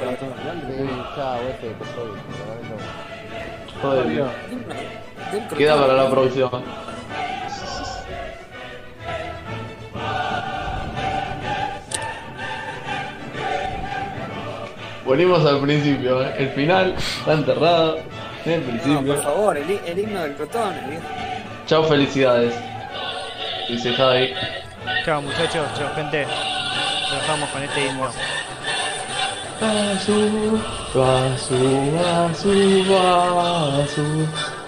Joder, 3.83 4.07
El. 4.07 4.31
Queda 5.57 5.77
para 5.81 5.95
la 5.95 6.11
producción. 6.11 6.51
Volvimos 15.05 15.45
al 15.45 15.61
principio, 15.61 16.23
¿eh? 16.23 16.33
el 16.39 16.49
final 16.51 16.95
está 16.97 17.33
enterrado 17.33 17.99
en 18.45 18.53
el 18.53 18.61
No, 18.61 18.67
principio. 18.71 19.15
por 19.15 19.23
favor, 19.25 19.57
el, 19.57 19.71
hi- 19.71 19.81
el 19.87 19.99
himno 19.99 20.21
del 20.23 20.35
Crotone, 20.35 20.81
viejo. 20.89 21.05
Chao, 21.67 21.85
felicidades. 21.85 22.55
Dice 23.69 23.93
Javi. 23.95 24.33
Chao, 25.05 25.21
muchachos. 25.23 25.67
Chao, 25.77 25.89
gente. 25.97 26.25
Lo 27.11 27.17
dejamos 27.17 27.49
con 27.51 27.63
este 27.63 27.87
himno. 27.87 28.11
Basu, 29.63 30.59
basu, 30.93 31.55
basu, 31.95 32.83
basu. 32.89 34.62